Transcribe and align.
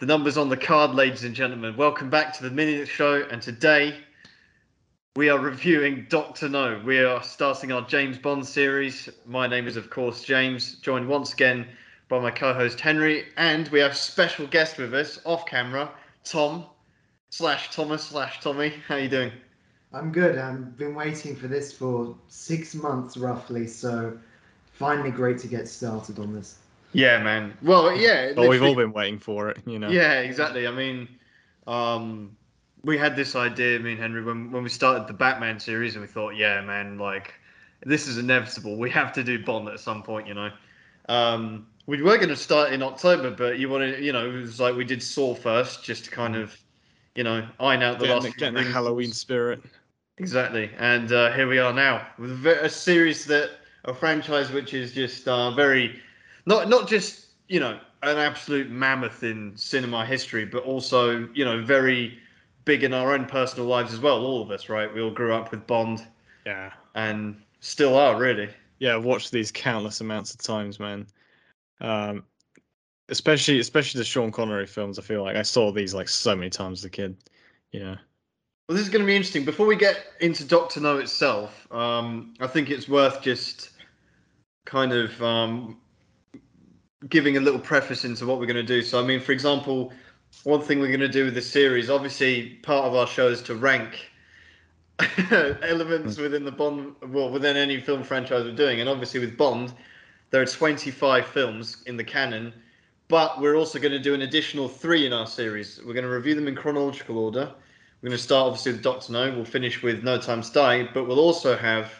The 0.00 0.06
numbers 0.06 0.38
on 0.38 0.48
the 0.48 0.56
card, 0.56 0.94
ladies 0.94 1.24
and 1.24 1.34
gentlemen. 1.34 1.76
Welcome 1.76 2.08
back 2.08 2.32
to 2.32 2.42
the 2.42 2.50
Millionth 2.50 2.88
Show, 2.88 3.22
and 3.30 3.42
today 3.42 3.98
we 5.14 5.28
are 5.28 5.38
reviewing 5.38 6.06
Doctor 6.08 6.48
No. 6.48 6.80
We 6.82 7.00
are 7.00 7.22
starting 7.22 7.70
our 7.70 7.82
James 7.82 8.16
Bond 8.16 8.46
series. 8.46 9.10
My 9.26 9.46
name 9.46 9.68
is, 9.68 9.76
of 9.76 9.90
course, 9.90 10.22
James, 10.22 10.76
joined 10.76 11.06
once 11.06 11.34
again 11.34 11.66
by 12.08 12.18
my 12.18 12.30
co-host 12.30 12.80
Henry, 12.80 13.26
and 13.36 13.68
we 13.68 13.78
have 13.80 13.94
special 13.94 14.46
guest 14.46 14.78
with 14.78 14.94
us 14.94 15.20
off 15.26 15.44
camera, 15.44 15.90
Tom 16.24 16.64
slash 17.28 17.68
Thomas 17.70 18.04
slash 18.04 18.40
Tommy. 18.40 18.72
How 18.88 18.94
are 18.94 19.00
you 19.00 19.08
doing? 19.10 19.32
I'm 19.92 20.12
good. 20.12 20.38
I've 20.38 20.78
been 20.78 20.94
waiting 20.94 21.36
for 21.36 21.46
this 21.46 21.74
for 21.74 22.16
six 22.28 22.74
months 22.74 23.18
roughly, 23.18 23.66
so 23.66 24.18
finally 24.72 25.10
great 25.10 25.36
to 25.40 25.46
get 25.46 25.68
started 25.68 26.18
on 26.18 26.32
this. 26.32 26.56
Yeah, 26.92 27.22
man. 27.22 27.56
Well, 27.62 27.96
yeah. 27.96 28.32
But 28.34 28.48
we've 28.48 28.62
all 28.62 28.74
been 28.74 28.92
waiting 28.92 29.18
for 29.18 29.48
it, 29.48 29.58
you 29.66 29.78
know. 29.78 29.88
Yeah, 29.88 30.20
exactly. 30.20 30.66
I 30.66 30.72
mean, 30.72 31.08
um, 31.66 32.36
we 32.82 32.98
had 32.98 33.14
this 33.16 33.36
idea, 33.36 33.78
me 33.78 33.92
and 33.92 34.00
Henry, 34.00 34.22
when 34.22 34.50
when 34.50 34.62
we 34.62 34.68
started 34.68 35.06
the 35.06 35.12
Batman 35.12 35.60
series, 35.60 35.94
and 35.94 36.02
we 36.02 36.08
thought, 36.08 36.30
yeah, 36.36 36.60
man, 36.60 36.98
like 36.98 37.34
this 37.84 38.06
is 38.06 38.18
inevitable. 38.18 38.76
We 38.76 38.90
have 38.90 39.12
to 39.14 39.24
do 39.24 39.42
Bond 39.44 39.68
at 39.68 39.80
some 39.80 40.02
point, 40.02 40.26
you 40.26 40.34
know. 40.34 40.50
Um, 41.08 41.66
we 41.86 42.02
were 42.02 42.16
going 42.16 42.28
to 42.28 42.36
start 42.36 42.72
in 42.72 42.82
October, 42.82 43.30
but 43.30 43.58
you 43.58 43.68
want 43.68 43.82
to, 43.82 44.02
you 44.02 44.12
know, 44.12 44.28
it 44.28 44.32
was 44.32 44.60
like 44.60 44.76
we 44.76 44.84
did 44.84 45.02
Saw 45.02 45.34
first, 45.34 45.82
just 45.82 46.04
to 46.04 46.10
kind 46.10 46.36
of, 46.36 46.56
you 47.14 47.24
know, 47.24 47.46
iron 47.58 47.82
out 47.82 47.98
the 47.98 48.06
Getting, 48.06 48.22
last 48.22 48.36
getting 48.36 48.54
the. 48.54 48.70
Halloween 48.70 49.12
spirit. 49.12 49.60
Exactly, 50.18 50.70
and 50.78 51.12
uh, 51.12 51.32
here 51.32 51.48
we 51.48 51.58
are 51.58 51.72
now 51.72 52.06
with 52.18 52.46
a, 52.46 52.64
a 52.64 52.68
series 52.68 53.24
that 53.26 53.50
a 53.86 53.94
franchise 53.94 54.52
which 54.52 54.74
is 54.74 54.92
just 54.92 55.26
uh, 55.26 55.50
very, 55.52 55.98
not 56.46 56.68
not 56.68 56.88
just 56.88 57.26
you 57.48 57.60
know 57.60 57.78
an 58.02 58.16
absolute 58.16 58.70
mammoth 58.70 59.22
in 59.22 59.56
cinema 59.56 60.04
history, 60.06 60.44
but 60.44 60.64
also 60.64 61.28
you 61.34 61.44
know 61.44 61.62
very 61.62 62.18
big 62.64 62.84
in 62.84 62.92
our 62.94 63.14
own 63.14 63.26
personal 63.26 63.66
lives 63.66 63.92
as 63.92 64.00
well. 64.00 64.24
All 64.24 64.42
of 64.42 64.50
us, 64.50 64.68
right? 64.68 64.92
We 64.92 65.00
all 65.00 65.10
grew 65.10 65.34
up 65.34 65.50
with 65.50 65.66
Bond 65.66 66.06
Yeah. 66.46 66.72
and 66.94 67.40
still 67.60 67.96
are 67.96 68.18
really. 68.18 68.48
Yeah, 68.78 68.96
I've 68.96 69.04
watched 69.04 69.32
these 69.32 69.50
countless 69.50 70.00
amounts 70.00 70.32
of 70.34 70.40
times, 70.40 70.78
man. 70.78 71.06
Um 71.80 72.24
especially 73.08 73.58
especially 73.58 73.98
the 73.98 74.04
Sean 74.04 74.30
Connery 74.30 74.66
films, 74.66 74.98
I 74.98 75.02
feel 75.02 75.22
like 75.22 75.36
I 75.36 75.42
saw 75.42 75.72
these 75.72 75.94
like 75.94 76.08
so 76.08 76.36
many 76.36 76.50
times 76.50 76.80
as 76.80 76.84
a 76.84 76.90
kid. 76.90 77.16
Yeah. 77.72 77.96
Well, 78.68 78.76
this 78.76 78.82
is 78.82 78.88
going 78.88 79.02
to 79.02 79.06
be 79.06 79.16
interesting. 79.16 79.44
Before 79.44 79.66
we 79.66 79.74
get 79.74 80.04
into 80.20 80.44
Doctor 80.44 80.78
No 80.80 80.98
itself, 80.98 81.66
um, 81.72 82.34
I 82.38 82.46
think 82.46 82.70
it's 82.70 82.88
worth 82.88 83.20
just 83.20 83.70
kind 84.64 84.92
of 84.92 85.20
um, 85.20 85.80
giving 87.08 87.36
a 87.36 87.40
little 87.40 87.60
preface 87.60 88.04
into 88.04 88.26
what 88.26 88.38
we're 88.38 88.46
going 88.46 88.56
to 88.56 88.62
do. 88.62 88.82
So, 88.82 89.02
I 89.02 89.06
mean, 89.06 89.20
for 89.20 89.32
example, 89.32 89.92
one 90.44 90.60
thing 90.60 90.80
we're 90.80 90.88
going 90.88 91.00
to 91.00 91.08
do 91.08 91.26
with 91.26 91.34
this 91.34 91.50
series, 91.50 91.90
obviously, 91.90 92.50
part 92.62 92.84
of 92.84 92.94
our 92.94 93.06
show 93.06 93.28
is 93.28 93.42
to 93.42 93.54
rank 93.54 94.10
elements 95.62 96.18
within 96.18 96.44
the 96.44 96.52
Bond, 96.52 96.94
well, 97.08 97.30
within 97.30 97.56
any 97.56 97.80
film 97.80 98.02
franchise 98.02 98.44
we're 98.44 98.54
doing. 98.54 98.80
And 98.80 98.88
obviously, 98.88 99.20
with 99.20 99.36
Bond, 99.36 99.72
there 100.30 100.42
are 100.42 100.46
25 100.46 101.26
films 101.26 101.82
in 101.86 101.96
the 101.96 102.04
canon, 102.04 102.52
but 103.08 103.40
we're 103.40 103.56
also 103.56 103.78
going 103.78 103.92
to 103.92 103.98
do 103.98 104.14
an 104.14 104.22
additional 104.22 104.68
three 104.68 105.06
in 105.06 105.12
our 105.12 105.26
series. 105.26 105.80
We're 105.84 105.94
going 105.94 106.04
to 106.04 106.10
review 106.10 106.34
them 106.34 106.48
in 106.48 106.54
chronological 106.54 107.18
order. 107.18 107.52
We're 108.00 108.08
going 108.08 108.16
to 108.16 108.22
start 108.22 108.46
obviously 108.46 108.72
with 108.72 108.82
Doctor 108.82 109.12
No. 109.12 109.32
We'll 109.32 109.44
finish 109.44 109.82
with 109.82 110.04
No 110.04 110.18
Time 110.18 110.42
to 110.42 110.52
Die, 110.52 110.88
but 110.94 111.04
we'll 111.04 111.18
also 111.18 111.56
have 111.56 111.92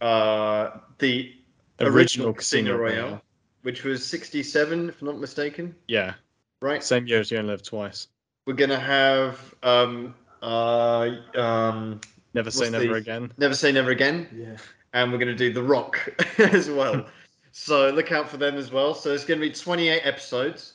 uh, 0.00 0.78
the 0.98 1.32
original, 1.80 2.32
Casino 2.32 2.76
Royale, 2.76 3.22
which 3.62 3.84
was 3.84 4.04
67, 4.06 4.88
if 4.88 5.00
I'm 5.00 5.06
not 5.06 5.18
mistaken. 5.18 5.74
Yeah. 5.88 6.14
Right. 6.60 6.82
Same 6.82 7.06
year 7.06 7.20
as 7.20 7.30
You 7.30 7.38
Only 7.38 7.50
Live 7.52 7.62
Twice. 7.62 8.08
We're 8.46 8.54
going 8.54 8.70
to 8.70 8.78
have 8.78 9.54
um, 9.62 10.14
uh, 10.42 11.10
um, 11.36 12.00
Never 12.34 12.50
say 12.50 12.70
never 12.70 12.86
the- 12.86 12.92
again. 12.94 13.32
Never 13.38 13.54
Say 13.54 13.72
Never 13.72 13.90
Again, 13.90 14.28
Yeah. 14.34 14.56
and 14.94 15.12
we're 15.12 15.18
going 15.18 15.28
to 15.28 15.34
do 15.34 15.52
The 15.52 15.62
Rock 15.62 15.98
as 16.38 16.68
well. 16.70 17.06
so 17.52 17.90
look 17.90 18.10
out 18.12 18.28
for 18.28 18.36
them 18.36 18.56
as 18.56 18.72
well. 18.72 18.94
So 18.94 19.12
it's 19.12 19.24
going 19.24 19.40
to 19.40 19.46
be 19.46 19.52
28 19.52 20.00
episodes. 20.04 20.74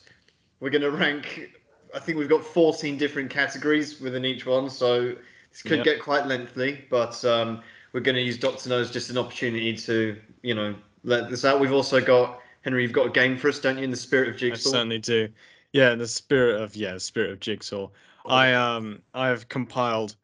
We're 0.60 0.70
going 0.70 0.82
to 0.82 0.90
rank. 0.90 1.50
I 1.94 1.98
think 1.98 2.18
we've 2.18 2.28
got 2.28 2.44
14 2.44 2.96
different 2.98 3.30
categories 3.30 4.00
within 4.00 4.24
each 4.24 4.44
one, 4.46 4.68
so 4.70 5.14
this 5.50 5.62
could 5.62 5.78
Yep. 5.78 5.84
get 5.84 6.02
quite 6.02 6.26
lengthy. 6.26 6.84
But 6.90 7.22
um, 7.24 7.62
we're 7.92 8.00
going 8.00 8.16
to 8.16 8.22
use 8.22 8.38
Doctor 8.38 8.68
No 8.68 8.78
as 8.80 8.90
just 8.90 9.10
an 9.10 9.18
opportunity 9.18 9.74
to, 9.76 10.16
you 10.42 10.54
know, 10.54 10.74
let 11.04 11.30
this 11.30 11.44
out. 11.44 11.60
We've 11.60 11.72
also 11.72 12.00
got 12.00 12.40
Henry. 12.68 12.82
You've 12.82 12.92
got 12.92 13.06
a 13.06 13.10
game 13.10 13.38
for 13.38 13.48
us, 13.48 13.60
don't 13.60 13.78
you? 13.78 13.84
In 13.84 13.90
the 13.90 13.96
spirit 13.96 14.28
of 14.28 14.36
Jigsaw. 14.36 14.68
I 14.68 14.72
certainly 14.72 14.98
do. 14.98 15.30
Yeah, 15.72 15.92
in 15.92 15.98
the 15.98 16.06
spirit 16.06 16.60
of 16.60 16.76
yeah, 16.76 16.92
the 16.92 17.00
spirit 17.00 17.30
of 17.30 17.40
Jigsaw. 17.40 17.88
I 18.26 18.52
um 18.52 19.00
I 19.14 19.28
have 19.28 19.48
compiled 19.48 20.16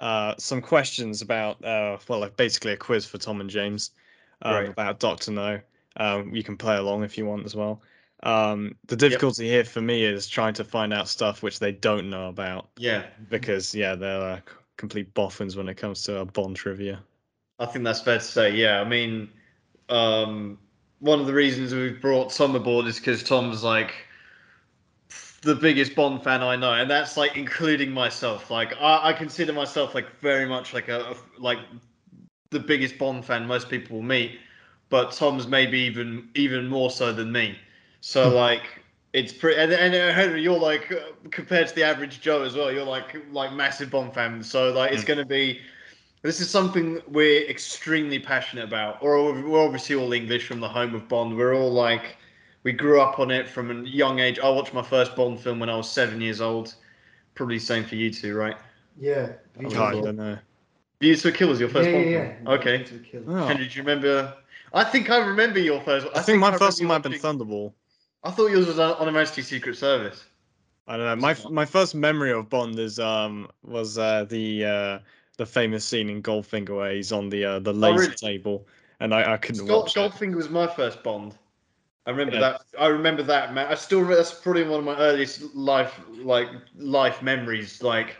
uh 0.00 0.34
some 0.36 0.60
questions 0.60 1.22
about 1.22 1.64
uh 1.64 1.98
well 2.08 2.18
like 2.18 2.36
basically 2.36 2.72
a 2.72 2.76
quiz 2.76 3.06
for 3.06 3.18
Tom 3.18 3.40
and 3.40 3.48
James 3.48 3.92
um, 4.42 4.54
Right. 4.54 4.68
about 4.68 4.98
Doctor 4.98 5.30
No. 5.30 5.60
Um, 5.96 6.34
you 6.34 6.42
can 6.42 6.56
play 6.56 6.76
along 6.76 7.04
if 7.04 7.16
you 7.16 7.26
want 7.26 7.44
as 7.44 7.54
well. 7.54 7.80
Um, 8.24 8.74
the 8.86 8.96
difficulty 8.96 9.46
here 9.46 9.62
for 9.62 9.80
me 9.80 10.04
is 10.04 10.26
trying 10.26 10.54
to 10.54 10.64
find 10.64 10.92
out 10.92 11.08
stuff 11.08 11.44
which 11.44 11.60
they 11.60 11.70
don't 11.70 12.10
know 12.10 12.28
about 12.28 12.70
Yeah, 12.76 13.04
because 13.30 13.72
yeah 13.72 13.94
they're 13.94 14.20
uh, 14.20 14.40
complete 14.76 15.14
boffins 15.14 15.56
when 15.56 15.68
it 15.68 15.76
comes 15.76 16.02
to 16.04 16.22
uh, 16.22 16.24
Bond 16.24 16.56
trivia. 16.56 17.00
I 17.60 17.66
think 17.66 17.84
that's 17.84 18.00
fair 18.00 18.18
to 18.18 18.24
say. 18.24 18.56
Yeah, 18.56 18.80
I 18.80 18.84
mean, 18.84 19.30
um, 19.88 20.58
one 21.00 21.20
of 21.20 21.26
the 21.26 21.34
reasons 21.34 21.74
we've 21.74 22.00
brought 22.00 22.32
Tom 22.32 22.54
aboard 22.56 22.86
is 22.86 22.98
because 22.98 23.22
Tom's 23.22 23.62
like 23.62 23.94
the 25.42 25.54
biggest 25.54 25.94
Bond 25.94 26.22
fan 26.22 26.42
I 26.42 26.56
know, 26.56 26.72
and 26.72 26.90
that's 26.90 27.16
like 27.16 27.36
including 27.36 27.90
myself. 27.92 28.50
Like 28.50 28.74
I, 28.80 29.10
I 29.10 29.12
consider 29.12 29.52
myself 29.52 29.94
like 29.94 30.10
very 30.20 30.46
much 30.46 30.72
like 30.72 30.88
a, 30.88 31.00
a- 31.10 31.40
like 31.40 31.58
the 32.50 32.60
biggest 32.60 32.98
Bond 32.98 33.24
fan 33.24 33.46
most 33.46 33.68
people 33.70 33.96
will 33.96 34.04
meet, 34.04 34.38
but 34.90 35.12
Tom's 35.12 35.46
maybe 35.46 35.80
even 35.80 36.30
even 36.34 36.68
more 36.68 36.90
so 36.90 37.12
than 37.12 37.32
me. 37.32 37.58
So 38.00 38.30
like. 38.34 38.80
It's 39.14 39.32
pretty, 39.32 39.60
and, 39.60 39.72
and 39.72 39.94
uh, 39.94 40.12
Henry, 40.12 40.42
you're 40.42 40.58
like 40.58 40.90
uh, 40.92 40.98
compared 41.30 41.68
to 41.68 41.74
the 41.76 41.84
average 41.84 42.20
Joe 42.20 42.42
as 42.42 42.56
well. 42.56 42.72
You're 42.72 42.84
like 42.84 43.16
like 43.30 43.52
massive 43.52 43.88
Bond 43.90 44.12
fan, 44.12 44.42
so 44.42 44.72
like 44.72 44.92
it's 44.92 45.04
Mm. 45.04 45.06
going 45.06 45.18
to 45.20 45.24
be 45.24 45.60
this 46.24 46.40
is 46.40 46.48
something 46.48 47.02
we're 47.06 47.46
extremely 47.50 48.18
passionate 48.18 48.64
about. 48.64 48.96
Or 49.02 49.34
we're 49.34 49.62
obviously 49.62 49.94
all 49.94 50.14
English 50.14 50.48
from 50.48 50.58
the 50.58 50.68
home 50.68 50.94
of 50.94 51.06
Bond. 51.06 51.36
We're 51.36 51.54
all 51.54 51.70
like, 51.70 52.16
we 52.62 52.72
grew 52.72 52.98
up 52.98 53.18
on 53.18 53.30
it 53.30 53.46
from 53.46 53.70
a 53.70 53.86
young 53.86 54.20
age. 54.20 54.38
I 54.38 54.48
watched 54.48 54.72
my 54.72 54.82
first 54.82 55.14
Bond 55.14 55.38
film 55.38 55.60
when 55.60 55.68
I 55.68 55.76
was 55.76 55.88
seven 55.88 56.22
years 56.22 56.40
old. 56.40 56.74
Probably 57.34 57.58
the 57.58 57.64
same 57.64 57.84
for 57.84 57.96
you 57.96 58.10
two, 58.10 58.34
right? 58.34 58.56
Yeah. 58.98 59.32
I 59.58 59.64
don't 59.64 60.16
know. 60.16 60.38
Views 60.98 61.20
to 61.22 61.28
a 61.28 61.32
Kill 61.32 61.50
was 61.50 61.60
your 61.60 61.68
first 61.68 61.90
yeah, 61.90 61.94
Bond 61.94 62.10
yeah, 62.10 62.34
film. 62.34 62.46
yeah. 62.46 62.52
Okay. 62.52 62.86
Oh, 63.28 63.46
Henry, 63.46 63.68
do 63.68 63.74
you 63.76 63.82
remember? 63.82 64.32
I 64.72 64.82
think 64.82 65.10
I 65.10 65.18
remember 65.18 65.58
your 65.58 65.82
first. 65.82 66.06
I 66.16 66.22
think 66.22 66.38
my 66.38 66.54
I 66.54 66.56
first 66.56 66.80
one 66.80 66.88
might 66.88 67.04
have 67.04 67.12
been 67.12 67.20
Thunderball. 67.20 67.74
I 68.22 68.30
thought 68.30 68.46
yours 68.46 68.66
was 68.66 68.78
on 68.78 68.94
on 68.94 69.06
Her 69.06 69.12
Majesty's 69.12 69.48
Secret 69.48 69.76
Service. 69.76 70.24
I 70.88 70.96
don't 70.96 71.04
know. 71.04 71.16
My 71.16 71.36
my 71.50 71.66
first 71.66 71.94
memory 71.94 72.32
of 72.32 72.48
Bond 72.48 72.78
is 72.78 72.98
um 72.98 73.48
was 73.62 73.98
uh, 73.98 74.24
the 74.24 74.64
uh, 74.64 74.98
the 75.36 75.46
famous 75.46 75.84
scene 75.84 76.08
in 76.08 76.22
Goldfinger 76.22 76.76
where 76.76 76.92
he's 76.92 77.12
on 77.12 77.28
the 77.28 77.44
uh, 77.44 77.58
the 77.58 77.72
laser 77.72 77.92
Oh, 77.92 77.96
really? 77.96 78.16
table, 78.16 78.66
and 79.00 79.14
I, 79.14 79.34
I 79.34 79.36
couldn't 79.36 79.66
Gold, 79.66 79.84
watch 79.84 79.96
it. 79.96 80.12
Goldfinger 80.12 80.36
was 80.36 80.48
my 80.50 80.66
first 80.66 81.02
Bond. 81.02 81.34
I 82.06 82.10
remember 82.10 82.36
Yeah. 82.36 82.40
that. 82.40 82.62
I 82.78 82.86
remember 82.88 83.22
that, 83.24 83.54
man. 83.54 83.66
I 83.66 83.74
still 83.74 83.98
remember 84.00 84.16
that's 84.16 84.32
probably 84.34 84.64
one 84.64 84.80
of 84.80 84.84
my 84.84 84.96
earliest 84.96 85.54
life 85.54 85.98
like 86.08 86.48
life 86.76 87.22
memories. 87.22 87.82
Like, 87.82 88.16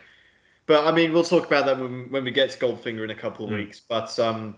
but 0.66 0.86
I 0.86 0.92
mean, 0.92 1.12
we'll 1.12 1.25
talk 1.25 1.47
about 1.47 1.66
that 1.66 1.78
when, 1.78 2.10
when 2.10 2.25
we 2.25 2.30
get 2.30 2.50
to 2.50 2.58
Goldfinger 2.58 3.04
in 3.04 3.10
a 3.10 3.14
couple 3.14 3.44
of 3.46 3.52
Mm. 3.52 3.56
weeks. 3.56 3.81
But 3.81 4.19
um, 4.19 4.56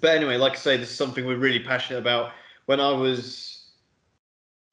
but 0.00 0.16
anyway, 0.16 0.36
like 0.36 0.52
I 0.52 0.56
say, 0.56 0.76
this 0.76 0.90
is 0.90 0.96
something 0.96 1.26
we're 1.26 1.36
really 1.36 1.60
passionate 1.60 1.98
about. 1.98 2.32
When 2.66 2.80
I 2.80 2.90
was 2.92 3.66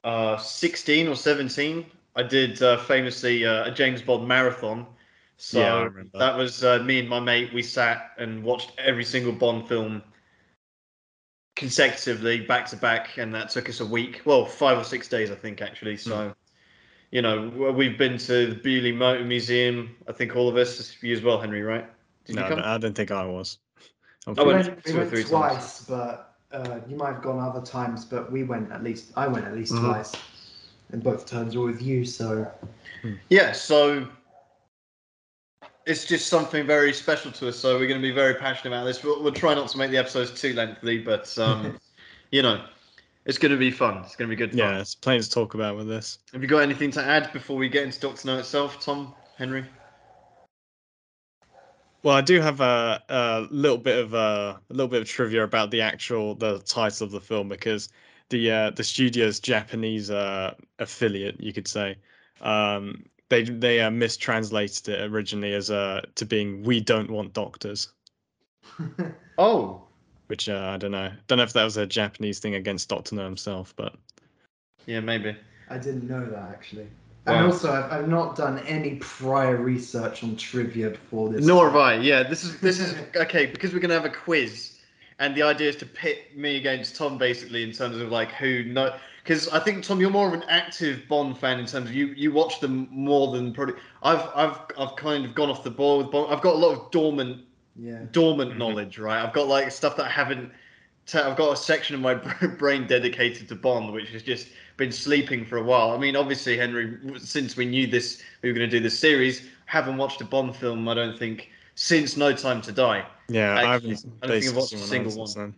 uh 0.04 0.36
16 0.38 1.08
or 1.08 1.14
17, 1.14 1.86
I 2.16 2.22
did 2.22 2.62
uh, 2.62 2.78
famously 2.78 3.44
uh, 3.46 3.66
a 3.66 3.70
James 3.70 4.02
Bond 4.02 4.26
marathon. 4.26 4.86
So 5.42 5.58
Yeah, 5.58 5.74
I 5.74 5.82
remember. 5.82 6.18
that 6.18 6.36
was 6.36 6.62
uh, 6.62 6.78
me 6.84 7.00
and 7.00 7.08
my 7.08 7.18
mate. 7.18 7.52
We 7.52 7.64
sat 7.64 8.12
and 8.16 8.44
watched 8.44 8.70
every 8.78 9.04
single 9.04 9.32
Bond 9.32 9.66
film 9.66 10.00
consecutively, 11.56 12.40
back 12.42 12.66
to 12.66 12.76
back, 12.76 13.18
and 13.18 13.34
that 13.34 13.50
took 13.50 13.68
us 13.68 13.80
a 13.80 13.86
week. 13.86 14.22
Well, 14.24 14.46
five 14.46 14.78
or 14.78 14.84
six 14.84 15.08
days, 15.08 15.32
I 15.32 15.34
think, 15.34 15.60
actually. 15.60 15.96
So, 15.96 16.32
you 17.10 17.22
know, 17.22 17.72
we've 17.76 17.98
been 17.98 18.18
to 18.18 18.46
the 18.46 18.54
Beaulieu 18.54 18.94
Motor 18.94 19.24
Museum. 19.24 19.96
I 20.06 20.12
think 20.12 20.36
all 20.36 20.48
of 20.48 20.56
us, 20.56 20.96
you 21.02 21.12
as 21.12 21.22
well, 21.22 21.40
Henry, 21.40 21.62
right? 21.62 21.86
Did 22.24 22.36
no, 22.36 22.42
you 22.42 22.48
come? 22.48 22.60
I 22.60 22.78
don't 22.78 22.94
think 22.94 23.10
I 23.10 23.24
was. 23.24 23.58
I 24.28 24.44
We 24.44 24.44
went 24.44 24.68
went, 24.68 24.84
we 24.86 24.92
or 24.92 24.96
went 24.98 25.10
three 25.10 25.24
times. 25.24 25.30
twice, 25.30 25.84
but 25.86 26.36
uh, 26.52 26.78
you 26.88 26.94
might 26.94 27.14
have 27.14 27.22
gone 27.22 27.40
other 27.40 27.66
times, 27.66 28.04
but 28.04 28.30
we 28.30 28.44
went 28.44 28.70
at 28.70 28.84
least. 28.84 29.12
I 29.16 29.26
went 29.26 29.44
at 29.44 29.56
least 29.56 29.74
Mhm. 29.74 29.80
twice, 29.80 30.12
and 30.92 31.02
both 31.02 31.26
times 31.26 31.56
were 31.56 31.66
with 31.66 31.82
you. 31.82 32.04
So 32.04 32.48
Yeah, 33.28 33.50
so 33.50 34.06
it's 35.86 36.04
just 36.04 36.28
something 36.28 36.66
very 36.66 36.92
special 36.92 37.32
to 37.32 37.48
us. 37.48 37.56
So 37.56 37.78
we're 37.78 37.88
going 37.88 38.00
to 38.00 38.06
be 38.06 38.14
very 38.14 38.34
passionate 38.34 38.76
about 38.76 38.84
this. 38.84 39.02
We'll, 39.02 39.22
we'll 39.22 39.32
try 39.32 39.54
not 39.54 39.68
to 39.68 39.78
make 39.78 39.90
the 39.90 39.98
episodes 39.98 40.40
too 40.40 40.54
lengthy, 40.54 40.98
but 40.98 41.36
um, 41.38 41.78
you 42.30 42.42
know, 42.42 42.64
It's 43.24 43.38
going 43.38 43.52
to 43.52 43.58
be 43.58 43.70
fun. 43.70 43.98
It's 43.98 44.16
going 44.16 44.28
to 44.28 44.36
be 44.36 44.38
good 44.38 44.50
fun. 44.50 44.58
Yeah, 44.58 44.80
it's 44.80 44.94
plenty 44.94 45.22
to 45.22 45.30
talk 45.30 45.54
about 45.54 45.76
with 45.76 45.88
this. 45.88 46.18
Have 46.32 46.42
you 46.42 46.48
got 46.48 46.58
anything 46.58 46.90
to 46.92 47.04
add 47.04 47.32
before 47.32 47.56
we 47.56 47.68
get 47.68 47.84
into 47.84 48.00
Doctor 48.00 48.26
No 48.26 48.38
itself, 48.38 48.84
Tom, 48.84 49.14
Henry? 49.36 49.64
Well, 52.02 52.16
I 52.16 52.20
do 52.20 52.40
have 52.40 52.60
a, 52.60 53.00
a 53.08 53.46
little 53.50 53.78
bit 53.78 53.98
of 53.98 54.12
a, 54.12 54.60
a 54.68 54.72
little 54.72 54.88
bit 54.88 55.02
of 55.02 55.08
trivia 55.08 55.44
about 55.44 55.70
the 55.70 55.82
actual 55.82 56.34
the 56.34 56.58
title 56.60 57.04
of 57.04 57.12
the 57.12 57.20
film 57.20 57.48
because 57.48 57.90
the 58.30 58.50
uh, 58.50 58.70
the 58.70 58.82
studio's 58.82 59.38
Japanese 59.38 60.10
uh, 60.10 60.54
affiliate, 60.80 61.40
you 61.40 61.52
could 61.52 61.68
say, 61.68 61.96
um, 62.40 63.04
they 63.32 63.42
they 63.44 63.80
uh, 63.80 63.90
mistranslated 63.90 64.88
it 64.88 65.10
originally 65.10 65.54
as 65.54 65.70
uh, 65.70 66.02
to 66.16 66.26
being 66.26 66.62
"We 66.62 66.80
don't 66.80 67.10
want 67.10 67.32
doctors," 67.32 67.88
Oh, 69.38 69.82
which 70.26 70.48
uh, 70.48 70.70
I 70.74 70.76
don't 70.76 70.90
know. 70.90 71.10
Don't 71.26 71.38
know 71.38 71.44
if 71.44 71.54
that 71.54 71.64
was 71.64 71.78
a 71.78 71.86
Japanese 71.86 72.38
thing 72.38 72.54
against 72.54 72.90
Doctor 72.90 73.14
No 73.14 73.24
himself, 73.24 73.72
but 73.76 73.94
yeah, 74.86 75.00
maybe. 75.00 75.34
I 75.70 75.78
didn't 75.78 76.06
know 76.06 76.24
that 76.26 76.50
actually. 76.50 76.86
Wow. 77.26 77.34
And 77.34 77.46
also, 77.46 77.72
I've, 77.72 77.92
I've 77.92 78.08
not 78.08 78.36
done 78.36 78.58
any 78.60 78.96
prior 78.96 79.56
research 79.56 80.22
on 80.22 80.36
trivia 80.36 80.90
before 80.90 81.30
this. 81.30 81.46
Nor 81.46 81.66
have 81.70 81.76
I. 81.76 81.94
Yeah, 81.94 82.24
this 82.24 82.44
is 82.44 82.60
this 82.60 82.80
is 82.80 82.94
okay 83.16 83.46
because 83.46 83.72
we're 83.72 83.80
gonna 83.80 83.94
have 83.94 84.04
a 84.04 84.10
quiz, 84.10 84.78
and 85.18 85.34
the 85.34 85.42
idea 85.42 85.70
is 85.70 85.76
to 85.76 85.86
pit 85.86 86.36
me 86.36 86.56
against 86.56 86.96
Tom 86.96 87.16
basically 87.16 87.62
in 87.62 87.72
terms 87.72 87.96
of 87.96 88.10
like 88.10 88.32
who 88.32 88.64
know. 88.64 88.94
Because 89.22 89.48
I 89.48 89.60
think 89.60 89.84
Tom, 89.84 90.00
you're 90.00 90.10
more 90.10 90.26
of 90.26 90.32
an 90.34 90.42
active 90.48 91.06
Bond 91.08 91.38
fan 91.38 91.60
in 91.60 91.66
terms 91.66 91.88
of 91.90 91.94
you 91.94 92.08
you 92.08 92.32
watch 92.32 92.60
them 92.60 92.88
more 92.90 93.32
than 93.32 93.52
probably. 93.52 93.74
I've 94.02 94.28
I've 94.34 94.58
I've 94.78 94.96
kind 94.96 95.24
of 95.24 95.34
gone 95.34 95.48
off 95.48 95.62
the 95.62 95.70
ball 95.70 95.98
with 95.98 96.10
Bond. 96.10 96.32
I've 96.32 96.42
got 96.42 96.54
a 96.54 96.58
lot 96.58 96.72
of 96.76 96.90
dormant 96.90 97.44
Yeah. 97.80 98.00
dormant 98.10 98.52
Mhm. 98.54 98.58
knowledge, 98.58 98.98
right? 98.98 99.24
I've 99.24 99.32
got 99.32 99.46
like 99.46 99.70
stuff 99.70 99.96
that 99.96 100.06
I 100.06 100.10
haven't. 100.10 100.50
I've 101.14 101.36
got 101.36 101.52
a 101.52 101.56
section 101.56 101.94
of 101.96 102.00
my 102.00 102.14
brain 102.58 102.86
dedicated 102.86 103.48
to 103.48 103.54
Bond, 103.54 103.92
which 103.92 104.10
has 104.10 104.22
just 104.22 104.48
been 104.76 104.92
sleeping 104.92 105.44
for 105.44 105.56
a 105.58 105.62
while. 105.62 105.90
I 105.92 105.98
mean, 105.98 106.16
obviously, 106.16 106.56
Henry, 106.56 106.96
since 107.18 107.56
we 107.56 107.64
knew 107.64 107.86
this, 107.86 108.22
we 108.42 108.50
were 108.50 108.56
going 108.58 108.68
to 108.70 108.76
do 108.76 108.82
this 108.82 108.98
series, 108.98 109.46
haven't 109.66 109.96
watched 109.98 110.20
a 110.20 110.24
Bond 110.24 110.54
film. 110.56 110.88
I 110.88 110.94
don't 110.94 111.18
think 111.18 111.50
since 111.74 112.16
No 112.16 112.32
Time 112.32 112.60
to 112.62 112.72
Die. 112.72 113.04
yeah, 113.28 113.54
I 113.56 113.72
haven't 113.72 114.04
I 114.22 114.26
don't 114.26 114.40
think 114.40 114.50
I've 114.50 114.56
watched 114.56 114.72
a 114.74 114.78
single 114.78 115.10
since 115.12 115.36
one. 115.36 115.46
then. 115.46 115.54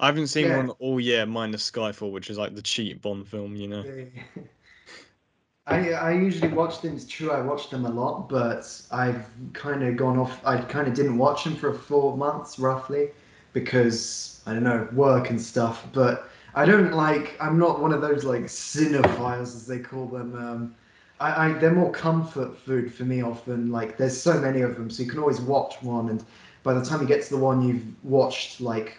I 0.00 0.06
haven't 0.06 0.28
seen 0.28 0.48
Yeah. 0.48 0.56
one 0.56 0.70
all 0.70 0.98
year 0.98 1.26
minus 1.26 1.70
Skyfall, 1.70 2.10
which 2.10 2.30
is 2.30 2.38
like 2.38 2.54
the 2.54 2.62
cheap 2.62 3.02
Bond 3.02 3.28
film, 3.28 3.54
you 3.54 3.68
know. 3.68 3.84
I, 5.66 5.92
I 5.92 6.12
usually 6.12 6.50
watch 6.52 6.80
them. 6.80 6.96
It's 6.96 7.06
true, 7.06 7.30
I 7.30 7.40
watch 7.42 7.68
them 7.68 7.84
a 7.84 7.90
lot, 7.90 8.28
but 8.28 8.66
I've 8.90 9.24
kind 9.52 9.84
of 9.84 9.96
gone 9.96 10.18
off. 10.18 10.40
I 10.44 10.56
kind 10.56 10.88
of 10.88 10.94
didn't 10.94 11.18
watch 11.18 11.44
them 11.44 11.54
for 11.54 11.72
four 11.74 12.16
months 12.16 12.58
roughly 12.58 13.10
because 13.52 14.40
I 14.46 14.54
don't 14.54 14.64
know 14.64 14.88
work 14.92 15.30
and 15.30 15.40
stuff. 15.40 15.86
But 15.92 16.30
I 16.54 16.64
don't 16.64 16.92
like. 16.92 17.36
I'm 17.38 17.58
not 17.58 17.80
one 17.80 17.92
of 17.92 18.00
those 18.00 18.24
like 18.24 18.44
cinephiles 18.44 19.42
as 19.42 19.66
they 19.66 19.78
call 19.78 20.06
them. 20.06 20.34
Um, 20.34 20.74
I, 21.20 21.50
I 21.50 21.52
they're 21.52 21.74
more 21.74 21.92
comfort 21.92 22.56
food 22.56 22.92
for 22.92 23.04
me 23.04 23.22
often. 23.22 23.70
Like 23.70 23.98
there's 23.98 24.20
so 24.20 24.40
many 24.40 24.62
of 24.62 24.76
them, 24.76 24.90
so 24.90 25.02
you 25.02 25.10
can 25.10 25.20
always 25.20 25.42
watch 25.42 25.80
one, 25.82 26.08
and 26.08 26.24
by 26.62 26.72
the 26.72 26.84
time 26.84 27.02
you 27.02 27.06
get 27.06 27.22
to 27.24 27.30
the 27.30 27.40
one 27.40 27.62
you've 27.68 27.84
watched 28.02 28.62
like 28.62 28.96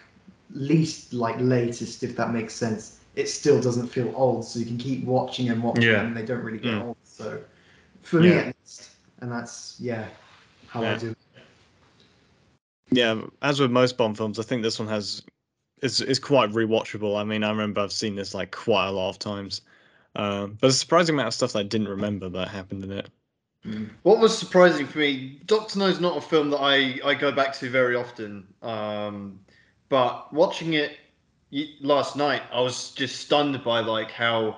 least 0.54 1.12
like 1.12 1.36
latest, 1.38 2.02
if 2.02 2.16
that 2.16 2.32
makes 2.32 2.54
sense, 2.54 3.00
it 3.14 3.28
still 3.28 3.60
doesn't 3.60 3.88
feel 3.88 4.12
old. 4.16 4.44
So 4.44 4.58
you 4.58 4.66
can 4.66 4.78
keep 4.78 5.04
watching 5.04 5.50
and 5.50 5.62
watching 5.62 5.82
Yeah. 5.84 6.04
and 6.04 6.16
they 6.16 6.24
don't 6.24 6.42
really 6.42 6.58
get 6.58 6.74
Mm. 6.74 6.82
old. 6.82 6.96
So 7.04 7.42
for 8.02 8.20
me 8.20 8.30
at 8.30 8.46
least, 8.46 8.90
and 9.20 9.30
that's 9.30 9.76
yeah, 9.80 10.08
how 10.68 10.80
I 10.80 10.84
Yeah. 10.84 10.98
do. 10.98 11.16
Yeah, 12.90 13.22
as 13.40 13.58
with 13.58 13.70
most 13.70 13.96
Bond 13.96 14.16
films, 14.16 14.38
I 14.38 14.42
think 14.42 14.62
this 14.62 14.78
one 14.78 14.88
has 14.88 15.22
is 15.80 16.00
is 16.00 16.18
quite 16.18 16.50
rewatchable. 16.50 17.18
I 17.18 17.24
mean, 17.24 17.42
I 17.42 17.50
remember 17.50 17.80
I've 17.80 17.92
seen 17.92 18.14
this 18.16 18.34
like 18.34 18.50
quite 18.50 18.86
a 18.86 18.90
lot 18.92 19.10
of 19.10 19.18
times. 19.18 19.62
Um, 20.14 20.58
but 20.60 20.68
a 20.68 20.72
surprising 20.72 21.14
amount 21.14 21.28
of 21.28 21.34
stuff 21.34 21.54
that 21.54 21.60
I 21.60 21.62
didn't 21.62 21.88
remember 21.88 22.28
that 22.28 22.48
happened 22.48 22.84
in 22.84 22.92
it. 22.92 23.08
What 24.02 24.18
was 24.18 24.36
surprising 24.36 24.86
for 24.86 24.98
me, 24.98 25.40
Doctor 25.46 25.78
No 25.78 25.86
is 25.86 26.00
not 26.00 26.16
a 26.16 26.20
film 26.20 26.50
that 26.50 26.58
I, 26.58 26.98
I 27.04 27.14
go 27.14 27.30
back 27.30 27.54
to 27.54 27.70
very 27.70 27.94
often. 27.94 28.46
Um, 28.60 29.40
but 29.92 30.32
watching 30.32 30.72
it 30.72 30.96
last 31.82 32.16
night, 32.16 32.42
I 32.50 32.62
was 32.62 32.92
just 32.92 33.20
stunned 33.20 33.62
by 33.62 33.80
like 33.80 34.10
how 34.10 34.56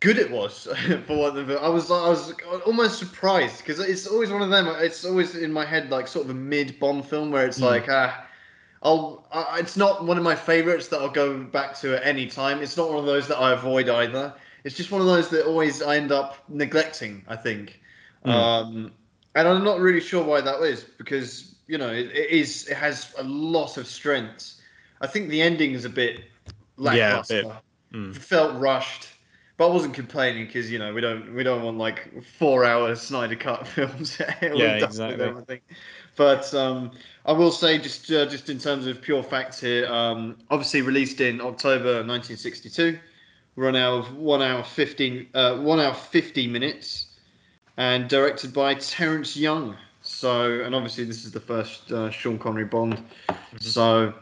good 0.00 0.18
it 0.18 0.32
was. 0.32 0.64
for 1.06 1.16
what 1.16 1.34
the, 1.36 1.56
I 1.60 1.68
was, 1.68 1.92
I 1.92 2.08
was 2.08 2.34
almost 2.66 2.98
surprised 2.98 3.58
because 3.58 3.78
it's 3.78 4.08
always 4.08 4.30
one 4.30 4.42
of 4.42 4.50
them. 4.50 4.66
It's 4.80 5.04
always 5.04 5.36
in 5.36 5.52
my 5.52 5.64
head 5.64 5.90
like 5.90 6.08
sort 6.08 6.24
of 6.24 6.30
a 6.32 6.34
mid 6.34 6.80
Bond 6.80 7.04
film 7.06 7.30
where 7.30 7.46
it's 7.46 7.60
Mm. 7.60 7.62
like 7.72 7.88
ah. 7.88 8.26
I'll, 8.82 9.26
I, 9.30 9.60
it's 9.60 9.76
not 9.76 10.04
one 10.04 10.18
of 10.18 10.24
my 10.24 10.34
favorites 10.34 10.88
that 10.88 11.00
I'll 11.00 11.10
go 11.10 11.44
back 11.44 11.76
to 11.80 11.96
at 11.96 12.04
any 12.04 12.26
time. 12.26 12.62
It's 12.62 12.76
not 12.76 12.88
one 12.88 12.98
of 12.98 13.06
those 13.06 13.28
that 13.28 13.36
I 13.38 13.52
avoid 13.52 13.88
either. 13.88 14.34
It's 14.64 14.76
just 14.76 14.90
one 14.90 15.00
of 15.00 15.06
those 15.06 15.28
that 15.30 15.46
always 15.46 15.82
I 15.82 15.96
end 15.98 16.10
up 16.10 16.36
neglecting. 16.48 17.22
I 17.28 17.36
think, 17.36 17.78
Mm. 18.26 18.30
um, 18.32 18.92
and 19.36 19.46
I'm 19.48 19.62
not 19.62 19.78
really 19.80 20.00
sure 20.00 20.24
why 20.24 20.40
that 20.40 20.60
is 20.62 20.82
because 20.98 21.49
you 21.70 21.78
know 21.78 21.90
it, 21.90 22.06
it 22.10 22.30
is 22.30 22.66
it 22.68 22.76
has 22.76 23.14
a 23.16 23.22
lot 23.22 23.76
of 23.76 23.86
strengths. 23.86 24.60
I 25.00 25.06
think 25.06 25.30
the 25.30 25.40
ending 25.40 25.72
is 25.72 25.84
a 25.84 25.88
bit 25.88 26.24
Yeah, 26.78 27.14
lackluster. 27.16 27.42
bit. 27.42 27.52
Mm. 27.94 28.16
Felt 28.16 28.60
rushed, 28.60 29.08
but 29.56 29.68
I 29.68 29.72
wasn't 29.72 29.94
complaining 29.94 30.46
because 30.46 30.70
you 30.70 30.78
know 30.78 30.92
we 30.92 31.00
don't 31.00 31.34
we 31.34 31.42
don't 31.44 31.62
want 31.62 31.78
like 31.78 32.24
four 32.38 32.64
hour 32.64 32.94
Snyder 32.96 33.36
cut 33.36 33.68
films. 33.74 34.18
Yeah, 34.18 34.74
exactly. 34.74 35.16
them, 35.16 35.38
I 35.38 35.42
think. 35.42 35.62
But 36.16 36.52
um, 36.54 36.90
I 37.24 37.32
will 37.32 37.52
say 37.52 37.78
just 37.78 38.10
uh, 38.10 38.26
just 38.26 38.50
in 38.50 38.58
terms 38.58 38.86
of 38.86 39.00
pure 39.00 39.22
facts 39.22 39.60
here, 39.60 39.86
um, 39.86 40.36
obviously 40.50 40.82
released 40.82 41.20
in 41.20 41.40
October 41.40 42.04
1962, 42.04 42.98
run 43.56 43.76
out 43.76 43.98
of 43.98 44.16
one 44.16 44.42
hour 44.42 44.64
15 44.64 45.28
uh, 45.34 45.56
one 45.58 45.78
hour 45.78 45.94
50 45.94 46.46
minutes, 46.48 47.06
and 47.76 48.08
directed 48.08 48.52
by 48.52 48.74
Terence 48.74 49.36
Young. 49.36 49.76
So 50.20 50.60
and 50.60 50.74
obviously 50.74 51.04
this 51.04 51.24
is 51.24 51.32
the 51.32 51.40
first 51.40 51.90
uh, 51.90 52.10
Sean 52.10 52.38
Connery 52.38 52.66
Bond. 52.66 53.02
So 53.58 54.12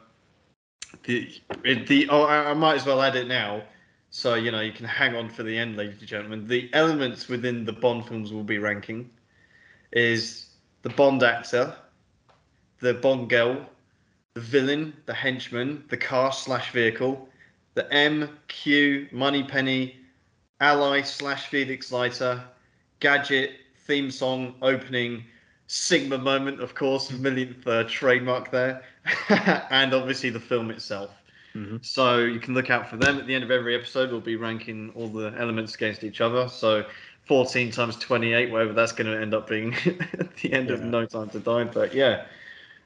the 1.02 1.28
the 1.64 2.08
oh, 2.08 2.22
I, 2.22 2.50
I 2.50 2.54
might 2.54 2.76
as 2.76 2.86
well 2.86 3.02
add 3.02 3.16
it 3.16 3.26
now. 3.26 3.64
So 4.10 4.36
you 4.36 4.52
know 4.52 4.60
you 4.60 4.70
can 4.70 4.86
hang 4.86 5.16
on 5.16 5.28
for 5.28 5.42
the 5.42 5.58
end, 5.58 5.76
ladies 5.76 5.98
and 5.98 6.06
gentlemen. 6.06 6.46
The 6.46 6.70
elements 6.72 7.26
within 7.26 7.64
the 7.64 7.72
Bond 7.72 8.06
films 8.06 8.32
we'll 8.32 8.44
be 8.44 8.58
ranking 8.58 9.10
is 9.90 10.46
the 10.82 10.90
Bond 10.90 11.24
actor, 11.24 11.74
the 12.78 12.94
Bond 12.94 13.28
girl, 13.28 13.68
the 14.34 14.40
villain, 14.40 14.92
the 15.06 15.14
henchman, 15.14 15.82
the 15.88 15.96
car 15.96 16.32
slash 16.32 16.70
vehicle, 16.70 17.28
the 17.74 17.92
M, 17.92 18.38
Q, 18.46 19.08
Moneypenny, 19.10 19.96
ally 20.60 21.02
slash 21.02 21.48
Felix 21.48 21.90
Leiter, 21.90 22.44
gadget, 23.00 23.50
theme 23.84 24.12
song, 24.12 24.54
opening, 24.62 25.24
Sigma 25.68 26.16
moment, 26.18 26.60
of 26.60 26.74
course, 26.74 27.10
millionth 27.12 27.66
uh, 27.66 27.84
trademark 27.84 28.50
there, 28.50 28.82
and 29.70 29.92
obviously 29.92 30.30
the 30.30 30.40
film 30.40 30.70
itself. 30.70 31.10
Mhm. 31.54 31.84
So 31.84 32.18
you 32.20 32.40
can 32.40 32.54
look 32.54 32.70
out 32.70 32.88
for 32.88 32.96
them 32.96 33.18
at 33.18 33.26
the 33.26 33.34
end 33.34 33.44
of 33.44 33.50
every 33.50 33.74
episode. 33.74 34.10
We'll 34.10 34.20
be 34.20 34.36
ranking 34.36 34.90
all 34.94 35.08
the 35.08 35.34
elements 35.38 35.74
against 35.74 36.04
each 36.04 36.20
other. 36.22 36.48
So 36.48 36.84
14 37.26 37.70
times 37.70 37.96
28, 37.96 38.50
whatever 38.50 38.72
that's 38.72 38.92
going 38.92 39.06
to 39.12 39.20
end 39.20 39.34
up 39.34 39.46
being 39.48 39.74
at 40.18 40.36
the 40.36 40.52
end 40.52 40.70
of 40.70 40.82
No 40.82 41.04
Time 41.04 41.28
to 41.30 41.38
Die. 41.40 41.64
But 41.64 41.94
yeah, 41.94 42.24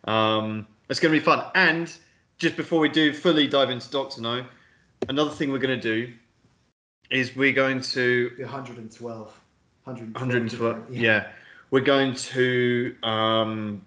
um, 0.04 0.66
it's 0.88 0.98
going 0.98 1.14
to 1.14 1.20
be 1.20 1.24
fun. 1.24 1.44
And 1.54 1.92
just 2.38 2.56
before 2.56 2.80
we 2.80 2.88
do 2.88 3.12
fully 3.12 3.46
dive 3.46 3.70
into 3.70 3.88
Doctor 3.90 4.20
No, 4.20 4.44
another 5.08 5.30
thing 5.30 5.52
we're 5.52 5.58
going 5.58 5.80
to 5.80 6.06
do 6.06 6.12
is 7.10 7.36
we're 7.36 7.52
going 7.52 7.80
to 7.80 8.30
112. 8.38 9.40
112. 9.84 10.14
112. 10.14 10.48
different- 10.50 10.92
Yeah. 11.00 11.28
We're 11.73 11.81
going 11.81 12.14
to 12.14 12.95
um, 13.02 13.83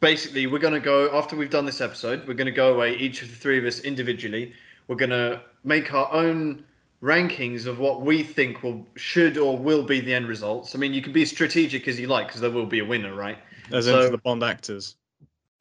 basically 0.00 0.48
we're 0.48 0.58
going 0.58 0.74
to 0.74 0.80
go 0.80 1.16
after 1.16 1.36
we've 1.36 1.48
done 1.48 1.64
this 1.64 1.80
episode. 1.80 2.26
We're 2.26 2.34
going 2.34 2.46
to 2.46 2.50
go 2.52 2.74
away 2.74 2.96
each 2.96 3.22
of 3.22 3.28
the 3.30 3.36
three 3.36 3.56
of 3.56 3.64
us 3.64 3.78
individually. 3.80 4.52
We're 4.88 4.96
going 4.96 5.10
to 5.10 5.40
make 5.62 5.94
our 5.94 6.12
own 6.12 6.64
rankings 7.00 7.66
of 7.66 7.78
what 7.78 8.02
we 8.02 8.24
think 8.24 8.64
will 8.64 8.84
should 8.96 9.38
or 9.38 9.56
will 9.56 9.84
be 9.84 10.00
the 10.00 10.12
end 10.12 10.26
results. 10.26 10.74
I 10.74 10.78
mean, 10.78 10.92
you 10.92 11.00
can 11.02 11.12
be 11.12 11.22
as 11.22 11.30
strategic 11.30 11.86
as 11.86 12.00
you 12.00 12.08
like 12.08 12.26
because 12.26 12.40
there 12.40 12.50
will 12.50 12.66
be 12.66 12.80
a 12.80 12.84
winner, 12.84 13.14
right? 13.14 13.38
As 13.70 13.84
So- 13.84 13.96
into 13.98 14.10
the 14.10 14.18
Bond 14.18 14.42
actors. 14.42 14.96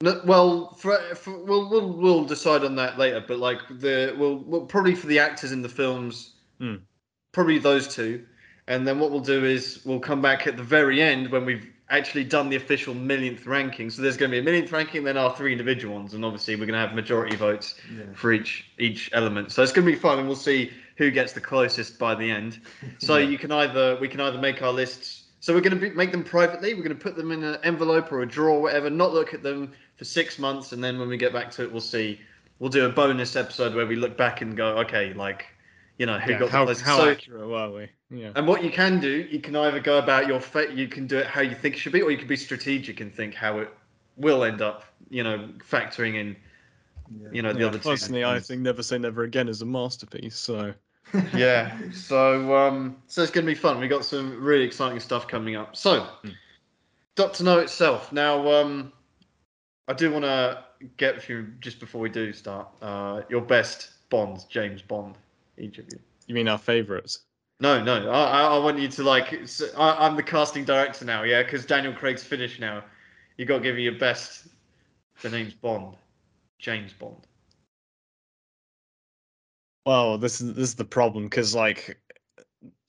No, 0.02 0.22
well, 0.26 0.74
for, 0.74 0.98
for, 1.16 1.38
we'll, 1.46 1.70
we'll 1.70 1.94
we'll 1.94 2.26
decide 2.26 2.66
on 2.66 2.76
that 2.78 2.98
later. 2.98 3.24
But 3.26 3.38
like 3.38 3.60
the 3.70 4.14
we'll, 4.18 4.38
we'll 4.40 4.66
probably 4.66 4.96
for 4.96 5.06
the 5.08 5.20
actors 5.20 5.52
in 5.54 5.62
the 5.62 5.70
films, 5.70 6.32
Hmm. 6.60 6.78
probably 7.32 7.60
those 7.60 7.88
two, 7.88 8.26
and 8.67 8.88
then 8.88 9.00
what 9.00 9.12
we'll 9.12 9.20
do 9.20 9.43
is 9.46 9.82
we'll 9.86 10.00
come 10.00 10.22
back 10.22 10.48
at 10.48 10.58
the 10.58 10.63
very 10.63 11.01
end 11.01 11.32
when 11.32 11.46
we've 11.46 11.67
actually 11.89 12.24
done 12.24 12.50
the 12.50 12.55
official 12.55 12.93
millionth 12.93 13.46
ranking. 13.46 13.89
So 13.89 14.01
there's 14.01 14.17
going 14.17 14.32
to 14.32 14.36
be 14.36 14.39
a 14.39 14.43
millionth 14.43 14.72
ranking, 14.72 15.03
then 15.03 15.17
our 15.17 15.36
three 15.36 15.51
individual 15.51 15.96
ones, 15.96 16.13
and 16.13 16.24
obviously 16.25 16.55
we're 16.55 16.65
going 16.65 16.79
to 16.79 16.79
have 16.79 16.93
majority 16.96 17.36
votes 17.36 17.75
Yeah. 17.96 18.05
for 18.15 18.32
each 18.32 18.65
each 18.79 19.10
element. 19.13 19.51
So 19.51 19.62
it's 19.62 19.72
going 19.74 19.86
to 19.86 19.91
be 19.91 19.98
fun, 20.00 20.17
and 20.20 20.27
we'll 20.27 20.36
see 20.38 20.72
who 20.98 21.12
gets 21.12 21.34
the 21.34 21.41
closest 21.41 22.00
by 22.00 22.15
the 22.15 22.29
end. 22.29 22.60
So 23.00 23.17
Yeah. 23.17 23.29
you 23.29 23.38
can 23.38 23.51
either 23.51 23.98
we 24.00 24.08
can 24.08 24.20
either 24.22 24.38
make 24.39 24.62
our 24.62 24.72
lists. 24.74 25.24
So 25.39 25.53
we're 25.53 25.60
going 25.62 25.77
to 25.77 25.89
be, 25.89 25.89
make 25.89 26.13
them 26.13 26.24
privately. 26.24 26.74
We're 26.74 26.84
going 26.84 26.98
to 26.98 27.03
put 27.03 27.17
them 27.17 27.32
in 27.34 27.43
an 27.43 27.58
envelope 27.63 28.13
or 28.13 28.22
a 28.22 28.25
drawer, 28.25 28.51
or 28.60 28.62
whatever. 28.62 28.89
Not 28.89 29.13
look 29.13 29.34
at 29.34 29.43
them 29.43 29.74
for 29.98 30.05
six 30.05 30.39
months, 30.39 30.72
and 30.72 30.82
then 30.82 30.98
when 30.98 31.10
we 31.10 31.17
get 31.17 31.34
back 31.34 31.51
to 31.51 31.63
it, 31.63 31.72
we'll 31.72 31.82
see 31.82 32.20
we'll 32.60 32.70
do 32.70 32.86
a 32.86 32.89
bonus 32.89 33.36
episode 33.36 33.75
where 33.75 33.86
we 33.86 33.98
look 33.98 34.15
back 34.15 34.39
and 34.39 34.55
go, 34.55 34.77
okay, 34.77 35.13
like, 35.15 35.48
you 35.98 36.06
know, 36.06 36.20
who 36.20 36.32
Yeah, 36.32 36.40
got 36.40 36.50
how, 36.50 36.66
the 36.66 36.72
most. 36.72 36.82
how 36.82 36.98
so, 36.98 37.10
accurate 37.12 37.48
were 37.48 37.72
we? 37.72 37.90
Yeah. 38.18 38.32
and 38.36 38.48
what 38.48 38.64
you 38.64 38.70
can 38.72 39.00
do, 39.00 39.28
you 39.32 39.40
can 39.40 39.56
either 39.56 39.80
go 39.80 39.98
about 40.00 40.28
your 40.28 40.40
fate, 40.40 40.72
you 40.72 40.88
can 40.88 41.08
do 41.08 41.18
it 41.18 41.28
how 41.28 41.42
you 41.42 41.56
think 41.56 41.76
it 41.76 41.80
should 41.80 41.94
be, 41.94 42.02
or 42.02 42.12
you 42.12 42.18
can 42.18 42.28
be 42.28 42.36
strategic 42.36 43.00
and 43.00 43.14
think 43.14 43.34
how 43.34 43.60
it 43.60 43.70
will 44.18 44.44
end 44.44 44.62
up, 44.62 44.84
you 45.10 45.24
know, 45.24 45.50
factoring 45.60 46.16
in, 46.16 46.36
Yeah. 47.22 47.30
you 47.32 47.42
know, 47.42 47.54
the 47.54 47.60
Yeah, 47.60 47.68
other 47.68 47.78
two 47.80 47.90
personally, 47.90 48.24
I 48.24 48.40
think 48.40 48.62
Never 48.62 48.84
Say 48.84 48.98
Never 48.98 49.24
Again 49.24 49.48
is 49.48 49.62
a 49.62 49.66
masterpiece. 49.66 50.38
So 50.38 50.74
yeah. 51.34 51.78
So 51.92 52.56
um, 52.56 52.98
so 53.08 53.22
it's 53.22 53.32
going 53.32 53.46
to 53.46 53.52
be 53.52 53.56
fun. 53.56 53.80
We 53.80 53.88
got 53.88 54.06
some 54.06 54.44
really 54.44 54.64
exciting 54.64 55.00
stuff 55.00 55.28
coming 55.28 55.56
up. 55.56 55.76
So, 55.76 56.08
Hmm. 56.24 56.30
Doctor 57.16 57.44
No 57.44 57.60
itself. 57.60 58.12
Now, 58.12 58.52
um, 58.52 58.92
I 59.88 59.94
do 59.94 60.12
want 60.12 60.26
to 60.26 60.64
get 60.98 61.22
through 61.22 61.54
just 61.60 61.80
before 61.80 62.02
we 62.02 62.10
do 62.10 62.34
start. 62.34 62.68
Uh, 62.82 63.22
your 63.30 63.42
best 63.42 63.92
Bond, 64.10 64.46
James 64.50 64.82
Bond, 64.82 65.18
each 65.58 65.78
of 65.78 65.86
you. 65.92 66.00
you 66.28 66.36
mean 66.36 66.48
our 66.48 66.58
favourites? 66.58 67.20
No, 67.60 67.82
no. 67.84 68.10
I, 68.10 68.42
I 68.42 68.56
I 68.56 68.58
want 68.58 68.80
you 68.80 68.88
to 68.90 69.04
like. 69.04 69.34
I, 69.78 70.08
am 70.08 70.16
the 70.16 70.24
casting 70.24 70.66
director 70.66 71.06
now, 71.06 71.24
yeah, 71.24 71.44
because 71.44 71.66
Daniel 71.66 71.94
Craig's 71.94 72.24
finished 72.24 72.60
now. 72.60 72.84
You 73.38 73.46
got 73.46 73.58
to 73.58 73.64
give 73.64 73.76
me 73.76 73.84
your 73.84 73.98
best. 73.98 74.48
The 75.22 75.30
name's 75.30 75.54
Bond, 75.54 75.96
James 76.60 76.94
Bond. 76.94 77.26
Well, 79.86 80.18
this 80.18 80.42
is 80.42 80.54
this 80.54 80.70
is 80.70 80.76
the 80.76 80.86
problem 80.86 81.26
because 81.26 81.54
like 81.54 82.00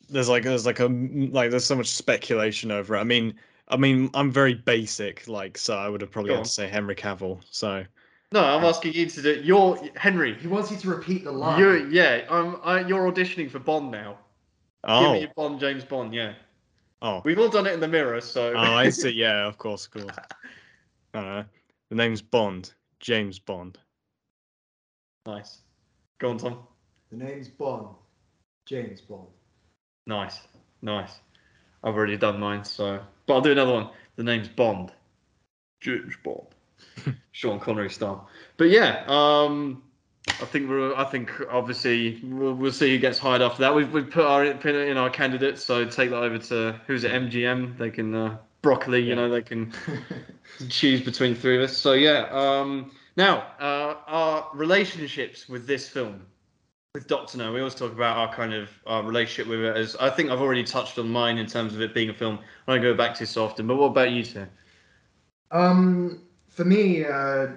there's 0.09 0.29
like 0.29 0.45
there's 0.45 0.67
like 0.67 0.81
a 0.81 0.87
like 0.87 1.51
there's 1.51 1.65
so 1.65 1.77
much 1.77 1.89
speculation 1.89 2.71
over 2.71 2.97
it. 2.97 3.01
I 3.01 3.05
mean, 3.05 3.35
I 3.69 3.77
mean, 3.77 4.11
I'm 4.15 4.31
very 4.31 4.55
basic, 4.55 5.27
like 5.29 5.59
so 5.59 5.77
I 5.77 5.89
would 5.89 6.01
have 6.01 6.11
probably 6.11 6.31
Go 6.31 6.35
had 6.35 6.41
on. 6.41 6.45
to 6.45 6.51
say 6.51 6.69
Henry 6.69 6.95
Cavill. 6.95 7.41
So 7.51 7.85
No, 8.35 8.43
I'm 8.43 8.65
asking 8.65 8.95
you 8.95 9.07
to 9.09 9.23
do. 9.23 9.41
You're 9.45 9.79
Henry. 9.95 10.35
He 10.35 10.49
wants 10.49 10.69
you 10.69 10.77
to 10.79 10.89
repeat 10.89 11.23
the 11.23 11.31
line. 11.31 11.57
You're 11.57 11.89
yeah. 11.89 12.27
I'm. 12.29 12.57
I, 12.65 12.81
you're 12.81 13.11
auditioning 13.11 13.49
for 13.49 13.61
Bond 13.61 13.93
now. 13.93 14.19
Oh. 14.83 15.01
Give 15.01 15.09
oh 15.09 15.13
me 15.13 15.21
your 15.21 15.31
Bond, 15.37 15.61
James 15.61 15.85
Bond. 15.85 16.13
Yeah, 16.13 16.33
oh 17.01 17.23
we've 17.25 17.39
all 17.39 17.49
done 17.49 17.69
it 17.69 17.75
in 17.75 17.81
the 17.81 17.87
mirror. 17.87 18.21
So 18.21 18.53
oh 18.53 18.59
I 18.59 18.91
see. 18.91 19.11
Yeah, 19.11 19.47
of 19.47 19.57
course, 19.57 19.87
of 19.87 19.93
course. 19.93 20.19
I. 20.19 20.25
Uh, 21.15 21.45
the 21.91 21.95
name's 21.95 22.21
Bond, 22.21 22.75
James 22.99 23.39
Bond. 23.39 23.79
nice. 25.27 25.59
Go 26.19 26.31
on, 26.31 26.39
Tom. 26.39 26.59
The 27.13 27.17
name's 27.17 27.47
Bond. 27.47 27.95
James 28.67 29.01
Bond. 29.01 29.29
Nice, 30.09 30.41
nice. 30.83 31.21
I've 31.85 31.95
already 31.95 32.17
done 32.17 32.41
mine, 32.41 32.65
so 32.65 33.01
but 33.27 33.35
I'll 33.35 33.41
do 33.43 33.53
another 33.53 33.75
one. 33.75 33.91
The 34.17 34.25
name's 34.25 34.49
Bond, 34.49 34.91
James 35.81 36.17
Bond, 36.25 36.49
Sean 37.33 37.61
Connery 37.61 37.91
style. 37.91 38.29
But 38.57 38.71
yeah, 38.71 39.05
um, 39.09 39.83
I 40.41 40.45
think 40.47 40.69
we're. 40.69 40.95
I 40.95 41.05
think 41.05 41.31
obviously 41.51 42.21
we'll, 42.25 42.55
we'll 42.55 42.73
see 42.73 42.91
who 42.95 42.99
gets 42.99 43.19
hired 43.19 43.43
after 43.43 43.61
that. 43.63 43.75
We've 43.75 43.93
we've 43.93 44.11
put 44.11 44.25
our 44.25 44.55
put 44.55 44.75
in 44.75 44.97
our 44.97 45.11
candidates, 45.11 45.63
so 45.63 45.85
take 45.85 46.11
that 46.11 46.23
over 46.23 46.39
to 46.39 46.81
who's 46.87 47.05
at 47.05 47.11
MGM. 47.13 47.77
They 47.79 47.91
can 47.91 48.15
uh, 48.15 48.39
Broccoli. 48.63 49.01
You 49.01 49.09
Yeah. 49.11 49.15
know 49.17 49.31
they 49.31 49.43
can 49.43 49.73
choose 50.69 51.01
between 51.03 51.35
three 51.35 51.57
of 51.57 51.63
us. 51.63 51.77
So 51.77 51.93
yeah. 51.93 52.29
Um, 52.31 52.93
now 53.17 53.39
uh, 53.61 53.97
our 54.07 54.49
relationships 54.55 55.49
with 55.49 55.67
this 55.67 55.89
film, 55.89 56.27
with 56.95 57.07
Doctor 57.07 57.39
No, 57.39 57.53
we 57.53 57.61
always 57.61 57.75
talk 57.75 57.93
about 57.93 58.17
our 58.17 58.35
kind 58.35 58.55
of 58.55 58.71
our 58.87 59.03
relationship 59.03 59.47
with 59.49 59.61
it. 59.61 59.77
As 59.77 59.95
I 59.97 60.09
think 60.11 60.31
I've 60.31 60.41
already 60.41 60.65
touched 60.65 60.99
on 60.99 61.09
mine 61.11 61.39
in 61.39 61.47
terms 61.47 61.75
of 61.75 61.83
it 61.83 61.93
being 61.95 62.09
a 62.09 62.15
film 62.15 62.39
I 62.67 62.73
don't 62.75 62.83
go 62.83 62.95
back 62.95 63.15
to 63.17 63.27
so 63.27 63.45
often. 63.45 63.67
But 63.67 63.77
what 63.77 63.89
about 63.89 64.11
you 64.11 64.25
two? 64.25 64.47
Um, 65.51 66.24
for 66.55 66.65
me, 66.65 67.05
uh, 67.05 67.49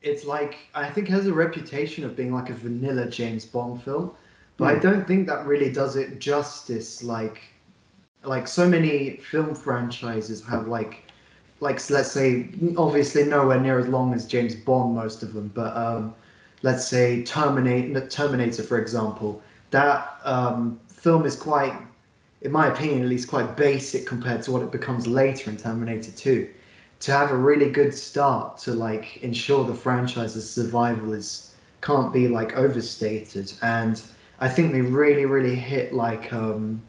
it's 0.00 0.24
like 0.24 0.56
I 0.74 0.88
think 0.88 1.08
it 1.08 1.12
has 1.12 1.26
a 1.26 1.32
reputation 1.32 2.04
of 2.04 2.16
being 2.16 2.32
like 2.32 2.50
a 2.50 2.54
vanilla 2.54 3.06
James 3.08 3.44
Bond 3.44 3.82
film, 3.82 4.12
but 4.56 4.74
I 4.74 4.78
don't 4.78 5.06
think 5.06 5.26
that 5.26 5.46
really 5.46 5.70
does 5.70 5.96
it 5.96 6.18
justice. 6.18 7.02
Like, 7.02 7.42
like 8.24 8.48
so 8.48 8.66
many 8.66 9.18
film 9.18 9.54
franchises 9.54 10.44
have 10.46 10.66
like, 10.66 11.04
like 11.60 11.90
let's 11.90 12.10
say 12.10 12.48
obviously 12.78 13.24
nowhere 13.24 13.60
near 13.60 13.78
as 13.78 13.86
long 13.86 14.14
as 14.14 14.26
James 14.26 14.54
Bond, 14.54 14.94
most 14.94 15.22
of 15.22 15.34
them, 15.34 15.50
but 15.54 15.76
um, 15.76 16.14
let's 16.62 16.88
say 16.88 17.22
Terminator, 17.24 18.06
Terminator 18.08 18.62
for 18.62 18.80
example, 18.80 19.42
that 19.72 20.18
um, 20.24 20.80
film 20.88 21.26
is 21.26 21.36
quite, 21.36 21.74
in 22.40 22.50
my 22.50 22.68
opinion 22.68 23.02
at 23.02 23.08
least, 23.08 23.28
quite 23.28 23.58
basic 23.58 24.06
compared 24.06 24.42
to 24.44 24.52
what 24.52 24.62
it 24.62 24.72
becomes 24.72 25.06
later 25.06 25.50
in 25.50 25.58
Terminator 25.58 26.12
Two 26.12 26.48
to 27.00 27.12
have 27.12 27.30
a 27.30 27.36
really 27.36 27.70
good 27.70 27.94
start 27.94 28.58
to 28.58 28.72
like 28.72 29.18
ensure 29.18 29.64
the 29.64 29.74
franchise's 29.74 30.48
survival 30.50 31.12
is 31.12 31.54
can't 31.80 32.12
be 32.12 32.28
like 32.28 32.56
overstated. 32.56 33.52
And 33.62 34.00
i 34.40 34.48
think 34.48 34.72
they 34.72 34.82
really 34.82 35.24
really 35.26 35.54
hit 35.56 35.92
like 35.92 36.32
um 36.32 36.82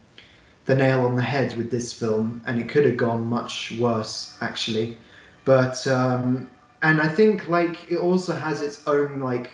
the 0.65 0.75
nail 0.75 1.05
on 1.05 1.15
the 1.15 1.21
head 1.21 1.55
with 1.57 1.71
this 1.71 1.93
film 1.93 2.41
and 2.45 2.59
it 2.61 2.69
could 2.69 2.85
have 2.85 2.97
gone 2.97 3.25
much 3.25 3.73
worse 3.79 4.37
actually. 4.41 4.97
But 5.45 5.85
um 5.87 6.49
and 6.81 7.01
i 7.01 7.07
think 7.07 7.47
like 7.49 7.91
it 7.91 7.97
also 7.97 8.33
has 8.33 8.61
its 8.61 8.87
own 8.87 9.19
like 9.19 9.51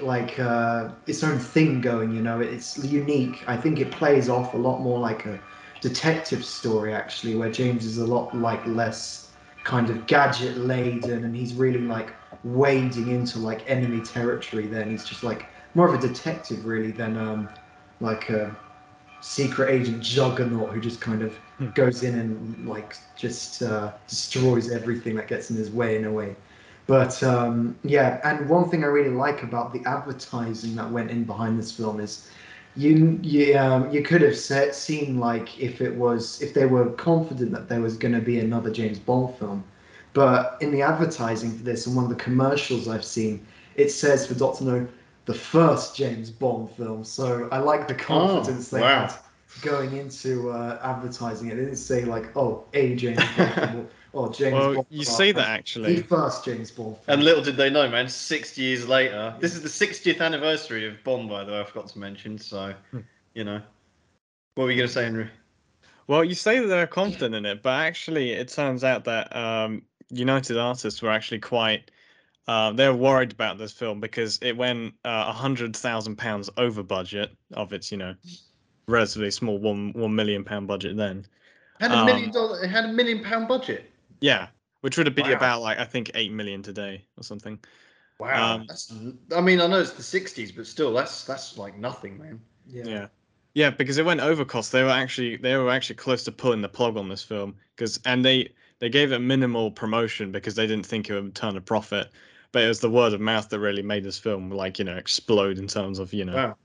like 0.00 0.38
uh 0.38 0.88
its 1.06 1.22
own 1.22 1.38
thing 1.38 1.80
going 1.80 2.10
you 2.12 2.22
know? 2.22 2.40
It's 2.40 2.78
unique. 2.84 3.44
I 3.46 3.56
think 3.56 3.80
it 3.80 3.90
plays 3.92 4.28
off 4.28 4.54
a 4.54 4.56
lot 4.56 4.80
more 4.80 4.98
like 4.98 5.26
a 5.26 5.40
detective 5.80 6.44
story 6.44 6.94
actually 6.94 7.36
where 7.36 7.50
james 7.50 7.84
is 7.84 7.98
a 7.98 8.06
lot 8.06 8.34
like 8.34 8.66
less 8.66 9.25
kind 9.66 9.90
of 9.90 10.06
gadget 10.06 10.58
laden 10.58 11.24
and 11.24 11.36
he's 11.36 11.54
really 11.54 11.80
like 11.80 12.14
wading 12.44 13.08
into 13.08 13.38
like 13.40 13.70
enemy 13.70 14.00
territory 14.02 14.68
then 14.68 14.90
he's 14.90 15.04
just 15.04 15.24
like 15.24 15.48
more 15.74 15.88
of 15.88 15.94
a 15.94 16.08
detective 16.08 16.66
really 16.66 16.92
than 16.92 17.16
um 17.18 17.50
like 18.00 18.30
a 18.30 18.56
secret 19.20 19.70
agent 19.70 20.02
juggernaut 20.02 20.72
who 20.72 20.80
just 20.80 21.00
kind 21.00 21.22
of 21.22 21.40
Hmm. 21.58 21.68
goes 21.74 22.02
in 22.04 22.18
and 22.18 22.66
like 22.68 22.96
just 23.16 23.62
uh, 23.62 23.92
destroys 24.08 24.70
everything 24.70 25.16
that 25.16 25.28
gets 25.28 25.50
in 25.50 25.56
his 25.56 25.70
way 25.72 25.96
in 25.96 26.04
a 26.04 26.12
way 26.12 26.36
but 26.86 27.22
um 27.24 27.78
yeah 27.84 28.20
and 28.24 28.48
one 28.48 28.68
thing 28.70 28.84
i 28.84 28.86
really 28.88 29.10
like 29.10 29.42
about 29.42 29.72
the 29.72 29.82
advertising 29.86 30.76
that 30.76 30.90
went 30.90 31.10
in 31.10 31.24
behind 31.24 31.58
this 31.58 31.72
film 31.72 32.00
is 32.00 32.28
you 32.76 33.18
you 33.22 33.56
um, 33.58 33.90
you 33.90 34.02
could 34.02 34.22
have 34.22 34.36
set, 34.36 34.74
seen 34.74 35.18
like 35.18 35.58
if 35.58 35.80
it 35.80 35.94
was 35.94 36.40
if 36.42 36.54
they 36.54 36.66
were 36.66 36.90
confident 36.92 37.52
that 37.52 37.68
there 37.68 37.80
was 37.80 37.96
going 37.96 38.14
to 38.14 38.20
be 38.20 38.38
another 38.38 38.70
James 38.70 38.98
Bond 38.98 39.34
film, 39.36 39.64
but 40.12 40.58
in 40.60 40.70
the 40.72 40.82
advertising 40.82 41.56
for 41.56 41.64
this 41.64 41.86
and 41.86 41.96
one 41.96 42.04
of 42.04 42.10
the 42.10 42.22
commercials 42.22 42.88
I've 42.88 43.04
seen, 43.04 43.46
it 43.76 43.90
says 43.90 44.26
for 44.26 44.34
Doctor 44.34 44.64
No, 44.64 44.88
the 45.24 45.34
first 45.34 45.96
James 45.96 46.30
Bond 46.30 46.70
film. 46.72 47.04
So 47.04 47.48
I 47.50 47.58
like 47.58 47.88
the 47.88 47.94
confidence 47.94 48.68
they 48.68 48.80
wow. 48.80 49.06
had 49.06 49.14
going 49.62 49.96
into 49.96 50.50
uh, 50.50 50.78
advertising 50.82 51.48
it. 51.48 51.56
They 51.56 51.64
didn't 51.64 51.76
say 51.76 52.04
like, 52.04 52.36
oh, 52.36 52.64
a 52.74 52.94
James 52.96 53.20
Bond 53.36 53.88
or 54.12 54.28
James 54.32 54.52
Well, 54.52 54.74
Bond. 54.74 54.86
you 54.90 55.04
film, 55.04 55.16
say 55.16 55.32
but 55.32 55.40
that 55.40 55.46
The 55.48 55.52
actually. 55.58 56.02
first 56.02 56.44
James 56.44 56.70
Bond 56.70 56.96
film. 56.98 57.04
And 57.08 57.24
little 57.24 57.42
did 57.42 57.56
they 57.56 57.70
know, 57.70 57.88
man. 57.88 58.08
Sixty 58.08 58.62
years 58.62 58.88
later, 58.88 59.34
this 59.40 59.54
is 59.54 59.62
the 59.62 59.86
60th 59.86 60.20
anniversary 60.20 60.86
of 60.86 61.02
Bond, 61.04 61.28
by 61.28 61.44
the 61.44 61.52
way. 61.52 61.60
I 61.60 61.64
forgot 61.64 61.88
to 61.88 61.98
mention. 61.98 62.38
So, 62.38 62.74
Hmm. 62.90 63.00
you 63.34 63.44
know, 63.44 63.60
what 64.54 64.64
were 64.64 64.70
you 64.70 64.76
gonna 64.78 64.88
say, 64.88 65.04
Henry? 65.04 65.28
Well, 66.08 66.22
you 66.24 66.34
say 66.34 66.60
that 66.60 66.66
they're 66.68 66.86
confident 66.86 67.34
in 67.34 67.44
it, 67.44 67.62
but 67.62 67.80
actually, 67.80 68.30
it 68.32 68.48
turns 68.48 68.84
out 68.84 69.04
that 69.04 69.34
um, 69.34 69.82
United 70.10 70.56
Artists 70.56 71.02
were 71.02 71.10
actually 71.10 71.40
quite. 71.40 71.90
Uh, 72.48 72.70
they 72.70 72.86
were 72.88 72.94
worried 72.94 73.32
about 73.32 73.58
this 73.58 73.72
film 73.72 73.98
because 74.00 74.38
it 74.40 74.56
went 74.56 74.94
uh, 75.04 75.24
a 75.28 75.32
hundred 75.32 75.74
thousand 75.76 76.14
pounds 76.16 76.48
over 76.56 76.80
budget 76.84 77.36
of 77.54 77.72
its, 77.72 77.90
you 77.90 77.98
know, 77.98 78.14
relatively 78.88 79.30
small 79.30 79.58
one 79.58 79.92
one 79.92 80.14
million 80.14 80.44
pound 80.44 80.68
budget 80.68 80.96
then. 80.96 81.26
Had 81.80 81.92
a 81.92 81.96
Um, 81.96 82.06
million 82.06 82.30
dollar. 82.30 82.62
It 82.62 82.68
had 82.70 82.84
a 82.84 82.92
million 82.92 83.22
pound 83.22 83.48
budget. 83.48 83.90
Yeah, 84.20 84.48
which 84.80 84.96
would 84.98 85.14
be 85.14 85.22
Wow. 85.22 85.32
about 85.32 85.62
like 85.62 85.78
I 85.78 85.84
think 85.84 86.10
eight 86.14 86.32
million 86.32 86.62
today 86.62 87.06
or 87.16 87.22
something. 87.22 87.58
Wow. 88.18 88.54
Um, 88.54 88.66
that's, 88.66 88.92
I 89.34 89.40
mean, 89.40 89.60
I 89.60 89.66
know 89.66 89.80
it's 89.80 89.92
the 89.92 90.02
60s, 90.02 90.50
but 90.50 90.66
still, 90.66 90.92
that's 90.92 91.24
that's 91.24 91.58
like 91.58 91.76
nothing, 91.76 92.18
man. 92.18 92.40
Yeah. 92.66 93.08
Yeah, 93.54 93.70
because 93.70 93.96
it 93.98 94.04
went 94.04 94.20
over 94.20 94.44
cost. 94.44 94.72
They 94.72 94.82
were 94.82 94.90
actually 94.90 95.36
they 95.36 95.56
were 95.56 95.70
actually 95.70 95.96
close 95.96 96.24
to 96.24 96.32
pulling 96.32 96.60
the 96.60 96.68
plug 96.68 96.96
on 96.96 97.08
this 97.08 97.22
film 97.22 97.56
because 97.74 97.98
and 98.04 98.24
they 98.24 98.54
they 98.80 98.90
gave 98.90 99.12
it 99.12 99.18
minimal 99.20 99.70
promotion 99.70 100.30
because 100.30 100.54
they 100.54 100.66
didn't 100.66 100.86
think 100.86 101.08
it 101.08 101.14
would 101.20 101.34
turn 101.34 101.56
a 101.56 101.60
profit. 101.60 102.10
But 102.52 102.64
it 102.64 102.68
was 102.68 102.80
the 102.80 102.90
word 102.90 103.12
of 103.14 103.20
mouth 103.20 103.48
that 103.48 103.58
really 103.60 103.82
made 103.82 104.04
this 104.04 104.18
film 104.18 104.50
like 104.50 104.78
you 104.78 104.84
know 104.84 104.96
explode 104.96 105.58
in 105.58 105.66
terms 105.68 105.98
of 105.98 106.12
you 106.12 106.24
know. 106.24 106.34
Wow. 106.34 106.56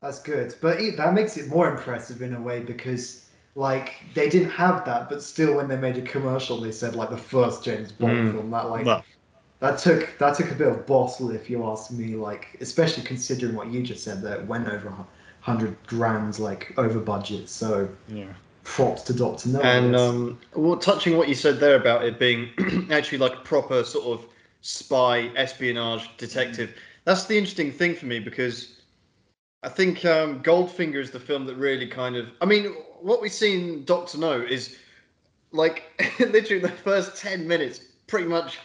That's 0.00 0.20
good, 0.22 0.54
but 0.60 0.80
it, 0.80 0.96
that 0.96 1.12
makes 1.12 1.36
it 1.36 1.48
more 1.48 1.68
impressive 1.68 2.22
in 2.22 2.34
a 2.34 2.40
way 2.40 2.60
because 2.60 3.26
like 3.56 3.96
they 4.14 4.28
didn't 4.28 4.50
have 4.50 4.84
that, 4.84 5.08
but 5.08 5.22
still, 5.22 5.56
when 5.56 5.66
they 5.66 5.76
made 5.76 5.96
a 5.96 6.02
commercial, 6.02 6.60
they 6.60 6.70
said 6.70 6.94
like 6.94 7.10
the 7.10 7.16
first 7.16 7.64
James 7.64 7.90
Bond 7.90 8.28
Mm. 8.28 8.32
film. 8.32 8.50
That 8.52 8.70
like 8.70 8.86
Well, 8.86 9.04
that 9.58 9.78
took 9.78 10.16
that 10.18 10.36
took 10.36 10.52
a 10.52 10.54
bit 10.54 10.68
of 10.68 10.86
bottle, 10.86 11.30
if 11.32 11.50
you 11.50 11.64
ask 11.64 11.90
me. 11.90 12.14
Like 12.14 12.56
especially 12.60 13.02
considering 13.02 13.56
what 13.56 13.72
you 13.72 13.82
just 13.82 14.04
said, 14.04 14.22
that 14.22 14.40
it 14.40 14.46
went 14.46 14.68
over 14.68 14.88
a 14.88 15.06
hundred 15.40 15.76
grand, 15.88 16.38
like 16.38 16.72
over 16.78 17.00
budget. 17.00 17.48
So 17.48 17.88
yeah. 18.06 18.32
props 18.62 19.02
to 19.02 19.14
Doctor 19.14 19.48
No. 19.48 19.60
And 19.62 19.96
um, 19.96 20.38
well, 20.54 20.76
touching 20.76 21.16
what 21.16 21.28
you 21.28 21.34
said 21.34 21.58
there 21.58 21.74
about 21.74 22.04
it 22.04 22.20
being 22.20 22.50
actually 22.92 23.18
like 23.18 23.34
a 23.34 23.40
proper 23.40 23.82
sort 23.82 24.06
of 24.06 24.26
spy, 24.60 25.30
espionage, 25.34 26.08
detective. 26.18 26.76
That's 27.04 27.24
the 27.24 27.36
interesting 27.36 27.72
thing 27.72 27.96
for 27.96 28.06
me 28.06 28.20
because 28.20 28.77
I 29.62 29.68
think 29.68 30.04
um, 30.04 30.42
Goldfinger 30.42 31.00
is 31.00 31.10
the 31.10 31.20
film 31.20 31.46
that 31.46 31.56
really 31.56 31.86
kind 31.86 32.16
of. 32.16 32.28
I 32.40 32.46
mean, 32.46 32.66
what 33.00 33.20
we 33.20 33.28
see 33.28 33.54
in 33.54 33.84
Doctor 33.84 34.18
No 34.18 34.40
is 34.40 34.76
like 35.50 35.84
literally 36.20 36.60
the 36.62 36.68
first 36.68 37.16
ten 37.16 37.46
minutes, 37.46 37.80
pretty 38.06 38.28
much 38.28 38.58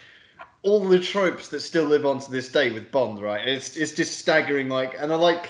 all 0.61 0.85
the 0.87 0.99
tropes 0.99 1.49
that 1.49 1.59
still 1.61 1.85
live 1.85 2.05
on 2.05 2.19
to 2.19 2.31
this 2.31 2.49
day 2.49 2.71
with 2.71 2.91
Bond. 2.91 3.21
Right? 3.21 3.47
It's 3.47 3.75
it's 3.75 3.91
just 3.93 4.19
staggering. 4.19 4.69
Like, 4.69 4.95
and 4.99 5.11
I 5.11 5.15
like. 5.15 5.49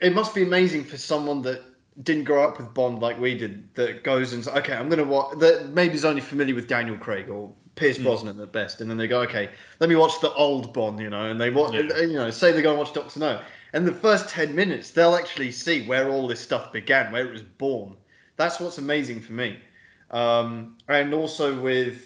It 0.00 0.14
must 0.14 0.34
be 0.34 0.42
amazing 0.42 0.84
for 0.84 0.98
someone 0.98 1.40
that 1.42 1.62
didn't 2.02 2.24
grow 2.24 2.46
up 2.46 2.58
with 2.58 2.72
Bond 2.74 3.00
like 3.00 3.18
we 3.18 3.36
did. 3.36 3.74
That 3.74 4.04
goes 4.04 4.34
and 4.34 4.44
says, 4.44 4.54
okay, 4.56 4.74
I'm 4.74 4.88
gonna 4.88 5.04
watch. 5.04 5.38
That 5.38 5.70
maybe 5.70 5.94
is 5.94 6.04
only 6.04 6.20
familiar 6.20 6.54
with 6.54 6.68
Daniel 6.68 6.98
Craig 6.98 7.28
or 7.28 7.50
Pierce 7.74 7.98
Mm. 7.98 8.04
Brosnan 8.04 8.40
at 8.40 8.52
best, 8.52 8.80
and 8.80 8.88
then 8.90 8.98
they 8.98 9.08
go, 9.08 9.20
okay, 9.22 9.50
let 9.80 9.88
me 9.88 9.96
watch 9.96 10.20
the 10.20 10.32
old 10.34 10.72
Bond, 10.72 11.00
you 11.00 11.10
know, 11.10 11.30
and 11.30 11.40
they 11.40 11.50
watch, 11.50 11.74
Yeah. 11.74 12.00
you 12.00 12.12
know, 12.14 12.30
say 12.30 12.52
they 12.52 12.62
go 12.62 12.70
and 12.70 12.78
watch 12.78 12.92
Doctor 12.92 13.18
No, 13.20 13.40
and 13.76 13.86
the 13.86 13.92
first 13.92 14.30
ten 14.30 14.54
minutes 14.54 14.90
they'll 14.90 15.14
actually 15.14 15.52
see 15.52 15.86
where 15.86 16.08
all 16.10 16.26
this 16.26 16.40
stuff 16.40 16.72
began, 16.72 17.12
where 17.12 17.26
it 17.26 17.30
was 17.30 17.42
born. 17.42 17.94
That's 18.36 18.58
what's 18.58 18.78
amazing 18.78 19.20
for 19.20 19.34
me, 19.34 19.58
um, 20.10 20.78
and 20.88 21.12
also 21.12 21.60
with 21.60 21.98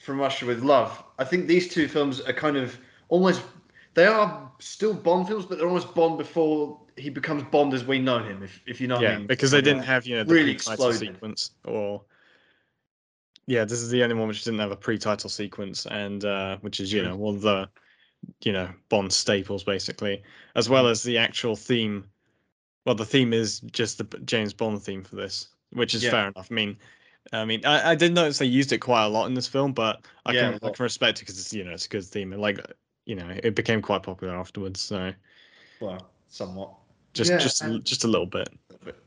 From 0.00 0.18
Russia 0.18 0.46
with 0.46 0.62
Love. 0.62 1.04
I 1.18 1.24
think 1.24 1.46
these 1.46 1.68
two 1.68 1.88
films 1.88 2.22
are 2.22 2.32
kind 2.32 2.56
of 2.56 2.78
almost 3.10 3.42
they 3.92 4.06
are 4.06 4.50
still 4.60 4.94
Bond 4.94 5.28
films, 5.28 5.44
but 5.44 5.58
they're 5.58 5.68
almost 5.68 5.94
Bond 5.94 6.16
before 6.16 6.80
he 6.96 7.10
becomes 7.10 7.42
Bond 7.44 7.74
as 7.74 7.84
we 7.84 7.98
know 7.98 8.20
him. 8.20 8.42
If 8.42 8.62
if 8.66 8.80
you 8.80 8.88
know 8.88 8.96
what 8.96 9.04
I 9.04 9.10
yeah, 9.10 9.18
mean. 9.18 9.26
because 9.26 9.50
they 9.50 9.60
didn't 9.60 9.82
have 9.82 10.06
you 10.06 10.16
know 10.16 10.24
the 10.24 10.32
Really 10.32 10.52
exploded. 10.52 11.00
sequence 11.00 11.50
or 11.66 12.02
yeah, 13.46 13.66
this 13.66 13.80
is 13.82 13.90
the 13.90 14.02
only 14.02 14.14
one 14.14 14.28
which 14.28 14.42
didn't 14.42 14.60
have 14.60 14.70
a 14.70 14.76
pre-title 14.76 15.28
sequence, 15.28 15.84
and 15.84 16.24
uh, 16.24 16.56
which 16.62 16.80
is 16.80 16.90
you 16.90 17.02
know 17.02 17.14
one 17.14 17.34
of 17.34 17.42
the 17.42 17.68
you 18.42 18.52
know 18.52 18.68
Bond 18.88 19.12
staples 19.12 19.64
basically, 19.64 20.22
as 20.54 20.68
well 20.68 20.86
Mm. 20.86 20.90
as 20.90 21.02
the 21.02 21.18
actual 21.18 21.56
theme. 21.56 22.04
Well, 22.84 22.94
the 22.94 23.06
theme 23.06 23.32
is 23.32 23.60
just 23.60 23.98
the 23.98 24.04
James 24.24 24.52
Bond 24.52 24.82
theme 24.82 25.04
for 25.04 25.16
this, 25.16 25.48
which 25.72 25.94
is 25.94 26.02
Yeah. 26.02 26.10
fair 26.10 26.28
enough. 26.28 26.48
I 26.50 26.54
mean, 26.54 26.76
I 27.32 27.44
mean, 27.44 27.64
I, 27.64 27.90
I 27.90 27.94
did 27.94 28.12
notice 28.12 28.38
they 28.38 28.46
used 28.46 28.72
it 28.72 28.78
quite 28.78 29.04
a 29.04 29.08
lot 29.08 29.26
in 29.26 29.34
this 29.34 29.46
film, 29.46 29.72
but 29.72 30.04
I 30.26 30.32
Yeah, 30.32 30.40
can 30.40 30.52
a 30.54 30.56
I 30.56 30.58
lot. 30.66 30.74
can 30.74 30.82
respect 30.82 31.18
it 31.18 31.22
because 31.22 31.38
it's 31.38 31.52
you 31.52 31.64
know 31.64 31.72
it's 31.72 31.86
a 31.86 31.88
good 31.88 32.04
theme 32.04 32.32
and 32.32 32.42
like 32.42 32.60
you 33.06 33.14
know 33.14 33.28
it 33.42 33.54
became 33.54 33.80
quite 33.82 34.02
popular 34.02 34.36
afterwards. 34.36 34.80
So 34.80 35.12
Well, 35.80 36.10
somewhat. 36.28 36.74
just 37.14 37.30
Yeah, 37.30 37.38
just 37.38 37.84
just 37.84 38.04
a 38.04 38.08
little 38.08 38.26
bit. 38.26 38.48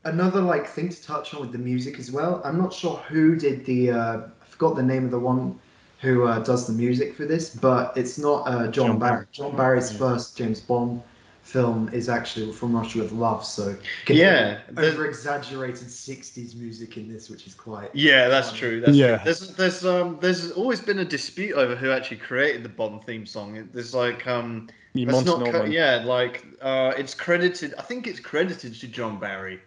Another 0.05 0.41
like 0.41 0.67
thing 0.67 0.89
to 0.89 1.03
touch 1.03 1.33
on 1.33 1.41
with 1.41 1.51
the 1.51 1.57
music 1.57 1.99
as 1.99 2.11
well. 2.11 2.41
I'm 2.45 2.57
not 2.57 2.73
sure 2.73 2.97
who 3.09 3.35
did 3.35 3.65
the. 3.65 3.91
Uh, 3.91 4.17
I 4.41 4.45
forgot 4.45 4.75
the 4.75 4.83
name 4.83 5.03
of 5.05 5.11
the 5.11 5.19
one 5.19 5.59
who 6.05 6.25
uh, 6.27 6.39
does 6.39 6.67
the 6.67 6.73
music 6.73 7.15
for 7.15 7.25
this, 7.25 7.49
but 7.55 7.97
it's 7.97 8.17
not 8.17 8.43
uh, 8.47 8.67
John, 8.67 8.71
John 8.71 8.99
Barry. 8.99 9.11
Barry. 9.15 9.27
John 9.31 9.55
Barry's 9.57 9.91
Yeah. 9.91 9.97
first 9.97 10.37
James 10.37 10.61
Bond 10.61 11.01
film 11.41 11.89
is 11.93 12.09
actually 12.09 12.51
from 12.51 12.75
Russia 12.75 12.99
with 12.99 13.11
Love. 13.11 13.45
So 13.45 13.75
Yeah, 14.07 14.59
over 14.77 15.05
exaggerated 15.05 15.87
'60s 15.87 16.55
music 16.55 16.97
in 16.97 17.11
this, 17.11 17.29
which 17.29 17.45
is 17.47 17.53
quite. 17.53 17.89
Yeah, 17.93 18.27
that's 18.29 18.47
funny. 18.49 18.59
true. 18.59 18.81
That's 18.81 18.97
Yeah. 18.97 19.17
true. 19.17 19.23
There's 19.25 19.47
there's 19.55 19.85
um 19.85 20.17
there's 20.21 20.51
always 20.51 20.79
been 20.79 20.99
a 20.99 21.05
dispute 21.05 21.53
over 21.55 21.75
who 21.75 21.91
actually 21.91 22.17
created 22.17 22.63
the 22.63 22.69
Bond 22.69 23.03
theme 23.05 23.25
song. 23.25 23.57
It- 23.57 23.73
There's 23.73 23.93
like 23.93 24.25
um 24.27 24.69
You 24.93 25.05
that's 25.07 25.25
Monty 25.25 25.43
not 25.43 25.51
co- 25.51 25.65
yeah 25.65 26.03
like 26.05 26.45
uh 26.61 26.93
it's 26.97 27.13
credited. 27.13 27.73
I 27.77 27.81
think 27.81 28.07
it's 28.07 28.19
credited 28.19 28.73
to 28.81 28.87
John 28.87 29.19
Barry, 29.19 29.59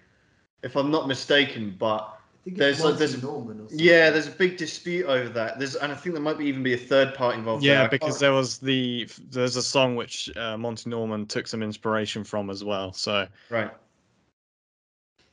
if 0.63 0.77
I'm 0.77 0.91
not 0.91 1.07
mistaken. 1.09 1.77
But 1.79 2.01
I 2.01 2.03
think 2.03 2.18
there's 2.47 2.79
it's 2.81 2.89
a- 2.89 2.93
there's 2.93 3.23
Norman 3.23 3.61
or 3.61 3.67
yeah, 3.71 4.11
there's 4.11 4.27
a 4.29 4.33
big 4.33 4.57
dispute 4.57 5.07
over 5.07 5.29
that. 5.31 5.59
There's 5.59 5.77
and 5.77 5.93
I 5.93 5.95
think 5.95 6.15
there 6.15 6.23
might 6.23 6.39
be 6.39 6.47
even 6.47 6.63
be 6.63 6.75
a 6.75 6.79
third 6.79 7.15
party 7.15 7.39
involved. 7.39 7.65
Yeah, 7.65 7.85
I 7.85 7.89
because 7.89 8.19
there 8.19 8.33
was 8.33 8.59
the 8.59 9.09
there's 9.31 9.57
a 9.57 9.63
song 9.63 9.97
which 9.97 10.35
uh, 10.37 10.57
Monty 10.57 10.91
Norman 10.91 11.27
took 11.27 11.47
some 11.47 11.63
inspiration 11.63 12.25
from 12.25 12.51
as 12.51 12.65
well. 12.65 12.93
So 12.93 13.27
right. 13.51 13.71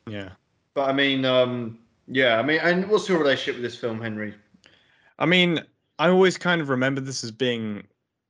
yeah, 0.07 0.29
But 0.73 0.89
I 0.89 0.93
mean 0.93 1.25
um 1.25 1.79
yeah 2.07 2.37
I 2.37 2.43
mean 2.43 2.59
and 2.61 2.89
what's 2.89 3.07
your 3.07 3.19
relationship 3.19 3.55
with 3.61 3.63
this 3.63 3.79
film, 3.79 4.01
Henry? 4.01 4.33
I 5.17 5.25
mean, 5.25 5.61
I 5.99 6.09
always 6.09 6.37
kind 6.37 6.61
of 6.61 6.69
remember 6.69 6.99
this 6.99 7.23
as 7.23 7.31
being, 7.31 7.87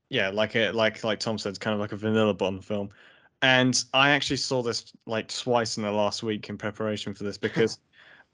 yeah, 0.09 0.29
like 0.29 0.55
a 0.55 0.71
like 0.71 1.03
like 1.03 1.19
Tom 1.19 1.37
said, 1.37 1.49
it's 1.49 1.59
kind 1.59 1.73
of 1.73 1.79
like 1.79 1.91
a 1.91 1.97
vanilla 1.97 2.33
Bond 2.33 2.63
film. 2.63 2.89
And 3.41 3.83
I 3.93 4.11
actually 4.11 4.37
saw 4.37 4.61
this 4.61 4.93
like 5.05 5.27
twice 5.27 5.77
in 5.77 5.83
the 5.83 5.91
last 5.91 6.23
week 6.23 6.49
in 6.49 6.57
preparation 6.57 7.13
for 7.13 7.23
this 7.23 7.37
because 7.37 7.79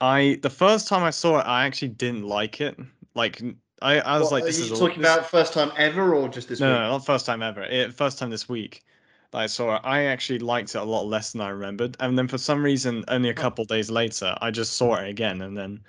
I 0.01 0.39
the 0.41 0.49
first 0.49 0.87
time 0.87 1.03
I 1.03 1.11
saw 1.11 1.39
it, 1.39 1.43
I 1.43 1.65
actually 1.65 1.89
didn't 1.89 2.23
like 2.23 2.59
it. 2.59 2.77
Like 3.13 3.41
I, 3.81 3.99
I 3.99 4.19
was 4.19 4.31
like, 4.31 4.45
this 4.45 4.59
is 4.59 4.77
talking 4.77 4.99
about 4.99 5.29
first 5.29 5.53
time 5.53 5.71
ever 5.77 6.15
or 6.15 6.27
just 6.27 6.49
this 6.49 6.59
no, 6.59 6.67
week? 6.67 6.79
no, 6.79 6.89
not 6.89 7.05
first 7.05 7.25
time 7.25 7.43
ever. 7.43 7.63
It, 7.63 7.93
first 7.93 8.17
time 8.17 8.29
this 8.29 8.49
week 8.49 8.83
that 9.31 9.37
I 9.39 9.45
saw 9.45 9.75
it. 9.75 9.81
I 9.83 10.05
actually 10.05 10.39
liked 10.39 10.75
it 10.75 10.79
a 10.79 10.83
lot 10.83 11.05
less 11.05 11.31
than 11.31 11.41
I 11.41 11.49
remembered. 11.49 11.95
And 11.99 12.17
then 12.17 12.27
for 12.27 12.37
some 12.37 12.63
reason, 12.63 13.05
only 13.07 13.29
a 13.29 13.33
couple 13.33 13.63
days 13.65 13.91
later, 13.91 14.35
I 14.41 14.51
just 14.51 14.73
saw 14.73 14.95
it 14.95 15.07
again, 15.07 15.41
and 15.41 15.55
then 15.55 15.79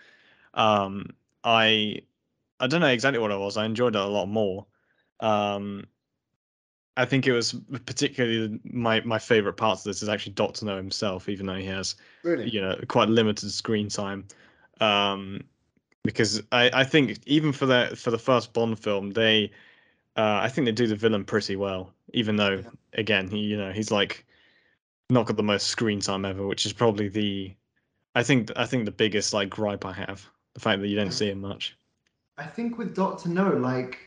um, 0.54 1.06
I 1.42 2.02
I 2.60 2.66
don't 2.66 2.80
know 2.80 2.86
exactly 2.88 3.18
what 3.18 3.30
it 3.30 3.38
was. 3.38 3.56
I 3.56 3.64
enjoyed 3.64 3.96
it 3.96 4.00
a 4.00 4.06
lot 4.06 4.26
more. 4.26 4.66
Um, 5.20 5.84
I 6.96 7.04
think 7.06 7.26
it 7.26 7.32
was 7.32 7.54
particularly 7.86 8.60
my 8.64 9.00
my 9.00 9.18
favorite 9.18 9.54
parts 9.54 9.80
of 9.82 9.90
this 9.90 10.02
is 10.02 10.08
actually 10.08 10.32
Doctor 10.32 10.66
No 10.66 10.76
himself, 10.76 11.28
even 11.28 11.46
though 11.46 11.56
he 11.56 11.66
has 11.66 11.96
Really? 12.22 12.48
you 12.48 12.60
know 12.60 12.76
quite 12.88 13.08
limited 13.08 13.50
screen 13.50 13.88
time 13.88 14.26
um 14.80 15.42
because 16.04 16.40
i 16.52 16.70
i 16.72 16.84
think 16.84 17.18
even 17.26 17.52
for 17.52 17.66
the 17.66 17.92
for 17.96 18.10
the 18.10 18.18
first 18.18 18.52
bond 18.52 18.78
film 18.78 19.10
they 19.10 19.50
uh 20.16 20.38
i 20.42 20.48
think 20.48 20.64
they 20.64 20.72
do 20.72 20.86
the 20.86 20.96
villain 20.96 21.24
pretty 21.24 21.56
well 21.56 21.92
even 22.14 22.36
though 22.36 22.56
Yeah. 22.56 22.70
again 22.94 23.28
he 23.28 23.38
you 23.38 23.56
know 23.56 23.70
he's 23.72 23.90
like 23.90 24.24
not 25.10 25.26
got 25.26 25.36
the 25.36 25.42
most 25.42 25.66
screen 25.66 26.00
time 26.00 26.24
ever 26.24 26.46
which 26.46 26.64
is 26.64 26.72
probably 26.72 27.08
the 27.08 27.54
i 28.14 28.22
think 28.22 28.50
i 28.56 28.66
think 28.66 28.84
the 28.84 28.90
biggest 28.92 29.34
like 29.34 29.50
gripe 29.50 29.84
i 29.84 29.92
have 29.92 30.24
the 30.54 30.60
fact 30.60 30.80
that 30.80 30.88
you 30.88 30.96
don't 30.96 31.12
see 31.12 31.28
him 31.30 31.40
much 31.40 31.76
I 32.38 32.46
think 32.46 32.78
with 32.78 32.94
Doctor 32.94 33.28
No, 33.28 33.50
like 33.50 33.98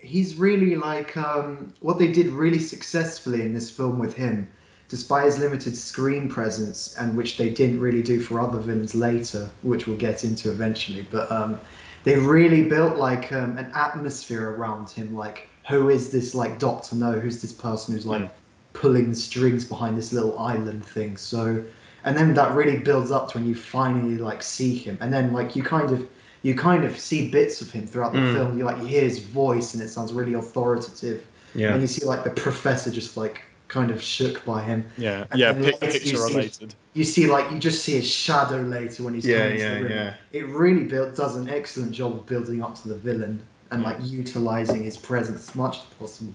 he's 0.00 0.36
really 0.36 0.76
like 0.76 1.16
um, 1.16 1.72
what 1.80 1.98
they 1.98 2.10
did 2.12 2.26
really 2.28 2.58
successfully 2.58 3.42
in 3.42 3.54
this 3.54 3.70
film 3.70 3.98
with 3.98 4.14
him, 4.14 4.48
despite 4.88 5.26
his 5.26 5.38
limited 5.38 5.76
screen 5.76 6.28
presence, 6.28 6.94
and 6.96 7.16
which 7.16 7.36
they 7.36 7.50
didn't 7.50 7.80
really 7.80 8.02
do 8.02 8.20
for 8.20 8.40
other 8.40 8.58
villains 8.58 8.94
later, 8.94 9.50
which 9.62 9.86
we'll 9.86 9.96
get 9.96 10.24
into 10.24 10.50
eventually. 10.50 11.06
But 11.10 11.30
um, 11.30 11.60
they 12.04 12.16
really 12.16 12.64
built 12.64 12.96
like 12.96 13.32
um, 13.32 13.58
an 13.58 13.70
atmosphere 13.74 14.50
around 14.50 14.90
him. 14.90 15.14
Like, 15.14 15.48
who 15.68 15.90
is 15.90 16.10
this 16.10 16.34
like 16.34 16.58
Doctor 16.58 16.96
No? 16.96 17.12
Who's 17.20 17.40
this 17.42 17.52
person 17.52 17.94
who's 17.94 18.06
like 18.06 18.22
Mm. 18.22 18.30
pulling 18.72 19.10
the 19.10 19.16
strings 19.16 19.64
behind 19.64 19.98
this 19.98 20.12
little 20.12 20.38
island 20.38 20.84
thing? 20.84 21.16
So, 21.16 21.62
and 22.04 22.16
then 22.16 22.34
that 22.34 22.54
really 22.54 22.78
builds 22.78 23.10
up 23.10 23.30
to 23.30 23.38
when 23.38 23.46
you 23.46 23.54
finally 23.54 24.16
like 24.18 24.42
see 24.42 24.74
him, 24.76 24.96
and 25.00 25.12
then 25.12 25.32
like 25.32 25.54
you 25.56 25.62
kind 25.62 25.90
of 25.90 26.08
you 26.42 26.54
kind 26.54 26.84
of 26.84 26.98
see 26.98 27.28
bits 27.28 27.60
of 27.60 27.70
him 27.70 27.86
throughout 27.86 28.12
the 28.12 28.18
Mm. 28.18 28.34
film. 28.34 28.58
You 28.58 28.64
like 28.64 28.78
you 28.78 28.86
hear 28.86 29.02
his 29.02 29.18
voice, 29.18 29.74
and 29.74 29.82
it 29.82 29.88
sounds 29.90 30.12
really 30.12 30.34
authoritative. 30.34 31.24
Yeah. 31.54 31.72
And 31.72 31.80
you 31.82 31.86
see 31.88 32.04
like 32.06 32.24
the 32.24 32.30
professor 32.30 32.90
just 32.90 33.16
like 33.16 33.42
kind 33.68 33.90
of 33.90 34.02
shook 34.02 34.44
by 34.44 34.62
him. 34.62 34.84
yeah 34.98 35.26
And 35.30 35.38
yeah 35.40 35.52
then 35.52 35.64
pic- 35.64 35.74
later 35.82 35.86
you 35.86 35.92
picture 36.00 36.16
see- 36.16 36.34
related 36.34 36.74
You 36.94 37.04
see 37.04 37.26
like 37.26 37.50
you 37.52 37.58
just 37.58 37.84
see 37.84 37.92
his 37.92 38.08
shadow 38.10 38.60
later 38.62 39.04
when 39.04 39.14
he's 39.14 39.24
Yeah, 39.26 39.38
coming 39.38 39.52
into 39.52 39.64
yeah, 39.64 39.74
the 39.74 39.82
room. 39.82 39.92
yeah. 39.92 40.14
It 40.32 40.46
really 40.48 40.84
build, 40.84 41.14
does 41.14 41.36
an 41.36 41.48
excellent 41.48 41.92
job 41.92 42.14
of 42.14 42.26
building 42.26 42.62
up 42.62 42.74
to 42.82 42.88
the 42.88 42.96
villain 42.96 43.42
and 43.70 43.82
like 43.84 43.96
utilizing 44.02 44.82
his 44.82 44.96
presence 44.96 45.48
as 45.48 45.54
much 45.54 45.76
as 45.78 45.84
possible. 46.00 46.32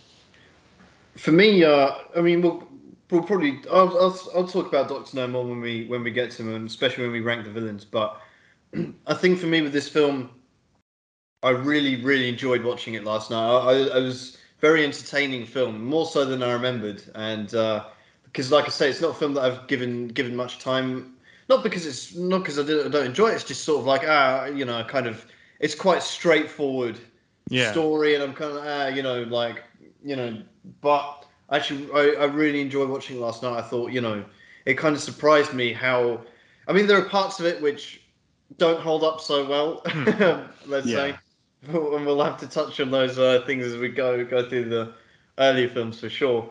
For 1.18 1.32
me, 1.32 1.64
uh, 1.64 1.92
I 2.16 2.22
mean, 2.22 2.42
we'll, 2.42 2.68
we'll 3.12 3.24
probably 3.24 3.60
I'll, 3.72 3.90
I'll 4.00 4.20
I'll 4.36 4.48
talk 4.48 4.68
about 4.68 4.90
Doctor 4.90 5.16
No 5.16 5.28
more 5.28 5.46
when 5.46 5.62
we 5.62 5.86
when 5.88 6.04
we 6.04 6.12
get 6.12 6.32
to 6.32 6.44
him, 6.44 6.56
and 6.56 6.68
especially 6.68 7.04
when 7.04 7.12
we 7.14 7.22
rank 7.22 7.44
the 7.46 7.52
villains. 7.52 7.86
But 7.86 8.20
I 9.08 9.14
think 9.14 9.40
for 9.40 9.48
me 9.48 9.62
with 9.62 9.74
this 9.74 9.90
film, 9.90 10.30
I 11.44 11.50
really 11.50 11.98
really 11.98 12.30
enjoyed 12.30 12.64
watching 12.64 12.94
it 12.94 13.04
last 13.04 13.30
night. 13.32 13.46
I, 13.46 13.60
I, 13.60 13.98
I 13.98 14.00
was 14.00 14.38
very 14.60 14.84
entertaining 14.84 15.46
film, 15.46 15.84
more 15.86 16.06
so 16.06 16.24
than 16.26 16.42
I 16.42 16.54
remembered, 16.54 17.04
and 17.16 17.54
uh, 17.54 17.86
because 18.24 18.52
like 18.52 18.66
I 18.66 18.70
say, 18.70 18.90
it's 18.90 19.02
not 19.02 19.12
a 19.12 19.14
film 19.16 19.34
that 19.36 19.42
I've 19.44 19.68
given 19.68 20.08
given 20.08 20.36
much 20.36 20.60
time. 20.60 21.16
Not 21.50 21.62
because 21.62 21.86
it's 21.86 22.16
not 22.16 22.40
because 22.40 22.58
I, 22.58 22.64
don't- 22.64 22.86
I 22.86 22.90
don't 22.90 23.06
enjoy 23.06 23.28
it. 23.30 23.34
It's 23.36 23.44
just 23.44 23.64
sort 23.66 23.82
of 23.82 23.86
like 23.86 24.04
ah, 24.08 24.46
you 24.46 24.66
know, 24.66 24.84
kind 24.86 25.08
of. 25.08 25.26
It's 25.60 25.76
quite 25.76 26.04
straightforward 26.04 26.98
yeah 27.50 27.72
story, 27.72 28.16
and 28.16 28.24
I'm 28.24 28.34
kind 28.34 28.52
of 28.58 28.64
ah, 28.66 28.88
you 28.88 29.04
know, 29.04 29.24
like 29.24 29.64
you 30.04 30.16
know, 30.16 30.42
but 30.82 31.26
actually, 31.52 31.90
I, 31.94 32.22
I 32.22 32.26
really 32.26 32.62
enjoyed 32.62 32.90
watching 32.90 33.18
it 33.18 33.20
last 33.20 33.44
night. 33.44 33.58
I 33.58 33.62
thought, 33.62 33.92
you 33.92 34.02
know, 34.02 34.24
it 34.66 34.76
kind 34.76 34.96
of 34.96 35.02
surprised 35.02 35.54
me 35.54 35.74
how. 35.74 36.22
I 36.68 36.72
mean, 36.74 36.88
there 36.88 36.98
are 36.98 37.04
parts 37.10 37.42
of 37.42 37.46
it 37.46 37.62
which 37.62 38.03
don't 38.58 38.80
hold 38.80 39.04
up 39.04 39.20
so 39.22 39.46
well. 39.46 39.82
let's 40.66 40.88
Yeah. 40.88 40.96
say, 40.96 41.16
and 41.68 42.06
we'll 42.06 42.24
have 42.24 42.38
to 42.40 42.48
touch 42.48 42.80
on 42.80 42.92
those 42.92 43.18
uh, 43.18 43.44
things 43.46 43.66
as 43.66 43.78
we 43.78 43.90
go 43.90 44.24
go 44.26 44.48
through 44.48 44.70
the 44.70 44.94
earlier 45.40 45.70
films 45.70 46.00
for 46.00 46.10
sure. 46.10 46.50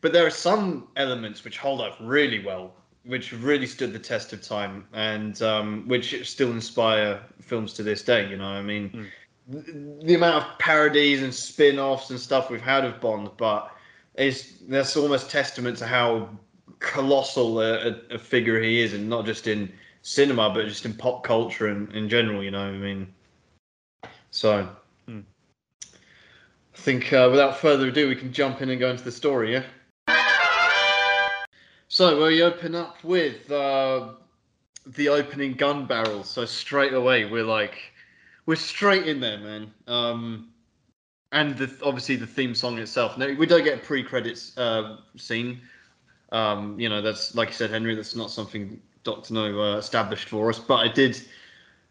But 0.00 0.12
there 0.12 0.26
are 0.26 0.30
some 0.30 0.88
elements 0.96 1.44
which 1.44 1.58
hold 1.58 1.80
up 1.80 1.96
really 2.00 2.44
well, 2.44 2.74
which 3.04 3.32
really 3.32 3.66
stood 3.66 3.92
the 3.92 3.98
test 3.98 4.32
of 4.32 4.42
time, 4.42 4.86
and 4.92 5.40
um, 5.42 5.84
which 5.88 6.28
still 6.28 6.50
inspire 6.50 7.20
films 7.40 7.72
to 7.74 7.82
this 7.82 8.02
day. 8.02 8.28
You 8.28 8.36
know, 8.36 8.44
I 8.48 8.62
mean, 8.62 8.90
Mm. 8.90 9.06
the, 9.48 10.06
the 10.06 10.14
amount 10.14 10.44
of 10.44 10.58
parodies 10.58 11.22
and 11.22 11.32
spin-offs 11.34 12.10
and 12.10 12.18
stuff 12.20 12.50
we've 12.50 12.60
had 12.60 12.84
of 12.84 13.00
Bond, 13.00 13.30
but 13.36 13.70
it's 14.14 14.52
that's 14.68 14.96
almost 14.96 15.30
testament 15.30 15.78
to 15.78 15.86
how 15.86 16.28
colossal 16.80 17.60
a, 17.60 17.88
a, 17.88 18.14
a 18.14 18.18
figure 18.18 18.60
he 18.60 18.80
is, 18.80 18.92
and 18.92 19.08
not 19.08 19.24
just 19.26 19.46
in 19.46 19.72
cinema, 20.06 20.50
but 20.50 20.66
just 20.66 20.86
in 20.86 20.94
pop 20.94 21.24
culture 21.24 21.66
and 21.66 21.92
in 21.92 22.08
general. 22.08 22.42
You 22.42 22.52
know, 22.52 22.62
I 22.62 22.72
mean, 22.72 23.12
so. 24.30 24.68
Hmm. 25.06 25.20
I 25.82 26.78
think 26.78 27.12
uh, 27.12 27.28
without 27.30 27.56
further 27.56 27.88
ado, 27.88 28.08
we 28.08 28.14
can 28.14 28.32
jump 28.32 28.62
in 28.62 28.70
and 28.70 28.78
go 28.78 28.90
into 28.90 29.02
the 29.02 29.12
story, 29.12 29.52
yeah? 29.52 29.64
So 31.88 32.26
we 32.26 32.42
open 32.42 32.74
up 32.74 33.02
with 33.02 33.50
uh, 33.50 34.12
the 34.86 35.08
opening 35.08 35.54
gun 35.54 35.86
barrel. 35.86 36.22
So 36.24 36.44
straight 36.44 36.92
away, 36.92 37.24
we're 37.24 37.44
like, 37.44 37.76
we're 38.44 38.56
straight 38.56 39.08
in 39.08 39.20
there, 39.20 39.38
man. 39.38 39.72
Um, 39.86 40.48
and 41.32 41.56
the, 41.56 41.74
obviously 41.82 42.16
the 42.16 42.26
theme 42.26 42.54
song 42.54 42.78
itself. 42.78 43.16
Now 43.16 43.32
we 43.32 43.46
don't 43.46 43.64
get 43.64 43.78
a 43.78 43.82
pre-credits 43.82 44.56
uh, 44.58 44.98
scene. 45.16 45.60
Um, 46.32 46.78
you 46.78 46.88
know, 46.88 47.00
that's 47.00 47.34
like 47.34 47.48
you 47.48 47.54
said, 47.54 47.70
Henry. 47.70 47.94
That's 47.94 48.14
not 48.14 48.30
something 48.30 48.80
Doctor 49.06 49.32
No 49.32 49.60
uh, 49.60 49.76
established 49.78 50.28
for 50.28 50.50
us, 50.50 50.58
but 50.58 50.86
it 50.86 50.94
did. 50.94 51.20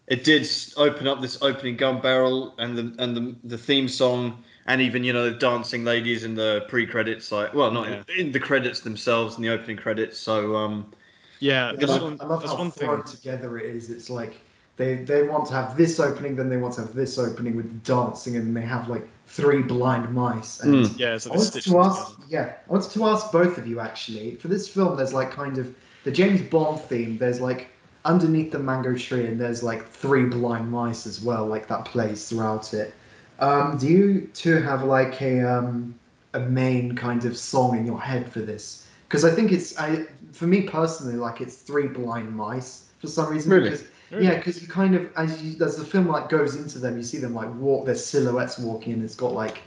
It 0.07 0.23
did 0.23 0.47
open 0.77 1.07
up 1.07 1.19
this 1.19 1.41
opening 1.41 1.77
gun 1.77 1.99
barrel 1.99 2.53
and 2.59 2.77
the 2.77 2.95
and 3.03 3.17
the, 3.17 3.35
the 3.43 3.57
theme 3.57 3.87
song 3.87 4.43
and 4.67 4.79
even 4.81 5.03
you 5.03 5.13
know 5.13 5.29
the 5.31 5.37
dancing 5.37 5.83
ladies 5.83 6.23
in 6.23 6.35
the 6.35 6.65
pre-credits 6.69 7.31
like 7.31 7.53
well 7.55 7.71
not 7.71 7.89
Yeah. 7.89 8.03
in, 8.09 8.27
in 8.27 8.31
the 8.31 8.39
credits 8.39 8.81
themselves 8.81 9.35
in 9.37 9.41
the 9.41 9.49
opening 9.49 9.77
credits 9.77 10.19
so 10.19 10.55
um 10.55 10.93
Yeah, 11.39 11.69
I 11.69 11.71
that's 11.71 11.87
love, 11.87 12.01
one. 12.03 12.17
I 12.21 12.25
love 12.25 12.41
That's 12.41 12.51
how 12.53 12.59
one 12.59 12.71
thrown 12.71 13.03
thing. 13.03 13.17
together 13.17 13.57
it 13.57 13.65
is. 13.75 13.89
It's 13.89 14.09
like 14.09 14.39
they 14.77 14.95
they 14.95 15.23
want 15.23 15.47
to 15.47 15.53
have 15.53 15.77
this 15.77 15.99
opening, 15.99 16.35
then 16.35 16.49
they 16.49 16.57
want 16.57 16.75
to 16.75 16.81
have 16.81 16.93
this 16.93 17.17
opening 17.17 17.55
with 17.55 17.83
dancing, 17.83 18.35
and 18.35 18.55
they 18.55 18.61
have 18.61 18.89
like 18.89 19.07
three 19.27 19.61
blind 19.63 20.13
mice. 20.13 20.59
And 20.59 20.85
Mm. 20.85 20.99
Yeah, 20.99 21.17
so 21.17 21.29
I 21.29 21.33
they 21.33 21.39
wanted 21.39 21.61
to 21.63 21.79
ask, 21.79 22.19
yeah, 22.29 22.53
I 22.67 22.71
wanted 22.71 22.91
to 22.91 23.05
ask 23.05 23.31
both 23.31 23.57
of 23.57 23.67
you 23.67 23.79
actually. 23.79 24.35
For 24.35 24.47
this 24.47 24.67
film, 24.69 24.97
there's 24.97 25.13
like 25.13 25.31
kind 25.31 25.57
of 25.57 25.73
the 26.05 26.11
James 26.11 26.41
Bond 26.41 26.79
theme. 26.79 27.17
There's 27.17 27.41
like 27.41 27.67
underneath 28.05 28.51
the 28.51 28.59
mango 28.59 28.95
tree, 28.95 29.25
and 29.25 29.41
there's 29.41 29.61
like 29.61 29.89
three 29.89 30.23
blind 30.23 30.71
mice 30.71 31.05
as 31.05 31.19
well, 31.19 31.45
like 31.45 31.67
that 31.67 31.83
plays 31.83 32.29
throughout 32.29 32.73
it. 32.73 32.93
Um, 33.39 33.77
do 33.77 33.87
you 33.87 34.29
two 34.33 34.61
have 34.61 34.83
like 34.83 35.21
a 35.21 35.41
um, 35.41 35.93
a 36.33 36.39
main 36.39 36.95
kind 36.95 37.25
of 37.25 37.37
song 37.37 37.77
in 37.77 37.85
your 37.85 37.99
head 37.99 38.31
for 38.31 38.39
this? 38.39 38.87
Because 39.09 39.25
I 39.25 39.31
think 39.35 39.51
it's 39.51 39.77
I 39.77 40.05
for 40.31 40.47
me 40.47 40.61
personally, 40.61 41.15
like 41.15 41.41
it's 41.41 41.57
three 41.57 41.87
blind 41.87 42.33
mice 42.33 42.85
for 42.99 43.07
some 43.07 43.29
reason. 43.29 43.51
Really? 43.51 43.71
Because, 43.71 43.85
Really? 44.11 44.25
Yeah, 44.25 44.35
because 44.35 44.61
you 44.61 44.67
kind 44.67 44.93
of 44.93 45.09
as 45.17 45.41
you 45.41 45.65
as 45.65 45.77
the 45.77 45.83
film 45.83 46.07
like 46.07 46.29
goes 46.29 46.55
into 46.55 46.77
them, 46.77 46.95
you 46.95 47.03
see 47.03 47.17
them 47.17 47.33
like 47.33 47.51
walk 47.55 47.87
their 47.87 47.95
silhouettes 47.95 48.59
walking, 48.59 48.93
and 48.93 49.03
it's 49.03 49.15
got 49.15 49.33
like 49.33 49.63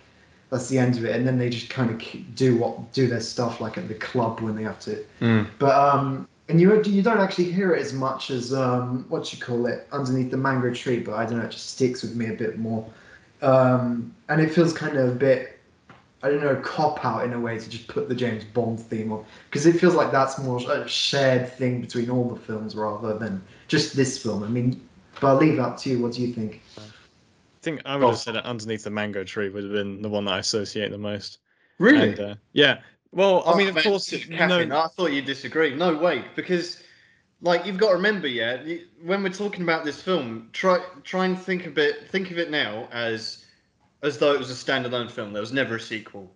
that's 0.51 0.69
the 0.69 0.79
end 0.79 0.97
of 0.97 1.05
it, 1.05 1.15
and 1.15 1.27
then 1.27 1.39
they 1.39 1.51
just 1.51 1.69
kind 1.69 1.91
of 1.91 2.35
do 2.35 2.57
what 2.57 2.93
do 2.93 3.07
their 3.07 3.21
stuff 3.21 3.61
like 3.61 3.77
at 3.77 3.89
the 3.89 3.95
club 3.95 4.41
when 4.41 4.57
they 4.57 4.63
have 4.63 4.81
to. 4.81 5.05
But 5.59 5.75
um, 5.75 6.29
and 6.49 6.61
you 6.61 6.83
you 6.85 7.03
don't 7.03 7.21
actually 7.21 7.53
hear 7.53 7.75
it 7.75 7.83
as 7.83 7.93
much 7.93 8.31
as 8.31 8.55
um, 8.55 9.05
what 9.09 9.33
you 9.33 9.39
call 9.39 9.67
it 9.67 9.87
underneath 9.93 10.31
the 10.31 10.37
mango 10.37 10.73
tree, 10.73 11.01
but 11.01 11.15
I 11.15 11.27
don't 11.27 11.39
know, 11.39 11.45
it 11.45 11.51
just 11.51 11.71
sticks 11.71 12.03
with 12.03 12.17
me 12.17 12.27
a 12.27 12.33
bit 12.33 12.59
more. 12.59 12.89
Um, 13.43 14.15
and 14.29 14.41
it 14.41 14.53
feels 14.53 14.73
kind 14.73 14.97
of 14.97 15.11
a 15.11 15.15
bit, 15.15 15.61
I 16.23 16.31
don't 16.31 16.41
know, 16.41 16.57
cop 16.57 17.05
out 17.05 17.25
in 17.25 17.35
a 17.35 17.41
way 17.41 17.59
to 17.59 17.69
just 17.69 17.87
put 17.87 18.09
the 18.09 18.15
James 18.15 18.45
Bond 18.45 18.81
theme 18.81 19.13
on 19.13 19.25
because 19.51 19.67
it 19.67 19.79
feels 19.79 19.95
like 19.95 20.11
that's 20.11 20.39
more 20.39 20.59
a 20.71 20.89
shared 20.89 21.53
thing 21.53 21.81
between 21.81 22.09
all 22.11 22.29
the 22.29 22.41
films 22.41 22.75
rather 22.75 23.17
than 23.17 23.43
just 23.69 23.95
this 23.95 24.21
film. 24.21 24.43
I 24.43 24.49
mean, 24.49 24.81
but 25.21 25.29
I'll 25.29 25.37
leave 25.37 25.57
that 25.59 25.79
to 25.79 25.91
you. 25.91 25.99
What 26.01 26.13
do 26.13 26.23
you 26.23 26.33
think? 26.33 26.63
I 27.69 27.71
think 27.71 27.83
I 27.85 27.97
would 27.97 28.05
Oh. 28.05 28.11
have 28.11 28.19
said 28.19 28.37
it 28.37 28.45
underneath 28.47 28.85
the 28.85 28.91
mango 28.91 29.25
tree 29.25 29.51
would 29.51 29.63
have 29.65 29.73
been 29.73 30.01
the 30.01 30.09
one 30.09 30.25
that 30.25 30.33
I 30.33 30.39
associate 30.39 30.91
the 30.91 30.97
most. 30.99 31.39
really 31.79 32.11
And, 32.11 32.21
uh, 32.21 32.35
yeah. 32.53 32.81
Well, 33.13 33.43
I 33.47 33.53
Oh, 33.53 33.57
mean, 33.57 33.69
of 33.69 33.75
man, 33.75 33.85
course, 33.85 34.07
just 34.07 34.27
you 34.27 34.37
I 34.39 34.89
thought 34.97 35.13
you'd 35.13 35.27
disagree. 35.27 35.75
No 35.75 35.97
way, 35.97 36.25
because 36.35 36.83
like 37.41 37.67
you've 37.67 37.77
got 37.79 37.91
to 37.91 37.95
remember, 37.97 38.27
yeah, 38.27 38.63
when 39.03 39.23
we're 39.23 39.29
talking 39.29 39.63
about 39.63 39.85
this 39.85 40.01
film, 40.01 40.49
try 40.53 40.83
try 41.05 41.27
and 41.27 41.39
think 41.39 41.67
a 41.67 41.71
bit. 41.71 42.09
Think 42.09 42.31
of 42.31 42.39
it 42.39 42.51
now 42.51 42.89
as 42.91 43.45
as 44.03 44.19
though 44.19 44.33
it 44.33 44.39
was 44.39 44.51
a 44.51 44.55
standalone 44.55 45.11
film. 45.11 45.33
There 45.33 45.43
was 45.43 45.53
never 45.53 45.77
a 45.77 45.81
sequel. 45.81 46.35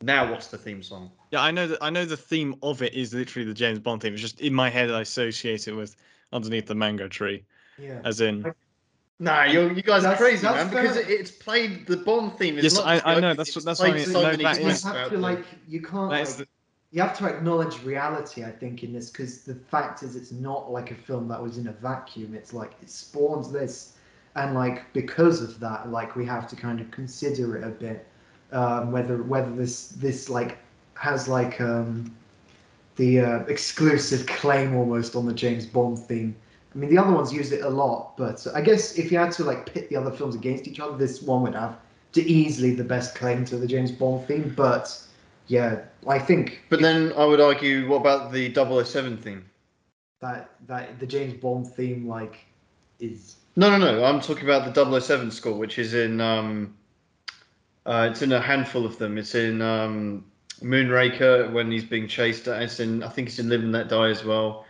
Now, 0.00 0.30
what's 0.30 0.48
the 0.48 0.58
theme 0.58 0.82
song? 0.82 1.10
yeah, 1.30 1.42
I 1.42 1.50
know 1.50 1.68
that 1.68 1.78
I 1.82 1.90
know 1.90 2.04
the 2.04 2.16
theme 2.16 2.56
of 2.62 2.82
it 2.82 2.94
is 2.94 3.14
literally 3.14 3.46
the 3.46 3.54
James 3.54 3.78
Bond 3.78 4.02
theme. 4.02 4.14
It's 4.14 4.22
just 4.22 4.40
in 4.40 4.52
my 4.54 4.68
head 4.70 4.90
I 4.90 5.02
associate 5.02 5.68
it 5.68 5.72
with 5.72 5.96
underneath 6.32 6.66
the 6.66 6.74
mango 6.74 7.08
tree, 7.08 7.44
Yeah. 7.78 8.00
as 8.04 8.20
in. 8.20 8.52
Nah, 9.22 9.44
you 9.44 9.70
you 9.70 9.82
guys 9.82 10.04
are 10.04 10.16
crazy, 10.16 10.42
that's 10.42 10.56
man. 10.56 10.82
Because 10.82 10.96
it, 10.96 11.08
it's 11.08 11.30
played 11.30 11.86
the 11.86 11.96
Bond 11.98 12.36
theme. 12.38 12.58
Is 12.58 12.64
Yes, 12.64 12.74
not 12.74 12.86
I- 12.86 13.12
I 13.16 13.20
know, 13.20 13.34
that's 13.34 13.50
what- 13.50 13.56
it's 13.56 13.64
that's 13.64 13.78
what 13.80 13.88
I 13.88 13.92
played 13.92 14.06
mean. 14.06 14.12
so 14.14 14.22
No, 14.22 14.30
many 14.30 14.44
that 14.44 14.60
you 14.60 14.68
have 14.90 15.08
to 15.10 15.18
like 15.18 15.44
you 15.68 15.80
can't 15.80 16.10
like, 16.10 16.28
the- 16.36 16.46
you 16.90 17.00
have 17.00 17.16
to 17.18 17.26
acknowledge 17.26 17.82
reality 17.84 18.44
i 18.44 18.50
think 18.50 18.82
in 18.82 18.92
this 18.92 19.08
because 19.10 19.42
the 19.44 19.54
fact 19.54 20.02
is 20.02 20.14
it's 20.14 20.32
not 20.32 20.70
like 20.70 20.90
a 20.90 20.94
film 20.94 21.26
that 21.28 21.40
was 21.42 21.56
in 21.56 21.68
a 21.68 21.72
vacuum 21.72 22.34
it's 22.34 22.52
like 22.52 22.72
it 22.82 22.90
spawns 22.90 23.50
this 23.50 23.96
and 24.34 24.54
like 24.54 24.92
because 24.92 25.40
of 25.40 25.58
that 25.60 25.88
like 25.90 26.16
we 26.16 26.24
have 26.26 26.46
to 26.48 26.56
kind 26.56 26.80
of 26.80 26.90
consider 26.90 27.56
it 27.56 27.64
a 27.64 27.70
bit 27.70 28.06
um, 28.52 28.92
whether 28.92 29.22
whether 29.22 29.50
this 29.54 29.88
this 30.06 30.28
like 30.28 30.58
has 30.94 31.28
like 31.28 31.60
um 31.60 32.14
the 32.96 33.20
uh, 33.20 33.38
exclusive 33.46 34.26
claim 34.26 34.74
almost 34.76 35.16
on 35.16 35.24
the 35.24 35.32
james 35.32 35.64
bond 35.64 35.98
theme 35.98 36.34
i 36.74 36.78
mean 36.78 36.90
the 36.90 36.98
other 36.98 37.12
ones 37.12 37.32
use 37.32 37.52
it 37.52 37.62
a 37.62 37.68
lot 37.68 38.16
but 38.16 38.46
i 38.54 38.60
guess 38.60 38.98
if 38.98 39.10
you 39.12 39.18
had 39.18 39.32
to 39.32 39.44
like 39.44 39.72
pit 39.72 39.88
the 39.88 39.96
other 39.96 40.10
films 40.10 40.34
against 40.34 40.66
each 40.66 40.80
other 40.80 40.96
this 40.96 41.22
one 41.22 41.42
would 41.42 41.54
have 41.54 41.76
to 42.12 42.22
easily 42.22 42.74
the 42.74 42.84
best 42.84 43.14
claim 43.14 43.44
to 43.44 43.56
the 43.56 43.66
james 43.66 43.90
bond 43.90 44.26
theme 44.26 44.52
but 44.56 45.02
yeah, 45.48 45.80
I 46.08 46.18
think 46.18 46.62
But 46.70 46.80
then 46.80 47.12
I 47.16 47.24
would 47.24 47.40
argue, 47.40 47.88
what 47.88 47.96
about 47.98 48.32
the 48.32 48.52
007 48.54 49.18
theme? 49.18 49.44
that 50.20 50.50
that 50.68 51.00
the 51.00 51.06
James 51.06 51.34
Bond 51.34 51.66
theme 51.66 52.06
like 52.06 52.38
is 53.00 53.36
No, 53.56 53.76
no, 53.76 53.76
no. 53.76 54.04
I'm 54.04 54.20
talking 54.20 54.44
about 54.44 54.72
the 54.72 55.00
007 55.00 55.32
score, 55.32 55.54
which 55.54 55.78
is 55.78 55.94
in 55.94 56.20
um, 56.20 56.74
uh, 57.84 58.08
it's 58.10 58.22
in 58.22 58.32
a 58.32 58.40
handful 58.40 58.86
of 58.86 58.96
them. 58.98 59.18
It's 59.18 59.34
in 59.34 59.60
um, 59.60 60.24
Moonraker 60.62 61.52
when 61.52 61.70
he's 61.72 61.84
being 61.84 62.06
chased. 62.06 62.46
It's 62.46 62.78
in 62.78 63.02
I 63.02 63.08
think 63.08 63.28
it's 63.28 63.40
in 63.40 63.48
Live 63.48 63.62
and 63.62 63.72
Let 63.72 63.88
Die 63.88 64.08
as 64.08 64.24
well. 64.24 64.64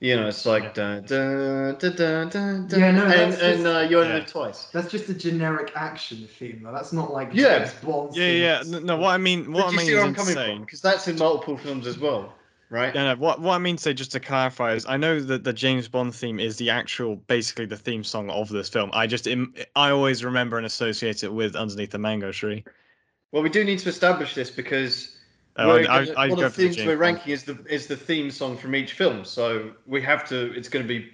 You 0.00 0.14
know, 0.14 0.28
it's 0.28 0.46
like 0.46 0.74
da, 0.74 1.00
da, 1.00 1.72
da, 1.72 1.90
da, 1.90 2.24
da, 2.24 2.24
da, 2.28 2.76
Yeah, 2.76 2.92
no, 2.92 3.02
and, 3.02 3.32
that's 3.32 3.42
and 3.42 3.62
just- 3.64 3.66
uh, 3.66 3.80
you 3.90 3.98
only 3.98 4.10
Yeah. 4.10 4.14
live 4.18 4.26
twice. 4.26 4.66
that's 4.72 4.90
just 4.92 5.08
a 5.08 5.14
generic 5.14 5.72
action 5.74 6.28
theme 6.38 6.60
though. 6.62 6.72
That's 6.72 6.92
not 6.92 7.12
like 7.12 7.30
Yeah. 7.32 7.58
James 7.58 7.72
Bond. 7.82 8.14
Yeah, 8.16 8.26
yeah. 8.28 8.62
No, 8.64 8.78
no, 8.78 8.96
what 8.96 9.10
I 9.10 9.18
mean, 9.18 9.52
what 9.52 9.62
But 9.62 9.66
I 9.66 9.70
you 9.72 9.76
mean 9.78 9.86
see 9.86 9.92
is 9.92 9.96
where 9.96 10.04
I'm 10.04 10.14
coming 10.14 10.30
insane. 10.30 10.56
from 10.58 10.64
because 10.66 10.80
that's 10.82 11.08
in 11.08 11.16
multiple 11.18 11.56
films 11.56 11.86
as 11.88 11.98
well, 11.98 12.32
right? 12.70 12.94
Yeah, 12.94 13.12
no, 13.12 13.16
what 13.16 13.40
what 13.40 13.54
I 13.54 13.58
mean 13.58 13.74
to 13.74 13.82
say, 13.82 13.92
just 13.92 14.12
to 14.12 14.20
clarify, 14.20 14.74
is 14.74 14.86
I 14.86 14.96
know 14.98 15.18
that 15.18 15.42
the 15.42 15.52
James 15.52 15.88
Bond 15.88 16.14
theme 16.14 16.38
is 16.38 16.58
the 16.58 16.70
actual, 16.70 17.16
basically 17.16 17.66
the 17.66 17.76
theme 17.76 18.04
song 18.04 18.30
of 18.30 18.48
this 18.50 18.68
film. 18.68 18.90
I 18.92 19.08
just, 19.08 19.26
im- 19.26 19.52
I 19.74 19.90
always 19.90 20.24
remember 20.24 20.58
and 20.58 20.66
associate 20.66 21.24
it 21.24 21.32
with 21.32 21.56
Underneath 21.56 21.90
the 21.90 21.98
Mango 21.98 22.30
Tree. 22.30 22.64
Well, 23.32 23.42
we 23.42 23.48
do 23.50 23.64
need 23.64 23.80
to 23.80 23.88
establish 23.88 24.34
this 24.36 24.48
because 24.48 25.08
we're 25.08 25.17
I, 25.58 25.64
I, 25.64 26.06
I 26.16 26.28
one 26.28 26.30
of 26.32 26.36
the 26.38 26.42
the 26.44 26.50
themes 26.50 26.76
James 26.76 26.86
we're 26.86 26.96
ranking 26.96 27.32
is 27.32 27.44
the 27.44 27.58
is 27.68 27.86
the 27.86 27.96
theme 27.96 28.30
song 28.30 28.56
from 28.56 28.74
each 28.74 28.92
film. 28.92 29.24
So 29.24 29.72
we 29.86 30.00
have 30.02 30.28
to. 30.28 30.52
It's 30.54 30.68
going 30.68 30.86
to 30.86 30.88
be 30.88 31.10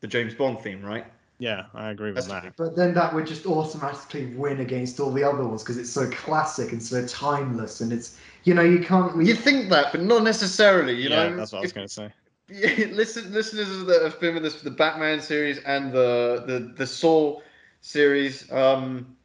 the 0.00 0.06
James 0.06 0.34
Bond 0.34 0.60
theme, 0.60 0.82
right? 0.84 1.06
Yeah, 1.40 1.66
I 1.72 1.90
agree 1.90 2.10
with 2.12 2.26
That's- 2.26 2.44
that. 2.44 2.56
But 2.56 2.74
then 2.76 2.94
that 2.94 3.14
would 3.14 3.26
just 3.26 3.46
automatically 3.46 4.26
win 4.34 4.60
against 4.60 4.98
all 4.98 5.12
the 5.12 5.22
other 5.22 5.46
ones 5.46 5.62
because 5.62 5.78
it's 5.78 5.90
so 5.90 6.10
classic 6.10 6.72
and 6.72 6.82
so 6.82 7.06
timeless 7.06 7.80
and 7.80 7.92
it's 7.92 8.18
you 8.42 8.54
know 8.54 8.62
you 8.62 8.80
can't 8.80 9.16
we 9.16 9.26
You 9.28 9.34
think 9.34 9.68
that, 9.70 9.92
but 9.92 10.02
not 10.02 10.24
necessarily. 10.24 10.94
You 10.94 11.10
yeah, 11.10 11.28
know, 11.28 11.36
that's 11.36 11.52
what 11.52 11.58
I 11.58 11.62
was 11.62 11.72
going 11.72 11.86
to 11.86 11.92
say. 11.92 12.12
Listen, 12.90 13.32
listeners 13.32 13.84
that 13.84 14.02
have 14.02 14.18
been 14.20 14.34
with 14.34 14.44
us 14.46 14.54
for 14.54 14.64
the 14.64 14.70
Batman 14.70 15.20
series 15.20 15.58
and 15.58 15.92
the 15.92 16.42
the 16.46 16.72
the 16.76 16.86
Saw 16.86 17.40
series, 17.82 18.50
um, 18.50 19.16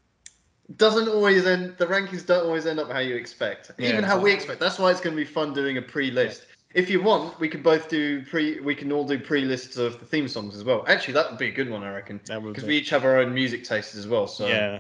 doesn't 0.78 1.08
always 1.08 1.46
end. 1.46 1.76
The 1.78 1.86
rankings 1.86 2.26
don't 2.26 2.46
always 2.46 2.66
end 2.66 2.80
up 2.80 2.92
how 2.92 3.00
you 3.00 3.16
expect, 3.16 3.72
Yeah, 3.78 3.90
even 3.90 4.04
how 4.04 4.20
we 4.20 4.32
expect. 4.32 4.60
That's 4.60 4.80
why 4.80 4.92
it's 4.92 5.02
going 5.02 5.16
to 5.16 5.22
be 5.22 5.26
fun 5.26 5.54
doing 5.54 5.78
a 5.78 5.82
pre-list. 5.82 6.44
If 6.74 6.90
you 6.90 7.02
want, 7.04 7.40
we 7.40 7.48
can 7.48 7.62
both 7.62 7.88
do 7.88 8.26
pre. 8.26 8.60
We 8.60 8.74
can 8.74 8.92
all 8.92 9.06
do 9.06 9.20
pre-lists 9.20 9.78
of 9.78 10.00
the 10.00 10.06
theme 10.06 10.28
songs 10.28 10.56
as 10.56 10.64
well. 10.64 10.84
Actually, 10.88 11.14
that 11.16 11.30
would 11.30 11.40
be 11.40 11.50
a 11.50 11.52
good 11.52 11.70
one, 11.70 11.84
I 11.84 11.94
reckon, 11.94 12.20
That 12.26 12.42
would 12.42 12.54
because 12.54 12.68
we 12.68 12.78
each 12.78 12.90
have 12.90 13.06
our 13.06 13.20
own 13.20 13.34
music 13.34 13.64
tastes 13.64 13.96
as 13.96 14.08
well. 14.08 14.28
So 14.28 14.48
yeah. 14.48 14.80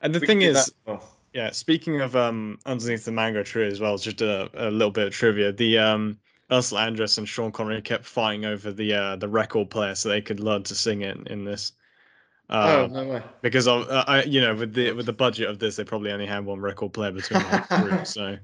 And 0.00 0.14
the 0.14 0.20
thing 0.20 0.40
can 0.40 0.48
do 0.48 0.52
that 0.54 0.68
is, 0.68 0.74
well. 0.86 1.04
yeah, 1.32 1.50
speaking 1.50 2.00
of 2.00 2.16
um 2.16 2.58
underneath 2.66 3.04
the 3.04 3.12
mango 3.12 3.42
tree 3.42 3.68
as 3.68 3.80
well, 3.80 3.96
just 3.98 4.20
a, 4.20 4.50
a 4.54 4.70
little 4.70 4.90
bit 4.90 5.06
of 5.08 5.12
trivia. 5.12 5.52
The 5.52 5.78
um 5.78 6.18
Ursula 6.50 6.82
Andress 6.82 7.18
and 7.18 7.28
Sean 7.28 7.52
Connery 7.52 7.82
kept 7.82 8.04
fighting 8.04 8.44
over 8.44 8.72
the 8.72 8.94
uh 8.94 9.16
the 9.16 9.28
record 9.28 9.70
player 9.70 9.94
so 9.94 10.08
they 10.08 10.20
could 10.20 10.40
learn 10.40 10.64
to 10.64 10.74
sing 10.74 11.02
it 11.02 11.16
in 11.28 11.44
this. 11.44 11.72
Oh 12.50 12.84
Uh, 12.84 12.86
no 12.88 13.04
way! 13.06 13.22
because 13.42 13.66
of 13.68 13.88
uh, 13.90 14.04
I 14.06 14.22
you 14.24 14.40
know 14.40 14.54
with 14.54 14.74
the 14.74 14.92
with 14.92 15.06
the 15.06 15.12
budget 15.12 15.48
of 15.50 15.58
this 15.58 15.76
they 15.76 15.84
probably 15.84 16.10
only 16.12 16.26
had 16.26 16.44
one 16.44 16.60
record 16.60 16.92
player 16.92 17.12
between 17.12 17.40
the 17.40 17.66
group 17.88 18.06
so 18.06 18.36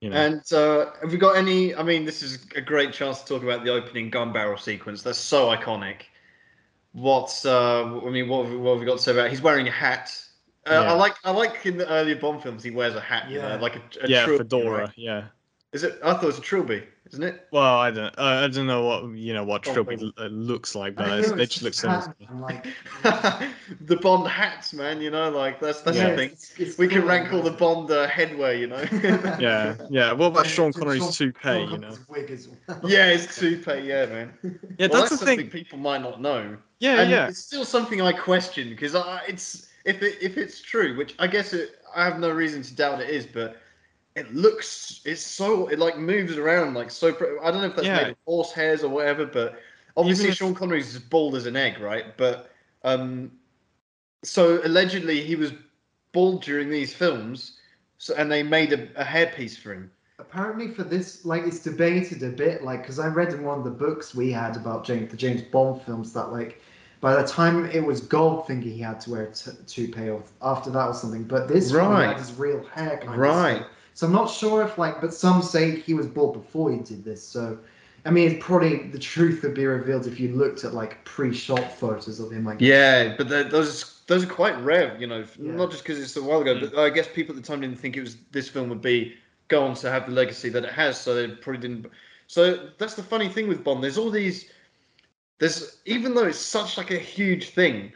you 0.00 0.10
know 0.10 0.16
And 0.16 0.52
uh, 0.52 0.90
have 1.00 1.12
we 1.12 1.18
got 1.18 1.36
any? 1.36 1.74
I 1.76 1.82
mean, 1.84 2.04
this 2.04 2.22
is 2.22 2.44
a 2.56 2.60
great 2.60 2.92
chance 2.92 3.20
to 3.22 3.26
talk 3.34 3.42
about 3.44 3.64
the 3.64 3.70
opening 3.72 4.10
gun 4.10 4.32
barrel 4.32 4.58
sequence. 4.58 5.02
That's 5.02 5.18
so 5.18 5.46
iconic. 5.56 6.02
What's 6.92 7.46
uh, 7.46 7.84
I 7.84 8.10
mean, 8.10 8.28
what 8.28 8.44
have, 8.44 8.52
we- 8.52 8.58
what 8.58 8.72
have 8.72 8.80
we 8.80 8.86
got 8.86 8.96
to 8.98 9.02
say 9.02 9.12
about? 9.12 9.26
it? 9.26 9.30
He's 9.30 9.42
wearing 9.42 9.68
a 9.68 9.70
hat. 9.70 10.10
Uh, 10.66 10.72
Yeah. 10.72 10.92
I 10.92 10.94
like 10.94 11.14
I 11.24 11.30
like 11.30 11.64
in 11.66 11.76
the 11.78 11.88
earlier 11.88 12.16
Bond 12.16 12.42
films 12.42 12.62
he 12.64 12.70
wears 12.70 12.94
a 12.94 13.00
hat, 13.00 13.30
you 13.30 13.38
know, 13.38 13.48
Yeah. 13.48 13.56
like 13.60 13.76
a, 13.76 13.82
a 14.04 14.08
yeah, 14.08 14.24
trilby, 14.24 14.38
fedora. 14.44 14.78
right? 14.86 14.90
Yeah. 14.96 15.24
Is 15.72 15.84
it? 15.84 15.98
I 16.04 16.12
thought 16.14 16.24
it 16.24 16.26
was 16.26 16.38
a 16.38 16.42
trilby, 16.42 16.82
isn't 17.12 17.24
it? 17.24 17.46
Well, 17.50 17.78
I 17.78 17.90
don't. 17.90 18.18
Uh, 18.18 18.44
I 18.44 18.48
don't 18.48 18.66
know 18.66 18.84
what 18.84 19.14
you 19.14 19.34
know 19.34 19.44
what 19.44 19.62
trilby 19.62 20.12
oh. 20.18 20.24
uh, 20.24 20.28
looks 20.28 20.74
like, 20.74 20.94
but 20.94 21.10
I 21.10 21.18
it's, 21.18 21.30
know, 21.30 21.36
they 21.36 21.46
just 21.46 21.62
looks 21.62 21.82
just 21.82 22.10
similar. 22.18 22.40
like, 22.42 22.66
the 23.82 23.96
Bond 23.96 24.28
hats, 24.28 24.72
man. 24.72 25.00
You 25.00 25.10
know, 25.10 25.30
like 25.30 25.60
that's 25.60 25.82
that's 25.82 25.96
yeah, 25.96 26.10
the 26.10 26.16
thing. 26.16 26.30
it's- 26.30 26.52
it's 26.58 26.78
We 26.78 26.88
can 26.88 27.00
cool, 27.00 27.08
rank 27.08 27.32
all 27.32 27.42
the 27.42 27.50
Bond 27.50 27.90
uh, 27.90 28.08
headwear, 28.08 28.58
you 28.58 28.66
know. 28.66 28.82
Yeah, 29.42 29.76
yeah. 29.90 30.12
What 30.12 30.26
about 30.26 30.46
Sean 30.46 30.72
Connery's 30.72 31.02
Sean 31.02 31.12
toupee? 31.12 31.72
You 31.72 31.78
know. 31.78 31.96
Wig 32.08 32.30
as 32.30 32.48
well. 32.48 32.80
yeah, 32.84 33.06
it's 33.06 33.36
toupee, 33.36 33.80
yeah, 33.80 34.06
man. 34.06 34.32
Yeah, 34.78 34.88
well, 34.90 35.00
that's, 35.00 35.10
the 35.10 35.16
something 35.18 35.38
thing. 35.38 35.50
people 35.50 35.78
might 35.78 36.02
not 36.02 36.20
know. 36.20 36.56
Yeah, 36.78 37.02
and 37.02 37.10
yeah. 37.10 37.28
it's 37.28 37.38
still 37.38 37.64
something 37.64 38.00
I 38.00 38.12
question 38.12 38.70
because 38.70 38.94
I, 38.94 39.22
it's 39.28 39.68
if 39.84 40.02
it 40.02 40.18
if 40.20 40.36
it's 40.36 40.60
true, 40.60 40.96
which 40.96 41.14
I 41.18 41.26
guess 41.26 41.52
it, 41.52 41.80
I 41.94 42.04
have 42.04 42.18
no 42.18 42.30
reason 42.30 42.62
to 42.62 42.74
doubt 42.74 43.00
it 43.00 43.10
is, 43.10 43.26
but 43.26 43.56
it 44.14 44.34
looks 44.34 45.00
it's 45.04 45.22
so 45.22 45.68
it 45.68 45.78
like 45.78 45.98
moves 45.98 46.36
around 46.36 46.74
like 46.74 46.90
so. 46.90 47.12
Pre- 47.12 47.38
I 47.42 47.50
don't 47.50 47.60
know 47.62 47.68
if 47.68 47.76
that's 47.76 47.86
Yeah. 47.86 48.02
made 48.02 48.10
of 48.10 48.16
horse 48.26 48.52
hairs 48.52 48.84
or 48.84 48.88
whatever, 48.90 49.24
but 49.26 49.58
obviously 49.96 50.28
if- 50.28 50.34
Sean 50.36 50.54
Connery's 50.54 50.94
as 50.94 51.00
bald 51.02 51.34
as 51.34 51.46
an 51.46 51.56
egg, 51.56 51.80
right? 51.80 52.16
But 52.16 52.50
um, 52.84 53.30
so 54.22 54.60
allegedly 54.64 55.22
he 55.22 55.36
was 55.36 55.52
bald 56.12 56.42
during 56.42 56.68
these 56.70 56.94
films, 56.94 57.58
so 57.98 58.14
and 58.16 58.30
they 58.30 58.42
made 58.42 58.72
a, 58.72 58.82
a 59.00 59.04
hairpiece 59.04 59.56
for 59.58 59.72
him. 59.72 59.90
Apparently, 60.18 60.68
for 60.68 60.84
this, 60.84 61.24
like, 61.24 61.42
it's 61.44 61.58
debated 61.58 62.22
a 62.22 62.28
bit, 62.28 62.62
like, 62.62 62.82
because 62.82 63.00
I 63.00 63.08
read 63.08 63.32
in 63.32 63.42
one 63.42 63.58
of 63.58 63.64
the 63.64 63.70
books 63.70 64.14
we 64.14 64.30
had 64.30 64.56
about 64.56 64.84
James, 64.84 65.10
the 65.10 65.16
James 65.16 65.42
Bond 65.42 65.82
films 65.82 66.12
that, 66.12 66.30
like, 66.30 66.62
by 67.00 67.20
the 67.20 67.26
time 67.26 67.64
it 67.66 67.84
was 67.84 68.00
Goldfinger, 68.00 68.62
he 68.62 68.78
had 68.78 69.00
to 69.00 69.10
wear 69.10 69.22
a 69.24 69.32
t- 69.32 69.50
toupee, 69.66 70.10
or 70.10 70.22
after 70.40 70.70
that 70.70 70.86
or 70.86 70.94
something. 70.94 71.24
But 71.24 71.48
this 71.48 71.72
one, 71.72 71.80
he 71.82 71.86
Right. 71.88 72.06
had 72.08 72.18
his 72.18 72.32
real 72.34 72.62
hair 72.66 72.98
kind 73.04 73.18
Right. 73.20 73.60
of. 73.62 73.66
So 73.94 74.06
I'm 74.06 74.12
not 74.12 74.30
sure 74.30 74.62
if, 74.62 74.78
like, 74.78 75.00
but 75.00 75.12
some 75.12 75.42
say 75.42 75.78
he 75.80 75.94
was 75.94 76.06
bald 76.06 76.34
before 76.34 76.72
he 76.72 76.78
did 76.78 77.04
this. 77.04 77.22
So, 77.22 77.58
I 78.04 78.10
mean, 78.10 78.30
it's 78.30 78.44
probably 78.44 78.88
the 78.88 78.98
truth 78.98 79.42
would 79.42 79.54
be 79.54 79.66
revealed 79.66 80.06
if 80.06 80.18
you 80.18 80.34
looked 80.34 80.64
at 80.64 80.74
like 80.74 81.04
pre-shot 81.04 81.72
photos 81.78 82.18
of 82.18 82.32
him. 82.32 82.44
Like, 82.44 82.60
Yeah, 82.60 83.14
but 83.16 83.28
those 83.28 84.00
those 84.06 84.24
are 84.24 84.28
quite 84.28 84.58
rare, 84.62 84.96
you 84.98 85.06
know. 85.06 85.24
Yeah. 85.38 85.52
Not 85.52 85.70
just 85.70 85.84
because 85.84 86.00
it's 86.00 86.16
a 86.16 86.22
while 86.22 86.40
ago, 86.42 86.58
but 86.60 86.76
I 86.78 86.90
guess 86.90 87.08
people 87.08 87.36
at 87.36 87.42
the 87.42 87.46
time 87.46 87.60
didn't 87.60 87.78
think 87.78 87.96
it 87.96 88.00
was 88.00 88.16
this 88.32 88.48
film 88.48 88.68
would 88.70 88.82
be 88.82 89.14
go 89.48 89.64
on 89.64 89.74
to 89.76 89.90
have 89.90 90.06
the 90.06 90.12
legacy 90.12 90.48
that 90.48 90.64
it 90.64 90.72
has, 90.72 91.00
so 91.00 91.14
they 91.14 91.28
probably 91.28 91.60
didn't. 91.60 91.86
So 92.26 92.70
that's 92.78 92.94
the 92.94 93.02
funny 93.02 93.28
thing 93.28 93.46
with 93.46 93.62
Bond. 93.62 93.84
There's 93.84 93.98
all 93.98 94.10
these. 94.10 94.50
There's 95.38 95.78
even 95.84 96.14
though 96.14 96.24
it's 96.24 96.38
such 96.38 96.76
like 96.76 96.90
a 96.90 96.98
huge 96.98 97.50
thing. 97.50 97.92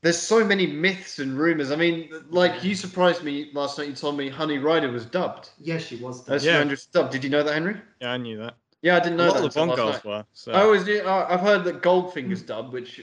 There's 0.00 0.18
so 0.18 0.44
many 0.44 0.66
myths 0.66 1.18
and 1.18 1.36
rumors. 1.36 1.70
I 1.72 1.76
mean, 1.76 2.08
like 2.30 2.62
you 2.62 2.74
surprised 2.76 3.24
me 3.24 3.50
last 3.52 3.78
night. 3.78 3.88
You 3.88 3.94
told 3.94 4.16
me 4.16 4.28
Honey 4.28 4.58
Ryder 4.58 4.90
was 4.92 5.04
dubbed. 5.04 5.50
yeah, 5.58 5.78
she 5.78 5.96
was. 5.96 6.24
That's 6.24 6.44
Yeah. 6.44 6.62
yeah. 6.62 6.74
dubbed. 6.92 7.12
Did 7.12 7.24
you 7.24 7.30
know 7.30 7.42
that, 7.42 7.52
Henry? 7.54 7.76
Yeah, 8.00 8.12
I 8.12 8.16
knew 8.16 8.38
that. 8.38 8.54
Yeah, 8.82 8.96
I 8.96 9.00
didn't 9.00 9.14
A 9.14 9.16
know 9.16 9.24
lot 9.32 9.34
that. 9.40 9.44
of 9.46 9.52
the 9.54 9.60
until 9.60 9.76
Bond 9.76 9.90
last 9.92 10.02
girls 10.02 10.04
night. 10.04 10.18
were. 10.18 10.24
So. 10.34 10.52
I 10.52 10.60
always, 10.62 10.88
uh, 10.88 11.26
I've 11.28 11.40
heard 11.40 11.64
that 11.64 11.82
Goldfinger's 11.82 12.42
dubbed, 12.42 12.72
which 12.72 12.98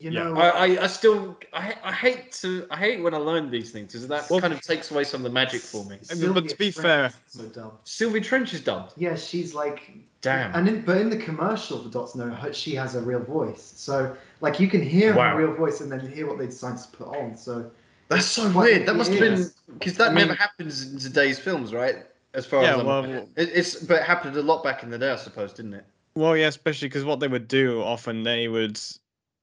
You 0.00 0.10
Yeah. 0.12 0.24
know, 0.24 0.36
I, 0.36 0.48
I, 0.48 0.84
I 0.84 0.86
still 0.86 1.36
I, 1.52 1.74
I 1.82 1.92
hate 1.92 2.30
to 2.42 2.66
I 2.70 2.76
hate 2.76 3.02
when 3.02 3.14
I 3.14 3.16
learn 3.16 3.50
these 3.50 3.72
things 3.72 3.92
because 3.92 4.06
that 4.06 4.30
Well- 4.30 4.40
kind 4.40 4.52
of 4.52 4.60
takes 4.62 4.90
away 4.92 5.02
some 5.04 5.20
of 5.20 5.24
the 5.24 5.30
magic 5.34 5.60
for 5.62 5.84
me. 5.86 5.98
I 6.10 6.14
mean, 6.14 6.32
but 6.34 6.46
to 6.48 6.56
be 6.56 6.70
Sylvia 6.70 7.10
fair- 7.10 7.50
so. 7.54 7.78
Sylvia 7.84 8.20
Trench 8.20 8.52
is 8.54 8.60
dubbed. 8.60 8.92
Yeah, 8.96 9.16
she's 9.16 9.54
like 9.54 9.90
Damn. 10.20 10.54
And 10.54 10.68
in, 10.68 10.82
but 10.82 10.98
in 10.98 11.10
the 11.10 11.16
commercial 11.16 11.82
for 11.82 11.88
Doctor 11.88 12.18
No, 12.18 12.52
she 12.52 12.74
has 12.76 12.94
a 12.96 13.00
real 13.00 13.20
voice. 13.20 13.72
So 13.76 14.16
like 14.40 14.60
you 14.60 14.68
can 14.68 14.82
hear 14.82 15.14
Wow. 15.14 15.30
her 15.36 15.44
real 15.44 15.54
voice 15.54 15.80
and 15.80 15.90
then 15.90 16.00
hear 16.08 16.26
what 16.26 16.38
they 16.38 16.46
decide 16.46 16.78
to 16.78 16.88
put 16.96 17.08
on. 17.08 17.36
So 17.36 17.70
That's 18.08 18.26
so 18.26 18.50
weird. 18.50 18.86
That 18.86 18.94
must 18.94 19.10
have 19.10 19.20
been 19.20 19.50
because 19.74 19.96
that 19.98 20.10
I 20.10 20.14
mean- 20.14 20.28
never 20.28 20.34
happens 20.34 20.90
in 20.92 20.98
today's 20.98 21.38
films, 21.38 21.74
right? 21.74 22.06
As 22.34 22.46
far 22.46 22.62
Yeah, 22.62 22.74
as 22.74 22.80
I'm 22.80 22.86
well- 22.86 23.04
it, 23.04 23.28
it's 23.36 23.74
but 23.76 23.98
it 23.98 24.04
happened 24.04 24.36
a 24.36 24.42
lot 24.42 24.62
back 24.64 24.82
in 24.82 24.90
the 24.90 24.98
day, 24.98 25.10
I 25.10 25.16
suppose, 25.16 25.52
didn't 25.52 25.74
it? 25.74 25.84
Well, 26.14 26.36
yeah, 26.36 26.48
especially 26.48 26.88
because 26.88 27.04
what 27.04 27.20
they 27.20 27.28
would 27.28 27.48
do 27.48 27.82
often 27.82 28.22
they 28.22 28.48
would 28.48 28.80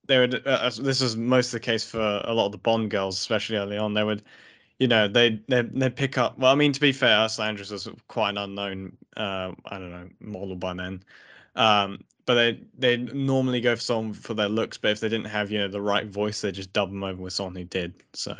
they 0.07 0.19
would 0.19 0.45
uh, 0.47 0.69
this 0.79 1.01
was 1.01 1.15
most 1.15 1.47
of 1.47 1.53
the 1.53 1.59
case 1.59 1.83
for 1.83 2.21
a 2.25 2.33
lot 2.33 2.47
of 2.47 2.51
the 2.51 2.57
Bond 2.57 2.91
girls, 2.91 3.17
especially 3.17 3.57
early 3.57 3.77
on. 3.77 3.93
They 3.93 4.03
would, 4.03 4.21
you 4.79 4.87
know, 4.87 5.07
they 5.07 5.39
they 5.47 5.61
they 5.61 5.89
pick 5.89 6.17
up. 6.17 6.37
Well, 6.37 6.51
I 6.51 6.55
mean, 6.55 6.71
to 6.73 6.79
be 6.79 6.91
fair, 6.91 7.17
Ursula 7.25 7.49
Andress 7.49 7.71
was 7.71 7.87
quite 8.07 8.29
an 8.31 8.37
unknown, 8.37 8.97
uh, 9.17 9.51
I 9.65 9.77
don't 9.79 9.91
know, 9.91 10.09
model 10.19 10.55
by 10.55 10.73
then. 10.73 11.03
Um, 11.55 12.03
but 12.25 12.35
they 12.35 12.59
they 12.77 12.97
normally 12.97 13.61
go 13.61 13.75
for 13.75 13.81
someone 13.81 14.13
for 14.13 14.33
their 14.33 14.49
looks, 14.49 14.77
but 14.77 14.91
if 14.91 14.99
they 14.99 15.09
didn't 15.09 15.27
have 15.27 15.51
you 15.51 15.59
know 15.59 15.67
the 15.67 15.81
right 15.81 16.07
voice, 16.07 16.41
they 16.41 16.51
just 16.51 16.73
dub 16.73 16.89
them 16.89 17.03
over 17.03 17.21
with 17.21 17.33
someone 17.33 17.55
who 17.55 17.65
did. 17.65 17.93
So 18.13 18.35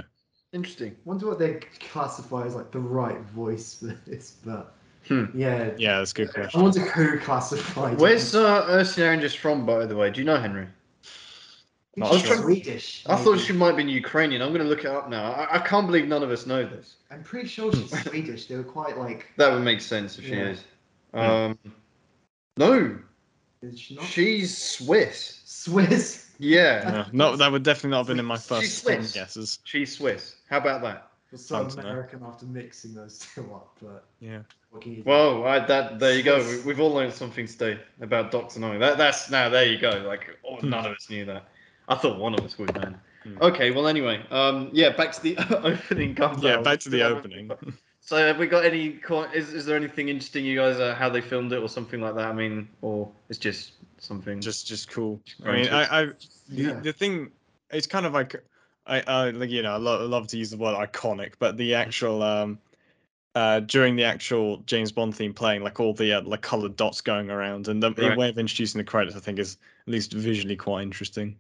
Interesting. 0.54 0.96
wonder 1.06 1.28
what 1.28 1.40
they 1.40 1.60
classify 1.80 2.46
as 2.46 2.56
like 2.56 2.72
the 2.72 2.80
right 2.80 3.20
voice 3.22 3.80
for 3.80 3.98
this. 4.08 4.38
But 4.44 4.76
Hmm. 5.08 5.26
yeah, 5.36 5.72
yeah, 5.78 6.00
that's 6.00 6.12
a 6.12 6.16
good 6.16 6.34
question. 6.34 6.60
I 6.62 6.64
question. 6.64 6.84
wonder 6.84 7.12
who 7.12 7.20
classified. 7.20 8.00
Where's 8.00 8.34
it. 8.34 8.42
uh, 8.42 8.66
Ursula 8.68 9.08
Andress 9.16 9.38
from, 9.38 9.66
by 9.66 9.86
the 9.86 9.96
way? 9.96 10.10
Do 10.10 10.20
you 10.20 10.26
know 10.26 10.38
Henry? 10.38 10.68
Not 11.98 12.12
She's 12.12 12.22
sure. 12.24 12.38
Swedish. 12.38 13.04
I 13.08 13.16
thought 13.16 13.40
she 13.40 13.54
might 13.54 13.72
be 13.72 13.84
been 13.84 13.90
Ukrainian. 13.90 14.42
I'm 14.42 14.50
going 14.50 14.62
to 14.64 14.68
look 14.68 14.80
it 14.80 14.88
up 14.88 15.10
now. 15.10 15.32
I, 15.32 15.58
I 15.58 15.60
can't 15.60 15.86
believe 15.88 16.08
none 16.08 16.24
of 16.24 16.32
us 16.32 16.46
know 16.46 16.66
this. 16.66 16.98
I'm 17.12 17.24
pretty 17.24 17.48
sure 17.48 17.72
she's 17.72 18.02
Swedish. 18.04 18.48
They 18.48 18.58
were 18.58 18.64
quite 18.64 18.98
like. 18.98 19.32
That 19.38 19.54
would 19.54 19.62
make 19.64 19.80
sense 19.80 20.18
if 20.18 20.26
she 20.26 20.34
is. 20.34 20.64
Um, 21.14 21.58
no, 22.58 22.98
Is 23.74 23.80
she 23.80 23.96
not? 23.96 24.06
she's 24.06 24.58
Swiss. 24.58 25.42
Swiss. 25.46 26.32
Yeah, 26.38 27.06
No, 27.14 27.32
no, 27.32 27.36
that 27.38 27.50
would 27.52 27.64
definitely 27.64 27.92
not 27.92 28.00
have 28.00 28.08
been 28.08 28.20
in 28.20 28.26
my 28.26 28.38
first 28.38 28.86
ten 28.86 28.98
Swiss. 29.04 29.14
guesses. 29.14 29.60
she's 29.64 29.96
Swiss. 29.98 30.36
How 30.50 30.58
about 30.58 30.82
that? 30.82 31.10
Or 31.32 31.38
so 31.38 31.56
Fun 31.60 31.70
to 31.70 31.76
know. 31.82 31.90
American 31.90 32.24
after 32.24 32.46
mixing 32.46 32.94
those 32.94 33.20
two 33.34 33.42
up, 33.54 33.78
but 33.82 34.06
Yeah. 34.20 34.40
what 34.72 34.82
can 34.84 34.94
you? 34.96 35.04
Well, 35.06 35.46
I, 35.46 35.60
that 35.66 35.98
there 36.00 36.16
you 36.16 36.24
go. 36.24 36.38
We, 36.46 36.60
we've 36.64 36.80
all 36.82 36.92
learned 36.92 37.14
something 37.14 37.48
today 37.48 37.80
about 38.02 38.32
Doctor 38.32 38.60
No. 38.60 38.78
That 38.78 38.98
that's 38.98 39.30
now 39.32 39.48
there 39.50 39.66
you 39.66 39.78
go. 39.80 40.04
Like 40.06 40.38
oh, 40.48 40.58
none 40.58 40.86
of 40.86 40.92
us 40.92 41.10
knew 41.10 41.24
that. 41.26 41.48
I 41.88 41.96
thought 41.96 42.20
one 42.20 42.34
of 42.34 42.42
us 42.44 42.58
would, 42.60 42.74
man. 42.76 43.00
Hmm. 43.24 43.38
Okay, 43.42 43.72
well 43.72 43.88
anyway, 43.88 44.22
um, 44.30 44.70
yeah, 44.74 44.90
back 44.90 45.14
to 45.14 45.22
the 45.22 45.38
opening 45.64 46.14
gun. 46.16 46.36
Yeah, 46.42 46.50
barrel. 46.52 46.64
back 46.64 46.80
to 46.82 46.90
the 46.90 47.02
opening. 47.12 47.50
So 48.06 48.18
have 48.18 48.38
we 48.38 48.46
got 48.46 48.64
any? 48.64 49.00
Is 49.34 49.52
is 49.52 49.66
there 49.66 49.76
anything 49.76 50.10
interesting 50.10 50.46
you 50.46 50.56
guys 50.56 50.80
uh, 50.80 50.94
how 50.94 51.10
they 51.10 51.22
filmed 51.22 51.52
it 51.54 51.58
or 51.58 51.68
something 51.68 52.00
like 52.00 52.14
that? 52.14 52.28
I 52.28 52.34
mean, 52.34 52.70
or 52.84 53.12
it's 53.30 53.40
just 53.40 53.72
something. 53.98 54.40
just 54.40 54.68
just 54.68 54.92
cool. 54.92 55.20
I 55.44 55.52
mean, 55.52 55.68
I, 55.70 56.02
I 56.02 56.06
the, 56.06 56.14
Yeah. 56.64 56.80
the 56.82 56.94
thing 56.94 57.32
it's 57.72 57.88
kind 57.88 58.06
of 58.06 58.14
like 58.14 58.36
I, 58.86 59.02
I 59.02 59.30
like 59.32 59.50
you 59.50 59.64
know 59.64 59.74
I 59.74 59.78
love, 59.78 60.08
love 60.08 60.28
to 60.28 60.38
use 60.38 60.52
the 60.52 60.58
word 60.58 60.76
iconic, 60.76 61.34
but 61.40 61.58
the 61.58 61.74
actual 61.74 62.22
um 62.22 62.60
uh 63.34 63.62
during 63.62 63.96
the 63.96 64.04
actual 64.04 64.58
James 64.68 64.92
Bond 64.92 65.16
theme 65.16 65.34
playing, 65.34 65.64
like 65.64 65.80
all 65.80 65.96
the 65.96 66.14
uh, 66.14 66.22
like 66.22 66.44
colored 66.44 66.76
dots 66.76 67.02
going 67.02 67.32
around, 67.32 67.70
and 67.70 67.82
the, 67.82 67.90
the 67.90 68.14
way 68.16 68.30
of 68.30 68.38
introducing 68.38 68.78
the 68.78 68.86
credits, 68.86 69.18
I 69.18 69.20
think 69.20 69.40
is 69.40 69.58
at 69.88 69.92
least 69.92 70.14
visually 70.14 70.56
quite 70.56 70.84
interesting. 70.84 71.38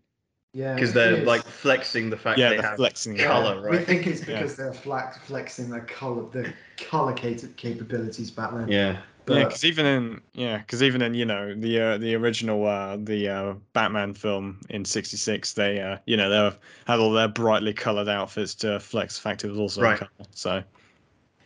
Yeah, 0.56 0.74
because 0.74 0.94
they're 0.94 1.24
like 1.26 1.44
flexing 1.46 2.10
the 2.10 2.16
fact 2.18 2.40
Yeah, 2.40 2.50
they 2.50 2.56
the 2.58 2.64
have 2.64 2.78
flexing. 2.78 3.18
Yeah, 3.18 3.26
colour, 3.26 3.62
We 3.62 3.78
right? 3.78 3.86
think 3.86 4.08
it's 4.08 4.22
Yeah. 4.26 4.40
because 4.40 4.56
they're 4.56 4.72
flex, 4.74 5.18
flexing 5.18 5.70
their 5.70 5.82
color, 5.82 6.24
the 6.32 6.54
color 6.78 7.12
cap- 7.12 7.42
capabilities 7.58 8.32
back 8.32 8.54
then. 8.54 8.70
Yeah. 8.70 8.98
But 9.26 9.34
yeah, 9.38 9.44
because 9.46 9.66
even 9.66 9.86
in 9.86 10.22
yeah, 10.34 10.60
because 10.60 10.82
even 10.82 11.02
in 11.02 11.14
you 11.14 11.26
know 11.26 11.54
the 11.54 11.82
uh, 11.82 11.98
the 11.98 12.16
original 12.16 12.66
uh, 12.66 12.96
the 12.98 13.28
uh, 13.28 13.54
Batman 13.74 14.14
film 14.14 14.62
in 14.70 14.86
'66, 14.86 15.54
they 15.54 15.82
uh, 15.82 15.98
you 16.06 16.16
know 16.16 16.30
they 16.30 16.40
were- 16.40 16.56
had 16.86 17.00
all 17.00 17.12
their 17.12 17.28
brightly 17.28 17.74
colored 17.74 18.08
outfits 18.08 18.56
to 18.56 18.80
flex 18.80 19.16
the 19.18 19.22
fact 19.24 19.44
it 19.44 19.50
was 19.50 19.58
also 19.60 19.82
in 19.82 19.86
Right. 19.88 19.98
color. 20.00 20.10
So 20.32 20.64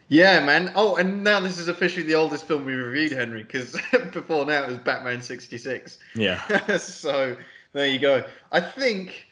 Yeah, 0.10 0.43
man. 0.45 0.72
Oh, 0.76 0.98
and 0.98 1.24
now 1.24 1.39
this 1.39 1.58
is 1.58 1.67
officially 1.67 2.04
the 2.04 2.15
oldest 2.15 2.45
film 2.48 2.65
we've 2.65 2.78
reviewed, 2.78 3.13
Henry, 3.13 3.43
because 3.43 3.72
before 4.12 4.45
now 4.45 4.63
it 4.63 4.67
was 4.69 4.78
Batman 4.80 5.22
66. 5.22 5.98
yeah, 6.15 6.78
so 6.78 7.38
there 7.73 7.88
you 7.88 7.99
go. 7.99 8.23
I 8.51 8.60
think 8.62 9.27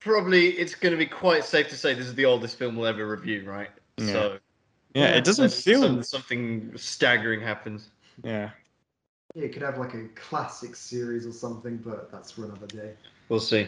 probably 0.00 0.48
it's 0.50 0.74
going 0.74 0.92
to 0.92 0.98
be 0.98 1.06
quite 1.06 1.44
safe 1.44 1.68
to 1.68 1.76
say 1.76 1.94
this 1.94 2.06
is 2.06 2.14
the 2.14 2.24
oldest 2.26 2.56
film 2.58 2.76
we'll 2.76 2.86
ever 2.86 3.08
review, 3.08 3.48
right? 3.48 3.70
Yeah. 3.98 4.06
So 4.12 4.38
yeah, 4.94 5.02
Yeah, 5.02 5.16
it 5.16 5.24
doesn't 5.24 5.44
unless 5.44 5.62
feel 5.62 5.82
some- 5.82 6.02
something 6.02 6.72
staggering 6.76 7.40
happens. 7.40 7.88
yeah. 8.22 8.50
yeah, 9.34 9.42
you 9.44 9.48
could 9.48 9.62
have 9.62 9.78
like 9.78 9.94
a 9.94 10.08
classic 10.14 10.76
series 10.76 11.26
or 11.26 11.32
something, 11.32 11.78
but 11.78 12.10
that's 12.12 12.32
for 12.32 12.44
another 12.44 12.66
day. 12.66 12.92
We'll 13.30 13.40
see. 13.40 13.66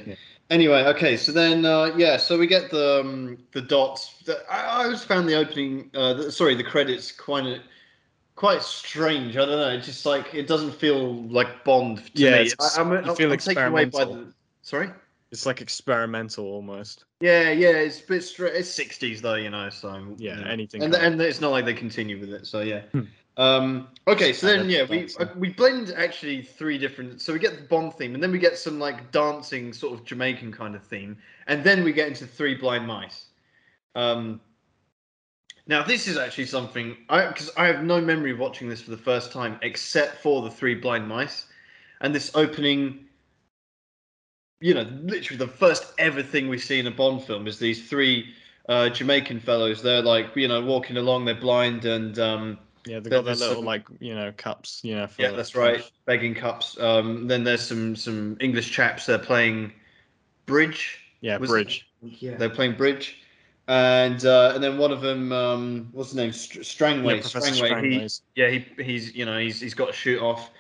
Anyway, 0.51 0.85
okay, 0.85 1.17
so 1.17 1.33
then 1.33 1.65
uh, 1.65 1.87
yeah, 1.97 2.19
so 2.19 2.39
we 2.39 2.47
get 2.47 2.71
the 2.71 3.01
um, 3.01 3.39
the 3.53 3.63
dots. 3.63 4.19
The, 4.27 4.39
I, 4.53 4.61
I 4.81 4.85
always 4.85 5.03
found 5.03 5.27
the 5.27 5.35
opening, 5.35 5.91
uh, 5.95 6.13
the, 6.13 6.31
sorry, 6.31 6.55
the 6.55 6.63
credits 6.63 7.11
quite 7.11 7.63
quite 8.37 8.63
strange. 8.63 9.37
I 9.37 9.41
don't 9.45 9.59
know. 9.59 9.71
It's 9.71 9.87
just 9.87 10.07
like 10.07 10.33
it 10.35 10.47
doesn't 10.47 10.73
feel 10.73 11.15
like 11.25 11.65
Bond 11.65 11.99
to 11.99 12.11
Yeah, 12.15 12.31
me. 12.37 12.47
it's- 12.47 12.79
I, 12.79 12.81
I'm, 12.81 12.93
you 12.93 12.99
I'm, 12.99 13.17
feel 13.17 13.33
I'm 13.33 13.39
taken 13.39 13.65
away 13.65 13.87
by 13.87 14.05
the. 14.05 14.11
experimental. 14.11 14.33
Sorry. 14.63 14.91
It's 15.33 15.45
like 15.45 15.61
experimental 15.61 16.45
almost. 16.47 17.05
Yeah, 17.21 17.51
yeah, 17.51 17.71
it's 17.71 18.01
a 18.01 18.07
bit 18.07 18.23
straight. 18.23 18.55
It's 18.55 18.71
sixties 18.71 19.21
though, 19.21 19.35
you 19.35 19.51
know. 19.51 19.69
So 19.71 20.15
Yeah, 20.19 20.37
you 20.39 20.45
know. 20.45 20.51
anything. 20.51 20.83
and 20.85 20.95
and 20.95 21.21
it's 21.21 21.41
not 21.41 21.51
like 21.51 21.65
they 21.65 21.75
continue 21.75 22.21
with 22.21 22.31
it. 22.33 22.47
So 22.47 22.61
yeah. 22.61 22.83
Hmm. 22.93 23.01
Um, 23.39 23.89
okay, 24.09 24.33
so 24.33 24.47
then 24.47 24.71
yeah, 24.71 24.85
we 24.89 25.09
uh, 25.19 25.27
we 25.37 25.51
blend 25.51 25.93
actually 25.95 26.43
three 26.43 26.79
different. 26.79 27.21
So 27.21 27.33
we 27.35 27.39
get 27.39 27.57
the 27.57 27.65
Bond 27.65 27.93
theme, 27.95 28.15
and 28.15 28.23
then 28.23 28.31
we 28.33 28.39
get 28.39 28.57
some 28.57 28.79
like 28.79 29.11
dancing 29.13 29.73
sort 29.75 29.99
of 29.99 30.07
Jamaican 30.07 30.53
kind 30.53 30.75
of 30.75 30.83
theme, 30.83 31.19
and 31.49 31.63
then 31.63 31.85
we 31.85 31.93
get 31.93 32.09
into 32.09 32.27
Three 32.27 32.55
Blind 32.55 32.87
Mice. 32.87 33.27
Um, 33.95 34.41
now 35.67 35.83
this 35.83 36.07
is 36.07 36.17
actually 36.17 36.47
something 36.47 36.97
I 37.09 37.27
because 37.27 37.51
I 37.57 37.67
have 37.67 37.83
no 37.83 38.01
memory 38.01 38.33
of 38.33 38.39
watching 38.39 38.69
this 38.69 38.81
for 38.83 38.91
the 38.91 38.97
first 38.97 39.33
time 39.33 39.59
except 39.63 40.23
for 40.23 40.43
the 40.43 40.51
Three 40.51 40.75
Blind 40.75 41.09
Mice, 41.09 41.47
and 42.01 42.15
this 42.15 42.31
opening. 42.35 43.01
You 44.61 44.73
know, 44.73 44.87
literally 45.03 45.37
the 45.37 45.49
first 45.53 45.93
ever 45.99 46.23
thing 46.23 46.49
we 46.49 46.57
see 46.57 46.79
in 46.79 46.87
a 46.87 46.91
Bond 46.91 47.23
film 47.23 47.47
is 47.47 47.59
these 47.59 47.89
three 47.91 48.33
uh, 48.71 48.89
Jamaican 48.89 49.41
fellows. 49.41 49.83
They're 49.83 50.03
like 50.03 50.35
you 50.35 50.49
know 50.49 50.63
walking 50.63 50.97
along, 50.97 51.27
they're 51.27 51.35
blind, 51.35 51.85
and 51.85 52.19
um, 52.19 52.59
Yeah, 52.87 53.01
they've 53.01 53.11
got 53.11 53.27
their 53.27 53.35
little 53.35 53.57
some- 53.57 53.65
like 53.65 53.85
you 54.01 54.15
know 54.15 54.33
cups. 54.37 54.81
You 54.83 54.95
know. 54.97 55.07
For 55.09 55.21
yeah, 55.23 55.33
that's 55.33 55.55
right, 55.55 55.89
begging 56.07 56.35
cups. 56.35 56.79
Um, 56.81 57.27
then 57.27 57.45
there's 57.45 57.61
some 57.61 57.95
some 57.97 58.39
English 58.41 58.71
chaps. 58.73 59.05
They're 59.07 59.19
playing 59.19 59.73
bridge. 60.47 61.01
Yeah, 61.21 61.37
Was- 61.37 61.51
bridge. 61.51 61.87
Yeah. 62.01 62.37
They're 62.37 62.49
playing 62.49 62.77
bridge, 62.77 63.19
and 63.69 64.25
uh, 64.25 64.53
and 64.55 64.63
then 64.63 64.79
one 64.79 64.93
of 64.93 65.01
them, 65.01 65.33
um, 65.33 65.89
what's 65.93 66.11
his 66.11 66.17
name, 66.17 66.33
Str- 66.33 66.63
Strangway. 66.63 67.17
Yeah, 67.17 67.21
Professor 67.23 67.55
Strangway. 67.55 68.01
He, 68.01 68.09
yeah, 68.41 68.49
he, 68.49 68.83
he's 68.83 69.15
you 69.15 69.25
know 69.25 69.39
he's 69.39 69.61
he's 69.61 69.75
got 69.75 69.91
a 69.91 69.93
shoot 69.93 70.21
off, 70.21 70.51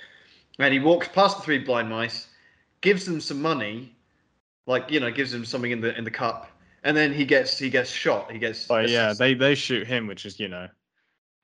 and 0.58 0.72
he 0.72 0.80
walks 0.80 1.08
past 1.08 1.38
the 1.38 1.42
three 1.44 1.58
blind 1.58 1.88
mice, 1.88 2.28
gives 2.80 3.04
them 3.04 3.20
some 3.20 3.40
money, 3.40 3.94
like 4.66 4.90
you 4.90 4.98
know 4.98 5.10
gives 5.10 5.30
them 5.30 5.44
something 5.44 5.70
in 5.70 5.80
the 5.80 5.96
in 5.96 6.02
the 6.04 6.10
cup, 6.10 6.50
and 6.82 6.96
then 6.96 7.12
he 7.12 7.24
gets 7.24 7.56
he 7.58 7.70
gets 7.70 7.90
shot. 7.90 8.30
He 8.32 8.38
gets 8.38 8.66
But 8.66 8.88
yeah, 8.88 9.12
they 9.12 9.34
they 9.34 9.54
shoot 9.54 9.86
him, 9.86 10.08
which 10.08 10.26
is 10.26 10.40
you 10.40 10.48
know. 10.48 10.68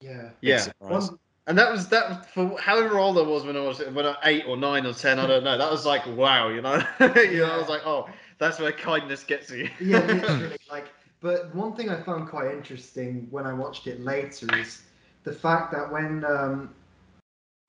yeah. 0.01 0.31
yeah. 0.41 0.67
One, 0.79 1.19
And 1.47 1.57
that 1.59 1.71
was 1.71 1.89
that 1.89 2.29
for 2.33 2.59
however 2.61 2.99
old 2.99 3.19
I 3.19 3.23
was 3.23 3.45
when 3.45 3.57
I 3.57 3.61
was 3.61 3.79
when 3.79 4.05
I 4.05 4.11
was 4.11 4.17
eight 4.25 4.45
or 4.49 4.57
nine 4.57 4.85
or 4.85 4.95
ten, 4.95 5.21
I 5.21 5.29
don't 5.29 5.45
know. 5.45 5.57
That 5.57 5.71
was 5.71 5.87
like 5.87 6.05
wow, 6.07 6.49
you 6.49 6.61
know. 6.61 6.83
you 7.01 7.39
know, 7.39 7.53
I 7.53 7.57
was 7.57 7.69
like, 7.69 7.87
oh, 7.87 8.09
that's 8.39 8.59
where 8.59 8.73
kindness 8.73 9.23
gets 9.23 9.49
you. 9.51 9.69
yeah, 9.81 10.01
literally. 10.01 10.57
like, 10.69 10.87
but 11.23 11.55
one 11.55 11.75
thing 11.75 11.91
I 11.91 12.01
found 12.03 12.29
quite 12.29 12.53
interesting 12.53 13.29
when 13.31 13.47
I 13.47 13.55
watched 13.55 13.87
it 13.87 14.01
later 14.01 14.55
is 14.59 14.83
the 15.25 15.33
fact 15.33 15.73
that 15.73 15.93
when, 15.93 16.25
um, 16.25 16.71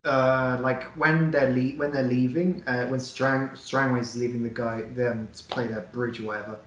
uh, 0.06 0.58
like 0.62 0.84
when 0.98 1.32
they're 1.32 1.52
le- 1.52 1.78
when 1.78 1.92
they're 1.92 2.04
leaving, 2.04 2.64
uh, 2.68 2.88
when 2.88 3.00
Strang 3.00 3.50
Strangway's 3.56 4.16
leaving 4.16 4.44
the 4.44 4.50
guy 4.50 4.82
them 4.82 5.30
to 5.34 5.44
play 5.46 5.68
that 5.68 5.92
bridge 5.94 6.20
or 6.20 6.24
whatever, 6.28 6.58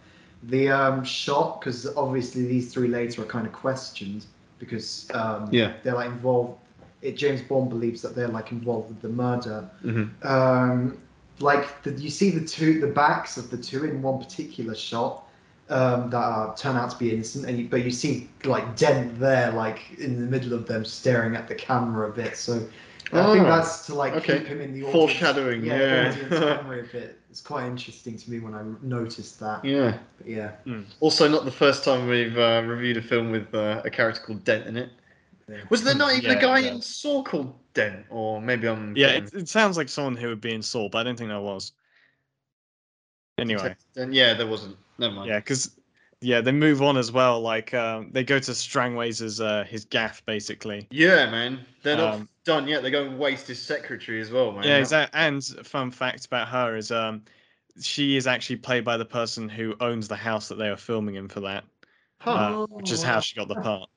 the 0.44 0.68
um 0.70 1.05
shot 1.05 1.61
because 1.61 1.87
obviously 1.96 2.46
these 2.46 2.72
three 2.72 2.88
later 2.88 3.22
are 3.22 3.27
kind 3.27 3.46
of 3.46 3.53
questioned 3.53 4.27
because 4.59 5.11
um 5.14 5.49
Yeah. 5.53 5.72
they're 5.83 5.94
like 5.94 6.09
involved. 6.09 6.59
It, 7.03 7.16
James 7.16 7.42
Bond 7.42 7.68
believes 7.70 8.03
that 8.03 8.14
they're 8.16 8.29
like 8.29 8.53
involved 8.53 8.88
with 8.88 9.01
the 9.03 9.09
murder 9.11 9.68
Mhm. 9.85 10.11
um, 10.25 10.99
like 11.40 11.83
the, 11.83 11.92
you 11.92 12.11
see 12.11 12.31
the 12.31 12.46
two 12.46 12.81
the 12.81 12.87
backs 12.88 13.37
of 13.37 13.51
the 13.51 13.59
two 13.59 13.85
in 13.85 14.03
one 14.03 14.18
particular 14.18 14.75
shot 14.75 15.26
um, 15.68 16.11
that 16.11 16.16
are, 16.18 16.57
turn 16.57 16.76
out 16.76 16.90
to 16.90 16.96
be 16.96 17.12
innocent 17.12 17.44
and 17.46 17.59
you, 17.59 17.68
but 17.68 17.85
you 17.85 17.90
see 17.90 18.29
like 18.44 18.76
dent 18.76 19.18
there 19.18 19.50
like 19.52 19.81
in 19.98 20.20
the 20.20 20.26
middle 20.26 20.52
of 20.52 20.66
them 20.66 20.85
staring 20.85 21.35
at 21.35 21.48
the 21.48 21.55
camera 21.55 22.09
a 22.09 22.12
bit 22.12 22.37
so 22.37 22.55
i 23.12 23.33
think 23.33 23.44
Oh, 23.44 23.44
that's 23.44 23.87
to 23.87 23.94
like 23.94 24.12
okay. 24.14 24.38
keep 24.38 24.46
him 24.46 24.61
in 24.61 24.72
the 24.74 24.83
audience, 24.85 24.92
Foreshadowing, 24.92 25.64
yeah, 25.64 25.79
yeah. 25.79 26.09
audience 26.11 26.31
memory 26.31 26.81
a 26.81 26.85
bit 26.85 27.18
it's 27.31 27.40
quite 27.40 27.66
interesting 27.66 28.16
to 28.16 28.31
me 28.31 28.38
when 28.38 28.55
i 28.55 28.62
noticed 28.83 29.40
that 29.40 29.64
Yeah. 29.64 29.98
but 30.18 30.26
yeah 30.29 30.52
Also, 31.00 31.29
not 31.29 31.44
the 31.44 31.50
first 31.50 31.83
time 31.85 32.07
we've 32.09 32.38
uh, 32.38 32.62
reviewed 32.64 32.96
a 32.98 33.02
film 33.02 33.31
with 33.33 33.52
uh, 33.55 33.83
a 33.85 33.90
character 33.90 34.20
called 34.24 34.44
Dent 34.44 34.66
in 34.66 34.76
it. 34.76 34.90
Yeah. 35.48 35.59
Was 35.70 35.83
there 35.85 35.94
not 35.94 36.12
even 36.12 36.24
Yeah, 36.31 36.38
a 36.38 36.40
guy 36.40 36.59
yeah. 36.61 36.72
in 36.72 36.81
Saw 36.83 37.22
called 37.22 37.55
Dent? 37.72 38.05
Or 38.11 38.40
maybe 38.40 38.66
I'm. 38.66 38.96
Yeah, 38.96 39.07
getting- 39.20 39.24
it, 39.26 39.35
it 39.42 39.48
sounds 39.48 39.76
like 39.76 39.88
someone 39.88 40.16
who 40.16 40.26
would 40.29 40.40
be 40.40 40.52
in 40.55 40.61
Saul, 40.62 40.88
but 40.88 40.98
I 40.98 41.02
don't 41.05 41.16
think 41.16 41.29
that 41.31 41.40
was. 41.40 41.70
Anyway, 43.38 43.76
Then 43.94 44.12
yeah, 44.12 44.35
there 44.35 44.46
wasn't. 44.48 44.76
Never 44.99 45.15
mind. 45.15 45.29
yeah, 45.29 45.39
because 45.39 45.71
yeah, 46.21 46.41
they 46.41 46.53
move 46.53 46.83
on 46.83 46.97
as 46.97 47.13
well. 47.13 47.41
Like 47.41 47.75
um, 47.75 48.11
they 48.13 48.25
go 48.25 48.39
to 48.39 48.55
Strangways 48.55 49.21
as 49.23 49.41
uh, 49.41 49.65
his 49.69 49.85
gaff, 49.85 50.25
basically. 50.25 50.87
Yeah, 50.91 51.31
man. 51.31 51.65
They're 51.83 51.97
not 51.97 52.15
Um, 52.15 52.29
done 52.45 52.67
yet. 52.69 52.83
They're 52.83 52.91
going 52.91 53.11
to 53.11 53.17
waste 53.17 53.49
his 53.49 53.61
secretary 53.61 54.21
as 54.21 54.31
well, 54.31 54.53
man. 54.53 54.65
Yeah, 54.65 54.79
exactly. 54.79 55.19
And 55.21 55.45
fun 55.45 55.91
fact 55.91 56.25
about 56.27 56.49
her 56.49 56.77
is 56.77 56.91
um, 56.91 57.23
she 57.81 58.17
is 58.17 58.27
actually 58.27 58.57
played 58.57 58.85
by 58.85 58.97
the 58.97 59.05
person 59.05 59.49
who 59.49 59.75
owns 59.81 60.09
the 60.09 60.17
house 60.17 60.49
that 60.49 60.57
they 60.57 60.71
were 60.71 60.77
filming 60.77 61.17
in 61.17 61.29
for 61.29 61.41
that, 61.41 61.65
Huh. 62.21 62.31
uh, 62.31 62.67
which 62.71 62.93
is 62.93 63.03
how 63.03 63.21
she 63.21 63.37
got 63.37 63.49
the 63.49 63.55
part. 63.55 63.91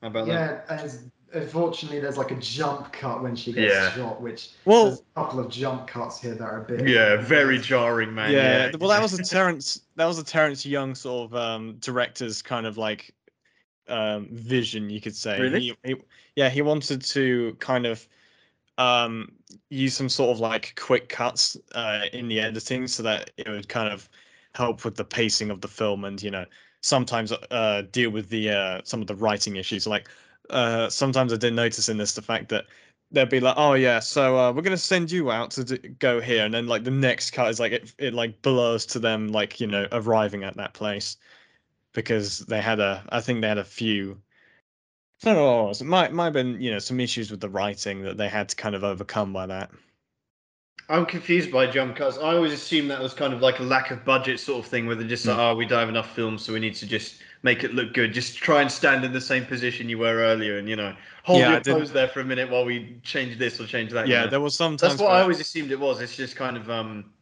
How 0.00 0.08
about 0.08 0.26
that? 0.26 0.66
yeah 0.68 0.80
and 0.82 1.10
unfortunately 1.32 1.98
there's 2.00 2.16
like 2.16 2.30
a 2.30 2.36
jump 2.36 2.92
cut 2.92 3.22
when 3.22 3.34
she 3.34 3.52
gets 3.52 3.74
Yeah. 3.74 3.92
shot 3.92 4.20
which 4.20 4.50
Well- 4.64 4.86
there's 4.86 5.00
a 5.00 5.20
couple 5.20 5.40
of 5.40 5.50
jump 5.50 5.86
cuts 5.86 6.20
here 6.20 6.34
that 6.34 6.44
are 6.44 6.62
a 6.62 6.64
bit 6.64 6.88
Yeah, 6.88 7.16
very 7.16 7.58
jarring, 7.58 8.14
man. 8.14 8.32
yeah, 8.32 8.70
well, 8.78 8.90
that 8.90 9.02
was 9.02 9.18
a 9.18 9.22
Terrence. 9.22 9.80
That 9.96 10.06
was 10.06 10.18
a 10.18 10.24
Terrence 10.24 10.64
Young 10.64 10.94
sort 10.94 11.30
of 11.30 11.36
um, 11.36 11.76
director's 11.80 12.42
kind 12.42 12.66
of 12.66 12.78
like 12.78 13.12
um, 13.88 14.28
vision, 14.32 14.90
you 14.90 15.00
could 15.00 15.14
say. 15.14 15.40
Really? 15.40 15.60
He, 15.60 15.76
he, 15.84 15.94
yeah, 16.34 16.48
he 16.48 16.62
wanted 16.62 17.02
to 17.02 17.56
kind 17.60 17.86
of 17.86 18.06
um, 18.78 19.32
use 19.70 19.94
some 19.96 20.08
sort 20.08 20.30
of 20.30 20.40
like 20.40 20.74
quick 20.76 21.08
cuts 21.08 21.56
uh, 21.74 22.02
in 22.12 22.28
the 22.28 22.40
editing 22.40 22.86
so 22.88 23.02
that 23.04 23.30
it 23.36 23.48
would 23.48 23.68
kind 23.68 23.92
of 23.92 24.08
help 24.54 24.84
with 24.84 24.96
the 24.96 25.04
pacing 25.04 25.50
of 25.50 25.60
the 25.60 25.68
film 25.68 26.04
and 26.04 26.22
you 26.22 26.30
know 26.30 26.44
sometimes 26.80 27.30
uh, 27.50 27.82
deal 27.92 28.10
with 28.10 28.28
the 28.28 28.50
uh, 28.50 28.80
some 28.84 29.00
of 29.00 29.06
the 29.06 29.14
writing 29.14 29.56
issues. 29.56 29.86
Like 29.86 30.08
uh, 30.50 30.88
sometimes 30.90 31.32
I 31.32 31.36
didn't 31.36 31.56
notice 31.56 31.88
in 31.88 31.96
this 31.98 32.14
the 32.14 32.22
fact 32.22 32.48
that 32.50 32.66
they'd 33.10 33.28
be 33.28 33.40
like, 33.40 33.54
"Oh 33.58 33.74
yeah, 33.74 34.00
so 34.00 34.38
uh, 34.38 34.52
we're 34.52 34.62
gonna 34.62 34.76
send 34.76 35.10
you 35.10 35.30
out 35.30 35.50
to 35.52 35.64
d- 35.64 35.88
go 35.98 36.20
here," 36.20 36.44
and 36.44 36.54
then 36.54 36.66
like 36.66 36.84
the 36.84 36.90
next 36.90 37.30
cut 37.32 37.50
is 37.50 37.60
like 37.60 37.72
it, 37.72 37.94
it 37.98 38.14
like 38.14 38.42
blurs 38.42 38.86
to 38.86 38.98
them 38.98 39.28
like 39.28 39.60
you 39.60 39.66
know 39.66 39.86
arriving 39.92 40.44
at 40.44 40.56
that 40.56 40.74
place 40.74 41.16
because 41.94 42.40
they 42.40 42.60
had 42.62 42.80
a 42.80 43.04
I 43.10 43.20
think 43.20 43.40
they 43.42 43.48
had 43.48 43.58
a 43.58 43.64
few. 43.64 44.20
I 45.24 45.34
don't 45.34 45.36
know 45.36 45.70
it 45.70 45.82
might 45.82 46.12
might 46.14 46.24
have 46.24 46.32
been 46.32 46.58
you 46.60 46.70
know 46.70 46.78
some 46.78 47.00
issues 47.00 47.30
with 47.30 47.40
the 47.40 47.50
writing 47.50 48.02
that 48.02 48.16
they 48.16 48.28
had 48.28 48.48
to 48.50 48.56
kind 48.56 48.74
of 48.74 48.82
overcome 48.84 49.32
by 49.32 49.46
that. 49.46 49.70
I'm 50.88 51.06
confused 51.06 51.50
by 51.52 51.66
jump 51.66 51.96
cuts. 51.96 52.16
I 52.18 52.34
always 52.36 52.52
assumed 52.52 52.90
that 52.90 53.00
was 53.00 53.12
kind 53.14 53.32
of 53.34 53.40
like 53.40 53.58
a 53.58 53.62
lack 53.64 53.90
of 53.90 54.04
budget 54.04 54.38
sort 54.40 54.64
of 54.64 54.70
thing 54.70 54.86
where 54.86 54.94
they're 54.94 55.06
just 55.08 55.26
like, 55.26 55.38
oh, 55.38 55.54
we 55.54 55.66
don't 55.66 55.80
have 55.80 55.88
enough 55.88 56.14
films, 56.14 56.44
so 56.44 56.52
we 56.52 56.60
need 56.60 56.74
to 56.76 56.86
just 56.86 57.16
make 57.42 57.64
it 57.64 57.74
look 57.74 57.94
good. 57.94 58.12
Just 58.12 58.36
try 58.38 58.62
and 58.62 58.70
stand 58.70 59.04
in 59.04 59.12
the 59.12 59.20
same 59.20 59.44
position 59.46 59.88
you 59.88 59.98
were 59.98 60.16
earlier 60.16 60.58
and, 60.58 60.68
you 60.68 60.76
know, 60.76 60.94
hold 61.22 61.40
Yeah, 61.40 61.52
your 61.52 61.60
pose 61.60 61.92
there 61.92 62.08
for 62.08 62.20
a 62.20 62.24
minute 62.24 62.50
while 62.50 62.64
we 62.64 62.98
change 63.02 63.38
this 63.38 63.60
or 63.60 63.66
change 63.66 63.92
that. 63.92 64.06
you 64.06 64.14
Yeah, 64.14 64.24
know? 64.24 64.30
there 64.30 64.40
was 64.40 64.56
some 64.56 64.76
times 64.76 64.92
That's 64.92 65.00
what 65.00 65.10
where- 65.10 65.18
I 65.18 65.22
always 65.22 65.40
assumed 65.40 65.70
it 65.70 65.78
was. 65.80 66.00
It's 66.00 66.16
just 66.16 66.36
kind 66.36 66.56
of, 66.56 66.70
um, 66.70 67.12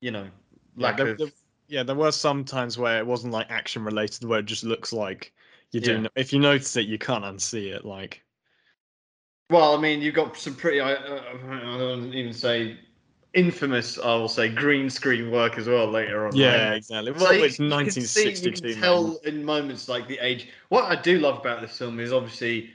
you 0.00 0.10
know, 0.10 0.24
Yeah, 0.76 0.86
lack 0.86 0.96
there, 0.96 1.08
of. 1.08 1.18
there- 1.18 1.28
yeah, 1.68 1.82
there 1.82 1.96
were 1.96 2.12
some 2.12 2.44
times 2.44 2.76
where 2.78 2.98
it 2.98 3.06
wasn't 3.06 3.32
like 3.32 3.50
action 3.50 3.84
related, 3.84 4.24
where 4.24 4.40
it 4.40 4.46
just 4.46 4.64
looks 4.64 4.92
like 4.92 5.32
you're 5.70 5.82
Yeah. 5.82 5.86
doing. 5.88 6.08
If 6.16 6.32
you 6.32 6.38
notice 6.38 6.76
it, 6.76 6.86
you 6.86 6.98
can't 6.98 7.24
unsee 7.24 7.72
it. 7.74 7.84
Like, 7.84 8.22
Well, 9.50 9.76
I 9.76 9.80
mean, 9.80 10.00
you've 10.00 10.14
got 10.14 10.36
some 10.36 10.54
pretty, 10.54 10.80
I, 10.80 10.94
uh, 10.94 11.22
I 11.44 11.78
don't 11.78 12.14
even 12.14 12.32
say 12.32 12.78
infamous, 13.34 13.98
I 13.98 14.14
will 14.14 14.28
say, 14.28 14.48
green 14.48 14.90
screen 14.90 15.30
work 15.30 15.56
as 15.58 15.66
well 15.66 15.86
later 15.86 16.26
on. 16.26 16.36
yeah, 16.36 16.68
right? 16.70 16.76
exactly. 16.76 17.12
So 17.16 17.24
Well, 17.24 17.34
you- 17.34 17.44
it's 17.44 17.58
you 17.58 17.68
can 17.68 17.90
see- 17.90 18.00
1962. 18.00 18.68
You 18.68 18.74
can 18.74 18.80
man. 18.80 18.80
tell 18.80 19.16
in 19.24 19.44
moments 19.44 19.88
like 19.88 20.06
the 20.08 20.18
age. 20.20 20.48
What 20.68 20.84
I 20.84 21.00
do 21.00 21.18
love 21.18 21.38
about 21.38 21.60
this 21.62 21.76
film 21.78 21.98
is 22.00 22.12
obviously 22.12 22.70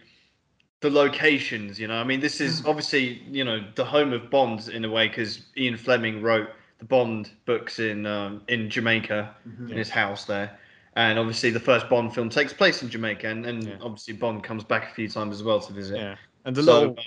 the 0.82 0.90
locations. 0.90 1.80
You 1.80 1.88
know, 1.88 1.96
I 2.00 2.04
mean, 2.04 2.20
this 2.20 2.42
is 2.42 2.62
Mm. 2.62 2.70
obviously 2.70 3.22
you 3.30 3.44
know 3.44 3.64
the 3.76 3.86
home 3.86 4.14
of 4.14 4.30
Bond 4.30 4.68
in 4.70 4.86
a 4.86 4.90
way 4.90 5.08
because 5.08 5.42
Ian 5.58 5.78
Fleming 5.78 6.22
wrote 6.22 6.50
the 6.80 6.86
Bond 6.86 7.32
books 7.46 7.80
in 7.80 8.06
um, 8.06 8.42
in 8.48 8.70
Jamaica 8.70 9.36
Mhm. 9.48 9.72
in 9.72 9.78
his 9.78 9.90
house 9.90 10.26
there. 10.26 10.58
And 10.96 11.20
obviously, 11.20 11.52
the 11.52 11.60
first 11.60 11.88
Bond 11.90 12.14
film 12.16 12.28
takes 12.30 12.54
place 12.54 12.82
in 12.82 12.90
Jamaica, 12.90 13.28
and, 13.28 13.46
and 13.46 13.64
Yeah. 13.68 13.74
obviously 13.82 14.16
Bond 14.16 14.44
comes 14.44 14.64
back 14.64 14.92
a 14.92 14.96
few 14.96 15.08
times 15.08 15.36
as 15.36 15.44
well 15.44 15.60
to 15.60 15.72
visit. 15.72 15.98
Yeah, 15.98 16.16
and 16.46 16.56
the 16.56 16.64
So, 16.64 16.74
little 16.80 16.90
um, 16.98 17.06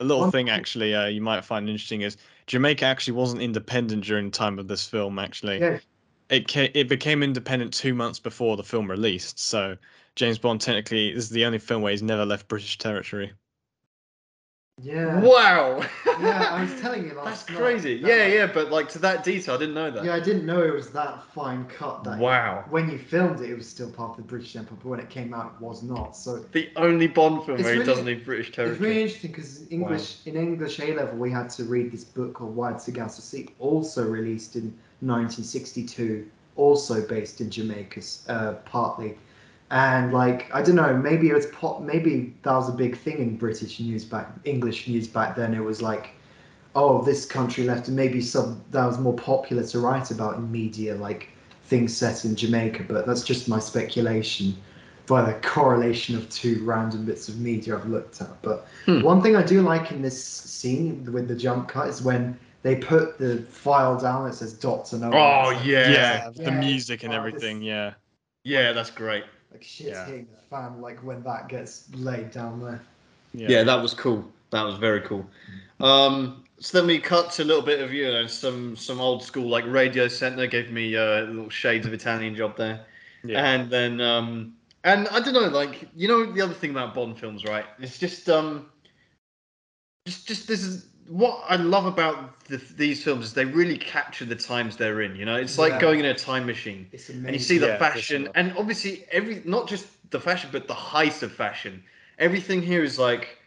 a 0.00 0.04
little 0.04 0.24
thing 0.32 0.46
thing- 0.46 0.50
actually 0.50 0.94
uh, 0.96 1.06
you 1.06 1.20
might 1.20 1.44
find 1.44 1.68
interesting 1.68 2.00
is 2.02 2.16
Jamaica 2.50 2.84
actually 2.84 3.12
wasn't 3.12 3.42
independent 3.42 4.02
during 4.02 4.24
the 4.24 4.36
time 4.36 4.58
of 4.58 4.66
this 4.66 4.84
film. 4.84 5.20
Actually, 5.20 5.60
Yeah. 5.60 5.78
it 6.30 6.48
ca- 6.48 6.72
it 6.74 6.88
became 6.88 7.22
independent 7.22 7.72
two 7.72 7.94
months 7.94 8.18
before 8.18 8.56
the 8.56 8.64
film 8.64 8.90
released. 8.90 9.38
So 9.38 9.76
James 10.16 10.36
Bond 10.36 10.60
technically 10.60 11.12
is 11.12 11.30
the 11.30 11.44
only 11.44 11.60
film 11.60 11.80
where 11.80 11.92
he's 11.92 12.02
never 12.02 12.26
left 12.26 12.48
British 12.48 12.76
territory. 12.76 13.32
Yeah. 14.82 15.20
wow, 15.20 15.84
Yeah, 16.20 16.48
I 16.52 16.62
was 16.62 16.80
telling 16.80 17.02
you 17.04 17.10
That's 17.14 17.16
last 17.26 17.48
night 17.50 17.54
That's 17.58 17.60
crazy. 17.60 18.00
that, 18.00 18.08
Yeah, 18.08 18.24
like- 18.24 18.32
yeah, 18.34 18.46
but 18.52 18.70
like 18.70 18.88
to 18.90 18.98
that 19.00 19.24
detail, 19.24 19.54
I 19.56 19.58
didn't 19.58 19.74
know 19.74 19.90
that. 19.90 20.04
Yeah, 20.04 20.14
I 20.14 20.20
didn't 20.20 20.46
know 20.46 20.62
it 20.62 20.72
was 20.72 20.90
that 20.90 21.22
fine 21.34 21.66
cut. 21.66 22.04
That 22.04 22.18
Wow. 22.18 22.64
when 22.70 22.88
you 22.90 22.98
filmed 22.98 23.40
it, 23.40 23.50
it 23.50 23.54
was 23.56 23.68
still 23.68 23.90
part 23.90 24.10
of 24.12 24.16
the 24.16 24.22
British 24.22 24.56
Empire, 24.56 24.78
but 24.82 24.88
when 24.88 25.00
it 25.00 25.10
came 25.10 25.34
out, 25.34 25.54
it 25.56 25.62
was 25.62 25.82
not. 25.82 26.16
So 26.16 26.38
The 26.52 26.70
only 26.76 27.08
Bond 27.08 27.44
film 27.44 27.62
where 27.62 27.74
he 27.74 27.82
doesn't 27.82 28.04
need 28.06 28.24
British 28.24 28.52
territory. 28.52 28.74
it's 28.76 28.80
really 28.80 29.02
interesting 29.02 29.30
because 29.32 29.70
English 29.70 30.18
in 30.26 30.36
English 30.36 30.78
A 30.80 30.94
level 30.94 31.18
we 31.18 31.30
had 31.30 31.50
to 31.50 31.64
read 31.64 31.92
this 31.92 32.04
book 32.04 32.34
called 32.34 32.56
Wide 32.56 32.80
Sargasso 32.80 33.20
Sea, 33.22 33.48
also 33.58 34.06
released 34.08 34.56
in 34.56 34.72
1962, 35.00 36.26
also 36.56 37.06
based 37.06 37.40
in 37.40 37.50
Jamaica, 37.50 38.00
uh, 38.28 38.52
partly. 38.64 39.16
And 39.70 40.12
like 40.12 40.50
I 40.52 40.62
don't 40.62 40.74
know, 40.74 40.94
maybe 40.96 41.28
it's 41.28 41.46
pop. 41.52 41.80
Maybe 41.80 42.34
that 42.42 42.52
was 42.52 42.68
a 42.68 42.72
big 42.72 42.96
thing 42.96 43.18
in 43.18 43.36
British 43.36 43.78
news 43.80 44.04
back, 44.04 44.28
English 44.44 44.88
news 44.88 45.06
back 45.06 45.36
then. 45.36 45.54
It 45.54 45.62
was 45.62 45.80
like, 45.80 46.10
oh, 46.74 47.02
this 47.02 47.24
country 47.24 47.64
left, 47.64 47.86
and 47.88 47.96
maybe 47.96 48.20
some 48.20 48.62
that 48.72 48.84
was 48.84 48.98
more 48.98 49.14
popular 49.14 49.62
to 49.64 49.78
write 49.78 50.10
about 50.10 50.36
in 50.38 50.50
media, 50.50 50.96
like 50.96 51.28
things 51.64 51.96
set 51.96 52.24
in 52.24 52.34
Jamaica, 52.34 52.84
but 52.88 53.06
that's 53.06 53.22
just 53.22 53.48
my 53.48 53.60
speculation 53.60 54.56
by 55.06 55.22
the 55.22 55.34
correlation 55.40 56.16
of 56.16 56.28
two 56.30 56.64
random 56.64 57.04
bits 57.04 57.28
of 57.28 57.38
media 57.38 57.76
I've 57.76 57.86
looked 57.86 58.20
at. 58.20 58.42
But 58.42 58.66
Hmm. 58.86 59.02
one 59.02 59.22
thing 59.22 59.36
I 59.36 59.42
do 59.44 59.62
like 59.62 59.92
in 59.92 60.02
this 60.02 60.24
scene 60.24 61.08
with 61.12 61.28
the 61.28 61.34
jump 61.36 61.68
cut 61.68 61.88
is 61.88 62.02
when 62.02 62.36
they 62.62 62.74
put 62.76 63.18
the 63.18 63.42
file 63.48 63.98
down 63.98 64.28
It 64.28 64.34
says 64.34 64.52
Doctor 64.52 64.98
No. 64.98 65.10
Oh 65.12 65.50
It's 65.50 65.58
like- 65.58 65.66
yeah. 65.66 65.90
yeah, 65.90 66.30
the 66.34 66.50
music 66.50 67.04
and 67.04 67.12
Oh, 67.12 67.16
everything. 67.16 67.62
Yeah, 67.62 67.94
Yeah, 68.44 68.72
that's 68.72 68.90
great. 68.90 69.24
Like 69.52 69.62
shit's 69.62 69.90
Yeah. 69.90 70.06
hitting 70.06 70.28
the 70.34 70.40
fan, 70.42 70.80
like 70.80 70.98
when 71.02 71.22
that 71.24 71.48
gets 71.48 71.84
laid 71.94 72.30
down 72.30 72.60
there. 72.60 72.80
yeah, 73.34 73.48
Yeah. 73.48 73.62
that 73.64 73.80
was 73.82 73.94
cool. 73.94 74.24
That 74.50 74.62
was 74.62 74.76
very 74.76 75.00
cool. 75.02 75.26
Um, 75.80 76.44
so 76.58 76.78
then 76.78 76.86
we 76.86 76.98
cut 76.98 77.30
to 77.32 77.42
a 77.42 77.44
little 77.44 77.62
bit 77.62 77.80
of 77.80 77.92
you 77.92 78.04
know 78.04 78.26
some 78.26 78.76
some 78.76 79.00
old 79.00 79.22
school 79.22 79.48
like 79.48 79.64
Radio 79.66 80.08
Center 80.08 80.46
gave 80.46 80.70
me 80.70 80.94
uh, 80.96 81.20
a 81.20 81.26
little 81.26 81.50
shades 81.50 81.86
of 81.86 81.92
Italian 81.92 82.34
job 82.34 82.56
there, 82.56 82.84
yeah. 83.24 83.44
and 83.54 83.70
then 83.70 84.00
um, 84.00 84.54
and 84.84 85.08
I 85.08 85.20
don't 85.20 85.32
know 85.34 85.48
like 85.48 85.88
you 85.96 86.06
know 86.08 86.30
the 86.32 86.42
other 86.42 86.52
thing 86.54 86.70
about 86.70 86.94
Bond 86.94 87.18
films 87.18 87.44
right? 87.44 87.64
It's 87.78 87.98
just 87.98 88.28
um, 88.28 88.66
just 90.06 90.26
just 90.28 90.46
this 90.48 90.62
is 90.62 90.86
what 91.10 91.42
I 91.48 91.56
love 91.56 91.86
about 91.86 92.44
the, 92.44 92.58
these 92.76 93.02
films 93.02 93.26
is 93.26 93.32
they 93.34 93.44
really 93.44 93.76
capture 93.76 94.24
the 94.24 94.36
times 94.36 94.76
they're 94.76 95.00
in. 95.02 95.16
You 95.16 95.24
know, 95.24 95.34
it's 95.34 95.58
like 95.58 95.72
Yeah. 95.72 95.80
going 95.80 95.98
in 95.98 96.06
a 96.06 96.14
time 96.14 96.46
machine. 96.46 96.86
It's 96.92 97.08
amazing. 97.08 97.26
and 97.26 97.34
you 97.34 97.40
see 97.40 97.58
the 97.58 97.66
Yeah, 97.66 97.78
fashion 97.78 98.22
sure. 98.24 98.32
and 98.36 98.54
obviously 98.56 99.04
every 99.10 99.42
not 99.44 99.68
just 99.68 99.86
the 100.10 100.20
fashion 100.20 100.50
but 100.52 100.68
the 100.68 100.74
height 100.74 101.22
of 101.22 101.32
fashion 101.32 101.82
everything 102.18 102.62
here 102.62 102.84
is 102.84 102.98
like 102.98 103.38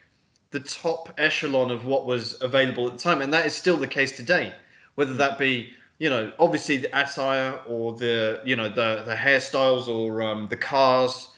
the 0.52 0.60
top 0.60 1.14
echelon 1.18 1.72
of 1.72 1.86
what 1.86 2.06
was 2.06 2.42
available 2.42 2.88
at 2.88 2.94
the 2.94 3.00
time 3.00 3.22
and 3.22 3.34
that 3.34 3.46
is 3.46 3.54
still 3.56 3.78
the 3.78 3.88
case 3.88 4.16
today 4.16 4.54
whether 4.96 5.14
that 5.14 5.38
be 5.38 5.74
you 6.00 6.10
know 6.10 6.32
obviously 6.40 6.78
the 6.78 6.90
attire 7.02 7.60
or 7.68 7.94
the 7.94 8.42
you 8.46 8.56
know 8.56 8.70
the 8.70 9.04
the 9.06 9.16
hairstyles 9.16 9.88
or 9.88 10.22
um, 10.22 10.48
the 10.50 10.58
cars 10.58 11.30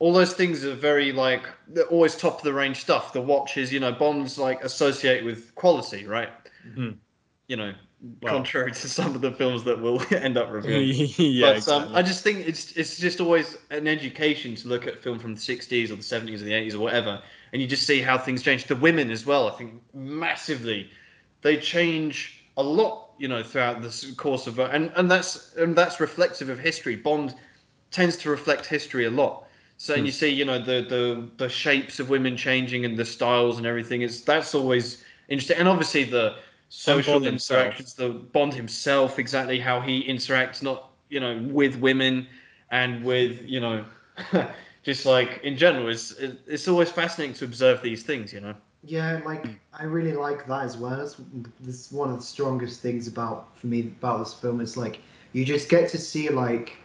all 0.00 0.12
those 0.12 0.32
things 0.34 0.64
are 0.64 0.74
very 0.74 1.12
like 1.12 1.46
they're 1.68 1.84
always 1.84 2.16
top 2.16 2.38
of 2.38 2.42
the 2.44 2.52
range 2.52 2.78
stuff 2.80 3.12
the 3.12 3.20
watches 3.20 3.72
you 3.72 3.80
know 3.80 3.92
bonds 3.92 4.38
like 4.38 4.62
associate 4.64 5.24
with 5.24 5.54
quality 5.54 6.06
right 6.06 6.30
Mhm. 6.66 6.96
you 7.48 7.56
know 7.56 7.72
Well- 8.22 8.34
contrary 8.34 8.72
to 8.72 8.88
some 8.88 9.14
of 9.14 9.20
the 9.20 9.32
films 9.32 9.64
that 9.64 9.80
we'll 9.80 10.02
end 10.10 10.36
up 10.36 10.50
reviewing 10.50 10.88
yeah, 11.16 11.46
but 11.48 11.56
exactly. 11.56 11.88
um, 11.90 11.96
I 11.96 12.02
just 12.02 12.22
think 12.22 12.46
it's 12.46 12.72
it's 12.72 12.98
just 12.98 13.20
always 13.20 13.56
an 13.70 13.86
education 13.86 14.54
to 14.56 14.68
look 14.68 14.86
at 14.86 15.02
film 15.02 15.18
from 15.18 15.34
the 15.34 15.40
60s 15.40 15.90
or 15.90 15.96
the 15.96 16.02
70s 16.02 16.40
or 16.42 16.44
the 16.44 16.52
80s 16.52 16.74
or 16.74 16.80
whatever, 16.80 17.22
and 17.52 17.62
you 17.62 17.68
just 17.68 17.86
see 17.86 18.00
how 18.02 18.18
things 18.18 18.42
change. 18.42 18.64
The 18.66 18.76
women 18.76 19.10
as 19.10 19.24
well, 19.24 19.48
I 19.48 19.52
think 19.52 19.80
massively, 19.94 20.90
they 21.42 21.56
change 21.56 22.44
a 22.56 22.62
lot, 22.62 23.10
you 23.18 23.28
know, 23.28 23.42
throughout 23.42 23.80
the 23.82 24.14
course 24.16 24.46
of 24.46 24.58
and 24.58 24.92
and 24.96 25.10
that's 25.10 25.54
and 25.54 25.74
that's 25.76 26.00
reflective 26.00 26.48
of 26.50 26.58
history. 26.58 26.96
Bond 26.96 27.34
tends 27.90 28.16
to 28.18 28.30
reflect 28.30 28.66
history 28.66 29.04
a 29.06 29.10
lot. 29.10 29.46
So 29.84 29.92
and 29.92 30.06
you 30.06 30.12
hmm. 30.12 30.16
see, 30.16 30.30
you 30.30 30.46
know, 30.46 30.58
the 30.58 30.80
the 30.88 31.28
the 31.36 31.46
shapes 31.46 32.00
of 32.00 32.08
women 32.08 32.38
changing 32.38 32.86
and 32.86 32.96
the 32.96 33.04
styles 33.04 33.58
and 33.58 33.66
everything. 33.66 34.00
It's 34.00 34.22
that's 34.22 34.54
always 34.54 35.04
interesting, 35.28 35.58
and 35.58 35.68
obviously 35.68 36.04
the 36.04 36.36
social 36.70 37.16
Bond 37.16 37.26
himself. 37.26 37.60
interactions, 37.60 37.92
the 37.92 38.08
Bond 38.08 38.54
himself, 38.54 39.18
exactly 39.18 39.60
how 39.60 39.82
he 39.82 40.02
interacts, 40.08 40.62
not 40.62 40.88
you 41.10 41.20
know, 41.20 41.38
with 41.50 41.76
women 41.76 42.26
and 42.70 43.04
with 43.04 43.42
you 43.44 43.60
know, 43.60 43.84
just 44.84 45.04
like 45.04 45.42
in 45.44 45.54
general. 45.54 45.90
It's 45.90 46.12
it's 46.12 46.66
always 46.66 46.90
fascinating 46.90 47.34
to 47.34 47.44
observe 47.44 47.82
these 47.82 48.02
things, 48.02 48.32
you 48.32 48.40
know. 48.40 48.54
Yeah, 48.84 49.20
like 49.26 49.44
I 49.74 49.84
really 49.84 50.14
like 50.14 50.46
that 50.46 50.64
as 50.64 50.78
well. 50.78 50.98
It's, 50.98 51.16
this 51.60 51.92
one 51.92 52.08
of 52.08 52.16
the 52.16 52.24
strongest 52.24 52.80
things 52.80 53.06
about 53.06 53.54
for 53.58 53.66
me 53.66 53.80
about 53.80 54.20
this 54.20 54.32
film. 54.32 54.62
Is 54.62 54.78
like 54.78 55.00
you 55.34 55.44
just 55.44 55.68
get 55.68 55.90
to 55.90 55.98
see 55.98 56.30
like 56.30 56.78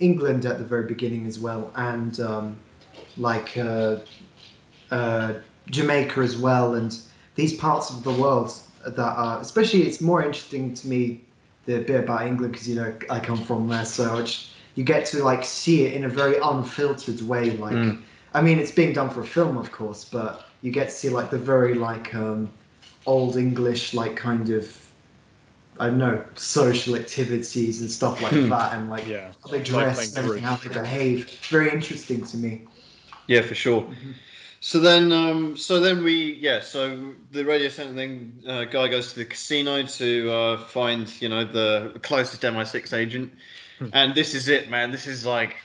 England 0.00 0.46
at 0.46 0.58
the 0.58 0.64
very 0.64 0.86
beginning 0.86 1.26
as 1.26 1.38
well, 1.38 1.70
and 1.76 2.18
um, 2.20 2.56
like 3.16 3.56
uh, 3.56 3.96
uh, 4.90 5.34
Jamaica 5.70 6.20
as 6.20 6.36
well, 6.36 6.74
and 6.74 6.98
these 7.36 7.54
parts 7.54 7.90
of 7.90 8.02
the 8.02 8.12
world 8.12 8.52
that 8.84 8.98
are 8.98 9.40
especially. 9.40 9.82
It's 9.82 10.00
more 10.00 10.22
interesting 10.22 10.74
to 10.74 10.88
me 10.88 11.20
the 11.66 11.78
bit 11.80 12.04
about 12.04 12.26
England 12.26 12.52
because 12.52 12.68
you 12.68 12.74
know 12.76 12.94
I 13.10 13.20
come 13.20 13.42
from 13.44 13.68
there, 13.68 13.84
so 13.84 14.24
you 14.74 14.84
get 14.84 15.06
to 15.06 15.22
like 15.22 15.44
see 15.44 15.84
it 15.84 15.92
in 15.94 16.04
a 16.04 16.08
very 16.08 16.38
unfiltered 16.42 17.20
way. 17.22 17.50
Like, 17.52 17.74
Mm. 17.74 18.02
I 18.34 18.40
mean, 18.40 18.58
it's 18.58 18.70
being 18.70 18.92
done 18.92 19.10
for 19.10 19.20
a 19.20 19.26
film, 19.26 19.56
of 19.56 19.70
course, 19.72 20.04
but 20.04 20.46
you 20.62 20.70
get 20.70 20.88
to 20.88 20.94
see 20.94 21.08
like 21.10 21.30
the 21.30 21.38
very 21.38 21.74
like 21.74 22.14
um, 22.14 22.50
old 23.06 23.36
English 23.36 23.94
like 23.94 24.16
kind 24.16 24.50
of 24.50 24.89
I 25.80 25.86
don't 25.86 25.98
know 25.98 26.24
social 26.36 26.94
activities 26.96 27.80
and 27.80 27.90
stuff 27.90 28.20
like 28.22 28.32
Hmm. 28.34 28.50
that, 28.50 28.74
and 28.74 28.90
like 28.90 29.06
yeah, 29.08 29.32
how 29.42 29.50
they 29.50 29.62
dress 29.62 30.16
everything, 30.16 30.44
how 30.44 30.56
they 30.56 30.68
behave. 30.68 31.28
Very 31.50 31.70
interesting 31.70 32.24
to 32.26 32.36
me. 32.36 32.62
Yeah, 33.26 33.42
for 33.42 33.54
sure. 33.54 33.82
Mhm. 33.82 34.14
So 34.60 34.78
then, 34.78 35.12
um, 35.12 35.56
so 35.56 35.80
then 35.80 36.04
we, 36.04 36.34
yeah, 36.34 36.60
so 36.60 37.14
the 37.32 37.44
radio 37.44 37.68
center 37.70 37.94
thing, 37.94 38.42
uh, 38.46 38.64
guy 38.64 38.88
goes 38.88 39.12
to 39.14 39.18
the 39.20 39.24
casino 39.24 39.82
to 39.84 40.30
uh, 40.30 40.56
find, 40.66 41.10
you 41.22 41.28
know, 41.30 41.44
the 41.44 41.98
closest 42.02 42.44
MI6 42.44 42.92
agent, 42.92 43.32
Hmm. 43.78 43.86
and 43.92 44.14
this 44.14 44.34
is 44.34 44.48
it, 44.48 44.68
man. 44.70 44.90
This 44.90 45.06
is 45.06 45.24
like, 45.24 45.56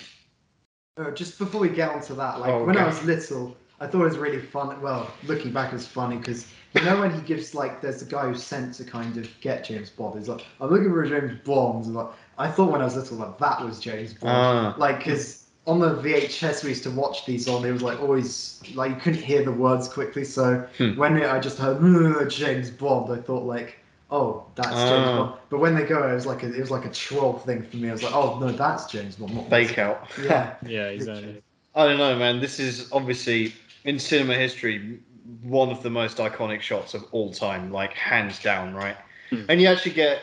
Uh, 0.97 1.11
just 1.11 1.37
before 1.37 1.59
we 1.61 1.69
get 1.69 1.89
onto 1.89 2.15
that, 2.15 2.39
like 2.39 2.53
Oh, 2.53 2.63
when 2.65 2.77
I 2.77 2.85
was 2.85 3.03
little, 3.03 3.57
I 3.81 3.87
thought 3.87 4.01
it 4.01 4.05
was 4.11 4.17
really 4.17 4.39
fun. 4.41 4.81
Well, 4.81 5.11
looking 5.23 5.51
back, 5.51 5.73
it's 5.73 5.85
funny 5.87 6.17
because 6.17 6.47
you 6.75 6.81
know 6.83 6.99
when 6.99 7.11
he 7.11 7.21
gives 7.21 7.55
like, 7.55 7.81
there's 7.81 8.01
a 8.01 8.05
guy 8.05 8.27
who's 8.27 8.43
sent 8.43 8.73
to 8.75 8.83
kind 8.83 9.17
of 9.17 9.29
get 9.41 9.63
James 9.65 9.89
Bond. 9.89 10.19
He's 10.19 10.27
like, 10.29 10.45
I'm 10.61 10.69
looking 10.69 10.91
for 10.91 11.05
James 11.05 11.39
Bond. 11.45 11.85
And, 11.85 11.95
like, 11.95 12.07
I 12.37 12.49
thought 12.51 12.71
when 12.71 12.81
I 12.81 12.85
was 12.85 12.95
little 12.95 13.17
that 13.19 13.37
that 13.39 13.63
was 13.65 13.79
James 13.79 14.13
Bond. 14.13 14.33
ah, 14.33 14.75
like 14.77 14.97
because 14.99 15.45
on 15.67 15.79
the 15.79 15.95
VHS 15.95 16.63
we 16.63 16.69
used 16.69 16.83
to 16.83 16.91
watch 16.91 17.25
these 17.25 17.47
on, 17.47 17.65
it 17.65 17.71
was 17.71 17.81
like 17.81 17.99
always 18.01 18.61
like 18.75 18.91
you 18.91 18.97
couldn't 18.97 19.21
hear 19.23 19.43
the 19.43 19.51
words 19.51 19.87
quickly. 19.87 20.23
So 20.23 20.67
Hmm. 20.77 20.95
when 20.97 21.21
I 21.23 21.39
just 21.39 21.57
heard 21.57 21.77
"Uh, 21.81 22.25
James 22.29 22.69
Bond, 22.69 23.11
I 23.11 23.21
thought 23.21 23.45
like, 23.45 23.77
oh, 24.11 24.45
that's 24.55 24.69
James 24.69 25.07
Ah. 25.07 25.17
Bond. 25.17 25.39
But 25.49 25.59
when 25.59 25.73
they 25.75 25.83
go, 25.83 26.07
it 26.07 26.13
was 26.13 26.25
like 26.27 26.43
a, 26.43 26.53
it 26.53 26.59
was 26.59 26.71
like 26.71 26.85
a 26.85 26.91
troll 26.91 27.33
thing 27.39 27.63
for 27.63 27.77
me. 27.77 27.89
I 27.89 27.93
was 27.93 28.03
like, 28.03 28.13
oh 28.13 28.37
no, 28.39 28.51
that's 28.51 28.85
James 28.91 29.15
Bond. 29.15 29.33
Not 29.33 29.49
fake 29.49 29.77
out. 29.79 30.07
Yeah. 30.21 30.55
yeah, 30.65 30.87
exactly. 30.89 31.41
I 31.73 31.85
don't 31.87 31.97
know, 31.97 32.15
man. 32.17 32.39
This 32.39 32.59
is 32.59 32.87
obviously 32.91 33.53
in 33.85 33.97
cinema 33.99 34.35
history 34.35 34.99
one 35.41 35.69
of 35.69 35.81
the 35.83 35.89
most 35.89 36.17
iconic 36.17 36.61
shots 36.61 36.93
of 36.93 37.05
all 37.11 37.31
time, 37.31 37.71
like 37.71 37.93
hands 37.93 38.41
down, 38.41 38.73
right? 38.73 38.97
Hmm. 39.29 39.43
And 39.49 39.61
you 39.61 39.67
actually 39.67 39.93
get, 39.93 40.21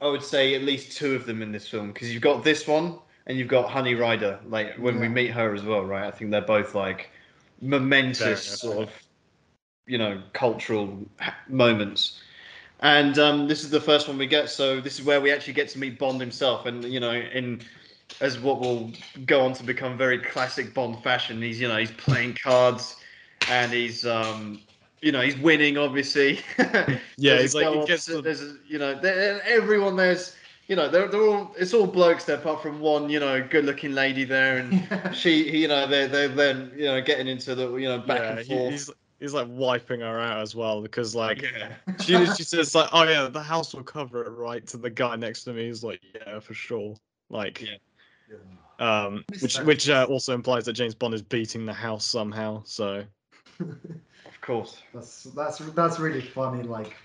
I 0.00 0.08
would 0.08 0.22
say, 0.22 0.54
at 0.54 0.62
least 0.62 0.96
two 0.96 1.14
of 1.14 1.26
them 1.26 1.42
in 1.42 1.52
this 1.52 1.68
film 1.68 1.92
because 1.92 2.12
you've 2.12 2.22
got 2.22 2.44
this 2.44 2.66
one 2.66 2.98
and 3.26 3.38
you've 3.38 3.48
got 3.48 3.68
Honey 3.68 3.94
Ryder, 3.94 4.40
like 4.46 4.74
when 4.76 4.98
we 5.00 5.08
meet 5.08 5.30
her 5.30 5.54
as 5.54 5.62
well, 5.62 5.84
right? 5.84 6.06
I 6.06 6.10
think 6.10 6.30
they're 6.30 6.40
both 6.40 6.74
like 6.74 7.10
momentous 7.60 8.60
sort 8.60 8.78
of, 8.78 8.90
you 9.86 9.98
know, 9.98 10.22
cultural 10.32 11.06
ha- 11.20 11.36
moments. 11.48 12.22
And 12.80 13.18
um, 13.18 13.48
this 13.48 13.64
is 13.64 13.70
the 13.70 13.80
first 13.80 14.08
one 14.08 14.16
we 14.16 14.26
get, 14.26 14.48
so 14.48 14.80
this 14.80 14.98
is 14.98 15.04
where 15.04 15.20
we 15.20 15.30
actually 15.32 15.52
get 15.52 15.68
to 15.70 15.78
meet 15.78 15.98
Bond 15.98 16.20
himself, 16.20 16.66
and 16.66 16.84
you 16.84 17.00
know, 17.00 17.10
in 17.12 17.60
as 18.20 18.38
what 18.38 18.60
will 18.60 18.92
go 19.26 19.40
on 19.40 19.52
to 19.54 19.64
become 19.64 19.98
very 19.98 20.18
classic 20.18 20.72
Bond 20.74 21.02
fashion. 21.02 21.42
He's 21.42 21.60
you 21.60 21.68
know 21.68 21.76
he's 21.76 21.90
playing 21.90 22.36
cards, 22.42 22.96
and 23.48 23.72
he's 23.72 24.06
um 24.06 24.60
you 25.00 25.12
know 25.12 25.20
he's 25.20 25.38
winning 25.38 25.78
obviously. 25.78 26.40
Yeah, 27.16 27.40
he's 27.40 27.54
like 27.54 27.68
he 27.68 27.84
gets 27.84 28.06
the, 28.06 28.22
there's 28.22 28.42
a, 28.42 28.56
you 28.68 28.78
know 28.78 28.94
there, 28.98 29.42
everyone 29.44 29.96
there's 29.96 30.36
you 30.68 30.76
know 30.76 30.88
they're, 30.88 31.08
they're 31.08 31.26
all 31.26 31.52
it's 31.58 31.74
all 31.74 31.86
blokes 31.86 32.24
there 32.24 32.36
apart 32.36 32.62
from 32.62 32.78
one 32.80 33.10
you 33.10 33.18
know 33.18 33.42
good 33.42 33.64
looking 33.64 33.92
lady 33.92 34.24
there 34.24 34.58
and 34.58 35.16
she 35.16 35.58
you 35.58 35.66
know 35.66 35.86
they're 35.86 36.06
they're 36.06 36.28
then 36.28 36.70
you 36.76 36.84
know 36.84 37.00
getting 37.00 37.26
into 37.26 37.54
the 37.54 37.74
you 37.76 37.88
know 37.88 37.98
back 37.98 38.20
yeah, 38.20 38.30
and 38.30 38.38
he- 38.40 38.54
forth. 38.54 38.70
he's 38.72 38.90
he's 39.18 39.34
like 39.34 39.48
wiping 39.50 40.00
her 40.00 40.20
out 40.20 40.40
as 40.40 40.54
well 40.54 40.80
because 40.80 41.14
like 41.14 41.42
yeah. 41.42 41.74
she 42.00 42.24
she 42.26 42.44
says 42.44 42.74
like 42.74 42.88
oh 42.92 43.02
yeah 43.02 43.28
the 43.28 43.42
house 43.42 43.74
will 43.74 43.82
cover 43.82 44.24
it 44.24 44.30
right 44.30 44.66
to 44.66 44.76
the 44.76 44.90
guy 44.90 45.16
next 45.16 45.44
to 45.44 45.52
me 45.52 45.66
he's 45.66 45.82
like 45.82 46.00
yeah 46.14 46.38
for 46.38 46.54
sure 46.54 46.94
like 47.30 47.66
Yeah. 48.30 48.36
um 48.78 49.24
which 49.40 49.58
which 49.60 49.88
uh, 49.88 50.06
also 50.08 50.34
implies 50.34 50.66
that 50.66 50.74
James 50.74 50.94
Bond 50.94 51.14
is 51.14 51.22
beating 51.22 51.64
the 51.66 51.72
house 51.72 52.04
somehow 52.04 52.62
so 52.64 53.04
Of 53.60 54.40
course. 54.40 54.82
That's 54.94 55.24
that's 55.24 55.58
that's 55.58 55.98
really 56.00 56.20
funny. 56.20 56.62
Like 56.62 56.96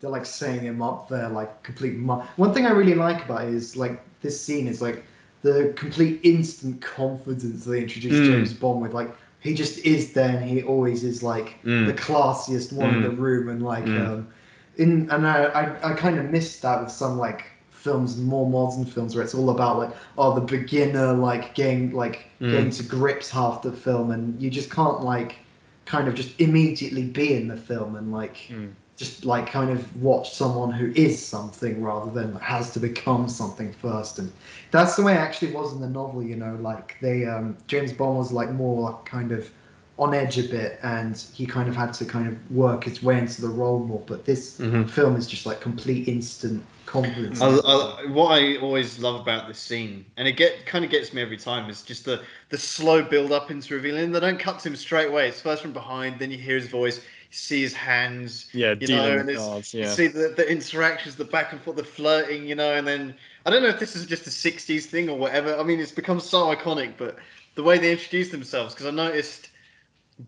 they're 0.00 0.10
like 0.10 0.26
saying 0.26 0.60
him 0.60 0.82
up 0.82 1.08
there 1.08 1.28
like 1.28 1.62
complete. 1.62 1.94
Mu- 1.96 2.22
One 2.36 2.52
thing 2.52 2.66
I 2.66 2.70
really 2.70 2.94
like 2.94 3.24
about 3.24 3.44
it 3.48 3.54
is 3.54 3.76
like 3.76 4.00
this 4.20 4.40
scene 4.40 4.66
is 4.66 4.82
like 4.82 5.04
the 5.42 5.72
complete 5.76 6.20
instant 6.22 6.80
confidence 6.80 7.64
they 7.64 7.80
introduce 7.80 8.12
Mm. 8.12 8.26
James 8.26 8.52
Bond 8.54 8.82
with. 8.82 8.92
Like 8.94 9.14
he 9.40 9.54
just 9.54 9.78
is 9.84 10.12
there, 10.12 10.36
and 10.36 10.48
he 10.48 10.62
always 10.62 11.04
is 11.04 11.22
like 11.22 11.56
Mm. 11.64 11.86
the 11.86 11.94
classiest 11.94 12.72
one 12.72 12.94
in 12.94 13.02
the 13.02 13.10
room, 13.10 13.48
and 13.48 13.62
like 13.62 13.84
Mm. 13.84 14.06
um, 14.08 14.28
in 14.76 15.08
and 15.10 15.26
I 15.26 15.44
I, 15.44 15.90
I 15.90 15.94
kind 15.94 16.18
of 16.18 16.30
missed 16.30 16.62
that 16.62 16.80
with 16.82 16.90
some 16.92 17.18
like 17.18 17.46
films 17.70 18.16
more 18.16 18.48
modern 18.48 18.84
films 18.84 19.14
where 19.14 19.24
it's 19.24 19.34
all 19.34 19.50
about 19.50 19.76
like 19.78 19.90
oh 20.16 20.34
the 20.34 20.40
beginner 20.40 21.12
like 21.14 21.54
getting 21.54 21.92
like 21.92 22.26
Mm. 22.40 22.50
getting 22.50 22.70
to 22.70 22.82
grips 22.84 23.28
half 23.30 23.62
the 23.62 23.72
film 23.72 24.10
and 24.12 24.40
you 24.40 24.50
just 24.50 24.70
can't 24.70 25.02
like 25.02 25.36
kind 25.84 26.08
of 26.08 26.14
just 26.14 26.38
immediately 26.40 27.04
be 27.04 27.34
in 27.34 27.48
the 27.48 27.56
film 27.56 27.96
and 27.96 28.12
like 28.12 28.36
mm. 28.48 28.72
just 28.96 29.24
like 29.24 29.46
kind 29.46 29.70
of 29.70 30.02
watch 30.02 30.32
someone 30.32 30.70
who 30.70 30.92
is 30.94 31.22
something 31.24 31.82
rather 31.82 32.10
than 32.10 32.34
has 32.36 32.72
to 32.72 32.80
become 32.80 33.28
something 33.28 33.72
first 33.72 34.18
and 34.18 34.32
that's 34.70 34.96
the 34.96 35.02
way 35.02 35.14
it 35.14 35.18
actually 35.18 35.52
was 35.52 35.72
in 35.72 35.80
the 35.80 35.88
novel 35.88 36.22
you 36.22 36.36
know 36.36 36.56
like 36.60 36.96
they 37.00 37.24
um 37.24 37.56
james 37.66 37.92
bond 37.92 38.18
was 38.18 38.32
like 38.32 38.50
more 38.50 38.98
kind 39.04 39.32
of 39.32 39.50
on 39.98 40.14
edge 40.14 40.38
a 40.38 40.42
bit 40.42 40.78
and 40.82 41.18
he 41.34 41.46
kind 41.46 41.68
of 41.68 41.76
had 41.76 41.92
to 41.92 42.04
kind 42.04 42.26
of 42.26 42.50
work 42.50 42.84
his 42.84 43.02
way 43.02 43.18
into 43.18 43.42
the 43.42 43.48
role 43.48 43.80
more 43.84 44.02
but 44.06 44.24
this 44.24 44.58
Mhm. 44.58 44.88
film 44.88 45.16
is 45.16 45.26
just 45.26 45.44
like 45.46 45.60
complete 45.60 46.08
instant 46.08 46.64
confidence 46.86 47.40
I, 47.40 47.46
I, 47.48 48.06
what 48.10 48.32
I 48.32 48.56
always 48.56 48.98
love 48.98 49.20
about 49.20 49.48
this 49.48 49.58
scene, 49.58 50.04
and 50.16 50.26
it 50.26 50.32
get 50.32 50.66
kind 50.66 50.84
of 50.84 50.90
gets 50.90 51.12
me 51.12 51.22
every 51.22 51.36
time, 51.36 51.70
is 51.70 51.82
just 51.82 52.04
the 52.04 52.22
the 52.50 52.58
slow 52.58 53.02
build 53.02 53.32
up 53.32 53.50
into 53.50 53.74
revealing. 53.74 54.12
They 54.12 54.20
don't 54.20 54.38
cut 54.38 54.58
to 54.60 54.68
him 54.68 54.76
straight 54.76 55.08
away. 55.08 55.28
It's 55.28 55.40
first 55.40 55.62
from 55.62 55.72
behind, 55.72 56.18
then 56.18 56.30
you 56.30 56.38
hear 56.38 56.56
his 56.56 56.68
voice, 56.68 56.98
you 56.98 57.02
see 57.30 57.62
his 57.62 57.72
hands, 57.72 58.46
Yeah, 58.52 58.74
you 58.80 58.86
dealing 58.86 59.12
know, 59.14 59.18
and 59.20 59.30
it's, 59.30 59.48
cards. 59.48 59.72
you 59.74 59.84
Yeah. 59.84 59.94
see 59.94 60.06
the, 60.08 60.34
the 60.36 60.48
interactions, 60.50 61.16
the 61.16 61.24
back 61.24 61.52
and 61.52 61.60
forth, 61.62 61.76
the 61.76 61.84
flirting, 61.84 62.46
you 62.46 62.54
know, 62.56 62.74
and 62.74 62.86
then 62.86 63.14
I 63.46 63.50
don't 63.50 63.62
know 63.62 63.68
if 63.68 63.78
this 63.78 63.96
is 63.96 64.04
just 64.06 64.26
a 64.26 64.30
'60s 64.30 64.86
thing 64.86 65.08
or 65.08 65.16
whatever. 65.16 65.56
I 65.56 65.62
mean, 65.62 65.80
it's 65.80 65.92
become 65.92 66.20
so 66.20 66.54
iconic, 66.54 66.94
but 66.98 67.16
the 67.54 67.62
way 67.62 67.78
they 67.78 67.92
introduce 67.92 68.30
themselves, 68.30 68.74
because 68.74 68.86
I 68.86 68.90
noticed 68.90 69.48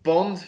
Bond, 0.03 0.45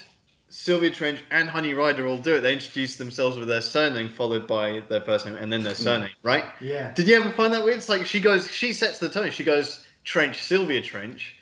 Sylvia 0.50 0.90
Trench, 0.92 1.20
and 1.32 1.50
Honey 1.50 1.74
Ryder 1.74 2.08
all 2.08 2.18
do 2.18 2.36
it. 2.36 2.42
They 2.42 2.54
introduce 2.54 2.96
themselves 2.96 3.38
with 3.38 3.48
their 3.48 3.62
surname 3.62 4.10
followed 4.10 4.48
by 4.48 4.82
their 4.90 5.02
first 5.02 5.26
name 5.26 5.36
and 5.36 5.52
then 5.52 5.64
their 5.64 5.76
surname, 5.76 6.10
right? 6.24 6.46
yeah 6.62 6.94
Did 6.94 7.08
you 7.08 7.16
ever 7.16 7.32
find 7.32 7.54
that 7.54 7.64
weird? 7.64 7.78
It's 7.78 7.90
like 7.90 8.06
she 8.06 8.20
goes, 8.20 8.50
she 8.50 8.74
sets 8.74 9.00
the 9.00 9.10
tone. 9.10 9.32
She 9.32 9.44
goes 9.44 9.86
Trench, 10.04 10.42
Sylvia 10.44 10.82
Trench, 10.82 11.36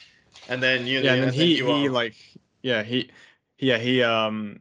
and 0.49 0.62
then 0.62 0.88
you. 0.88 0.99
yeah, 1.01 1.14
and 1.14 1.24
then 1.24 1.34
he 1.34 1.56
he 1.58 1.89
like 1.89 2.16
yeah 2.64 2.84
he 2.84 3.10
yeah 3.60 3.78
he 3.78 4.01
um 4.01 4.60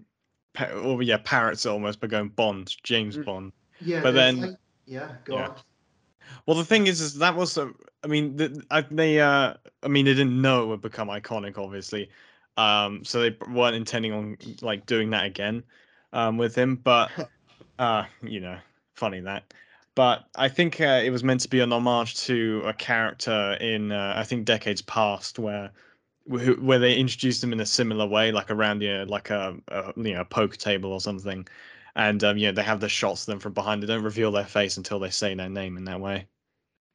pa- 0.53 0.67
or 0.73 1.03
yeah 1.03 1.19
parrots 1.25 1.65
almost 1.67 2.01
by 2.01 2.07
going 2.07 2.29
Bond 2.29 2.75
James 2.83 3.17
Mm. 3.17 3.25
Bond. 3.25 3.53
yeah 3.81 4.03
but 4.03 4.13
then- 4.13 4.41
like- 4.41 4.57
yeah 4.87 5.09
go 5.25 5.37
yeah. 5.37 5.49
on 5.49 5.57
Well, 6.47 6.57
the 6.59 6.65
thing 6.65 6.87
is, 6.87 7.01
is 7.01 7.15
that 7.19 7.35
was 7.37 7.57
a, 7.57 7.73
I 8.03 8.07
mean, 8.07 8.37
the, 8.37 8.63
I, 8.71 8.83
they 8.83 9.21
uh, 9.21 9.55
I 9.83 9.89
mean, 9.89 10.05
they 10.05 10.13
didn't 10.13 10.41
know 10.43 10.63
it 10.63 10.67
would 10.67 10.83
become 10.83 11.09
iconic, 11.09 11.57
obviously. 11.57 12.11
Um, 12.57 13.05
so 13.05 13.21
they 13.21 13.37
weren't 13.51 13.77
intending 13.77 14.13
on 14.13 14.37
like 14.63 14.87
doing 14.87 15.11
that 15.11 15.27
again, 15.27 15.65
um, 16.13 16.37
with 16.37 16.55
him. 16.55 16.77
But 16.77 17.11
uh, 17.79 18.05
you 18.23 18.41
know, 18.41 18.59
funny 18.95 19.21
that. 19.21 19.53
But 19.95 20.25
I 20.37 20.49
think 20.49 20.81
uh, 20.81 21.03
it 21.05 21.11
was 21.11 21.23
meant 21.23 21.41
to 21.43 21.49
be 21.49 21.61
an 21.61 21.73
homage 21.73 22.17
to 22.27 22.63
a 22.67 22.73
character 22.73 23.57
in 23.61 23.93
uh, 23.93 24.15
I 24.17 24.25
think 24.25 24.45
decades 24.45 24.83
past 24.83 25.39
where 25.39 25.71
where 26.27 26.79
they 26.79 26.97
introduced 26.97 27.45
him 27.45 27.53
in 27.53 27.61
a 27.61 27.67
similar 27.67 28.07
way, 28.07 28.33
like 28.33 28.51
around 28.51 28.83
you 28.83 28.93
know, 28.93 29.05
like 29.05 29.31
a, 29.31 29.57
a 29.69 29.93
you 29.97 30.15
know 30.15 30.25
poker 30.25 30.57
table 30.57 30.93
or 30.93 31.01
something, 31.01 31.47
and 31.97 32.25
um, 32.25 32.39
you 32.39 32.47
know 32.47 32.53
they 32.53 32.63
have 32.63 32.81
the 32.81 32.89
shots 32.89 33.23
of 33.23 33.27
them 33.27 33.41
from 33.41 33.53
behind. 33.53 33.83
They 33.83 33.87
don't 33.87 34.03
reveal 34.03 34.33
their 34.33 34.47
face 34.47 34.77
until 34.77 34.99
they 34.99 35.11
say 35.11 35.35
their 35.35 35.49
name 35.49 35.77
in 35.77 35.85
that 35.85 36.01
way. 36.01 36.27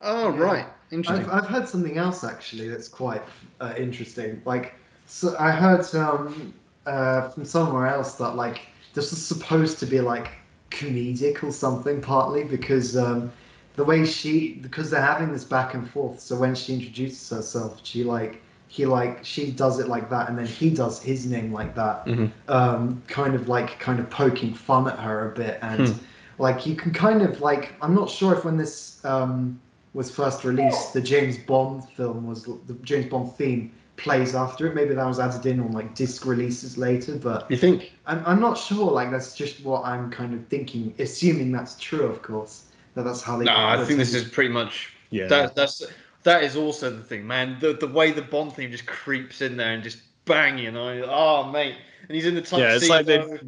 Oh 0.02 0.30
Yeah. 0.30 0.42
right, 0.42 0.66
interesting. 0.92 1.30
I've, 1.30 1.44
I've 1.44 1.50
heard 1.50 1.68
something 1.70 1.98
else 1.98 2.24
actually 2.24 2.70
that's 2.70 2.88
quite 2.88 3.22
uh, 3.60 3.74
interesting. 3.78 4.42
Like, 4.46 4.76
so 5.10 5.36
I 5.40 5.52
heard 5.52 5.86
um, 5.96 6.54
uh, 6.86 7.30
from 7.30 7.46
somewhere 7.46 7.88
else 7.88 8.18
that 8.18 8.36
like 8.36 8.62
this 8.94 9.14
is 9.14 9.26
supposed 9.26 9.80
to 9.82 9.88
be 9.88 10.02
like 10.02 10.32
comedic 10.72 11.44
or 11.44 11.52
something, 11.52 12.02
partly 12.02 12.44
because 12.46 12.98
um, 12.98 13.34
the 13.76 13.86
way 13.86 14.06
she 14.06 14.56
because 14.62 14.92
they're 14.92 15.02
having 15.02 15.32
this 15.34 15.46
back 15.46 15.76
and 15.76 15.90
forth. 15.90 16.22
So 16.22 16.38
when 16.38 16.56
she 16.56 16.74
introduces 16.76 17.30
herself, 17.30 17.82
she 17.84 18.04
like 18.04 18.44
he 18.68 18.86
like 18.86 19.26
she 19.26 19.52
does 19.52 19.80
it 19.80 19.88
like 19.90 20.10
that, 20.12 20.30
and 20.30 20.38
then 20.38 20.48
he 20.48 20.72
does 20.72 21.02
his 21.02 21.26
name 21.28 21.54
like 21.54 21.76
that, 21.76 22.08
Mhm. 22.08 22.32
um, 22.48 23.04
kind 23.08 23.36
of 23.36 23.48
like 23.50 23.80
kind 23.80 24.00
of 24.00 24.10
poking 24.10 24.54
fun 24.54 24.88
at 24.88 25.00
her 25.00 25.32
a 25.32 25.36
bit, 25.36 25.60
and 25.62 25.88
Hmm. 25.88 25.94
like 26.40 26.66
you 26.66 26.76
can 26.76 26.92
kind 26.94 27.22
of 27.24 27.42
like 27.42 27.76
I'm 27.82 27.96
not 27.96 28.10
sure 28.10 28.34
if 28.36 28.46
when 28.46 28.58
this 28.58 29.04
um, 29.06 29.60
was 29.94 30.12
first 30.12 30.46
released, 30.46 30.94
the 30.94 31.02
James 31.02 31.38
Bond 31.38 31.84
film 31.84 32.28
was 32.28 32.46
the 32.46 32.74
James 32.84 33.10
Bond 33.10 33.36
theme 33.36 33.72
plays 34.00 34.34
after 34.36 34.68
it. 34.68 34.76
Maybe 34.76 34.94
that 34.96 35.06
was 35.06 35.20
added 35.20 35.46
in 35.46 35.60
on 35.60 35.72
like 35.72 35.94
disc 35.94 36.26
releases 36.26 36.78
later, 36.78 37.18
but 37.18 37.50
You 37.52 37.58
think? 37.58 37.94
I'm, 38.08 38.24
I'm 38.26 38.40
not 38.40 38.58
sure. 38.58 38.92
Like 38.92 39.12
that's 39.12 39.36
just 39.36 39.64
what 39.64 39.86
I'm 39.86 40.10
kind 40.10 40.34
of 40.34 40.48
thinking, 40.48 40.94
assuming 41.00 41.52
that's 41.52 41.78
true, 41.80 42.04
of 42.06 42.22
course. 42.22 42.64
That 42.96 43.04
that's 43.04 43.22
how 43.22 43.38
they. 43.38 43.46
No, 43.46 43.56
I 43.56 43.84
think 43.86 44.00
this 44.00 44.14
is 44.14 44.28
pretty 44.30 44.52
much. 44.52 44.94
Yeah. 45.12 45.28
That 45.28 45.56
that's 45.56 45.84
that 46.24 46.44
is 46.44 46.56
also 46.56 46.90
the 46.90 47.04
thing, 47.04 47.26
man. 47.28 47.58
The 47.60 47.74
the 47.74 47.88
way 47.88 48.12
the 48.12 48.22
Bond 48.22 48.54
theme 48.54 48.72
just 48.72 48.86
creeps 48.88 49.42
in 49.42 49.58
there 49.58 49.74
and 49.74 49.84
just 49.84 50.00
bang, 50.26 50.58
you 50.58 50.72
know. 50.72 51.04
Oh 51.08 51.50
mate, 51.52 51.76
and 52.08 52.16
he's 52.16 52.26
in 52.26 52.36
the 52.36 52.42
tuxedo. 52.42 52.68
Yeah, 52.70 52.76
it's 52.76 52.90
like 52.90 53.06
they- 53.06 53.40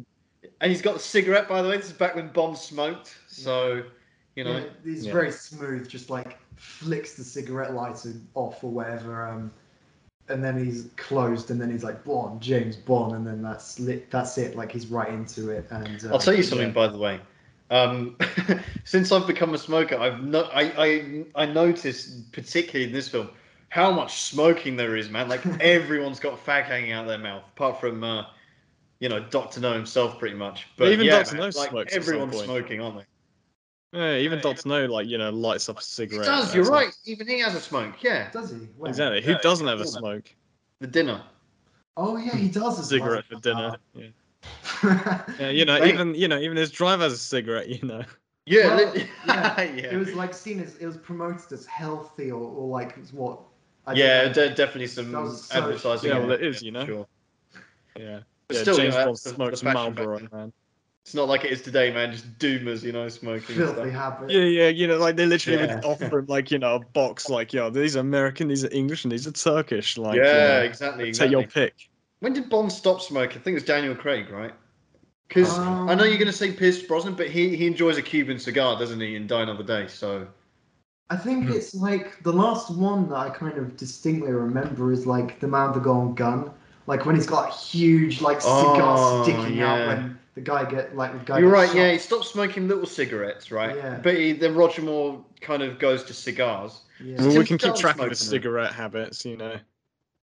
And 0.60 0.70
he's 0.70 0.82
got 0.82 0.94
the 0.94 1.00
cigarette, 1.00 1.48
by 1.48 1.60
the 1.60 1.68
way. 1.68 1.76
This 1.76 1.86
is 1.86 1.92
back 1.92 2.14
when 2.14 2.28
Bond 2.28 2.56
smoked, 2.56 3.16
so 3.26 3.82
you 4.36 4.44
know. 4.44 4.58
Yeah, 4.58 4.64
it's 4.92 5.04
Yeah. 5.04 5.12
very 5.12 5.32
smooth. 5.32 5.88
Just 5.88 6.08
like 6.08 6.38
flicks 6.56 7.14
the 7.14 7.24
cigarette 7.24 7.74
lighter 7.74 8.12
off 8.34 8.62
or 8.62 8.70
whatever. 8.70 9.26
Um, 9.28 9.50
and 10.28 10.42
then 10.42 10.62
he's 10.64 10.88
closed, 10.96 11.50
and 11.50 11.60
then 11.60 11.70
he's 11.70 11.84
like 11.84 12.04
Bond, 12.04 12.40
James 12.40 12.76
Bond, 12.76 13.14
and 13.14 13.26
then 13.26 13.42
that's 13.42 13.78
lit. 13.78 14.10
That's 14.10 14.38
it. 14.38 14.56
Like 14.56 14.72
he's 14.72 14.86
right 14.86 15.08
into 15.08 15.50
it. 15.50 15.66
And 15.70 16.04
uh, 16.04 16.12
I'll 16.12 16.18
tell 16.18 16.34
you 16.34 16.42
something, 16.42 16.68
yeah. 16.68 16.74
by 16.74 16.88
the 16.88 16.98
way. 16.98 17.20
Um, 17.70 18.16
since 18.84 19.10
I've 19.12 19.26
become 19.26 19.54
a 19.54 19.58
smoker, 19.58 19.96
I've 19.96 20.22
no, 20.22 20.42
I, 20.44 20.72
I 20.76 21.24
I 21.34 21.46
noticed 21.46 22.30
particularly 22.32 22.86
in 22.86 22.92
this 22.92 23.08
film 23.08 23.30
how 23.70 23.90
much 23.90 24.20
smoking 24.20 24.76
there 24.76 24.96
is, 24.96 25.08
man. 25.08 25.28
Like 25.28 25.44
everyone's 25.60 26.20
got 26.20 26.34
a 26.34 26.36
fag 26.36 26.64
hanging 26.64 26.92
out 26.92 27.06
their 27.06 27.18
mouth, 27.18 27.44
apart 27.56 27.80
from 27.80 28.04
uh, 28.04 28.26
you 29.00 29.08
know 29.08 29.20
Doctor 29.20 29.60
No 29.60 29.72
himself, 29.72 30.18
pretty 30.18 30.36
much. 30.36 30.66
But 30.76 30.92
Even 30.92 31.06
yeah, 31.06 31.22
Dr. 31.22 31.36
No 31.36 31.44
like 31.44 31.70
smokes 31.70 31.96
at 31.96 32.02
some 32.04 32.14
everyone's 32.14 32.34
point. 32.36 32.44
smoking, 32.46 32.80
aren't 32.80 32.98
they? 32.98 33.04
Yeah, 33.92 34.16
even 34.16 34.38
Yeah, 34.38 34.42
Doctor 34.42 34.68
No, 34.68 34.86
like 34.86 35.06
you 35.06 35.18
know, 35.18 35.30
lights 35.30 35.68
up 35.68 35.76
a 35.76 35.80
He 35.80 35.84
cigarette. 35.84 36.24
does. 36.26 36.54
You're 36.54 36.64
all. 36.66 36.70
right. 36.72 36.94
Even 37.04 37.26
he 37.28 37.40
has 37.40 37.54
a 37.54 37.60
smoke. 37.60 38.02
Yeah, 38.02 38.30
does 38.30 38.50
he? 38.50 38.56
When? 38.78 38.88
Exactly. 38.90 39.22
Who 39.22 39.36
doesn't 39.38 39.66
have 39.66 39.80
a 39.80 39.86
smoke? 39.86 40.34
the 40.80 40.86
dinner. 40.86 41.22
Oh 41.96 42.16
yeah, 42.16 42.34
he 42.34 42.48
does. 42.48 42.78
A. 42.80 42.84
Cigarette 42.84 43.24
for 43.26 43.36
dinner. 43.36 43.76
Yeah. 43.94 44.06
yeah, 44.82 45.22
yeah, 45.38 45.48
you 45.50 45.64
know, 45.64 45.78
Mate. 45.78 45.92
even 45.94 46.14
you 46.14 46.26
know, 46.26 46.38
even 46.38 46.56
his 46.56 46.70
driver 46.70 47.02
has 47.04 47.12
a 47.12 47.18
cigarette. 47.18 47.68
You 47.68 47.86
know. 47.86 48.02
Yeah, 48.46 48.74
Well, 48.74 48.96
yeah, 48.96 49.06
yeah. 49.26 49.66
It 49.92 49.96
was 49.98 50.14
like 50.14 50.34
seen 50.34 50.58
as 50.60 50.74
it 50.78 50.86
was 50.86 50.96
promoted 50.96 51.52
as 51.52 51.64
healthy 51.66 52.32
or, 52.32 52.40
or 52.42 52.66
like 52.68 52.96
it's 52.98 53.12
what. 53.12 53.38
I 53.86 53.92
yeah, 53.94 54.26
know. 54.28 54.32
de- 54.32 54.54
definitely 54.54 54.86
some 54.88 55.12
That 55.12 55.22
was 55.22 55.44
so- 55.44 55.58
advertising. 55.58 56.10
Yeah, 56.10 56.18
well, 56.18 56.32
it, 56.32 56.40
it 56.42 56.46
is, 56.48 56.62
you 56.62 56.70
know. 56.72 56.86
Sure. 56.86 57.06
Yeah. 57.96 58.20
But 58.48 58.56
yeah 58.56 58.62
still, 58.62 58.74
you 58.76 58.82
James 58.82 58.94
know, 58.94 59.04
Bond 59.04 59.16
that's 59.16 59.22
the- 59.22 59.30
the 59.50 59.56
smokes 59.56 59.62
Marlboro, 59.62 60.20
man. 60.32 60.52
It's 61.04 61.14
not 61.14 61.28
like 61.28 61.44
it 61.44 61.50
is 61.52 61.62
today, 61.62 61.92
man. 61.92 62.12
Just 62.12 62.38
doomers, 62.38 62.82
you 62.84 62.92
know, 62.92 63.08
smoking. 63.08 63.56
filthy 63.56 63.64
stuff. 63.64 63.90
habit. 63.90 64.28
Yeah, 64.28 64.44
yeah, 64.44 64.68
you 64.68 64.86
know, 64.86 64.98
like 64.98 65.16
they 65.16 65.26
literally 65.26 65.56
Yeah. 65.56 65.66
would 65.66 65.84
offer 65.84 66.20
him 66.20 66.26
like 66.26 66.50
you 66.50 66.58
know 66.58 66.76
a 66.76 66.78
box, 66.80 67.28
like 67.28 67.52
yo, 67.52 67.70
these 67.70 67.96
are 67.96 68.00
American, 68.00 68.48
these 68.48 68.64
are 68.64 68.72
English, 68.72 69.04
and 69.04 69.12
these 69.12 69.26
are 69.26 69.32
Turkish. 69.32 69.98
Like, 69.98 70.32
you 70.32 70.40
yeah, 70.40 70.42
know, 70.42 70.62
exactly. 70.62 71.08
take 71.12 71.30
exactly. 71.30 71.30
your 71.30 71.44
pick. 71.46 71.88
When 72.20 72.32
did 72.34 72.48
Bond 72.50 72.72
stop 72.72 73.00
smoking? 73.02 73.38
I 73.38 73.42
think 73.42 73.52
it 73.54 73.54
was 73.54 73.64
Daniel 73.64 73.94
Craig, 73.94 74.30
right? 74.30 74.54
Because 75.28 75.68
I 75.86 75.94
know 75.94 76.04
you're 76.04 76.14
Um, 76.14 76.18
going 76.18 76.26
to 76.26 76.32
say 76.32 76.52
Pierce 76.52 76.82
Brosnan, 76.82 77.14
but 77.16 77.30
he, 77.30 77.56
he 77.56 77.66
enjoys 77.66 77.98
a 77.98 78.02
Cuban 78.02 78.38
cigar, 78.38 78.78
doesn't 78.78 79.00
he, 79.00 79.16
in 79.16 79.26
Die 79.26 79.42
Another 79.42 79.64
Day? 79.64 79.88
So 79.88 80.28
I 81.10 81.16
think 81.16 81.48
Hmm. 81.48 81.50
it's 81.50 81.74
like 81.74 82.22
the 82.22 82.32
last 82.32 82.70
one 82.70 83.08
that 83.10 83.16
I 83.16 83.30
kind 83.30 83.58
of 83.58 83.76
distinctly 83.76 84.32
remember 84.32 84.92
is 84.92 85.06
like 85.06 85.40
the 85.40 85.46
man 85.48 85.66
with 85.68 85.74
the 85.74 85.80
golden 85.80 86.14
gun. 86.14 86.50
Like 86.86 87.06
when 87.06 87.14
he's 87.14 87.26
got 87.26 87.50
a 87.50 87.52
huge 87.54 88.20
like 88.20 88.40
cigar 88.40 88.96
Oh, 88.96 89.22
sticking 89.22 89.56
yeah. 89.56 89.62
out 89.62 89.86
when 89.86 90.18
the 90.34 90.40
guy 90.40 90.64
get 90.68 90.96
like 90.96 91.12
the 91.12 91.24
guy. 91.24 91.38
you're 91.38 91.50
right. 91.50 91.68
shot. 91.68 91.76
Yeah, 91.76 91.92
he 91.92 91.98
stopped 91.98 92.26
smoking 92.26 92.68
little 92.68 92.86
cigarettes, 92.86 93.50
right? 93.50 93.76
Yeah. 93.76 93.98
But 94.02 94.16
he, 94.16 94.32
then 94.32 94.54
Roger 94.54 94.82
Moore 94.82 95.24
kind 95.40 95.62
of 95.62 95.78
goes 95.78 96.04
to 96.04 96.14
cigars. 96.14 96.80
Yeah. 97.02 97.16
Well, 97.18 97.38
we 97.38 97.44
can 97.44 97.58
keep 97.58 97.74
track 97.74 97.94
of 97.94 97.98
smoking 97.98 98.10
his 98.10 98.20
them. 98.20 98.28
cigarette 98.30 98.72
habits, 98.72 99.24
you 99.24 99.36
know. 99.36 99.56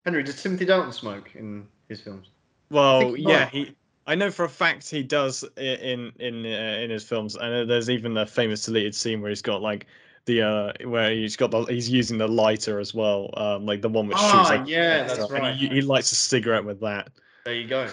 Henry, 0.06 0.24
does 0.24 0.42
Timothy 0.42 0.66
Dalton 0.66 0.94
smoke 0.94 1.36
in 1.36 1.68
his 1.90 2.00
films? 2.02 2.28
Well, 2.70 3.02
think 3.02 3.20
yeah, 3.20 3.50
he. 3.50 3.76
I 4.06 4.16
know 4.16 4.32
for 4.32 4.46
a 4.46 4.50
fact 4.50 4.90
he 4.90 5.04
does 5.04 5.44
i- 5.58 5.62
in 5.62 6.14
in 6.20 6.46
uh, 6.46 6.80
in 6.82 6.90
his 6.90 7.04
films, 7.04 7.36
and 7.36 7.54
uh, 7.54 7.66
there's 7.66 7.90
even 7.90 8.16
a 8.18 8.26
famous 8.26 8.66
deleted 8.66 8.96
scene 8.96 9.22
where 9.22 9.30
he's 9.30 9.42
got 9.42 9.62
like 9.62 9.88
the 10.26 10.42
uh 10.42 10.74
where 10.88 11.12
he's 11.12 11.36
got 11.36 11.52
the 11.52 11.64
he's 11.66 11.90
using 11.90 12.18
the 12.18 12.28
lighter 12.28 12.80
as 12.80 12.94
well, 12.94 13.30
um 13.36 13.66
like 13.66 13.82
the 13.82 13.90
one 13.90 14.08
which 14.08 14.18
shoots. 14.18 14.34
Ah, 14.34 14.56
like, 14.60 14.68
yeah, 14.68 15.00
that's 15.04 15.14
stuff, 15.16 15.32
and 15.32 15.40
right. 15.44 15.56
He, 15.56 15.68
he 15.68 15.82
lights 15.82 16.12
a 16.12 16.16
cigarette 16.16 16.64
with 16.64 16.80
that. 16.82 17.10
There 17.44 17.56
you 17.56 17.68
go. 17.68 17.90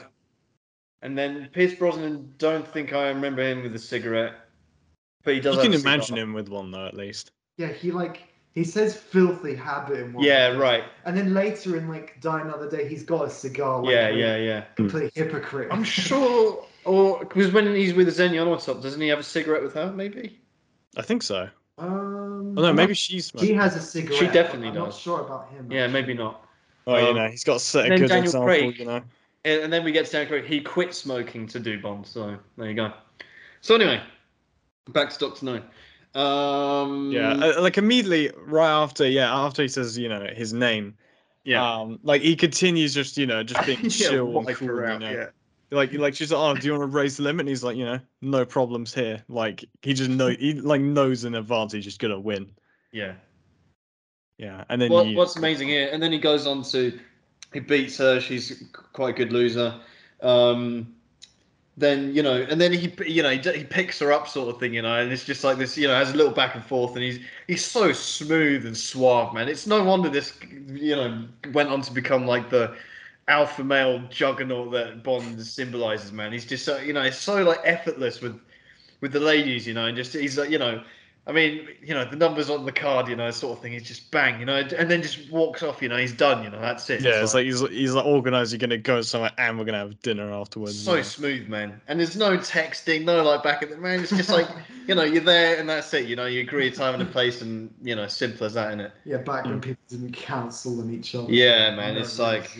And 1.05 1.17
then 1.19 1.51
Pierce 1.53 1.75
Brosnan, 1.75 2.33
don't 2.39 2.67
think 2.67 2.95
I 2.95 3.09
remember 3.09 3.43
him 3.43 3.63
with 3.63 3.75
a 3.77 3.79
cigarette, 3.79 4.33
but 5.23 5.35
he 5.35 5.41
does. 5.41 5.57
You 5.57 5.63
can 5.71 5.75
imagine 5.75 6.17
him 6.17 6.33
with 6.33 6.49
one 6.49 6.71
though, 6.71 6.87
at 6.87 6.95
least. 6.95 7.31
Yeah, 7.59 7.69
he 7.69 7.93
like 7.93 8.23
he 8.55 8.65
says 8.65 8.97
filthy 8.97 9.55
habit 9.55 9.99
in 10.01 10.15
one. 10.15 10.25
Yeah, 10.25 10.49
place. 10.51 10.61
right. 10.61 10.85
And 11.05 11.15
then 11.15 11.35
later 11.35 11.77
in 11.77 11.89
like 11.89 12.19
Die 12.23 12.41
Another 12.41 12.71
Day, 12.71 12.89
he's 12.89 13.03
got 13.03 13.27
a 13.27 13.31
cigar. 13.31 13.83
Like, 13.83 13.93
yeah, 13.93 14.09
yeah, 14.09 14.37
yeah. 14.37 14.61
Complete 14.77 15.13
hypocrite. 15.15 15.69
I'm 15.71 15.85
sure, 15.85 16.65
or 16.87 17.19
because 17.19 17.53
when 17.53 17.75
he's 17.75 17.93
with 17.93 18.11
Xenia 18.11 18.41
Onatop, 18.43 18.81
doesn't 18.83 19.01
he 19.01 19.09
have 19.09 19.19
a 19.19 19.23
cigarette 19.23 19.63
with 19.63 19.75
her? 19.75 19.93
Maybe. 19.93 20.41
I 20.97 21.03
think 21.03 21.23
so. 21.23 21.51
Um, 21.77 22.55
Oh 22.57 22.63
no, 22.63 22.69
I'm 22.69 22.77
maybe 22.77 22.95
she's. 22.95 23.31
he 23.41 23.53
has 23.53 23.77
a 23.77 23.81
cigarette. 23.81 24.19
She 24.21 24.27
definitely 24.29 24.69
I'm 24.69 24.75
does. 24.75 24.85
not 24.85 24.95
sure 24.95 25.21
about 25.21 25.51
him. 25.51 25.71
Yeah, 25.71 25.83
actually. 25.85 25.93
maybe 26.01 26.15
not. 26.15 26.47
Oh, 26.87 26.97
you 26.97 27.09
Um, 27.09 27.17
know, 27.17 27.29
he's 27.29 27.43
got 27.45 27.55
to 27.55 27.59
set 27.65 27.87
a 27.87 27.89
then 27.91 27.99
good 27.99 28.09
Daniel 28.09 28.25
example. 28.25 28.47
Craig. 28.47 28.79
You 28.79 28.85
know. 28.87 29.03
And 29.45 29.63
and 29.63 29.73
then 29.73 29.85
we 29.85 29.93
get 29.93 30.11
Craig. 30.11 30.45
He 30.45 30.61
quit 30.61 30.95
smoking 30.95 31.47
to 31.49 31.61
do 31.61 31.79
Bond. 31.81 32.07
So 32.07 32.37
there 32.57 32.69
you 32.69 32.75
go. 32.75 32.93
So 33.61 33.75
anyway, 33.75 34.03
back 34.91 35.11
to 35.11 35.19
Doctor 35.19 35.45
No. 35.47 35.63
Um, 36.21 37.11
Yeah, 37.11 37.33
uh, 37.33 37.61
like 37.61 37.77
immediately 37.77 38.31
right 38.47 38.71
after, 38.71 39.07
yeah, 39.09 39.35
after 39.35 39.63
he 39.63 39.69
says, 39.69 39.99
you 39.99 40.09
know, 40.09 40.27
his 40.33 40.53
name, 40.53 40.95
yeah. 41.45 41.81
um, 41.81 41.99
like 42.03 42.23
he 42.23 42.37
continues 42.37 42.95
just, 42.95 43.17
you 43.17 43.27
know, 43.27 43.43
just 43.43 43.67
being 43.67 43.79
Yeah, 43.83 43.89
chill 43.89 44.39
and 44.39 44.49
cool, 44.57 44.69
you 44.69 44.99
know. 44.99 45.11
yeah. 45.11 45.27
Like, 45.71 45.93
like 45.95 46.15
she's 46.15 46.31
like, 46.31 46.39
oh, 46.41 46.61
do 46.61 46.67
you 46.67 46.73
want 46.79 46.83
to 46.93 46.97
raise 46.97 47.17
the 47.17 47.25
limit? 47.25 47.41
And 47.41 47.49
he's 47.49 47.65
like, 47.65 47.77
you 47.77 47.85
know, 47.85 47.99
no 48.23 48.45
problems 48.45 48.95
here. 48.95 49.25
Like 49.29 49.65
he 49.83 49.93
just 49.93 50.11
know, 50.11 50.29
he 50.29 50.55
like 50.55 50.81
knows 50.81 51.25
in 51.25 51.35
advance 51.35 51.73
he's 51.73 51.85
just 51.85 51.99
gonna 51.99 52.21
win. 52.21 52.51
Yeah. 52.93 53.15
Yeah, 54.39 54.65
and 54.69 54.81
then 54.81 54.93
What, 54.93 55.07
you, 55.07 55.17
what's 55.17 55.37
amazing 55.37 55.69
here, 55.69 55.89
and 55.93 56.03
then 56.03 56.13
he 56.13 56.19
goes 56.19 56.47
on 56.47 56.63
to, 56.65 56.99
he 57.55 57.61
beats 57.61 57.97
her. 57.99 58.21
She's 58.21 58.63
quite 58.93 59.11
a 59.11 59.13
good 59.17 59.33
loser. 59.33 59.75
Um, 60.21 60.95
then 61.77 62.15
you 62.15 62.23
know, 62.23 62.47
and 62.49 62.61
then 62.61 62.73
he, 62.73 62.93
you 63.07 63.23
know, 63.23 63.31
he, 63.31 63.39
he 63.53 63.65
picks 63.65 63.99
her 63.99 64.13
up, 64.13 64.29
sort 64.29 64.49
of 64.49 64.61
thing, 64.61 64.75
you 64.75 64.83
know, 64.83 64.95
and 65.01 65.11
it's 65.11 65.25
just 65.25 65.43
like 65.43 65.59
this, 65.59 65.77
you 65.77 65.89
know, 65.89 65.95
has 65.95 66.13
a 66.13 66.17
little 66.17 66.33
back 66.33 66.55
and 66.55 66.65
forth, 66.65 66.95
and 66.95 67.03
he's 67.03 67.19
he's 67.49 67.65
so 67.65 67.93
smooth 67.93 68.67
and 68.67 68.77
suave, 68.77 69.35
man. 69.35 69.49
It's 69.49 69.67
no 69.67 69.83
wonder 69.83 70.09
this, 70.09 70.39
you 70.69 70.95
know, 70.95 71.27
went 71.53 71.71
on 71.71 71.81
to 71.83 71.93
become 71.93 72.27
like 72.27 72.51
the 72.51 72.77
alpha 73.27 73.65
male 73.65 74.01
juggernaut 74.09 74.71
that 74.73 75.03
Bond 75.03 75.41
symbolizes, 75.45 76.13
man. 76.13 76.33
He's 76.33 76.45
just 76.45 76.65
so, 76.65 76.79
you 76.79 76.93
know, 76.93 77.03
it's 77.03 77.19
so 77.19 77.43
like 77.43 77.61
effortless 77.65 78.21
with 78.21 78.39
with 79.01 79.13
the 79.13 79.21
ladies, 79.21 79.67
you 79.67 79.75
know, 79.75 79.87
and 79.87 79.97
just 79.97 80.13
he's 80.13 80.39
like, 80.39 80.51
you 80.51 80.59
know, 80.59 80.83
I 81.27 81.33
mean, 81.33 81.67
you 81.83 81.95
know, 81.95 82.05
the 82.05 82.17
numbers 82.17 82.51
on 82.51 82.67
the 82.67 82.73
card, 82.73 83.09
you 83.09 83.17
know, 83.17 83.31
sort 83.31 83.57
of 83.57 83.63
thing. 83.63 83.73
He's 83.73 83.85
just 83.89 84.11
bang, 84.11 84.39
you 84.41 84.45
know, 84.45 84.57
and 84.57 84.91
then 84.91 85.01
just 85.01 85.31
walks 85.31 85.63
off. 85.63 85.81
You 85.81 85.89
know, 85.89 85.97
he's 85.97 86.13
done. 86.13 86.45
You 86.45 86.51
know, 86.51 86.61
that's 86.61 86.89
it. 86.91 87.01
yeah, 87.01 87.23
it's 87.23 87.33
like 87.33 87.47
he's 87.47 87.61
he's 87.71 87.95
like 87.95 88.05
organized. 88.05 88.53
You're 88.53 88.59
gonna 88.59 88.77
go 88.77 89.01
somewhere 89.01 89.31
and 89.39 89.59
we're 89.59 89.65
gonna 89.65 89.79
have 89.79 89.99
dinner 90.03 90.31
afterwards. 90.31 90.79
so 90.79 90.91
you 90.93 90.97
know. 90.99 91.03
smooth, 91.03 91.49
man. 91.49 91.81
And 91.89 91.99
there's 91.99 92.15
no 92.17 92.37
texting, 92.37 93.05
no 93.05 93.23
like 93.23 93.43
back 93.43 93.63
at 93.63 93.71
the 93.71 93.79
man. 93.79 94.01
It's 94.01 94.11
just 94.11 94.29
like 94.29 94.49
you 94.87 94.95
know, 94.95 95.05
you're 95.05 95.23
there 95.25 95.59
and 95.59 95.67
that's 95.67 95.95
it. 95.95 96.05
You 96.07 96.15
know, 96.17 96.27
you 96.27 96.41
agree 96.43 96.69
a 96.69 96.71
time 96.71 96.93
and 96.93 97.03
a 97.03 97.07
place, 97.07 97.41
and 97.41 97.73
you 97.83 97.97
know, 97.97 98.07
simple 98.07 98.45
as 98.47 98.53
that, 98.53 98.69
isn't 98.69 98.81
it? 98.81 98.93
Yeah, 99.07 99.17
back 99.17 99.47
when 99.47 99.61
Mm. 99.61 99.63
people 99.63 99.83
didn't 99.89 100.13
counsel 100.13 100.79
on 100.81 100.93
each 100.93 101.15
other. 101.15 101.33
Yeah, 101.33 101.75
man, 101.75 101.97
it's 101.97 102.19
like- 102.19 102.55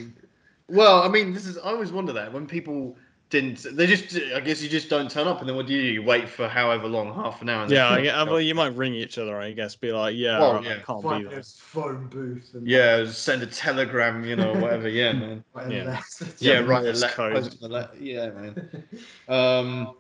Well, 0.69 1.03
I 1.03 1.09
mean, 1.09 1.35
this 1.35 1.45
is. 1.47 1.59
I 1.59 1.65
always 1.65 1.93
wonder 1.93 2.15
that 2.15 2.33
when 2.33 2.47
people 2.47 2.97
didn't, 3.35 3.77
they 3.77 3.87
just. 3.87 4.17
I 4.35 4.39
guess 4.41 4.63
you 4.63 4.69
just 4.69 4.89
don't 4.89 5.11
turn 5.11 5.27
up, 5.27 5.41
and 5.41 5.49
then 5.49 5.57
what 5.57 5.67
do 5.67 5.75
you 5.75 5.83
do? 5.83 5.89
You 5.89 6.03
wait 6.05 6.29
for 6.29 6.47
however 6.49 6.87
long, 6.87 7.13
half 7.15 7.43
an 7.43 7.49
hour. 7.49 7.67
Yeah, 7.69 7.89
I 7.91 8.01
get, 8.03 8.15
well, 8.27 8.41
you 8.41 8.55
might 8.55 8.75
ring 8.77 8.95
each 8.95 9.19
other, 9.19 9.37
I 9.39 9.53
guess. 9.53 9.75
Be 9.77 9.91
like, 9.93 10.15
yeah, 10.17 10.39
Well, 10.39 10.49
alright, 10.51 10.65
yeah. 10.65 10.77
I 10.77 10.79
can't 10.81 11.03
be 11.25 11.29
there. 11.29 11.43
phone 11.43 12.07
booth 12.07 12.51
and 12.55 12.67
Yeah, 12.67 13.05
send 13.11 13.43
a 13.43 13.47
telegram, 13.47 14.25
you 14.25 14.37
know, 14.37 14.53
whatever. 14.55 14.89
Yeah, 14.89 15.13
man. 15.21 15.45
write 15.53 15.71
Yeah. 15.73 15.85
letter. 15.85 16.33
Yeah, 16.39 16.53
Yeah, 16.53 16.59
write 16.61 16.87
a 16.87 16.93
letter. 16.93 17.09
code. 17.15 17.33
post 17.35 17.61
le- 17.63 17.91
Yeah, 18.01 18.31
man. 18.31 18.85
Um, 19.29 19.97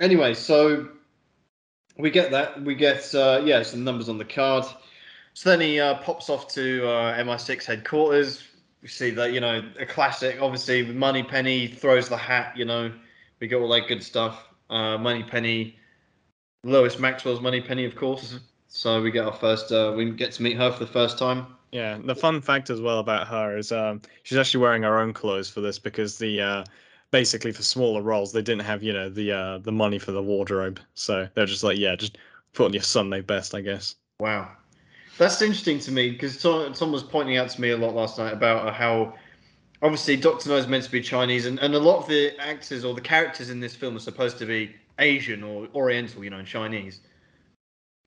anyway, 0.00 0.34
so 0.34 0.88
we 1.98 2.10
get 2.10 2.32
that. 2.32 2.60
We 2.62 2.74
get 2.74 3.14
uh, 3.14 3.42
yeah, 3.44 3.62
some 3.62 3.84
numbers 3.84 4.08
on 4.08 4.18
the 4.18 4.24
card. 4.24 4.64
So 5.34 5.50
then 5.50 5.60
he 5.60 5.78
uh, 5.80 5.94
pops 5.98 6.28
off 6.28 6.48
to 6.54 6.86
uh, 6.88 7.18
MI6 7.22 7.64
headquarters. 7.64 8.42
We 8.82 8.88
see 8.88 9.10
that 9.10 9.32
you 9.32 9.40
know 9.40 9.62
a 9.78 9.86
classic. 9.86 10.38
Obviously, 10.40 10.84
Moneypenny 10.84 11.68
throws 11.68 12.08
the 12.08 12.16
hat. 12.16 12.56
You 12.56 12.64
know, 12.64 12.92
we 13.40 13.46
get 13.46 13.56
all 13.56 13.68
that 13.68 13.88
good 13.88 14.02
stuff. 14.02 14.44
Uh, 14.68 14.98
Moneypenny, 14.98 15.76
Lois 16.64 16.98
Maxwell's 16.98 17.40
Moneypenny, 17.40 17.84
of 17.84 17.94
course. 17.94 18.40
So 18.68 19.00
we 19.02 19.10
get 19.10 19.24
our 19.24 19.32
first. 19.32 19.70
Uh, 19.70 19.94
we 19.96 20.10
get 20.10 20.32
to 20.32 20.42
meet 20.42 20.56
her 20.56 20.72
for 20.72 20.84
the 20.84 20.90
first 20.90 21.18
time. 21.18 21.46
Yeah, 21.72 21.98
the 22.04 22.14
fun 22.14 22.40
fact 22.42 22.68
as 22.68 22.80
well 22.80 22.98
about 22.98 23.28
her 23.28 23.56
is 23.56 23.72
um, 23.72 24.02
she's 24.24 24.36
actually 24.36 24.60
wearing 24.60 24.82
her 24.82 24.98
own 24.98 25.12
clothes 25.14 25.48
for 25.48 25.60
this 25.62 25.78
because 25.78 26.18
the 26.18 26.40
uh, 26.40 26.64
basically 27.10 27.52
for 27.52 27.62
smaller 27.62 28.02
roles 28.02 28.32
they 28.32 28.42
didn't 28.42 28.62
have 28.62 28.82
you 28.82 28.92
know 28.92 29.08
the 29.08 29.32
uh, 29.32 29.58
the 29.58 29.72
money 29.72 29.98
for 29.98 30.12
the 30.12 30.22
wardrobe, 30.22 30.80
so 30.94 31.28
they're 31.34 31.46
just 31.46 31.64
like 31.64 31.78
yeah, 31.78 31.96
just 31.96 32.18
put 32.52 32.66
on 32.66 32.72
your 32.72 32.82
Sunday 32.82 33.20
best, 33.20 33.54
I 33.54 33.62
guess. 33.62 33.94
Wow, 34.20 34.50
that's 35.18 35.42
interesting 35.42 35.78
to 35.80 35.92
me 35.92 36.10
because 36.10 36.40
Tom, 36.40 36.72
Tom 36.72 36.92
was 36.92 37.02
pointing 37.02 37.36
out 37.36 37.50
to 37.50 37.60
me 37.60 37.70
a 37.70 37.76
lot 37.76 37.94
last 37.94 38.18
night 38.18 38.32
about 38.32 38.66
uh, 38.66 38.72
how 38.72 39.14
obviously 39.82 40.16
Doctor 40.16 40.48
No 40.48 40.56
is 40.56 40.66
meant 40.66 40.84
to 40.84 40.90
be 40.90 41.00
Chinese, 41.00 41.46
and, 41.46 41.58
and 41.58 41.74
a 41.74 41.78
lot 41.78 41.98
of 41.98 42.08
the 42.08 42.38
actors 42.40 42.84
or 42.84 42.94
the 42.94 43.00
characters 43.00 43.50
in 43.50 43.60
this 43.60 43.74
film 43.74 43.96
are 43.96 44.00
supposed 44.00 44.38
to 44.38 44.46
be 44.46 44.74
Asian 44.98 45.42
or 45.42 45.68
Oriental, 45.74 46.24
you 46.24 46.30
know, 46.30 46.38
and 46.38 46.46
Chinese. 46.46 47.00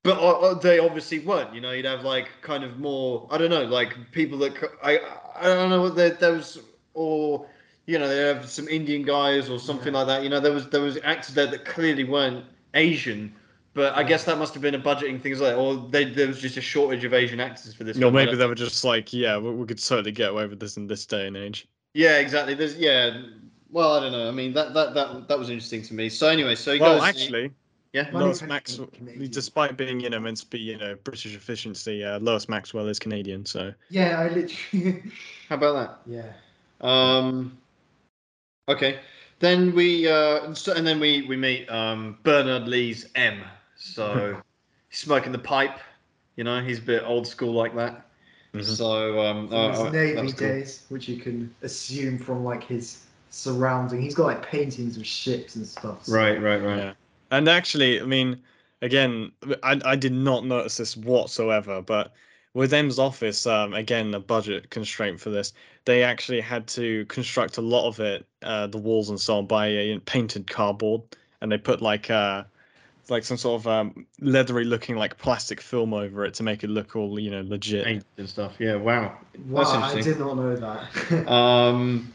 But 0.02 0.18
uh, 0.18 0.38
uh, 0.38 0.54
they 0.54 0.78
obviously 0.78 1.18
weren't. 1.18 1.52
You 1.54 1.60
know, 1.60 1.72
you'd 1.72 1.84
have 1.84 2.04
like 2.04 2.28
kind 2.40 2.62
of 2.62 2.78
more. 2.78 3.26
I 3.30 3.38
don't 3.38 3.50
know, 3.50 3.64
like 3.64 3.96
people 4.12 4.38
that 4.38 4.54
I 4.82 5.00
I 5.34 5.44
don't 5.44 5.70
know 5.70 5.82
what 5.82 5.96
there 5.96 6.10
those 6.10 6.58
or 6.94 7.46
you 7.86 7.98
know 7.98 8.08
they 8.08 8.18
have 8.18 8.48
some 8.48 8.68
Indian 8.68 9.02
guys 9.02 9.50
or 9.50 9.58
something 9.58 9.92
like 9.92 10.06
that. 10.06 10.22
You 10.22 10.28
know, 10.28 10.40
there 10.40 10.52
was 10.52 10.68
there 10.68 10.80
was 10.80 10.98
actors 11.02 11.34
there 11.34 11.46
that 11.46 11.64
clearly 11.64 12.04
weren't 12.04 12.44
Asian. 12.74 13.34
But 13.76 13.94
I 13.94 14.04
guess 14.04 14.24
that 14.24 14.38
must 14.38 14.54
have 14.54 14.62
been 14.62 14.74
a 14.74 14.80
budgeting 14.80 15.20
thing 15.20 15.32
as 15.32 15.40
well, 15.40 15.60
or 15.60 15.90
they, 15.90 16.06
there 16.06 16.28
was 16.28 16.40
just 16.40 16.56
a 16.56 16.62
shortage 16.62 17.04
of 17.04 17.12
Asian 17.12 17.40
actors 17.40 17.74
for 17.74 17.84
this. 17.84 17.98
Or 17.98 18.00
film. 18.00 18.16
I 18.16 18.24
maybe 18.24 18.34
they 18.34 18.46
were 18.46 18.54
just 18.54 18.84
like 18.84 19.12
yeah, 19.12 19.36
we, 19.36 19.50
we 19.50 19.66
could 19.66 19.78
totally 19.78 20.12
get 20.12 20.30
away 20.30 20.46
with 20.46 20.58
this 20.58 20.78
in 20.78 20.86
this 20.86 21.04
day 21.04 21.26
and 21.26 21.36
age. 21.36 21.68
Yeah, 21.92 22.16
exactly. 22.16 22.54
There's 22.54 22.78
yeah. 22.78 23.20
Well, 23.70 23.92
I 23.92 24.00
don't 24.00 24.12
know. 24.12 24.28
I 24.28 24.30
mean, 24.30 24.54
that 24.54 24.72
that 24.72 24.94
that 24.94 25.28
that 25.28 25.38
was 25.38 25.50
interesting 25.50 25.82
to 25.82 25.94
me. 25.94 26.08
So 26.08 26.26
anyway, 26.26 26.54
so 26.54 26.72
he 26.72 26.80
Well, 26.80 26.94
goes. 26.94 27.06
actually, 27.06 27.50
yeah. 27.92 28.10
Money 28.12 28.24
Lois 28.24 28.40
Maxwell, 28.40 28.88
despite 29.28 29.76
being 29.76 30.00
you 30.00 30.08
know 30.08 30.20
meant 30.20 30.38
to 30.38 30.46
be 30.46 30.58
you 30.58 30.78
know 30.78 30.94
British 31.04 31.36
efficiency, 31.36 32.02
uh, 32.02 32.18
Lois 32.18 32.48
Maxwell 32.48 32.88
is 32.88 32.98
Canadian, 32.98 33.44
so 33.44 33.74
Yeah, 33.90 34.20
I 34.20 34.28
literally. 34.28 35.02
How 35.50 35.56
about 35.56 36.06
that? 36.06 36.10
yeah. 36.14 36.32
Um. 36.80 37.58
Okay. 38.70 39.00
Then 39.38 39.74
we 39.74 40.08
uh, 40.08 40.54
and 40.74 40.86
then 40.86 40.98
we 40.98 41.26
we 41.28 41.36
meet 41.36 41.68
um 41.68 42.16
Bernard 42.22 42.66
Lee's 42.68 43.04
M. 43.14 43.42
So 43.94 44.42
he's 44.88 44.98
smoking 45.00 45.32
the 45.32 45.38
pipe. 45.38 45.78
You 46.36 46.44
know, 46.44 46.60
he's 46.60 46.78
a 46.78 46.82
bit 46.82 47.02
old 47.04 47.26
school 47.26 47.52
like 47.52 47.74
that. 47.76 48.06
Mhm. 48.54 48.64
So 48.64 49.20
um, 49.20 49.48
From 49.48 49.56
uh, 49.56 49.70
his 49.70 49.80
uh, 49.80 49.90
Navy 49.90 50.32
cool. 50.32 50.48
days, 50.48 50.82
which 50.88 51.08
you 51.08 51.16
can 51.18 51.54
assume 51.62 52.18
from 52.18 52.44
like 52.44 52.64
his 52.64 53.04
surrounding. 53.30 54.00
He's 54.00 54.14
got 54.14 54.26
like 54.26 54.42
paintings 54.44 54.96
of 54.96 55.06
ships 55.06 55.56
and 55.56 55.66
stuff. 55.66 56.04
so- 56.04 56.12
Right, 56.14 56.40
right, 56.40 56.62
right. 56.62 56.78
Yeah. 56.78 56.92
And 57.30 57.48
actually, 57.48 58.00
I 58.00 58.04
mean, 58.04 58.42
again, 58.82 59.32
I, 59.62 59.80
I 59.84 59.96
did 59.96 60.12
not 60.12 60.44
notice 60.44 60.76
this 60.76 60.96
whatsoever, 60.96 61.82
but 61.82 62.12
with 62.54 62.72
M's 62.72 62.98
office, 62.98 63.46
um, 63.46 63.74
again, 63.74 64.14
a 64.14 64.20
budget 64.20 64.70
constraint 64.70 65.20
for 65.20 65.30
this, 65.30 65.52
they 65.84 66.02
actually 66.02 66.40
had 66.40 66.66
to 66.68 67.04
construct 67.06 67.58
a 67.58 67.60
lot 67.60 67.86
of 67.88 68.00
it, 68.00 68.26
uh, 68.42 68.66
the 68.68 68.78
walls 68.78 69.10
and 69.10 69.20
so 69.20 69.38
on, 69.38 69.46
by 69.46 69.74
uh, 69.76 69.98
painted 70.06 70.46
cardboard, 70.46 71.02
and 71.40 71.52
they 71.52 71.58
put 71.58 71.82
like 71.82 72.10
uh, 72.10 72.44
like 73.08 73.24
some 73.24 73.36
sort 73.36 73.60
of 73.60 73.66
um, 73.66 74.06
leathery 74.20 74.64
looking 74.64 74.96
like 74.96 75.16
plastic 75.18 75.60
film 75.60 75.94
over 75.94 76.24
it 76.24 76.34
to 76.34 76.42
make 76.42 76.64
it 76.64 76.70
look 76.70 76.96
all 76.96 77.18
you 77.18 77.30
know 77.30 77.42
legit. 77.42 77.84
Paint 77.84 78.04
and 78.16 78.28
stuff. 78.28 78.54
Yeah. 78.58 78.76
Wow. 78.76 79.16
Wow, 79.46 79.64
That's 79.64 79.70
I 79.70 79.88
interesting. 79.88 80.12
did 80.14 80.20
not 80.20 80.36
know 80.36 80.56
that. 80.56 81.28
Um, 81.28 82.12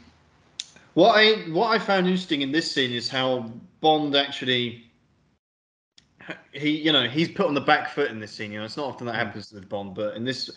what 0.94 1.14
I 1.16 1.34
what 1.52 1.70
I 1.70 1.80
found 1.80 2.08
interesting 2.08 2.42
in 2.42 2.52
this 2.52 2.70
scene 2.72 2.92
is 2.92 3.08
how 3.08 3.52
Bond 3.80 4.16
actually 4.16 4.84
he 6.52 6.72
you 6.82 6.92
know 6.92 7.08
he's 7.08 7.30
put 7.30 7.46
on 7.48 7.54
the 7.54 7.62
back 7.62 7.90
foot 7.92 8.12
in 8.12 8.20
this 8.20 8.32
scene. 8.32 8.52
You 8.52 8.60
know, 8.60 8.66
it's 8.66 8.78
not 8.78 8.88
often 8.88 9.08
that 9.08 9.16
happens 9.16 9.52
with 9.52 9.70
Bond, 9.70 9.96
but 9.96 10.16
in 10.16 10.26
this, 10.26 10.50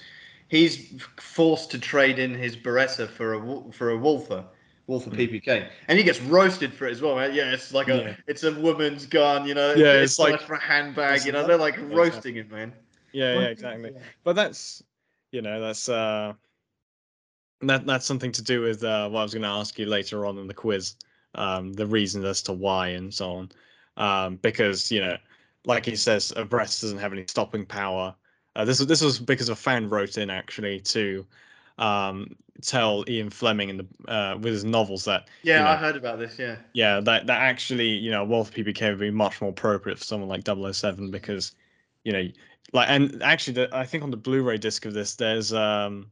he's 0.48 0.92
forced 1.20 1.70
to 1.70 1.78
trade 1.78 2.18
in 2.18 2.34
his 2.34 2.56
Beretta 2.56 3.08
for 3.08 3.34
a 3.34 3.38
Wal- 3.38 3.70
for 3.72 3.90
a 3.90 3.96
Walther. 3.96 4.44
Walther 4.86 5.10
Mm. 5.10 5.16
PPK, 5.42 5.68
and 5.88 5.98
he 5.98 6.04
gets 6.04 6.20
roasted 6.20 6.72
for 6.74 6.86
it 6.86 6.92
as 6.92 7.00
well. 7.00 7.16
Man. 7.16 7.32
Yeah, 7.34 7.52
it's 7.52 7.72
like 7.72 7.88
a 7.88 7.96
Yeah. 7.96 8.16
it's 8.26 8.44
a 8.44 8.52
woman's 8.52 9.06
gun, 9.06 9.46
you 9.48 9.54
know. 9.54 9.72
Yeah, 9.74 9.92
it's, 9.94 10.12
it's 10.12 10.18
like- 10.18 10.32
like 10.32 10.42
for 10.42 10.54
a 10.54 10.60
handbag, 10.60 11.24
you 11.24 11.32
know. 11.32 11.40
not- 11.40 11.48
They're 11.48 11.56
like 11.56 11.74
Exactly. 11.74 11.96
roasting 11.96 12.36
it, 12.36 12.50
man. 12.50 12.72
Yeah, 13.12 13.34
yeah, 13.40 13.46
exactly. 13.46 13.92
yeah. 13.94 14.00
But 14.24 14.36
that's 14.36 14.82
you 15.32 15.40
know 15.42 15.60
that's 15.60 15.88
uh 15.88 16.34
that 17.62 17.86
that's 17.86 18.04
something 18.06 18.32
to 18.32 18.42
do 18.42 18.60
with 18.60 18.84
uh, 18.84 19.08
what 19.08 19.20
I 19.20 19.22
was 19.22 19.32
going 19.32 19.42
to 19.42 19.48
ask 19.48 19.78
you 19.78 19.86
later 19.86 20.26
on 20.26 20.36
in 20.38 20.46
the 20.46 20.54
quiz, 20.54 20.96
um, 21.34 21.72
the 21.72 21.86
reasons 21.86 22.24
as 22.26 22.42
to 22.42 22.52
why 22.52 22.88
and 22.88 23.12
so 23.14 23.30
on, 23.36 23.48
um, 23.96 24.36
because 24.36 24.90
you 24.92 25.00
know, 25.00 25.16
like 25.64 25.86
he 25.86 25.96
says, 25.96 26.32
a 26.36 26.44
breast 26.44 26.82
doesn't 26.82 26.98
have 26.98 27.12
any 27.12 27.24
stopping 27.26 27.64
power. 27.64 28.14
Uh, 28.54 28.64
this 28.64 28.80
was 28.80 28.86
this 28.88 29.00
was 29.00 29.18
because 29.18 29.48
a 29.48 29.56
fan 29.56 29.88
wrote 29.88 30.18
in 30.18 30.28
actually 30.30 30.78
to 30.80 31.24
um, 31.78 32.36
tell 32.62 33.04
Ian 33.08 33.30
Fleming 33.30 33.68
in 33.70 33.76
the 33.78 33.86
uh, 34.12 34.36
with 34.36 34.52
his 34.52 34.64
novels 34.64 35.04
that 35.04 35.28
Yeah, 35.42 35.58
You 35.58 35.64
know. 35.64 35.70
I 35.70 35.76
heard 35.76 35.96
about 35.96 36.18
this. 36.18 36.38
Yeah. 36.38 36.56
yeah 36.72 37.00
that 37.00 37.26
that 37.26 37.40
actually 37.40 37.88
you 37.88 38.10
know 38.10 38.24
Walther 38.24 38.52
PPK 38.52 38.90
would 38.90 38.98
be 39.00 39.10
much 39.10 39.40
more 39.40 39.50
appropriate 39.50 39.98
for 39.98 40.04
someone 40.04 40.28
like 40.28 40.44
007 40.44 41.10
because 41.10 41.52
you 42.04 42.12
know 42.12 42.28
like 42.72 42.88
and 42.88 43.22
actually 43.22 43.54
the, 43.54 43.68
I 43.76 43.84
think 43.84 44.02
on 44.04 44.10
the 44.10 44.16
Blu-ray 44.16 44.58
disc 44.58 44.84
of 44.86 44.94
this 44.94 45.14
there's 45.16 45.52
um 45.52 46.10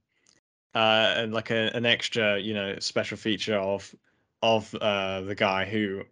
uh 0.75 1.15
and 1.17 1.33
like 1.35 1.51
a, 1.51 1.71
an 1.75 1.87
extra 1.87 2.39
you 2.39 2.55
know 2.55 2.79
special 2.79 3.17
feature 3.17 3.57
of 3.59 3.95
of 4.43 4.75
uh 4.77 5.21
the 5.23 5.35
guy 5.35 5.65
who 5.65 6.03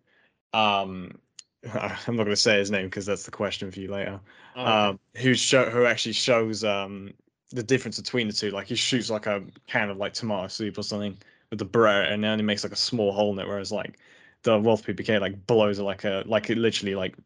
um 0.52 1.18
I'm 1.74 2.16
not 2.16 2.24
going 2.24 2.26
to 2.30 2.36
say 2.36 2.58
his 2.58 2.70
name 2.70 2.86
because 2.86 3.06
that's 3.06 3.24
the 3.24 3.30
question 3.30 3.70
for 3.70 3.80
you 3.80 3.90
later 3.90 4.20
Oh, 4.56 4.62
okay. 4.62 4.70
um 4.70 5.00
who 5.16 5.34
show 5.34 5.70
who 5.70 5.84
actually 5.86 6.12
shows 6.14 6.64
um 6.64 7.14
the 7.50 7.62
difference 7.62 7.98
between 7.98 8.26
the 8.26 8.32
two 8.32 8.50
like 8.50 8.66
he 8.66 8.74
shoots 8.74 9.10
like 9.10 9.26
a 9.26 9.42
can 9.66 9.90
of 9.90 9.96
like 9.96 10.12
tomato 10.12 10.46
soup 10.46 10.78
or 10.78 10.82
something 10.82 11.16
with 11.50 11.58
the 11.58 11.66
Beretta 11.66 12.12
and 12.12 12.22
then 12.22 12.38
he 12.38 12.44
makes 12.44 12.62
like 12.62 12.72
a 12.72 12.76
small 12.76 13.12
hole 13.12 13.32
in 13.32 13.38
it 13.38 13.48
whereas 13.48 13.72
like 13.72 13.98
the 14.42 14.58
Walther 14.58 14.92
PPK 14.92 15.20
like 15.20 15.46
blows 15.46 15.78
it 15.78 15.82
like 15.82 16.04
a 16.04 16.22
like 16.26 16.48
it 16.50 16.58
literally 16.58 16.94
like 16.94 17.16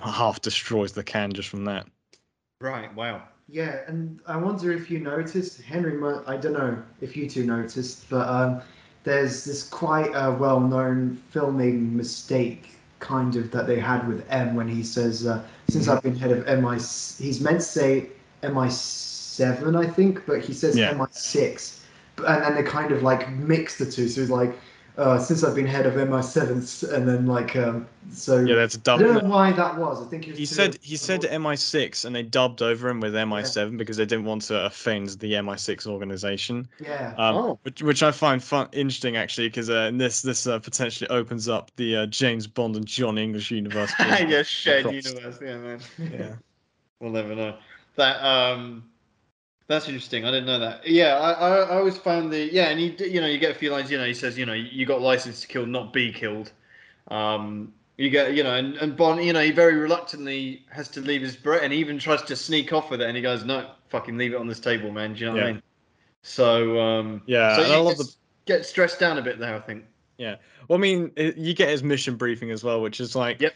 half 0.00 0.40
destroys 0.40 0.92
the 0.92 1.02
can 1.02 1.32
just 1.32 1.48
from 1.48 1.64
that. 1.64 1.86
Right. 2.60 2.92
Wow. 2.94 3.22
Yeah, 3.48 3.80
and 3.86 4.20
I 4.26 4.36
wonder 4.36 4.72
if 4.72 4.90
you 4.90 5.00
noticed, 5.00 5.60
Henry. 5.60 5.92
I 6.26 6.36
don't 6.36 6.52
know 6.52 6.82
if 7.00 7.16
you 7.16 7.28
two 7.28 7.44
noticed, 7.44 8.08
but 8.08 8.26
um, 8.28 8.62
there's 9.04 9.44
this 9.44 9.68
quite 9.68 10.10
a 10.14 10.32
well-known 10.32 11.20
filming 11.30 11.94
mistake, 11.94 12.76
kind 13.00 13.36
of 13.36 13.50
that 13.50 13.66
they 13.66 13.78
had 13.78 14.06
with 14.06 14.24
M 14.30 14.54
when 14.54 14.68
he 14.68 14.82
says, 14.82 15.26
uh, 15.26 15.44
"Since 15.68 15.88
I've 15.88 16.02
been 16.02 16.16
head 16.16 16.30
of 16.30 16.46
MI," 16.46 16.76
he's 16.76 17.40
meant 17.40 17.60
to 17.60 17.66
say 17.66 18.08
MI7, 19.40 19.76
I 19.76 19.88
think, 19.90 20.24
but 20.26 20.40
he 20.40 20.52
says 20.52 20.76
Yeah. 20.76 20.92
MI6, 20.94 21.78
and 22.26 22.42
then 22.42 22.54
they 22.54 22.62
kind 22.62 22.92
of 22.92 23.02
like 23.02 23.30
mix 23.30 23.78
the 23.78 23.86
two. 23.90 24.08
So 24.08 24.20
he's 24.20 24.30
like, 24.30 24.58
uh, 24.98 25.18
"Since 25.18 25.42
I've 25.42 25.54
been 25.54 25.66
head 25.66 25.86
of 25.86 25.94
MI7," 25.96 26.92
and 26.92 27.08
then 27.08 27.26
like, 27.26 27.56
um, 27.56 27.86
so 28.12 28.40
Yeah, 28.40 28.56
that's 28.56 28.74
a 28.74 28.78
I 28.78 28.98
don't 28.98 29.00
know 29.14 29.14
double. 29.20 29.30
why 29.30 29.52
that 29.52 29.78
was. 29.78 30.02
I 30.06 30.10
think 30.10 30.26
it 30.28 30.30
was 30.32 30.38
He 30.38 30.44
said 30.44 30.76
he 30.82 30.96
said 30.98 31.22
MI6 31.22 32.04
and 32.04 32.14
they 32.14 32.22
dubbed 32.22 32.60
over 32.60 32.90
him 32.90 33.00
with 33.00 33.14
MI7 33.14 33.78
because 33.78 33.96
they 33.96 34.04
didn't 34.04 34.26
want 34.26 34.42
to 34.42 34.66
offend 34.66 35.08
the 35.20 35.32
MI6 35.34 35.86
organization. 35.86 36.68
yeah. 36.78 37.14
Um, 37.16 37.36
Oh. 37.36 37.58
which, 37.62 37.82
which 37.82 38.02
I 38.02 38.10
find 38.12 38.42
fun, 38.44 38.68
interesting 38.72 39.16
actually, 39.16 39.48
because 39.48 39.70
uh, 39.70 39.90
this 39.94 40.20
this 40.20 40.46
uh, 40.46 40.58
potentially 40.58 41.08
opens 41.08 41.48
up 41.48 41.70
the 41.76 41.96
uh, 41.96 42.06
James 42.06 42.46
Bond 42.46 42.76
and 42.76 42.86
Johnny 42.86 43.22
English 43.22 43.50
universe. 43.50 43.90
yeah, 43.98 44.42
shared 44.42 44.84
crossed. 44.84 45.06
universe. 45.06 45.38
Yeah, 45.40 45.56
man. 45.56 45.80
Yeah. 45.98 46.34
We'll 47.00 47.10
never 47.10 47.34
know. 47.34 47.56
That 47.96 48.22
um, 48.22 48.84
that's 49.68 49.86
interesting. 49.86 50.24
I 50.24 50.30
didn't 50.30 50.46
know 50.46 50.58
that. 50.58 50.86
Yeah, 50.86 51.18
I, 51.18 51.32
I, 51.32 51.56
I 51.56 51.76
always 51.78 51.96
found 51.96 52.32
the 52.32 52.52
yeah, 52.52 52.68
and 52.68 52.80
you 52.80 52.94
you 53.06 53.20
know 53.20 53.26
you 53.26 53.38
get 53.38 53.50
a 53.50 53.58
few 53.58 53.70
lines. 53.70 53.90
You 53.90 53.98
know, 53.98 54.06
he 54.06 54.14
says 54.14 54.36
you 54.38 54.46
know 54.46 54.52
you 54.52 54.86
got 54.86 55.00
license 55.00 55.40
to 55.42 55.48
kill, 55.48 55.66
not 55.66 55.92
be 55.92 56.12
killed. 56.12 56.52
Um, 57.08 57.72
you 57.96 58.10
get 58.10 58.34
you 58.34 58.42
know, 58.42 58.54
and, 58.54 58.76
and 58.76 58.96
Bond, 58.96 59.24
you 59.24 59.32
know, 59.32 59.42
he 59.42 59.50
very 59.50 59.74
reluctantly 59.74 60.64
has 60.70 60.88
to 60.88 61.00
leave 61.00 61.22
his 61.22 61.36
Beretta, 61.36 61.62
and 61.62 61.72
he 61.72 61.78
even 61.78 61.98
tries 61.98 62.22
to 62.22 62.36
sneak 62.36 62.72
off 62.72 62.90
with 62.90 63.00
it, 63.00 63.06
and 63.06 63.16
he 63.16 63.22
goes, 63.22 63.44
no, 63.44 63.70
fucking 63.88 64.16
leave 64.16 64.32
it 64.32 64.36
on 64.36 64.46
this 64.46 64.60
table, 64.60 64.90
man. 64.90 65.14
Do 65.14 65.20
you 65.20 65.26
know 65.26 65.32
what 65.32 65.40
Yeah. 65.40 65.48
I 65.48 65.52
mean? 65.52 65.62
So 66.22 66.80
um, 66.80 67.22
Yeah, 67.26 67.56
so 67.56 67.62
I 67.62 67.76
love 67.76 67.96
get, 67.96 68.06
the 68.06 68.14
get 68.46 68.66
stressed 68.66 68.98
down 68.98 69.18
a 69.18 69.22
bit 69.22 69.38
there. 69.38 69.54
I 69.54 69.60
think. 69.60 69.84
Yeah. 70.18 70.36
Well, 70.68 70.78
I 70.78 70.80
mean, 70.80 71.10
you 71.16 71.54
get 71.54 71.68
his 71.68 71.82
mission 71.82 72.16
briefing 72.16 72.50
as 72.50 72.62
well, 72.64 72.80
which 72.80 73.00
is 73.00 73.14
like, 73.16 73.40
Yep. 73.40 73.54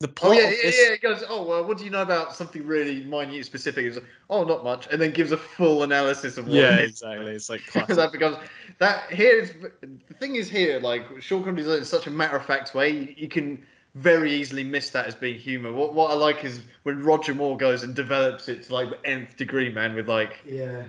The 0.00 0.10
Oh 0.22 0.32
yeah, 0.32 0.44
of 0.44 0.50
yeah, 0.50 0.56
this, 0.62 0.80
yeah. 0.82 0.92
He 0.92 0.98
goes, 0.98 1.22
oh 1.28 1.42
well, 1.42 1.62
what 1.62 1.76
do 1.76 1.84
you 1.84 1.90
know 1.90 2.00
about 2.00 2.34
something 2.34 2.66
really 2.66 3.04
minute, 3.04 3.44
specific? 3.44 3.84
He's 3.84 3.96
like, 3.96 4.06
oh, 4.30 4.44
not 4.44 4.64
much, 4.64 4.88
and 4.90 4.98
then 5.00 5.10
gives 5.10 5.30
a 5.30 5.36
full 5.36 5.82
analysis 5.82 6.38
of 6.38 6.46
what 6.46 6.54
yeah, 6.54 6.76
it 6.76 6.84
is. 6.84 6.90
exactly. 6.92 7.32
It's 7.32 7.50
like 7.50 7.60
that 7.74 7.86
classic. 7.86 8.12
becomes 8.12 8.38
that 8.78 9.12
here 9.12 9.38
is 9.38 9.52
the 9.82 10.14
thing 10.14 10.36
is 10.36 10.48
here 10.48 10.80
like 10.80 11.04
Sean 11.20 11.44
Connery's 11.44 11.66
done 11.66 11.74
it 11.74 11.78
in 11.80 11.84
such 11.84 12.06
a 12.06 12.10
matter 12.10 12.36
of 12.36 12.46
fact 12.46 12.74
way 12.74 12.88
you, 12.88 13.14
you 13.14 13.28
can 13.28 13.62
very 13.94 14.32
easily 14.32 14.64
miss 14.64 14.88
that 14.90 15.06
as 15.06 15.14
being 15.14 15.38
humor. 15.38 15.70
What 15.70 15.92
what 15.92 16.10
I 16.10 16.14
like 16.14 16.44
is 16.44 16.60
when 16.84 17.02
Roger 17.02 17.34
Moore 17.34 17.58
goes 17.58 17.82
and 17.82 17.94
develops 17.94 18.48
it 18.48 18.62
to 18.64 18.74
like 18.74 18.88
the 18.88 19.06
nth 19.06 19.36
degree, 19.36 19.70
man. 19.70 19.94
With 19.94 20.08
like, 20.08 20.40
yeah. 20.46 20.84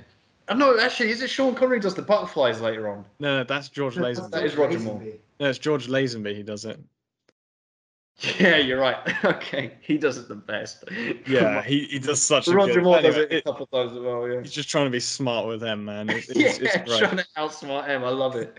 oh 0.48 0.56
no, 0.56 0.80
actually, 0.80 1.10
is 1.10 1.22
it 1.22 1.30
Sean 1.30 1.54
Connery 1.54 1.82
does 1.82 1.96
the 1.96 2.02
butterflies 2.02 2.62
later 2.62 2.88
on? 2.88 3.04
no, 3.20 3.40
no, 3.40 3.44
that's 3.44 3.68
George 3.68 3.98
No, 3.98 4.04
Lazenby. 4.04 4.32
That 4.32 4.46
is 4.46 4.56
Roger 4.56 4.80
Moore. 4.80 5.04
No, 5.42 5.50
it's 5.50 5.60
George 5.60 5.88
Lazenby 5.88 6.34
who 6.34 6.44
does 6.44 6.64
it. 6.64 6.80
Yeah, 8.40 8.58
you're 8.58 8.80
right. 8.80 8.98
okay, 9.26 9.78
he 9.82 9.98
does 9.98 10.18
it 10.18 10.28
the 10.28 10.36
best. 10.36 10.84
Yeah, 11.28 11.62
he, 11.64 11.86
he 11.86 12.00
does 12.00 12.22
such 12.22 12.48
a 12.48 12.54
Roger 12.54 12.76
good. 12.76 12.84
Moore 12.84 13.02
does 13.02 13.16
anyway, 13.16 13.28
it 13.32 13.38
a 13.40 13.42
couple 13.42 13.64
of 13.64 13.72
times 13.72 13.98
as 13.98 14.04
well. 14.04 14.28
Yeah. 14.28 14.42
He's 14.42 14.52
just 14.52 14.70
trying 14.70 14.86
to 14.86 14.92
be 14.92 15.00
smart 15.00 15.48
with 15.48 15.64
him, 15.64 15.86
man. 15.86 16.10
It's, 16.10 16.30
it's, 16.30 16.40
yeah, 16.60 16.82
it's 16.82 16.90
great. 16.90 17.00
trying 17.00 17.18
to 17.18 17.26
outsmart 17.38 17.88
him. 17.88 18.04
I 18.04 18.10
love 18.10 18.36
it. 18.36 18.58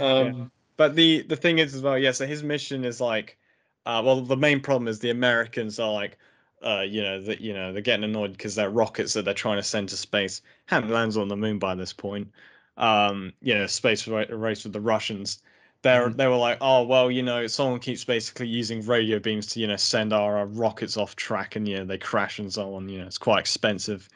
Um, 0.00 0.50
But 0.76 0.94
the 0.94 1.22
the 1.22 1.36
thing 1.36 1.58
is 1.58 1.74
as 1.74 1.82
well, 1.82 1.98
yeah. 1.98 2.12
So 2.12 2.26
his 2.26 2.42
mission 2.42 2.84
is 2.84 3.00
like, 3.00 3.38
uh, 3.86 4.02
well, 4.04 4.20
the 4.20 4.36
main 4.36 4.60
problem 4.60 4.88
is 4.88 4.98
the 4.98 5.10
Americans 5.10 5.78
are 5.78 5.92
like, 5.92 6.18
uh, 6.62 6.82
you 6.86 7.02
know, 7.02 7.20
that 7.22 7.40
you 7.40 7.54
know 7.54 7.72
they're 7.72 7.82
getting 7.82 8.04
annoyed 8.04 8.32
because 8.32 8.54
their 8.54 8.70
rockets 8.70 9.12
that 9.14 9.24
they're 9.24 9.34
trying 9.34 9.56
to 9.56 9.62
send 9.62 9.88
to 9.90 9.96
space 9.96 10.42
haven't 10.66 10.90
landed 10.90 11.20
on 11.20 11.28
the 11.28 11.36
moon 11.36 11.58
by 11.58 11.74
this 11.74 11.92
point. 11.92 12.28
Um, 12.76 13.32
you 13.40 13.54
know, 13.54 13.66
space 13.66 14.06
race 14.06 14.64
with 14.64 14.72
the 14.72 14.80
Russians. 14.80 15.42
They're 15.86 16.10
Mhm. 16.10 16.16
they 16.16 16.26
were 16.26 16.36
like, 16.36 16.58
oh 16.60 16.82
well, 16.82 17.10
you 17.10 17.22
know, 17.22 17.46
someone 17.46 17.80
keeps 17.80 18.04
basically 18.04 18.48
using 18.48 18.84
radio 18.86 19.18
beams 19.18 19.46
to 19.48 19.60
you 19.60 19.66
know 19.68 19.76
send 19.76 20.12
our, 20.12 20.40
uh 20.40 20.44
rockets 20.46 20.96
off 20.96 21.16
track, 21.16 21.56
and 21.56 21.68
you 21.68 21.76
know 21.78 21.84
they 21.84 21.98
crash 21.98 22.38
and 22.38 22.52
so 22.52 22.74
on. 22.74 22.88
You 22.88 23.00
know, 23.00 23.06
it's 23.06 23.18
quite 23.18 23.40
expensive, 23.40 24.08